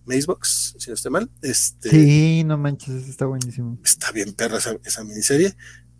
Macebox, 0.05 0.75
si 0.79 0.89
no 0.89 0.95
estoy 0.95 1.12
mal. 1.12 1.31
Este, 1.43 1.91
sí, 1.91 2.45
no 2.45 2.59
manches, 2.59 3.09
está 3.09 3.27
buenísimo. 3.27 3.79
Está 3.85 4.12
bien 4.12 4.33
perra 4.33 4.59
esa, 4.59 5.05
miniserie. 5.05 5.55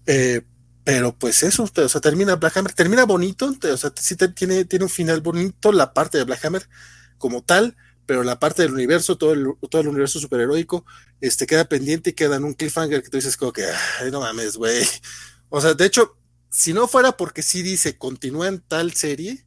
Eh, 0.07 0.43
pero 0.85 1.17
pues 1.17 1.43
eso, 1.43 1.65
o 1.65 1.89
sea, 1.89 2.01
termina 2.01 2.37
Black 2.37 2.57
Hammer, 2.57 2.73
termina 2.73 3.05
bonito, 3.05 3.55
o 3.63 3.77
sea, 3.77 3.93
sí 3.97 4.17
tiene, 4.35 4.65
tiene 4.65 4.85
un 4.85 4.91
final 4.91 5.21
bonito 5.21 5.73
la 5.73 5.93
parte 5.93 6.19
de 6.19 6.25
Black 6.25 6.45
Hammer 6.45 6.69
como 7.19 7.43
tal, 7.43 7.77
pero 8.07 8.25
la 8.25 8.41
parte 8.41 8.63
del 8.63 8.73
universo, 8.73 9.17
todo 9.17 9.35
el, 9.35 9.47
todo 9.71 9.83
el 9.83 9.89
universo 9.89 10.19
superheroico, 10.19 10.85
este, 11.21 11.47
queda 11.47 11.67
pendiente 11.67 12.11
y 12.11 12.13
queda 12.15 12.37
en 12.37 12.45
un 12.45 12.55
cliffhanger 12.55 13.03
que 13.03 13.11
tú 13.11 13.19
dices 13.19 13.37
como 13.37 13.53
que, 13.53 13.67
ay, 14.01 14.11
no 14.11 14.21
mames, 14.21 14.57
güey. 14.57 14.83
O 15.49 15.61
sea, 15.61 15.75
de 15.75 15.85
hecho, 15.85 16.17
si 16.51 16.73
no 16.73 16.89
fuera 16.89 17.17
porque 17.17 17.43
sí 17.43 17.63
dice 17.63 17.97
continúa 17.97 18.49
en 18.49 18.61
tal 18.61 18.93
serie, 18.95 19.45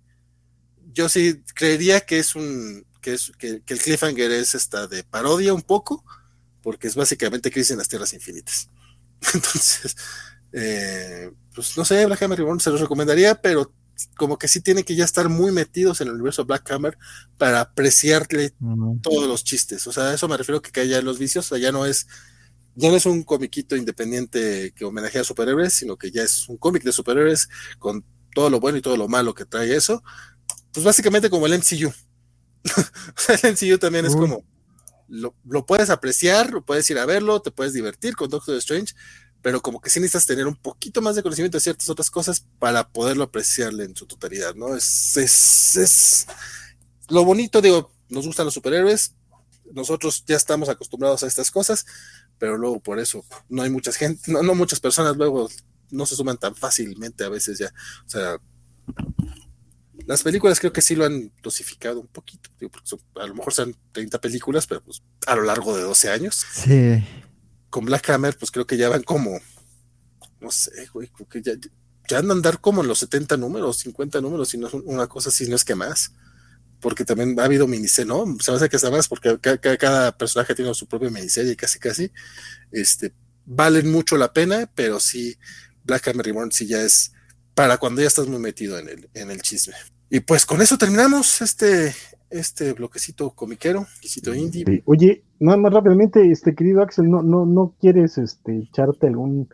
yo 0.94 1.10
sí 1.10 1.44
creería 1.56 2.02
que 2.02 2.20
es 2.20 2.36
un, 2.36 2.86
que, 3.04 3.14
es, 3.14 3.32
que, 3.38 3.62
el 3.68 3.80
cliffhanger 3.80 4.32
es 4.32 4.56
esta 4.56 4.88
de 4.88 5.04
parodia 5.04 5.54
un 5.54 5.62
poco, 5.62 6.04
porque 6.64 6.88
es 6.88 6.96
básicamente 6.96 7.52
Crisis 7.52 7.72
en 7.72 7.78
las 7.78 7.90
Tierras 7.90 8.14
Infinitas. 8.14 8.70
Entonces, 9.34 9.96
eh, 10.54 11.32
pues 11.54 11.78
no 11.78 11.86
sé, 11.86 12.06
Black 12.08 12.24
Hammer 12.24 12.40
Reborn 12.40 12.60
se 12.60 12.72
los 12.72 12.82
recomendaría, 12.82 13.40
pero 13.42 13.72
como 14.18 14.38
que 14.40 14.48
sí 14.48 14.62
tienen 14.62 14.84
que 14.84 14.96
ya 14.96 15.06
estar 15.06 15.30
muy 15.30 15.52
metidos 15.52 16.02
en 16.02 16.08
el 16.08 16.16
universo 16.16 16.46
Black 16.46 16.70
Hammer 16.72 16.98
para 17.38 17.62
apreciarle 17.62 18.56
todos 19.02 19.28
los 19.28 19.44
chistes. 19.44 19.86
O 19.86 19.92
sea, 19.92 20.06
a 20.06 20.14
eso 20.16 20.28
me 20.28 20.38
refiero 20.38 20.62
que 20.62 20.72
cae 20.72 20.88
ya 20.88 20.98
en 20.98 21.06
los 21.06 21.20
vicios, 21.20 21.46
o 21.46 21.50
sea, 21.50 21.58
ya 21.60 21.72
no 21.72 21.86
es 21.86 22.08
ya 22.76 22.90
no 22.90 22.96
es 22.96 23.06
un 23.06 23.22
comiquito 23.22 23.76
independiente 23.76 24.74
que 24.76 24.86
homenajea 24.86 25.22
a 25.22 25.26
superhéroes, 25.26 25.74
sino 25.74 25.96
que 25.96 26.10
ya 26.10 26.24
es 26.24 26.50
un 26.50 26.58
cómic 26.58 26.84
de 26.84 26.92
superhéroes 26.92 27.48
con 27.78 28.04
todo 28.34 28.50
lo 28.50 28.60
bueno 28.60 28.80
y 28.80 28.82
todo 28.82 28.98
lo 28.98 29.08
malo 29.08 29.36
que 29.36 29.46
trae 29.46 29.76
eso. 29.76 30.04
Pues 30.72 30.84
básicamente 30.84 31.30
como 31.30 31.46
el 31.46 31.54
MCU. 31.54 31.94
el 33.30 33.38
sencillo 33.38 33.80
también 33.80 34.06
es 34.06 34.16
como, 34.16 34.44
lo, 35.08 35.66
puedes 35.66 35.90
apreciar, 35.90 36.52
lo 36.52 36.66
puedes 36.66 36.90
ir 36.90 36.98
a 36.98 37.06
verlo, 37.06 37.42
te 37.42 37.52
puedes 37.52 37.74
divertir 37.74 38.16
con 38.16 38.30
Doctor 38.30 38.58
Strange, 38.58 38.94
pero 39.42 39.62
como 39.62 39.82
que 39.82 39.90
sí 39.90 40.00
necesitas 40.00 40.26
tener 40.26 40.48
un 40.48 40.56
poquito 40.56 41.02
más 41.02 41.16
de 41.16 41.24
conocimiento 41.24 41.58
de 41.58 41.62
ciertas 41.62 41.90
otras 41.90 42.10
cosas 42.10 42.46
para 42.60 42.90
poderlo 42.90 43.26
apreciarle 43.26 43.84
en 43.84 43.96
su 43.96 44.06
totalidad, 44.06 44.56
¿no? 44.56 44.76
Es, 44.76 45.18
es, 45.18 45.76
es 45.76 46.28
lo 47.10 47.26
bonito, 47.26 47.62
digo, 47.62 47.92
nos 48.10 48.26
gustan 48.26 48.46
los 48.46 48.54
superhéroes, 48.54 49.14
nosotros 49.74 50.24
ya 50.26 50.36
estamos 50.36 50.70
acostumbrados 50.70 51.24
a 51.24 51.28
estas 51.28 51.52
cosas, 51.52 51.86
pero 52.38 52.58
luego 52.58 52.80
por 52.80 53.00
eso 53.00 53.26
no 53.50 53.62
hay 53.62 53.70
mucha 53.70 53.92
gente, 53.92 54.32
no, 54.32 54.42
no 54.42 54.56
muchas 54.56 54.80
personas 54.80 55.18
luego 55.18 55.50
no 55.92 56.06
se 56.06 56.16
suman 56.16 56.38
tan 56.38 56.56
fácilmente 56.56 57.24
a 57.24 57.30
veces 57.30 57.60
ya, 57.60 57.74
o 58.06 58.10
sea, 58.10 58.38
las 60.06 60.24
películas 60.24 60.60
creo 60.60 60.74
que 60.74 60.82
sí 60.82 60.96
lo 60.96 61.06
han 61.06 61.32
dosificado 61.42 62.00
un 62.00 62.08
poquito, 62.08 62.50
a 63.16 63.28
lo 63.28 63.36
mejor 63.36 63.54
son 63.54 63.76
30 63.92 64.20
películas, 64.20 64.68
pero 64.68 64.84
pues 64.84 65.02
a 65.28 65.36
lo 65.36 65.44
largo 65.44 65.76
de 65.76 65.84
12 65.84 66.10
años. 66.10 66.46
Sí. 66.52 67.04
Con 67.70 67.86
Black 67.86 68.10
Hammer, 68.10 68.38
pues 68.38 68.52
creo 68.52 68.68
que 68.68 68.78
ya 68.78 68.90
van 68.90 69.04
como, 69.04 69.40
no 70.40 70.52
sé, 70.52 70.88
güey, 70.94 71.08
creo 71.10 71.28
que 71.28 71.42
ya, 71.42 71.54
ya 72.10 72.20
andan 72.20 72.32
a 72.32 72.40
andar 72.40 72.60
como 72.60 72.82
en 72.82 72.88
los 72.88 73.00
70 73.00 73.38
números, 73.38 73.78
50 73.78 74.22
números, 74.22 74.50
si 74.50 74.58
no 74.58 74.68
es 74.68 74.74
una 74.74 75.08
cosa 75.08 75.30
así, 75.30 75.48
no 75.48 75.56
es 75.56 75.64
que 75.64 75.76
más. 75.76 76.14
Porque 76.80 77.06
también 77.06 77.40
ha 77.40 77.46
habido 77.46 77.66
miniserie, 77.66 78.10
¿no? 78.10 78.26
Se 78.42 78.52
me 78.52 78.58
hace 78.58 78.68
que 78.68 78.76
está 78.76 78.92
más 78.92 79.08
porque 79.08 79.40
cada, 79.40 80.18
personaje 80.18 80.54
tiene 80.54 80.74
su 80.74 80.86
propia 80.86 81.10
miniserie, 81.10 81.56
casi 81.56 81.80
casi. 81.80 82.12
Este, 82.72 83.14
valen 83.46 83.90
mucho 83.90 84.18
la 84.18 84.34
pena, 84.34 84.70
pero 84.76 85.00
sí, 85.00 85.38
Black 85.86 86.10
Hammer 86.10 86.26
Reborn 86.26 86.52
sí 86.52 86.68
ya 86.68 86.82
es 86.82 87.14
para 87.56 87.78
cuando 87.78 88.02
ya 88.02 88.08
estás 88.08 88.28
muy 88.28 88.40
metido 88.40 88.78
en 88.78 88.90
el, 88.90 89.10
en 89.14 89.32
el 89.32 89.42
chisme. 89.42 89.74
Y 90.10 90.20
pues 90.20 90.46
con 90.46 90.62
eso 90.62 90.78
terminamos 90.78 91.42
este, 91.42 91.94
este 92.30 92.74
bloquecito 92.74 93.32
comiquero, 93.32 93.82
bloquecito 93.82 94.34
indie. 94.36 94.84
Oye, 94.86 95.24
nada 95.40 95.58
más 95.58 95.74
rápidamente, 95.74 96.30
este 96.32 96.56
querido 96.56 96.82
Axel, 96.82 97.10
¿no, 97.10 97.24
no, 97.24 97.46
no 97.46 97.76
quieres 97.80 98.18
este, 98.18 98.58
echarte 98.58 99.08
algún 99.08 99.50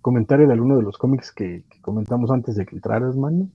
comentario 0.00 0.46
de 0.46 0.52
alguno 0.52 0.76
de 0.76 0.82
los 0.82 0.96
cómics 0.96 1.32
que, 1.32 1.64
comentamos 1.82 2.30
antes 2.30 2.56
de 2.56 2.66
que 2.66 2.76
entraras, 2.76 3.16
mano? 3.16 3.50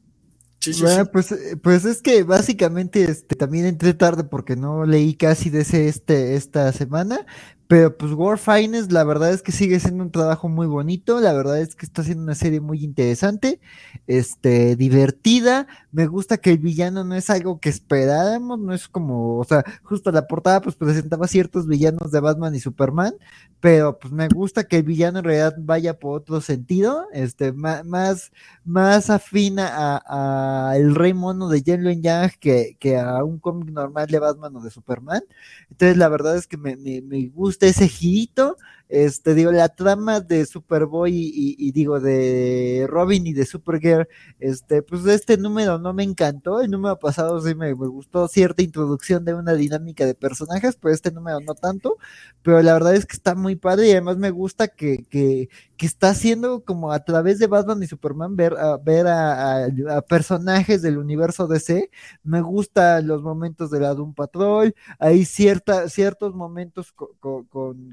pues, 1.12 1.32
eh, 1.32 1.58
pues 1.62 1.86
es 1.86 2.02
que 2.02 2.24
básicamente 2.24 3.04
este, 3.04 3.36
también 3.36 3.66
entré 3.66 3.94
tarde 3.94 4.24
porque 4.24 4.56
no 4.56 4.86
leí 4.86 5.14
casi 5.14 5.50
de 5.50 5.62
ese 5.62 5.88
este, 5.88 6.36
esta 6.36 6.72
semana, 6.72 7.26
Pero 7.74 7.98
pues 7.98 8.12
War 8.14 8.38
Finest, 8.38 8.92
la 8.92 9.04
verdad 9.04 9.34
es 9.34 9.42
que 9.42 9.52
sigue 9.52 9.80
siendo 9.80 10.04
un 10.04 10.12
trabajo 10.12 10.48
muy 10.48 10.68
bonito, 10.68 11.20
la 11.20 11.34
verdad 11.34 11.60
es 11.60 11.76
que 11.76 11.88
está 11.88 12.04
haciendo 12.04 12.22
una 12.22 12.36
serie 12.36 12.60
muy 12.62 12.84
interesante, 12.84 13.60
este, 14.06 14.76
divertida, 14.76 15.66
me 15.92 16.06
gusta 16.06 16.38
que 16.38 16.52
el 16.52 16.60
villano 16.60 17.04
no 17.04 17.16
es 17.16 17.32
algo 17.32 17.60
que 17.60 17.70
esperáramos, 17.70 18.60
no 18.60 18.76
es 18.76 18.88
como, 18.88 19.40
o 19.40 19.44
sea, 19.44 19.64
justo 19.82 20.12
la 20.12 20.28
portada 20.28 20.62
pues 20.62 20.76
presentaba 20.76 21.28
ciertos 21.28 21.68
villanos 21.68 22.12
de 22.12 22.20
Batman 22.20 22.54
y 22.54 22.60
Superman, 22.60 23.16
pero 23.60 23.98
pues 23.98 24.14
me 24.14 24.28
gusta 24.28 24.66
que 24.66 24.78
el 24.78 24.84
villano 24.84 25.20
en 25.20 25.26
realidad 25.26 25.56
vaya 25.58 25.98
por 25.98 26.20
otro 26.20 26.42
sentido, 26.42 27.08
este, 27.12 27.54
más, 27.54 28.32
más, 28.66 29.10
afina 29.10 30.00
a, 30.06 30.74
el 30.78 30.94
rey 30.94 31.16
mono 31.16 31.50
de 31.50 31.64
Luen 31.78 32.04
Yang 32.04 32.34
que, 32.40 32.78
que 32.80 33.00
a 33.00 33.24
un 33.24 33.40
cómic 33.40 33.72
normal 33.72 34.06
de 34.06 34.20
Batman 34.20 34.56
o 34.58 34.62
de 34.62 34.70
Superman, 34.70 35.24
entonces 35.72 35.98
la 35.98 36.10
verdad 36.10 36.38
es 36.38 36.46
que 36.46 36.58
me, 36.58 36.76
me, 36.76 37.02
me 37.02 37.28
gusta 37.30 37.63
ese 37.66 37.88
girito, 37.88 38.58
este, 38.94 39.34
digo, 39.34 39.52
la 39.52 39.70
trama 39.70 40.20
de 40.20 40.46
Superboy 40.46 41.12
y, 41.16 41.72
digo, 41.72 42.00
de 42.00 42.86
Robin 42.88 43.26
y 43.26 43.34
de 43.34 43.48
Supergirl, 43.48 44.08
este, 44.40 44.84
pues 44.84 45.04
este 45.08 45.36
número 45.36 45.80
no 45.80 45.94
me 45.94 46.04
encantó, 46.04 46.62
el 46.62 46.70
número 46.70 47.00
pasado 47.00 47.42
sí 47.42 47.56
me, 47.56 47.74
gustó 47.74 48.28
cierta 48.28 48.62
introducción 48.62 49.26
de 49.26 49.34
una 49.34 49.54
dinámica 49.54 50.06
de 50.06 50.14
personajes, 50.14 50.78
pero 50.80 50.94
este 50.94 51.12
número 51.12 51.40
no 51.40 51.56
tanto, 51.56 51.98
pero 52.44 52.62
la 52.62 52.74
verdad 52.74 52.94
es 52.94 53.08
que 53.08 53.16
está 53.16 53.34
muy 53.34 53.56
padre 53.56 53.88
y 53.88 53.92
además 53.94 54.18
me 54.18 54.30
gusta 54.30 54.68
que, 54.68 55.04
que, 55.10 55.50
está 55.80 56.12
haciendo 56.12 56.64
como 56.64 56.94
a 56.94 57.04
través 57.04 57.40
de 57.40 57.48
Batman 57.48 57.84
y 57.84 57.88
Superman 57.88 58.38
ver, 58.38 58.54
a, 58.54 58.78
ver 58.78 59.06
a, 59.06 59.68
personajes 60.08 60.82
del 60.82 60.98
universo 60.98 61.46
DC, 61.46 61.90
me 62.24 62.40
gustan 62.40 63.06
los 63.06 63.22
momentos 63.22 63.70
de 63.70 63.82
la 63.82 63.94
Doom 63.94 64.14
Patrol, 64.14 64.74
hay 64.98 65.26
cierta, 65.26 65.90
ciertos 65.90 66.36
momentos 66.36 66.94
con, 66.94 67.44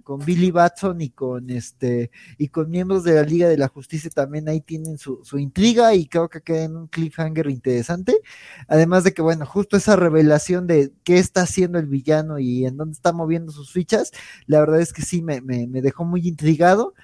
con 0.04 0.24
Billy 0.24 0.52
Batson 0.52 0.89
y 0.98 1.10
con 1.10 1.50
este 1.50 2.10
y 2.38 2.48
con 2.48 2.70
miembros 2.70 3.04
de 3.04 3.14
la 3.14 3.22
Liga 3.22 3.48
de 3.48 3.58
la 3.58 3.68
Justicia 3.68 4.10
también 4.10 4.48
ahí 4.48 4.60
tienen 4.60 4.96
su, 4.96 5.20
intriga 5.38 5.94
y 5.94 6.06
creo 6.06 6.28
que 6.28 6.40
queda 6.40 6.64
en 6.64 6.76
un 6.76 6.86
cliffhanger 6.88 7.50
interesante. 7.50 8.20
Además 8.68 9.04
de 9.04 9.12
que, 9.12 9.22
bueno, 9.22 9.44
justo 9.44 9.76
esa 9.76 9.96
revelación 9.96 10.66
de 10.66 10.92
qué 11.04 11.18
está 11.18 11.42
haciendo 11.42 11.78
el 11.78 11.86
villano 11.86 12.38
y 12.38 12.64
en 12.64 12.76
dónde 12.76 12.94
está 12.94 13.12
moviendo 13.12 13.52
sus 13.52 13.72
fichas, 13.72 14.10
la 14.46 14.60
verdad 14.60 14.80
es 14.80 14.92
que 14.92 15.02
sí 15.02 15.22
me, 15.22 15.40
me, 15.40 15.66
me 15.66 15.82
dejó 15.82 16.04
muy 16.04 16.26
intrigado 16.26 16.94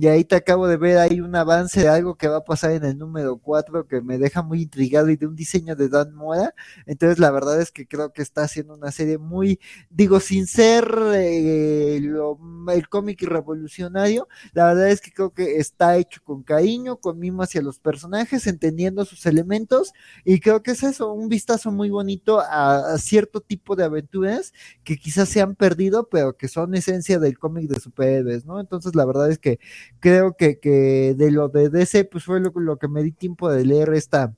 y 0.00 0.08
ahí 0.08 0.24
te 0.24 0.34
acabo 0.34 0.66
de 0.66 0.76
ver 0.76 0.98
ahí 0.98 1.20
un 1.20 1.36
avance 1.36 1.80
de 1.82 1.88
algo 1.88 2.16
que 2.16 2.26
va 2.26 2.38
a 2.38 2.44
pasar 2.44 2.72
en 2.72 2.84
el 2.84 2.98
número 2.98 3.38
4 3.38 3.86
que 3.86 4.00
me 4.00 4.18
deja 4.18 4.42
muy 4.42 4.62
intrigado 4.62 5.08
y 5.08 5.16
de 5.16 5.26
un 5.26 5.36
diseño 5.36 5.76
de 5.76 5.88
Dan 5.88 6.14
Mora. 6.14 6.52
Entonces 6.86 7.20
la 7.20 7.30
verdad 7.30 7.60
es 7.60 7.70
que 7.70 7.86
creo 7.86 8.12
que 8.12 8.22
está 8.22 8.42
haciendo 8.42 8.74
una 8.74 8.90
serie 8.90 9.18
muy, 9.18 9.60
digo, 9.90 10.18
sin 10.18 10.46
ser 10.48 10.84
eh, 11.14 11.96
el 11.96 12.88
cómic 12.88 13.22
revolucionario, 13.22 14.26
la 14.52 14.66
verdad 14.66 14.88
es 14.90 15.00
que 15.00 15.12
creo 15.12 15.32
que 15.32 15.58
está 15.58 15.96
hecho 15.96 16.20
con 16.24 16.42
cariño, 16.42 16.96
con 16.96 17.20
mimo 17.20 17.42
hacia 17.44 17.62
los 17.62 17.78
personajes, 17.78 18.48
entendiendo 18.48 19.04
sus 19.04 19.26
elementos 19.26 19.92
y 20.24 20.40
creo 20.40 20.62
que 20.62 20.72
es 20.72 20.82
eso, 20.82 21.12
un 21.12 21.28
vistazo 21.28 21.70
muy 21.70 21.90
bonito 21.90 22.40
a, 22.40 22.94
a 22.94 22.98
cierto 22.98 23.40
tipo 23.40 23.76
de 23.76 23.84
aventuras 23.84 24.52
que 24.82 24.96
quizás 24.96 25.28
se 25.28 25.40
han 25.40 25.54
perdido, 25.54 26.08
pero 26.08 26.36
que 26.36 26.48
son 26.48 26.74
esencia 26.74 27.20
del 27.20 27.38
cómic 27.38 27.68
de 27.68 27.78
superhéroes, 27.78 28.44
¿no? 28.44 28.58
Entonces 28.60 28.96
la 28.96 29.04
verdad 29.04 29.30
es 29.30 29.38
que 29.38 29.60
creo 30.00 30.36
que, 30.36 30.58
que 30.58 31.14
de 31.16 31.30
lo 31.30 31.48
de 31.48 31.70
DC, 31.70 32.04
pues 32.04 32.24
fue 32.24 32.40
lo, 32.40 32.52
lo 32.54 32.78
que 32.78 32.88
me 32.88 33.02
di 33.02 33.12
tiempo 33.12 33.50
de 33.50 33.64
leer 33.64 33.92
esta, 33.94 34.34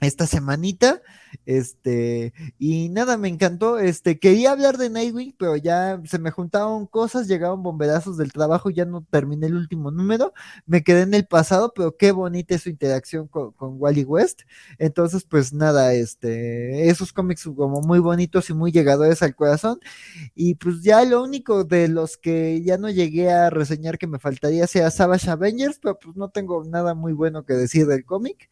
esta 0.00 0.26
semanita. 0.26 1.02
Este, 1.44 2.32
y 2.58 2.88
nada, 2.88 3.16
me 3.16 3.28
encantó. 3.28 3.78
Este, 3.78 4.18
quería 4.18 4.52
hablar 4.52 4.78
de 4.78 4.90
Nightwing, 4.90 5.34
pero 5.38 5.56
ya 5.56 6.00
se 6.04 6.18
me 6.18 6.30
juntaron 6.30 6.86
cosas, 6.86 7.28
llegaron 7.28 7.62
bomberazos 7.62 8.16
del 8.16 8.32
trabajo, 8.32 8.70
ya 8.70 8.84
no 8.84 9.04
terminé 9.10 9.46
el 9.46 9.56
último 9.56 9.90
número, 9.90 10.32
me 10.66 10.82
quedé 10.82 11.02
en 11.02 11.14
el 11.14 11.26
pasado, 11.26 11.72
pero 11.74 11.96
qué 11.96 12.12
bonita 12.12 12.54
es 12.54 12.62
su 12.62 12.70
interacción 12.70 13.28
con, 13.28 13.54
Wally 13.58 14.04
West. 14.04 14.42
Entonces, 14.78 15.24
pues 15.24 15.52
nada, 15.52 15.92
este, 15.94 16.88
esos 16.88 17.12
cómics 17.12 17.44
como 17.56 17.80
muy 17.82 17.98
bonitos 17.98 18.50
y 18.50 18.54
muy 18.54 18.72
llegadores 18.72 19.22
al 19.22 19.34
corazón. 19.34 19.80
Y 20.34 20.54
pues 20.54 20.82
ya 20.82 21.04
lo 21.04 21.22
único 21.22 21.64
de 21.64 21.88
los 21.88 22.16
que 22.16 22.62
ya 22.62 22.78
no 22.78 22.90
llegué 22.90 23.30
a 23.30 23.50
reseñar 23.50 23.98
que 23.98 24.06
me 24.06 24.18
faltaría 24.18 24.66
sea 24.66 24.90
Savage 24.90 25.30
Avengers, 25.30 25.78
pero 25.80 25.98
pues 25.98 26.16
no 26.16 26.30
tengo 26.30 26.64
nada 26.64 26.94
muy 26.94 27.12
bueno 27.12 27.44
que 27.44 27.54
decir 27.54 27.86
del 27.86 28.04
cómic. 28.04 28.48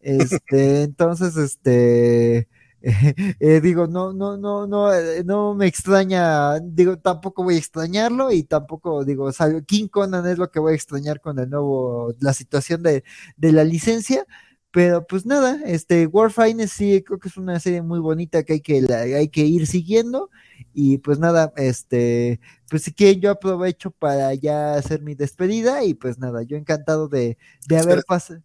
Este, 0.00 0.82
entonces, 0.82 1.36
este, 1.36 2.48
eh, 3.40 3.60
digo, 3.60 3.86
no, 3.88 4.12
no, 4.12 4.36
no, 4.36 4.66
no, 4.66 4.92
eh, 4.92 5.24
no 5.24 5.54
me 5.54 5.66
extraña, 5.66 6.60
digo, 6.60 6.98
tampoco 6.98 7.42
voy 7.42 7.56
a 7.56 7.58
extrañarlo 7.58 8.30
y 8.32 8.44
tampoco, 8.44 9.04
digo, 9.04 9.30
King 9.66 9.88
Conan 9.88 10.26
es 10.26 10.38
lo 10.38 10.50
que 10.50 10.60
voy 10.60 10.72
a 10.72 10.76
extrañar 10.76 11.20
con 11.20 11.38
el 11.38 11.50
nuevo, 11.50 12.14
la 12.20 12.32
situación 12.32 12.82
de, 12.82 13.02
de 13.36 13.52
la 13.52 13.64
licencia, 13.64 14.26
pero 14.70 15.06
pues 15.06 15.26
nada, 15.26 15.60
este, 15.64 16.06
Warfine 16.06 16.68
sí 16.68 17.02
creo 17.04 17.18
que 17.18 17.28
es 17.28 17.36
una 17.36 17.58
serie 17.58 17.82
muy 17.82 17.98
bonita 18.00 18.44
que 18.44 18.54
hay 18.54 18.60
que, 18.60 18.86
hay 18.94 19.28
que 19.28 19.40
ir 19.46 19.66
siguiendo 19.66 20.30
y 20.74 20.98
pues 20.98 21.18
nada, 21.18 21.52
este, 21.56 22.40
pues 22.70 22.82
si 22.82 22.92
quieren 22.92 23.20
yo 23.20 23.30
aprovecho 23.30 23.90
para 23.90 24.34
ya 24.34 24.74
hacer 24.74 25.02
mi 25.02 25.14
despedida 25.14 25.82
y 25.84 25.94
pues 25.94 26.18
nada, 26.18 26.42
yo 26.42 26.56
encantado 26.56 27.08
de, 27.08 27.38
de 27.66 27.78
haber 27.78 28.02
pasado. 28.06 28.42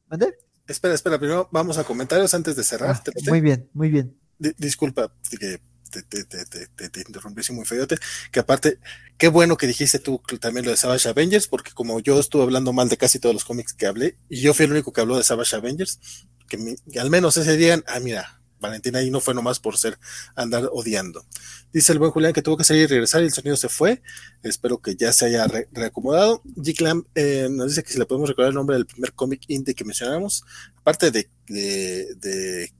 Espera, 0.67 0.93
espera, 0.93 1.19
primero 1.19 1.49
vamos 1.51 1.77
a 1.77 1.83
comentarios 1.83 2.33
antes 2.33 2.55
de 2.55 2.63
cerrar. 2.63 2.95
Ah, 2.95 3.11
muy 3.27 3.41
bien, 3.41 3.69
muy 3.73 3.89
bien. 3.89 4.17
disculpa 4.39 5.11
que 5.29 5.59
te, 6.01 6.23
te, 6.23 6.45
te, 6.45 6.89
te, 6.89 7.01
interrumpí 7.01 7.41
muy 7.51 7.65
feote, 7.65 7.97
que 8.31 8.39
aparte, 8.39 8.79
qué 9.17 9.27
bueno 9.27 9.57
que 9.57 9.67
dijiste 9.67 9.99
tú 9.99 10.21
también 10.39 10.65
lo 10.65 10.71
de 10.71 10.77
Savage 10.77 11.07
Avengers, 11.07 11.47
porque 11.47 11.71
como 11.71 11.99
yo 11.99 12.19
estuve 12.19 12.43
hablando 12.43 12.73
mal 12.73 12.89
de 12.89 12.97
casi 12.97 13.19
todos 13.19 13.35
los 13.35 13.45
cómics 13.45 13.73
que 13.73 13.85
hablé, 13.85 14.17
y 14.29 14.41
yo 14.41 14.53
fui 14.53 14.65
el 14.65 14.71
único 14.71 14.91
que 14.91 15.01
habló 15.01 15.17
de 15.17 15.23
Savage 15.23 15.55
Avengers, 15.55 15.99
que, 16.47 16.75
que 16.91 16.99
al 16.99 17.09
menos 17.09 17.37
ese 17.37 17.57
día, 17.57 17.83
ah, 17.87 17.99
mira, 17.99 18.41
Valentina 18.63 18.99
ahí 18.99 19.11
no 19.11 19.19
fue 19.19 19.35
nomás 19.35 19.59
por 19.59 19.77
ser 19.77 19.99
andar 20.35 20.69
odiando. 20.71 21.25
Dice 21.71 21.93
el 21.93 21.99
buen 21.99 22.11
Julián 22.11 22.33
que 22.33 22.41
tuvo 22.41 22.57
que 22.57 22.63
salir 22.63 22.83
y 22.83 22.87
regresar 22.87 23.21
y 23.21 23.25
el 23.25 23.33
sonido 23.33 23.55
se 23.55 23.69
fue. 23.69 24.01
Espero 24.41 24.79
que 24.79 24.95
ya 24.95 25.13
se 25.13 25.25
haya 25.25 25.45
reacomodado. 25.71 26.41
G. 26.55 27.05
eh, 27.15 27.47
nos 27.51 27.69
dice 27.69 27.83
que 27.83 27.91
si 27.91 27.99
le 27.99 28.05
podemos 28.05 28.29
recordar 28.29 28.49
el 28.49 28.55
nombre 28.55 28.75
del 28.75 28.85
primer 28.85 29.13
cómic 29.13 29.41
indie 29.47 29.75
que 29.75 29.85
mencionamos, 29.85 30.43
aparte 30.75 31.11
de, 31.11 31.29
de, 31.47 32.73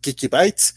Kiki 0.00 0.28
Bites, 0.28 0.74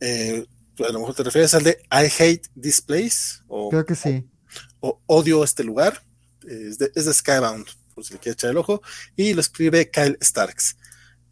eh, 0.00 0.46
a 0.78 0.92
lo 0.92 1.00
mejor 1.00 1.14
te 1.14 1.22
refieres 1.22 1.54
al 1.54 1.62
de 1.62 1.78
I 1.90 2.06
Hate 2.06 2.48
This 2.60 2.80
Place. 2.80 3.42
O, 3.48 3.70
Creo 3.70 3.84
que 3.84 3.94
sí. 3.94 4.26
O, 4.80 5.00
Odio 5.06 5.44
este 5.44 5.64
lugar. 5.64 6.02
Es 6.46 6.78
de, 6.78 6.90
es 6.94 7.04
de 7.04 7.12
Skybound, 7.12 7.66
por 7.94 8.04
si 8.04 8.14
le 8.14 8.18
quiere 8.18 8.32
echar 8.32 8.50
el 8.50 8.56
ojo. 8.56 8.82
Y 9.14 9.34
lo 9.34 9.40
escribe 9.40 9.90
Kyle 9.90 10.18
Starks. 10.22 10.76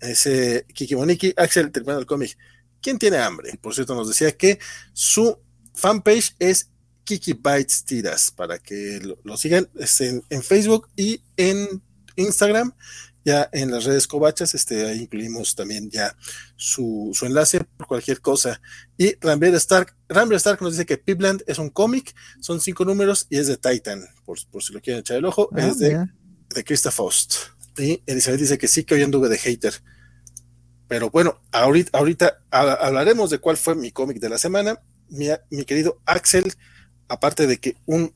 Ese 0.00 0.64
Kiki 0.74 0.94
Moniki, 0.94 1.32
Axel 1.36 1.72
terminando 1.72 2.00
el 2.00 2.06
cómic. 2.06 2.36
¿Quién 2.80 2.98
tiene 2.98 3.18
hambre? 3.18 3.58
Por 3.60 3.74
cierto, 3.74 3.94
nos 3.94 4.08
decía 4.08 4.36
que 4.36 4.58
su 4.92 5.38
fanpage 5.74 6.34
es 6.38 6.70
Kiki 7.04 7.32
Bites 7.32 7.84
Tiras, 7.84 8.30
para 8.30 8.58
que 8.58 9.00
lo, 9.22 9.36
sigan 9.36 9.68
este, 9.76 10.22
en, 10.28 10.42
Facebook 10.42 10.88
y 10.94 11.22
en 11.36 11.82
Instagram. 12.16 12.74
Ya 13.24 13.48
en 13.52 13.70
las 13.70 13.84
redes 13.84 14.06
covachas, 14.06 14.54
este, 14.54 14.86
ahí 14.86 15.02
incluimos 15.02 15.54
también 15.54 15.90
ya 15.90 16.16
su, 16.56 17.12
enlace 17.22 17.60
por 17.60 17.86
cualquier 17.86 18.20
cosa. 18.20 18.60
Y 18.96 19.14
Rambler 19.20 19.54
Stark, 19.54 19.94
Rambler 20.08 20.36
Stark 20.36 20.62
nos 20.62 20.72
dice 20.72 20.86
que 20.86 20.98
Pipland 20.98 21.42
es 21.46 21.58
un 21.58 21.70
cómic, 21.70 22.14
son 22.40 22.60
cinco 22.60 22.84
números 22.84 23.26
y 23.28 23.38
es 23.38 23.46
de 23.46 23.56
Titan, 23.56 24.06
por, 24.24 24.38
si 24.38 24.72
lo 24.72 24.80
quieren 24.80 25.00
echar 25.00 25.16
el 25.16 25.24
ojo, 25.24 25.48
ah, 25.52 25.66
es 25.66 25.78
de, 25.78 26.06
de 26.54 26.64
Krista 26.64 26.90
Faust. 26.90 27.34
Y 27.78 28.02
Elizabeth 28.06 28.40
dice 28.40 28.58
que 28.58 28.68
sí, 28.68 28.84
que 28.84 28.94
hoy 28.94 29.02
anduve 29.02 29.28
de 29.28 29.38
hater. 29.38 29.74
Pero 30.88 31.10
bueno, 31.10 31.40
ahorita, 31.52 31.98
ahorita 31.98 32.40
hablaremos 32.50 33.30
de 33.30 33.38
cuál 33.38 33.56
fue 33.56 33.74
mi 33.74 33.90
cómic 33.92 34.18
de 34.18 34.30
la 34.30 34.38
semana. 34.38 34.80
Mi, 35.10 35.28
mi, 35.50 35.64
querido 35.64 36.00
Axel, 36.06 36.52
aparte 37.08 37.46
de 37.46 37.58
que 37.58 37.76
un 37.86 38.14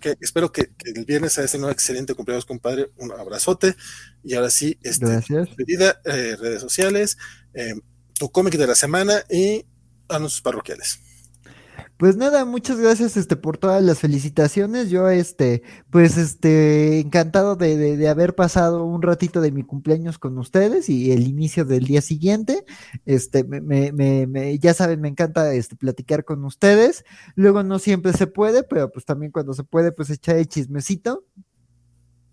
que 0.00 0.14
espero 0.20 0.52
que, 0.52 0.70
el 0.84 1.04
viernes 1.04 1.32
sea 1.32 1.44
ese 1.44 1.58
un 1.58 1.70
excelente 1.70 2.14
cumpleaños, 2.14 2.46
compadre. 2.46 2.90
Un 2.96 3.12
abrazote. 3.12 3.74
Y 4.22 4.34
ahora 4.34 4.50
sí, 4.50 4.78
este, 4.82 5.06
despedida, 5.06 6.00
eh, 6.04 6.36
redes 6.38 6.60
sociales, 6.60 7.18
eh, 7.54 7.74
tu 8.14 8.30
cómic 8.30 8.54
de 8.54 8.66
la 8.66 8.74
semana 8.74 9.24
y 9.28 9.66
anuncios 10.08 10.40
parroquiales. 10.40 11.00
Pues 11.98 12.16
nada, 12.16 12.44
muchas 12.44 12.78
gracias 12.78 13.16
este 13.16 13.34
por 13.34 13.58
todas 13.58 13.82
las 13.82 13.98
felicitaciones. 13.98 14.88
Yo 14.88 15.08
este, 15.08 15.64
pues 15.90 16.16
este, 16.16 17.00
encantado 17.00 17.56
de, 17.56 17.96
de, 17.96 18.08
haber 18.08 18.36
pasado 18.36 18.84
un 18.84 19.02
ratito 19.02 19.40
de 19.40 19.50
mi 19.50 19.64
cumpleaños 19.64 20.16
con 20.16 20.38
ustedes 20.38 20.88
y 20.88 21.10
el 21.10 21.26
inicio 21.26 21.64
del 21.64 21.86
día 21.86 22.00
siguiente. 22.00 22.64
Este, 23.04 23.42
me, 23.42 23.60
me, 23.60 23.92
me, 24.28 24.58
ya 24.60 24.74
saben, 24.74 25.00
me 25.00 25.08
encanta 25.08 25.52
este 25.52 25.74
platicar 25.74 26.24
con 26.24 26.44
ustedes. 26.44 27.04
Luego 27.34 27.64
no 27.64 27.80
siempre 27.80 28.12
se 28.12 28.28
puede, 28.28 28.62
pero 28.62 28.92
pues 28.92 29.04
también 29.04 29.32
cuando 29.32 29.52
se 29.52 29.64
puede, 29.64 29.90
pues 29.90 30.08
echar 30.10 30.36
el 30.36 30.46
chismecito. 30.46 31.24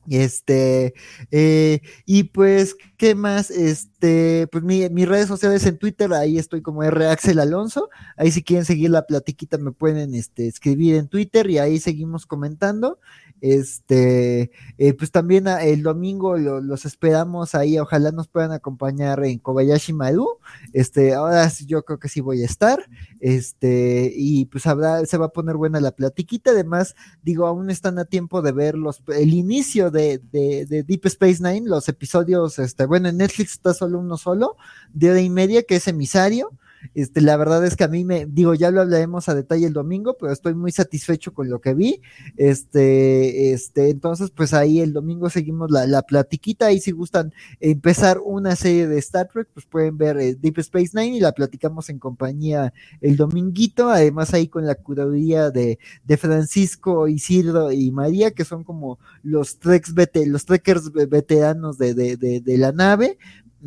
Este, 0.09 0.93
eh, 1.31 1.81
y 2.05 2.25
pues, 2.25 2.75
¿qué 2.97 3.15
más? 3.15 3.49
Este, 3.49 4.47
pues 4.51 4.63
mi, 4.63 4.87
mis 4.89 5.07
redes 5.07 5.27
sociales 5.27 5.65
en 5.65 5.77
Twitter, 5.77 6.13
ahí 6.13 6.37
estoy 6.37 6.61
como 6.61 6.83
R 6.83 7.07
Axel 7.07 7.39
Alonso. 7.39 7.89
Ahí 8.17 8.31
si 8.31 8.43
quieren 8.43 8.65
seguir 8.65 8.89
la 8.91 9.05
platiquita 9.05 9.57
me 9.57 9.71
pueden 9.71 10.13
este, 10.13 10.47
escribir 10.47 10.95
en 10.95 11.07
Twitter 11.07 11.49
y 11.49 11.57
ahí 11.57 11.79
seguimos 11.79 12.25
comentando. 12.25 12.99
Este, 13.47 14.49
eh, 14.79 14.93
pues 14.95 15.11
también 15.11 15.47
ah, 15.47 15.63
el 15.63 15.83
domingo 15.83 16.35
los 16.35 16.83
esperamos 16.83 17.53
ahí, 17.53 17.77
ojalá 17.77 18.11
nos 18.11 18.27
puedan 18.27 18.51
acompañar 18.51 19.23
en 19.23 19.37
Kobayashi 19.37 19.93
Maru. 19.93 20.39
Este, 20.73 21.13
ahora 21.13 21.47
sí, 21.51 21.67
yo 21.67 21.85
creo 21.85 21.99
que 21.99 22.09
sí 22.09 22.21
voy 22.21 22.41
a 22.41 22.45
estar. 22.45 22.83
Este, 23.19 24.11
y 24.15 24.45
pues 24.45 24.65
habrá, 24.65 25.05
se 25.05 25.17
va 25.19 25.27
a 25.27 25.31
poner 25.31 25.57
buena 25.57 25.79
la 25.79 25.91
platiquita. 25.91 26.49
Además, 26.51 26.95
digo, 27.21 27.45
aún 27.45 27.69
están 27.69 27.99
a 27.99 28.05
tiempo 28.05 28.41
de 28.41 28.51
ver 28.51 28.73
los, 28.73 29.03
el 29.15 29.35
inicio 29.35 29.91
de, 29.91 30.17
de, 30.31 30.65
Deep 30.83 31.05
Space 31.05 31.37
Nine, 31.39 31.69
los 31.69 31.87
episodios, 31.87 32.57
este, 32.57 32.87
bueno, 32.87 33.09
en 33.09 33.17
Netflix 33.17 33.51
está 33.51 33.75
solo 33.75 33.99
uno 33.99 34.17
solo, 34.17 34.57
de 34.91 35.11
hora 35.11 35.21
y 35.21 35.29
media, 35.29 35.61
que 35.61 35.75
es 35.75 35.87
emisario. 35.87 36.51
Este, 36.93 37.21
la 37.21 37.37
verdad 37.37 37.65
es 37.65 37.75
que 37.75 37.83
a 37.83 37.87
mí 37.87 38.05
me, 38.05 38.25
digo, 38.25 38.53
ya 38.53 38.71
lo 38.71 38.81
hablaremos 38.81 39.27
a 39.29 39.35
detalle 39.35 39.65
el 39.65 39.73
domingo, 39.73 40.15
pero 40.19 40.31
estoy 40.31 40.53
muy 40.53 40.71
satisfecho 40.71 41.33
con 41.33 41.49
lo 41.49 41.59
que 41.59 41.73
vi. 41.73 42.01
Este, 42.37 43.53
este, 43.53 43.89
entonces, 43.89 44.31
pues 44.31 44.53
ahí 44.53 44.79
el 44.79 44.93
domingo 44.93 45.29
seguimos 45.29 45.71
la, 45.71 45.87
la 45.87 46.03
platiquita. 46.03 46.71
Y 46.71 46.79
si 46.79 46.91
gustan 46.91 47.33
empezar 47.59 48.19
una 48.23 48.55
serie 48.55 48.87
de 48.87 48.97
Star 48.99 49.29
Trek, 49.31 49.47
pues 49.53 49.65
pueden 49.65 49.97
ver 49.97 50.17
eh, 50.17 50.35
Deep 50.35 50.59
Space 50.59 50.91
Nine 50.93 51.17
y 51.17 51.19
la 51.19 51.31
platicamos 51.31 51.89
en 51.89 51.99
compañía 51.99 52.73
el 53.01 53.15
dominguito. 53.15 53.89
Además, 53.89 54.33
ahí 54.33 54.47
con 54.47 54.65
la 54.65 54.75
curaduría 54.75 55.51
de, 55.51 55.79
de 56.03 56.17
Francisco, 56.17 57.07
Isidro 57.07 57.71
y 57.71 57.91
María, 57.91 58.31
que 58.31 58.45
son 58.45 58.63
como 58.63 58.99
los 59.23 59.59
treks 59.59 59.93
los 60.27 60.45
trekkers 60.45 60.91
veteranos 60.91 61.77
de, 61.77 61.93
de, 61.93 62.17
de, 62.17 62.41
de 62.41 62.57
la 62.57 62.71
nave. 62.71 63.17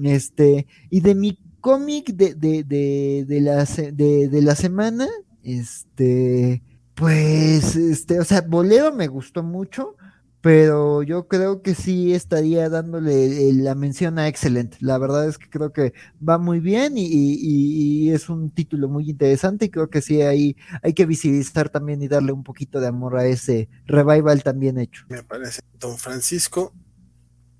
Este, 0.03 0.67
y 0.91 1.01
de 1.01 1.15
mi 1.15 1.39
cómic 1.69 2.15
de, 2.15 2.33
de, 2.33 2.65
de, 2.65 3.27
de, 3.29 3.41
la, 3.43 3.63
de, 3.67 4.41
la 4.43 4.55
semana, 4.55 5.07
este, 5.43 6.63
pues, 6.95 7.77
este, 7.77 8.19
o 8.19 8.25
sea, 8.25 8.41
Bolero 8.41 8.91
me 8.95 9.07
gustó 9.07 9.43
mucho, 9.43 9.95
pero 10.41 11.03
yo 11.03 11.29
creo 11.29 11.61
que 11.61 11.75
sí 11.75 12.15
estaría 12.15 12.71
dándole 12.71 13.53
la 13.53 13.75
mención 13.75 14.19
a 14.19 14.29
Excelente. 14.29 14.79
La 14.81 14.97
verdad 14.97 15.29
es 15.29 15.37
que 15.37 15.51
creo 15.51 15.71
que 15.71 15.93
va 16.27 16.39
muy 16.39 16.61
bien 16.61 16.97
y, 16.97 17.05
y, 17.07 18.13
es 18.13 18.31
un 18.31 18.49
título 18.49 18.89
muy 18.89 19.11
interesante 19.11 19.67
y 19.67 19.69
creo 19.69 19.91
que 19.91 20.01
sí 20.01 20.23
hay, 20.23 20.57
hay 20.83 20.95
que 20.95 21.05
visibilizar 21.05 21.69
también 21.69 22.01
y 22.01 22.09
darle 22.09 22.33
un 22.33 22.45
poquito 22.45 22.81
de 22.81 22.87
amor 22.87 23.19
a 23.19 23.27
ese 23.27 23.69
revival 23.85 24.43
también 24.43 24.79
hecho. 24.79 25.05
Me 25.11 25.23
parece. 25.23 25.61
Don 25.79 25.99
Francisco, 25.99 26.73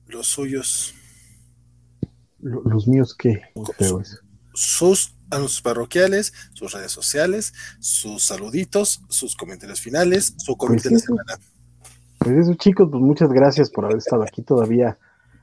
los 0.07 0.29
suyos 0.29 0.95
los 2.41 2.87
míos, 2.87 3.15
¿qué? 3.17 3.43
Sus 4.55 5.15
anuncios 5.31 5.63
parroquiales, 5.63 6.33
sus 6.53 6.73
redes 6.73 6.93
sociales, 6.93 7.53
sus 7.81 8.25
saluditos, 8.25 9.03
sus 9.09 9.37
comentarios 9.37 9.81
finales, 9.81 10.35
su 10.39 10.57
comité 10.57 10.89
pues 10.89 11.07
de 11.07 11.15
la 11.15 11.23
semana. 11.25 11.45
Pues 12.19 12.37
eso, 12.37 12.55
chicos, 12.55 12.89
pues 12.91 13.03
muchas 13.03 13.31
gracias 13.31 13.71
por 13.71 13.85
haber 13.85 13.99
estado 13.99 14.23
aquí 14.23 14.43
todavía. 14.43 14.99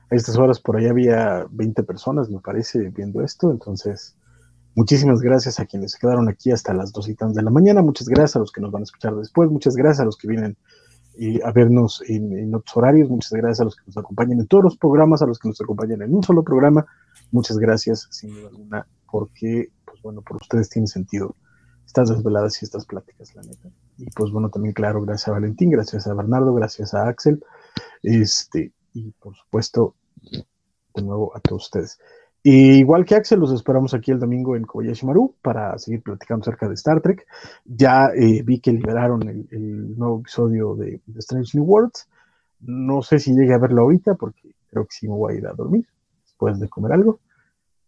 A 0.08 0.14
estas 0.14 0.36
horas 0.36 0.60
por 0.60 0.76
ahí 0.76 0.86
había 0.86 1.46
20 1.50 1.82
personas, 1.82 2.30
me 2.30 2.38
parece, 2.40 2.90
viendo 2.90 3.24
esto. 3.24 3.50
Entonces, 3.50 4.14
muchísimas 4.74 5.20
gracias 5.20 5.58
a 5.58 5.66
quienes 5.66 5.92
se 5.92 5.98
quedaron 5.98 6.28
aquí 6.28 6.52
hasta 6.52 6.74
las 6.74 6.92
dos 6.92 7.08
y 7.08 7.14
tantas 7.14 7.36
de 7.36 7.42
la 7.42 7.50
mañana. 7.50 7.82
Muchas 7.82 8.08
gracias 8.08 8.36
a 8.36 8.38
los 8.38 8.52
que 8.52 8.60
nos 8.60 8.70
van 8.70 8.82
a 8.82 8.84
escuchar 8.84 9.16
después. 9.16 9.50
Muchas 9.50 9.74
gracias 9.74 10.00
a 10.00 10.04
los 10.04 10.16
que 10.16 10.28
vienen 10.28 10.56
y 11.16 11.40
a 11.42 11.50
vernos 11.52 12.02
en, 12.08 12.54
otros 12.54 12.76
horarios. 12.76 13.08
Muchas 13.08 13.32
gracias 13.32 13.60
a 13.60 13.64
los 13.64 13.76
que 13.76 13.84
nos 13.86 13.96
acompañan 13.96 14.40
en 14.40 14.46
todos 14.46 14.64
los 14.64 14.76
programas, 14.76 15.22
a 15.22 15.26
los 15.26 15.38
que 15.38 15.48
nos 15.48 15.60
acompañan 15.60 16.02
en 16.02 16.14
un 16.14 16.22
solo 16.22 16.42
programa. 16.42 16.86
Muchas 17.30 17.58
gracias, 17.58 18.08
sin 18.10 18.34
duda 18.34 18.48
alguna, 18.48 18.86
porque, 19.10 19.70
pues 19.84 20.00
bueno, 20.02 20.22
por 20.22 20.36
ustedes 20.36 20.68
tiene 20.68 20.86
sentido 20.86 21.34
estas 21.86 22.10
desveladas 22.10 22.60
y 22.60 22.64
estas 22.64 22.84
pláticas, 22.84 23.34
la 23.34 23.42
neta. 23.42 23.70
Y 23.96 24.06
pues 24.10 24.30
bueno, 24.30 24.50
también, 24.50 24.74
claro, 24.74 25.02
gracias 25.02 25.28
a 25.28 25.32
Valentín, 25.32 25.70
gracias 25.70 26.06
a 26.06 26.14
Bernardo, 26.14 26.52
gracias 26.54 26.94
a 26.94 27.08
Axel, 27.08 27.42
este, 28.02 28.72
y 28.92 29.12
por 29.12 29.34
supuesto, 29.34 29.94
de 30.94 31.02
nuevo 31.02 31.36
a 31.36 31.40
todos 31.40 31.64
ustedes 31.64 31.98
igual 32.48 33.04
que 33.04 33.16
Axel, 33.16 33.40
los 33.40 33.52
esperamos 33.52 33.92
aquí 33.92 34.12
el 34.12 34.20
domingo 34.20 34.54
en 34.54 34.64
Kobayashi 34.64 35.04
Maru 35.04 35.34
para 35.42 35.76
seguir 35.78 36.02
platicando 36.02 36.42
acerca 36.42 36.68
de 36.68 36.74
Star 36.74 37.00
Trek. 37.00 37.26
Ya 37.64 38.06
eh, 38.14 38.42
vi 38.44 38.60
que 38.60 38.72
liberaron 38.72 39.28
el, 39.28 39.98
nuevo 39.98 40.20
episodio 40.20 40.76
de, 40.76 41.00
Strange 41.16 41.58
New 41.58 41.66
Worlds. 41.66 42.08
No 42.60 43.02
sé 43.02 43.18
si 43.18 43.34
llegue 43.34 43.52
a 43.52 43.58
verlo 43.58 43.82
ahorita 43.82 44.14
porque 44.14 44.54
creo 44.70 44.84
que 44.84 44.92
sí 44.92 45.08
me 45.08 45.14
voy 45.14 45.34
a 45.34 45.38
ir 45.38 45.46
a 45.46 45.54
dormir 45.54 45.86
después 46.22 46.60
de 46.60 46.68
comer 46.68 46.92
algo. 46.92 47.18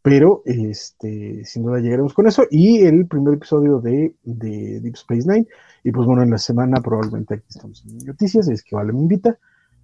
Pero 0.03 0.43
este, 0.45 1.45
sin 1.45 1.63
duda 1.63 1.79
llegaremos 1.79 2.13
con 2.13 2.27
eso. 2.27 2.43
Y 2.51 2.85
el 2.85 3.07
primer 3.07 3.35
episodio 3.35 3.79
de, 3.79 4.15
Deep 4.25 4.95
Space 4.95 5.29
Nine. 5.29 5.47
Y 5.85 5.93
pues 5.93 6.05
bueno, 6.05 6.23
en 6.23 6.31
la 6.31 6.39
semana 6.39 6.81
probablemente 6.81 7.35
aquí 7.35 7.47
estamos 7.49 7.85
en 7.85 7.99
noticias. 7.99 8.49
Es 8.49 8.65
que 8.65 8.75
Vale 8.75 8.93
me 8.93 9.01
invita. 9.01 9.39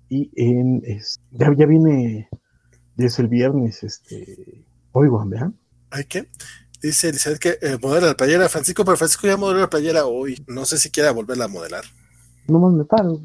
Y 0.08 0.30
en, 0.34 0.82
ya, 1.30 1.54
ya 1.56 1.66
viene 1.66 2.28
es 2.96 3.18
el 3.18 3.28
viernes, 3.28 3.82
este, 3.82 4.64
hoy, 4.92 5.08
vean. 5.26 5.58
¿Hay 5.90 6.04
qué? 6.04 6.28
Dice 6.82 7.08
Elizabeth 7.08 7.38
que 7.38 7.58
eh, 7.62 7.78
modela 7.80 8.08
la 8.08 8.14
playera. 8.14 8.48
Francisco, 8.48 8.84
pero 8.84 8.96
Francisco 8.96 9.26
ya 9.26 9.36
modeló 9.36 9.60
la 9.60 9.70
playera 9.70 10.04
hoy. 10.04 10.44
No 10.46 10.64
sé 10.66 10.76
si 10.76 10.90
quiera 10.90 11.12
volverla 11.12 11.46
a 11.46 11.48
modelar. 11.48 11.84
No 12.46 12.58
más 12.58 12.74
me 12.74 12.84
paro. 12.84 13.22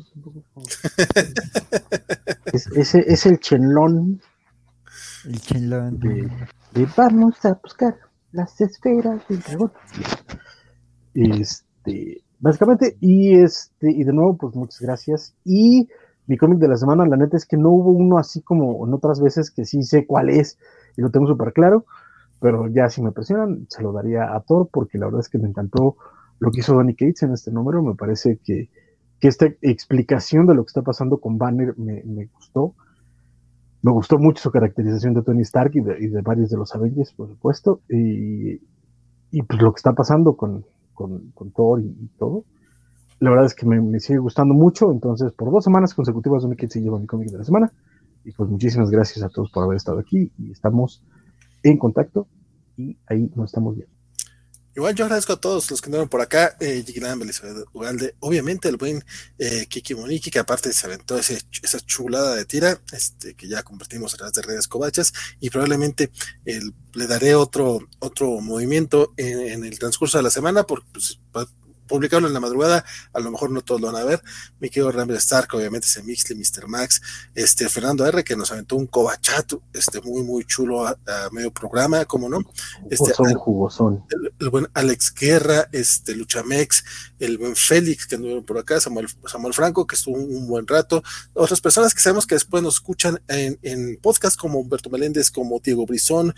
es, 2.53 2.67
ese 2.67 3.03
es 3.05 3.25
el 3.25 3.39
chenlón. 3.39 4.21
El 5.25 5.41
chenlón. 5.41 5.99
De, 5.99 6.87
vamos 6.95 7.43
a 7.43 7.59
buscar 7.61 7.97
las 8.31 8.61
esferas 8.61 9.27
del 9.27 9.41
dragón. 9.41 9.73
Este, 11.13 12.23
básicamente, 12.39 12.97
y 13.01 13.35
este, 13.35 13.91
y 13.91 14.05
de 14.05 14.13
nuevo, 14.13 14.37
pues 14.37 14.55
muchas 14.55 14.79
gracias. 14.79 15.35
Y 15.43 15.89
mi 16.29 16.37
cómic 16.37 16.59
de 16.59 16.67
la 16.67 16.77
semana, 16.77 17.07
la 17.07 17.17
neta 17.17 17.35
es 17.35 17.47
que 17.47 17.57
no 17.57 17.71
hubo 17.71 17.89
uno 17.89 18.19
así 18.19 18.41
como 18.43 18.85
en 18.87 18.93
otras 18.93 19.19
veces 19.19 19.49
que 19.49 19.65
sí 19.65 19.81
sé 19.81 20.05
cuál 20.05 20.29
es 20.29 20.59
y 20.95 21.01
lo 21.01 21.09
tengo 21.09 21.25
súper 21.25 21.53
claro, 21.53 21.85
pero 22.39 22.67
ya 22.67 22.87
si 22.87 23.01
me 23.01 23.11
presionan, 23.11 23.65
se 23.67 23.81
lo 23.81 23.91
daría 23.91 24.35
a 24.35 24.39
Thor 24.41 24.69
porque 24.71 24.99
la 24.99 25.07
verdad 25.07 25.21
es 25.21 25.29
que 25.29 25.39
me 25.39 25.47
encantó 25.47 25.97
lo 26.37 26.51
que 26.51 26.59
hizo 26.59 26.75
Donny 26.75 26.93
Cates 26.93 27.23
en 27.23 27.33
este 27.33 27.51
número, 27.51 27.81
me 27.81 27.95
parece 27.95 28.39
que, 28.43 28.69
esta 29.21 29.47
explicación 29.61 30.45
de 30.45 30.53
lo 30.53 30.63
que 30.63 30.69
está 30.69 30.83
pasando 30.83 31.17
con 31.17 31.37
Banner 31.37 31.73
me, 31.77 32.29
gustó. 32.33 32.73
Me 33.81 33.91
gustó 33.91 34.17
mucho 34.17 34.41
su 34.41 34.49
caracterización 34.49 35.13
de 35.13 35.23
Tony 35.23 35.41
Stark 35.41 35.71
y 35.75 35.81
de, 35.81 36.21
varios 36.21 36.49
de 36.51 36.57
los 36.57 36.73
Avengers, 36.73 37.11
por 37.11 37.27
supuesto, 37.27 37.81
y, 37.89 38.61
pues 39.41 39.61
lo 39.61 39.73
que 39.73 39.79
está 39.79 39.93
pasando 39.93 40.37
con, 40.37 40.63
Thor 41.53 41.81
y 41.81 42.09
todo 42.17 42.45
la 43.19 43.29
verdad 43.29 43.45
es 43.45 43.55
que 43.55 43.65
me, 43.65 43.99
sigue 43.99 44.19
gustando 44.19 44.53
mucho. 44.53 44.91
Entonces, 44.91 45.31
por 45.33 45.51
dos 45.51 45.63
semanas 45.63 45.93
consecutivas, 45.93 46.43
Kid 46.57 46.69
se 46.69 46.81
lleva 46.81 46.99
mi 46.99 47.07
cómic 47.07 47.29
de 47.29 47.37
la 47.37 47.43
semana. 47.43 47.71
Y 48.23 48.31
pues 48.31 48.49
muchísimas 48.49 48.89
gracias 48.89 49.23
a 49.23 49.29
todos 49.29 49.51
por 49.51 49.63
haber 49.63 49.77
estado 49.77 49.99
aquí. 49.99 50.31
Y 50.37 50.51
estamos 50.51 51.03
en 51.63 51.77
contacto. 51.77 52.27
Y 52.77 52.97
ahí 53.07 53.31
nos 53.35 53.49
estamos 53.49 53.75
viendo. 53.75 53.99
Igual 54.75 54.95
yo 54.95 55.03
agradezco 55.03 55.33
a 55.33 55.41
todos 55.41 55.69
los 55.71 55.81
que 55.81 55.87
andaron 55.87 56.07
por 56.07 56.21
acá, 56.21 56.55
eh, 56.61 56.85
Elizabeth 56.87 57.65
Ugalde, 57.73 58.15
obviamente 58.19 58.69
el 58.69 58.77
buen 58.77 59.03
eh, 59.37 59.65
Kiki 59.67 59.95
Moniki, 59.95 60.29
que 60.31 60.39
aparte 60.39 60.71
se 60.71 60.85
aventó 60.85 61.17
esa 61.17 61.79
chulada 61.81 62.35
de 62.35 62.45
tira, 62.45 62.79
este, 62.93 63.33
que 63.33 63.49
ya 63.49 63.63
convertimos 63.63 64.13
en 64.13 64.21
las 64.21 64.31
de 64.31 64.41
redes 64.43 64.69
covachas, 64.69 65.11
y 65.41 65.49
probablemente 65.49 66.11
le 66.45 67.07
daré 67.07 67.35
otro, 67.35 67.79
otro 67.99 68.39
movimiento 68.39 69.13
en, 69.17 69.65
el 69.65 69.79
transcurso 69.79 70.17
de 70.17 70.23
la 70.23 70.29
semana, 70.29 70.63
porque 70.63 70.87
pues, 70.93 71.19
publicarlo 71.89 72.27
en 72.27 72.33
la 72.33 72.39
madrugada, 72.39 72.85
a 73.11 73.19
lo 73.19 73.31
mejor 73.31 73.51
no 73.51 73.61
todos 73.61 73.81
lo 73.81 73.91
van 73.91 74.01
a 74.01 74.05
ver. 74.05 74.21
Mi 74.59 74.69
querido 74.69 74.91
Rambler 74.91 75.17
Stark, 75.17 75.53
obviamente 75.53 75.87
ese 75.87 76.03
Mixley, 76.03 76.37
Mr. 76.37 76.67
Max, 76.67 77.01
este 77.35 77.67
Fernando 77.67 78.05
R, 78.05 78.23
que 78.23 78.37
nos 78.37 78.51
aventó 78.51 78.77
un 78.77 78.87
cobachato, 78.87 79.63
este 79.73 79.99
muy, 80.01 80.23
muy 80.23 80.45
chulo 80.45 80.87
a, 80.87 80.97
medio 81.31 81.51
programa, 81.51 82.05
como 82.05 82.29
no. 82.29 82.39
Este, 82.89 83.11
jugosón, 83.35 84.05
El, 84.39 84.49
buen 84.49 84.67
Alex 84.73 85.13
Guerra, 85.13 85.67
este 85.71 86.15
Luchamex, 86.15 86.83
el 87.19 87.37
buen 87.37 87.55
Félix, 87.55 88.05
que 88.05 88.15
anduvo 88.15 88.45
por 88.45 88.57
acá, 88.57 88.79
Samuel, 88.79 89.07
Samuel 89.25 89.53
Franco, 89.53 89.87
que 89.87 89.95
estuvo 89.95 90.15
un, 90.15 90.47
buen 90.47 90.67
rato. 90.67 91.03
Otras 91.33 91.59
personas 91.59 91.93
que 91.93 92.01
sabemos 92.01 92.27
que 92.27 92.35
después 92.35 92.61
nos 92.63 92.75
escuchan 92.75 93.21
en, 93.27 93.59
en 93.63 93.97
podcast 94.01 94.39
como 94.39 94.59
Humberto 94.59 94.89
Meléndez, 94.89 95.31
como 95.31 95.59
Diego 95.59 95.85
Brizón, 95.85 96.33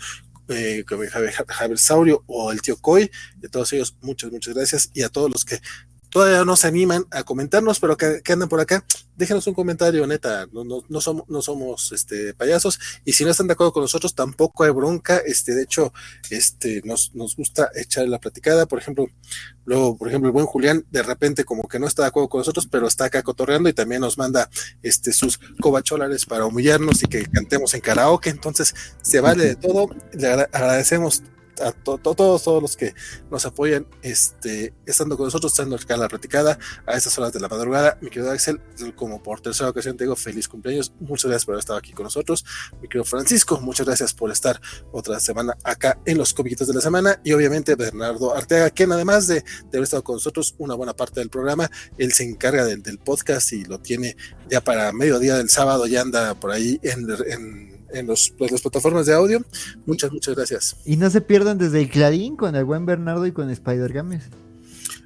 eh, 0.48 0.84
Javier, 0.86 1.78
Saurio 1.78 2.24
o 2.26 2.52
el 2.52 2.60
tío 2.62 2.76
Coy, 2.76 3.10
de 3.36 3.48
todos 3.48 3.72
ellos, 3.72 3.96
muchas, 4.00 4.30
muchas 4.30 4.54
gracias. 4.54 4.90
Y 4.94 5.02
a 5.02 5.08
todos 5.08 5.30
los 5.30 5.44
que 5.44 5.60
todavía 6.12 6.44
no 6.44 6.56
se 6.56 6.68
animan 6.68 7.06
a 7.10 7.24
comentarnos, 7.24 7.80
pero 7.80 7.96
que, 7.96 8.20
andan 8.30 8.48
por 8.48 8.60
acá, 8.60 8.84
déjenos 9.16 9.46
un 9.46 9.54
comentario, 9.54 10.06
neta, 10.06 10.46
no, 10.52 10.62
no, 10.62 10.84
no 10.86 11.00
somos, 11.00 11.24
no 11.28 11.40
somos 11.40 11.90
este, 11.90 12.34
payasos, 12.34 12.78
y 13.04 13.14
si 13.14 13.24
no 13.24 13.30
están 13.30 13.46
de 13.46 13.54
acuerdo 13.54 13.72
con 13.72 13.82
nosotros, 13.82 14.14
tampoco 14.14 14.64
hay 14.64 14.70
bronca, 14.70 15.22
este, 15.24 15.54
de 15.54 15.62
hecho, 15.62 15.92
este, 16.28 16.82
nos, 16.84 17.14
nos 17.14 17.34
gusta 17.34 17.70
echar 17.74 18.06
la 18.08 18.20
platicada, 18.20 18.66
por 18.66 18.78
ejemplo, 18.78 19.06
luego, 19.64 19.96
por 19.96 20.08
ejemplo, 20.08 20.28
el 20.28 20.34
buen 20.34 20.44
Julián, 20.44 20.84
de 20.90 21.02
repente 21.02 21.44
como 21.44 21.66
que 21.66 21.78
no 21.78 21.86
está 21.86 22.02
de 22.02 22.08
acuerdo 22.08 22.28
con 22.28 22.40
nosotros, 22.40 22.68
pero 22.70 22.86
está 22.86 23.06
acá 23.06 23.22
cotorreando 23.22 23.70
y 23.70 23.72
también 23.72 24.02
nos 24.02 24.18
manda 24.18 24.50
este, 24.82 25.14
sus 25.14 25.40
cobacholares 25.60 26.26
para 26.26 26.44
humillarnos 26.44 27.02
y 27.02 27.06
que 27.06 27.24
cantemos 27.24 27.72
en 27.72 27.80
karaoke, 27.80 28.28
entonces 28.28 28.74
se 29.00 29.20
vale 29.20 29.46
de 29.46 29.56
todo, 29.56 29.88
le 30.12 30.28
agradecemos 30.28 31.22
a 31.60 31.72
todos, 31.72 32.42
todos 32.42 32.62
los 32.62 32.76
que 32.76 32.94
nos 33.30 33.44
apoyan, 33.46 33.86
este, 34.02 34.74
estando 34.86 35.16
con 35.16 35.26
nosotros, 35.26 35.52
estando 35.52 35.76
acá 35.76 35.94
en 35.94 36.00
la 36.00 36.08
platicada 36.08 36.58
a 36.86 36.96
estas 36.96 37.18
horas 37.18 37.32
de 37.32 37.40
la 37.40 37.48
madrugada. 37.48 37.98
Mi 38.00 38.10
querido 38.10 38.30
Axel, 38.30 38.60
como 38.96 39.22
por 39.22 39.40
tercera 39.40 39.70
ocasión 39.70 39.96
te 39.96 40.04
digo 40.04 40.16
feliz 40.16 40.48
cumpleaños. 40.48 40.92
Muchas 41.00 41.26
gracias 41.26 41.44
por 41.44 41.54
haber 41.54 41.60
estado 41.60 41.78
aquí 41.78 41.92
con 41.92 42.04
nosotros. 42.04 42.44
Mi 42.80 42.88
querido 42.88 43.04
Francisco, 43.04 43.60
muchas 43.60 43.86
gracias 43.86 44.14
por 44.14 44.30
estar 44.30 44.60
otra 44.92 45.20
semana 45.20 45.56
acá 45.64 45.98
en 46.04 46.18
los 46.18 46.32
comiquitos 46.34 46.68
de 46.68 46.74
la 46.74 46.80
semana. 46.80 47.20
Y 47.24 47.32
obviamente 47.32 47.74
Bernardo 47.74 48.34
Arteaga, 48.34 48.70
quien 48.70 48.92
además 48.92 49.26
de, 49.26 49.44
haber 49.68 49.82
estado 49.82 50.04
con 50.04 50.16
nosotros 50.16 50.54
una 50.58 50.74
buena 50.74 50.94
parte 50.94 51.20
del 51.20 51.30
programa, 51.30 51.70
él 51.98 52.12
se 52.12 52.24
encarga 52.24 52.64
del, 52.64 52.82
podcast 53.02 53.52
y 53.52 53.64
lo 53.64 53.80
tiene 53.80 54.16
ya 54.48 54.60
para 54.60 54.92
mediodía 54.92 55.36
del 55.36 55.48
sábado, 55.48 55.86
ya 55.86 56.02
anda 56.02 56.34
por 56.34 56.50
ahí 56.50 56.78
en 56.82 57.71
en 57.92 58.06
los, 58.06 58.32
pues, 58.36 58.50
las 58.50 58.60
plataformas 58.60 59.06
de 59.06 59.14
audio. 59.14 59.44
Muchas, 59.86 60.12
muchas 60.12 60.34
gracias. 60.34 60.76
Y 60.84 60.96
no 60.96 61.10
se 61.10 61.20
pierdan 61.20 61.58
desde 61.58 61.80
el 61.80 61.88
Clarín 61.88 62.36
con 62.36 62.54
el 62.56 62.64
buen 62.64 62.86
Bernardo 62.86 63.26
y 63.26 63.32
con 63.32 63.50
Spider 63.50 63.92
Games. 63.92 64.24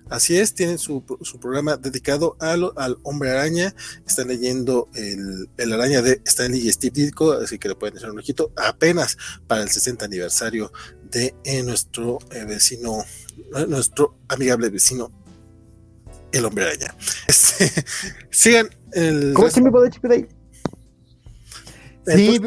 Así 0.09 0.39
es, 0.39 0.55
tienen 0.55 0.79
su, 0.79 1.03
su 1.23 1.41
programa 1.41 1.77
dedicado 1.77 2.37
al, 2.39 2.71
al, 2.77 2.97
hombre 3.03 3.31
araña. 3.31 3.75
Están 4.07 4.29
leyendo 4.29 4.89
el, 4.95 5.49
el, 5.57 5.73
araña 5.73 6.01
de 6.01 6.21
Stanley 6.25 6.61
y 6.61 6.73
Steve 6.73 6.93
Ditko, 6.95 7.33
así 7.33 7.59
que 7.59 7.69
le 7.69 7.75
pueden 7.75 7.97
echar 7.97 8.13
un 8.13 8.19
ojito 8.21 8.53
apenas 8.57 9.19
para 9.49 9.63
el 9.63 9.69
60 9.69 10.05
aniversario 10.05 10.73
de 11.11 11.35
eh, 11.43 11.63
nuestro 11.65 12.19
eh, 12.31 12.45
vecino, 12.45 13.05
eh, 13.57 13.67
nuestro 13.67 14.17
amigable 14.29 14.69
vecino, 14.71 15.11
el 16.31 16.45
hombre 16.45 16.67
araña. 16.67 16.95
Este, 17.27 17.73
sigan 18.31 18.71
el. 18.93 19.33
¿Cómo 19.35 19.51
se 19.51 19.61
me 19.61 19.73
puede 19.73 19.91
Sí, 22.07 22.41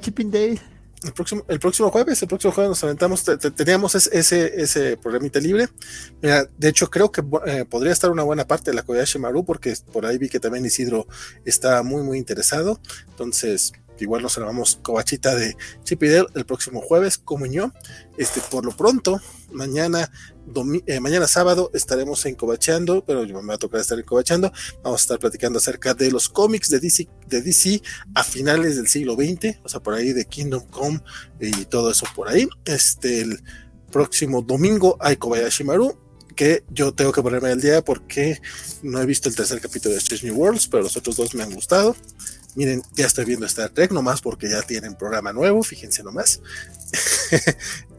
Chipping 0.00 0.30
Day. 0.30 0.60
El 1.04 1.12
próximo, 1.12 1.44
el 1.46 1.60
próximo 1.60 1.90
jueves, 1.90 2.20
el 2.22 2.28
próximo 2.28 2.52
jueves 2.52 2.70
nos 2.70 2.82
aventamos, 2.82 3.24
teníamos 3.54 3.94
ese, 3.94 4.60
ese 4.60 4.96
programita 4.96 5.38
libre. 5.38 5.68
Mira, 6.20 6.48
de 6.56 6.68
hecho, 6.68 6.90
creo 6.90 7.12
que 7.12 7.22
eh, 7.46 7.64
podría 7.64 7.92
estar 7.92 8.10
una 8.10 8.24
buena 8.24 8.48
parte 8.48 8.72
de 8.72 8.74
la 8.74 8.82
Koyashi 8.82 9.20
Maru, 9.20 9.44
porque 9.44 9.74
por 9.92 10.04
ahí 10.06 10.18
vi 10.18 10.28
que 10.28 10.40
también 10.40 10.66
Isidro 10.66 11.06
está 11.44 11.84
muy, 11.84 12.02
muy 12.02 12.18
interesado. 12.18 12.80
Entonces, 13.10 13.72
igual 14.00 14.22
nos 14.22 14.36
llamamos 14.36 14.80
cobachita 14.82 15.36
de 15.36 15.56
Chip 15.84 16.02
el 16.02 16.44
próximo 16.46 16.80
jueves, 16.80 17.16
como 17.18 17.46
yo. 17.46 17.72
Este, 18.16 18.40
por 18.50 18.64
lo 18.64 18.72
pronto, 18.76 19.20
mañana, 19.50 20.10
eh, 20.86 21.00
mañana 21.00 21.26
sábado 21.26 21.70
estaremos 21.74 22.24
en 22.26 22.34
Cobachando, 22.34 23.04
pero 23.04 23.24
me 23.26 23.48
va 23.48 23.54
a 23.54 23.58
tocar 23.58 23.80
estar 23.80 23.98
en 23.98 24.04
Cobachando. 24.04 24.52
Vamos 24.82 25.00
a 25.00 25.02
estar 25.02 25.18
platicando 25.18 25.58
acerca 25.58 25.94
de 25.94 26.10
los 26.10 26.28
cómics 26.28 26.70
de 26.70 26.80
DC, 26.80 27.08
de 27.26 27.42
DC 27.42 27.82
a 28.14 28.24
finales 28.24 28.76
del 28.76 28.88
siglo 28.88 29.14
XX, 29.14 29.58
o 29.64 29.68
sea, 29.68 29.80
por 29.80 29.94
ahí 29.94 30.12
de 30.12 30.24
Kingdom 30.24 30.66
Come 30.68 31.00
y 31.40 31.64
todo 31.66 31.90
eso 31.90 32.06
por 32.14 32.28
ahí. 32.28 32.48
Este, 32.64 33.20
el 33.20 33.42
próximo 33.90 34.42
domingo 34.42 34.96
hay 35.00 35.16
Kobayashi 35.16 35.64
Maru, 35.64 35.98
que 36.36 36.64
yo 36.70 36.92
tengo 36.94 37.12
que 37.12 37.22
ponerme 37.22 37.50
al 37.50 37.60
día 37.60 37.82
porque 37.82 38.40
no 38.82 39.00
he 39.00 39.06
visto 39.06 39.28
el 39.28 39.34
tercer 39.34 39.60
capítulo 39.60 39.94
de 39.94 39.98
Strange 39.98 40.26
New 40.26 40.36
Worlds, 40.36 40.68
pero 40.68 40.84
los 40.84 40.96
otros 40.96 41.16
dos 41.16 41.34
me 41.34 41.42
han 41.42 41.52
gustado. 41.52 41.96
Miren, 42.54 42.82
ya 42.94 43.06
estoy 43.06 43.24
viendo 43.24 43.46
Star 43.46 43.70
Trek 43.70 43.92
nomás 43.92 44.20
porque 44.20 44.48
ya 44.48 44.62
tienen 44.62 44.94
programa 44.94 45.32
nuevo, 45.32 45.62
fíjense 45.62 46.02
nomás. 46.02 46.40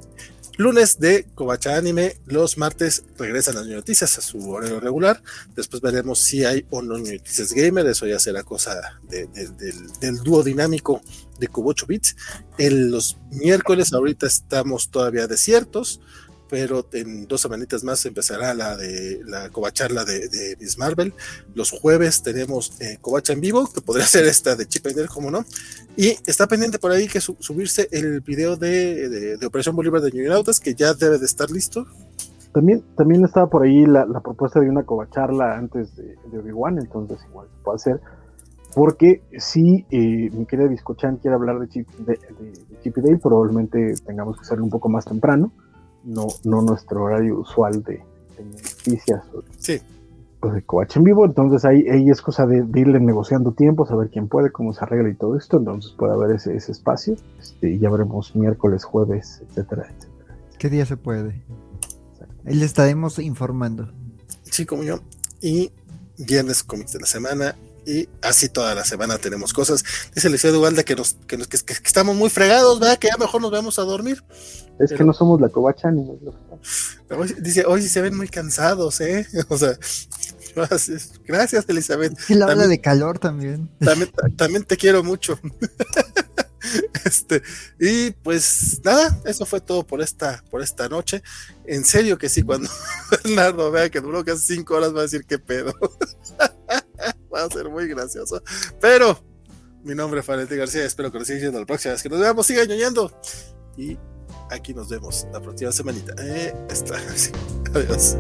Lunes 0.60 1.00
de 1.00 1.26
Kobacha 1.36 1.78
Anime, 1.78 2.18
los 2.26 2.58
martes 2.58 3.06
regresan 3.18 3.56
las 3.56 3.66
noticias 3.66 4.18
a 4.18 4.22
su 4.22 4.52
horario 4.52 4.82
regular. 4.82 5.24
Después 5.56 5.82
veremos 5.82 6.20
si 6.20 6.44
hay 6.44 6.66
o 6.70 6.82
no 6.82 6.98
noticias 6.98 7.54
gamer, 7.54 7.88
eso 7.88 8.06
ya 8.06 8.20
será 8.20 8.44
cosa 8.44 9.00
del, 9.08 10.18
dúo 10.22 10.44
dinámico 10.44 11.02
de 11.40 11.48
Kobocho 11.48 11.86
Bits. 11.86 12.18
En 12.58 12.92
los 12.92 13.16
miércoles 13.32 13.94
ahorita 13.94 14.28
estamos 14.28 14.92
todavía 14.92 15.28
desiertos 15.28 16.02
pero 16.50 16.86
en 16.94 17.28
dos 17.28 17.42
semanitas 17.42 17.84
más 17.84 18.06
empezará 18.06 18.54
la 18.54 18.76
de 18.76 19.22
la 19.26 19.50
covacharla 19.50 20.04
de, 20.04 20.28
de 20.28 20.58
Miss 20.60 20.78
Marvel. 20.78 21.14
Los 21.54 21.72
jueves 21.72 22.24
tenemos 22.24 22.82
eh, 22.82 22.98
covacha 23.00 23.34
en 23.34 23.42
vivo, 23.42 23.70
que 23.72 23.82
podría 23.82 24.06
ser 24.08 24.26
esta 24.26 24.56
de 24.56 24.66
Chip 24.68 24.88
and 24.88 25.08
como 25.08 25.30
no. 25.30 25.46
Y 25.96 26.18
está 26.26 26.48
pendiente 26.48 26.80
por 26.80 26.92
ahí 26.92 27.08
que 27.08 27.22
subirse 27.22 27.88
el 27.92 28.22
video 28.22 28.56
de, 28.56 29.38
de, 29.38 29.46
Operación 29.46 29.76
Bolívar 29.76 30.02
de 30.02 30.12
New 30.12 30.32
Autos, 30.34 30.60
que 30.60 30.74
ya 30.74 30.94
debe 30.94 31.20
de 31.20 31.26
estar 31.26 31.50
listo. 31.52 31.86
También, 32.52 32.84
también 32.98 33.24
estaba 33.24 33.48
por 33.48 33.64
ahí 33.64 33.86
la, 33.86 34.06
propuesta 34.22 34.60
de 34.60 34.70
una 34.70 34.84
covacharla 34.84 35.58
antes 35.58 35.96
de, 35.96 36.16
de 36.32 36.40
Obi-Wan, 36.40 36.80
entonces 36.80 37.20
igual 37.30 37.48
se 37.48 37.64
puede 37.64 37.76
hacer. 37.76 38.02
Porque 38.74 39.24
si 39.38 39.86
eh, 39.90 40.30
mi 40.32 40.46
querida 40.46 40.68
Biscochan 40.68 41.18
quiere 41.18 41.36
hablar 41.36 41.60
de 41.60 41.70
Chip, 41.70 41.88
de, 42.00 42.20
Chip 42.82 42.98
y 42.98 43.02
Dale, 43.02 43.18
probablemente 43.18 43.94
tengamos 44.06 44.38
que 44.38 44.42
hacerlo 44.42 44.64
un 44.64 44.70
poco 44.70 44.90
más 44.90 45.06
temprano 45.06 45.52
no, 46.04 46.28
no 46.44 46.62
nuestro 46.62 47.04
horario 47.04 47.40
usual 47.40 47.84
de, 47.84 48.04
noticias 48.40 49.22
o 49.34 49.44
sí. 49.58 49.82
pues 50.40 50.54
de 50.54 50.62
coach 50.62 50.96
en 50.96 51.04
vivo. 51.04 51.26
Entonces 51.26 51.66
ahí, 51.66 51.88
ahí 51.90 52.10
es 52.10 52.22
cosa 52.22 52.46
de, 52.46 52.66
irle 52.80 53.00
negociando 53.00 53.52
tiempo, 53.52 53.86
saber 53.86 54.10
quién 54.10 54.28
puede, 54.28 54.52
cómo 54.52 54.74
se 54.74 54.84
arregla 54.84 55.10
y 55.10 55.16
todo 55.16 55.38
esto. 55.38 55.58
Entonces 55.58 55.92
puede 55.98 56.14
haber 56.14 56.36
ese, 56.36 56.56
ese 56.56 56.72
espacio. 56.72 57.16
Este, 57.40 57.72
y 57.72 57.80
ya 57.80 57.90
veremos 57.90 58.36
miércoles, 58.36 58.84
jueves, 58.84 59.42
etcétera, 59.50 59.88
etcétera. 59.90 60.38
¿Qué 60.58 60.70
día 60.70 60.86
se 60.86 60.98
puede? 60.98 61.44
Ahí 62.46 62.56
le 62.56 62.66
estaremos 62.66 63.20
informando. 63.20 63.92
Sí, 64.44 64.66
como 64.66 64.84
yo. 64.84 65.00
Y 65.42 65.72
viernes 66.18 66.64
cómics 66.64 66.94
de 66.94 67.00
la 67.00 67.06
semana 67.06 67.56
y 67.86 68.08
así 68.22 68.50
toda 68.50 68.76
la 68.76 68.86
semana 68.86 69.18
tenemos 69.18 69.54
cosas. 69.54 69.84
Dice 70.14 70.28
el 70.28 70.76
de 70.76 70.86
que, 70.86 70.96
nos, 70.96 71.14
que, 71.28 71.38
que, 71.38 71.74
estamos 71.74 72.16
muy 72.16 72.30
fregados, 72.30 72.80
¿verdad? 72.80 73.00
Que 73.00 73.08
ya 73.08 73.18
mejor 73.18 73.42
nos 73.42 73.52
vamos 73.52 73.80
a 73.80 73.84
dormir. 73.84 74.24
Es 74.80 74.94
que 74.94 75.04
no 75.04 75.14
somos 75.14 75.42
la 75.42 75.50
covacha 75.50 75.92
ni 75.92 76.08
Dice, 77.40 77.66
hoy 77.66 77.82
sí 77.82 77.90
se 77.90 78.02
ven 78.02 78.16
muy 78.16 78.28
cansados, 78.28 79.02
¿eh? 79.02 79.28
O 79.50 79.58
sea, 79.58 79.78
gracias, 81.26 81.66
Elizabeth. 81.68 82.18
Y 82.30 82.36
la 82.36 82.46
habla 82.46 82.68
de 82.68 82.80
calor 82.80 83.20
también. 83.20 83.70
También, 83.80 84.12
también 84.36 84.64
te 84.64 84.78
quiero 84.78 85.04
mucho. 85.04 85.40
Este, 87.06 87.42
y 87.80 88.12
pues 88.12 88.82
nada, 88.84 89.18
eso 89.26 89.46
fue 89.46 89.62
todo 89.62 89.88
por 89.88 90.02
esta, 90.02 90.44
por 90.52 90.62
esta 90.62 90.90
noche. 90.90 91.24
En 91.66 91.86
serio 91.86 92.18
que 92.18 92.30
sí, 92.30 92.44
cuando 92.44 92.70
Bernardo 93.24 93.72
vea 93.72 93.90
que 93.90 94.02
duró 94.02 94.24
casi 94.24 94.56
cinco 94.56 94.76
horas, 94.76 94.94
va 94.94 95.00
a 95.00 95.04
decir 95.04 95.26
qué 95.26 95.40
pedo. 95.40 95.74
va 97.34 97.44
a 97.44 97.50
ser 97.50 97.70
muy 97.70 97.88
gracioso. 97.88 98.44
Pero 98.80 99.24
mi 99.84 99.96
nombre 99.96 100.20
es 100.20 100.28
Valentín 100.28 100.58
García, 100.58 100.84
espero 100.84 101.12
que 101.12 101.20
lo 101.20 101.26
sigan 101.26 101.42
viendo 101.42 101.60
la 101.62 101.66
próxima 101.66 101.94
vez 101.94 102.04
que 102.04 102.10
nos 102.10 102.20
veamos, 102.20 102.46
sigan 102.46 102.68
ñoñando. 102.68 103.12
Y 103.78 103.98
aquí 104.50 104.74
nos 104.74 104.90
vemos 104.90 105.28
la 105.32 105.40
próxima 105.42 105.72
semanita. 105.72 106.14
Eh, 106.22 106.54
está, 106.70 106.96
Adiós. 107.74 108.18